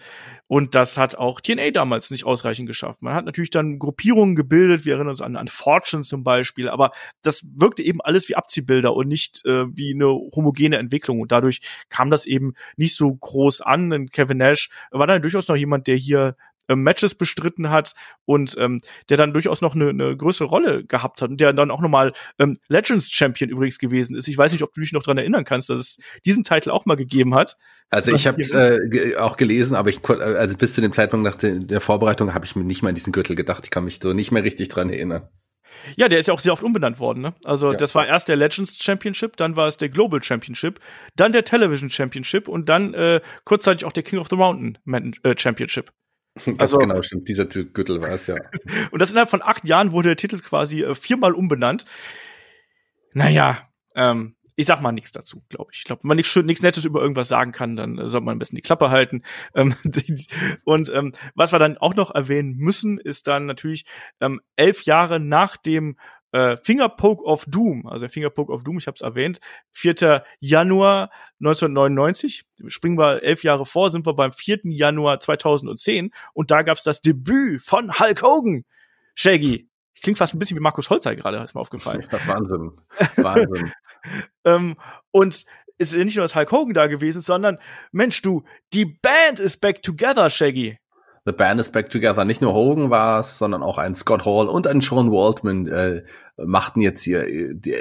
und 0.48 0.74
das 0.74 0.96
hat 0.96 1.16
auch 1.16 1.42
TNA 1.42 1.70
damals 1.72 2.10
nicht 2.10 2.24
ausreichend 2.24 2.66
geschafft. 2.66 3.02
Man 3.02 3.12
hat 3.14 3.26
natürlich 3.26 3.50
dann 3.50 3.78
Gruppierungen 3.78 4.36
gebildet, 4.36 4.86
wir 4.86 4.94
erinnern 4.94 5.10
uns 5.10 5.20
an, 5.20 5.36
an 5.36 5.48
Fortune 5.48 6.02
zum 6.02 6.24
Beispiel, 6.24 6.70
aber 6.70 6.90
das 7.20 7.44
wirkte 7.54 7.82
eben 7.82 8.00
alles 8.00 8.30
wie 8.30 8.36
Abziehbilder 8.36 8.94
und 8.94 9.08
nicht 9.08 9.44
äh, 9.44 9.66
wie 9.76 9.92
eine 9.92 10.06
homogene 10.06 10.78
Entwicklung. 10.78 11.20
Und 11.20 11.30
dadurch 11.30 11.60
kam 11.90 12.10
das 12.10 12.24
eben 12.24 12.54
nicht 12.76 12.96
so 12.96 13.14
groß 13.14 13.60
an. 13.60 13.92
Und 13.92 14.12
Kevin 14.12 14.38
Nash 14.38 14.70
war 14.90 15.06
dann 15.06 15.20
durchaus 15.20 15.48
noch 15.48 15.56
jemand, 15.56 15.86
der 15.86 15.96
hier 15.96 16.36
ähm, 16.68 16.82
Matches 16.82 17.14
bestritten 17.14 17.70
hat 17.70 17.94
und 18.24 18.56
ähm, 18.58 18.80
der 19.08 19.16
dann 19.16 19.32
durchaus 19.32 19.60
noch 19.60 19.74
eine, 19.74 19.88
eine 19.88 20.16
größere 20.16 20.48
Rolle 20.48 20.84
gehabt 20.84 21.22
hat 21.22 21.30
und 21.30 21.40
der 21.40 21.52
dann 21.52 21.70
auch 21.70 21.80
nochmal 21.80 22.12
ähm, 22.38 22.58
Legends 22.68 23.10
Champion 23.10 23.50
übrigens 23.50 23.78
gewesen 23.78 24.16
ist. 24.16 24.28
Ich 24.28 24.38
weiß 24.38 24.52
nicht, 24.52 24.62
ob 24.62 24.72
du 24.72 24.80
dich 24.80 24.92
noch 24.92 25.02
dran 25.02 25.18
erinnern 25.18 25.44
kannst, 25.44 25.70
dass 25.70 25.80
es 25.80 25.98
diesen 26.24 26.44
Titel 26.44 26.70
auch 26.70 26.86
mal 26.86 26.96
gegeben 26.96 27.34
hat. 27.34 27.56
Also 27.90 28.12
ich 28.12 28.26
habe 28.26 28.42
äh, 28.42 29.16
auch 29.16 29.36
gelesen, 29.36 29.74
aber 29.74 29.88
ich 29.88 30.06
also 30.08 30.56
bis 30.56 30.74
zu 30.74 30.80
dem 30.80 30.92
Zeitpunkt 30.92 31.24
nach 31.24 31.38
der, 31.38 31.56
der 31.56 31.80
Vorbereitung 31.80 32.34
habe 32.34 32.44
ich 32.44 32.54
mir 32.54 32.64
nicht 32.64 32.82
mal 32.82 32.90
an 32.90 32.94
diesen 32.94 33.12
Gürtel 33.12 33.34
gedacht. 33.34 33.64
Ich 33.64 33.70
kann 33.70 33.84
mich 33.84 33.98
so 34.02 34.12
nicht 34.12 34.30
mehr 34.30 34.44
richtig 34.44 34.68
dran 34.68 34.90
erinnern. 34.90 35.28
Ja, 35.96 36.08
der 36.08 36.18
ist 36.18 36.28
ja 36.28 36.34
auch 36.34 36.40
sehr 36.40 36.52
oft 36.52 36.62
umbenannt 36.62 36.98
worden. 36.98 37.22
Ne? 37.22 37.34
Also 37.44 37.72
ja. 37.72 37.78
das 37.78 37.94
war 37.94 38.06
erst 38.06 38.28
der 38.28 38.36
Legends 38.36 38.82
Championship, 38.82 39.36
dann 39.36 39.56
war 39.56 39.68
es 39.68 39.76
der 39.76 39.88
Global 39.88 40.22
Championship, 40.22 40.80
dann 41.16 41.32
der 41.32 41.44
Television 41.44 41.90
Championship 41.90 42.48
und 42.48 42.68
dann 42.68 42.94
äh, 42.94 43.20
kurzzeitig 43.44 43.84
auch 43.84 43.92
der 43.92 44.02
King 44.02 44.18
of 44.18 44.28
the 44.28 44.36
Mountain 44.36 44.78
äh, 45.22 45.34
Championship. 45.36 45.92
Das 46.58 46.72
also, 46.74 46.78
genau 46.78 47.02
stimmt, 47.02 47.28
dieser 47.28 47.46
Gürtel 47.46 48.00
war 48.00 48.10
es, 48.10 48.26
ja. 48.26 48.36
und 48.90 49.00
das 49.00 49.10
innerhalb 49.10 49.30
von 49.30 49.42
acht 49.42 49.66
Jahren 49.66 49.92
wurde 49.92 50.10
der 50.10 50.16
Titel 50.16 50.40
quasi 50.40 50.82
äh, 50.82 50.94
viermal 50.94 51.32
umbenannt. 51.32 51.84
Naja, 53.12 53.68
ähm, 53.94 54.36
ich 54.58 54.66
sag 54.66 54.82
mal 54.82 54.90
nichts 54.90 55.12
dazu, 55.12 55.44
glaube 55.48 55.70
ich. 55.72 55.78
Ich 55.78 55.84
glaube, 55.84 56.02
wenn 56.02 56.08
man 56.08 56.16
nichts 56.16 56.34
nichts 56.34 56.62
Nettes 56.62 56.84
über 56.84 57.00
irgendwas 57.00 57.28
sagen 57.28 57.52
kann, 57.52 57.76
dann 57.76 57.96
äh, 57.96 58.08
sollte 58.08 58.24
man 58.24 58.36
ein 58.36 58.38
bisschen 58.40 58.56
die 58.56 58.62
Klappe 58.62 58.90
halten. 58.90 59.22
Ähm, 59.54 59.74
und 60.64 60.92
ähm, 60.92 61.12
was 61.34 61.52
wir 61.52 61.58
dann 61.58 61.78
auch 61.78 61.94
noch 61.94 62.14
erwähnen 62.14 62.56
müssen, 62.56 62.98
ist 62.98 63.28
dann 63.28 63.46
natürlich 63.46 63.84
ähm, 64.20 64.40
elf 64.56 64.82
Jahre 64.82 65.20
nach 65.20 65.56
dem 65.56 65.96
äh, 66.32 66.56
Fingerpoke 66.56 67.24
of 67.24 67.44
Doom, 67.46 67.86
also 67.86 68.00
der 68.00 68.10
Fingerpoke 68.10 68.52
of 68.52 68.62
Doom, 68.64 68.78
ich 68.78 68.86
habe 68.86 68.94
es 68.96 69.00
erwähnt, 69.00 69.40
4. 69.72 70.24
Januar 70.40 71.10
1999, 71.40 72.44
springen 72.66 72.98
wir 72.98 73.22
elf 73.22 73.44
Jahre 73.44 73.66
vor, 73.66 73.90
sind 73.90 74.06
wir 74.06 74.14
beim 74.14 74.32
4. 74.32 74.60
Januar 74.64 75.20
2010 75.20 76.10
und 76.34 76.50
da 76.50 76.62
gab's 76.62 76.82
das 76.82 77.00
Debüt 77.00 77.62
von 77.62 77.98
Hulk 77.98 78.22
Hogan. 78.22 78.64
Shaggy, 79.14 79.68
klingt 80.02 80.18
fast 80.18 80.34
ein 80.34 80.38
bisschen 80.38 80.56
wie 80.56 80.62
Markus 80.62 80.90
Holzer 80.90 81.16
gerade, 81.16 81.38
ist 81.38 81.54
mir 81.54 81.60
aufgefallen. 81.60 82.06
Ja, 82.12 82.26
Wahnsinn, 82.26 82.72
Wahnsinn. 83.16 83.72
ähm, 84.44 84.76
und 85.10 85.44
ist 85.78 85.94
nicht 85.94 86.16
nur 86.16 86.24
das 86.24 86.34
Hulk 86.34 86.50
Hogan 86.50 86.74
da 86.74 86.86
gewesen, 86.88 87.22
sondern 87.22 87.58
Mensch, 87.92 88.20
du, 88.22 88.44
die 88.72 88.84
Band 88.84 89.38
ist 89.38 89.60
back 89.60 89.82
together, 89.82 90.28
Shaggy. 90.28 90.78
The 91.28 91.34
Band 91.34 91.60
is 91.60 91.70
Back 91.70 91.90
Together. 91.90 92.24
Nicht 92.24 92.40
nur 92.40 92.54
Hogan 92.54 92.88
war 92.88 93.20
es, 93.20 93.36
sondern 93.36 93.62
auch 93.62 93.76
ein 93.76 93.94
Scott 93.94 94.24
Hall 94.24 94.48
und 94.48 94.66
ein 94.66 94.80
Sean 94.80 95.12
Waldman 95.12 95.66
äh, 95.66 96.02
machten 96.38 96.80
jetzt 96.80 97.02
hier 97.02 97.28
äh, 97.28 97.52
die, 97.52 97.74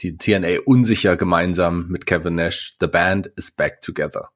die 0.00 0.16
TNA 0.16 0.62
unsicher 0.64 1.18
gemeinsam 1.18 1.88
mit 1.88 2.06
Kevin 2.06 2.36
Nash. 2.36 2.72
The 2.80 2.86
Band 2.86 3.26
is 3.36 3.50
Back 3.50 3.82
Together. 3.82 4.30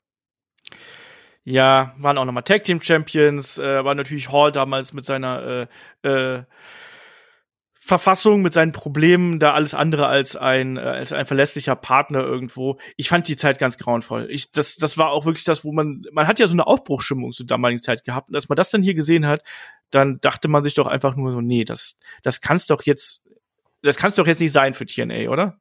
Ja, 1.42 1.94
waren 1.96 2.18
auch 2.18 2.26
nochmal 2.26 2.42
Tag 2.42 2.64
Team 2.64 2.82
Champions, 2.82 3.56
äh, 3.56 3.82
war 3.82 3.94
natürlich 3.94 4.30
Hall 4.30 4.52
damals 4.52 4.92
mit 4.92 5.06
seiner 5.06 5.66
äh, 6.02 6.08
äh, 6.08 6.42
Verfassung 7.90 8.40
mit 8.40 8.52
seinen 8.52 8.70
Problemen 8.70 9.40
da 9.40 9.52
alles 9.52 9.74
andere 9.74 10.06
als 10.06 10.36
ein 10.36 10.76
äh, 10.76 10.80
als 10.80 11.12
ein 11.12 11.26
verlässlicher 11.26 11.74
Partner 11.74 12.20
irgendwo. 12.20 12.78
Ich 12.96 13.08
fand 13.08 13.26
die 13.26 13.34
Zeit 13.34 13.58
ganz 13.58 13.78
grauenvoll. 13.78 14.28
Ich 14.30 14.52
das 14.52 14.76
das 14.76 14.96
war 14.96 15.10
auch 15.10 15.26
wirklich 15.26 15.42
das, 15.42 15.64
wo 15.64 15.72
man 15.72 16.02
man 16.12 16.28
hat 16.28 16.38
ja 16.38 16.46
so 16.46 16.52
eine 16.52 16.68
Aufbruchsstimmung 16.68 17.32
zur 17.32 17.46
damaligen 17.46 17.82
Zeit 17.82 18.04
gehabt 18.04 18.28
und 18.28 18.36
als 18.36 18.48
man 18.48 18.54
das 18.54 18.70
dann 18.70 18.84
hier 18.84 18.94
gesehen 18.94 19.26
hat, 19.26 19.42
dann 19.90 20.20
dachte 20.20 20.46
man 20.46 20.62
sich 20.62 20.74
doch 20.74 20.86
einfach 20.86 21.16
nur 21.16 21.32
so, 21.32 21.40
nee, 21.40 21.64
das 21.64 21.98
das 22.22 22.40
kann's 22.40 22.66
doch 22.66 22.82
jetzt 22.84 23.24
das 23.82 23.96
kann's 23.96 24.14
doch 24.14 24.28
jetzt 24.28 24.40
nicht 24.40 24.52
sein 24.52 24.72
für 24.72 24.86
TNA, 24.86 25.28
oder? 25.28 25.58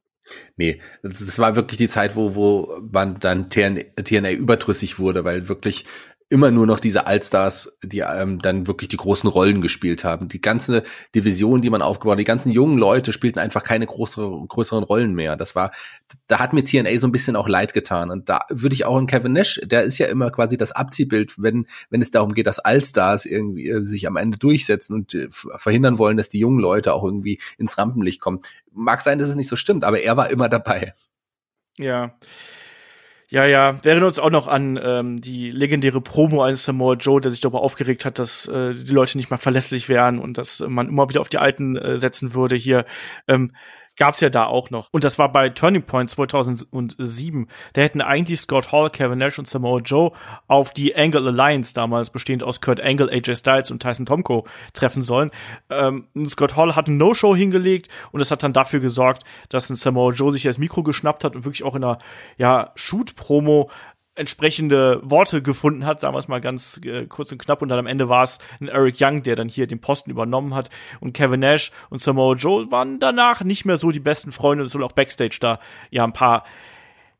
Nee, 0.56 0.80
das 1.02 1.40
war 1.40 1.56
wirklich 1.56 1.78
die 1.78 1.88
Zeit, 1.88 2.14
wo, 2.14 2.36
wo 2.36 2.78
man 2.92 3.18
dann 3.18 3.50
TNA, 3.50 3.82
TNA 4.04 4.30
überdrüssig 4.30 5.00
wurde, 5.00 5.24
weil 5.24 5.48
wirklich 5.48 5.84
immer 6.30 6.52
nur 6.52 6.64
noch 6.64 6.78
diese 6.78 7.08
Allstars, 7.08 7.76
die 7.82 7.98
ähm, 7.98 8.38
dann 8.38 8.68
wirklich 8.68 8.88
die 8.88 8.96
großen 8.96 9.28
Rollen 9.28 9.60
gespielt 9.60 10.04
haben. 10.04 10.28
Die 10.28 10.40
ganze 10.40 10.84
Division, 11.12 11.60
die 11.60 11.70
man 11.70 11.82
aufgebaut 11.82 12.12
hat, 12.12 12.20
die 12.20 12.24
ganzen 12.24 12.52
jungen 12.52 12.78
Leute 12.78 13.12
spielten 13.12 13.40
einfach 13.40 13.64
keine 13.64 13.84
größere, 13.84 14.46
größeren 14.46 14.84
Rollen 14.84 15.12
mehr. 15.12 15.36
Das 15.36 15.56
war, 15.56 15.72
da 16.28 16.38
hat 16.38 16.52
mir 16.52 16.62
TNA 16.62 16.98
so 16.98 17.08
ein 17.08 17.12
bisschen 17.12 17.34
auch 17.34 17.48
leid 17.48 17.74
getan. 17.74 18.12
Und 18.12 18.28
da 18.28 18.42
würde 18.48 18.74
ich 18.74 18.84
auch 18.84 18.96
in 18.96 19.08
Kevin 19.08 19.32
Nash, 19.32 19.60
der 19.64 19.82
ist 19.82 19.98
ja 19.98 20.06
immer 20.06 20.30
quasi 20.30 20.56
das 20.56 20.70
Abziehbild, 20.70 21.34
wenn, 21.36 21.66
wenn 21.90 22.00
es 22.00 22.12
darum 22.12 22.32
geht, 22.32 22.46
dass 22.46 22.60
Allstars 22.60 23.26
irgendwie 23.26 23.68
äh, 23.68 23.84
sich 23.84 24.06
am 24.06 24.16
Ende 24.16 24.38
durchsetzen 24.38 24.94
und 24.94 25.12
äh, 25.16 25.26
verhindern 25.30 25.98
wollen, 25.98 26.16
dass 26.16 26.28
die 26.28 26.38
jungen 26.38 26.60
Leute 26.60 26.94
auch 26.94 27.02
irgendwie 27.02 27.40
ins 27.58 27.76
Rampenlicht 27.76 28.20
kommen. 28.20 28.40
Mag 28.72 29.00
sein, 29.00 29.18
dass 29.18 29.28
es 29.28 29.34
nicht 29.34 29.48
so 29.48 29.56
stimmt, 29.56 29.82
aber 29.82 30.00
er 30.00 30.16
war 30.16 30.30
immer 30.30 30.48
dabei. 30.48 30.94
Ja. 31.76 32.14
Ja, 33.32 33.44
ja, 33.44 33.78
wir 33.84 33.92
erinnern 33.92 34.08
uns 34.08 34.18
auch 34.18 34.30
noch 34.30 34.48
an 34.48 34.76
ähm, 34.82 35.20
die 35.20 35.52
legendäre 35.52 36.00
Promo 36.00 36.42
eines 36.42 36.64
Samoa 36.64 36.94
Joe, 36.94 37.20
der 37.20 37.30
sich 37.30 37.38
darüber 37.40 37.62
aufgeregt 37.62 38.04
hat, 38.04 38.18
dass 38.18 38.48
äh, 38.48 38.74
die 38.74 38.92
Leute 38.92 39.16
nicht 39.16 39.30
mehr 39.30 39.38
verlässlich 39.38 39.88
wären 39.88 40.18
und 40.18 40.36
dass 40.36 40.58
man 40.66 40.88
immer 40.88 41.08
wieder 41.08 41.20
auf 41.20 41.28
die 41.28 41.38
Alten 41.38 41.76
äh, 41.76 41.96
setzen 41.96 42.34
würde 42.34 42.56
hier. 42.56 42.86
Ähm, 43.28 43.52
gab's 44.00 44.20
ja 44.22 44.30
da 44.30 44.46
auch 44.46 44.70
noch. 44.70 44.88
Und 44.92 45.04
das 45.04 45.18
war 45.18 45.30
bei 45.30 45.50
Turning 45.50 45.82
Point 45.82 46.08
2007. 46.08 47.48
Da 47.74 47.82
hätten 47.82 48.00
eigentlich 48.00 48.40
Scott 48.40 48.72
Hall, 48.72 48.88
Kevin 48.88 49.18
Nash 49.18 49.38
und 49.38 49.46
Samoa 49.46 49.80
Joe 49.80 50.12
auf 50.46 50.72
die 50.72 50.96
Angle 50.96 51.28
Alliance, 51.28 51.74
damals 51.74 52.08
bestehend 52.08 52.42
aus 52.42 52.62
Kurt 52.62 52.82
Angle, 52.82 53.10
AJ 53.10 53.36
Styles 53.36 53.70
und 53.70 53.82
Tyson 53.82 54.06
Tomko, 54.06 54.46
treffen 54.72 55.02
sollen. 55.02 55.30
Ähm, 55.68 56.06
Scott 56.26 56.56
Hall 56.56 56.76
hat 56.76 56.88
ein 56.88 56.96
No-Show 56.96 57.36
hingelegt 57.36 57.88
und 58.10 58.20
das 58.20 58.30
hat 58.30 58.42
dann 58.42 58.54
dafür 58.54 58.80
gesorgt, 58.80 59.24
dass 59.50 59.68
ein 59.68 59.76
Samoa 59.76 60.12
Joe 60.12 60.32
sich 60.32 60.44
das 60.44 60.56
Mikro 60.56 60.82
geschnappt 60.82 61.22
hat 61.22 61.36
und 61.36 61.44
wirklich 61.44 61.62
auch 61.62 61.74
in 61.74 61.84
einer 61.84 61.98
ja, 62.38 62.72
Shoot-Promo 62.76 63.70
entsprechende 64.20 65.00
Worte 65.02 65.42
gefunden 65.42 65.86
hat, 65.86 66.00
sagen 66.00 66.14
wir 66.14 66.18
es 66.18 66.28
mal 66.28 66.40
ganz 66.40 66.80
äh, 66.84 67.06
kurz 67.06 67.32
und 67.32 67.38
knapp. 67.38 67.62
Und 67.62 67.70
dann 67.70 67.78
am 67.78 67.86
Ende 67.86 68.08
war 68.08 68.22
es 68.22 68.38
ein 68.60 68.68
Eric 68.68 68.96
Young, 69.00 69.22
der 69.22 69.34
dann 69.34 69.48
hier 69.48 69.66
den 69.66 69.80
Posten 69.80 70.10
übernommen 70.10 70.54
hat. 70.54 70.68
Und 71.00 71.14
Kevin 71.14 71.40
Nash 71.40 71.72
und 71.88 72.00
Samoa 72.00 72.34
Joe 72.34 72.70
waren 72.70 73.00
danach 73.00 73.42
nicht 73.42 73.64
mehr 73.64 73.78
so 73.78 73.90
die 73.90 74.00
besten 74.00 74.30
Freunde. 74.30 74.64
Es 74.64 74.72
soll 74.72 74.84
auch 74.84 74.92
Backstage 74.92 75.38
da 75.40 75.58
ja 75.90 76.04
ein 76.04 76.12
paar, 76.12 76.44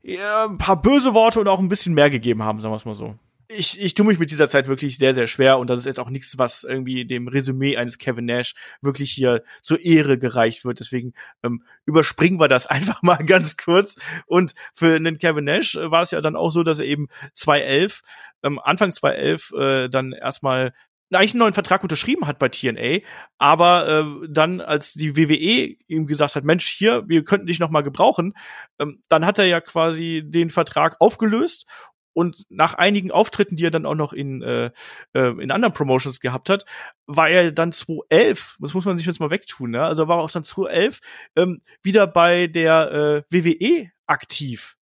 ja, 0.03 0.45
ein 0.45 0.59
paar 0.59 0.81
böse 0.81 1.15
Worte 1.15 1.41
und 1.41 1.49
auch 1.49 1.59
ein 1.59 1.69
bisschen 1.69 1.95
mehr 1.95 2.11
gegeben 2.11 2.43
haben, 2.43 2.61
sagen 2.61 2.73
wir 2.73 2.77
es 2.77 2.85
mal 2.85 2.95
so 2.95 3.17
ich, 3.51 3.81
ich 3.81 3.95
tue 3.95 4.07
mich 4.07 4.19
mit 4.19 4.31
dieser 4.31 4.49
Zeit 4.49 4.69
wirklich 4.69 4.97
sehr, 4.97 5.15
sehr 5.15 5.27
schwer 5.27 5.59
und 5.59 5.69
das 5.69 5.81
ist 5.81 5.85
jetzt 5.85 6.01
auch 6.01 6.11
nichts, 6.11 6.39
was 6.39 6.65
irgendwie 6.65 7.05
dem 7.05 7.29
Resümee 7.29 7.77
eines 7.77 7.99
Kevin 7.99 8.27
Nash 8.27 8.55
wirklich 8.81 9.11
hier 9.11 9.43
zur 9.63 9.81
Ehre 9.81 10.19
gereicht 10.19 10.65
wird. 10.65 10.81
Deswegen 10.81 11.13
ähm, 11.43 11.65
überspringen 11.85 12.39
wir 12.39 12.49
das 12.49 12.67
einfach 12.69 13.03
mal 13.03 13.25
ganz 13.25 13.57
kurz. 13.57 13.97
Und 14.27 14.55
für 14.75 14.95
einen 14.95 15.19
Kevin 15.19 15.45
Nash 15.45 15.75
äh, 15.75 15.91
war 15.91 16.03
es 16.03 16.13
ja 16.13 16.21
dann 16.21 16.37
auch 16.37 16.51
so, 16.51 16.63
dass 16.63 16.79
er 16.79 16.87
eben 16.87 17.09
2011, 17.33 18.03
ähm, 18.43 18.59
Anfang 18.59 18.91
2011 18.91 19.53
äh, 19.53 19.89
dann 19.89 20.13
erstmal 20.13 20.73
eigentlich 21.13 21.33
einen 21.33 21.41
neuen 21.41 21.53
Vertrag 21.53 21.83
unterschrieben 21.83 22.27
hat 22.27 22.39
bei 22.39 22.49
TNA, 22.49 23.01
aber 23.39 23.89
äh, 23.89 24.29
dann 24.29 24.61
als 24.61 24.93
die 24.93 25.17
WWE 25.17 25.77
ihm 25.89 26.07
gesagt 26.07 26.37
hat, 26.37 26.45
Mensch, 26.45 26.67
hier, 26.67 27.03
wir 27.09 27.25
könnten 27.25 27.47
dich 27.47 27.59
noch 27.59 27.71
mal 27.71 27.83
gebrauchen, 27.83 28.35
ähm, 28.79 29.03
dann 29.09 29.27
hat 29.27 29.39
er 29.39 29.47
ja 29.47 29.61
quasi 29.61 30.23
den 30.25 30.51
Vertrag 30.51 31.01
aufgelöst 31.01 31.67
und 32.13 32.45
nach 32.49 32.75
einigen 32.75 33.11
Auftritten, 33.11 33.57
die 33.57 33.65
er 33.65 33.71
dann 33.71 33.87
auch 33.87 33.95
noch 33.95 34.13
in, 34.13 34.43
äh, 34.43 34.71
äh 35.15 35.43
in 35.43 35.51
anderen 35.51 35.73
Promotions 35.73 36.21
gehabt 36.21 36.51
hat, 36.51 36.65
war 37.07 37.29
er 37.29 37.53
dann 37.53 37.73
2011, 37.73 38.57
das 38.61 38.75
muss 38.75 38.85
man 38.85 38.99
sich 38.99 39.07
jetzt 39.07 39.21
mal 39.21 39.31
wegtun, 39.31 39.71
ne? 39.71 39.83
also 39.83 40.09
war 40.09 40.19
auch 40.19 40.31
dann 40.31 40.45
2011 40.45 41.01
ähm, 41.37 41.63
wieder 41.83 42.07
bei 42.07 42.47
der 42.47 43.25
äh, 43.31 43.35
WWE 43.35 43.91
aktiv. 44.07 44.77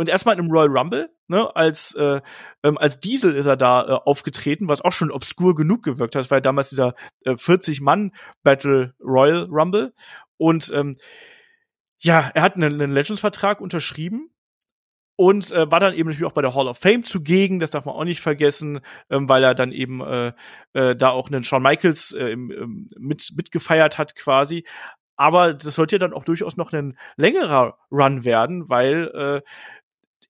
Und 0.00 0.08
erstmal 0.08 0.38
im 0.38 0.50
Royal 0.50 0.68
Rumble, 0.68 1.10
ne, 1.28 1.54
als, 1.54 1.94
äh, 1.94 2.22
ähm, 2.62 2.78
als 2.78 3.00
Diesel 3.00 3.34
ist 3.34 3.44
er 3.44 3.58
da 3.58 3.82
äh, 3.82 3.92
aufgetreten, 3.92 4.66
was 4.66 4.80
auch 4.80 4.92
schon 4.92 5.10
obskur 5.10 5.54
genug 5.54 5.82
gewirkt 5.82 6.16
hat. 6.16 6.30
Ja 6.30 6.40
damals 6.40 6.70
dieser 6.70 6.94
äh, 7.26 7.32
40-Mann-Battle 7.32 8.94
Royal 8.98 9.46
Rumble. 9.50 9.92
Und 10.38 10.72
ähm, 10.74 10.96
ja, 11.98 12.30
er 12.32 12.40
hat 12.40 12.54
einen, 12.54 12.80
einen 12.80 12.94
Legends-Vertrag 12.94 13.60
unterschrieben 13.60 14.30
und 15.20 15.52
äh, 15.52 15.70
war 15.70 15.80
dann 15.80 15.92
eben 15.92 16.08
natürlich 16.08 16.24
auch 16.24 16.32
bei 16.32 16.40
der 16.40 16.54
Hall 16.54 16.66
of 16.66 16.78
Fame 16.78 17.04
zugegen, 17.04 17.60
das 17.60 17.70
darf 17.70 17.84
man 17.84 17.94
auch 17.94 18.04
nicht 18.04 18.22
vergessen, 18.22 18.80
ähm, 19.10 19.28
weil 19.28 19.44
er 19.44 19.54
dann 19.54 19.70
eben 19.70 20.00
äh, 20.00 20.32
äh, 20.72 20.96
da 20.96 21.10
auch 21.10 21.30
einen 21.30 21.44
Shawn 21.44 21.62
Michaels 21.62 22.12
äh, 22.12 22.28
im, 22.28 22.88
mit 22.98 23.30
mitgefeiert 23.36 23.98
hat 23.98 24.16
quasi. 24.16 24.64
Aber 25.16 25.52
das 25.52 25.74
sollte 25.74 25.96
ja 25.96 25.98
dann 25.98 26.14
auch 26.14 26.24
durchaus 26.24 26.56
noch 26.56 26.72
ein 26.72 26.96
längerer 27.16 27.76
Run 27.90 28.24
werden, 28.24 28.70
weil 28.70 29.08
äh, 29.08 29.42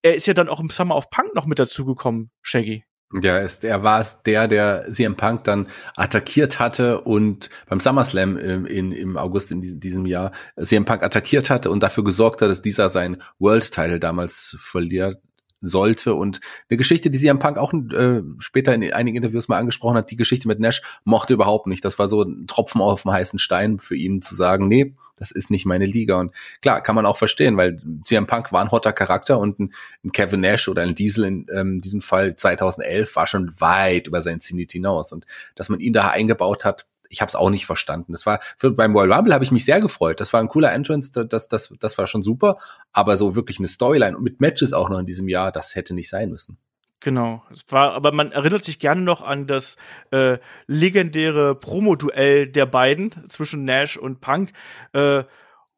er 0.03 0.15
ist 0.17 0.27
ja 0.27 0.35
dann 0.35 0.49
auch 0.49 0.59
im 0.59 0.71
Summer 0.71 0.97
of 0.97 1.09
Punk 1.09 1.37
noch 1.37 1.47
mit 1.47 1.61
dazugekommen, 1.61 2.33
Shaggy. 2.43 2.83
Ja, 3.13 3.39
ist, 3.39 3.65
er 3.65 3.83
war 3.83 4.01
es 4.01 4.23
der, 4.23 4.47
der 4.47 4.87
CM 4.89 5.17
Punk 5.17 5.43
dann 5.43 5.67
attackiert 5.97 6.61
hatte 6.61 7.01
und 7.01 7.51
beim 7.69 7.81
SummerSlam 7.81 8.37
im, 8.37 8.67
in, 8.67 8.93
im 8.93 9.17
August 9.17 9.51
in 9.51 9.81
diesem 9.81 10.07
Jahr 10.07 10.31
CM 10.57 10.85
Punk 10.85 11.03
attackiert 11.03 11.51
hatte 11.51 11.71
und 11.71 11.83
dafür 11.83 12.05
gesorgt 12.05 12.41
hat, 12.41 12.49
dass 12.49 12.63
dieser 12.63 12.89
sein 12.89 13.21
World 13.41 13.73
Title 13.73 13.99
damals 13.99 14.55
verliert 14.61 15.21
sollte 15.61 16.15
und 16.15 16.41
eine 16.69 16.77
Geschichte, 16.77 17.11
die 17.11 17.19
CM 17.19 17.41
Punk 17.41 17.59
auch 17.59 17.73
äh, 17.73 18.23
später 18.39 18.73
in 18.75 18.93
einigen 18.93 19.17
Interviews 19.17 19.49
mal 19.49 19.59
angesprochen 19.59 19.97
hat, 19.97 20.11
die 20.13 20.17
Geschichte 20.17 20.47
mit 20.47 20.61
Nash 20.61 20.81
mochte 21.03 21.35
überhaupt 21.35 21.67
nicht. 21.67 21.85
Das 21.85 21.99
war 21.99 22.07
so 22.07 22.23
ein 22.23 22.47
Tropfen 22.47 22.81
auf 22.81 23.03
dem 23.03 23.13
heißen 23.13 23.41
Stein 23.41 23.81
für 23.81 23.97
ihn 23.97 24.23
zu 24.23 24.37
sagen, 24.37 24.69
nee, 24.69 24.95
das 25.21 25.31
ist 25.31 25.51
nicht 25.51 25.67
meine 25.67 25.87
Liga. 25.87 26.19
Und 26.19 26.35
klar, 26.63 26.81
kann 26.81 26.97
man 26.97 27.07
auch 27.07 27.17
verstehen, 27.17 27.57
weil 27.57 27.81
CM 28.03 28.27
Punk 28.27 28.51
war 28.51 28.63
ein 28.63 28.73
hotter 28.73 28.93
Charakter 28.93 29.39
und 29.39 29.61
ein, 29.61 29.73
ein 30.05 30.13
Kevin 30.13 30.41
Nash 30.41 30.67
oder 30.67 30.83
ein 30.83 30.97
Diesel 30.97 31.25
in 31.27 31.47
ähm, 31.55 31.81
diesem 31.81 32.01
Fall 32.01 32.35
2011 32.35 33.15
war 33.15 33.27
schon 33.27 33.53
weit 33.61 34.09
über 34.09 34.23
sein 34.23 34.41
Zenit 34.41 34.73
hinaus. 34.73 35.13
Und 35.13 35.27
dass 35.55 35.69
man 35.69 35.79
ihn 35.79 35.93
da 35.93 36.09
eingebaut 36.09 36.65
hat, 36.65 36.87
ich 37.11 37.21
habe 37.21 37.29
es 37.29 37.35
auch 37.35 37.51
nicht 37.51 37.67
verstanden. 37.67 38.13
Das 38.13 38.25
war 38.25 38.41
für, 38.57 38.71
beim 38.71 38.97
Royal 38.97 39.13
Rumble 39.13 39.35
habe 39.35 39.45
ich 39.45 39.51
mich 39.51 39.65
sehr 39.65 39.81
gefreut. 39.81 40.21
Das 40.21 40.33
war 40.33 40.41
ein 40.41 40.49
cooler 40.49 40.73
Entrance, 40.73 41.13
das, 41.13 41.49
das, 41.49 41.73
das 41.79 41.99
war 41.99 42.07
schon 42.07 42.23
super. 42.23 42.57
Aber 42.93 43.17
so 43.17 43.35
wirklich 43.37 43.59
eine 43.59 43.69
Storyline 43.69 44.17
und 44.17 44.23
mit 44.23 44.41
Matches 44.41 44.73
auch 44.73 44.89
noch 44.89 44.99
in 44.99 45.07
diesem 45.07 45.29
Jahr, 45.29 45.53
das 45.53 45.75
hätte 45.75 45.93
nicht 45.93 46.09
sein 46.09 46.31
müssen. 46.31 46.57
Genau. 47.01 47.43
Es 47.51 47.65
war, 47.71 47.95
aber 47.95 48.13
man 48.13 48.31
erinnert 48.31 48.65
sich 48.65 48.79
gerne 48.79 49.01
noch 49.01 49.23
an 49.23 49.47
das 49.47 49.77
äh, 50.11 50.39
legendäre 50.67 51.55
Promo-Duell 51.55 52.47
der 52.47 52.67
beiden 52.67 53.29
zwischen 53.29 53.65
Nash 53.65 53.97
und 53.97 54.21
Punk. 54.21 54.53
Äh, 54.93 55.25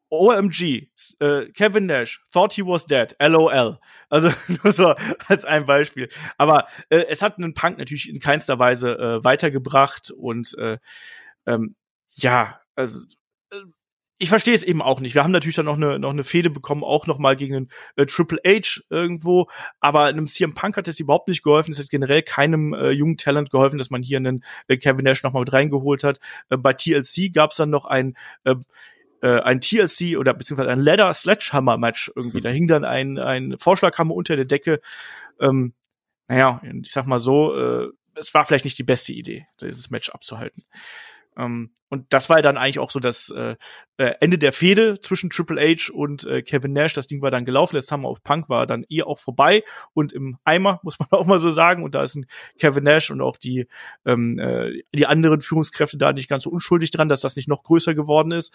OMG, 0.09 0.89
äh, 1.19 1.47
Kevin 1.53 1.87
Nash 1.87 2.23
thought 2.31 2.53
he 2.53 2.61
was 2.61 2.85
dead, 2.85 3.15
LOL. 3.19 3.79
Also 4.09 4.31
nur 4.63 4.71
so 4.71 4.93
als 5.27 5.43
ein 5.43 5.65
Beispiel. 5.65 6.09
Aber 6.37 6.67
äh, 6.89 7.05
es 7.09 7.23
hat 7.23 7.37
einen 7.37 7.55
Punk 7.55 7.79
natürlich 7.79 8.09
in 8.09 8.19
keinster 8.19 8.59
Weise 8.59 8.91
äh, 8.99 9.23
weitergebracht 9.23 10.11
und 10.11 10.55
äh, 10.59 10.77
ähm, 11.47 11.75
ja, 12.09 12.59
also 12.75 13.07
äh, 13.51 13.61
ich 14.19 14.29
verstehe 14.29 14.53
es 14.53 14.63
eben 14.63 14.81
auch 14.81 14.99
nicht. 14.99 15.15
Wir 15.15 15.23
haben 15.23 15.31
natürlich 15.31 15.55
dann 15.55 15.65
noch 15.65 15.75
eine 15.75 15.99
noch 15.99 16.11
eine 16.11 16.23
Fehde 16.23 16.49
bekommen, 16.49 16.83
auch 16.83 17.07
noch 17.07 17.17
mal 17.17 17.35
gegen 17.35 17.55
einen 17.55 17.69
äh, 17.95 18.05
Triple 18.05 18.39
H 18.45 18.81
irgendwo, 18.89 19.47
aber 19.79 20.05
einem 20.05 20.27
CM 20.27 20.53
Punk 20.53 20.77
hat 20.77 20.87
es 20.87 20.99
überhaupt 20.99 21.27
nicht 21.27 21.43
geholfen. 21.43 21.71
Es 21.71 21.79
hat 21.79 21.89
generell 21.89 22.21
keinem 22.21 22.73
äh, 22.73 22.91
jungen 22.91 23.17
Talent 23.17 23.49
geholfen, 23.49 23.77
dass 23.77 23.89
man 23.89 24.03
hier 24.03 24.17
einen 24.17 24.43
äh, 24.67 24.77
Kevin 24.77 25.03
Nash 25.05 25.23
noch 25.23 25.33
mal 25.33 25.39
mit 25.41 25.51
reingeholt 25.51 26.03
hat. 26.03 26.19
Äh, 26.49 26.57
bei 26.57 26.73
TLC 26.73 27.33
gab 27.33 27.51
es 27.51 27.57
dann 27.57 27.71
noch 27.71 27.85
ein 27.85 28.15
äh, 28.43 28.55
äh, 29.21 29.39
ein 29.41 29.61
TLC 29.61 30.17
oder 30.17 30.33
beziehungsweise 30.33 30.69
ein 30.69 30.81
Leather 30.81 31.11
Sledgehammer 31.11 31.77
Match 31.77 32.11
irgendwie. 32.15 32.41
Da 32.41 32.49
hing 32.49 32.67
dann 32.67 32.85
ein 32.85 33.17
ein 33.17 33.57
Vorschlaghammer 33.57 34.13
unter 34.13 34.35
der 34.35 34.45
Decke. 34.45 34.79
Ähm, 35.39 35.73
naja, 36.27 36.61
ich 36.81 36.91
sag 36.91 37.07
mal 37.07 37.19
so, 37.19 37.55
äh, 37.55 37.87
es 38.15 38.33
war 38.33 38.45
vielleicht 38.45 38.65
nicht 38.65 38.77
die 38.77 38.83
beste 38.83 39.11
Idee, 39.11 39.47
dieses 39.59 39.89
Match 39.89 40.09
abzuhalten. 40.09 40.63
Ähm, 41.37 41.71
und 41.89 42.11
das 42.11 42.29
war 42.29 42.41
dann 42.41 42.57
eigentlich 42.57 42.79
auch 42.79 42.89
so 42.89 42.99
das 42.99 43.29
äh, 43.29 43.55
äh, 43.97 44.13
Ende 44.19 44.37
der 44.37 44.51
Fehde 44.51 44.99
zwischen 44.99 45.29
Triple 45.29 45.61
H 45.61 45.93
und 45.93 46.25
äh, 46.25 46.41
Kevin 46.41 46.73
Nash. 46.73 46.93
Das 46.93 47.07
Ding 47.07 47.21
war 47.21 47.31
dann 47.31 47.45
gelaufen. 47.45 47.75
Das 47.75 47.85
Summer 47.85 48.09
of 48.09 48.23
Punk 48.23 48.49
war 48.49 48.65
dann 48.65 48.85
eh 48.89 49.03
auch 49.03 49.19
vorbei 49.19 49.63
und 49.93 50.11
im 50.13 50.37
Eimer, 50.43 50.79
muss 50.83 50.97
man 50.99 51.09
auch 51.11 51.25
mal 51.25 51.39
so 51.39 51.51
sagen. 51.51 51.83
Und 51.83 51.95
da 51.95 52.03
ist 52.03 52.15
ein 52.15 52.25
Kevin 52.59 52.83
Nash 52.83 53.11
und 53.11 53.21
auch 53.21 53.37
die, 53.37 53.67
ähm, 54.05 54.39
äh, 54.39 54.81
die 54.93 55.05
anderen 55.05 55.41
Führungskräfte 55.41 55.97
da 55.97 56.13
nicht 56.13 56.29
ganz 56.29 56.43
so 56.43 56.49
unschuldig 56.49 56.91
dran, 56.91 57.09
dass 57.09 57.21
das 57.21 57.35
nicht 57.35 57.47
noch 57.47 57.63
größer 57.63 57.93
geworden 57.93 58.31
ist. 58.31 58.53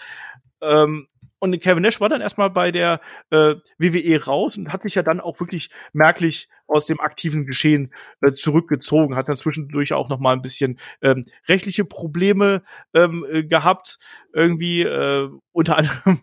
Ähm, 0.61 1.07
und 1.41 1.59
Kevin 1.61 1.83
Nash 1.83 2.01
war 2.01 2.09
dann 2.09 2.21
erstmal 2.21 2.51
bei 2.51 2.71
der 2.71 3.01
äh, 3.31 3.55
WWE 3.79 4.25
raus 4.25 4.57
und 4.57 4.73
hat 4.73 4.83
sich 4.83 4.95
ja 4.95 5.03
dann 5.03 5.21
auch 5.21 5.41
wirklich 5.41 5.71
merklich 5.93 6.49
aus 6.67 6.85
dem 6.85 7.01
aktiven 7.01 7.47
Geschehen 7.47 7.93
äh, 8.21 8.33
zurückgezogen, 8.33 9.17
hat 9.17 9.29
dann 9.29 9.39
zwischendurch 9.39 9.95
auch 9.95 10.09
noch 10.09 10.19
mal 10.19 10.33
ein 10.33 10.43
bisschen 10.43 10.79
ähm, 11.01 11.25
rechtliche 11.49 11.85
Probleme 11.85 12.63
ähm, 12.95 13.27
äh, 13.29 13.43
gehabt. 13.43 13.99
Irgendwie 14.35 14.83
äh, 14.83 15.31
unter 15.53 15.79
anderem 15.79 16.21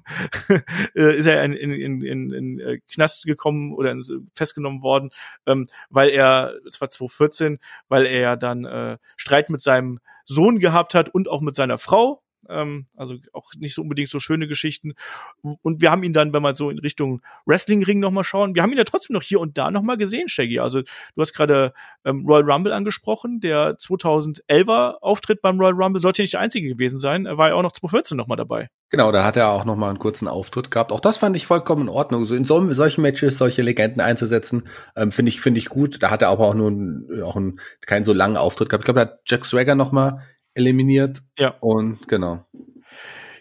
äh, 0.95 1.17
ist 1.17 1.25
er 1.25 1.43
in, 1.43 1.53
in, 1.53 1.71
in, 1.71 2.01
in, 2.01 2.31
in 2.31 2.59
äh, 2.59 2.79
Knast 2.91 3.25
gekommen 3.25 3.73
oder 3.73 3.91
in, 3.91 4.01
festgenommen 4.35 4.83
worden, 4.83 5.09
ähm, 5.47 5.67
weil 5.89 6.09
er, 6.09 6.53
das 6.63 6.79
war 6.79 6.89
2014, 6.89 7.57
weil 7.87 8.05
er 8.05 8.19
ja 8.19 8.35
dann 8.35 8.65
äh, 8.65 8.97
Streit 9.17 9.49
mit 9.49 9.61
seinem 9.61 9.99
Sohn 10.25 10.59
gehabt 10.59 10.93
hat 10.93 11.09
und 11.09 11.27
auch 11.27 11.41
mit 11.41 11.55
seiner 11.55 11.77
Frau 11.77 12.21
ähm, 12.49 12.87
also 12.95 13.15
auch 13.33 13.49
nicht 13.57 13.73
so 13.73 13.81
unbedingt 13.81 14.09
so 14.09 14.19
schöne 14.19 14.47
Geschichten. 14.47 14.93
Und 15.61 15.81
wir 15.81 15.91
haben 15.91 16.03
ihn 16.03 16.13
dann, 16.13 16.33
wenn 16.33 16.41
man 16.41 16.55
so 16.55 16.69
in 16.69 16.79
Richtung 16.79 17.21
Wrestling-Ring 17.45 17.99
nochmal 17.99 18.23
schauen, 18.23 18.55
wir 18.55 18.63
haben 18.63 18.71
ihn 18.71 18.77
ja 18.77 18.83
trotzdem 18.83 19.13
noch 19.13 19.23
hier 19.23 19.39
und 19.39 19.57
da 19.57 19.71
nochmal 19.71 19.97
gesehen, 19.97 20.27
Shaggy. 20.27 20.59
Also 20.59 20.81
du 20.81 21.21
hast 21.21 21.33
gerade 21.33 21.73
ähm, 22.03 22.25
Royal 22.25 22.49
Rumble 22.49 22.73
angesprochen, 22.73 23.39
der 23.39 23.77
2011er 23.77 24.95
Auftritt 25.01 25.41
beim 25.41 25.59
Royal 25.59 25.73
Rumble 25.73 25.99
sollte 25.99 26.21
nicht 26.21 26.33
der 26.33 26.39
einzige 26.39 26.69
gewesen 26.69 26.99
sein. 26.99 27.25
Er 27.25 27.37
war 27.37 27.49
ja 27.49 27.55
auch 27.55 27.63
noch 27.63 27.71
2014 27.71 28.17
nochmal 28.17 28.37
dabei. 28.37 28.69
Genau, 28.89 29.11
da 29.11 29.25
hat 29.25 29.35
er 29.35 29.49
auch 29.49 29.65
nochmal 29.65 29.89
einen 29.89 29.99
kurzen 29.99 30.27
Auftritt 30.27 30.71
gehabt. 30.71 30.91
Auch 30.91 30.99
das 30.99 31.17
fand 31.17 31.35
ich 31.35 31.45
vollkommen 31.45 31.83
in 31.83 31.89
Ordnung. 31.89 32.25
So 32.25 32.35
in 32.35 32.45
so, 32.45 32.71
solchen 32.73 33.01
Matches 33.01 33.37
solche 33.37 33.61
Legenden 33.61 33.99
einzusetzen, 33.99 34.67
ähm, 34.95 35.11
finde 35.11 35.29
ich 35.29 35.41
finde 35.41 35.59
ich 35.59 35.69
gut. 35.69 36.01
Da 36.03 36.11
hat 36.11 36.21
er 36.21 36.29
aber 36.29 36.45
auch 36.47 36.53
nur 36.53 36.71
ein, 36.71 37.23
auch 37.23 37.35
einen, 37.35 37.59
keinen 37.81 38.05
so 38.05 38.13
langen 38.13 38.37
Auftritt 38.37 38.69
gehabt. 38.69 38.83
Ich 38.83 38.85
glaube, 38.85 39.01
er 39.01 39.05
hat 39.07 39.19
Jack 39.25 39.45
Swagger 39.45 39.75
nochmal 39.75 40.21
eliminiert. 40.55 41.21
Ja. 41.37 41.55
Und 41.59 42.07
genau. 42.07 42.45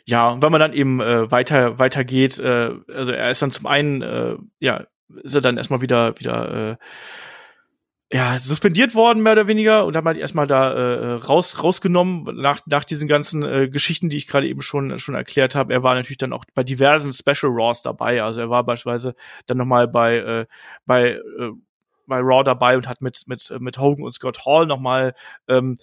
Ja, 0.06 0.28
und 0.30 0.42
wenn 0.42 0.52
man 0.52 0.60
dann 0.60 0.74
eben 0.74 1.00
äh, 1.00 1.30
weiter 1.30 1.78
weitergeht, 1.78 2.38
äh, 2.38 2.72
also 2.92 3.10
er 3.10 3.30
ist 3.30 3.40
dann 3.40 3.50
zum 3.50 3.66
einen, 3.66 4.02
äh, 4.02 4.36
ja, 4.60 4.86
ist 5.22 5.34
er 5.34 5.40
dann 5.40 5.56
erstmal 5.56 5.80
wieder 5.80 6.18
wieder 6.18 6.72
äh, 6.72 6.76
ja, 8.12 8.38
suspendiert 8.38 8.94
worden, 8.94 9.24
mehr 9.24 9.32
oder 9.32 9.48
weniger, 9.48 9.86
und 9.86 9.96
haben 9.96 10.06
halt 10.06 10.18
erstmal 10.18 10.46
da 10.46 10.72
äh, 10.72 11.12
raus, 11.14 11.64
rausgenommen, 11.64 12.36
nach, 12.36 12.60
nach 12.66 12.84
diesen 12.84 13.08
ganzen 13.08 13.42
äh, 13.44 13.68
Geschichten, 13.68 14.08
die 14.08 14.16
ich 14.16 14.28
gerade 14.28 14.46
eben 14.46 14.60
schon, 14.60 15.00
schon 15.00 15.16
erklärt 15.16 15.56
habe. 15.56 15.72
Er 15.72 15.82
war 15.82 15.94
natürlich 15.96 16.18
dann 16.18 16.32
auch 16.32 16.44
bei 16.54 16.62
diversen 16.62 17.12
Special 17.12 17.50
Raws 17.52 17.82
dabei. 17.82 18.22
Also 18.22 18.40
er 18.40 18.50
war 18.50 18.62
beispielsweise 18.62 19.16
dann 19.46 19.56
nochmal 19.58 19.88
bei, 19.88 20.18
äh, 20.18 20.46
bei, 20.86 21.12
äh, 21.14 21.50
bei 22.06 22.20
Raw 22.20 22.44
dabei 22.44 22.76
und 22.76 22.86
hat 22.86 23.00
mit, 23.00 23.24
mit, 23.26 23.52
mit 23.58 23.78
Hogan 23.78 24.04
und 24.04 24.12
Scott 24.12 24.46
Hall 24.46 24.66
nochmal 24.66 25.14
ähm, 25.48 25.78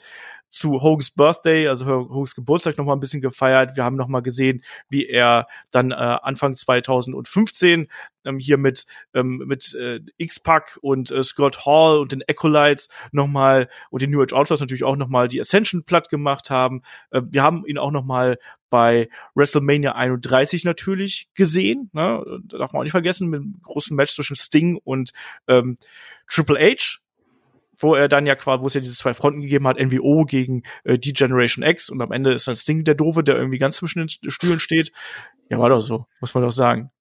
zu 0.51 0.81
Hogans 0.81 1.11
Birthday, 1.11 1.67
also 1.67 1.85
Hogans 1.87 2.35
Geburtstag 2.35 2.77
noch 2.77 2.85
mal 2.85 2.93
ein 2.93 2.99
bisschen 2.99 3.21
gefeiert. 3.21 3.77
Wir 3.77 3.85
haben 3.85 3.95
noch 3.95 4.09
mal 4.09 4.21
gesehen, 4.21 4.63
wie 4.89 5.07
er 5.07 5.47
dann 5.71 5.91
äh, 5.91 5.95
Anfang 5.95 6.53
2015 6.53 7.87
ähm, 8.25 8.37
hier 8.37 8.57
mit 8.57 8.85
ähm, 9.13 9.43
mit 9.47 9.73
äh, 9.75 10.01
X-Pac 10.17 10.77
und 10.81 11.09
äh, 11.09 11.23
Scott 11.23 11.65
Hall 11.65 11.99
und 11.99 12.11
den 12.11 12.21
Acolytes 12.27 12.89
noch 13.13 13.27
mal 13.27 13.69
und 13.89 14.01
den 14.01 14.11
New 14.11 14.21
Age 14.21 14.33
Outlaws 14.33 14.59
natürlich 14.59 14.83
auch 14.83 14.97
noch 14.97 15.07
mal 15.07 15.29
die 15.29 15.39
Ascension 15.39 15.85
platt 15.85 16.09
gemacht 16.09 16.49
haben. 16.49 16.81
Äh, 17.11 17.21
wir 17.29 17.43
haben 17.43 17.65
ihn 17.65 17.77
auch 17.77 17.91
noch 17.91 18.03
mal 18.03 18.37
bei 18.69 19.09
WrestleMania 19.35 19.93
31 19.93 20.65
natürlich 20.65 21.29
gesehen. 21.33 21.89
Ne? 21.93 22.23
Darf 22.43 22.73
man 22.73 22.81
auch 22.81 22.83
nicht 22.83 22.91
vergessen, 22.91 23.29
mit 23.29 23.41
einem 23.41 23.59
großen 23.63 23.95
Match 23.95 24.15
zwischen 24.15 24.35
Sting 24.35 24.79
und 24.83 25.11
ähm, 25.47 25.77
Triple 26.27 26.59
H 26.59 26.99
wo 27.81 27.95
er 27.95 28.07
dann 28.07 28.25
ja 28.25 28.35
quasi, 28.35 28.61
wo 28.61 28.67
es 28.67 28.73
ja 28.73 28.81
diese 28.81 28.95
zwei 28.95 29.13
Fronten 29.13 29.41
gegeben 29.41 29.67
hat, 29.67 29.79
NWO 29.79 30.25
gegen 30.25 30.63
äh, 30.83 30.97
die 30.97 31.13
Generation 31.13 31.65
X 31.65 31.89
und 31.89 32.01
am 32.01 32.11
Ende 32.11 32.31
ist 32.33 32.47
dann 32.47 32.55
Sting 32.55 32.83
der 32.83 32.95
Doofe, 32.95 33.23
der 33.23 33.35
irgendwie 33.35 33.57
ganz 33.57 33.77
zwischen 33.77 33.99
den 33.99 34.09
Stühlen 34.09 34.59
steht. 34.59 34.91
Ja, 35.49 35.59
war 35.59 35.69
doch 35.69 35.81
so, 35.81 36.05
muss 36.19 36.33
man 36.33 36.43
doch 36.43 36.51
sagen. 36.51 36.91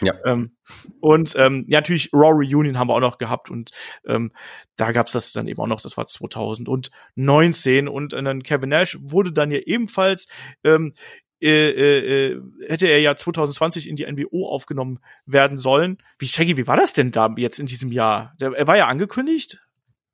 Ja. 0.00 0.14
Ähm, 0.24 0.56
und 1.00 1.34
ähm, 1.36 1.64
ja, 1.68 1.78
natürlich 1.78 2.10
Raw 2.12 2.32
Reunion 2.32 2.78
haben 2.78 2.88
wir 2.88 2.94
auch 2.94 3.00
noch 3.00 3.18
gehabt 3.18 3.50
und 3.50 3.70
ähm, 4.06 4.32
da 4.76 4.92
gab's 4.92 5.12
das 5.12 5.32
dann 5.32 5.48
eben 5.48 5.60
auch 5.60 5.66
noch, 5.66 5.82
das 5.82 5.96
war 5.96 6.06
2019 6.06 7.88
und 7.88 8.12
äh, 8.12 8.22
dann 8.22 8.42
Kevin 8.42 8.70
Nash 8.70 8.98
wurde 9.00 9.32
dann 9.32 9.50
ja 9.50 9.58
ebenfalls 9.58 10.28
ähm, 10.64 10.94
äh, 11.42 11.70
äh, 11.70 12.32
äh 12.32 12.40
hätte 12.68 12.86
er 12.86 13.00
ja 13.00 13.16
2020 13.16 13.88
in 13.88 13.96
die 13.96 14.10
NWO 14.10 14.48
aufgenommen 14.48 15.00
werden 15.26 15.58
sollen. 15.58 15.98
Wie 16.18 16.26
Shaggy, 16.26 16.56
wie 16.56 16.66
war 16.66 16.76
das 16.76 16.92
denn 16.92 17.10
da 17.10 17.32
jetzt 17.36 17.58
in 17.58 17.66
diesem 17.66 17.92
Jahr? 17.92 18.34
Der, 18.40 18.52
er 18.52 18.66
war 18.66 18.76
ja 18.76 18.86
angekündigt 18.86 19.60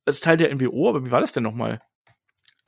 als 0.06 0.20
Teil 0.20 0.36
der 0.36 0.54
NWO, 0.54 0.88
aber 0.88 1.04
wie 1.04 1.10
war 1.10 1.20
das 1.20 1.32
denn 1.32 1.42
nochmal? 1.42 1.80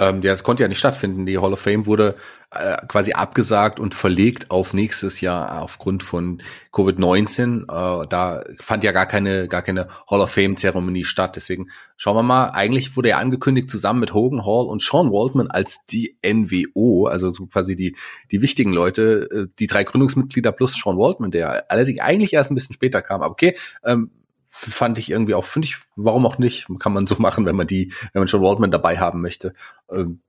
Ähm, 0.01 0.23
ja, 0.23 0.33
es 0.33 0.45
konnte 0.45 0.63
ja 0.63 0.69
nicht 0.69 0.79
stattfinden. 0.79 1.27
Die 1.27 1.39
Hall 1.39 1.53
of 1.53 1.59
Fame 1.59 1.85
wurde 1.87 2.15
äh, 2.53 2.77
quasi 2.87 3.15
abgesagt 3.15 3.81
und 3.81 3.97
verlegt 3.97 4.49
auf 4.49 4.73
nächstes 4.73 5.21
Jahr 5.21 5.61
aufgrund 5.61 6.05
von 6.05 6.41
Covid-19. 6.73 7.63
Äh, 7.63 8.07
da 8.07 8.45
fand 8.61 8.85
ja 8.85 8.93
gar 8.93 9.07
keine, 9.07 9.49
gar 9.49 9.63
keine 9.63 9.89
Hall 10.09 10.21
of 10.21 10.31
Fame-Zeremonie 10.31 11.03
statt. 11.03 11.35
Deswegen 11.35 11.67
schauen 11.97 12.15
wir 12.15 12.23
mal. 12.23 12.51
Eigentlich 12.51 12.97
wurde 12.97 13.09
er 13.09 13.19
angekündigt 13.19 13.71
zusammen 13.71 13.99
mit 13.99 14.15
Hogan 14.15 14.47
Hall 14.47 14.67
und 14.67 14.83
Sean 14.83 15.11
Waldman 15.11 15.51
als 15.51 15.79
die 15.91 16.17
NWO, 16.25 17.07
also 17.07 17.33
so 17.33 17.47
quasi 17.47 17.75
die, 17.75 17.97
die 18.31 18.41
wichtigen 18.41 18.73
Leute, 18.73 19.29
äh, 19.33 19.47
die 19.59 19.67
drei 19.67 19.83
Gründungsmitglieder 19.83 20.53
plus 20.53 20.75
Sean 20.75 20.97
Waldman, 20.97 21.33
der 21.33 21.73
allerdings 21.73 22.01
eigentlich 22.01 22.35
erst 22.35 22.53
ein 22.53 22.55
bisschen 22.55 22.75
später 22.75 23.03
kam. 23.03 23.21
Aber 23.21 23.33
okay, 23.33 23.57
ähm, 23.85 24.13
fand 24.59 24.99
ich 24.99 25.11
irgendwie 25.11 25.35
auch, 25.35 25.45
finde 25.45 25.67
ich, 25.67 25.77
warum 25.97 26.27
auch 26.27 26.39
nicht, 26.39 26.67
kann 26.79 26.93
man 26.93 27.07
so 27.07 27.17
machen, 27.19 27.47
wenn 27.47 27.57
man 27.57 27.67
die, 27.67 27.93
wenn 28.13 28.21
man 28.21 28.27
John 28.27 28.43
Waldman 28.43 28.71
dabei 28.71 28.99
haben 28.99 29.21
möchte. 29.21 29.55
Ähm, 29.91 30.21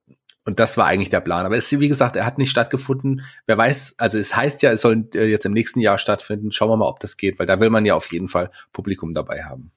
und 0.46 0.60
das 0.60 0.78
war 0.78 0.86
eigentlich 0.86 1.10
der 1.10 1.20
Plan. 1.20 1.46
Aber 1.46 1.58
es 1.58 1.72
ist, 1.72 1.80
wie 1.80 1.88
gesagt, 1.88 2.16
er 2.16 2.26
hat 2.26 2.38
nicht 2.38 2.50
stattgefunden. 2.50 3.22
Wer 3.46 3.58
weiß, 3.58 3.96
also 3.98 4.18
es 4.18 4.36
heißt 4.36 4.62
ja, 4.62 4.72
es 4.72 4.82
soll 4.82 5.08
äh, 5.14 5.26
jetzt 5.26 5.46
im 5.46 5.52
nächsten 5.52 5.80
Jahr 5.80 5.98
stattfinden. 5.98 6.52
Schauen 6.52 6.70
wir 6.70 6.78
mal, 6.78 6.88
ob 6.88 7.00
das 7.00 7.18
geht, 7.18 7.40
weil 7.40 7.46
da 7.46 7.60
will 7.60 7.70
man 7.70 7.86
ja 7.86 7.96
auf 7.96 8.12
jeden 8.12 8.28
Fall 8.28 8.50
Publikum 8.72 9.14
dabei 9.14 9.44
haben. 9.44 9.72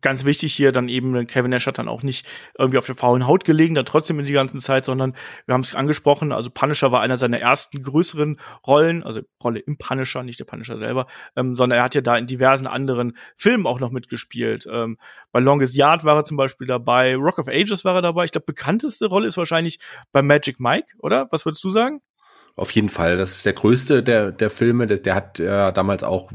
Ganz 0.00 0.24
wichtig 0.24 0.52
hier 0.54 0.72
dann 0.72 0.88
eben, 0.88 1.26
Kevin 1.28 1.50
Nash 1.50 1.66
hat 1.66 1.78
dann 1.78 1.88
auch 1.88 2.02
nicht 2.02 2.26
irgendwie 2.58 2.78
auf 2.78 2.86
der 2.86 2.96
faulen 2.96 3.26
Haut 3.28 3.44
gelegen, 3.44 3.76
dann 3.76 3.84
trotzdem 3.84 4.18
in 4.18 4.26
die 4.26 4.32
ganze 4.32 4.58
Zeit, 4.58 4.84
sondern 4.84 5.14
wir 5.46 5.54
haben 5.54 5.60
es 5.60 5.76
angesprochen, 5.76 6.32
also 6.32 6.50
Punisher 6.50 6.90
war 6.90 7.00
einer 7.00 7.16
seiner 7.16 7.38
ersten 7.38 7.80
größeren 7.82 8.38
Rollen, 8.66 9.04
also 9.04 9.20
Rolle 9.42 9.60
im 9.60 9.78
Punisher, 9.78 10.24
nicht 10.24 10.40
der 10.40 10.46
Punisher 10.46 10.76
selber, 10.76 11.06
ähm, 11.36 11.54
sondern 11.54 11.78
er 11.78 11.84
hat 11.84 11.94
ja 11.94 12.00
da 12.00 12.18
in 12.18 12.26
diversen 12.26 12.66
anderen 12.66 13.16
Filmen 13.36 13.66
auch 13.66 13.78
noch 13.78 13.92
mitgespielt. 13.92 14.66
Ähm, 14.70 14.98
bei 15.30 15.38
Longest 15.38 15.76
Yard 15.76 16.04
war 16.04 16.16
er 16.16 16.24
zum 16.24 16.36
Beispiel 16.36 16.66
dabei, 16.66 17.14
Rock 17.14 17.38
of 17.38 17.48
Ages 17.48 17.84
war 17.84 17.94
er 17.94 18.02
dabei. 18.02 18.24
Ich 18.24 18.32
glaube, 18.32 18.46
bekannteste 18.46 19.06
Rolle 19.06 19.28
ist 19.28 19.36
wahrscheinlich 19.36 19.78
bei 20.10 20.22
Magic 20.22 20.58
Mike, 20.58 20.96
oder? 20.98 21.28
Was 21.30 21.46
würdest 21.46 21.62
du 21.62 21.70
sagen? 21.70 22.02
Auf 22.56 22.70
jeden 22.72 22.88
Fall. 22.88 23.16
Das 23.16 23.36
ist 23.36 23.46
der 23.46 23.54
größte 23.54 24.02
der, 24.02 24.32
der 24.32 24.50
Filme. 24.50 24.86
Der, 24.86 24.98
der 24.98 25.14
hat 25.14 25.38
ja 25.38 25.72
damals 25.72 26.02
auch 26.02 26.30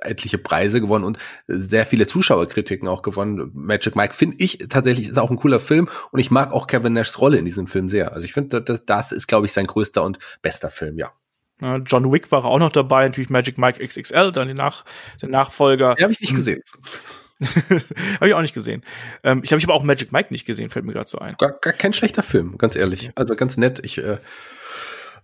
etliche 0.00 0.38
Preise 0.38 0.80
gewonnen 0.80 1.04
und 1.04 1.18
sehr 1.46 1.86
viele 1.86 2.06
Zuschauerkritiken 2.06 2.88
auch 2.88 3.02
gewonnen. 3.02 3.50
Magic 3.54 3.96
Mike 3.96 4.14
finde 4.14 4.36
ich 4.38 4.58
tatsächlich 4.68 5.08
ist 5.08 5.18
auch 5.18 5.30
ein 5.30 5.36
cooler 5.36 5.60
Film 5.60 5.88
und 6.10 6.20
ich 6.20 6.30
mag 6.30 6.52
auch 6.52 6.66
Kevin 6.66 6.92
Nashs 6.92 7.18
Rolle 7.20 7.38
in 7.38 7.44
diesem 7.44 7.66
Film 7.66 7.88
sehr. 7.88 8.12
Also 8.12 8.24
ich 8.24 8.32
finde, 8.32 8.60
das, 8.62 8.84
das 8.84 9.12
ist, 9.12 9.26
glaube 9.28 9.46
ich, 9.46 9.52
sein 9.52 9.66
größter 9.66 10.02
und 10.02 10.18
bester 10.42 10.70
Film, 10.70 10.98
ja. 10.98 11.12
John 11.60 12.12
Wick 12.12 12.30
war 12.30 12.44
auch 12.44 12.60
noch 12.60 12.70
dabei, 12.70 13.04
natürlich 13.06 13.30
Magic 13.30 13.58
Mike 13.58 13.84
XXL, 13.84 14.30
dann 14.30 14.46
den, 14.46 14.56
Nach 14.56 14.84
den 15.20 15.30
Nachfolger. 15.30 15.96
Den 15.96 16.04
habe 16.04 16.12
ich 16.12 16.20
nicht 16.20 16.34
gesehen. 16.34 16.62
habe 17.40 18.28
ich 18.28 18.34
auch 18.34 18.42
nicht 18.42 18.54
gesehen. 18.54 18.84
Ähm, 19.22 19.40
ich 19.42 19.48
glaube, 19.48 19.58
ich 19.58 19.64
habe 19.64 19.74
auch 19.74 19.82
Magic 19.82 20.12
Mike 20.12 20.28
nicht 20.30 20.44
gesehen, 20.44 20.70
fällt 20.70 20.84
mir 20.84 20.92
gerade 20.92 21.08
so 21.08 21.18
ein. 21.18 21.34
Gar, 21.38 21.52
gar 21.60 21.72
kein 21.72 21.92
schlechter 21.92 22.22
Film, 22.22 22.58
ganz 22.58 22.76
ehrlich. 22.76 23.10
Also 23.16 23.34
ganz 23.34 23.56
nett. 23.56 23.80
Ich 23.84 23.98
äh, 23.98 24.18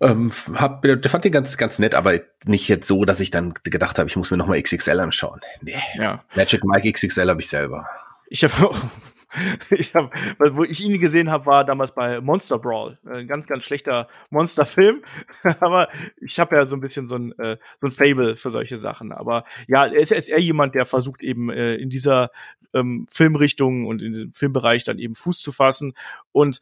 ähm, 0.00 0.32
hab, 0.54 0.82
der 0.82 1.02
fand 1.08 1.24
den 1.24 1.32
ganz, 1.32 1.56
ganz 1.56 1.78
nett, 1.78 1.94
aber 1.94 2.20
nicht 2.44 2.68
jetzt 2.68 2.88
so, 2.88 3.04
dass 3.04 3.20
ich 3.20 3.30
dann 3.30 3.54
gedacht 3.64 3.98
habe, 3.98 4.08
ich 4.08 4.16
muss 4.16 4.30
mir 4.30 4.36
nochmal 4.36 4.60
XXL 4.62 5.00
anschauen. 5.00 5.40
Nee. 5.62 5.80
Ja. 5.96 6.24
Magic 6.34 6.64
Mike 6.64 6.90
XXL 6.90 7.30
habe 7.30 7.40
ich 7.40 7.48
selber. 7.48 7.88
Ich 8.28 8.44
habe 8.44 8.68
auch 8.68 8.76
ich 9.70 9.94
hab, 9.94 10.14
wo 10.38 10.64
ich 10.64 10.82
ihn 10.82 11.00
gesehen 11.00 11.30
habe, 11.30 11.46
war 11.46 11.64
damals 11.64 11.94
bei 11.94 12.20
Monster 12.20 12.58
Brawl. 12.58 12.98
Ein 13.04 13.26
ganz, 13.26 13.46
ganz 13.46 13.64
schlechter 13.64 14.08
Monsterfilm. 14.30 15.02
Aber 15.60 15.88
ich 16.20 16.38
habe 16.38 16.56
ja 16.56 16.66
so 16.66 16.76
ein 16.76 16.80
bisschen 16.80 17.08
so 17.08 17.16
ein, 17.16 17.32
äh, 17.38 17.58
so 17.76 17.88
ein 17.88 17.92
Fable 17.92 18.36
für 18.36 18.50
solche 18.50 18.78
Sachen. 18.78 19.12
Aber 19.12 19.44
ja, 19.66 19.86
er 19.86 20.00
ist, 20.00 20.12
er 20.12 20.18
ist 20.18 20.28
eher 20.28 20.40
jemand, 20.40 20.74
der 20.74 20.86
versucht 20.86 21.22
eben 21.22 21.50
äh, 21.50 21.74
in 21.76 21.90
dieser 21.90 22.30
ähm, 22.72 23.06
Filmrichtung 23.10 23.86
und 23.86 24.02
in 24.02 24.12
diesem 24.12 24.32
Filmbereich 24.32 24.84
dann 24.84 24.98
eben 24.98 25.14
Fuß 25.14 25.40
zu 25.40 25.52
fassen. 25.52 25.94
Und 26.32 26.60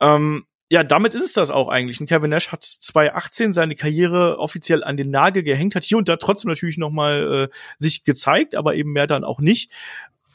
ähm, 0.00 0.44
ja, 0.74 0.82
damit 0.82 1.14
ist 1.14 1.22
es 1.22 1.32
das 1.34 1.50
auch 1.50 1.68
eigentlich. 1.68 2.00
Und 2.00 2.08
Kevin 2.08 2.30
Nash 2.30 2.50
hat 2.50 2.64
2018 2.64 3.52
seine 3.52 3.76
Karriere 3.76 4.40
offiziell 4.40 4.82
an 4.82 4.96
den 4.96 5.08
Nagel 5.08 5.44
gehängt, 5.44 5.76
hat 5.76 5.84
hier 5.84 5.98
und 5.98 6.08
da 6.08 6.16
trotzdem 6.16 6.48
natürlich 6.48 6.78
noch 6.78 6.90
mal 6.90 7.48
äh, 7.48 7.54
sich 7.78 8.02
gezeigt, 8.02 8.56
aber 8.56 8.74
eben 8.74 8.90
mehr 8.90 9.06
dann 9.06 9.22
auch 9.22 9.38
nicht, 9.38 9.70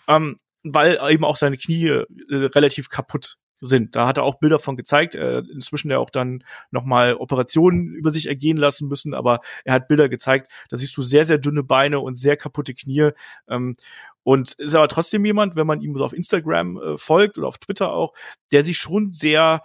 ähm, 0.07 0.37
weil 0.63 0.97
eben 1.09 1.25
auch 1.25 1.35
seine 1.35 1.57
Knie 1.57 1.87
äh, 1.87 2.05
relativ 2.29 2.87
kaputt 2.87 3.37
sind. 3.59 3.97
Da 3.97 4.07
hat 4.07 4.17
er 4.17 4.23
auch 4.23 4.39
Bilder 4.39 4.59
von 4.59 4.77
gezeigt. 4.77 5.13
Äh, 5.13 5.39
inzwischen 5.39 5.89
der 5.89 5.99
auch 5.99 6.09
dann 6.09 6.45
nochmal 6.71 7.15
Operationen 7.15 7.93
über 7.93 8.09
sich 8.09 8.27
ergehen 8.27 8.55
lassen 8.55 8.87
müssen, 8.87 9.13
aber 9.13 9.41
er 9.65 9.73
hat 9.73 9.89
Bilder 9.89 10.07
gezeigt. 10.07 10.49
Da 10.69 10.77
siehst 10.77 10.95
du 10.95 11.01
sehr, 11.01 11.25
sehr 11.25 11.39
dünne 11.39 11.63
Beine 11.63 11.99
und 11.99 12.15
sehr 12.15 12.37
kaputte 12.37 12.73
Knie. 12.73 13.09
Ähm, 13.49 13.75
und 14.23 14.53
ist 14.53 14.75
aber 14.75 14.87
trotzdem 14.87 15.25
jemand, 15.25 15.57
wenn 15.57 15.67
man 15.67 15.81
ihm 15.81 15.97
so 15.97 16.05
auf 16.05 16.13
Instagram 16.13 16.77
äh, 16.77 16.97
folgt 16.97 17.37
oder 17.37 17.49
auf 17.49 17.57
Twitter 17.57 17.91
auch, 17.91 18.13
der 18.53 18.63
sich 18.63 18.77
schon 18.77 19.11
sehr 19.11 19.63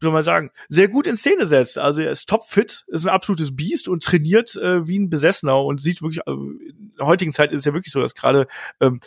soll 0.00 0.12
man 0.12 0.22
sagen, 0.22 0.50
sehr 0.68 0.88
gut 0.88 1.06
in 1.06 1.16
Szene 1.16 1.46
setzt. 1.46 1.78
Also 1.78 2.00
er 2.00 2.10
ist 2.10 2.28
topfit, 2.28 2.84
ist 2.88 3.06
ein 3.06 3.14
absolutes 3.14 3.54
Biest 3.54 3.88
und 3.88 4.02
trainiert 4.02 4.56
äh, 4.56 4.86
wie 4.86 4.98
ein 4.98 5.10
Besessener 5.10 5.62
und 5.62 5.80
sieht 5.80 6.02
wirklich, 6.02 6.20
äh, 6.26 6.32
in 6.32 6.94
der 6.98 7.06
heutigen 7.06 7.32
Zeit 7.32 7.52
ist 7.52 7.60
es 7.60 7.64
ja 7.64 7.74
wirklich 7.74 7.92
so, 7.92 8.00
dass 8.00 8.14
gerade 8.14 8.46
ähm, 8.80 9.00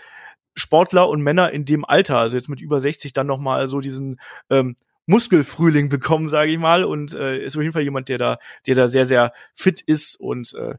Sportler 0.55 1.07
und 1.07 1.21
Männer 1.21 1.51
in 1.51 1.65
dem 1.65 1.85
Alter, 1.85 2.17
also 2.17 2.35
jetzt 2.35 2.49
mit 2.49 2.61
über 2.61 2.79
60, 2.79 3.13
dann 3.13 3.27
noch 3.27 3.39
mal 3.39 3.67
so 3.67 3.79
diesen 3.79 4.19
ähm, 4.49 4.75
Muskelfrühling 5.05 5.89
bekommen, 5.89 6.29
sage 6.29 6.51
ich 6.51 6.57
mal, 6.57 6.83
und 6.83 7.13
äh, 7.13 7.43
ist 7.43 7.55
auf 7.55 7.61
jeden 7.61 7.73
Fall 7.73 7.83
jemand, 7.83 8.09
der 8.09 8.17
da, 8.17 8.37
der 8.65 8.75
da 8.75 8.87
sehr, 8.87 9.05
sehr 9.05 9.33
fit 9.53 9.81
ist 9.81 10.19
und 10.19 10.53
äh, 10.55 10.75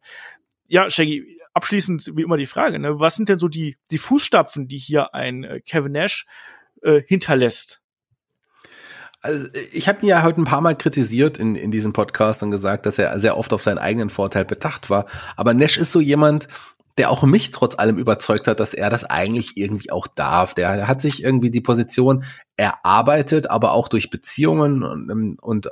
ja, 0.69 0.91
Shaggy, 0.91 1.39
abschließend 1.55 2.13
wie 2.15 2.23
immer 2.23 2.37
die 2.37 2.47
Frage, 2.47 2.79
ne, 2.79 3.01
was 3.01 3.17
sind 3.17 3.29
denn 3.29 3.39
so 3.39 3.49
die 3.49 3.79
die 3.91 3.99
Fußstapfen, 3.99 4.69
die 4.69 4.77
hier 4.77 5.15
ein 5.15 5.45
äh, 5.45 5.61
Kevin 5.61 5.93
Nash 5.93 6.27
äh, 6.83 7.01
hinterlässt? 7.07 7.81
Also 9.21 9.49
ich 9.73 9.89
habe 9.89 10.03
ihn 10.03 10.09
ja 10.09 10.23
heute 10.23 10.41
ein 10.41 10.45
paar 10.45 10.61
Mal 10.61 10.77
kritisiert 10.77 11.39
in, 11.39 11.57
in 11.57 11.71
diesem 11.71 11.93
Podcast 11.93 12.43
und 12.43 12.51
gesagt, 12.51 12.87
dass 12.87 12.99
er 12.99 13.19
sehr 13.19 13.37
oft 13.37 13.53
auf 13.53 13.63
seinen 13.63 13.79
eigenen 13.79 14.11
Vorteil 14.11 14.45
bedacht 14.45 14.91
war. 14.91 15.07
Aber 15.37 15.55
Nash 15.55 15.77
ist 15.77 15.93
so 15.93 16.01
jemand, 16.01 16.47
der 16.99 17.11
auch 17.11 17.23
mich 17.23 17.51
trotz 17.53 17.79
allem 17.79 17.97
überzeugt 17.97 18.47
hat, 18.47 18.61
dass 18.61 18.75
er 18.75 18.91
das 18.91 19.05
eigentlich 19.05 19.57
irgendwie 19.57 19.91
auch 19.91 20.07
darf. 20.09 20.55
Der, 20.55 20.89
hat 20.89 21.01
sich 21.01 21.23
irgendwie 21.23 21.51
die 21.51 21.61
Position 21.61 22.25
erarbeitet, 22.57 23.51
aber 23.51 23.73
auch 23.73 23.89
durch 23.89 24.11
Beziehungen 24.11 24.83
und, 24.83 25.39
und 25.41 25.69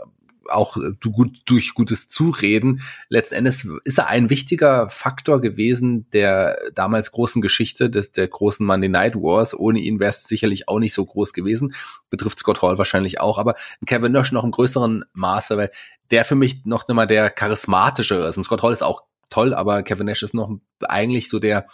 auch 0.51 0.77
gut, 1.01 1.41
durch 1.47 1.75
gutes 1.75 2.09
Zureden. 2.09 2.83
Letzten 3.09 3.37
Endes 3.37 3.67
ist 3.85 3.99
er 3.99 4.09
ein 4.09 4.31
wichtiger 4.31 4.89
Faktor 4.89 5.41
gewesen 5.41 6.09
der 6.13 6.59
damals 6.75 7.13
großen 7.13 7.43
Geschichte 7.43 7.91
des 7.91 8.13
der 8.13 8.29
großen 8.29 8.65
Monday 8.65 8.89
Night 8.89 9.15
Wars. 9.15 9.59
Ohne 9.59 9.81
ihn 9.81 10.01
wäre 10.01 10.11
es 10.11 10.25
sicherlich 10.25 10.69
auch 10.69 10.79
nicht 10.79 10.95
so 10.95 11.05
groß 11.05 11.33
gewesen. 11.33 11.75
Betrifft 12.11 12.39
Scott 12.39 12.63
Hall 12.63 12.79
wahrscheinlich 12.79 13.21
auch, 13.21 13.39
aber 13.39 13.55
Kevin 13.87 14.13
Nash 14.13 14.33
noch 14.33 14.45
im 14.45 14.51
größeren 14.51 15.05
Maße, 15.13 15.57
weil 15.57 15.71
der 16.11 16.25
für 16.25 16.37
mich 16.37 16.65
noch 16.65 16.89
immer 16.89 17.07
der 17.07 17.31
charismatischere 17.31 18.29
ist. 18.29 18.37
Und 18.37 18.45
Scott 18.45 18.63
Hall 18.63 18.73
ist 18.73 18.83
auch 18.83 19.03
toll, 19.31 19.55
aber 19.55 19.83
Kevin 19.83 20.07
Nash 20.07 20.23
ist 20.23 20.35
noch 20.35 20.51
eigentlich 20.81 21.29
so 21.29 21.39
der, 21.39 21.67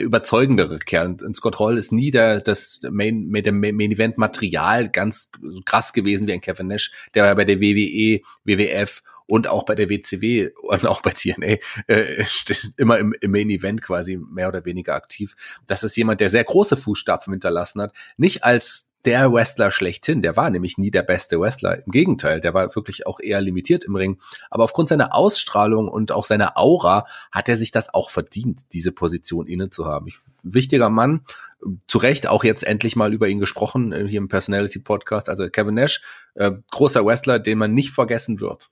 der 0.00 0.06
überzeugendere 0.06 0.78
Kerl. 0.78 1.16
Und 1.22 1.36
Scott 1.36 1.58
Hall 1.58 1.76
ist 1.76 1.92
nie 1.92 2.10
der, 2.10 2.40
das 2.40 2.80
Main, 2.90 3.30
der 3.32 3.52
Main 3.52 3.80
Event 3.80 4.16
Material 4.18 4.88
ganz 4.88 5.28
krass 5.66 5.92
gewesen 5.92 6.26
wie 6.26 6.32
ein 6.32 6.40
Kevin 6.40 6.68
Nash, 6.68 6.90
der 7.14 7.24
war 7.24 7.34
bei 7.34 7.44
der 7.44 7.60
WWE, 7.60 8.20
WWF 8.44 9.02
und 9.26 9.46
auch 9.46 9.64
bei 9.64 9.74
der 9.74 9.88
WCW 9.90 10.50
und 10.62 10.86
auch 10.86 11.02
bei 11.02 11.10
TNA 11.10 11.58
äh, 11.86 12.24
immer 12.76 12.98
im, 12.98 13.14
im 13.20 13.30
Main 13.30 13.50
Event 13.50 13.82
quasi 13.82 14.16
mehr 14.16 14.48
oder 14.48 14.64
weniger 14.64 14.94
aktiv. 14.94 15.36
Das 15.66 15.84
ist 15.84 15.96
jemand, 15.96 16.20
der 16.20 16.30
sehr 16.30 16.44
große 16.44 16.76
Fußstapfen 16.76 17.32
hinterlassen 17.32 17.82
hat. 17.82 17.92
Nicht 18.16 18.42
als 18.42 18.89
der 19.04 19.32
Wrestler 19.32 19.70
schlechthin. 19.70 20.22
Der 20.22 20.36
war 20.36 20.50
nämlich 20.50 20.78
nie 20.78 20.90
der 20.90 21.02
beste 21.02 21.40
Wrestler. 21.40 21.84
Im 21.84 21.90
Gegenteil, 21.90 22.40
der 22.40 22.54
war 22.54 22.74
wirklich 22.74 23.06
auch 23.06 23.20
eher 23.20 23.40
limitiert 23.40 23.84
im 23.84 23.96
Ring. 23.96 24.18
Aber 24.50 24.64
aufgrund 24.64 24.88
seiner 24.88 25.14
Ausstrahlung 25.14 25.88
und 25.88 26.12
auch 26.12 26.24
seiner 26.24 26.56
Aura 26.56 27.06
hat 27.32 27.48
er 27.48 27.56
sich 27.56 27.70
das 27.70 27.92
auch 27.92 28.10
verdient, 28.10 28.60
diese 28.72 28.92
Position 28.92 29.46
inne 29.46 29.70
zu 29.70 29.86
haben. 29.86 30.06
Ich, 30.06 30.18
wichtiger 30.42 30.90
Mann. 30.90 31.22
Zu 31.86 31.98
Recht 31.98 32.26
auch 32.26 32.42
jetzt 32.42 32.64
endlich 32.64 32.96
mal 32.96 33.12
über 33.12 33.28
ihn 33.28 33.38
gesprochen, 33.38 33.92
äh, 33.92 34.06
hier 34.08 34.18
im 34.18 34.28
Personality 34.28 34.78
Podcast. 34.78 35.28
Also 35.28 35.48
Kevin 35.48 35.74
Nash, 35.74 36.02
äh, 36.34 36.52
großer 36.70 37.04
Wrestler, 37.04 37.38
den 37.38 37.58
man 37.58 37.74
nicht 37.74 37.90
vergessen 37.90 38.40
wird. 38.40 38.70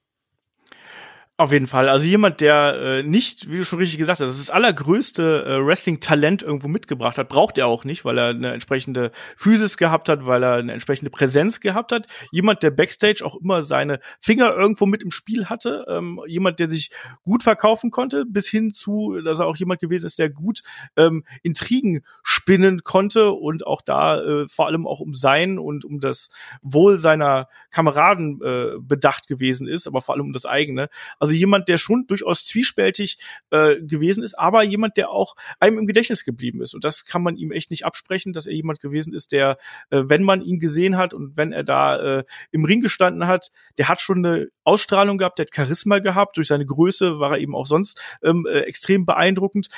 Auf 1.40 1.52
jeden 1.52 1.68
Fall. 1.68 1.88
Also 1.88 2.04
jemand, 2.04 2.40
der 2.40 2.74
äh, 2.74 3.02
nicht, 3.04 3.48
wie 3.48 3.58
du 3.58 3.64
schon 3.64 3.78
richtig 3.78 3.96
gesagt 3.96 4.18
hast, 4.18 4.26
das 4.26 4.50
allergrößte 4.50 5.44
äh, 5.44 5.64
Wrestling-Talent 5.64 6.42
irgendwo 6.42 6.66
mitgebracht 6.66 7.16
hat, 7.16 7.28
braucht 7.28 7.58
er 7.58 7.68
auch 7.68 7.84
nicht, 7.84 8.04
weil 8.04 8.18
er 8.18 8.30
eine 8.30 8.52
entsprechende 8.52 9.12
Physis 9.36 9.76
gehabt 9.76 10.08
hat, 10.08 10.26
weil 10.26 10.42
er 10.42 10.54
eine 10.54 10.72
entsprechende 10.72 11.12
Präsenz 11.12 11.60
gehabt 11.60 11.92
hat. 11.92 12.08
Jemand, 12.32 12.64
der 12.64 12.72
Backstage 12.72 13.24
auch 13.24 13.36
immer 13.36 13.62
seine 13.62 14.00
Finger 14.20 14.52
irgendwo 14.56 14.84
mit 14.86 15.04
im 15.04 15.12
Spiel 15.12 15.46
hatte. 15.46 15.86
Ähm, 15.88 16.20
jemand, 16.26 16.58
der 16.58 16.68
sich 16.68 16.90
gut 17.22 17.44
verkaufen 17.44 17.92
konnte, 17.92 18.24
bis 18.26 18.48
hin 18.48 18.74
zu, 18.74 19.20
dass 19.24 19.38
er 19.38 19.46
auch 19.46 19.56
jemand 19.56 19.78
gewesen 19.80 20.06
ist, 20.06 20.18
der 20.18 20.30
gut 20.30 20.62
ähm, 20.96 21.22
Intrigen 21.44 22.00
spinnen 22.24 22.82
konnte 22.82 23.30
und 23.30 23.64
auch 23.64 23.82
da 23.82 24.20
äh, 24.20 24.48
vor 24.48 24.66
allem 24.66 24.88
auch 24.88 24.98
um 24.98 25.14
sein 25.14 25.60
und 25.60 25.84
um 25.84 26.00
das 26.00 26.30
Wohl 26.62 26.98
seiner 26.98 27.46
Kameraden 27.70 28.40
äh, 28.42 28.78
bedacht 28.80 29.28
gewesen 29.28 29.68
ist, 29.68 29.86
aber 29.86 30.02
vor 30.02 30.16
allem 30.16 30.26
um 30.26 30.32
das 30.32 30.44
eigene. 30.44 30.88
Also 31.20 31.27
also 31.28 31.36
jemand, 31.36 31.68
der 31.68 31.76
schon 31.76 32.06
durchaus 32.06 32.46
zwiespältig 32.46 33.18
äh, 33.50 33.76
gewesen 33.82 34.22
ist, 34.22 34.38
aber 34.38 34.62
jemand, 34.62 34.96
der 34.96 35.10
auch 35.10 35.36
einem 35.60 35.78
im 35.78 35.86
Gedächtnis 35.86 36.24
geblieben 36.24 36.62
ist. 36.62 36.74
Und 36.74 36.84
das 36.84 37.04
kann 37.04 37.22
man 37.22 37.36
ihm 37.36 37.52
echt 37.52 37.70
nicht 37.70 37.84
absprechen, 37.84 38.32
dass 38.32 38.46
er 38.46 38.54
jemand 38.54 38.80
gewesen 38.80 39.12
ist, 39.12 39.32
der, 39.32 39.58
äh, 39.90 40.04
wenn 40.06 40.22
man 40.22 40.40
ihn 40.40 40.58
gesehen 40.58 40.96
hat 40.96 41.12
und 41.12 41.36
wenn 41.36 41.52
er 41.52 41.64
da 41.64 41.96
äh, 41.96 42.24
im 42.50 42.64
Ring 42.64 42.80
gestanden 42.80 43.26
hat, 43.26 43.50
der 43.76 43.88
hat 43.88 44.00
schon 44.00 44.24
eine 44.24 44.48
Ausstrahlung 44.64 45.18
gehabt, 45.18 45.38
der 45.38 45.46
hat 45.46 45.54
Charisma 45.54 45.98
gehabt. 45.98 46.38
Durch 46.38 46.46
seine 46.46 46.64
Größe 46.64 47.20
war 47.20 47.32
er 47.32 47.38
eben 47.38 47.54
auch 47.54 47.66
sonst 47.66 48.00
ähm, 48.22 48.46
äh, 48.48 48.60
extrem 48.60 49.04
beeindruckend 49.04 49.68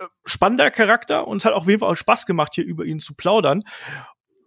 äh, 0.00 0.06
spannender 0.24 0.72
Charakter 0.72 1.28
und 1.28 1.38
es 1.38 1.44
hat 1.44 1.52
auch 1.52 1.68
jeden 1.68 1.80
Fall 1.80 1.92
auch 1.92 1.96
Spaß 1.96 2.26
gemacht, 2.26 2.56
hier 2.56 2.64
über 2.64 2.84
ihn 2.84 2.98
zu 2.98 3.14
plaudern 3.14 3.62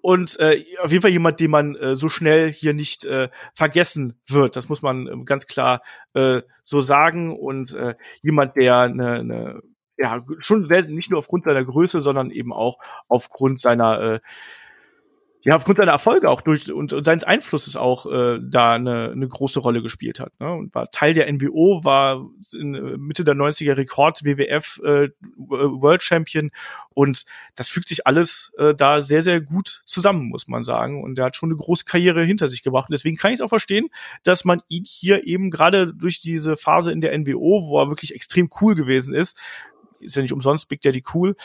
und 0.01 0.39
äh, 0.39 0.63
auf 0.81 0.91
jeden 0.91 1.01
Fall 1.01 1.11
jemand, 1.11 1.39
den 1.39 1.51
man 1.51 1.75
äh, 1.75 1.95
so 1.95 2.09
schnell 2.09 2.51
hier 2.51 2.73
nicht 2.73 3.05
äh, 3.05 3.29
vergessen 3.53 4.19
wird. 4.27 4.55
Das 4.55 4.69
muss 4.69 4.81
man 4.81 5.07
äh, 5.07 5.23
ganz 5.25 5.45
klar 5.45 5.81
äh, 6.13 6.41
so 6.63 6.79
sagen. 6.79 7.37
Und 7.37 7.73
äh, 7.73 7.95
jemand, 8.21 8.55
der 8.55 8.77
eine, 8.79 9.23
ne, 9.23 9.61
ja 9.97 10.25
schon 10.39 10.63
nicht 10.63 11.11
nur 11.11 11.19
aufgrund 11.19 11.43
seiner 11.43 11.63
Größe, 11.63 12.01
sondern 12.01 12.31
eben 12.31 12.51
auch 12.51 12.79
aufgrund 13.07 13.59
seiner 13.59 14.01
äh, 14.01 14.19
ja, 15.43 15.55
aufgrund 15.55 15.77
seiner 15.77 15.91
Erfolge 15.91 16.29
auch 16.29 16.41
durch 16.41 16.71
und, 16.71 16.93
und 16.93 17.03
seines 17.03 17.23
Einflusses 17.23 17.75
auch 17.75 18.05
äh, 18.05 18.39
da 18.41 18.73
eine, 18.73 19.11
eine 19.11 19.27
große 19.27 19.59
Rolle 19.59 19.81
gespielt 19.81 20.19
hat. 20.19 20.39
Ne? 20.39 20.51
Und 20.53 20.75
war 20.75 20.91
Teil 20.91 21.13
der 21.13 21.31
NWO, 21.31 21.83
war 21.83 22.29
in 22.53 22.75
äh, 22.75 22.97
Mitte 22.97 23.23
der 23.23 23.35
90er 23.35 23.75
Rekord 23.75 24.23
WWF 24.23 24.79
äh, 24.83 25.09
World 25.37 26.03
Champion 26.03 26.51
und 26.93 27.23
das 27.55 27.69
fügt 27.69 27.87
sich 27.87 28.05
alles 28.05 28.51
äh, 28.57 28.75
da 28.75 29.01
sehr, 29.01 29.23
sehr 29.23 29.41
gut 29.41 29.81
zusammen, 29.85 30.29
muss 30.29 30.47
man 30.47 30.63
sagen. 30.63 31.03
Und 31.03 31.17
er 31.17 31.25
hat 31.25 31.35
schon 31.35 31.49
eine 31.49 31.57
große 31.57 31.85
Karriere 31.85 32.23
hinter 32.23 32.47
sich 32.47 32.61
gebracht. 32.61 32.89
Und 32.89 32.93
deswegen 32.93 33.17
kann 33.17 33.31
ich 33.31 33.39
es 33.39 33.41
auch 33.41 33.49
verstehen, 33.49 33.87
dass 34.23 34.45
man 34.45 34.61
ihn 34.67 34.83
hier 34.85 35.25
eben 35.25 35.49
gerade 35.49 35.93
durch 35.93 36.21
diese 36.21 36.55
Phase 36.55 36.91
in 36.91 37.01
der 37.01 37.17
NWO, 37.17 37.67
wo 37.67 37.79
er 37.81 37.89
wirklich 37.89 38.13
extrem 38.13 38.49
cool 38.61 38.75
gewesen 38.75 39.15
ist, 39.15 39.37
ist 40.01 40.15
ja 40.15 40.21
nicht 40.21 40.33
umsonst 40.33 40.67
Big 40.67 40.81
Daddy 40.81 41.03
Cool, 41.13 41.35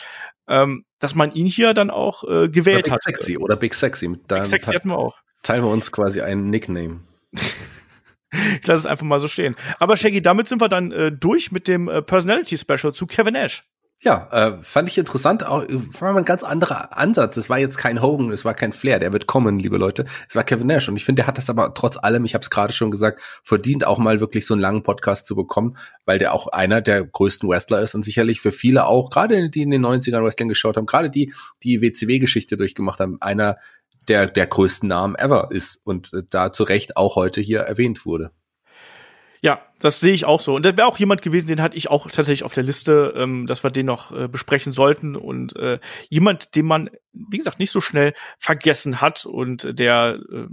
ähm, 0.49 0.85
dass 0.99 1.15
man 1.15 1.33
ihn 1.33 1.47
hier 1.47 1.75
dann 1.75 1.91
auch 1.91 2.25
äh, 2.25 2.49
gewählt 2.49 2.85
Big 2.85 2.93
hat. 2.93 3.03
Sexy 3.03 3.37
oder 3.37 3.57
Big 3.57 3.75
Sexy. 3.75 4.09
Mit 4.09 4.27
Big 4.29 4.45
Sexy 4.45 4.73
hatten 4.73 4.91
wir 4.91 4.99
auch. 4.99 5.19
Teilen 5.43 5.63
wir 5.63 5.71
uns 5.71 5.93
quasi 5.93 6.21
einen 6.21 6.51
Nickname. 6.51 7.01
ich 7.33 8.67
lasse 8.67 8.81
es 8.81 8.87
einfach 8.87 9.07
mal 9.07 9.21
so 9.21 9.29
stehen. 9.29 9.57
Aber 9.79 9.97
Shaggy, 9.97 10.23
damit 10.23 10.49
sind 10.49 10.61
wir 10.61 10.69
dann 10.69 10.93
äh, 10.93 11.13
durch 11.13 11.53
mit 11.53 11.69
dem 11.69 11.89
äh, 11.89 12.03
Personality 12.03 12.57
Special 12.57 12.93
zu 12.93 13.07
Kevin 13.07 13.35
Nash. 13.35 13.65
Ja, 14.03 14.29
äh, 14.31 14.63
fand 14.63 14.91
ich 14.91 14.99
interessant. 14.99 15.47
Auch 15.47 15.65
war 15.99 16.13
mal 16.13 16.19
ein 16.19 16.27
ganz 16.27 16.45
anderer 16.45 16.97
Ansatz. 16.97 17.39
Es 17.39 17.49
war 17.49 17.59
jetzt 17.59 17.79
kein 17.79 18.03
Hogan, 18.03 18.31
es 18.31 18.45
war 18.45 18.53
kein 18.53 18.75
Flair. 18.75 19.01
Der 19.01 19.13
wird 19.13 19.27
kommen, 19.27 19.59
liebe 19.59 19.79
Leute. 19.79 20.05
Es 20.29 20.37
war 20.37 20.45
Kevin 20.45 20.67
Nash 20.67 20.89
und 20.89 20.97
ich 20.97 21.05
finde, 21.05 21.23
der 21.23 21.27
hat 21.27 21.39
das 21.39 21.49
aber 21.49 21.73
trotz 21.73 21.97
allem, 21.97 22.27
ich 22.27 22.35
habe 22.35 22.43
es 22.43 22.51
gerade 22.51 22.75
schon 22.75 22.91
gesagt, 22.91 23.23
verdient 23.43 23.87
auch 23.87 23.97
mal 23.99 24.21
wirklich 24.21 24.45
so 24.45 24.53
einen 24.53 24.61
langen 24.61 24.83
Podcast 24.83 25.27
zu 25.27 25.35
bekommen, 25.35 25.79
weil 26.05 26.19
der 26.19 26.35
auch 26.35 26.47
einer 26.49 26.83
der 26.83 27.05
größten 27.05 27.49
Wrestler 27.49 27.81
ist 27.81 27.95
und 27.95 28.05
sicherlich 28.05 28.41
für 28.43 28.53
viele 28.53 28.87
auch, 28.87 29.09
gerade 29.09 29.49
die 29.49 29.63
in 29.63 29.71
den 29.71 29.85
90ern 29.85 30.23
Wrestling 30.23 30.51
geschaut 30.51 30.77
haben, 30.77 30.87
gerade 30.87 31.09
die 31.09 31.33
die 31.63 31.81
WCW-Geschichte 31.81 32.59
durchgemacht 32.59 33.01
haben, 33.01 33.17
einer 33.23 33.57
der 34.09 34.27
der 34.27 34.47
größten 34.47 34.89
Namen 34.91 35.15
ever 35.15 35.49
ist 35.51 35.81
und 35.85 36.13
äh, 36.13 36.23
da 36.29 36.53
zu 36.53 36.65
Recht 36.65 36.99
auch 36.99 37.17
heute 37.17 37.41
hier 37.41 37.61
erwähnt 37.61 38.05
wurde. 38.05 38.31
Ja, 39.43 39.61
das 39.79 40.01
sehe 40.01 40.15
ich 40.15 40.25
auch 40.25 40.41
so. 40.41 40.55
Und 40.55 40.65
das 40.65 40.77
wäre 40.77 40.87
auch 40.87 40.99
jemand 40.99 41.23
gewesen, 41.23 41.47
den 41.47 41.63
hatte 41.63 41.77
ich 41.77 41.91
auch 41.91 42.05
tatsächlich 42.05 42.45
auf 42.45 42.53
der 42.53 42.65
Liste, 42.65 43.15
ähm, 43.17 43.47
dass 43.47 43.63
wir 43.63 43.71
den 43.71 43.87
noch 43.87 44.13
äh, 44.13 44.29
besprechen 44.29 44.73
sollten. 44.73 45.17
Und 45.17 45.57
äh, 45.57 45.79
jemand, 46.09 46.55
den 46.55 46.67
man, 46.67 46.91
wie 47.13 47.39
gesagt, 47.39 47.59
nicht 47.59 47.71
so 47.71 47.81
schnell 47.81 48.15
vergessen 48.39 49.01
hat 49.01 49.27
und 49.27 49.79
der 49.79 50.19
äh, 50.31 50.47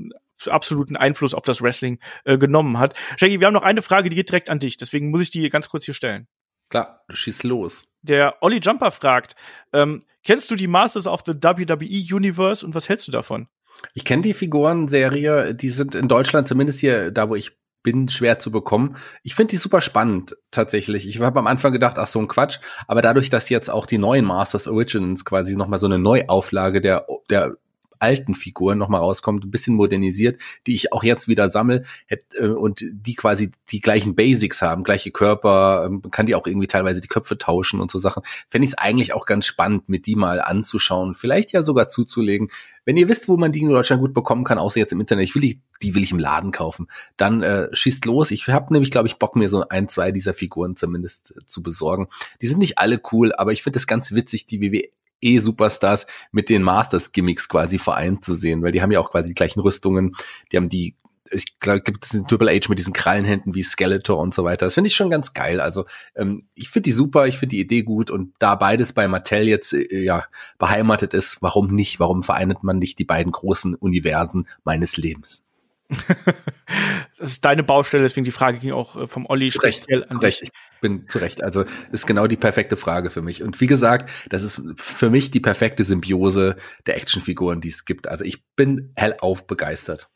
absoluten 0.50 0.98
Einfluss 0.98 1.34
auf 1.34 1.44
das 1.44 1.62
Wrestling 1.62 2.00
äh, 2.26 2.38
genommen 2.38 2.78
hat. 2.78 2.96
Shaggy, 3.18 3.40
wir 3.40 3.48
haben 3.48 3.54
noch 3.54 3.64
eine 3.64 3.82
Frage, 3.82 4.10
die 4.10 4.16
geht 4.16 4.30
direkt 4.30 4.50
an 4.50 4.60
dich. 4.60 4.78
Deswegen 4.78 5.10
muss 5.10 5.22
ich 5.22 5.30
die 5.30 5.48
ganz 5.50 5.70
kurz 5.70 5.86
hier 5.86 5.94
stellen. 5.94 6.28
Klar, 6.70 7.04
schieß 7.10 7.44
los. 7.44 7.86
Der 8.02 8.42
Olli 8.42 8.60
Jumper 8.60 8.92
fragt, 8.92 9.36
ähm, 9.74 10.04
kennst 10.24 10.50
du 10.50 10.56
die 10.56 10.68
Masters 10.68 11.08
of 11.08 11.22
the 11.26 11.34
WWE 11.34 12.16
Universe 12.16 12.66
und 12.66 12.74
was 12.76 12.90
hältst 12.90 13.08
du 13.08 13.12
davon? 13.12 13.48
Ich 13.94 14.04
kenne 14.04 14.22
die 14.22 14.34
Figurenserie, 14.34 15.54
die 15.56 15.70
sind 15.70 15.96
in 15.96 16.08
Deutschland 16.08 16.48
zumindest 16.48 16.80
hier, 16.80 17.12
da 17.12 17.30
wo 17.30 17.36
ich 17.36 17.58
bin 17.84 18.10
schwer 18.10 18.40
zu 18.40 18.50
bekommen. 18.50 18.96
Ich 19.22 19.36
finde 19.36 19.52
die 19.52 19.58
super 19.58 19.82
spannend 19.82 20.36
tatsächlich. 20.52 21.08
Ich 21.08 21.20
habe 21.20 21.40
am 21.40 21.48
Anfang 21.48 21.74
gedacht, 21.74 22.00
ach 22.00 22.08
so 22.08 22.20
ein 22.20 22.28
Quatsch, 22.28 22.60
aber 22.88 23.02
dadurch, 23.02 23.30
dass 23.30 23.50
jetzt 23.50 23.70
auch 23.70 23.86
die 23.86 23.98
neuen 23.98 24.26
Masters 24.26 24.68
Originals 24.68 25.26
quasi 25.26 25.56
noch 25.56 25.68
mal 25.68 25.80
so 25.80 25.86
eine 25.86 26.00
Neuauflage 26.00 26.82
der 26.82 27.06
der 27.30 27.58
alten 27.99 28.36
Figuren 28.36 28.78
nochmal 28.78 29.02
rauskommt, 29.02 29.45
ein 29.45 29.52
bisschen 29.52 29.76
modernisiert, 29.76 30.40
die 30.68 30.74
ich 30.74 30.94
auch 30.94 31.03
jetzt 31.03 31.28
wieder 31.28 31.49
sammel 31.49 31.86
äh, 32.07 32.48
und 32.48 32.84
die 32.91 33.15
quasi 33.15 33.52
die 33.70 33.82
gleichen 33.82 34.15
Basics 34.15 34.61
haben, 34.61 34.84
gleiche 34.84 35.11
Körper, 35.11 35.86
ähm, 35.88 36.02
kann 36.11 36.26
die 36.26 36.36
auch 36.36 36.48
irgendwie 36.48 36.68
teilweise 36.68 37.02
die 37.02 37.07
Köpfe 37.07 37.38
tauschen 37.38 37.80
und 37.80 37.91
so 37.91 37.99
Sachen. 37.99 38.24
Fände 38.49 38.65
ich 38.65 38.72
es 38.72 38.78
eigentlich 38.78 39.14
auch 39.14 39.26
ganz 39.26 39.45
spannend, 39.45 39.90
mit 39.90 40.06
die 40.06 40.15
mal 40.15 40.41
anzuschauen, 40.41 41.15
vielleicht 41.15 41.52
ja 41.53 41.64
sogar 41.64 41.88
zuzulegen. 41.88 42.49
Wenn 42.86 42.98
ihr 42.98 43.07
wisst, 43.07 43.30
wo 43.30 43.38
man 43.38 43.52
die 43.52 43.61
in 43.61 43.70
Deutschland 43.70 44.02
gut 44.02 44.14
bekommen 44.14 44.44
kann, 44.44 44.57
außer 44.57 44.80
jetzt 44.80 44.91
im 44.91 44.99
Internet, 44.99 45.24
ich 45.24 45.36
will 45.36 45.41
die, 45.41 45.61
die 45.82 45.95
will 45.95 46.03
ich 46.03 46.11
im 46.11 46.20
Laden 46.20 46.52
kaufen, 46.52 46.88
dann 47.15 47.41
äh, 47.41 47.70
schießt 47.72 48.06
los. 48.06 48.32
Ich 48.32 48.48
habe 48.48 48.74
nämlich, 48.74 48.91
glaube 48.91 49.07
ich, 49.07 49.18
Bock, 49.18 49.36
mir 49.36 49.48
so 49.48 49.68
ein, 49.70 49.88
zwei 49.88 50.11
dieser 50.11 50.34
Figuren 50.34 50.76
zumindest 50.76 51.34
äh, 51.38 51.45
zu 51.45 51.64
besorgen. 51.64 52.07
Die 52.41 52.48
sind 52.48 52.60
nicht 52.60 52.78
alle 52.78 53.02
cool, 53.11 53.34
aber 53.34 53.53
ich 53.53 53.64
finde 53.64 53.78
es 53.78 53.88
ganz 53.88 54.11
witzig, 54.11 54.48
die 54.48 54.61
WWE 54.61 54.90
E-Superstars 55.24 56.06
mit 56.32 56.50
den 56.50 56.64
Masters-Gimmicks 56.64 57.48
quasi 57.50 57.80
vereint 57.80 58.24
zu 58.24 58.36
sehen, 58.36 58.62
weil 58.64 58.72
die 58.72 58.82
haben 58.82 58.91
ja 58.91 59.00
auch 59.00 59.12
quasi 59.12 59.30
die 59.30 59.36
gleichen 59.36 59.62
Rüstungen, 59.62 60.16
die 60.52 60.58
haben 60.58 60.70
die 60.70 60.95
ich 61.32 61.60
glaube, 61.60 61.82
gibt 61.82 62.06
es 62.06 62.12
den 62.12 62.28
Triple 62.28 62.52
H 62.52 62.70
mit 62.70 62.80
diesen 62.80 62.94
Krallenhänden 62.94 63.56
wie 63.56 63.64
Skeletor 63.64 64.20
und 64.20 64.34
so 64.34 64.44
weiter. 64.44 64.66
Das 64.66 64.74
finde 64.74 64.90
ich 64.90 64.95
schon 64.95 65.10
ganz 65.10 65.34
geil. 65.34 65.62
Also 65.62 65.86
ähm, 66.16 66.48
ich 66.54 66.70
finde 66.70 66.86
die 66.86 66.91
super, 66.91 67.28
ich 67.28 67.38
finde 67.38 67.56
die 67.56 67.62
Idee 67.62 67.84
gut 67.84 68.12
und 68.12 68.34
da 68.40 68.56
beides 68.56 68.94
bei 68.94 69.08
Mattel 69.08 69.48
jetzt 69.48 69.74
äh, 69.74 70.02
ja 70.02 70.26
beheimatet 70.58 71.14
ist, 71.14 71.38
warum 71.41 71.68
nicht? 71.68 72.00
Warum 72.00 72.24
vereint 72.24 72.64
man 72.64 72.78
nicht 72.78 73.00
die 73.00 73.06
beiden 73.06 73.32
großen 73.32 73.76
Universen 73.76 74.48
meines 74.64 74.98
Lebens? 74.98 75.44
das 77.18 77.32
ist 77.32 77.46
deine 77.46 77.64
Baustelle, 77.64 78.04
deswegen 78.04 78.26
die 78.26 78.32
Frage 78.32 78.60
ging 78.60 78.72
auch 78.72 78.96
äh, 78.96 79.08
vom 79.08 79.26
Olli 79.26 79.52
speziell 79.52 80.06
an 80.10 80.20
dich. 80.20 80.42
Ich 80.42 80.52
bin 80.82 81.08
zurecht. 81.08 81.44
Also 81.44 81.66
ist 81.92 82.08
genau 82.08 82.28
die 82.28 82.38
perfekte 82.38 82.78
Frage 82.78 83.10
für 83.10 83.22
mich. 83.22 83.44
Und 83.44 83.62
wie 83.62 83.68
gesagt, 83.68 84.10
das 84.30 84.44
ist 84.44 84.62
für 84.78 85.10
mich 85.10 85.32
die 85.32 85.40
perfekte 85.40 85.84
Symbiose 85.84 86.58
der 86.86 86.98
Actionfiguren, 86.98 87.62
die 87.62 87.70
es 87.70 87.86
gibt. 87.86 88.08
Also 88.08 88.24
ich 88.24 88.46
bin 88.56 88.92
hellauf 88.96 89.48
begeistert. 89.48 90.10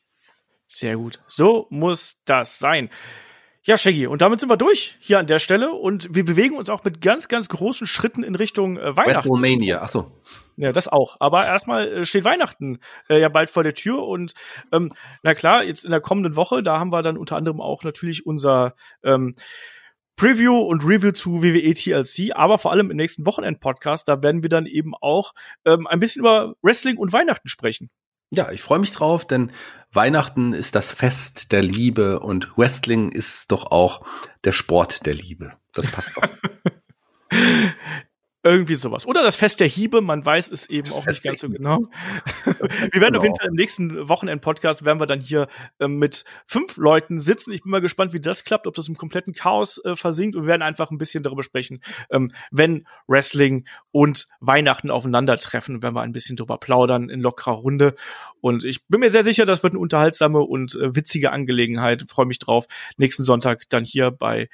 Sehr 0.67 0.97
gut. 0.97 1.19
So 1.27 1.67
muss 1.69 2.21
das 2.25 2.59
sein. 2.59 2.89
Ja, 3.67 3.77
Shaggy, 3.77 4.07
und 4.07 4.21
damit 4.21 4.39
sind 4.39 4.47
wir 4.47 4.55
durch 4.55 4.95
hier 5.01 5.19
an 5.19 5.27
der 5.27 5.39
Stelle 5.39 5.73
und 5.73 6.15
wir 6.15 6.23
bewegen 6.23 6.55
uns 6.55 6.69
auch 6.69 6.85
mit 6.85 7.01
ganz, 7.01 7.27
ganz 7.27 7.49
großen 7.49 7.85
Schritten 7.85 8.23
in 8.23 8.33
Richtung 8.33 8.77
äh, 8.77 8.95
Weihnachten. 8.95 9.29
WrestleMania, 9.29 9.81
ach 9.81 9.89
so. 9.89 10.09
Ja, 10.55 10.71
das 10.71 10.87
auch. 10.87 11.17
Aber 11.19 11.45
erstmal 11.45 11.85
äh, 11.89 12.05
steht 12.05 12.23
Weihnachten 12.23 12.79
äh, 13.09 13.19
ja 13.19 13.27
bald 13.27 13.49
vor 13.49 13.65
der 13.65 13.73
Tür 13.73 14.07
und 14.07 14.35
ähm, 14.71 14.93
na 15.21 15.33
klar, 15.33 15.65
jetzt 15.65 15.83
in 15.83 15.91
der 15.91 15.99
kommenden 15.99 16.37
Woche, 16.37 16.63
da 16.63 16.79
haben 16.79 16.93
wir 16.93 17.01
dann 17.01 17.17
unter 17.17 17.35
anderem 17.35 17.59
auch 17.59 17.83
natürlich 17.83 18.25
unser 18.25 18.73
ähm, 19.03 19.35
Preview 20.15 20.59
und 20.59 20.85
Review 20.85 21.11
zu 21.11 21.43
WWE 21.43 21.73
TLC, 21.73 22.37
aber 22.37 22.59
vor 22.59 22.71
allem 22.71 22.89
im 22.89 22.95
nächsten 22.95 23.25
Wochenend-Podcast, 23.25 24.07
da 24.07 24.23
werden 24.23 24.43
wir 24.43 24.49
dann 24.49 24.65
eben 24.65 24.93
auch 24.95 25.33
ähm, 25.65 25.87
ein 25.87 25.99
bisschen 25.99 26.21
über 26.21 26.53
Wrestling 26.61 26.95
und 26.95 27.11
Weihnachten 27.11 27.49
sprechen. 27.49 27.89
Ja, 28.29 28.51
ich 28.51 28.61
freue 28.61 28.79
mich 28.79 28.91
drauf, 28.91 29.25
denn 29.25 29.51
Weihnachten 29.91 30.53
ist 30.53 30.75
das 30.75 30.91
Fest 30.91 31.51
der 31.51 31.63
Liebe 31.63 32.19
und 32.19 32.57
Wrestling 32.57 33.09
ist 33.09 33.51
doch 33.51 33.71
auch 33.71 34.05
der 34.43 34.51
Sport 34.51 35.05
der 35.05 35.13
Liebe. 35.13 35.53
Das 35.73 35.87
passt 35.87 36.11
doch. 36.15 36.27
Irgendwie 38.47 38.75
sowas. 38.75 39.05
Oder 39.05 39.23
das 39.23 39.35
Fest 39.35 39.59
der 39.59 39.67
Hiebe, 39.67 39.99
man 39.99 40.25
weiß 40.25 40.49
es 40.51 40.69
eben 40.69 40.91
auch 40.93 41.05
nicht 41.05 41.21
ganz 41.21 41.41
so 41.41 41.49
genau. 41.49 41.79
wir 42.45 42.55
werden 42.55 42.91
genau. 42.93 43.17
auf 43.17 43.23
jeden 43.23 43.35
Fall 43.35 43.47
im 43.49 43.55
nächsten 43.55 44.07
Wochenend-Podcast 44.07 44.85
werden 44.85 45.01
wir 45.01 45.05
dann 45.05 45.19
hier 45.19 45.47
ähm, 45.79 45.97
mit 45.97 46.23
fünf 46.45 46.77
Leuten 46.77 47.19
sitzen. 47.19 47.51
Ich 47.51 47.63
bin 47.63 47.71
mal 47.71 47.81
gespannt, 47.81 48.13
wie 48.13 48.21
das 48.21 48.45
klappt, 48.45 48.65
ob 48.65 48.73
das 48.75 48.87
im 48.87 48.95
kompletten 48.95 49.33
Chaos 49.33 49.81
äh, 49.83 49.95
versinkt 49.97 50.35
und 50.35 50.43
wir 50.43 50.47
werden 50.47 50.61
einfach 50.61 50.91
ein 50.91 50.97
bisschen 50.97 51.23
darüber 51.23 51.43
sprechen, 51.43 51.81
ähm, 52.09 52.31
wenn 52.49 52.87
Wrestling 53.07 53.67
und 53.91 54.27
Weihnachten 54.39 54.91
aufeinandertreffen, 54.91 55.83
werden 55.83 55.95
wir 55.95 56.01
ein 56.01 56.13
bisschen 56.13 56.37
drüber 56.37 56.57
plaudern 56.57 57.09
in 57.09 57.19
lockerer 57.19 57.55
Runde. 57.55 57.95
Und 58.39 58.63
ich 58.63 58.87
bin 58.87 59.01
mir 59.01 59.09
sehr 59.09 59.25
sicher, 59.25 59.45
das 59.45 59.63
wird 59.63 59.73
eine 59.73 59.79
unterhaltsame 59.81 60.39
und 60.39 60.75
äh, 60.75 60.95
witzige 60.95 61.31
Angelegenheit. 61.31 62.05
Freue 62.07 62.27
mich 62.27 62.39
drauf. 62.39 62.65
Nächsten 62.95 63.23
Sonntag 63.23 63.63
dann 63.69 63.83
hier 63.83 64.11
bei 64.11 64.47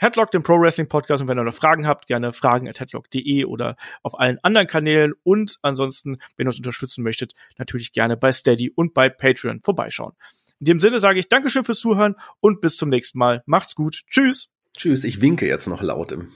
Headlock, 0.00 0.30
den 0.30 0.42
Pro 0.42 0.58
Wrestling 0.58 0.88
Podcast. 0.88 1.20
Und 1.20 1.28
wenn 1.28 1.38
ihr 1.38 1.44
noch 1.44 1.54
Fragen 1.54 1.86
habt, 1.86 2.06
gerne 2.06 2.32
fragen 2.32 2.68
at 2.68 2.80
headlock.de 2.80 3.44
oder 3.44 3.76
auf 4.02 4.18
allen 4.18 4.38
anderen 4.42 4.66
Kanälen. 4.66 5.12
Und 5.22 5.58
ansonsten, 5.60 6.18
wenn 6.36 6.46
ihr 6.46 6.48
uns 6.48 6.56
unterstützen 6.56 7.02
möchtet, 7.02 7.34
natürlich 7.58 7.92
gerne 7.92 8.16
bei 8.16 8.32
Steady 8.32 8.72
und 8.74 8.94
bei 8.94 9.10
Patreon 9.10 9.60
vorbeischauen. 9.62 10.14
In 10.58 10.64
dem 10.64 10.80
Sinne 10.80 11.00
sage 11.00 11.18
ich 11.18 11.28
Dankeschön 11.28 11.64
fürs 11.64 11.80
Zuhören 11.80 12.16
und 12.40 12.62
bis 12.62 12.78
zum 12.78 12.88
nächsten 12.88 13.18
Mal. 13.18 13.42
Macht's 13.44 13.74
gut. 13.74 14.00
Tschüss. 14.08 14.48
Tschüss. 14.74 15.04
Ich 15.04 15.20
winke 15.20 15.46
jetzt 15.46 15.66
noch 15.66 15.82
laut 15.82 16.12
im. 16.12 16.32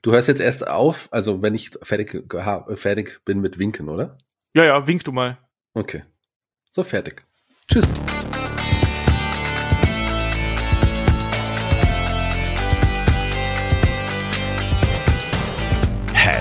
Du 0.00 0.12
hörst 0.12 0.28
jetzt 0.28 0.40
erst 0.40 0.66
auf, 0.66 1.08
also 1.10 1.42
wenn 1.42 1.54
ich 1.54 1.72
fertig, 1.82 2.24
fertig 2.74 3.20
bin 3.26 3.40
mit 3.40 3.58
Winken, 3.58 3.90
oder? 3.90 4.16
Ja, 4.54 4.64
ja, 4.64 4.86
wink 4.86 5.04
du 5.04 5.12
mal. 5.12 5.38
Okay. 5.74 6.04
So, 6.72 6.82
fertig. 6.84 7.26
Tschüss. 7.68 7.86